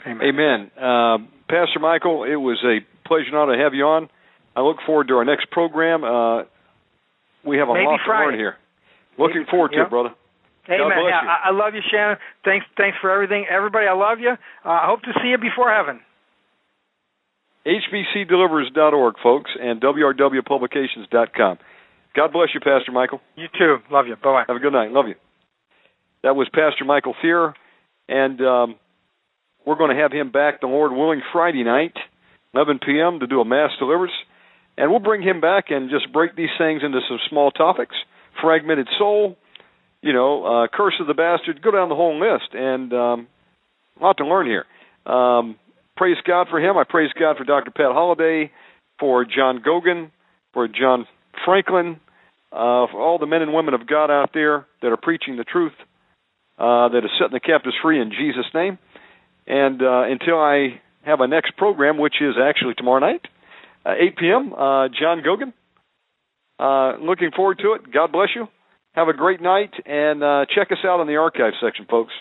Amen. 0.05 0.21
Amen. 0.23 0.71
Uh, 0.75 1.17
Pastor 1.49 1.79
Michael, 1.79 2.23
it 2.23 2.35
was 2.35 2.57
a 2.63 2.79
pleasure 3.07 3.31
now 3.31 3.45
to 3.45 3.57
have 3.57 3.73
you 3.73 3.83
on. 3.83 4.09
I 4.55 4.61
look 4.61 4.77
forward 4.85 5.07
to 5.09 5.15
our 5.15 5.25
next 5.25 5.51
program. 5.51 6.03
Uh, 6.03 6.43
we 7.47 7.57
have 7.57 7.69
a 7.69 7.73
Maybe 7.73 7.85
lot 7.85 7.99
Friday. 8.05 8.23
to 8.23 8.29
learn 8.31 8.39
here. 8.39 8.55
Looking 9.17 9.47
Maybe, 9.47 9.49
forward 9.51 9.71
to 9.71 9.77
yep. 9.77 9.87
it, 9.87 9.89
brother. 9.89 10.11
God 10.67 10.75
Amen. 10.75 10.99
bless 10.99 11.15
Yeah. 11.15 11.23
I, 11.23 11.49
I 11.49 11.51
love 11.51 11.73
you, 11.73 11.81
Shannon. 11.89 12.17
Thanks, 12.43 12.65
thanks 12.75 12.97
for 12.99 13.09
everything, 13.09 13.45
everybody. 13.49 13.87
I 13.87 13.93
love 13.93 14.19
you. 14.19 14.31
Uh, 14.31 14.69
I 14.69 14.85
hope 14.85 15.01
to 15.03 15.13
see 15.23 15.29
you 15.29 15.37
before 15.37 15.71
heaven. 15.71 16.01
HBCDelivers.org, 17.65 19.15
folks, 19.21 19.51
and 19.59 19.81
WRWPublications.com. 19.81 21.57
God 22.15 22.33
bless 22.33 22.49
you, 22.53 22.59
Pastor 22.59 22.91
Michael. 22.91 23.21
You 23.35 23.47
too. 23.57 23.77
Love 23.91 24.07
you. 24.07 24.15
Bye 24.15 24.21
bye. 24.31 24.43
Have 24.47 24.55
a 24.55 24.59
good 24.59 24.73
night. 24.73 24.91
Love 24.91 25.07
you. 25.07 25.15
That 26.23 26.35
was 26.35 26.47
Pastor 26.53 26.83
Michael 26.85 27.13
Thierer, 27.23 27.53
and 28.09 28.41
um, 28.41 28.75
we're 29.65 29.75
going 29.77 29.95
to 29.95 30.01
have 30.01 30.11
him 30.11 30.31
back, 30.31 30.61
the 30.61 30.67
Lord 30.67 30.91
willing, 30.91 31.21
Friday 31.31 31.63
night, 31.63 31.93
11 32.53 32.79
p.m., 32.85 33.19
to 33.19 33.27
do 33.27 33.39
a 33.39 33.45
mass 33.45 33.71
deliverance. 33.79 34.13
And 34.77 34.91
we'll 34.91 34.99
bring 34.99 35.21
him 35.21 35.41
back 35.41 35.65
and 35.69 35.89
just 35.89 36.11
break 36.13 36.35
these 36.35 36.53
things 36.57 36.81
into 36.83 36.99
some 37.07 37.19
small 37.29 37.51
topics. 37.51 37.95
Fragmented 38.41 38.87
soul, 38.99 39.35
you 40.01 40.13
know, 40.13 40.45
uh, 40.45 40.67
curse 40.71 40.93
of 41.01 41.07
the 41.07 41.15
bastard. 41.15 41.61
Go 41.61 41.71
down 41.71 41.89
the 41.89 41.95
whole 41.95 42.19
list, 42.19 42.53
and 42.53 42.93
um, 42.93 43.27
a 43.99 44.03
lot 44.03 44.17
to 44.17 44.25
learn 44.25 44.45
here. 44.45 44.65
Um, 45.11 45.55
praise 45.95 46.17
God 46.25 46.47
for 46.49 46.59
him. 46.59 46.77
I 46.77 46.83
praise 46.87 47.09
God 47.19 47.37
for 47.37 47.43
Dr. 47.43 47.71
Pat 47.71 47.91
Holliday, 47.91 48.51
for 48.99 49.25
John 49.25 49.63
Gogan, 49.65 50.11
for 50.53 50.67
John 50.67 51.07
Franklin, 51.43 51.99
uh, 52.51 52.85
for 52.91 53.01
all 53.01 53.17
the 53.17 53.25
men 53.25 53.41
and 53.41 53.53
women 53.53 53.73
of 53.73 53.87
God 53.87 54.11
out 54.11 54.31
there 54.33 54.67
that 54.81 54.87
are 54.91 54.97
preaching 54.97 55.37
the 55.37 55.43
truth, 55.43 55.73
uh, 56.59 56.89
that 56.89 57.01
is 57.03 57.11
setting 57.19 57.33
the 57.33 57.39
captives 57.39 57.75
free 57.81 57.99
in 57.99 58.11
Jesus' 58.11 58.45
name. 58.53 58.77
And 59.47 59.81
uh, 59.81 60.03
until 60.03 60.39
I 60.39 60.81
have 61.03 61.21
a 61.21 61.27
next 61.27 61.55
program, 61.57 61.97
which 61.97 62.15
is 62.21 62.35
actually 62.41 62.73
tomorrow 62.75 62.99
night, 62.99 63.21
uh, 63.87 63.93
8 63.97 64.17
p.m., 64.17 64.53
uh, 64.53 64.89
John 64.89 65.21
Gogan. 65.25 65.53
Uh, 66.59 66.97
looking 67.03 67.31
forward 67.35 67.59
to 67.59 67.73
it. 67.73 67.91
God 67.91 68.11
bless 68.11 68.29
you. 68.35 68.47
Have 68.93 69.07
a 69.07 69.13
great 69.13 69.41
night, 69.41 69.71
and 69.85 70.23
uh, 70.23 70.45
check 70.53 70.71
us 70.71 70.79
out 70.83 71.01
in 71.01 71.07
the 71.07 71.17
archive 71.17 71.53
section, 71.61 71.85
folks. 71.89 72.13